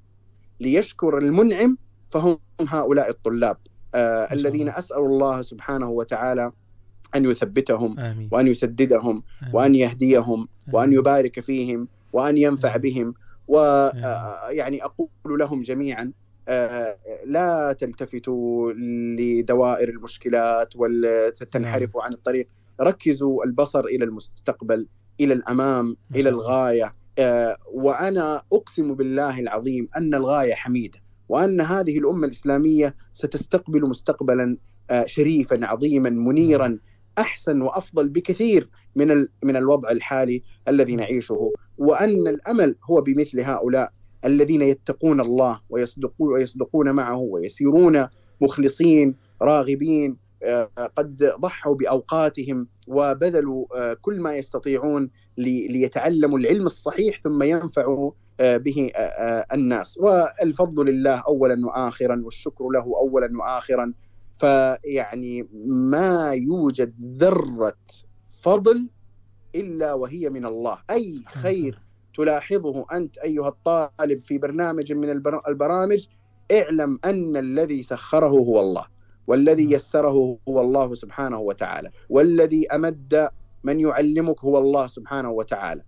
ليشكر 0.59 1.17
المنعم 1.17 1.77
فهم 2.11 2.37
هؤلاء 2.67 3.09
الطلاب. 3.09 3.57
الذين 3.95 4.69
أسأل 4.69 4.97
الله 4.97 5.41
سبحانه 5.41 5.89
وتعالى 5.89 6.51
أن 7.15 7.25
يثبتهم 7.25 7.99
آمين. 7.99 8.29
وأن 8.31 8.47
يسددهم 8.47 9.23
آمين. 9.43 9.55
وأن 9.55 9.75
يهديهم 9.75 10.47
وأن 10.73 10.93
يبارك 10.93 11.39
فيهم 11.39 11.87
وأن 12.13 12.37
ينفع 12.37 12.77
بهم 12.77 13.13
ويعني 13.47 14.83
أقول 14.83 15.09
لهم 15.39 15.61
جميعا 15.61 16.11
آه، 16.47 16.97
لا 17.25 17.73
تلتفتوا 17.79 18.73
لدوائر 19.17 19.89
المشكلات 19.89 20.73
وتنحرفوا 20.75 22.03
عن 22.03 22.13
الطريق. 22.13 22.47
ركزوا 22.81 23.45
البصر 23.45 23.85
إلى 23.85 24.05
المستقبل 24.05 24.87
إلى 25.19 25.33
الأمام 25.33 25.97
إلى 26.15 26.29
الغاية. 26.29 26.91
آه، 27.19 27.57
وأنا 27.73 28.41
أقسم 28.53 28.93
بالله 28.93 29.39
العظيم 29.39 29.89
أن 29.97 30.15
الغاية 30.15 30.53
حميدة. 30.53 30.99
وأن 31.29 31.61
هذه 31.61 31.97
الأمة 31.97 32.25
الإسلامية 32.25 32.95
ستستقبل 33.13 33.89
مستقبلا 33.89 34.57
آه، 34.89 35.05
شريفا 35.05 35.65
عظيما 35.65 36.09
منيرا 36.09 36.79
أحسن 37.17 37.61
وأفضل 37.61 38.09
بكثير 38.09 38.69
من 38.95 39.27
من 39.43 39.55
الوضع 39.55 39.91
الحالي 39.91 40.41
الذي 40.67 40.95
نعيشه. 40.95 41.51
وأن 41.77 42.27
الأمل 42.27 42.75
هو 42.83 43.01
بمثل 43.01 43.39
هؤلاء 43.39 43.91
الذين 44.25 44.61
يتقون 44.61 45.21
الله 45.21 45.61
ويصدقون 45.69 46.33
ويصدقون 46.33 46.91
معه 46.91 47.17
ويسيرون 47.17 48.07
مخلصين 48.41 49.15
راغبين 49.41 50.17
آه، 50.43 50.69
قد 50.97 51.33
ضحوا 51.39 51.75
بأوقاتهم 51.75 52.67
وبذلوا 52.87 53.65
آه، 53.75 53.97
كل 54.01 54.21
ما 54.21 54.35
يستطيعون 54.35 55.09
ليتعلموا 55.37 56.39
العلم 56.39 56.65
الصحيح 56.65 57.21
ثم 57.21 57.43
ينفعوا 57.43 58.11
به 58.39 58.91
الناس. 59.53 59.97
والفضل 59.97 60.85
لله 60.85 61.23
اولا 61.27 61.67
واخرا 61.67 62.21
والشكر 62.23 62.69
له 62.69 62.83
اولا 62.83 63.29
واخرا. 63.39 63.93
فيعني 64.37 65.47
ما 65.65 66.31
يوجد 66.33 66.93
ذرة 67.17 67.77
فضل 68.41 68.87
إلا 69.55 69.93
وهي 69.93 70.29
من 70.29 70.45
الله. 70.45 70.77
أي 70.89 71.13
خير 71.27 71.79
تلاحظه 72.15 72.85
أنت 72.91 73.17
أيها 73.17 73.47
الطالب 73.47 74.21
في 74.21 74.37
برنامج 74.37 74.93
من 74.93 75.09
البرامج 75.47 76.07
اعلم 76.51 76.99
أن 77.05 77.37
الذي 77.37 77.83
سخره 77.83 78.27
هو 78.27 78.59
الله 78.59 78.85
والذي 79.27 79.71
يسره 79.71 80.37
هو 80.47 80.61
الله 80.61 80.93
سبحانه 80.93 81.39
وتعالى 81.39 81.91
والذي 82.09 82.67
أمد 82.67 83.29
من 83.63 83.79
يعلمك 83.79 84.39
هو 84.39 84.57
الله 84.57 84.87
سبحانه 84.87 85.29
وتعالى. 85.31 85.83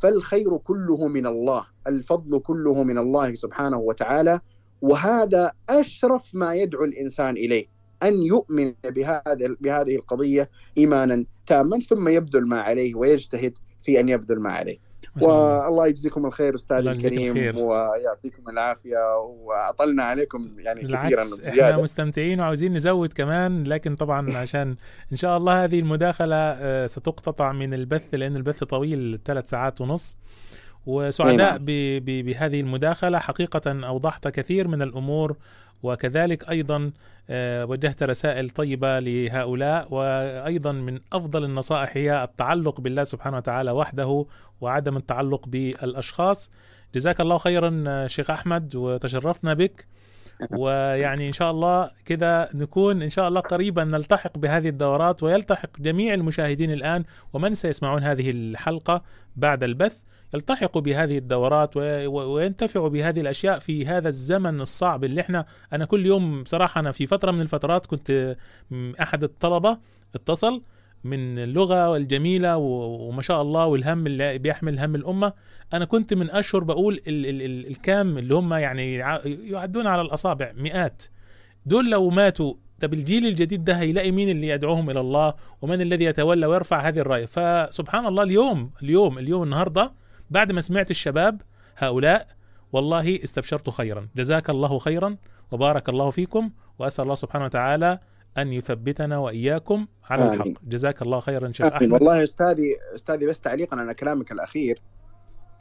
فالخير 0.00 0.56
كله 0.56 1.08
من 1.08 1.26
الله 1.26 1.66
الفضل 1.86 2.38
كله 2.40 2.82
من 2.82 2.98
الله 2.98 3.34
سبحانه 3.34 3.78
وتعالى 3.78 4.40
وهذا 4.82 5.52
أشرف 5.68 6.34
ما 6.34 6.54
يدعو 6.54 6.84
الإنسان 6.84 7.36
إليه 7.36 7.66
أن 8.02 8.22
يؤمن 8.22 8.74
بهذا 8.84 9.56
بهذه 9.60 9.96
القضية 9.96 10.50
إيمانا 10.78 11.24
تاما 11.46 11.78
ثم 11.78 12.08
يبذل 12.08 12.46
ما 12.46 12.60
عليه 12.60 12.94
ويجتهد 12.94 13.52
في 13.82 14.00
أن 14.00 14.08
يبذل 14.08 14.40
ما 14.40 14.52
عليه. 14.52 14.78
والله 15.20 15.86
يجزيكم 15.86 16.26
الخير 16.26 16.54
أستاذ 16.54 16.86
الكريم 16.86 17.36
الخير. 17.36 17.56
ويعطيكم 17.56 18.48
العافية 18.48 19.18
وأطلنا 19.18 20.02
عليكم 20.02 20.48
يعني 20.58 20.80
كثيرا 20.80 21.24
زياده 21.24 21.70
إحنا 21.70 21.82
مستمتعين 21.82 22.40
وعاوزين 22.40 22.72
نزود 22.72 23.12
كمان 23.12 23.64
لكن 23.64 23.96
طبعا 23.96 24.36
عشان 24.42 24.76
إن 25.12 25.16
شاء 25.16 25.36
الله 25.36 25.64
هذه 25.64 25.80
المداخلة 25.80 26.36
آه، 26.36 26.86
ستقتطع 26.86 27.52
من 27.52 27.74
البث 27.74 28.14
لأن 28.14 28.36
البث 28.36 28.64
طويل 28.64 29.20
ثلاث 29.24 29.50
ساعات 29.50 29.80
ونص. 29.80 30.16
وسعداء 30.86 31.52
نعم. 31.52 31.64
بهذه 32.00 32.60
المداخلة. 32.60 33.18
حقيقة 33.18 33.86
أوضحت 33.86 34.28
كثير 34.28 34.68
من 34.68 34.82
الأمور 34.82 35.36
وكذلك 35.82 36.50
أيضا 36.50 36.90
آه، 37.30 37.64
وجهت 37.64 38.02
رسائل 38.02 38.50
طيبة 38.50 38.98
لهؤلاء 38.98 39.94
وأيضا 39.94 40.72
من 40.72 41.00
أفضل 41.12 41.44
النصائح 41.44 41.96
هي 41.96 42.24
التعلق 42.24 42.80
بالله 42.80 43.04
سبحانه 43.04 43.36
وتعالى 43.36 43.70
وحده 43.70 44.26
وعدم 44.60 44.96
التعلق 44.96 45.48
بالأشخاص. 45.48 46.50
جزاك 46.94 47.20
الله 47.20 47.38
خيرا 47.38 47.84
آه، 47.86 48.06
شيخ 48.06 48.30
أحمد 48.30 48.76
وتشرفنا 48.76 49.54
بك. 49.54 49.86
ويعني 50.50 51.28
إن 51.28 51.32
شاء 51.32 51.50
الله 51.50 51.90
كذا 52.04 52.48
نكون 52.54 53.02
إن 53.02 53.08
شاء 53.08 53.28
الله 53.28 53.40
قريبا 53.40 53.84
نلتحق 53.84 54.38
بهذه 54.38 54.68
الدورات 54.68 55.22
ويلتحق 55.22 55.80
جميع 55.80 56.14
المشاهدين 56.14 56.72
الآن 56.72 57.04
ومن 57.32 57.54
سيسمعون 57.54 58.02
هذه 58.02 58.30
الحلقة 58.30 59.02
بعد 59.36 59.62
البث. 59.62 60.02
يلتحقوا 60.34 60.82
بهذه 60.82 61.18
الدورات 61.18 61.76
وينتفعوا 62.06 62.88
بهذه 62.88 63.20
الأشياء 63.20 63.58
في 63.58 63.86
هذا 63.86 64.08
الزمن 64.08 64.60
الصعب 64.60 65.04
اللي 65.04 65.20
إحنا 65.20 65.46
أنا 65.72 65.84
كل 65.84 66.06
يوم 66.06 66.42
بصراحه 66.42 66.80
أنا 66.80 66.92
في 66.92 67.06
فترة 67.06 67.30
من 67.30 67.40
الفترات 67.40 67.86
كنت 67.86 68.36
أحد 69.00 69.22
الطلبة 69.22 69.78
اتصل 70.14 70.62
من 71.04 71.38
اللغة 71.38 71.96
الجميلة 71.96 72.56
وما 72.56 73.22
شاء 73.22 73.42
الله 73.42 73.66
والهم 73.66 74.06
اللي 74.06 74.38
بيحمل 74.38 74.78
هم 74.80 74.94
الأمة. 74.94 75.32
أنا 75.72 75.84
كنت 75.84 76.14
من 76.14 76.30
أشهر 76.30 76.64
بقول 76.64 76.94
ال 76.94 77.26
ال 77.26 77.42
ال 77.42 77.66
الكام 77.66 78.18
اللي 78.18 78.34
هم 78.34 78.54
يعني 78.54 78.94
يعدون 79.24 79.86
على 79.86 80.02
الأصابع 80.02 80.52
مئات. 80.56 81.02
دول 81.66 81.90
لو 81.90 82.10
ماتوا 82.10 82.54
طب 82.80 82.94
الجيل 82.94 83.26
الجديد 83.26 83.64
ده 83.64 83.74
هيلاقي 83.74 84.12
مين 84.12 84.28
اللي 84.28 84.48
يدعوهم 84.48 84.90
إلى 84.90 85.00
الله؟ 85.00 85.34
ومن 85.62 85.80
الذي 85.80 86.04
يتولى 86.04 86.46
ويرفع 86.46 86.80
هذه 86.80 86.98
الراية؟ 86.98 87.26
فسبحان 87.26 88.06
الله 88.06 88.22
اليوم 88.22 88.70
اليوم 88.82 89.18
اليوم 89.18 89.42
النهارده 89.42 89.92
بعد 90.30 90.52
ما 90.52 90.60
سمعت 90.60 90.90
الشباب 90.90 91.42
هؤلاء 91.76 92.26
والله 92.72 93.24
استبشرت 93.24 93.70
خيرا. 93.70 94.08
جزاك 94.16 94.50
الله 94.50 94.78
خيرا 94.78 95.16
وبارك 95.50 95.88
الله 95.88 96.10
فيكم 96.10 96.50
وأسأل 96.78 97.02
الله 97.02 97.14
سبحانه 97.14 97.44
وتعالى 97.44 97.98
أن 98.38 98.52
يثبتنا 98.52 99.18
وإياكم 99.18 99.86
على 100.10 100.22
آمين. 100.22 100.34
الحق 100.34 100.62
جزاك 100.64 101.02
الله 101.02 101.20
خيرا 101.20 101.52
شيخ 101.52 101.66
أحمد. 101.66 101.92
والله 101.92 102.24
أستاذي 102.24 102.76
أستاذي 102.94 103.26
بس 103.26 103.40
تعليقا 103.40 103.76
على 103.76 103.94
كلامك 103.94 104.32
الأخير. 104.32 104.82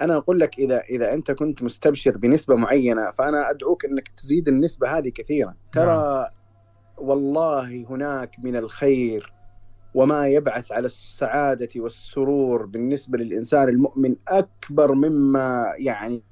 أنا 0.02 0.18
أقول 0.18 0.40
لك 0.40 0.60
إذا 0.60 0.80
إذا 0.80 1.14
أنت 1.14 1.32
كنت 1.32 1.64
مستبشر 1.64 2.18
بنسبة 2.18 2.56
معينة 2.56 3.12
فأنا 3.12 3.50
أدعوك 3.50 3.86
أنك 3.86 4.08
تزيد 4.18 4.48
النسبة 4.48 4.98
هذه 4.98 5.10
كثيرا. 5.10 5.56
ترى 5.72 5.86
نعم. 5.86 6.26
والله 6.98 7.86
هناك 7.90 8.36
من 8.40 8.56
الخير 8.56 9.34
وما 10.00 10.28
يبعث 10.28 10.72
على 10.72 10.86
السعادة 10.86 11.69
والسرور 11.76 12.66
بالنسبة 12.66 13.18
للإنسان 13.18 13.69
المؤمن 13.69 14.16
أكبر 14.28 14.94
مما 14.94 15.74
يعني 15.80 16.24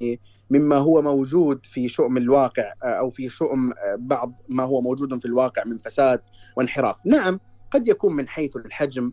مما 0.50 0.76
هو 0.76 1.02
موجود 1.02 1.66
في 1.66 1.88
شؤم 1.88 2.18
الواقع 2.18 2.74
أو 2.84 3.10
في 3.10 3.30
شؤم 3.30 3.74
بعض 3.98 4.34
ما 4.50 4.64
هو 4.64 4.82
موجود 4.82 5.20
في 5.20 5.26
الواقع 5.26 5.64
من 5.64 5.78
فساد 5.78 6.20
وانحراف. 6.56 6.96
نعم 7.06 7.40
قد 7.72 7.88
يكون 7.88 8.16
من 8.16 8.28
حيث 8.28 8.58
الحجم 8.58 9.12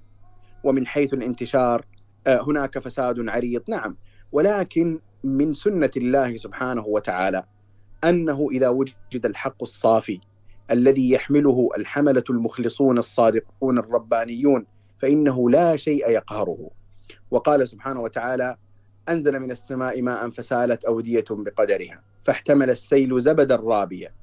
ومن 0.65 0.87
حيث 0.87 1.15
الانتشار 1.15 1.87
هناك 2.27 2.79
فساد 2.79 3.29
عريض. 3.29 3.63
نعم 3.69 3.97
ولكن 4.33 5.01
من 5.25 5.53
سنة 5.53 5.91
الله 5.97 6.37
سبحانه 6.37 6.87
وتعالى 6.87 7.43
أنه 8.05 8.49
إذا 8.51 8.69
وجد 8.69 9.27
الحق 9.27 9.63
الصافي 9.63 10.21
الذي 10.71 11.11
يحمله 11.11 11.69
الحملة 11.77 12.25
المخلصون 12.31 12.99
الصادقون 12.99 13.79
الربانيون 13.79 14.67
فإنه 14.99 15.51
لا 15.51 15.77
شيء 15.77 16.11
يقهره. 16.11 16.71
وقال 17.31 17.69
سبحانه 17.69 18.01
وتعالى 18.01 18.57
أنزل 19.09 19.41
من 19.41 19.51
السماء 19.51 20.03
ماء 20.03 20.31
فسالت 20.31 20.85
أودية 20.85 21.25
بقدرها 21.31 22.03
فاحتمل 22.25 22.71
السيل 22.71 23.21
زبدا 23.21 23.57
رابيا 23.57 24.15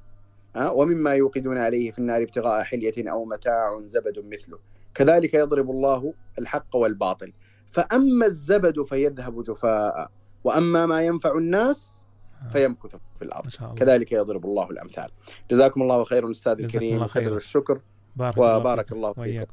ومما 0.56 1.14
يوقدون 1.14 1.58
عليه 1.58 1.90
في 1.90 1.98
النار 1.98 2.22
ابتغاء 2.22 2.62
حلية 2.62 3.10
أو 3.10 3.24
متاع 3.24 3.80
زبد 3.86 4.18
مثله. 4.32 4.58
كذلك 4.94 5.34
يضرب 5.34 5.70
الله 5.70 6.14
الحق 6.38 6.76
والباطل. 6.76 7.32
فأما 7.72 8.26
الزبد 8.26 8.82
فيذهب 8.82 9.42
جفاء 9.42 10.10
وأما 10.44 10.86
ما 10.86 11.02
ينفع 11.02 11.38
الناس 11.38 12.01
فيمكث 12.52 12.96
في 13.18 13.24
الأرض. 13.24 13.48
شاء 13.48 13.68
الله. 13.68 13.78
كذلك 13.78 14.12
يضرب 14.12 14.44
الله 14.44 14.70
الأمثال. 14.70 15.08
جزاكم 15.50 15.82
الله 15.82 16.04
خيرا 16.04 16.30
أستاذ 16.30 16.52
الكريم 16.52 17.06
خير. 17.06 17.36
الشكر. 17.36 17.80
بارك 18.16 18.38
وبارك 18.38 18.92
الله, 18.92 19.10
الله 19.10 19.24
فيكم 19.24 19.52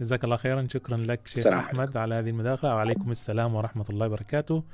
جزاك 0.00 0.24
الله 0.24 0.36
خيرا. 0.36 0.66
شكرا 0.70 0.96
لك 0.96 1.26
شيخ 1.26 1.46
احمد 1.46 1.80
عليكم. 1.80 1.98
على 1.98 2.14
هذه 2.14 2.28
المداخلة. 2.28 2.74
وعليكم 2.74 3.10
السلام 3.10 3.54
ورحمة 3.54 3.84
الله 3.90 4.06
وبركاته. 4.06 4.64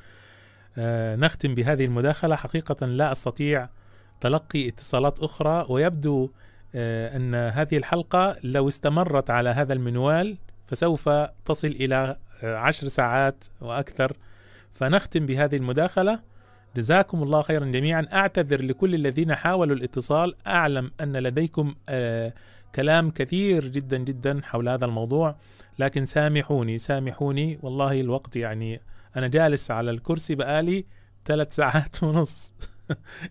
آه 0.79 1.17
نختم 1.17 1.55
بهذه 1.55 1.85
المداخلة. 1.85 2.37
حقيقة 2.37 2.87
لا 2.87 3.13
أستطيع 3.13 3.69
تلقي 4.21 4.69
اتصالات 4.69 5.21
أخرى. 5.21 5.67
ويبدو 5.69 6.31
آه 6.75 7.17
أن 7.17 7.35
هذه 7.35 7.77
الحلقة 7.77 8.37
لو 8.45 8.69
استمرت 8.69 9.31
على 9.31 9.51
هذا 9.51 9.73
المنوال 9.73 10.39
فسوف 10.67 11.09
تصل 11.45 11.69
إلى 11.69 12.17
آه، 12.43 12.57
عشر 12.57 12.87
ساعات 12.87 13.45
وأكثر. 13.61 14.17
فنختم 14.75 15.27
بهذه 15.27 15.57
المداخلة. 15.57 16.32
جزاكم 16.77 17.23
الله 17.23 17.43
خيرا 17.43 17.67
جميعا. 17.67 18.07
أعتذر 18.13 18.63
لكل 18.63 18.95
الذين 18.95 19.35
حاولوا 19.35 19.77
الاتصال. 19.77 20.35
أعلم 20.47 20.91
أن 21.01 21.17
لديكم 21.17 21.75
آه 21.89 22.33
كلام 22.75 23.11
كثير 23.11 23.69
جدا 23.69 23.97
جدا 23.99 24.41
حول 24.45 24.69
هذا 24.69 24.85
الموضوع. 24.85 25.37
لكن 25.79 26.05
سامحوني 26.05 26.79
سامحوني. 26.79 27.59
والله 27.63 28.01
الوقت 28.01 28.37
يعني 28.37 28.81
أنا 29.17 29.29
جالس 29.29 29.71
على 29.71 29.91
الكرسي 29.91 30.35
بقالي 30.35 30.85
ثلاث 31.25 31.53
ساعات 31.61 32.03
ونص. 32.03 32.55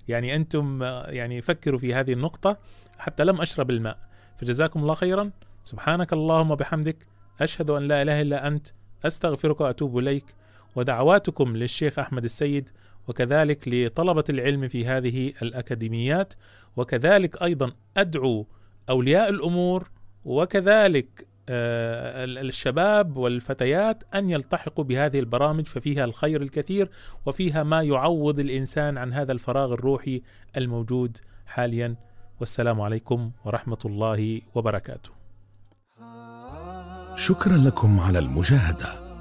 يعني 0.08 0.36
أنتم 0.36 0.84
يعني 1.08 1.42
فكروا 1.42 1.80
في 1.80 1.94
هذه 1.94 2.14
النقطة 2.14 2.58
حتى 2.98 3.24
لم 3.24 3.42
أشرب 3.42 3.70
الماء. 3.70 3.98
فجزاكم 4.38 4.80
الله 4.80 4.94
خيرا. 4.94 5.32
سبحانك 5.64 6.14
اللهم 6.14 6.52
وبحمدك. 6.52 7.08
أشهد 7.42 7.70
أن 7.70 7.88
لا 7.88 8.02
إله 8.02 8.22
إلا 8.22 8.48
أنت. 8.48 8.68
أستغفرك 9.06 9.62
وأتوب 9.62 9.98
إليك. 9.98 10.26
ودعواتكم 10.76 11.58
للشيخ 11.58 12.00
أحمد 12.00 12.24
السيد 12.24 12.70
وكذلك 13.08 13.68
لطلبة 13.68 14.24
العلم 14.30 14.68
في 14.68 14.86
هذه 14.86 15.34
الأكاديميات 15.42 16.34
وكذلك 16.78 17.42
أيضا 17.42 17.72
أدعو 17.98 18.48
أولياء 18.90 19.30
الأمور 19.30 19.90
وكذلك 20.26 21.28
آه، 21.50 22.24
الشباب 22.24 23.18
والفتيات 23.18 24.04
أن 24.16 24.30
يلتحقوا 24.30 24.84
بهذه 24.84 25.20
البرامج 25.20 25.66
ففيها 25.66 26.06
الخير 26.06 26.42
الكثير 26.42 26.90
وفيها 27.26 27.64
ما 27.64 27.82
يعوض 27.82 28.40
الإنسان 28.40 28.98
عن 28.98 29.14
هذا 29.14 29.32
الفراغ 29.32 29.74
الروحي 29.74 30.22
الموجود 30.58 31.18
حاليا. 31.46 31.96
والسلام 32.40 32.82
عليكم 32.82 33.32
ورحمة 33.46 33.78
الله 33.86 34.42
وبركاته. 34.56 35.10
شكرا 37.16 37.58
لكم 37.58 38.00
على 38.00 38.20
المشاهدة. 38.20 39.12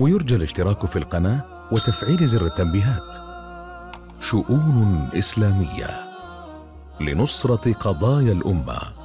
ويرجى 0.00 0.36
الاشتراك 0.36 0.86
في 0.86 0.96
القناة 0.96 1.53
وتفعيل 1.72 2.26
زر 2.26 2.46
التنبيهات. 2.46 3.16
شؤون 4.20 5.08
إسلامية 5.14 5.90
لنصرة 7.00 7.72
قضايا 7.72 8.32
الأمة. 8.32 9.03